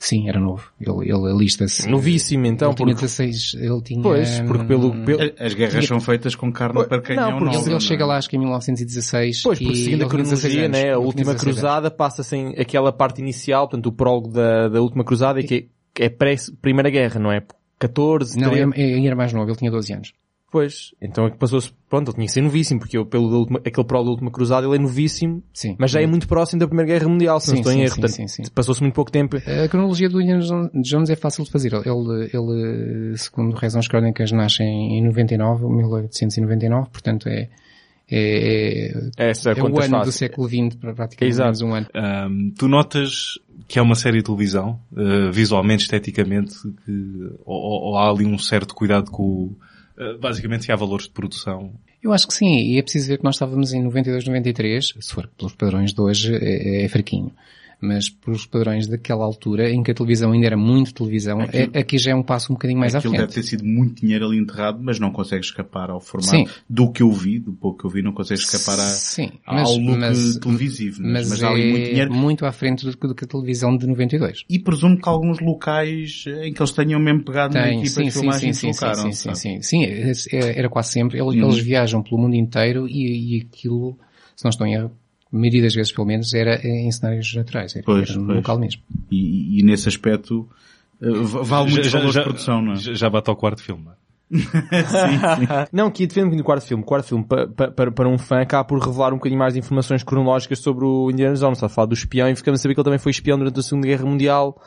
Sim, 0.00 0.28
era 0.28 0.38
novo. 0.38 0.70
Ele, 0.80 1.10
ele 1.10 1.30
alista-se. 1.32 1.88
Novíssimo, 1.88 2.46
então, 2.46 2.68
Ele 2.68 2.76
tinha 2.76 2.86
porque- 2.86 3.00
16, 3.02 3.54
ele 3.54 3.82
tinha... 3.82 4.00
Pois, 4.02 4.40
porque 4.42 4.64
pelo, 4.64 4.92
pelo, 5.04 5.20
As 5.40 5.54
guerras 5.54 5.86
são 5.86 6.00
feitas 6.00 6.36
com 6.36 6.52
carne 6.52 6.84
para 6.86 7.02
canhão 7.02 7.30
não, 7.32 7.38
porque 7.38 7.56
nova, 7.56 7.66
Ele, 7.66 7.74
ele 7.74 7.80
chega 7.80 8.04
é? 8.04 8.06
lá 8.06 8.16
acho 8.16 8.30
que 8.30 8.36
em 8.36 8.38
1916 8.38 9.42
Pois, 9.42 9.58
porque 9.58 9.72
e 9.72 9.76
seguindo 9.76 10.02
a 10.02 10.04
ele 10.04 10.10
tinha 10.10 10.22
16 10.22 10.52
cronologia, 10.54 10.64
anos. 10.66 10.78
né, 10.78 10.82
a 10.82 10.84
tinha 10.94 10.98
última 10.98 11.24
16 11.32 11.42
anos. 11.42 11.42
cruzada 11.60 11.90
passa-se 11.90 12.36
em 12.36 12.48
aquela 12.60 12.92
parte 12.92 13.20
inicial, 13.20 13.66
portanto 13.66 13.86
o 13.86 13.92
prólogo 13.92 14.28
da, 14.28 14.68
da 14.68 14.80
última 14.80 15.02
cruzada, 15.04 15.42
que 15.42 15.54
é, 15.54 15.64
que 15.92 16.02
é 16.04 16.08
pré-primeira 16.08 16.90
guerra, 16.90 17.18
não 17.18 17.32
é? 17.32 17.42
14, 17.80 18.38
Não, 18.38 18.50
13, 18.50 18.70
ele, 18.76 18.92
ele 18.98 19.06
era 19.06 19.16
mais 19.16 19.32
novo, 19.32 19.50
ele 19.50 19.56
tinha 19.56 19.70
12 19.70 19.92
anos. 19.92 20.12
Pois, 20.50 20.94
então 21.02 21.26
é 21.26 21.30
que 21.30 21.36
passou-se, 21.36 21.70
pronto, 21.90 22.08
ele 22.08 22.14
tinha 22.14 22.26
que 22.26 22.32
ser 22.32 22.40
novíssimo, 22.40 22.80
porque 22.80 22.96
eu, 22.96 23.04
pelo 23.04 23.46
aquele 23.66 23.86
prólogo 23.86 24.06
da 24.06 24.10
última 24.12 24.30
cruzada 24.30 24.66
ele 24.66 24.76
é 24.76 24.78
novíssimo, 24.78 25.42
Sim. 25.52 25.76
mas 25.78 25.90
já 25.90 26.00
é 26.00 26.06
muito 26.06 26.26
próximo 26.26 26.60
da 26.60 26.66
Primeira 26.66 26.90
Guerra 26.90 27.06
Mundial, 27.06 27.38
se 27.38 27.48
não 27.48 27.56
Sim, 27.56 27.60
estou 27.60 27.72
em 27.72 27.76
sim, 27.76 27.82
erro, 27.82 27.94
sim, 27.94 28.00
portanto, 28.00 28.16
sim, 28.16 28.28
sim. 28.44 28.50
passou-se 28.54 28.80
muito 28.80 28.94
pouco 28.94 29.10
tempo. 29.12 29.36
A 29.36 29.68
cronologia 29.68 30.08
do 30.08 30.22
Indiana 30.22 30.70
Jones 30.82 31.10
é 31.10 31.16
fácil 31.16 31.44
de 31.44 31.50
fazer. 31.50 31.74
Ele, 31.74 32.30
ele 32.32 33.16
segundo 33.18 33.54
rezam 33.56 33.78
as 33.78 33.88
crónicas, 33.88 34.32
nasce 34.32 34.62
em 34.62 35.04
99, 35.04 35.66
1899, 35.68 36.88
portanto 36.90 37.28
é, 37.28 37.48
é, 38.10 38.90
é, 39.18 39.30
Essa 39.30 39.50
é 39.50 39.52
o 39.52 39.56
contas 39.56 39.84
ano 39.92 40.02
do 40.02 40.12
século 40.12 40.48
XX, 40.48 40.76
para 40.80 40.94
praticamente 40.94 41.30
Exato. 41.30 41.44
menos 41.48 41.60
um 41.62 41.74
ano. 41.74 41.86
Ahm, 41.94 42.50
tu 42.58 42.68
notas 42.68 43.38
que 43.66 43.78
é 43.78 43.82
uma 43.82 43.94
série 43.94 44.18
de 44.18 44.24
televisão, 44.24 44.80
eh, 44.96 45.30
visualmente, 45.30 45.82
esteticamente, 45.82 46.54
que, 46.86 47.30
ou, 47.44 47.90
ou- 47.90 47.96
há 47.98 48.08
ali 48.08 48.24
um 48.24 48.38
certo 48.38 48.74
cuidado 48.74 49.10
com 49.10 49.22
o, 49.22 49.56
basicamente 50.20 50.64
se 50.64 50.72
há 50.72 50.76
valores 50.76 51.06
de 51.06 51.10
produção. 51.10 51.72
Eu 52.02 52.12
acho 52.12 52.26
que 52.28 52.34
sim, 52.34 52.56
e 52.56 52.78
é 52.78 52.82
preciso 52.82 53.08
ver 53.08 53.18
que 53.18 53.24
nós 53.24 53.34
estávamos 53.34 53.72
em 53.72 53.82
92, 53.82 54.26
93, 54.26 54.94
se 55.00 55.12
for 55.12 55.28
pelos 55.36 55.52
padrões 55.54 55.92
de 55.92 56.00
hoje, 56.00 56.34
é, 56.34 56.84
é 56.84 56.88
fraquinho. 56.88 57.32
Mas 57.80 58.08
pelos 58.08 58.44
padrões 58.44 58.88
daquela 58.88 59.24
altura, 59.24 59.70
em 59.70 59.84
que 59.84 59.92
a 59.92 59.94
televisão 59.94 60.32
ainda 60.32 60.46
era 60.46 60.56
muito 60.56 60.92
televisão, 60.92 61.40
Aquilo- 61.42 61.70
é, 61.72 61.78
aqui 61.78 61.96
já 61.96 62.10
é 62.10 62.14
um 62.16 62.24
passo 62.24 62.52
um 62.52 62.56
bocadinho 62.56 62.80
mais 62.80 62.92
à 62.92 62.98
Aquilo 62.98 63.12
deve 63.12 63.26
frente. 63.26 63.34
ter 63.36 63.42
sido 63.48 63.64
muito 63.64 64.00
dinheiro 64.00 64.26
ali 64.26 64.36
enterrado, 64.36 64.80
mas 64.82 64.98
não 64.98 65.12
consegue 65.12 65.44
escapar 65.44 65.88
ao 65.88 66.00
formato 66.00 66.30
Sim. 66.30 66.46
do 66.68 66.90
que 66.90 67.04
eu 67.04 67.12
vi, 67.12 67.38
do 67.38 67.52
pouco 67.52 67.78
que 67.78 67.84
eu 67.86 67.90
vi, 67.90 68.02
não 68.02 68.10
consegue 68.12 68.40
escapar 68.40 68.80
a, 68.80 68.86
Sim, 68.88 69.30
ao 69.46 69.54
mas, 69.54 69.78
look 69.78 69.98
mas, 70.00 70.36
televisivo. 70.38 71.02
Mas, 71.02 71.12
mas 71.12 71.28
mas 71.30 71.42
é 71.42 71.44
há 71.46 71.50
ali 71.50 71.70
muito 71.70 71.84
dinheiro. 71.88 72.12
muito 72.12 72.44
à 72.46 72.50
frente 72.50 72.84
do, 72.84 72.96
que- 72.96 73.06
do 73.06 73.14
que 73.14 73.24
a 73.24 73.28
televisão 73.28 73.76
de 73.76 73.86
92. 73.86 74.44
E 74.50 74.58
presumo 74.58 75.00
que 75.00 75.08
alguns 75.08 75.38
locais 75.38 76.24
em 76.42 76.52
que 76.52 76.60
eles 76.60 76.72
tenham 76.72 76.98
mesmo 76.98 77.22
pegado 77.22 77.54
na 77.54 77.62
Tem, 77.62 77.78
equipa 77.78 77.90
sim, 78.00 78.04
de 78.06 78.10
filmagem 78.10 78.52
sim, 78.52 78.72
sim, 78.72 78.72
sim, 78.72 78.80
deslocaram, 78.80 79.12
sim, 79.12 79.34
sim, 79.36 79.62
sim, 79.62 79.84
é- 79.84 80.12
é- 80.32 80.58
era 80.58 80.68
quase 80.68 80.90
sempre. 80.92 81.16
Eles, 81.16 81.34
Uhum. 81.36 81.44
eles 81.48 81.58
viajam 81.58 82.02
pelo 82.02 82.20
mundo 82.20 82.34
inteiro 82.34 82.88
e, 82.88 83.36
e 83.36 83.40
aquilo, 83.42 83.96
se 84.34 84.44
não 84.44 84.48
estou 84.50 84.66
em 84.66 84.74
erro, 84.74 84.90
maioria 85.36 85.62
das 85.62 85.74
vezes 85.74 85.92
pelo 85.92 86.06
menos, 86.06 86.32
era 86.34 86.56
em 86.66 86.90
cenários 86.90 87.34
naturais, 87.34 87.74
era, 87.76 87.84
Pois, 87.84 88.08
era 88.10 88.18
no 88.18 88.26
pois. 88.26 88.36
local 88.38 88.58
mesmo. 88.58 88.82
E, 89.10 89.60
e 89.60 89.62
nesse 89.62 89.88
aspecto 89.88 90.48
v- 91.00 91.42
vale 91.44 91.70
muito 91.70 91.84
os 91.86 91.92
valores 91.92 92.14
de 92.14 92.22
produção, 92.22 92.62
não 92.62 92.72
é? 92.72 92.76
já, 92.76 92.94
já 92.94 93.10
bate 93.10 93.28
ao 93.30 93.36
quarto 93.36 93.62
filme. 93.62 93.84
não 93.84 93.92
é? 93.92 93.98
Não, 95.72 95.90
que 95.90 96.06
defende 96.06 96.26
muito 96.28 96.40
o 96.40 96.44
quarto 96.44 96.66
filme. 96.66 96.82
O 96.82 96.86
quarto 96.86 97.06
filme, 97.08 97.24
pa- 97.24 97.46
pa- 97.46 97.70
para, 97.70 97.90
para 97.90 98.08
um 98.08 98.18
fã, 98.18 98.40
acaba 98.40 98.64
por 98.64 98.78
revelar 98.78 99.12
um 99.12 99.16
bocadinho 99.16 99.38
mais 99.38 99.54
de 99.54 99.60
informações 99.60 100.02
cronológicas 100.02 100.58
sobre 100.58 100.84
o 100.84 101.10
Indiana 101.10 101.34
Jones. 101.34 101.56
Está 101.58 101.66
a 101.66 101.70
falar 101.70 101.86
do 101.86 101.94
espião 101.94 102.28
e 102.28 102.36
ficamos 102.36 102.60
a 102.60 102.62
saber 102.62 102.74
que 102.74 102.80
ele 102.80 102.84
também 102.84 102.98
foi 102.98 103.10
espião 103.10 103.38
durante 103.38 103.58
a 103.58 103.62
Segunda 103.62 103.86
Guerra 103.86 104.04
Mundial 104.04 104.60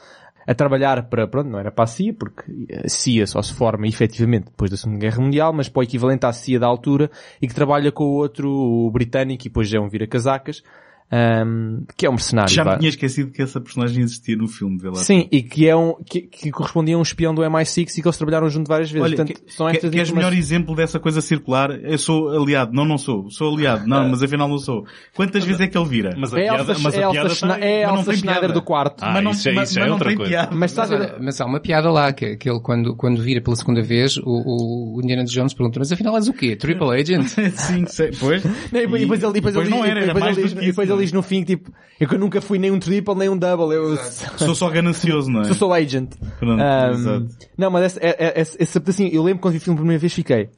a 0.46 0.54
trabalhar 0.54 1.04
para, 1.10 1.28
pronto, 1.28 1.50
não 1.50 1.60
era 1.60 1.72
para 1.72 1.84
a 1.84 1.88
CIA, 1.88 2.14
porque 2.14 2.44
a 2.84 2.90
CIA 2.90 3.28
só 3.28 3.42
se 3.42 3.54
forma 3.54 3.88
efetivamente 3.88 4.46
depois 4.46 4.72
da 4.72 4.78
Segunda 4.78 5.00
Guerra 5.00 5.22
Mundial, 5.22 5.54
mas 5.54 5.70
para 5.70 5.82
o 5.82 5.84
equivalente 5.84 6.26
à 6.26 6.34
CIA 6.34 6.60
da 6.60 6.68
altura 6.68 7.10
e 7.42 7.48
que 7.48 7.54
trabalha 7.54 7.92
com 7.92 8.04
o 8.04 8.14
outro, 8.14 8.50
o 8.50 8.90
britânico, 8.92 9.44
e 9.44 9.50
depois 9.50 9.68
já 9.68 9.78
é 9.78 9.82
um 9.82 9.90
vira-casacas, 9.90 10.64
ahm, 11.12 11.84
que 11.98 12.06
é 12.06 12.10
um 12.10 12.14
mercenário. 12.14 12.52
Já 12.54 12.64
me 12.64 12.78
tinha 12.78 12.90
esquecido 12.90 13.32
que 13.32 13.42
essa 13.42 13.60
personagem 13.60 14.04
existia 14.04 14.36
no 14.36 14.48
filme, 14.48 14.78
vê 14.78 14.90
lá. 14.90 14.96
Sim, 14.96 15.28
e 15.32 15.42
que 15.44 15.68
é 15.68 15.76
um, 15.76 15.96
que, 16.06 16.22
que 16.22 16.52
correspondia 16.52 16.96
a 16.96 17.00
um 17.00 17.02
espião 17.02 17.34
do 17.34 17.42
MI6 17.42 17.98
e 17.98 18.02
que 18.02 18.08
eles 18.08 18.18
trabalharam 18.18 18.50
junto 18.50 18.68
várias 18.68 18.90
vezes. 18.90 19.06
Olha, 19.06 19.16
Portanto, 19.18 19.42
que, 19.46 19.54
são 19.54 19.68
que, 19.68 19.76
estas 19.78 19.92
queres 19.92 20.10
informações- 20.10 20.32
melhor 20.34 20.40
exemplo 20.40 20.76
dessa 20.76 21.00
coisa 21.00 21.22
circular? 21.22 21.72
Eu 21.72 21.98
sou 21.98 22.30
aliado. 22.30 22.72
Não, 22.74 22.86
não 22.86 22.98
sou. 22.98 23.30
Sou 23.30 23.54
aliado. 23.54 23.88
Não, 23.88 24.10
mas 24.10 24.24
afinal 24.24 24.48
não 24.48 24.58
sou. 24.58 24.86
Quantas 25.16 25.44
vezes 25.44 25.62
é 25.62 25.68
que 25.68 25.78
ele 25.78 25.88
vira? 25.88 26.16
Mas 26.18 26.34
a 26.34 26.40
É 26.40 26.44
piada, 26.44 26.72
Elsa, 26.72 26.82
mas 26.82 26.94
é 26.96 27.04
a 27.04 27.08
a 27.08 27.12
piada 27.12 27.28
Elsa, 27.28 27.36
Schna- 27.36 27.56
tem. 27.56 27.64
é 27.70 27.88
mas 27.88 28.00
Elsa 28.00 28.14
Schneider 28.14 28.40
piada. 28.42 28.54
do 28.54 28.62
quarto. 28.62 29.02
Ah, 29.04 29.12
mas 29.12 29.24
não, 29.24 29.32
isso 29.32 29.50
é- 29.50 29.54
mas- 29.54 29.70
isso 29.70 29.80
é 29.80 29.82
mas 29.84 29.92
outra 29.92 30.16
coisa. 30.16 30.30
piada. 30.32 30.56
Mas 30.56 30.76
Mas, 30.76 30.92
olha, 30.92 31.16
mas 31.20 31.42
há 31.42 31.46
uma 31.46 31.60
piada 31.60 31.92
lá, 31.92 32.12
que, 32.14 32.36
que 32.38 32.50
ele 32.50 32.60
quando, 32.62 32.96
quando 32.96 33.22
vira 33.22 33.42
pela 33.42 33.56
segunda 33.56 33.82
vez, 33.82 34.18
o, 34.18 34.96
o 34.96 35.02
Indiana 35.04 35.24
Jones 35.26 35.54
pergunta, 35.54 35.80
mas 35.80 35.92
afinal 35.92 36.16
és 36.16 36.28
o 36.28 36.34
quê? 36.34 36.56
Triple 36.56 36.90
Agent? 37.00 37.28
Sim, 37.56 37.86
sei. 37.88 38.12
Pois. 38.20 38.44
E 38.44 38.48
depois, 38.72 39.02
E- 39.02 39.06
depois 39.06 39.24
ele, 39.24 39.34
depois 39.34 39.54
depois 39.54 39.68
ele, 39.68 39.70
não 39.70 39.86
era, 39.86 40.00
era 40.00 40.08
depois 40.08 40.24
mais 40.24 40.38
ele, 40.38 40.48
do 40.48 40.60
que 40.60 40.66
isso, 40.66 40.76
diz 41.02 41.12
no 41.12 41.22
fim, 41.22 41.44
tipo, 41.44 41.72
eu 42.00 42.08
que 42.08 42.18
nunca 42.18 42.40
fui 42.42 42.58
nem 42.58 42.72
um 42.72 42.80
triple 42.80 43.16
nem 43.16 43.30
um 43.30 43.38
double, 43.38 43.76
eu 43.76 43.98
Sou 44.38 44.56
só 44.56 44.70
ganancioso, 44.70 45.30
não 45.30 45.42
é? 45.42 45.54
sou 45.54 45.74
agent. 45.74 46.12
Pronto, 46.40 46.62
exato. 46.62 47.28
não, 47.58 47.70
mas 47.70 47.84
essa, 47.84 48.00
é- 48.02 48.16
é- 48.40 48.42
esse- 48.42 48.82
assim, 48.88 49.08
eu 49.12 49.22
lembro 49.24 49.42
quando 49.42 49.54
vi 49.54 49.58
o 49.58 49.62
filme 49.62 49.76
pela 49.78 49.84
primeira 49.84 50.00
vez 50.00 50.14
fiquei. 50.14 50.50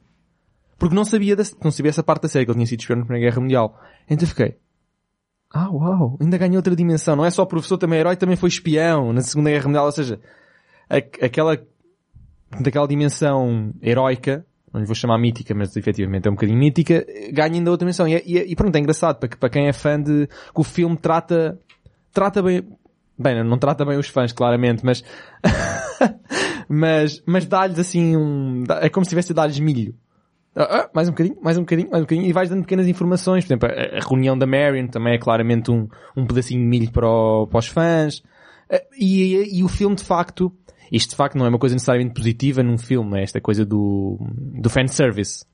Porque 0.78 0.94
não 0.94 1.04
sabia, 1.04 1.36
da, 1.36 1.42
não 1.62 1.70
sabia 1.70 1.90
essa 1.90 2.02
parte 2.02 2.22
da 2.22 2.28
série, 2.28 2.44
que 2.44 2.50
ele 2.50 2.58
tinha 2.58 2.66
sido 2.66 2.80
espião 2.80 2.98
na 2.98 3.04
Primeira 3.04 3.28
Guerra 3.30 3.40
Mundial. 3.40 3.80
Então 4.10 4.26
fiquei. 4.28 4.56
Ah, 5.52 5.70
uau, 5.70 6.18
ainda 6.20 6.36
ganhou 6.36 6.56
outra 6.56 6.74
dimensão. 6.74 7.14
Não 7.14 7.24
é 7.24 7.30
só 7.30 7.44
professor, 7.44 7.78
também 7.78 7.98
é 7.98 8.00
herói, 8.00 8.16
também 8.16 8.34
foi 8.36 8.48
espião 8.48 9.12
na 9.12 9.20
Segunda 9.20 9.50
Guerra 9.50 9.66
Mundial. 9.66 9.86
Ou 9.86 9.92
seja, 9.92 10.20
a- 10.90 10.96
aquela, 11.24 11.56
daquela 12.60 12.88
dimensão 12.88 13.72
heroica, 13.80 14.44
não 14.74 14.80
lhe 14.80 14.86
vou 14.86 14.94
chamar 14.94 15.16
mítica, 15.18 15.54
mas 15.54 15.74
efetivamente 15.76 16.26
é 16.26 16.30
um 16.30 16.34
bocadinho 16.34 16.58
mítica, 16.58 17.06
ganha 17.32 17.54
ainda 17.54 17.70
outra 17.70 17.84
dimensão. 17.86 18.06
E, 18.08 18.14
é- 18.16 18.22
e, 18.26 18.38
é- 18.38 18.46
e 18.46 18.54
pronto, 18.56 18.74
é 18.76 18.80
engraçado, 18.80 19.18
para, 19.20 19.28
para 19.36 19.48
quem 19.48 19.68
é 19.68 19.72
fã 19.72 19.98
de, 20.02 20.26
que 20.26 20.60
o 20.60 20.64
filme 20.64 20.96
trata, 20.96 21.58
trata 22.12 22.42
bem, 22.42 22.62
bem, 23.18 23.42
não 23.44 23.56
trata 23.56 23.84
bem 23.84 23.96
os 23.96 24.08
fãs, 24.08 24.32
claramente, 24.32 24.84
mas, 24.84 25.02
mas, 26.68 27.22
mas 27.26 27.46
dá-lhes 27.46 27.78
assim 27.78 28.16
um, 28.16 28.64
é 28.80 28.88
como 28.88 29.04
se 29.04 29.10
tivesse 29.10 29.32
a 29.32 29.34
dar-lhes 29.34 29.58
milho. 29.58 29.94
Ah, 30.56 30.82
ah, 30.82 30.90
mais 30.94 31.08
um 31.08 31.12
bocadinho, 31.12 31.36
mais 31.42 31.58
um 31.58 31.62
bocadinho, 31.62 31.90
mais 31.90 32.00
um 32.02 32.04
bocadinho, 32.04 32.28
e 32.28 32.32
vais 32.32 32.48
dando 32.48 32.60
pequenas 32.62 32.86
informações. 32.86 33.44
Por 33.44 33.48
exemplo, 33.54 33.68
a, 33.68 33.98
a 33.98 34.08
reunião 34.08 34.38
da 34.38 34.46
Marion 34.46 34.86
também 34.86 35.14
é 35.14 35.18
claramente 35.18 35.70
um, 35.70 35.88
um 36.16 36.24
pedacinho 36.26 36.60
de 36.60 36.66
milho 36.66 36.92
para, 36.92 37.08
o- 37.08 37.46
para 37.48 37.58
os 37.58 37.66
fãs. 37.66 38.22
Ah, 38.70 38.80
E, 38.98 39.58
e 39.58 39.64
o 39.64 39.68
filme, 39.68 39.96
de 39.96 40.04
facto, 40.04 40.52
isto 40.92 41.10
de 41.10 41.16
facto 41.16 41.36
não 41.36 41.46
é 41.46 41.48
uma 41.48 41.58
coisa 41.58 41.74
necessariamente 41.74 42.14
positiva 42.14 42.62
num 42.62 42.78
filme, 42.78 43.10
não 43.10 43.16
é 43.16 43.22
esta 43.22 43.40
coisa 43.40 43.64
do, 43.64 44.18
do 44.60 44.68
fanservice. 44.70 45.44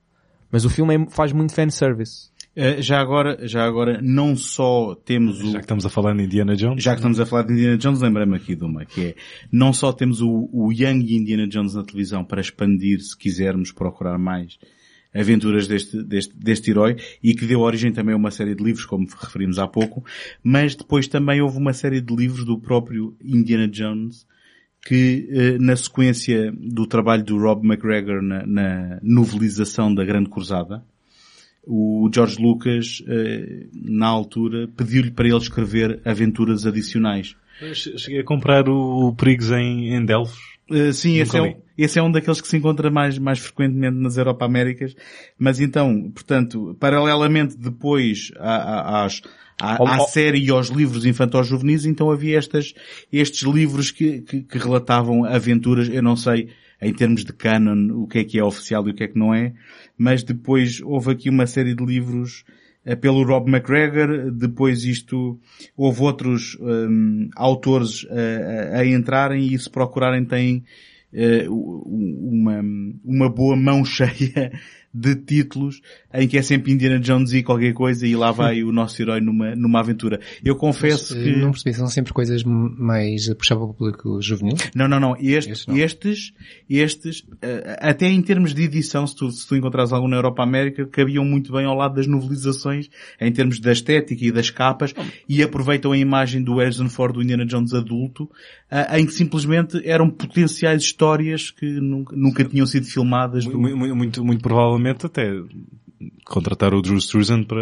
Mas 0.51 0.65
o 0.65 0.69
filme 0.69 0.95
é- 0.95 1.09
faz 1.09 1.31
muito 1.31 1.53
fanservice. 1.53 2.29
Eh, 2.53 2.81
Já 2.81 2.99
agora, 2.99 3.47
já 3.47 3.63
agora, 3.65 4.01
não 4.01 4.35
só 4.35 4.93
temos 4.93 5.39
o, 5.41 5.51
Já 5.51 5.59
que 5.59 5.63
estamos 5.65 5.85
a 5.85 5.89
falar 5.89 6.13
de 6.13 6.23
Indiana 6.23 6.53
Jones. 6.55 6.83
já 6.83 6.91
que 6.91 6.97
estamos 6.99 7.17
a 7.19 7.25
falar 7.25 7.43
de 7.43 7.53
Indiana 7.53 7.77
Jones, 7.77 8.01
lembrei-me 8.01 8.35
aqui 8.35 8.55
de 8.55 8.63
uma, 8.65 8.83
que 8.85 9.01
é, 9.07 9.15
não 9.49 9.71
só 9.71 9.93
temos 9.93 10.19
o, 10.21 10.49
o 10.51 10.69
Young 10.73 11.15
Indiana 11.15 11.47
Jones 11.47 11.75
na 11.75 11.83
televisão 11.83 12.25
para 12.25 12.41
expandir, 12.41 12.99
se 13.01 13.17
quisermos 13.17 13.71
procurar 13.71 14.17
mais 14.17 14.57
aventuras 15.13 15.67
deste, 15.67 16.01
deste, 16.03 16.33
deste 16.37 16.71
herói, 16.71 16.95
e 17.23 17.33
que 17.33 17.45
deu 17.45 17.59
origem 17.61 17.91
também 17.91 18.13
a 18.13 18.17
uma 18.17 18.31
série 18.31 18.55
de 18.55 18.63
livros, 18.63 18.85
como 18.85 19.07
referimos 19.19 19.57
há 19.59 19.67
pouco, 19.67 20.03
mas 20.43 20.75
depois 20.75 21.07
também 21.07 21.41
houve 21.41 21.57
uma 21.57 21.73
série 21.73 22.01
de 22.01 22.13
livros 22.15 22.43
do 22.45 22.57
próprio 22.59 23.15
Indiana 23.23 23.67
Jones, 23.67 24.25
que 24.85 25.27
eh, 25.29 25.57
na 25.59 25.75
sequência 25.75 26.51
do 26.51 26.87
trabalho 26.87 27.23
do 27.23 27.37
Rob 27.37 27.65
McGregor 27.65 28.21
na, 28.21 28.45
na 28.45 28.99
novelização 29.03 29.93
da 29.93 30.03
Grande 30.03 30.29
Cruzada, 30.29 30.83
o 31.65 32.09
George 32.13 32.41
Lucas, 32.41 33.03
eh, 33.07 33.67
na 33.73 34.07
altura, 34.07 34.67
pediu-lhe 34.75 35.11
para 35.11 35.27
ele 35.27 35.37
escrever 35.37 36.01
aventuras 36.03 36.65
adicionais. 36.65 37.35
Eu 37.61 37.75
Cheguei 37.75 38.21
a 38.21 38.23
comprar 38.23 38.67
o, 38.67 39.13
Perigos 39.13 39.51
em, 39.51 39.93
em 39.93 40.03
Delfos. 40.03 40.41
Eh, 40.71 40.91
sim, 40.91 41.19
esse 41.19 41.37
é, 41.37 41.41
um, 41.41 41.53
esse 41.77 41.99
é 41.99 42.01
um 42.01 42.11
daqueles 42.11 42.41
que 42.41 42.47
se 42.47 42.57
encontra 42.57 42.89
mais, 42.89 43.19
mais 43.19 43.37
frequentemente 43.37 43.97
nas 43.97 44.17
Europa 44.17 44.45
Américas. 44.45 44.95
Mas 45.37 45.59
então, 45.59 46.09
portanto, 46.11 46.75
paralelamente 46.79 47.55
depois 47.55 48.31
à, 48.37 48.55
à, 48.55 49.05
às, 49.05 49.21
à, 49.61 49.95
à 49.95 49.99
série 50.07 50.43
e 50.43 50.49
aos 50.49 50.69
livros 50.69 51.05
infantos 51.05 51.47
juvenis, 51.47 51.85
então 51.85 52.09
havia 52.09 52.37
estas, 52.37 52.73
estes 53.13 53.43
livros 53.43 53.91
que, 53.91 54.21
que, 54.21 54.41
que 54.41 54.57
relatavam 54.57 55.23
aventuras, 55.23 55.87
eu 55.87 56.01
não 56.01 56.15
sei 56.15 56.49
em 56.81 56.91
termos 56.91 57.23
de 57.23 57.31
canon, 57.31 57.93
o 58.01 58.07
que 58.07 58.19
é 58.19 58.23
que 58.23 58.39
é 58.39 58.43
oficial 58.43 58.87
e 58.87 58.91
o 58.91 58.95
que 58.95 59.03
é 59.03 59.07
que 59.07 59.19
não 59.19 59.31
é, 59.33 59.53
mas 59.95 60.23
depois 60.23 60.81
houve 60.81 61.11
aqui 61.11 61.29
uma 61.29 61.45
série 61.45 61.75
de 61.75 61.85
livros 61.85 62.43
eh, 62.83 62.95
pelo 62.95 63.23
Rob 63.23 63.47
McGregor, 63.47 64.31
depois 64.31 64.83
isto, 64.83 65.39
houve 65.77 66.01
outros 66.01 66.57
hum, 66.59 67.29
autores 67.35 68.07
a, 68.09 68.79
a 68.79 68.85
entrarem 68.85 69.53
e 69.53 69.59
se 69.59 69.69
procurarem 69.69 70.25
têm 70.25 70.63
eh, 71.13 71.45
uma, 71.47 72.61
uma 73.05 73.29
boa 73.29 73.55
mão 73.55 73.85
cheia 73.85 74.51
de 74.93 75.15
títulos 75.15 75.81
em 76.13 76.27
que 76.27 76.37
é 76.37 76.41
sempre 76.41 76.71
Indiana 76.71 76.99
Jones 76.99 77.33
e 77.33 77.43
qualquer 77.43 77.73
coisa 77.73 78.05
e 78.05 78.15
lá 78.15 78.31
vai 78.33 78.63
o 78.63 78.71
nosso 78.71 79.01
herói 79.01 79.21
numa, 79.21 79.55
numa 79.55 79.79
aventura. 79.79 80.19
Eu 80.43 80.55
confesso 80.55 81.15
Mas, 81.15 81.23
que... 81.23 81.35
Não 81.37 81.51
percebi, 81.51 81.75
são 81.75 81.87
sempre 81.87 82.13
coisas 82.13 82.43
mais 82.43 83.29
a 83.29 83.35
puxar 83.35 83.55
para 83.55 83.65
o 83.65 83.73
público 83.73 84.21
juvenil? 84.21 84.55
Não, 84.75 84.87
não, 84.87 84.99
não. 84.99 85.15
Este, 85.17 85.51
Estes 85.51 85.67
não. 85.67 85.77
Estes, 85.77 86.33
estes, 86.69 87.23
eh, 87.41 87.77
até 87.81 88.07
em 88.07 88.21
termos 88.21 88.53
de 88.53 88.63
edição, 88.63 89.05
se 89.07 89.15
tu, 89.15 89.31
se 89.31 89.47
tu 89.47 89.55
encontrares 89.55 89.91
algum 89.91 90.07
na 90.07 90.17
Europa 90.17 90.43
América, 90.43 90.85
cabiam 90.85 91.23
muito 91.25 91.51
bem 91.53 91.65
ao 91.65 91.75
lado 91.75 91.95
das 91.95 92.07
novelizações, 92.07 92.89
em 93.19 93.31
termos 93.31 93.59
da 93.59 93.71
estética 93.71 94.25
e 94.25 94.31
das 94.31 94.49
capas, 94.49 94.93
e 95.27 95.41
aproveitam 95.43 95.91
a 95.91 95.97
imagem 95.97 96.43
do 96.43 96.55
Harrison 96.57 96.89
Ford 96.89 97.13
do 97.13 97.21
Indiana 97.21 97.45
Jones 97.45 97.73
adulto, 97.73 98.29
ah, 98.69 98.99
em 98.99 99.05
que 99.05 99.13
simplesmente 99.13 99.81
eram 99.87 100.09
potenciais 100.09 100.81
histórias 100.83 101.51
que 101.51 101.65
nunca, 101.65 102.15
nunca 102.15 102.43
tinham 102.43 102.65
sido 102.65 102.85
filmadas. 102.85 103.45
do- 103.45 103.59
muito, 103.59 103.95
muito, 103.95 104.25
muito 104.25 104.41
provavelmente 104.41 105.05
até 105.05 105.31
contratar 106.25 106.73
o 106.73 106.81
Drew 106.81 106.97
Struzan 106.97 107.43
para, 107.43 107.61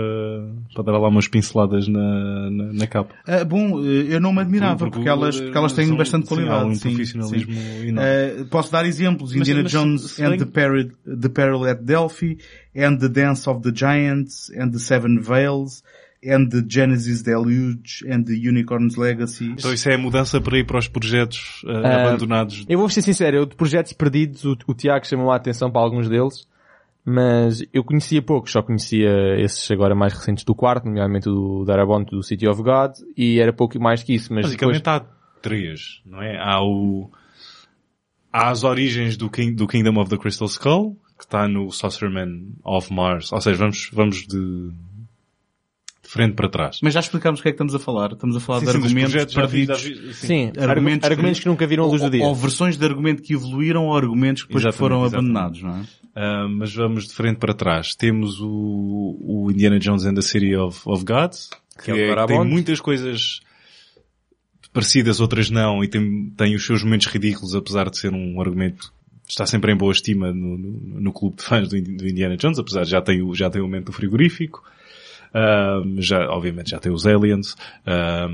para 0.73 0.83
dar 0.83 0.97
lá 0.97 1.07
umas 1.09 1.27
pinceladas 1.27 1.87
na, 1.87 2.49
na, 2.49 2.73
na 2.73 2.87
capa. 2.87 3.13
Ah, 3.27 3.43
bom, 3.43 3.79
eh, 3.83 4.07
eu 4.15 4.19
não 4.21 4.31
me 4.33 4.41
admirava, 4.41 4.77
Porque, 4.77 4.95
porque, 4.97 5.09
elas, 5.09 5.39
porque 5.39 5.57
elas 5.57 5.73
têm 5.73 5.87
são- 5.87 5.97
bastante 5.97 6.27
sim, 6.27 6.33
há 6.33 6.37
qualidade. 6.37 6.65
um 6.69 6.75
sim, 6.75 6.89
profissionalismo 6.89 7.53
sim. 7.53 7.87
enorme. 7.87 7.99
Eh, 8.09 8.43
posso 8.49 8.71
dar 8.71 8.85
exemplos. 8.85 9.31
Mas- 9.33 9.41
Indiana 9.47 9.63
mas 9.63 9.71
Jones 9.71 10.01
se 10.11 10.23
and 10.23 10.29
bem- 10.31 10.39
the 10.39 10.45
Peril, 10.45 10.91
the 11.21 11.29
Peril 11.29 11.65
at 11.65 11.81
Delphi, 11.83 12.37
and 12.75 12.97
the 12.97 13.09
Dance 13.09 13.49
of 13.49 13.61
the 13.61 13.71
Giants, 13.75 14.49
and 14.57 14.71
the 14.71 14.79
Seven 14.79 15.19
Veils, 15.19 15.83
and 16.21 16.49
the 16.49 16.61
Genesis 16.67 17.21
Deluge, 17.23 18.03
and 18.09 18.23
the 18.25 18.33
Unicorn's 18.33 18.97
Legacy. 18.97 19.53
Então 19.57 19.73
isso 19.73 19.89
é 19.89 19.95
a 19.95 19.97
mudança 19.97 20.41
para 20.41 20.57
ir 20.59 20.65
para 20.65 20.77
os 20.77 20.87
projetos 20.87 21.61
ah, 21.65 21.81
Ah, 21.81 22.01
abandonados. 22.07 22.65
Eu 22.67 22.77
vou 22.77 22.89
ser 22.89 23.01
sincero, 23.01 23.37
eu 23.37 23.45
de 23.45 23.55
projetos 23.55 23.93
perdidos, 23.93 24.43
o, 24.43 24.57
o 24.67 24.73
Tiago 24.73 25.07
chamou 25.07 25.31
a 25.31 25.37
atenção 25.37 25.71
para 25.71 25.81
alguns 25.81 26.09
deles, 26.09 26.45
mas 27.05 27.63
eu 27.73 27.83
conhecia 27.83 28.21
poucos, 28.21 28.51
só 28.51 28.61
conhecia 28.61 29.39
esses 29.39 29.69
agora 29.71 29.95
mais 29.95 30.13
recentes 30.13 30.43
do 30.43 30.53
quarto, 30.53 30.85
nomeadamente 30.85 31.27
o 31.29 31.63
Darabont 31.65 32.09
do 32.09 32.21
City 32.21 32.47
of 32.47 32.61
God, 32.61 32.91
e 33.17 33.39
era 33.39 33.51
pouco 33.53 33.79
mais 33.79 34.03
que 34.03 34.13
isso, 34.13 34.33
mas 34.33 34.49
depois... 34.49 34.77
Basicamente 34.79 34.87
há 34.87 35.05
três, 35.41 36.01
não 36.05 36.21
é? 36.21 36.37
Há 36.37 36.61
o... 36.61 37.09
Há 38.31 38.49
as 38.49 38.63
origens 38.63 39.17
do, 39.17 39.29
King- 39.29 39.55
do 39.55 39.67
Kingdom 39.67 39.99
of 39.99 40.09
the 40.09 40.17
Crystal 40.17 40.47
Skull, 40.47 40.95
que 41.17 41.23
está 41.23 41.47
no 41.47 41.71
Saucerman 41.71 42.53
of 42.63 42.93
Mars. 42.93 43.31
Ou 43.33 43.41
seja, 43.41 43.57
vamos, 43.57 43.89
vamos 43.91 44.17
de, 44.27 44.71
de 46.09 46.13
frente 46.13 46.33
para 46.33 46.49
trás. 46.49 46.79
Mas 46.81 46.95
já 46.95 46.99
explicámos 46.99 47.39
o 47.39 47.43
que 47.43 47.49
é 47.49 47.51
que 47.51 47.55
estamos 47.55 47.75
a 47.75 47.79
falar. 47.79 48.13
Estamos 48.13 48.35
a 48.35 48.39
falar 48.39 48.61
Sim, 48.61 48.65
de 48.65 48.71
sim, 48.71 48.77
argumentos 48.79 49.33
perdidos. 49.35 49.81
sim. 49.81 50.13
Sim, 50.13 50.51
argumentos, 50.57 51.07
argumentos 51.07 51.39
que 51.39 51.45
nunca 51.45 51.67
viram 51.67 51.83
a 51.83 51.87
luz 51.87 52.01
do 52.01 52.05
ou, 52.05 52.09
dia. 52.09 52.23
ou 52.25 52.33
versões 52.35 52.77
de 52.77 52.83
argumento 52.83 53.21
que 53.21 53.33
evoluíram 53.33 53.85
ou 53.85 53.95
argumentos 53.95 54.41
que 54.41 54.49
depois 54.49 54.63
Exatamente, 54.63 54.79
foram 54.79 55.05
exatamente. 55.05 55.37
abandonados, 55.37 55.61
não 55.61 55.75
é? 55.77 55.83
Ah, 56.15 56.47
mas 56.49 56.73
vamos 56.73 57.07
de 57.07 57.13
frente 57.13 57.37
para 57.37 57.53
trás. 57.53 57.93
Temos 57.93 58.39
o, 58.41 59.17
o 59.21 59.51
Indiana 59.51 59.77
Jones 59.77 60.03
and 60.05 60.15
the 60.15 60.21
City 60.23 60.55
of, 60.55 60.81
of 60.85 61.05
God, 61.05 61.31
que, 61.77 61.83
Que 61.85 61.91
é 61.91 61.93
o 62.15 62.19
é- 62.19 62.25
tem 62.25 62.43
muitas 62.43 62.81
coisas 62.81 63.41
parecidas, 64.73 65.19
outras 65.19 65.51
não, 65.51 65.83
e 65.83 65.87
tem, 65.87 66.31
tem 66.35 66.55
os 66.55 66.65
seus 66.65 66.83
momentos 66.83 67.05
ridículos, 67.07 67.53
apesar 67.53 67.87
de 67.89 67.97
ser 67.99 68.13
um 68.13 68.41
argumento 68.41 68.91
que 69.25 69.31
está 69.33 69.45
sempre 69.45 69.71
em 69.71 69.77
boa 69.77 69.91
estima 69.91 70.33
no, 70.33 70.57
no, 70.57 71.01
no 71.01 71.13
clube 71.13 71.37
de 71.37 71.43
fãs 71.43 71.67
do, 71.69 71.79
do 71.79 72.07
Indiana 72.07 72.35
Jones, 72.35 72.57
apesar 72.57 72.83
de 72.83 72.89
já 72.89 72.99
ter 72.99 73.21
o, 73.21 73.35
já 73.35 73.47
ter 73.47 73.59
o 73.59 73.65
momento 73.65 73.85
do 73.85 73.91
frigorífico. 73.91 74.63
Ah, 75.33 75.81
já, 75.97 76.27
obviamente 76.29 76.71
já 76.71 76.79
tem 76.79 76.91
os 76.91 77.05
aliens. 77.05 77.55
Ah, 77.85 78.27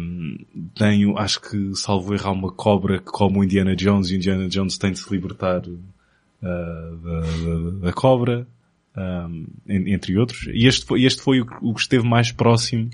tenho, 0.76 1.18
acho 1.18 1.42
que 1.42 1.76
salvo 1.76 2.14
errar 2.14 2.32
uma 2.32 2.52
cobra 2.52 3.00
que 3.00 3.12
come 3.12 3.40
o 3.40 3.44
Indiana 3.44 3.76
Jones 3.76 4.10
e 4.10 4.16
Indiana 4.16 4.48
Jones 4.48 4.78
tem 4.78 4.92
de 4.92 5.00
se 5.00 5.12
libertar 5.12 5.62
ah, 6.42 6.92
da, 7.04 7.20
da- 7.20 7.86
da 7.88 7.94
cobra, 7.94 8.48
um, 8.98 9.46
en- 9.68 9.92
entre 9.94 10.18
outros. 10.18 10.48
E 10.48 10.66
este 10.68 10.86
foi, 10.86 11.04
este 11.04 11.22
foi 11.22 11.42
o, 11.42 11.46
que- 11.46 11.58
o 11.62 11.74
que 11.74 11.82
esteve 11.82 12.08
mais 12.08 12.32
próximo 12.32 12.90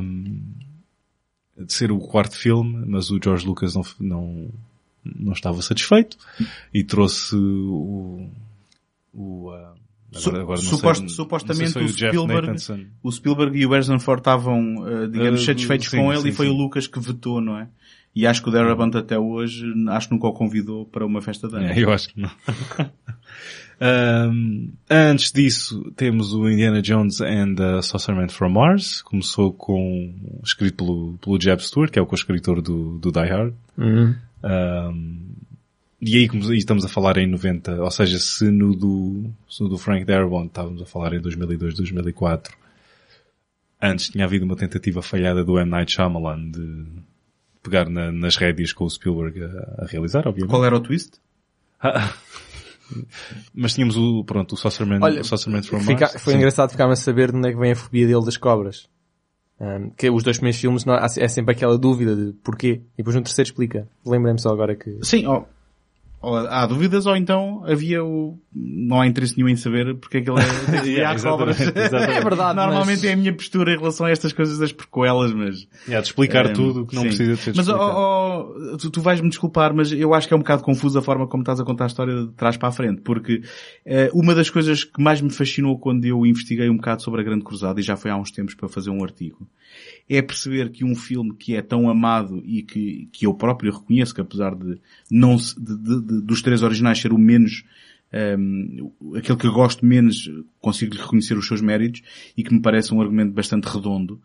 um, 0.00 0.40
de 1.58 1.72
ser 1.72 1.92
o 1.92 1.98
quarto 1.98 2.36
filme, 2.36 2.84
mas 2.86 3.10
o 3.10 3.20
George 3.22 3.46
Lucas 3.46 3.74
não, 3.74 3.82
não, 4.00 4.48
não 5.04 5.32
estava 5.34 5.60
satisfeito 5.60 6.16
e 6.72 6.82
trouxe 6.82 7.36
o, 7.36 8.26
o 9.12 9.50
ah, 9.50 9.74
Su- 10.12 10.30
agora, 10.30 10.60
suposto- 10.60 11.06
sei, 11.06 11.16
supostamente 11.16 11.70
sei 11.70 11.82
o 11.82 11.86
Jeff 11.86 12.16
Spielberg-. 12.16 12.86
O 13.02 13.12
Spielberg 13.12 13.58
e 13.58 13.66
o 13.66 13.70
Harrison 13.70 13.98
Ford 14.00 14.18
estavam, 14.20 14.86
eh, 14.88 15.06
digamos, 15.06 15.42
Eh, 15.42 15.44
satisfeitos 15.44 15.88
sim, 15.88 15.98
com 15.98 16.12
ele 16.12 16.22
sim, 16.22 16.28
e 16.28 16.32
foi 16.32 16.46
sim. 16.46 16.52
o 16.52 16.56
Lucas 16.56 16.86
que 16.86 16.98
vetou, 16.98 17.40
não 17.40 17.56
é? 17.58 17.68
E 18.14 18.26
acho 18.26 18.42
que 18.42 18.48
o 18.48 18.52
Darabont 18.52 18.96
até 18.96 19.16
hoje, 19.16 19.64
acho 19.90 20.08
que 20.08 20.14
nunca 20.14 20.26
o 20.26 20.32
convidou 20.32 20.84
para 20.84 21.06
uma 21.06 21.22
festa 21.22 21.46
de 21.48 21.54
anos. 21.56 21.70
É, 21.76 21.78
eu 21.84 21.92
acho 21.92 22.08
que 22.12 22.20
não. 22.20 22.30
Um, 23.82 24.72
antes 24.90 25.32
disso, 25.32 25.90
temos 25.96 26.34
o 26.34 26.46
Indiana 26.50 26.82
Jones 26.82 27.20
and 27.22 27.54
the 27.54 27.80
Saucerman 27.80 28.28
from 28.28 28.50
Mars. 28.50 29.00
Começou 29.00 29.52
com, 29.54 30.14
escrito 30.44 30.84
pelo, 30.84 31.18
pelo 31.18 31.40
Jeb 31.40 31.60
Stewart, 31.62 31.90
que 31.90 31.98
é 31.98 32.02
o 32.02 32.06
co-escritor 32.06 32.60
do, 32.60 32.98
do 32.98 33.10
Die 33.10 33.20
Hard. 33.26 33.54
Uhum. 33.78 34.14
Um, 34.44 35.29
e 36.00 36.16
aí 36.16 36.28
e 36.32 36.56
estamos 36.56 36.84
a 36.84 36.88
falar 36.88 37.18
em 37.18 37.26
90, 37.26 37.82
ou 37.82 37.90
seja, 37.90 38.18
se 38.18 38.50
no 38.50 38.74
do, 38.74 39.30
se 39.48 39.62
no 39.62 39.68
do 39.68 39.76
Frank 39.78 40.04
Darabont 40.04 40.46
estávamos 40.46 40.80
a 40.82 40.86
falar 40.86 41.12
em 41.14 41.20
2002, 41.20 41.74
2004, 41.74 42.56
antes 43.82 44.08
tinha 44.10 44.24
havido 44.24 44.44
uma 44.44 44.56
tentativa 44.56 45.02
falhada 45.02 45.44
do 45.44 45.58
M. 45.58 45.70
Night 45.70 45.92
Shyamalan 45.92 46.50
de 46.50 46.86
pegar 47.62 47.88
na- 47.90 48.10
nas 48.12 48.36
rédeas 48.36 48.72
com 48.72 48.84
o 48.84 48.90
Spielberg 48.90 49.42
a, 49.42 49.82
a 49.82 49.86
realizar, 49.86 50.26
obviamente. 50.26 50.50
Qual 50.50 50.64
era 50.64 50.76
o 50.76 50.80
twist? 50.80 51.12
Mas 53.54 53.74
tínhamos 53.74 53.96
o, 53.96 54.24
pronto, 54.24 54.54
o 54.54 54.56
Saucerman, 54.56 54.98
Olha, 55.00 55.20
o 55.20 55.24
Saucerman 55.24 55.62
from 55.62 55.80
Fica- 55.80 56.06
Mars. 56.06 56.22
foi 56.22 56.32
Sim. 56.32 56.38
engraçado 56.38 56.70
ficar-me 56.70 56.92
a 56.92 56.96
saber 56.96 57.30
de 57.30 57.38
onde 57.38 57.48
é 57.48 57.52
que 57.52 57.58
vem 57.58 57.70
a 57.72 57.76
fobia 57.76 58.06
dele 58.06 58.24
das 58.24 58.36
cobras. 58.36 58.88
Um, 59.60 59.90
que 59.90 60.10
os 60.10 60.24
dois 60.24 60.38
primeiros 60.38 60.60
filmes 60.60 60.84
não- 60.84 60.94
é 60.96 61.28
sempre 61.28 61.52
aquela 61.54 61.78
dúvida 61.78 62.16
de 62.16 62.32
porquê. 62.42 62.80
E 62.94 62.96
depois 62.98 63.14
no 63.14 63.22
terceiro 63.22 63.48
explica. 63.48 63.88
Lembrei-me 64.04 64.40
só 64.40 64.50
agora 64.50 64.74
que... 64.74 64.98
Sim, 65.02 65.26
ó. 65.26 65.44
Ou 66.22 66.36
há 66.36 66.66
dúvidas 66.66 67.06
ou 67.06 67.16
então 67.16 67.62
havia 67.66 68.04
o... 68.04 68.38
Não 68.54 69.00
há 69.00 69.06
interesse 69.06 69.36
nenhum 69.38 69.48
em 69.48 69.56
saber 69.56 69.94
porque 69.96 70.18
é 70.18 70.20
que 70.20 70.30
ele 70.30 70.38
é... 70.42 70.86
Yeah, 70.86 71.16
há 71.16 71.22
cobras. 71.30 71.58
É 71.60 72.20
verdade, 72.20 72.56
Normalmente 72.56 72.96
mas- 72.98 73.04
é 73.04 73.12
a 73.12 73.16
minha 73.16 73.32
postura 73.34 73.72
em 73.72 73.78
relação 73.78 74.04
a 74.04 74.10
estas 74.10 74.32
coisas 74.32 74.58
das 74.58 74.70
prequelas, 74.70 75.32
mas... 75.32 75.66
Yeah, 75.86 76.02
de 76.02 76.08
explicar 76.08 76.46
Eh, 76.46 76.52
tudo 76.52 76.84
que 76.86 76.94
não 76.94 77.02
sim. 77.02 77.08
precisa 77.08 77.34
de 77.34 77.40
ser 77.40 77.54
Mas, 77.56 77.66
explicado. 77.68 77.90
ó, 77.90 78.52
ó, 78.72 78.76
tu, 78.76 78.90
tu 78.90 79.00
vais-me 79.00 79.28
desculpar, 79.30 79.74
mas 79.74 79.92
eu 79.92 80.12
acho 80.12 80.28
que 80.28 80.34
é 80.34 80.36
um 80.36 80.40
bocado 80.40 80.62
confuso 80.62 80.98
a 80.98 81.02
forma 81.02 81.26
como 81.26 81.42
estás 81.42 81.58
a 81.58 81.64
contar 81.64 81.84
a 81.84 81.86
história 81.86 82.14
de 82.26 82.32
trás 82.32 82.56
para 82.58 82.68
a 82.68 82.72
frente, 82.72 83.00
porque 83.00 83.40
eh, 83.86 84.10
uma 84.12 84.34
das 84.34 84.50
coisas 84.50 84.84
que 84.84 85.02
mais 85.02 85.22
me 85.22 85.30
fascinou 85.30 85.78
quando 85.78 86.04
eu 86.04 86.26
investiguei 86.26 86.68
um 86.68 86.76
bocado 86.76 87.02
sobre 87.02 87.22
a 87.22 87.24
Grande 87.24 87.44
Cruzada, 87.44 87.80
e 87.80 87.82
já 87.82 87.96
foi 87.96 88.10
há 88.10 88.16
uns 88.18 88.30
tempos 88.30 88.54
para 88.54 88.68
fazer 88.68 88.90
um 88.90 89.02
artigo, 89.02 89.48
é 90.08 90.20
perceber 90.20 90.70
que 90.70 90.84
um 90.84 90.94
filme 90.94 91.32
que 91.34 91.54
é 91.56 91.62
tão 91.62 91.88
amado 91.88 92.42
e 92.44 92.62
que, 92.62 93.08
que 93.12 93.24
eu 93.24 93.32
próprio 93.32 93.72
reconheço 93.72 94.14
que 94.14 94.20
apesar 94.20 94.54
de 94.54 94.78
não 95.10 95.38
se- 95.38 95.58
de- 95.58 95.78
de- 95.78 96.09
de- 96.10 96.20
dos 96.22 96.42
três 96.42 96.62
originais 96.62 96.98
ser 97.00 97.12
o 97.12 97.18
menos 97.18 97.64
ehm, 98.12 98.90
aquele 99.16 99.38
que 99.38 99.46
eu 99.46 99.52
gosto 99.52 99.86
menos 99.86 100.28
consigo 100.60 100.96
reconhecer 100.96 101.38
os 101.38 101.46
seus 101.46 101.60
méritos 101.60 102.02
e 102.36 102.42
que 102.42 102.52
me 102.52 102.60
parece 102.60 102.92
um 102.92 103.00
argumento 103.00 103.32
bastante 103.32 103.64
redondo 103.68 104.20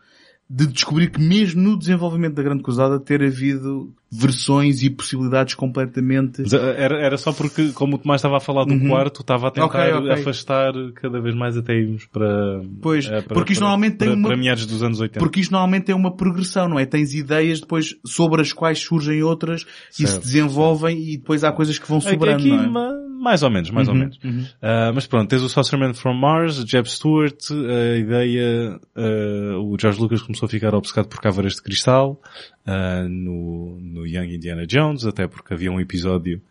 de 0.50 0.68
descobrir 0.68 1.10
que 1.10 1.20
mesmo 1.20 1.62
no 1.62 1.78
desenvolvimento 1.78 2.36
da 2.36 2.44
Grande 2.44 2.62
Cruzada 2.62 3.00
ter 3.00 3.24
havido 3.24 3.92
versões 4.12 4.84
e 4.84 4.90
possibilidades 4.90 5.56
completamente 5.56 6.42
Mas, 6.44 6.54
eh, 6.54 6.76
Era, 6.78 7.00
era 7.02 7.18
só 7.18 7.34
porque, 7.34 7.70
como 7.74 7.96
o 7.96 7.98
Tomás 7.98 8.20
estava 8.20 8.38
a 8.38 8.40
falar 8.40 8.64
do 8.64 8.74
Uhum. 8.74 8.88
quarto, 8.88 9.22
estava 9.22 9.48
a 9.48 9.52
tentar 9.52 9.66
Ok, 9.66 9.94
ok. 9.94 10.12
afastar 10.12 10.74
cada 10.94 11.20
vez 11.20 11.36
mais 11.36 11.58
até 11.58 11.74
irmos 11.74 12.06
para, 12.06 12.62
Pois, 12.82 13.06
eh, 13.08 13.22
para- 13.24 13.34
porque 13.34 13.54
isto 13.54 13.62
para- 13.62 13.70
normalmente 13.70 13.98
tem 13.98 14.08
para, 14.10 14.18
uma- 14.18 14.28
para 14.30 14.38
meados 14.38 14.66
dos 14.68 14.84
anos 14.84 15.00
80. 15.00 15.20
Porque 15.20 15.40
isto 15.40 15.52
normalmente 15.52 15.92
é 15.92 15.96
uma 15.96 16.16
progressão, 16.16 16.70
não 16.70 16.80
é? 16.80 16.86
Tens 16.86 17.14
ideias 17.14 17.60
depois 17.60 17.96
sobre 18.06 18.42
as 18.42 18.54
quais 18.54 18.80
surgem 18.80 19.24
outras 19.24 19.66
e 19.92 19.94
se 19.96 20.08
Certo, 20.08 20.24
desenvolvem 20.24 20.98
e 21.12 21.18
depois 21.18 21.44
há 21.44 21.52
coisas 21.52 21.78
que 21.80 21.90
vão 21.90 22.00
sobrando, 22.00 22.38
Aqui, 22.38 22.50
não 22.50 22.60
é? 22.64 22.68
ma- 22.70 23.06
mais 23.20 23.42
ou 23.42 23.50
menos, 23.50 23.72
mais 23.72 23.88
ou 23.88 23.96
Uhum, 23.96 24.02
menos. 24.02 24.20
Ah, 24.62 24.92
mas 24.94 25.08
pronto, 25.08 25.28
tens 25.28 25.42
o 25.42 25.50
Saucerman 25.50 25.94
from 25.96 26.14
Mars, 26.14 26.64
Jeb 26.68 26.86
Stewart, 26.88 27.36
a 27.52 27.98
ideia, 27.98 28.80
ah, 28.96 29.58
o 29.60 29.76
George 29.80 30.00
Lucas 30.00 30.22
começou 30.36 30.46
a 30.48 30.50
ficar 30.50 30.76
obcecado 30.76 31.08
por 31.08 31.22
caveiras 31.22 31.54
de 31.56 31.62
cristal, 31.62 32.22
ah, 32.66 33.04
no, 33.10 33.80
no 33.80 34.06
Young 34.06 34.36
Indiana 34.36 34.66
Jones, 34.68 35.06
até 35.06 35.28
porque 35.28 35.54
havia 35.54 35.72
um 35.72 35.80
episódio 35.80 36.42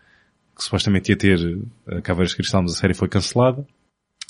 que 0.56 0.62
supostamente 0.64 1.10
ia 1.10 1.16
ter 1.16 1.38
caveiras 2.02 2.30
de 2.30 2.36
cristal, 2.36 2.62
mas 2.62 2.72
a 2.72 2.76
série 2.76 2.94
foi 2.94 3.08
cancelada. 3.08 3.66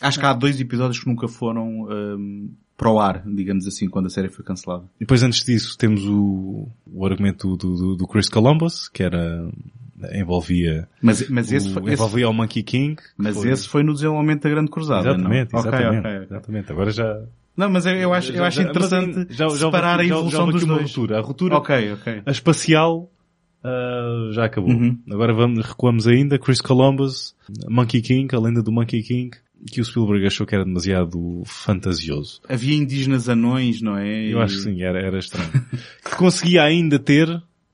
Acho 0.01 0.19
que 0.19 0.27
há 0.27 0.33
dois 0.33 0.61
episódios 0.61 0.99
que 0.99 1.07
nunca 1.09 1.29
foram 1.29 1.87
hum, 1.89 2.51
para 2.77 2.91
o 2.91 2.99
ar, 2.99 3.23
digamos 3.27 3.67
assim, 3.67 3.89
quando 3.89 4.07
a 4.07 4.11
série 4.11 4.29
foi 4.29 4.45
cancelada. 4.45 4.85
E 4.97 5.01
depois 5.01 5.23
antes 5.23 5.45
disso 5.45 5.79
temos 5.79 6.05
o, 6.07 6.69
o 6.87 7.07
argumento 7.07 7.57
do, 7.57 7.77
do, 7.77 7.97
do 7.97 8.07
Chris 8.07 8.29
Columbus, 8.29 8.89
que 8.89 9.03
era 9.03 9.49
envolvia, 10.13 10.89
Mas, 11.01 11.29
mas 11.29 11.53
esse, 11.53 11.69
o, 11.69 11.73
foi, 11.73 11.83
esse, 11.85 11.93
envolvia 11.93 12.29
o 12.29 12.33
Monkey 12.33 12.63
King. 12.63 12.97
mas 13.17 13.37
foi- 13.37 13.51
esse 13.51 13.69
foi 13.69 13.83
no 13.83 13.95
desenvolvimento 13.95 14.43
da 14.43 14.51
Grande 14.51 14.71
Cruzada, 14.71 15.09
Exatamente, 15.11 15.53
não? 15.53 15.61
Exatamente, 15.61 15.99
ok, 15.99 16.11
ok. 16.11 16.23
exatamente. 16.25 16.73
Agora 16.73 16.91
já... 16.91 17.23
Não, 17.57 17.71
mas 17.71 17.87
eu, 17.87 17.95
eu 17.95 18.13
acho, 18.13 18.33
eu 18.33 18.37
já- 18.37 18.47
acho 18.49 18.63
já- 18.63 18.69
interessante 18.69 19.27
já- 19.31 19.35
já 19.37 19.45
houve 19.47 19.59
separar 19.59 20.01
a 20.01 20.03
já- 20.03 20.09
já 20.09 20.15
evolução 20.17 20.41
houve 20.41 20.53
dos 20.53 20.65
dois. 20.67 20.83
ruptura. 20.83 21.19
A 21.19 21.21
ruptura, 21.21 21.57
Ok, 21.57 21.93
ok. 21.93 22.23
a 22.27 22.31
espacial, 22.31 23.11
ah, 23.63 24.29
já 24.33 24.45
acabou. 24.47 24.71
Uhum. 24.71 24.99
Agora 25.11 25.33
vamos, 25.33 25.65
recuamos 25.65 26.07
ainda. 26.07 26.39
Chris 26.39 26.61
Columbus, 26.61 27.35
Monkey 27.69 28.03
King, 28.03 28.35
a 28.35 28.41
lenda 28.41 28.63
do 28.63 28.73
Monkey 28.73 29.03
King, 29.03 29.31
que 29.71 29.81
o 29.81 29.85
Spielberg 29.85 30.27
achou 30.27 30.47
que 30.47 30.55
era 30.55 30.65
demasiado 30.65 31.43
fantasioso. 31.47 32.41
Havia 32.49 32.77
indígenas 32.77 33.29
anões, 33.29 33.81
não 33.81 33.97
é? 33.97 34.27
Eu 34.27 34.39
E- 34.39 34.43
acho 34.43 34.57
que 34.57 34.63
sim, 34.63 34.83
era, 34.83 35.01
era 35.01 35.19
estranho. 35.19 35.51
que 36.05 36.17
conseguia 36.17 36.63
ainda 36.65 36.99
ter, 36.99 37.29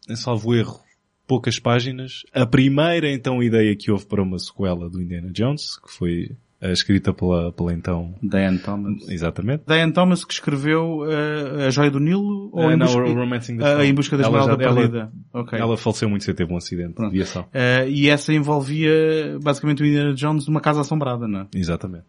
em 0.09 0.17
salvo 0.17 0.55
erro, 0.55 0.79
poucas 1.27 1.59
páginas, 1.59 2.23
a 2.33 2.45
primeira 2.45 3.11
então 3.11 3.43
ideia 3.43 3.75
que 3.77 3.91
houve 3.91 4.05
para 4.07 4.23
uma 4.23 4.39
sequela 4.39 4.89
do 4.91 5.01
Indiana 5.01 5.31
Jones, 5.33 5.79
que 5.81 5.91
foi 5.93 6.31
escrita 6.63 7.13
pela, 7.15 7.51
pela 7.53 7.73
então, 7.73 8.15
Diane 8.23 8.59
Thomas. 8.59 9.09
exatamente. 9.09 9.63
Diane 9.67 9.93
Thomas 9.93 10.25
que 10.25 10.33
escreveu 10.35 11.05
eh, 11.11 11.67
A 11.67 11.71
Joia 11.71 11.91
do 11.91 11.99
Nilo? 11.99 12.51
Ou 12.53 12.71
Eh, 12.71 12.75
em, 12.75 12.77
não, 12.77 12.87
busca, 12.87 13.01
Romancing 13.01 13.57
the 13.59 13.65
Stone. 13.67 13.87
em 13.89 13.95
Busca 13.95 14.17
da 14.17 14.23
Esmeralda 14.25 14.57
já- 14.63 14.69
ela- 14.69 14.75
Perdida? 14.75 15.13
Ok. 15.33 15.59
Ela 15.59 15.77
faleceu 15.77 16.09
muito 16.11 16.25
cedo, 16.25 16.37
teve 16.37 16.53
um 16.53 16.57
acidente 16.57 16.95
de 16.97 17.05
aviação. 17.05 17.47
Eh, 17.55 17.87
e 17.89 18.09
essa 18.11 18.33
envolvia 18.35 19.39
basicamente 19.43 19.83
o 19.83 19.87
Indiana 19.87 20.13
Jones 20.15 20.47
numa 20.47 20.61
casa 20.61 20.81
assombrada, 20.83 21.27
não 21.27 21.41
é? 21.41 21.47
Exatamente. 21.55 22.05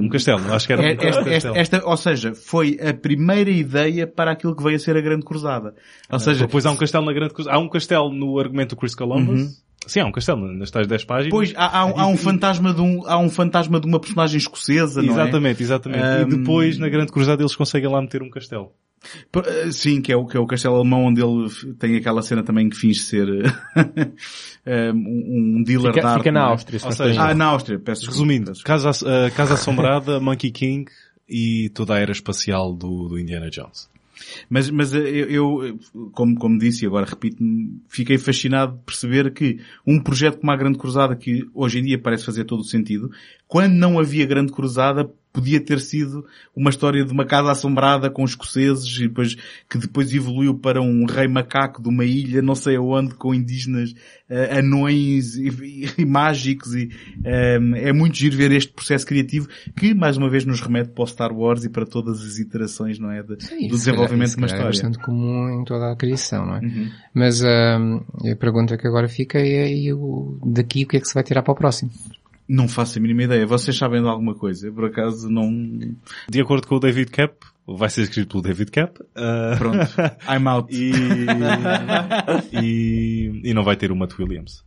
Um 0.00 0.08
castelo, 0.08 0.40
acho 0.52 0.66
que 0.66 0.72
era 0.72 0.82
um 0.82 0.84
É- 0.86 0.92
esta, 0.92 1.06
esta, 1.08 1.24
castelo. 1.30 1.56
esta- 1.56 1.86
ou 1.86 1.96
seja, 1.96 2.34
foi 2.34 2.78
a 2.80 2.94
primeira 2.94 3.50
ideia 3.50 4.06
para 4.06 4.30
aquilo 4.32 4.54
que 4.56 4.62
veio 4.62 4.76
a 4.76 4.78
ser 4.78 4.96
a 4.96 5.00
Grande 5.00 5.24
Cruzada. 5.24 5.74
Ou 6.10 6.18
seja, 6.18 6.46
Depois 6.46 6.64
há 6.66 6.70
um 6.70 6.76
castelo 6.76 7.04
na 7.04 7.12
grande 7.12 7.34
coisa. 7.34 7.50
Há 7.50 7.58
um 7.58 7.68
castelo 7.68 8.10
no 8.12 8.38
argumento 8.38 8.70
do 8.74 8.76
Chris 8.78 8.94
Columbus. 8.94 9.40
Uhum. 9.42 9.50
Sim, 9.86 10.00
há 10.00 10.06
um 10.06 10.12
castelo 10.12 10.52
nas 10.52 10.70
tais 10.70 10.86
10 10.86 11.04
páginas. 11.04 11.26
depois 11.26 11.52
há, 11.56 11.78
há 11.80 11.86
um- 11.86 11.98
há 11.98 12.06
um 12.06 12.16
fantasma 12.16 12.72
de 12.74 12.80
um, 12.80 13.06
há 13.06 13.18
um 13.18 13.28
fantasma 13.30 13.80
de 13.80 13.86
uma 13.86 13.98
personagem 13.98 14.38
escocesa, 14.38 15.02
não 15.02 15.08
é? 15.08 15.12
Exatamente, 15.22 15.62
exatamente. 15.62 16.04
Um, 16.04 16.20
E 16.22 16.38
depois, 16.38 16.78
na 16.78 16.88
grande 16.88 17.10
cruzada, 17.10 17.42
eles 17.42 17.56
conseguem 17.56 17.88
lá 17.90 18.00
meter 18.00 18.22
um 18.22 18.30
castelo. 18.30 18.72
Eh, 19.46 19.70
Sim, 19.72 20.02
que 20.02 20.12
é 20.12 20.16
o, 20.16 20.26
que 20.26 20.36
é 20.36 20.40
o 20.40 20.46
castelo 20.46 20.76
alemão 20.76 21.06
onde 21.06 21.22
ele 21.22 21.48
tem 21.78 21.96
aquela 21.96 22.20
cena 22.20 22.42
também 22.42 22.68
que 22.68 22.76
finge 22.76 23.00
ser 23.00 23.26
eh, 24.66 24.92
um, 24.92 25.56
um 25.58 25.62
dealer 25.62 25.92
de 25.92 25.98
Fica, 25.98 26.08
arte. 26.08 26.18
fica 26.18 26.32
na 26.32 26.40
é? 26.40 26.42
Áustria, 26.44 26.78
se 26.78 26.86
Ou 26.86 26.92
seja, 26.92 27.22
Ah, 27.22 27.34
na 27.34 27.46
Áustria, 27.46 27.78
peço 27.78 28.02
desculpa, 28.02 28.20
Resumindo. 28.30 28.52
Casa, 28.62 28.90
uh, 28.90 29.30
Casa 29.34 29.54
Assombrada, 29.54 30.20
Monkey 30.20 30.50
King 30.50 30.90
e 31.28 31.70
toda 31.70 31.94
a 31.94 31.98
era 31.98 32.12
espacial 32.12 32.74
do, 32.74 33.08
do 33.08 33.18
Indiana 33.18 33.48
Jones. 33.50 33.88
Mas, 34.48 34.70
mas 34.70 34.92
eu, 34.92 35.02
eu, 35.02 35.78
como, 36.12 36.36
como 36.36 36.58
disse 36.58 36.84
e 36.84 36.86
agora 36.86 37.06
repito-me, 37.06 37.80
fiquei 37.88 38.18
fascinado 38.18 38.76
de 38.76 38.82
perceber 38.84 39.32
que 39.32 39.60
um 39.86 40.00
projeto 40.00 40.38
como 40.40 40.52
a 40.52 40.56
Grande 40.56 40.78
Cruzada, 40.78 41.16
que 41.16 41.48
hoje 41.54 41.78
em 41.78 41.82
dia 41.82 41.98
parece 41.98 42.24
fazer 42.24 42.44
todo 42.44 42.60
o 42.60 42.64
sentido, 42.64 43.10
quando 43.46 43.72
não 43.72 43.98
havia 43.98 44.26
Grande 44.26 44.52
Cruzada, 44.52 45.10
podia 45.32 45.60
ter 45.60 45.80
sido 45.80 46.24
uma 46.56 46.70
história 46.70 47.04
de 47.04 47.12
uma 47.12 47.24
casa 47.24 47.50
assombrada 47.52 48.10
com 48.10 48.24
escoceses 48.24 48.86
e 48.98 49.02
depois, 49.08 49.36
que 49.68 49.78
depois 49.78 50.12
evoluiu 50.12 50.54
para 50.54 50.82
um 50.82 51.04
rei 51.06 51.28
macaco 51.28 51.82
de 51.82 51.88
uma 51.88 52.04
ilha, 52.04 52.42
não 52.42 52.54
sei 52.54 52.76
aonde, 52.76 53.14
com 53.14 53.32
indígenas 53.34 53.94
eh, 54.28 54.58
anões 54.58 55.36
e, 55.36 55.48
e- 55.48 55.88
e 55.98 56.04
mágicos 56.04 56.74
e 56.74 56.90
eh, 57.24 57.58
é 57.76 57.92
muito 57.92 58.16
giro 58.16 58.36
ver 58.36 58.50
este 58.52 58.72
processo 58.72 59.06
criativo 59.06 59.48
que 59.76 59.94
mais 59.94 60.16
uma 60.16 60.28
vez 60.28 60.44
nos 60.44 60.60
remete 60.60 60.90
para 60.90 61.04
o 61.04 61.06
Star 61.06 61.32
Wars 61.32 61.64
e 61.64 61.68
para 61.68 61.86
todas 61.86 62.20
as 62.22 62.38
iterações, 62.38 62.98
não 62.98 63.10
é? 63.10 63.22
De- 63.22 63.42
Sim, 63.44 63.68
do 63.68 63.76
desenvolvimento 63.76 64.30
se 64.30 64.36
de 64.36 64.42
uma 64.42 64.48
calhar 64.48 64.70
história. 64.70 64.86
É 64.86 64.90
bastante 64.90 65.04
comum 65.04 65.60
em 65.60 65.64
toda 65.64 65.92
a 65.92 65.96
criação, 65.96 66.44
não 66.46 66.56
é? 66.56 66.60
Uhum. 66.60 66.90
Mas 67.14 67.40
hum, 67.42 68.00
a 68.32 68.36
pergunta 68.36 68.76
que 68.76 68.86
agora 68.86 69.08
fica 69.08 69.38
é 69.38 69.72
e 69.72 69.90
daqui 70.46 70.84
o 70.84 70.88
que 70.88 70.96
é 70.96 71.00
que 71.00 71.06
se 71.06 71.14
vai 71.14 71.22
tirar 71.22 71.42
para 71.42 71.52
o 71.52 71.56
próximo? 71.56 71.90
Não 72.52 72.66
faço 72.66 72.98
a 72.98 73.00
mínima 73.00 73.22
ideia. 73.22 73.46
Vocês 73.46 73.76
sabem 73.78 74.02
de 74.02 74.08
alguma 74.08 74.34
coisa? 74.34 74.66
Eu, 74.66 74.72
por 74.74 74.86
acaso, 74.86 75.28
não... 75.30 75.48
De 76.28 76.40
acordo 76.40 76.66
com 76.66 76.74
o 76.74 76.80
David 76.80 77.08
Cap, 77.12 77.34
vai 77.64 77.88
ser 77.88 78.02
escrito 78.02 78.30
pelo 78.30 78.42
David 78.42 78.72
Cap. 78.72 79.00
uh, 79.00 79.56
Pronto. 79.56 79.78
I'm 80.28 80.48
out. 80.48 80.68
e, 80.74 80.90
e, 82.52 83.40
e 83.44 83.54
não 83.54 83.62
vai 83.62 83.76
ter 83.76 83.92
o 83.92 83.96
Matt 83.96 84.18
Williams. 84.18 84.64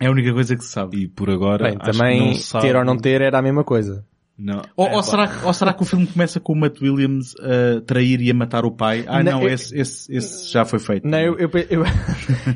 É 0.00 0.06
a 0.06 0.10
única 0.10 0.32
coisa 0.32 0.56
que 0.56 0.62
se 0.64 0.70
sabe. 0.70 0.98
E 1.02 1.08
por 1.08 1.28
agora, 1.30 1.64
Bem, 1.64 1.76
acho 1.80 1.90
que 1.90 1.98
também 1.98 2.26
não 2.28 2.34
se 2.34 2.42
sabe- 2.44 2.66
ter 2.66 2.76
ou 2.76 2.84
não 2.84 2.96
ter 2.96 3.20
era 3.20 3.38
a 3.38 3.42
mesma 3.42 3.64
coisa. 3.64 4.04
Não. 4.42 4.62
Ou, 4.76 4.86
É, 4.86 4.96
ou 4.96 5.02
será, 5.02 5.28
que- 5.28 5.44
ou 5.44 5.52
será 5.52 5.72
que 5.74 5.82
o 5.82 5.84
filme 5.84 6.06
começa 6.06 6.40
com 6.40 6.52
o 6.54 6.56
Matt 6.56 6.80
Williams 6.80 7.34
a 7.38 7.80
trair 7.82 8.20
e 8.22 8.30
a 8.30 8.34
matar 8.34 8.64
o 8.64 8.70
pai? 8.70 9.04
Ah, 9.06 9.22
Não, 9.22 9.32
não, 9.32 9.42
eu- 9.42 9.48
esse, 9.50 9.76
esse, 9.78 10.10
esse 10.14 10.50
já 10.50 10.64
foi 10.64 10.78
feito. 10.78 11.06
Não, 11.06 11.18
eu, 11.18 11.36
eu, 11.38 11.50
eu, 11.68 11.84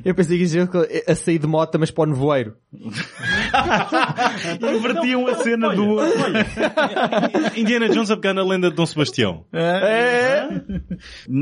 eu 0.05 0.15
pensei 0.16 0.36
que 0.39 0.43
ia 0.43 0.47
dizer 0.47 0.69
que 0.69 1.05
a 1.11 1.15
sair 1.15 1.39
de 1.39 1.47
moto, 1.47 1.78
mas 1.78 1.90
para 1.90 2.05
o 2.05 2.06
nevoeiro. 2.06 2.55
Invertiam 4.77 5.27
a 5.28 5.35
cena 5.36 5.74
do... 5.74 5.97
Indiana 7.56 7.89
Jones 7.89 8.11
a 8.11 8.16
pegar 8.16 8.35
na 8.35 8.43
lenda 8.44 8.70
de 8.70 8.77
Dom 8.77 8.86
Sebastião. 8.86 9.44
É. 9.52 10.48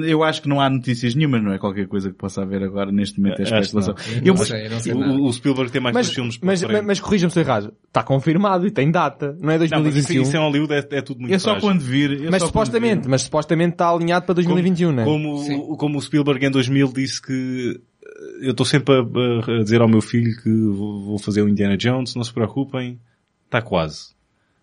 Eu 0.04 0.22
acho 0.22 0.42
que 0.42 0.48
não 0.48 0.60
há 0.60 0.68
notícias 0.68 1.14
nenhumas, 1.14 1.42
não 1.42 1.52
é? 1.52 1.58
Qualquer 1.58 1.86
coisa 1.86 2.10
que 2.10 2.16
possa 2.16 2.42
haver 2.42 2.62
agora 2.62 2.90
neste 2.92 3.20
momento 3.20 3.40
é 3.40 3.42
Acho 3.42 3.52
que 3.52 3.58
especulação. 3.60 3.94
não. 3.94 4.22
Eu, 4.26 4.34
não 4.34 4.44
sei, 4.44 4.68
não 4.68 4.80
sei 4.80 4.92
O, 4.92 5.24
o 5.26 5.32
Spielberg 5.32 5.70
tem 5.72 5.80
mais 5.80 5.94
Mas, 5.94 6.06
dois 6.06 6.14
filmes 6.14 6.38
mas, 6.42 6.60
para 6.60 6.68
frente. 6.70 6.86
mas 6.86 7.00
corrija-me 7.00 7.32
se 7.32 7.38
eu 7.38 7.42
errado. 7.44 7.72
Está 7.86 8.02
confirmado 8.02 8.66
e 8.66 8.70
tem 8.70 8.90
data. 8.90 9.36
Não 9.40 9.50
é 9.50 9.58
Não, 9.58 9.82
mas 9.82 9.96
isso, 9.96 10.08
2021. 10.08 10.24
Isso 10.32 10.36
é 10.36 10.40
Hollywood, 10.40 10.72
é, 10.74 10.78
é 10.98 11.02
tudo 11.02 11.20
muito 11.20 11.32
eu 11.32 11.40
só 11.40 11.50
frágil. 11.50 11.68
quando 11.68 11.80
vir... 11.80 12.30
mas 12.30 12.42
supostamente, 12.42 13.08
mas 13.08 13.22
supostamente 13.22 13.72
está 13.74 13.88
alinhado 13.90 14.24
para 14.26 14.34
2021, 14.34 14.92
não 14.92 15.02
é? 15.02 15.04
Como, 15.06 15.38
Sim. 15.38 15.54
o- 15.56 15.76
como 15.76 15.98
o 15.98 16.02
Spielberg 16.02 16.44
em 16.46 16.50
2000 16.50 16.92
disse 16.92 17.20
que 17.22 17.80
eh, 18.04 18.46
eu 18.46 18.50
estou 18.52 18.66
sempre 18.66 18.94
a, 18.94 19.00
a 19.60 19.62
dizer 19.62 19.80
ao 19.80 19.88
meu 19.88 20.00
filho 20.00 20.34
que 20.42 20.50
vou 20.50 21.02
vou 21.04 21.18
fazer 21.18 21.42
o 21.42 21.48
Indiana 21.48 21.76
Jones, 21.76 22.14
não 22.14 22.24
se 22.24 22.32
preocupem, 22.32 22.98
está 23.46 23.60
quase. 23.62 24.12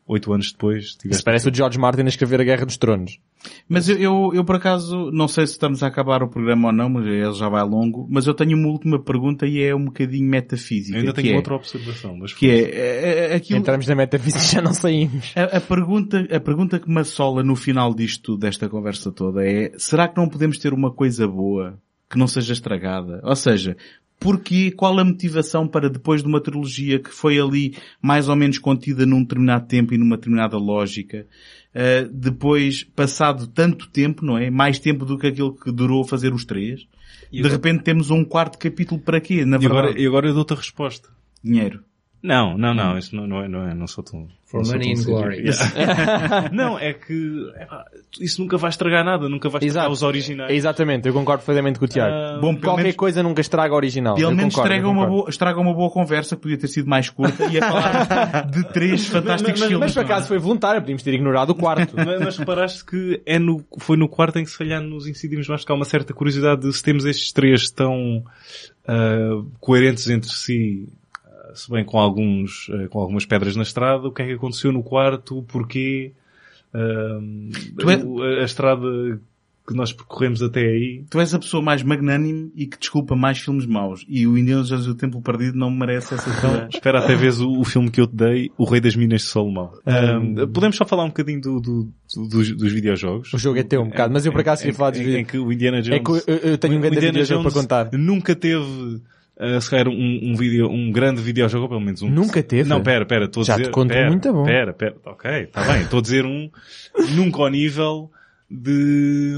Oito 0.10 0.34
anos 0.34 0.52
depois, 0.52 0.98
Isso 1.06 1.24
parece 1.24 1.48
o 1.48 1.54
George 1.54 1.78
Martin 1.78 2.02
a 2.02 2.08
escrever 2.08 2.42
a 2.42 2.44
Guerra 2.44 2.66
dos 2.66 2.78
Tronos. 2.78 3.20
Mas 3.68 3.88
eu, 3.88 3.96
eu, 3.98 4.32
eu, 4.34 4.44
por 4.44 4.56
acaso, 4.56 5.12
não 5.12 5.28
sei 5.28 5.46
se 5.46 5.54
estamos 5.54 5.84
a 5.84 5.88
acabar 5.88 6.24
o 6.24 6.28
programa 6.28 6.70
ou 6.70 6.74
não, 6.74 6.90
mas 6.90 7.06
ele 7.06 7.34
já 7.34 7.48
vai 7.48 7.64
longo, 7.64 8.08
mas 8.10 8.26
eu 8.26 8.34
tenho 8.34 8.58
uma 8.58 8.70
última 8.70 8.98
pergunta 8.98 9.46
e 9.46 9.62
é 9.62 9.76
um 9.76 9.86
bocadinho 9.86 10.28
metafísica. 10.28 10.98
Eu 10.98 11.02
ainda 11.02 11.14
que 11.14 11.22
tenho 11.22 11.36
é, 11.36 11.38
outra 11.38 11.54
observação, 11.54 12.18
mas 12.18 12.34
Que 12.34 12.50
é, 12.50 12.60
é, 12.60 13.34
é 13.34 13.36
aquilo, 13.36 13.60
Entramos 13.60 13.86
na 13.86 13.94
metafísica 13.94 14.44
já 14.44 14.62
não 14.64 14.74
saímos. 14.74 15.32
a, 15.36 15.58
a 15.58 15.62
pergunta, 15.62 16.28
a 16.36 16.40
pergunta 16.40 16.80
que 16.80 16.90
me 16.90 17.02
assola 17.02 17.44
no 17.44 17.56
final 17.56 17.94
disto, 17.94 18.36
desta 18.36 18.68
conversa 18.68 19.12
toda 19.12 19.46
é, 19.46 19.74
será 19.78 20.08
que 20.08 20.18
não 20.18 20.28
podemos 20.28 20.58
ter 20.58 20.74
uma 20.74 20.92
coisa 20.92 21.28
boa 21.28 21.80
que 22.10 22.18
não 22.18 22.26
seja 22.26 22.54
estragada? 22.54 23.22
Ou 23.24 23.36
seja, 23.36 23.78
porque 24.20 24.72
qual 24.72 25.00
a 25.00 25.06
motivação 25.06 25.68
para 25.68 25.90
depois 25.90 26.22
de 26.22 26.28
uma 26.28 26.42
trilogia 26.42 27.00
que 27.00 27.10
foi 27.10 27.40
ali 27.40 27.78
mais 28.02 28.28
ou 28.28 28.36
menos 28.36 28.58
contida 28.58 29.06
num 29.06 29.22
determinado 29.22 29.68
tempo 29.68 29.94
e 29.94 29.98
numa 29.98 30.18
determinada 30.18 30.58
lógica, 30.58 31.26
uh, 31.74 32.12
depois, 32.12 32.84
passado 32.84 33.48
tanto 33.48 33.90
tempo, 33.90 34.26
não 34.26 34.38
é? 34.38 34.50
Mais 34.50 34.78
tempo 34.80 35.06
do 35.06 35.18
que 35.18 35.28
aquilo 35.28 35.56
que 35.56 35.72
durou 35.72 36.04
fazer 36.04 36.34
os 36.34 36.44
três, 36.44 36.88
de 37.32 37.48
repente 37.48 37.84
temos 37.84 38.10
um 38.10 38.26
quarto 38.26 38.58
capítulo 38.58 39.00
para 39.00 39.22
quê? 39.22 39.46
Na 39.46 39.58
E 39.58 39.66
agora, 39.66 39.88
verdade, 39.88 40.04
e 40.04 40.08
agora 40.08 40.28
eu 40.28 40.34
dou-te 40.34 40.54
a 40.54 40.58
resposta. 40.58 41.10
dinheiro. 41.44 41.84
Não, 42.22 42.58
não, 42.58 42.74
não, 42.74 42.98
isso 42.98 43.16
não, 43.16 43.26
não 43.26 43.42
é, 43.42 43.48
não 43.48 43.68
é, 43.68 43.74
não 43.74 43.88
sou 43.88 44.04
tão... 44.04 44.28
For 44.46 44.66
money 44.66 44.96
tão 44.96 45.02
and 45.02 45.06
glory. 45.06 45.44
Yeah. 45.46 46.50
não, 46.52 46.78
é 46.80 46.92
que 46.92 47.14
isso 48.20 48.42
nunca 48.42 48.58
vai 48.58 48.72
estragar 48.72 49.06
nada, 49.06 49.30
nunca 49.30 49.48
vai 49.48 49.60
estragar 49.60 49.86
Exato. 49.86 49.94
os 49.94 50.02
originais. 50.02 50.52
Exatamente, 50.52 51.08
eu 51.08 51.14
concordo 51.14 51.44
perfeitamente 51.44 51.78
com 51.78 51.86
o 51.86 51.88
Tiago. 51.88 52.12
Ah, 52.12 52.40
Bom, 52.42 52.56
Qualquer 52.58 52.82
menos, 52.82 52.98
coisa 52.98 53.22
nunca 53.22 53.42
estraga 53.42 53.74
o 53.74 53.78
original. 53.78 54.16
pelo 54.16 54.32
menos 54.36 54.56
concordo, 54.56 54.74
estraga 54.74 54.90
uma, 54.90 55.06
boa, 55.06 55.30
estraga 55.30 55.60
uma 55.60 55.74
boa 55.74 55.90
conversa 55.92 56.36
que 56.36 56.42
podia 56.42 56.58
ter 56.58 56.68
sido 56.68 56.90
mais 56.90 57.10
curta 57.12 57.46
e 57.46 57.60
a 57.60 57.70
falar 57.70 58.48
de 58.50 58.64
três 58.74 59.06
fantásticos 59.08 59.60
Mas, 59.60 59.70
filmes. 59.70 59.80
mas 59.80 59.94
por 59.94 60.04
acaso 60.04 60.28
foi 60.28 60.40
voluntário, 60.40 60.82
podíamos 60.82 61.04
ter 61.04 61.14
ignorado 61.14 61.52
o 61.52 61.56
quarto. 61.56 61.94
Mas, 61.96 62.20
mas 62.20 62.38
reparaste 62.38 62.84
que 62.84 63.22
é 63.26 63.38
no, 63.38 63.64
foi 63.78 63.98
no 63.98 64.10
quarto 64.10 64.40
em 64.40 64.44
que 64.44 64.50
se 64.50 64.58
calhar 64.58 64.82
nos 64.82 65.06
incidimos 65.06 65.48
mais 65.48 65.62
porque 65.62 65.72
há 65.72 65.76
uma 65.76 65.86
certa 65.86 66.14
curiosidade 66.14 66.62
de 66.62 66.74
se 66.74 66.82
temos 66.82 67.06
estes 67.06 67.32
três 67.32 67.70
tão 67.70 68.24
ah, 68.88 69.44
coerentes 69.60 70.10
entre 70.10 70.30
si, 70.32 70.90
se 71.60 71.70
bem 71.72 71.84
com 71.86 72.00
alguns, 72.00 72.70
ah, 72.74 72.88
com 72.88 73.00
algumas 73.00 73.26
pedras 73.26 73.56
na 73.56 73.64
estrada, 73.64 74.08
o 74.08 74.12
que 74.12 74.22
é 74.22 74.26
que 74.28 74.34
aconteceu 74.34 74.72
no 74.72 74.82
quarto, 74.84 75.44
porquê, 75.44 76.12
é- 77.92 78.42
a, 78.42 78.44
estrada 78.46 79.20
que 79.68 79.76
nós 79.76 79.94
percorremos 79.94 80.42
até 80.42 80.62
aí. 80.62 81.04
Tu 81.12 81.20
és 81.20 81.32
a 81.32 81.38
pessoa 81.38 81.62
mais 81.62 81.84
magnânime 81.84 82.52
e 82.56 82.66
que 82.66 82.76
desculpa 82.80 83.16
mais 83.16 83.38
filmes 83.38 83.68
maus. 83.68 84.04
E 84.10 84.26
o 84.26 84.36
Indiana 84.36 84.64
Jones 84.64 84.88
e 84.88 84.90
o 84.90 84.96
Templo 84.96 85.22
Perdido 85.22 85.56
não 85.60 85.70
merece 85.70 86.16
essa 86.16 86.42
tua... 86.42 86.68
Espera 86.74 86.98
até 86.98 87.16
vez 87.16 87.40
o, 87.40 87.52
o 87.52 87.64
filme 87.64 87.92
que 87.92 88.02
eu 88.02 88.08
te 88.08 88.16
dei, 88.16 88.50
O 88.58 88.64
Rei 88.66 88.82
das 88.82 88.96
Minas 88.96 89.22
de 89.22 89.28
Salomão. 89.28 89.72
Ah, 89.86 90.20
podemos 90.52 90.76
só 90.76 90.86
falar 90.88 91.04
um 91.04 91.10
bocadinho 91.10 91.40
do, 91.40 91.60
do- 91.60 91.84
do- 92.16 92.28
dos, 92.30 92.52
dos 92.52 92.72
videojogos? 92.74 93.32
O 93.32 93.38
jogo 93.38 93.60
é 93.60 93.64
teu 93.64 93.82
um 93.84 93.90
bocado, 93.90 94.12
mas 94.12 94.26
eu 94.26 94.32
por 94.32 94.42
acaso 94.42 94.66
ia 94.66 94.74
falar 94.74 94.90
dos 94.90 95.02
em, 95.02 95.04
vídeos. 95.04 95.22
em 95.22 95.26
que 95.26 95.38
o 95.38 95.54
Indiana 95.54 95.84
Jones... 95.84 96.00
É 96.00 96.04
que 96.04 96.10
eu, 96.32 96.38
eu 96.52 96.58
tenho 96.58 96.74
um 96.74 96.78
O 96.78 96.82
grande 96.82 96.98
Indiana 96.98 97.12
videojogo 97.20 97.44
para 97.44 97.52
Jones 97.52 97.62
contar. 97.62 97.90
Nunca 97.94 98.36
teve, 98.36 99.02
uh, 99.40 99.62
se 99.62 99.70
calhar, 99.70 99.88
um, 99.88 100.20
um 100.24 100.36
vídeo, 100.36 100.70
um 100.70 100.92
grande 100.92 101.22
videojogo, 101.22 101.64
ou 101.64 101.70
pelo 101.70 101.82
menos 101.82 102.02
um. 102.02 102.10
Nunca 102.10 102.42
teve? 102.44 102.68
Não, 102.70 102.82
pera, 102.84 103.06
pera, 103.06 103.26
estou 103.26 103.42
a 103.42 103.46
Já 103.46 103.54
te 103.56 103.60
dizer. 103.60 103.72
conto 103.72 103.90
pera, 103.94 104.10
muito 104.10 104.32
bom. 104.34 104.44
Pera, 104.44 104.74
pera, 104.74 104.96
ok, 105.06 105.32
está 105.44 105.64
bem, 105.64 105.82
estou 105.84 106.00
a 106.00 106.02
dizer 106.02 106.26
um, 106.26 106.50
nunca 107.16 107.40
ao 107.42 107.50
nível 107.50 108.12
de, 108.50 109.34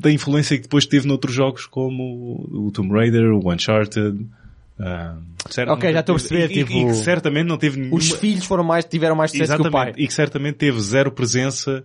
da 0.00 0.10
influência 0.10 0.56
que 0.56 0.62
depois 0.64 0.86
teve 0.86 1.06
noutros 1.08 1.34
jogos 1.34 1.66
como 1.66 2.46
o 2.50 2.70
Tomb 2.72 2.92
Raider, 2.92 3.32
o 3.32 3.52
Uncharted, 3.52 4.26
Ah, 4.78 5.16
cer- 5.48 5.68
Ok, 5.68 5.92
já 5.92 6.00
estou 6.00 6.14
a 6.14 6.18
perceber, 6.18 6.50
e, 6.50 6.54
tipo, 6.64 6.72
e 6.72 6.86
que 6.86 6.94
certamente 6.94 7.46
não 7.46 7.56
teve 7.58 7.78
nenhuma... 7.78 7.96
Os 7.96 8.10
filhos 8.12 8.44
foram 8.44 8.64
mais, 8.64 8.84
tiveram 8.84 9.14
mais 9.16 9.30
sucesso 9.30 9.56
que 9.62 9.68
o 9.68 9.70
pai. 9.70 9.92
E 9.96 10.06
que 10.06 10.12
certamente 10.14 10.56
teve 10.56 10.80
zero 10.80 11.10
presença 11.12 11.84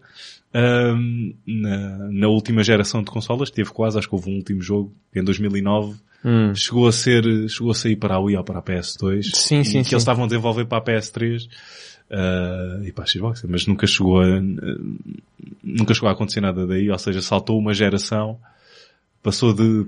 ahm, 0.53 1.33
na, 1.45 1.97
na 2.09 2.27
última 2.27 2.63
geração 2.63 3.01
de 3.01 3.11
consolas. 3.11 3.49
Teve 3.51 3.69
quase, 3.71 3.97
acho 3.97 4.07
que 4.07 4.15
houve 4.15 4.29
um 4.31 4.35
último 4.35 4.61
jogo, 4.61 4.93
em 5.13 5.23
2009. 5.23 5.95
Hum. 6.25 6.55
Chegou 6.55 6.87
a 6.87 6.91
ser, 6.91 7.23
chegou 7.47 7.69
a 7.69 7.75
sair 7.75 7.95
para 7.95 8.15
a 8.15 8.19
Wii 8.19 8.37
ou 8.37 8.43
para 8.43 8.57
a 8.57 8.61
PS2. 8.63 9.21
Sim, 9.23 9.63
sim, 9.63 9.63
que 9.63 9.65
sim. 9.65 9.77
eles 9.79 9.91
estavam 9.91 10.23
a 10.23 10.27
desenvolver 10.27 10.65
para 10.65 10.79
a 10.79 10.81
PS3. 10.81 11.47
ah, 12.09 12.81
e 12.83 12.91
para 12.91 13.03
a 13.03 13.07
Xbox, 13.07 13.43
mas 13.47 13.67
nunca 13.67 13.85
chegou 13.85 14.21
a, 14.21 14.41
nunca 15.63 15.93
chegou 15.93 16.09
a 16.09 16.13
acontecer 16.13 16.41
nada 16.41 16.65
daí, 16.65 16.89
ou 16.89 16.97
seja, 16.97 17.21
saltou 17.21 17.57
uma 17.59 17.73
geração, 17.73 18.39
passou 19.21 19.53
de 19.53 19.85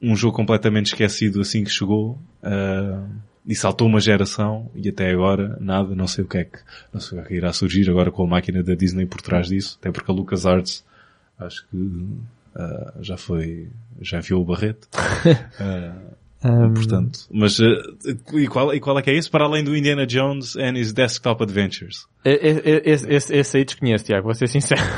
um 0.00 0.16
jogo 0.16 0.36
completamente 0.36 0.86
esquecido 0.86 1.40
assim 1.40 1.64
que 1.64 1.70
chegou, 1.70 2.18
ah, 2.42 3.02
e 3.46 3.54
saltou 3.54 3.86
uma 3.86 4.00
geração, 4.00 4.70
e 4.74 4.88
até 4.90 5.10
agora 5.10 5.56
nada, 5.60 5.94
não 5.94 6.06
sei 6.06 6.24
o 6.24 6.28
que 6.28 6.38
é 6.38 6.44
que, 6.44 6.58
não 6.92 7.00
sei 7.00 7.18
o 7.18 7.22
que 7.22 7.26
é 7.26 7.28
que 7.28 7.36
irá 7.36 7.52
surgir 7.52 7.88
agora 7.88 8.10
com 8.10 8.24
a 8.24 8.26
máquina 8.26 8.62
da 8.62 8.74
Disney 8.74 9.06
por 9.06 9.22
trás 9.22 9.48
disso, 9.48 9.78
até 9.80 9.90
porque 9.90 10.10
a 10.10 10.14
LucasArts, 10.14 10.84
acho 11.38 11.66
que, 11.68 11.76
ah, 12.54 12.94
já 13.00 13.16
foi, 13.16 13.68
já 14.00 14.18
enfiou 14.18 14.42
o 14.42 14.44
barrete. 14.44 14.88
Ah, 15.58 15.94
Hum, 16.42 16.72
Portanto, 16.72 17.20
mas 17.30 17.60
ah, 17.60 17.66
e, 18.32 18.46
qual, 18.46 18.74
e 18.74 18.80
qual 18.80 18.98
é 18.98 19.02
que 19.02 19.10
é 19.10 19.14
isso? 19.14 19.30
Para 19.30 19.44
além 19.44 19.62
do 19.62 19.76
Indiana 19.76 20.06
Jones 20.06 20.56
and 20.56 20.78
his 20.78 20.90
Desktop 20.92 21.42
Adventures. 21.42 22.06
Esse, 22.24 23.06
esse, 23.10 23.36
esse 23.36 23.56
aí 23.58 23.64
desconheço, 23.64 24.04
Tiago, 24.06 24.24
vou 24.24 24.34
ser 24.34 24.48
sincero. 24.48 24.80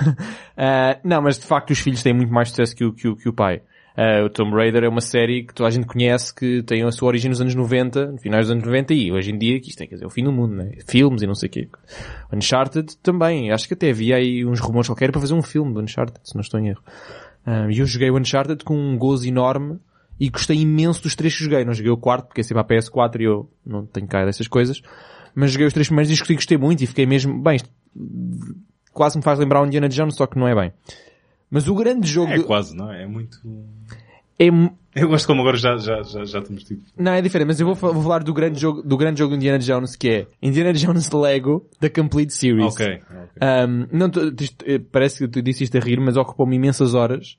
Ah, 0.54 0.98
não, 1.02 1.22
mas 1.22 1.38
de 1.38 1.46
facto 1.46 1.70
os 1.70 1.78
filhos 1.78 2.02
têm 2.02 2.12
muito 2.12 2.32
mais 2.32 2.50
sucesso 2.50 2.76
que 2.76 2.84
o, 2.84 2.92
que 2.92 3.08
o, 3.08 3.16
que 3.16 3.28
o 3.28 3.32
pai. 3.32 3.62
Ah, 3.96 4.22
o 4.24 4.30
Tomb 4.30 4.54
Raider 4.54 4.84
é 4.84 4.88
uma 4.88 5.00
série 5.00 5.44
que 5.44 5.54
toda 5.54 5.68
a 5.68 5.70
gente 5.70 5.86
conhece, 5.86 6.32
que 6.32 6.62
tem 6.62 6.82
a 6.82 6.92
sua 6.92 7.08
origem 7.08 7.30
nos 7.30 7.40
anos 7.40 7.54
90, 7.54 8.12
no 8.12 8.18
finais 8.18 8.46
dos 8.46 8.52
anos 8.52 8.64
90 8.64 8.94
e 8.94 9.10
hoje 9.10 9.30
em 9.32 9.38
dia, 9.38 9.58
que 9.58 9.70
isto 9.70 9.78
tem 9.78 9.88
que 9.88 9.94
dizer, 9.94 10.06
o 10.06 10.10
fim 10.10 10.24
do 10.24 10.30
mundo, 10.30 10.54
né? 10.54 10.72
Filmes 10.86 11.22
e 11.22 11.26
não 11.26 11.34
sei 11.34 11.48
o 11.48 11.52
quê. 11.52 11.68
Uncharted 12.32 12.96
também, 12.98 13.50
acho 13.50 13.66
que 13.66 13.74
até 13.74 13.90
havia 13.90 14.16
aí 14.16 14.44
uns 14.44 14.60
rumores 14.60 14.88
qualquer 14.88 15.10
para 15.10 15.20
fazer 15.20 15.34
um 15.34 15.42
filme 15.42 15.72
do 15.72 15.80
Uncharted, 15.80 16.20
se 16.22 16.34
não 16.34 16.42
estou 16.42 16.60
em 16.60 16.68
erro. 16.68 16.82
Ah, 17.44 17.66
E 17.70 17.78
eu 17.78 17.86
joguei 17.86 18.10
o 18.10 18.18
Uncharted 18.18 18.64
com 18.64 18.76
um 18.76 18.96
gozo 18.96 19.26
enorme 19.26 19.78
e 20.18 20.28
gostei 20.28 20.58
imenso 20.58 21.02
dos 21.02 21.14
três 21.16 21.36
que 21.36 21.44
joguei. 21.44 21.64
Não 21.64 21.74
joguei 21.74 21.90
o 21.90 21.96
quarto, 21.96 22.26
porque 22.26 22.40
é 22.40 22.44
sempre 22.44 22.60
a 22.60 22.64
PS4 22.64 23.20
e 23.20 23.24
eu 23.24 23.50
não 23.64 23.84
tenho 23.86 24.06
cara 24.06 24.26
dessas 24.26 24.46
coisas. 24.46 24.82
Mas 25.34 25.50
joguei 25.52 25.66
os 25.66 25.72
três 25.72 25.88
primeiros 25.88 26.10
e 26.10 26.16
gostei, 26.16 26.36
gostei 26.36 26.58
muito 26.58 26.84
e 26.84 26.86
fiquei 26.86 27.06
mesmo, 27.06 27.40
bem, 27.42 27.56
isto 27.56 27.70
quase 28.92 29.16
me 29.16 29.22
faz 29.24 29.38
lembrar 29.38 29.62
o 29.62 29.66
Indiana 29.66 29.88
Jones, 29.88 30.14
só 30.14 30.26
que 30.26 30.38
não 30.38 30.46
é 30.46 30.54
bem. 30.54 30.72
Mas 31.50 31.66
o 31.68 31.74
grande 31.74 32.08
jogo 32.08 32.32
É 32.32 32.42
quase, 32.42 32.76
não 32.76 32.92
é? 32.92 33.02
É 33.02 33.06
muito... 33.06 33.38
é, 34.48 35.02
Eu 35.02 35.08
gosto 35.08 35.26
como 35.26 35.40
agora 35.40 35.56
já, 35.56 35.76
já, 35.76 36.02
já, 36.02 36.24
já 36.24 36.38
estamos 36.38 36.64
tipo... 36.64 36.82
não, 36.96 37.12
é 37.12 37.22
diferente, 37.22 37.48
mas 37.48 37.60
eu 37.60 37.66
vou, 37.66 37.74
vou 37.74 38.02
falar 38.02 38.22
do 38.22 38.34
grande 38.34 38.60
jogo, 38.60 38.82
do 38.82 38.96
grande 38.96 39.18
jogo 39.18 39.34
Indiana 39.34 39.58
Jones, 39.58 39.96
que 39.96 40.08
é 40.08 40.26
Indiana 40.42 40.72
Jones 40.74 41.10
Lego, 41.10 41.68
da 41.80 41.88
Complete 41.88 42.32
Series. 42.32 42.72
Ok, 42.72 42.86
ok. 42.86 43.68
Um, 43.68 43.86
não, 43.90 44.10
eh, 44.66 44.78
parece 44.78 45.18
que 45.18 45.28
tu 45.28 45.42
disse 45.42 45.64
isto 45.64 45.76
a 45.76 45.80
rir, 45.80 46.00
mas 46.00 46.16
ocupou-me 46.16 46.56
imensas 46.56 46.94
horas. 46.94 47.38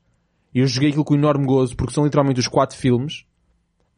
E 0.53 0.59
eu 0.59 0.67
joguei 0.67 0.89
aquilo 0.89 1.03
com 1.03 1.15
enorme 1.15 1.45
gozo, 1.45 1.75
porque 1.75 1.93
são 1.93 2.03
literalmente 2.03 2.39
os 2.39 2.47
quatro 2.47 2.77
filmes. 2.77 3.25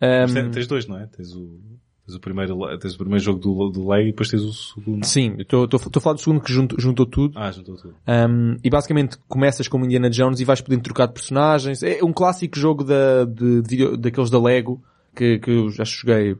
Um, 0.02 0.52
tens 0.52 0.68
dois, 0.68 0.88
não 0.88 0.98
é? 0.98 1.06
Tens 1.08 1.36
o, 1.36 1.60
tens 2.06 2.16
o 2.16 2.20
primeiro, 2.20 2.78
tens 2.78 2.94
o 2.94 2.98
primeiro 2.98 3.24
jogo 3.24 3.40
do, 3.40 3.70
do 3.70 3.88
Lego 3.90 4.04
e 4.08 4.12
depois 4.12 4.30
tens 4.30 4.42
o 4.44 4.54
segundo. 4.54 5.04
sim, 5.06 5.36
estou 5.40 5.68
a 5.74 6.00
falar 6.00 6.14
do 6.16 6.22
segundo 6.22 6.42
que 6.42 6.52
junto- 6.52 6.80
juntou 6.80 7.06
tudo. 7.06 7.38
Ah, 7.38 7.52
juntou 7.52 7.76
tudo. 7.76 7.96
Um, 8.08 8.58
e 8.64 8.70
basicamente 8.70 9.18
começas 9.28 9.68
como 9.68 9.86
Indiana 9.86 10.10
Jones 10.10 10.40
e 10.40 10.46
vais 10.46 10.62
podendo 10.62 10.84
trocar 10.84 11.08
de 11.08 11.14
personagens. 11.14 11.82
É 11.84 12.04
um 12.04 12.14
clássico 12.14 12.58
jogo 12.60 12.84
da, 12.84 13.26
de, 13.26 13.62
de 13.62 13.68
video- 13.70 13.98
daqueles 13.98 14.30
da 14.30 14.40
Lego 14.40 14.82
que, 15.16 15.40
que 15.40 15.50
eu 15.50 15.70
já 15.70 15.84
joguei, 15.84 16.36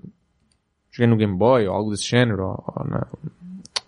joguei 0.92 1.08
no 1.08 1.18
Game 1.18 1.36
Boy 1.38 1.68
ou 1.68 1.74
algo 1.74 1.92
desse 1.92 2.08
género 2.08 2.44
ou, 2.44 2.74
ou 2.76 2.86
na, 2.88 3.08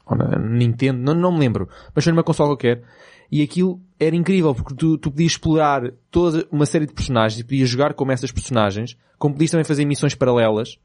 ou 0.05 0.17
na 0.17 0.39
Nintendo, 0.39 0.99
não, 0.99 1.13
não 1.13 1.31
me 1.31 1.39
lembro, 1.39 1.67
mas 1.93 2.03
foi 2.03 2.11
numa 2.13 2.23
console 2.23 2.49
qualquer. 2.49 2.83
E 3.31 3.41
aquilo 3.43 3.81
era 3.99 4.15
incrível 4.15 4.55
porque 4.55 4.73
tu, 4.73 4.97
tu 4.97 5.11
podias 5.11 5.33
explorar 5.33 5.91
toda 6.09 6.47
uma 6.49 6.65
série 6.65 6.85
de 6.85 6.93
personagens 6.93 7.39
e 7.39 7.43
podias 7.43 7.69
jogar 7.69 7.93
como 7.93 8.11
essas 8.13 8.31
personagens, 8.31 8.97
como 9.19 9.33
podias 9.35 9.51
também 9.51 9.65
fazer 9.65 9.83
missões 9.83 10.15
paralelas. 10.15 10.77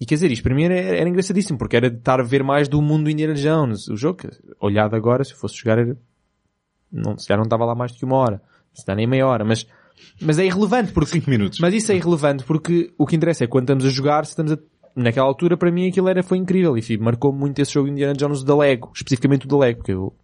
E 0.00 0.06
quer 0.06 0.14
dizer, 0.14 0.32
isto 0.32 0.42
para 0.42 0.54
mim 0.54 0.64
era, 0.64 0.74
era 0.74 1.08
engraçadíssimo, 1.08 1.58
porque 1.58 1.76
era 1.76 1.90
de 1.90 1.98
estar 1.98 2.20
a 2.20 2.22
ver 2.22 2.42
mais 2.42 2.68
do 2.68 2.80
mundo 2.80 3.04
do 3.04 3.10
Indiana 3.10 3.34
Jones. 3.34 3.86
O 3.88 3.96
jogo, 3.96 4.20
olhado 4.58 4.96
agora, 4.96 5.22
se 5.22 5.32
eu 5.32 5.36
fosse 5.36 5.56
jogar, 5.56 5.78
era, 5.78 5.96
não, 6.90 7.18
se 7.18 7.28
calhar 7.28 7.38
não 7.38 7.44
estava 7.44 7.66
lá 7.66 7.74
mais 7.74 7.92
do 7.92 7.98
que 7.98 8.04
uma 8.06 8.16
hora. 8.16 8.42
Se 8.72 8.86
dá 8.86 8.94
nem 8.94 9.06
meia 9.06 9.26
hora, 9.26 9.44
mas, 9.44 9.66
mas 10.22 10.38
é 10.38 10.46
irrelevante 10.46 10.92
porque, 10.92 11.10
5 11.10 11.28
minutos. 11.28 11.58
mas 11.60 11.74
isso 11.74 11.92
é 11.92 11.96
irrelevante 11.96 12.44
porque 12.44 12.92
o 12.96 13.06
que 13.06 13.14
interessa 13.14 13.44
é 13.44 13.46
quando 13.46 13.64
estamos 13.64 13.84
a 13.84 13.90
jogar, 13.90 14.24
se 14.24 14.30
estamos 14.30 14.52
a, 14.52 14.58
naquela 14.96 15.26
altura 15.26 15.56
para 15.56 15.70
mim 15.70 15.88
aquilo 15.88 16.08
era, 16.08 16.22
foi 16.22 16.38
incrível 16.38 16.76
e 16.76 16.80
enfim, 16.80 16.96
marcou 16.96 17.32
muito 17.32 17.60
esse 17.60 17.72
jogo 17.72 17.88
Indiana 17.88 18.14
Jones 18.14 18.42
da 18.42 18.56
Lego, 18.56 18.92
especificamente 18.94 19.44
o 19.44 19.48
da 19.48 19.58
Lego, 19.58 19.78
porque 19.78 19.92
eu, 19.92 20.14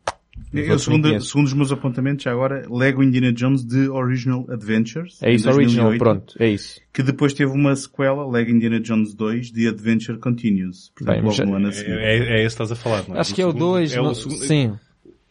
Eu, 0.54 0.78
segundo, 0.78 1.20
segundo 1.20 1.46
os 1.46 1.52
meus 1.52 1.70
apontamentos, 1.72 2.22
já 2.24 2.30
agora, 2.32 2.66
Lego 2.70 3.02
Indiana 3.02 3.32
Jones 3.32 3.64
The 3.64 3.90
Original 3.90 4.46
Adventures. 4.48 5.18
é 5.22 5.32
isso, 5.34 5.48
original, 5.50 5.90
2008, 5.90 5.98
pronto, 5.98 6.34
é 6.38 6.48
isso. 6.48 6.80
Que 6.94 7.02
depois 7.02 7.34
teve 7.34 7.50
uma 7.52 7.74
sequela, 7.76 8.26
Lego 8.30 8.50
Indiana 8.50 8.80
Jones 8.80 9.12
2, 9.14 9.50
The 9.50 9.68
Adventure 9.68 10.18
Continues. 10.18 10.90
Portanto, 10.96 11.14
Bem, 11.16 11.24
mas 11.24 11.38
logo 11.38 11.50
no 11.50 11.56
ano 11.56 11.66
a 11.66 11.70
É, 11.70 11.72
seguir. 11.72 11.90
é, 11.98 12.16
é 12.16 12.36
esse 12.44 12.56
que 12.56 12.62
estás 12.62 12.72
a 12.72 12.76
falar, 12.76 13.04
não 13.08 13.16
é? 13.16 13.20
Acho 13.20 13.32
Do 13.32 13.34
que 13.34 13.42
é 13.42 13.46
o 13.46 13.50
segundo- 13.50 13.64
2, 13.72 13.92
é 13.92 14.00
o 14.00 14.14
segundo- 14.14 14.44
sim, 14.44 14.72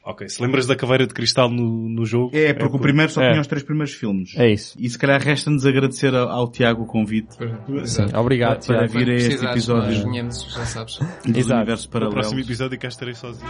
Ok, 0.08 0.30
se 0.30 0.40
lembras 0.40 0.67
da 0.67 0.75
caveira 0.75 1.08
de 1.08 1.14
cristal 1.16 1.50
no, 1.50 1.90
no 1.90 2.06
jogo? 2.06 2.30
É, 2.38 2.53
porque 2.53 2.75
o 2.77 2.80
primeiro 2.80 3.11
só 3.11 3.24
É. 3.24 3.30
tinha 3.32 3.42
os 3.42 3.48
três 3.48 3.64
primeiros 3.64 3.92
filmes. 3.95 4.34
é 4.38 4.51
isso. 4.51 4.77
E 4.80 4.88
se 4.88 5.00
calhar 5.00 5.19
resta-nos 5.19 5.66
agradecer 5.66 6.14
ao, 6.14 6.30
ao 6.30 6.51
Tiago 6.51 6.84
o 6.84 6.85
convite 6.85 7.34
Sim. 7.85 8.06
Obrigado, 8.16 8.64
para 8.67 8.88
Tiago. 8.88 8.93
vir 9.00 9.09
a 9.09 9.16
este 9.16 9.38
de 9.40 9.45
episódio 9.48 10.03
500, 10.03 10.53
já 10.53 10.66
sabes. 10.67 11.00
dos 11.25 11.35
Exato. 11.35 11.56
universos 11.56 11.85
No 11.88 11.92
paralelos. 11.92 12.14
próximo 12.22 12.40
episódio 12.42 12.77
cá 12.77 12.88
estarei 12.88 13.16
sozinho. 13.16 13.50